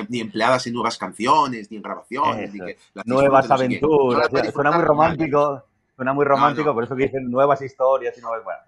ni, 0.09 0.19
empleadas 0.19 0.65
en 0.65 0.73
nuevas 0.73 0.97
canciones, 0.97 1.69
ni 1.69 1.77
en 1.77 1.83
grabaciones, 1.83 2.51
ni 2.51 2.61
que 2.61 2.79
nuevas 3.05 3.51
aventuras. 3.51 4.27
suena 4.51 4.71
muy 4.71 4.83
romántico, 4.83 5.65
suena 5.95 6.13
muy 6.13 6.25
romántico, 6.25 6.73
por 6.73 6.83
eso 6.83 6.95
que 6.95 7.03
dicen 7.03 7.29
nuevas 7.29 7.61
historias 7.61 8.17
y 8.17 8.21
nuevas. 8.21 8.43
Bueno, 8.43 8.59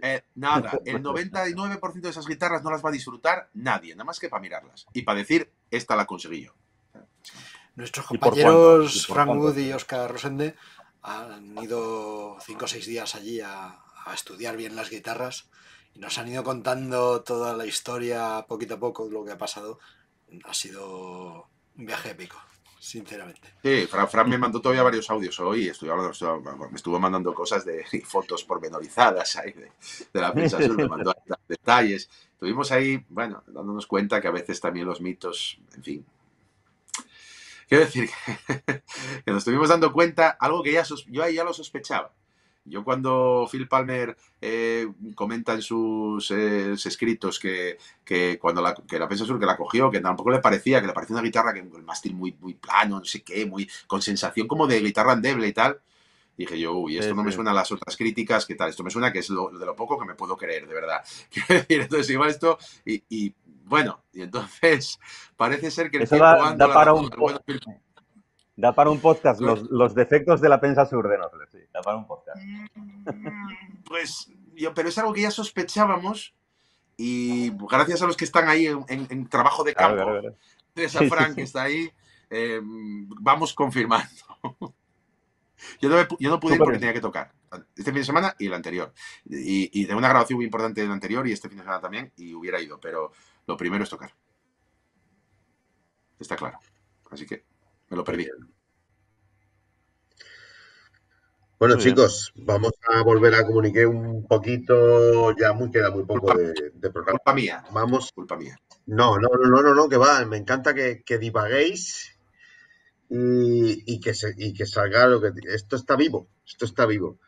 eh, 0.00 0.22
nada, 0.36 0.72
el 0.86 1.02
99% 1.02 2.00
de 2.00 2.08
esas 2.08 2.26
guitarras 2.26 2.64
no 2.64 2.70
las 2.70 2.82
va 2.82 2.88
a 2.88 2.92
disfrutar 2.92 3.50
nadie, 3.52 3.94
nada 3.94 4.04
más 4.04 4.18
que 4.18 4.30
para 4.30 4.40
mirarlas 4.40 4.86
y 4.94 5.02
para 5.02 5.18
decir, 5.18 5.52
esta 5.70 5.96
la 5.96 6.06
conseguí 6.06 6.46
yo. 6.46 6.54
Nuestros 7.76 8.06
compañeros 8.06 9.06
Frank 9.06 9.36
Wood 9.36 9.58
y 9.58 9.70
Oscar 9.74 10.10
Rosende 10.10 10.54
han 11.02 11.56
ido 11.62 12.36
cinco 12.40 12.64
o 12.64 12.68
seis 12.68 12.86
días 12.86 13.14
allí 13.14 13.40
a, 13.40 13.78
estudiar 14.14 14.56
bien 14.56 14.74
las 14.74 14.90
guitarras 14.90 15.48
y 15.94 16.00
nos 16.00 16.18
han 16.18 16.26
ido 16.26 16.42
contando 16.42 17.22
toda 17.22 17.56
la 17.56 17.64
historia 17.64 18.44
poquito 18.48 18.74
a 18.74 18.80
poco 18.80 19.08
lo 19.08 19.24
que 19.24 19.30
ha 19.30 19.38
pasado. 19.38 19.78
Ha 20.44 20.52
sido 20.54 21.46
un 21.76 21.86
viaje 21.86 22.10
épico, 22.10 22.36
sinceramente. 22.80 23.54
Sí, 23.62 23.86
Fran, 23.86 24.28
me 24.28 24.36
mandó 24.36 24.60
todavía 24.60 24.82
varios 24.82 25.08
audios 25.10 25.38
hoy, 25.38 25.68
estoy 25.68 25.90
hablando, 25.90 26.12
me 26.70 26.76
estuvo 26.76 26.98
mandando 26.98 27.32
cosas 27.32 27.64
de 27.64 27.84
fotos 28.04 28.42
pormenorizadas 28.42 29.36
ahí 29.36 29.52
de, 29.52 29.70
la 30.20 30.32
prensa 30.32 30.58
me 30.58 30.88
mandó 30.88 31.14
detalles. 31.46 32.10
Estuvimos 32.32 32.72
ahí, 32.72 33.04
bueno, 33.08 33.44
dándonos 33.46 33.86
cuenta 33.86 34.20
que 34.20 34.26
a 34.26 34.32
veces 34.32 34.60
también 34.60 34.86
los 34.86 35.00
mitos, 35.00 35.60
en 35.76 35.82
fin, 35.84 36.06
Quiero 37.70 37.84
decir 37.84 38.10
que 39.24 39.30
nos 39.30 39.38
estuvimos 39.38 39.68
dando 39.68 39.92
cuenta, 39.92 40.30
algo 40.40 40.60
que 40.60 40.72
ya 40.72 40.82
yo 41.06 41.22
ahí 41.22 41.36
ya 41.36 41.44
lo 41.44 41.52
sospechaba. 41.52 42.12
Yo 42.64 42.82
cuando 42.82 43.48
Phil 43.50 43.68
Palmer 43.68 44.16
eh, 44.40 44.88
comenta 45.14 45.54
en 45.54 45.62
sus, 45.62 46.32
eh, 46.32 46.72
escritos 46.72 47.38
que, 47.38 47.78
cuando 48.40 48.60
la, 48.60 48.74
que 48.74 48.98
la 48.98 49.08
Sur 49.16 49.38
que 49.38 49.46
la 49.46 49.56
cogió, 49.56 49.88
que 49.88 50.00
tampoco 50.00 50.30
le 50.30 50.40
parecía, 50.40 50.80
que 50.80 50.88
le 50.88 50.92
parecía 50.92 51.14
una 51.14 51.22
guitarra 51.22 51.54
que 51.54 51.60
el 51.60 51.84
mástil 51.84 52.12
muy, 52.16 52.36
muy 52.40 52.54
plano, 52.54 52.98
no 52.98 53.04
sé 53.04 53.22
qué, 53.22 53.46
muy 53.46 53.70
con 53.86 54.02
sensación 54.02 54.48
como 54.48 54.66
de 54.66 54.80
guitarra 54.80 55.12
endeble 55.12 55.46
y 55.46 55.52
tal, 55.52 55.80
dije 56.36 56.58
yo, 56.58 56.74
uy, 56.74 56.98
esto 56.98 57.14
no 57.14 57.22
me 57.22 57.30
suena 57.30 57.52
a 57.52 57.54
las 57.54 57.70
otras 57.70 57.96
críticas, 57.96 58.46
¿qué 58.46 58.56
tal? 58.56 58.70
Esto 58.70 58.82
me 58.82 58.90
suena 58.90 59.12
que 59.12 59.20
es 59.20 59.28
de 59.28 59.34
lo 59.34 59.76
poco 59.76 59.96
que 59.96 60.06
me 60.06 60.16
puedo 60.16 60.36
creer, 60.36 60.66
de 60.66 60.74
verdad. 60.74 61.04
Quiero 61.30 61.54
decir, 61.54 61.80
entonces 61.82 62.10
igual 62.10 62.30
esto, 62.30 62.58
y 62.84 63.32
bueno, 63.70 64.02
y 64.12 64.22
entonces 64.22 64.98
parece 65.36 65.70
ser 65.70 65.90
que 65.90 65.98
tiempo 65.98 66.16
da, 66.16 66.54
da 66.56 66.74
para 66.74 66.92
un 66.92 67.08
Da 68.56 68.74
para 68.74 68.90
un 68.90 69.00
podcast 69.00 69.40
los, 69.40 69.94
defectos 69.94 70.40
de 70.42 70.48
la 70.50 70.60
prensa 70.60 70.84
sur 70.84 71.08
de 71.08 71.16
sí, 71.50 71.58
da 71.72 71.80
para 71.80 71.96
un 71.96 72.06
podcast. 72.06 72.42
Pues, 73.86 74.30
yo, 74.54 74.74
pero 74.74 74.88
es 74.88 74.98
algo 74.98 75.14
que 75.14 75.22
ya 75.22 75.30
sospechábamos 75.30 76.34
y 76.98 77.50
gracias 77.70 78.02
a 78.02 78.06
los 78.06 78.16
que 78.16 78.26
están 78.26 78.48
ahí 78.48 78.66
en, 78.66 79.28
trabajo 79.28 79.64
de 79.64 79.72
campo, 79.72 80.20
Teresa 80.74 81.00
Frank 81.08 81.36
que 81.36 81.42
está 81.42 81.62
ahí, 81.62 81.90
em, 82.28 83.08
vamos 83.20 83.54
confirmando. 83.54 84.10
yo, 85.80 85.88
no, 85.88 85.96
yo 86.18 86.28
no 86.28 86.40
pude 86.40 86.54
ir 86.54 86.58
porque 86.58 86.78
tenía 86.78 86.92
que 86.92 87.00
tocar 87.00 87.32
este 87.76 87.92
fin 87.92 88.00
de 88.00 88.04
semana 88.04 88.36
y 88.38 88.46
el 88.46 88.54
anterior. 88.54 88.92
Y, 89.24 89.70
y 89.80 89.86
tengo 89.86 89.98
una 89.98 90.08
grabación 90.08 90.36
muy 90.36 90.44
importante 90.44 90.80
del 90.80 90.90
anterior 90.90 91.26
y 91.26 91.32
este 91.32 91.48
fin 91.48 91.58
de 91.58 91.64
semana 91.64 91.80
también 91.80 92.12
y 92.16 92.34
hubiera 92.34 92.60
ido, 92.60 92.78
pero 92.78 93.12
lo 93.50 93.56
primero 93.56 93.82
es 93.82 93.90
tocar. 93.90 94.12
Está 96.20 96.36
claro. 96.36 96.60
Así 97.10 97.26
que 97.26 97.44
me 97.88 97.96
lo 97.96 98.04
perdí. 98.04 98.28
Bueno, 101.58 101.76
chicos, 101.76 102.32
vamos 102.36 102.72
a 102.88 103.02
volver 103.02 103.34
a 103.34 103.44
comunicar 103.44 103.88
un 103.88 104.24
poquito. 104.28 105.34
Ya 105.36 105.52
muy 105.52 105.68
queda 105.72 105.90
muy 105.90 106.04
poco 106.04 106.32
de, 106.32 106.90
programa. 106.90 107.18
Culpa 107.18 107.34
mía. 107.34 107.64
Vamos. 107.72 108.12
Culpa 108.12 108.36
mía. 108.36 108.56
No, 108.86 109.18
no, 109.18 109.28
no, 109.28 109.62
no, 109.62 109.74
no, 109.74 109.88
que 109.88 109.96
va. 109.96 110.24
Me 110.26 110.36
encanta 110.36 110.72
que, 110.72 111.18
divaguéis 111.18 112.16
y, 113.08 114.00
que 114.00 114.12
que 114.56 114.66
salga 114.66 115.08
lo 115.08 115.20
que. 115.20 115.32
Esto 115.52 115.74
está 115.74 115.96
vivo. 115.96 116.28
Esto 116.46 116.66
está 116.66 116.86
vivo. 116.86 117.18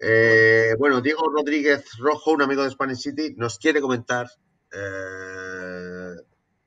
Eh, 0.00 0.74
bueno, 0.80 1.00
Diego 1.00 1.30
Rodríguez 1.30 1.84
Rojo, 1.98 2.32
un 2.32 2.42
amigo 2.42 2.64
de 2.64 2.70
Spanish 2.70 3.02
City, 3.02 3.34
nos 3.36 3.58
quiere 3.58 3.80
comentar 3.80 4.28
eh, 4.72 5.49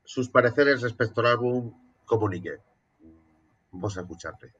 sus 0.04 0.28
pareceres 0.28 0.82
respecto 0.82 1.20
al 1.20 1.28
álbum 1.28 1.72
Comunique. 2.04 2.58
Vamos 3.72 3.96
a 3.96 4.02
escucharte. 4.02 4.52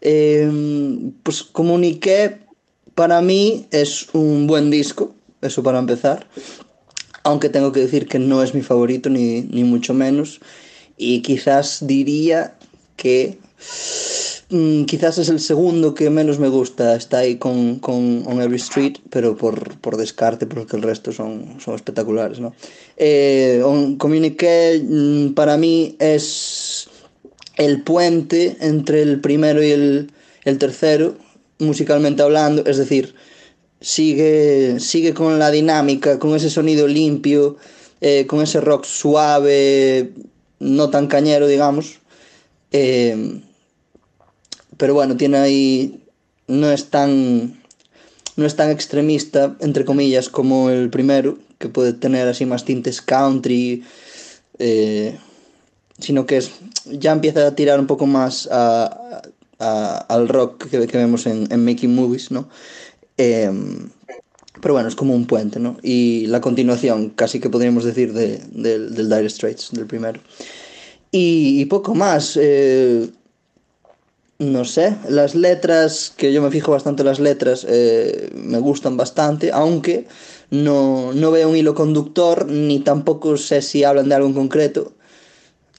Em, 0.00 1.12
pues 1.22 1.42
Comunique 1.42 2.40
para 2.94 3.20
mí 3.20 3.66
es 3.70 4.08
un 4.14 4.46
buen 4.46 4.70
disco, 4.70 5.14
eso 5.40 5.62
para 5.62 5.78
empezar. 5.78 6.26
Aunque 7.24 7.48
tengo 7.48 7.72
que 7.72 7.80
decir 7.80 8.08
que 8.08 8.18
no 8.18 8.42
es 8.42 8.54
mi 8.54 8.62
favorito, 8.62 9.08
ni, 9.08 9.42
ni 9.42 9.64
mucho 9.64 9.94
menos. 9.94 10.40
Y 10.96 11.22
quizás 11.22 11.86
diría 11.86 12.56
que 12.96 13.38
Mm, 14.52 14.84
quizás 14.84 15.16
es 15.16 15.30
el 15.30 15.40
segundo 15.40 15.94
que 15.94 16.10
menos 16.10 16.38
me 16.38 16.48
gusta. 16.48 16.94
Está 16.94 17.18
ahí 17.18 17.36
con, 17.36 17.78
con 17.78 18.22
On 18.26 18.40
Every 18.40 18.56
Street, 18.56 18.98
pero 19.10 19.36
por, 19.36 19.78
por, 19.78 19.96
descarte, 19.96 20.46
porque 20.46 20.76
el 20.76 20.82
resto 20.82 21.10
son, 21.10 21.56
son 21.58 21.74
espectaculares. 21.74 22.38
¿no? 22.38 22.54
Eh, 22.98 23.62
on 23.64 23.96
Communique 23.96 24.80
mm, 24.84 25.34
para 25.34 25.56
mí 25.56 25.96
es 25.98 26.88
el 27.56 27.82
puente 27.82 28.56
entre 28.60 29.00
el 29.02 29.20
primero 29.20 29.62
y 29.62 29.70
el, 29.70 30.12
el 30.44 30.58
tercero, 30.58 31.16
musicalmente 31.58 32.22
hablando. 32.22 32.62
Es 32.66 32.76
decir, 32.76 33.14
sigue, 33.80 34.78
sigue 34.80 35.14
con 35.14 35.38
la 35.38 35.50
dinámica, 35.50 36.18
con 36.18 36.36
ese 36.36 36.50
sonido 36.50 36.86
limpio 36.86 37.56
eh, 38.04 38.26
con 38.26 38.42
ese 38.42 38.60
rock 38.60 38.84
suave, 38.84 40.12
no 40.58 40.90
tan 40.90 41.06
cañero, 41.06 41.46
digamos. 41.46 42.00
Eh, 42.72 43.40
pero 44.76 44.94
bueno, 44.94 45.16
tiene 45.16 45.38
ahí. 45.38 46.04
No 46.46 46.70
es 46.70 46.86
tan. 46.90 47.60
No 48.36 48.46
es 48.46 48.56
tan 48.56 48.70
extremista, 48.70 49.56
entre 49.60 49.84
comillas, 49.84 50.30
como 50.30 50.70
el 50.70 50.88
primero, 50.88 51.38
que 51.58 51.68
puede 51.68 51.92
tener 51.92 52.28
así 52.28 52.46
más 52.46 52.64
tintes 52.64 53.02
country. 53.02 53.84
Eh, 54.58 55.18
sino 55.98 56.26
que 56.26 56.38
es, 56.38 56.52
ya 56.86 57.12
empieza 57.12 57.46
a 57.46 57.54
tirar 57.54 57.78
un 57.78 57.86
poco 57.86 58.06
más 58.06 58.48
a, 58.50 59.22
al 59.58 60.28
rock 60.28 60.68
que, 60.68 60.78
vemos 60.78 61.26
en, 61.26 61.64
Making 61.64 61.94
Movies, 61.94 62.30
¿no? 62.30 62.48
Em, 63.16 63.90
pero 64.60 64.74
bueno, 64.74 64.88
es 64.88 64.96
como 64.96 65.14
un 65.14 65.26
puente, 65.26 65.60
¿no? 65.60 65.76
Y 65.82 66.26
la 66.26 66.40
continuación, 66.40 67.10
casi 67.10 67.40
que 67.40 67.50
podríamos 67.50 67.84
decir, 67.84 68.12
de, 68.12 68.40
del 68.52 69.08
Dire 69.08 69.28
Straits, 69.28 69.70
del 69.72 69.86
primero. 69.86 70.20
Y, 71.10 71.64
poco 71.66 71.94
más. 71.94 72.38
Eh, 72.40 73.08
no 74.42 74.64
sé, 74.64 74.96
las 75.08 75.34
letras, 75.34 76.12
que 76.16 76.32
yo 76.32 76.42
me 76.42 76.50
fijo 76.50 76.72
bastante 76.72 77.02
en 77.02 77.06
las 77.06 77.20
letras, 77.20 77.64
eh, 77.68 78.30
me 78.34 78.58
gustan 78.58 78.96
bastante, 78.96 79.52
aunque 79.52 80.06
no, 80.50 81.12
no 81.12 81.30
veo 81.30 81.48
un 81.48 81.56
hilo 81.56 81.74
conductor, 81.74 82.46
ni 82.48 82.80
tampoco 82.80 83.36
sé 83.36 83.62
si 83.62 83.84
hablan 83.84 84.08
de 84.08 84.14
algo 84.16 84.28
en 84.28 84.34
concreto. 84.34 84.92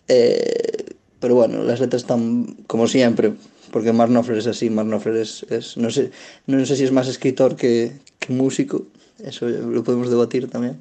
Eh, 0.08 0.96
pero 1.20 1.36
bueno, 1.36 1.64
las 1.64 1.80
letras 1.80 2.04
están 2.04 2.56
como 2.68 2.88
siempre, 2.88 3.34
porque 3.72 3.92
Mark 3.92 4.12
Knopfler 4.12 4.38
es 4.38 4.48
así, 4.48 4.70
Mark 4.70 4.88
Knopfler 4.88 5.18
es, 5.18 5.46
no, 5.78 5.90
sé, 5.90 6.12
no 6.48 6.66
sé 6.66 6.76
si 6.76 6.84
es 6.84 6.92
más 6.92 7.08
escritor 7.08 7.56
que, 7.56 7.92
músico, 8.30 8.84
eso 9.24 9.48
lo 9.48 9.84
podemos 9.84 10.10
debatir 10.10 10.50
también. 10.50 10.78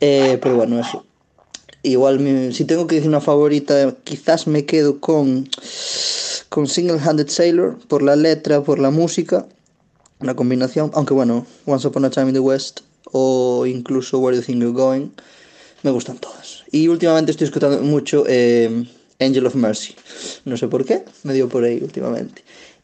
Eh, 0.00 0.38
pero 0.40 0.54
bueno, 0.54 0.78
eso. 0.78 1.04
Igual, 1.82 2.52
si 2.52 2.64
tengo 2.64 2.86
que 2.86 2.96
decir 2.96 3.08
una 3.08 3.20
favorita, 3.20 3.94
quizás 4.04 4.46
me 4.46 4.64
quedo 4.64 5.00
con, 5.00 5.48
con 6.48 6.66
Single 6.66 6.98
Handed 7.00 7.28
Sailor, 7.28 7.78
por 7.88 8.02
la 8.02 8.16
letra, 8.16 8.62
por 8.62 8.78
la 8.78 8.90
música, 8.90 9.46
una 10.20 10.34
combinación, 10.34 10.90
aunque 10.94 11.14
bueno, 11.14 11.46
Once 11.66 11.86
Upon 11.86 12.04
a 12.04 12.10
Time 12.10 12.28
in 12.28 12.34
the 12.34 12.40
West 12.40 12.80
o 13.12 13.66
incluso 13.66 14.18
Where 14.18 14.36
You 14.36 14.42
Think 14.42 14.60
You're 14.60 14.74
Going, 14.74 15.10
me 15.82 15.90
gustan 15.90 16.18
todas. 16.18 16.64
Y 16.70 16.88
últimamente 16.88 17.30
estoy 17.30 17.46
escuchando 17.46 17.80
mucho 17.80 18.24
eh, 18.26 18.84
Angel 19.20 19.46
of 19.46 19.54
Mercy. 19.54 19.94
No 20.44 20.56
sé 20.56 20.68
por 20.68 20.84
qué, 20.84 21.04
me 21.22 21.34
dio 21.34 21.48
por 21.48 21.64
ahí 21.64 21.78
últimamente. 21.82 22.42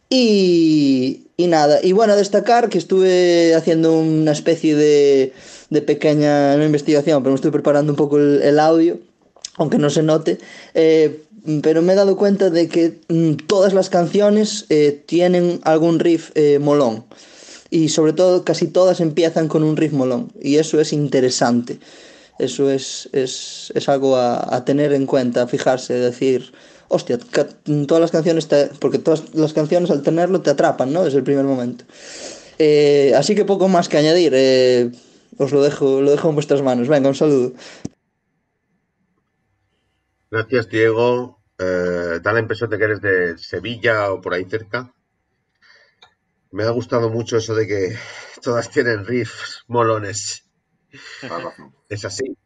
Y, 0.08 1.26
y 1.36 1.46
nada, 1.46 1.80
y 1.82 1.92
bueno, 1.92 2.14
destacar 2.16 2.68
que 2.68 2.78
estuve 2.78 3.54
haciendo 3.54 3.98
una 3.98 4.32
especie 4.32 4.76
de, 4.76 5.32
de 5.70 5.82
pequeña 5.82 6.54
investigación, 6.62 7.22
pero 7.22 7.32
me 7.32 7.36
estoy 7.36 7.50
preparando 7.50 7.92
un 7.92 7.96
poco 7.96 8.18
el, 8.18 8.58
audio, 8.60 9.00
aunque 9.56 9.78
no 9.78 9.90
se 9.90 10.02
note. 10.02 10.38
Eh, 10.74 11.23
pero 11.62 11.82
me 11.82 11.92
he 11.92 11.96
dado 11.96 12.16
cuenta 12.16 12.50
de 12.50 12.68
que 12.68 13.00
mm, 13.08 13.46
todas 13.46 13.74
las 13.74 13.90
canciones 13.90 14.66
eh, 14.68 15.02
tienen 15.06 15.60
algún 15.64 15.98
riff 15.98 16.30
eh, 16.34 16.58
molón. 16.58 17.04
Y 17.70 17.88
sobre 17.88 18.12
todo, 18.12 18.44
casi 18.44 18.68
todas 18.68 19.00
empiezan 19.00 19.48
con 19.48 19.62
un 19.62 19.76
riff 19.76 19.92
molón. 19.92 20.32
Y 20.40 20.56
eso 20.56 20.80
es 20.80 20.92
interesante. 20.92 21.78
Eso 22.38 22.70
es, 22.70 23.08
es, 23.12 23.72
es 23.74 23.88
algo 23.88 24.16
a, 24.16 24.54
a, 24.54 24.64
tener 24.64 24.92
en 24.92 25.06
cuenta, 25.06 25.42
a 25.42 25.46
fijarse, 25.46 25.94
decir, 25.94 26.52
hostia, 26.88 27.18
todas 27.86 28.00
las 28.00 28.10
canciones, 28.10 28.48
porque 28.78 28.98
todas 28.98 29.34
las 29.34 29.52
canciones 29.52 29.90
al 29.90 30.02
tenerlo 30.02 30.40
te 30.40 30.50
atrapan, 30.50 30.92
¿no? 30.92 31.04
Desde 31.04 31.18
el 31.18 31.24
primer 31.24 31.44
momento. 31.44 31.84
Eh, 32.58 33.12
así 33.16 33.34
que 33.34 33.44
poco 33.44 33.68
más 33.68 33.88
que 33.88 33.98
añadir, 33.98 34.32
eh, 34.34 34.90
os 35.38 35.52
lo 35.52 35.62
dejo, 35.62 36.00
lo 36.00 36.10
dejo 36.10 36.28
en 36.28 36.34
vuestras 36.34 36.62
manos. 36.62 36.88
Venga, 36.88 37.08
un 37.08 37.14
saludo. 37.14 37.52
Gracias, 40.34 40.68
Diego. 40.68 41.44
Eh, 41.60 42.18
da 42.20 42.32
la 42.32 42.40
impresión 42.40 42.68
de 42.68 42.76
que 42.76 42.84
eres 42.84 43.00
de 43.00 43.38
Sevilla 43.38 44.10
o 44.10 44.20
por 44.20 44.34
ahí 44.34 44.44
cerca. 44.46 44.92
Me 46.50 46.64
ha 46.64 46.70
gustado 46.70 47.08
mucho 47.08 47.36
eso 47.36 47.54
de 47.54 47.68
que 47.68 47.96
todas 48.42 48.68
tienen 48.68 49.06
riffs 49.06 49.62
molones. 49.68 50.44
Es 51.88 52.04
así. 52.04 52.36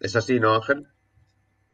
Es 0.00 0.16
así, 0.16 0.40
¿no, 0.40 0.54
Ángel? 0.54 0.88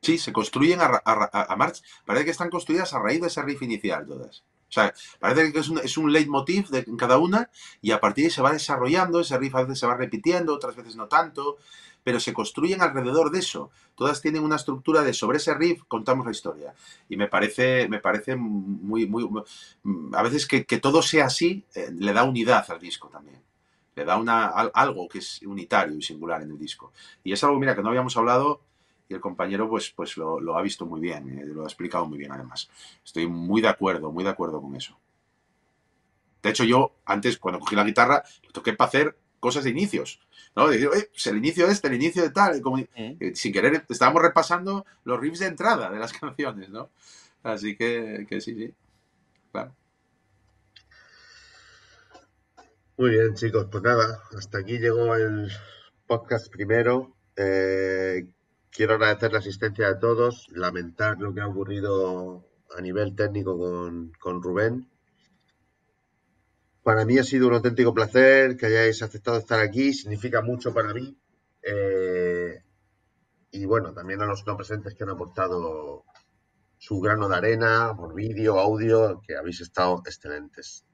Sí, 0.01 0.19
se 0.19 0.33
construyen 0.33 0.81
a, 0.81 1.01
a, 1.05 1.55
marcha. 1.55 1.85
Parece 2.05 2.25
que 2.25 2.33
están 2.33 2.51
construidas 2.51 2.93
a 2.95 2.99
raíz 2.99 3.21
de 3.21 3.29
ese 3.29 3.41
riff 3.43 3.63
inicial 3.63 4.05
todas. 4.05 4.43
O 4.69 4.73
sea, 4.73 4.93
parece 5.21 5.53
que 5.53 5.61
es 5.61 5.69
un, 5.69 5.79
es 5.79 5.97
un 5.97 6.13
leitmotiv 6.13 6.71
de 6.71 6.85
cada 6.97 7.19
una 7.19 7.51
y 7.81 7.93
a 7.93 8.01
partir 8.01 8.25
de 8.25 8.27
ahí 8.27 8.31
se 8.33 8.43
va 8.43 8.53
desarrollando, 8.53 9.21
ese 9.21 9.39
riff 9.39 9.55
a 9.55 9.63
veces 9.63 9.79
se 9.79 9.87
va 9.87 9.97
repitiendo, 9.97 10.55
otras 10.55 10.75
veces 10.75 10.97
no 10.97 11.07
tanto, 11.09 11.59
pero 12.05 12.21
se 12.21 12.33
construyen 12.33 12.83
alrededor 12.83 13.31
de 13.31 13.39
eso. 13.39 13.71
Todas 13.95 14.21
tienen 14.21 14.43
una 14.43 14.57
estructura 14.57 15.03
de 15.03 15.15
sobre 15.15 15.39
ese 15.39 15.55
riff 15.55 15.83
contamos 15.89 16.27
la 16.27 16.33
historia. 16.33 16.75
Y 17.09 17.17
me 17.17 17.29
parece, 17.29 17.89
me 17.89 18.01
parece 18.01 18.37
muy, 18.37 19.07
muy, 19.07 19.29
a 20.13 20.23
veces 20.23 20.47
que, 20.47 20.65
que 20.65 20.79
todo 20.79 21.03
sea 21.03 21.27
así 21.27 21.65
eh, 21.75 21.91
le 21.97 22.13
da 22.13 22.25
unidad 22.25 22.71
al 22.71 22.81
disco 22.81 23.09
también 23.09 23.41
le 23.95 24.05
da 24.05 24.17
una, 24.17 24.47
algo 24.47 25.09
que 25.09 25.19
es 25.19 25.43
unitario 25.43 25.97
y 25.97 26.03
singular 26.03 26.43
en 26.43 26.51
el 26.51 26.59
disco. 26.59 26.93
Y 27.23 27.33
es 27.33 27.45
algo, 27.45 27.59
mira, 27.59 27.75
que 27.75 27.83
no 27.83 27.91
habíamos 27.91 28.17
hablado 28.17 28.63
y 29.09 29.15
el 29.15 29.21
compañero 29.21 29.69
pues, 29.69 29.91
pues 29.91 30.17
lo, 30.17 30.57
ha 30.57 30.63
visto 30.63 30.87
muy 30.87 31.01
bien, 31.01 31.39
eh, 31.39 31.45
lo 31.45 31.63
ha 31.63 31.67
explicado 31.67 32.07
muy 32.07 32.19
bien 32.19 32.33
además. 32.33 32.71
Estoy 33.05 33.27
muy 33.27 33.61
de 33.61 33.69
acuerdo, 33.69 34.11
muy 34.11 34.25
de 34.25 34.31
acuerdo 34.31 34.61
con 34.61 34.75
eso. 34.75 34.99
De 36.43 36.51
hecho, 36.51 36.65
yo 36.65 36.95
antes, 37.05 37.39
cuando 37.39 37.61
cogí 37.61 37.77
la 37.77 37.85
guitarra, 37.85 38.23
lo 38.43 38.51
toqué 38.51 38.73
para 38.73 38.89
hacer 38.89 39.19
cosas 39.43 39.65
de 39.65 39.71
inicios. 39.71 40.21
¿no? 40.55 40.69
Decir, 40.69 40.89
pues 40.89 41.27
el 41.27 41.39
inicio 41.39 41.67
de 41.67 41.73
este, 41.73 41.89
el 41.89 41.95
inicio 41.95 42.23
de 42.23 42.31
tal. 42.31 42.63
Como, 42.63 42.79
eh, 42.79 43.33
sin 43.35 43.53
querer, 43.53 43.85
estábamos 43.89 44.23
repasando 44.23 44.87
los 45.05 45.21
riffs 45.21 45.41
de 45.41 45.47
entrada 45.47 45.91
de 45.91 45.99
las 45.99 46.13
canciones, 46.19 46.71
¿no? 46.71 46.91
Así 47.43 47.77
que, 47.77 48.25
que 48.29 48.41
sí, 48.41 48.55
sí. 48.55 48.73
Claro. 49.51 49.75
Muy 52.97 53.11
bien, 53.11 53.35
chicos, 53.35 53.67
pues 53.71 53.83
nada, 53.83 54.23
hasta 54.39 54.59
aquí 54.59 54.79
llegó 54.79 55.17
el 55.17 55.51
podcast 56.07 56.53
primero. 56.53 57.17
Eh, 57.35 58.29
quiero 58.71 58.95
agradecer 58.95 59.33
la 59.33 59.41
asistencia 59.41 59.89
de 59.89 59.97
todos, 59.99 60.47
lamentar 60.51 61.19
lo 61.19 61.35
que 61.35 61.41
ha 61.41 61.49
ocurrido 61.49 62.47
a 62.77 62.81
nivel 62.81 63.17
técnico 63.17 63.59
con, 64.21 64.43
Rubén. 64.43 64.89
Para 66.83 67.05
mí 67.05 67.19
ha 67.19 67.25
sido 67.25 67.49
un 67.49 67.55
auténtico 67.55 67.95
placer 67.95 68.57
que 68.57 68.67
hayáis 68.67 69.03
aceptado 69.03 69.39
estar 69.39 69.61
aquí, 69.61 69.95
significa 69.95 70.43
mucho 70.43 70.75
para 70.75 70.93
mí. 70.93 71.17
Eh, 71.63 72.61
y 73.53 73.65
bueno, 73.67 73.93
también 73.93 74.21
a 74.23 74.27
los 74.27 74.45
no 74.47 74.57
presentes 74.57 74.95
que 74.95 75.05
han 75.05 75.11
aportado 75.11 76.05
su 76.79 77.01
grano 77.01 77.29
de 77.29 77.37
arena 77.37 77.95
por 77.97 78.15
vídeo, 78.15 78.59
audio, 78.59 79.23
que 79.25 79.37
habéis 79.37 79.61
estado 79.61 80.03
excelentes. 80.05 80.85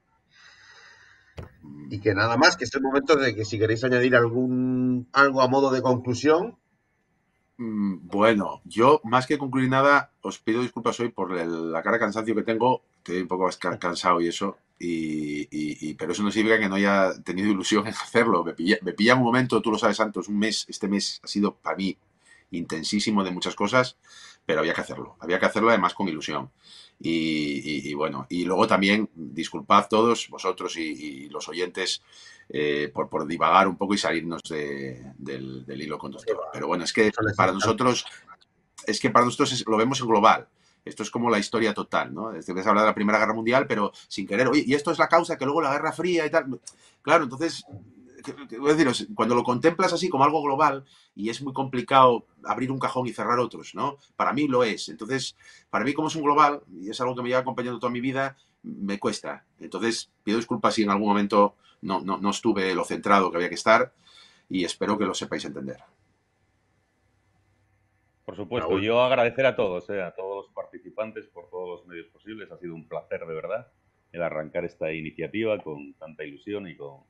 Y 1.89 1.99
que 1.99 2.13
nada 2.13 2.37
más, 2.37 2.55
que 2.55 2.65
es 2.65 2.75
el 2.75 2.83
momento 2.83 3.15
de 3.15 3.33
que 3.33 3.43
si 3.43 3.57
queréis 3.57 3.83
añadir 3.83 4.15
algún 4.15 5.07
algo 5.13 5.41
a 5.41 5.47
modo 5.47 5.71
de 5.71 5.81
conclusión. 5.81 6.59
Mm, 7.57 8.07
bueno, 8.07 8.61
yo 8.65 9.01
más 9.03 9.25
que 9.25 9.39
concluir 9.39 9.69
nada, 9.69 10.11
os 10.21 10.37
pido 10.39 10.61
disculpas 10.61 10.99
hoy 10.99 11.09
por 11.09 11.31
la 11.31 11.81
cara 11.81 11.95
de 11.95 12.01
cansancio 12.01 12.35
que 12.35 12.43
tengo. 12.43 12.83
Estoy 12.99 13.21
un 13.21 13.27
poco 13.27 13.49
cansado 13.79 14.21
y 14.21 14.27
eso. 14.27 14.57
Y, 14.79 15.93
pero 15.95 16.13
eso 16.13 16.23
no 16.23 16.31
significa 16.31 16.59
que 16.59 16.69
no 16.69 16.75
haya 16.75 17.11
tenido 17.23 17.49
ilusión 17.49 17.85
en 17.87 17.93
hacerlo. 17.93 18.43
Me 18.43 18.53
pilla, 18.53 18.77
me 18.81 18.93
pilla 18.93 19.15
un 19.15 19.23
momento, 19.23 19.61
tú 19.61 19.71
lo 19.71 19.77
sabes, 19.77 19.97
Santos, 19.97 20.29
un 20.29 20.39
mes, 20.39 20.65
este 20.69 20.87
mes 20.87 21.19
ha 21.23 21.27
sido 21.27 21.55
para 21.55 21.75
mí 21.75 21.97
intensísimo 22.51 23.23
de 23.23 23.31
muchas 23.31 23.55
cosas, 23.55 23.97
pero 24.45 24.61
había 24.61 24.73
que 24.73 24.81
hacerlo. 24.81 25.15
Había 25.19 25.39
que 25.39 25.45
hacerlo 25.45 25.69
además 25.69 25.93
con 25.93 26.07
ilusión. 26.07 26.49
Y, 27.01 27.93
bueno, 27.93 28.25
y 28.29 28.43
luego 28.43 28.67
también 28.67 29.09
disculpad 29.15 29.87
todos 29.87 30.27
vosotros 30.29 30.75
y, 30.77 31.29
los 31.29 31.47
oyentes 31.47 32.01
eh, 32.49 32.91
por, 32.93 33.09
por, 33.09 33.25
divagar 33.25 33.67
un 33.67 33.77
poco 33.77 33.93
y 33.93 33.97
salirnos 33.97 34.41
del, 34.43 35.65
hilo 35.67 35.97
conductor. 35.97 36.37
Pero 36.51 36.67
bueno, 36.67 36.83
es 36.83 36.91
que 36.91 37.11
para 37.37 37.53
nosotros, 37.53 38.05
es 38.85 38.99
que 38.99 39.09
para 39.09 39.25
nosotros 39.25 39.63
lo 39.67 39.77
vemos 39.77 40.01
en 40.01 40.07
global. 40.07 40.47
Esto 40.85 41.03
es 41.03 41.11
como 41.11 41.29
la 41.29 41.39
historia 41.39 41.73
total, 41.73 42.13
¿no? 42.13 42.31
Desde 42.31 42.53
que 42.53 42.63
se 42.63 42.69
habla 42.69 42.81
de 42.81 42.87
la 42.87 42.95
Primera 42.95 43.19
Guerra 43.19 43.33
Mundial, 43.33 43.67
pero 43.67 43.91
sin 44.07 44.25
querer, 44.25 44.47
oye, 44.47 44.63
y 44.65 44.73
esto 44.73 44.91
es 44.91 44.99
la 44.99 45.07
causa 45.07 45.37
que 45.37 45.45
luego 45.45 45.61
la 45.61 45.71
Guerra 45.71 45.91
Fría 45.91 46.25
y 46.25 46.29
tal. 46.29 46.59
Claro, 47.01 47.25
entonces 47.25 47.65
cuando 49.15 49.35
lo 49.35 49.43
contemplas 49.43 49.93
así 49.93 50.09
como 50.09 50.23
algo 50.23 50.41
global 50.41 50.85
y 51.15 51.29
es 51.29 51.41
muy 51.41 51.53
complicado 51.53 52.25
abrir 52.43 52.71
un 52.71 52.79
cajón 52.79 53.07
y 53.07 53.13
cerrar 53.13 53.39
otros, 53.39 53.75
¿no? 53.75 53.97
Para 54.15 54.33
mí 54.33 54.47
lo 54.47 54.63
es. 54.63 54.89
Entonces, 54.89 55.35
para 55.69 55.85
mí 55.85 55.93
como 55.93 56.07
es 56.07 56.15
un 56.15 56.23
global 56.23 56.61
y 56.71 56.89
es 56.89 56.99
algo 57.01 57.15
que 57.15 57.21
me 57.21 57.29
lleva 57.29 57.41
acompañando 57.41 57.79
toda 57.79 57.91
mi 57.91 58.01
vida, 58.01 58.37
me 58.63 58.99
cuesta. 58.99 59.45
Entonces, 59.59 60.09
pido 60.23 60.37
disculpas 60.37 60.75
si 60.75 60.83
en 60.83 60.89
algún 60.89 61.07
momento 61.07 61.55
no, 61.81 62.01
no, 62.01 62.29
estuve 62.29 62.75
lo 62.75 62.83
centrado 62.83 63.31
que 63.31 63.37
había 63.37 63.49
que 63.49 63.55
estar 63.55 63.93
y 64.49 64.63
espero 64.63 64.97
que 64.97 65.05
lo 65.05 65.13
sepáis 65.13 65.45
entender. 65.45 65.79
Por 68.29 68.35
supuesto, 68.35 68.77
yo 68.77 69.01
agradecer 69.01 69.47
a 69.47 69.55
todos, 69.55 69.89
eh, 69.89 70.03
a 70.03 70.11
todos 70.11 70.45
los 70.45 70.53
participantes 70.53 71.25
por 71.29 71.49
todos 71.49 71.67
los 71.67 71.87
medios 71.87 72.05
posibles. 72.09 72.51
Ha 72.51 72.59
sido 72.59 72.75
un 72.75 72.87
placer 72.87 73.21
de 73.21 73.33
verdad 73.33 73.71
el 74.11 74.21
arrancar 74.21 74.65
esta 74.65 74.93
iniciativa 74.93 75.57
con 75.57 75.95
tanta 75.95 76.23
ilusión 76.23 76.67
y 76.67 76.77
con, 76.77 77.05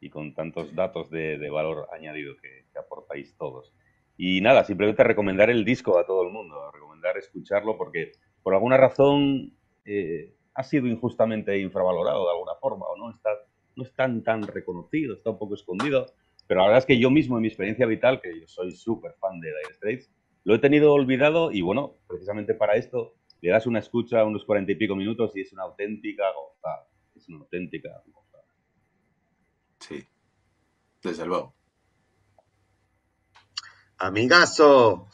y 0.00 0.10
con 0.10 0.34
tantos 0.34 0.74
datos 0.74 1.10
de, 1.10 1.48
valor 1.48 1.86
añadido 1.92 2.34
que, 2.42 2.66
que 2.72 2.78
aportáis 2.80 3.36
todos. 3.36 3.72
Y 4.16 4.40
nada, 4.40 4.64
simplemente 4.64 5.04
recomendar 5.04 5.48
el 5.48 5.64
disco 5.64 5.96
a 5.96 6.06
todo 6.06 6.24
el 6.24 6.32
mundo, 6.32 6.72
recomendar 6.72 7.16
escucharlo 7.18 7.78
porque 7.78 8.10
por 8.42 8.54
alguna 8.54 8.76
razón 8.76 9.52
eh, 9.84 10.34
ha 10.54 10.64
sido 10.64 10.88
injustamente 10.88 11.56
infravalorado 11.56 12.24
de 12.24 12.32
alguna 12.32 12.56
forma 12.60 12.84
o 12.86 12.96
no 12.96 13.12
está, 13.12 13.30
no 13.76 13.84
es 13.84 13.94
tan, 13.94 14.24
tan 14.24 14.42
reconocido, 14.42 15.14
está 15.14 15.30
un 15.30 15.38
poco 15.38 15.54
escondido. 15.54 16.06
Pero 16.48 16.62
la 16.62 16.66
verdad 16.66 16.80
es 16.80 16.86
que 16.86 16.98
yo 16.98 17.12
mismo 17.12 17.36
en 17.36 17.42
mi 17.42 17.48
experiencia 17.48 17.86
vital, 17.86 18.20
que 18.20 18.40
yo 18.40 18.48
soy 18.48 18.72
súper 18.72 19.14
fan 19.20 19.38
de 19.38 19.50
Dire 19.50 19.74
Straits, 19.74 20.10
lo 20.44 20.54
he 20.54 20.58
tenido 20.58 20.92
olvidado 20.92 21.50
y 21.50 21.62
bueno, 21.62 21.94
precisamente 22.06 22.54
para 22.54 22.74
esto 22.74 23.14
le 23.40 23.50
das 23.50 23.66
una 23.66 23.78
escucha 23.78 24.20
a 24.20 24.24
unos 24.24 24.44
cuarenta 24.44 24.72
y 24.72 24.76
pico 24.76 24.94
minutos 24.94 25.36
y 25.36 25.40
es 25.40 25.52
una 25.52 25.64
auténtica 25.64 26.24
gozada. 26.32 26.86
Es 27.14 27.28
una 27.28 27.38
auténtica 27.38 27.90
gozada. 28.06 28.44
Sí, 29.78 30.06
desde 31.02 31.26
luego. 31.26 31.54
Amigazo. 33.98 35.08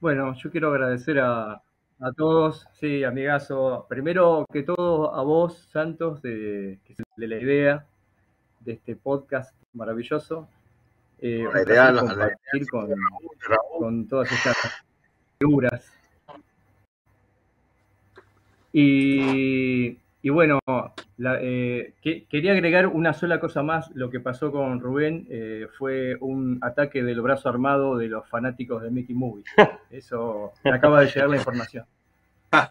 Bueno, 0.00 0.34
yo 0.34 0.50
quiero 0.50 0.70
agradecer 0.70 1.18
a, 1.20 1.62
a 2.00 2.12
todos, 2.16 2.66
sí, 2.80 3.04
amigazo. 3.04 3.86
Primero 3.88 4.46
que 4.52 4.62
todo 4.62 5.14
a 5.14 5.22
vos, 5.22 5.68
Santos, 5.70 6.20
de, 6.22 6.78
de 7.16 7.26
la 7.26 7.36
idea 7.36 7.86
de 8.60 8.72
este 8.72 8.96
podcast 8.96 9.54
maravilloso. 9.72 10.48
Eh, 11.24 11.46
la 11.54 11.62
idea, 11.62 11.94
compartir 11.94 12.66
con, 12.68 12.90
con, 13.78 14.08
todas 14.08 14.32
estas 14.32 14.56
figuras. 15.38 15.92
Y, 18.72 19.98
y 20.20 20.30
bueno, 20.30 20.58
la, 21.18 21.38
eh, 21.40 21.94
que, 22.02 22.24
quería 22.24 22.50
agregar 22.50 22.88
una 22.88 23.12
sola 23.12 23.38
cosa 23.38 23.62
más. 23.62 23.92
Lo 23.94 24.10
que 24.10 24.18
pasó 24.18 24.50
con 24.50 24.80
Rubén 24.80 25.28
eh, 25.30 25.68
fue 25.78 26.16
un 26.18 26.58
ataque 26.60 27.04
del 27.04 27.20
brazo 27.20 27.48
armado 27.48 27.96
de 27.96 28.08
los 28.08 28.28
fanáticos 28.28 28.82
de 28.82 28.90
Mickey 28.90 29.14
Movie. 29.14 29.44
Eso 29.90 30.54
me 30.64 30.72
acaba 30.72 31.02
de 31.02 31.06
llegar 31.06 31.30
la 31.30 31.36
información. 31.36 31.86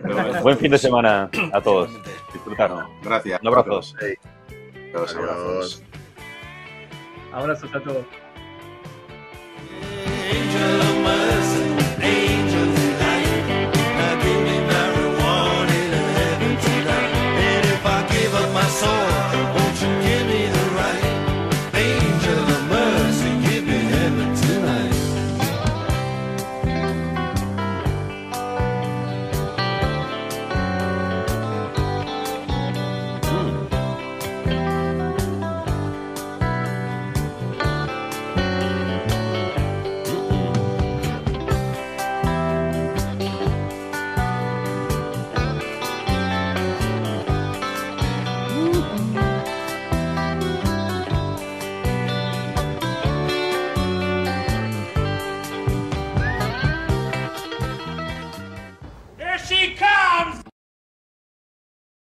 Buen 0.41 0.57
fin 0.57 0.71
de 0.71 0.77
semana 0.77 1.29
a 1.51 1.61
todos. 1.61 1.89
Disfrutaron. 2.33 2.85
Gracias. 3.03 3.41
Un 3.41 3.47
abrazo. 3.47 3.81
Abrazos. 4.95 5.83
Abrazos 7.33 7.75
a 7.75 7.79
todos. 7.81 8.05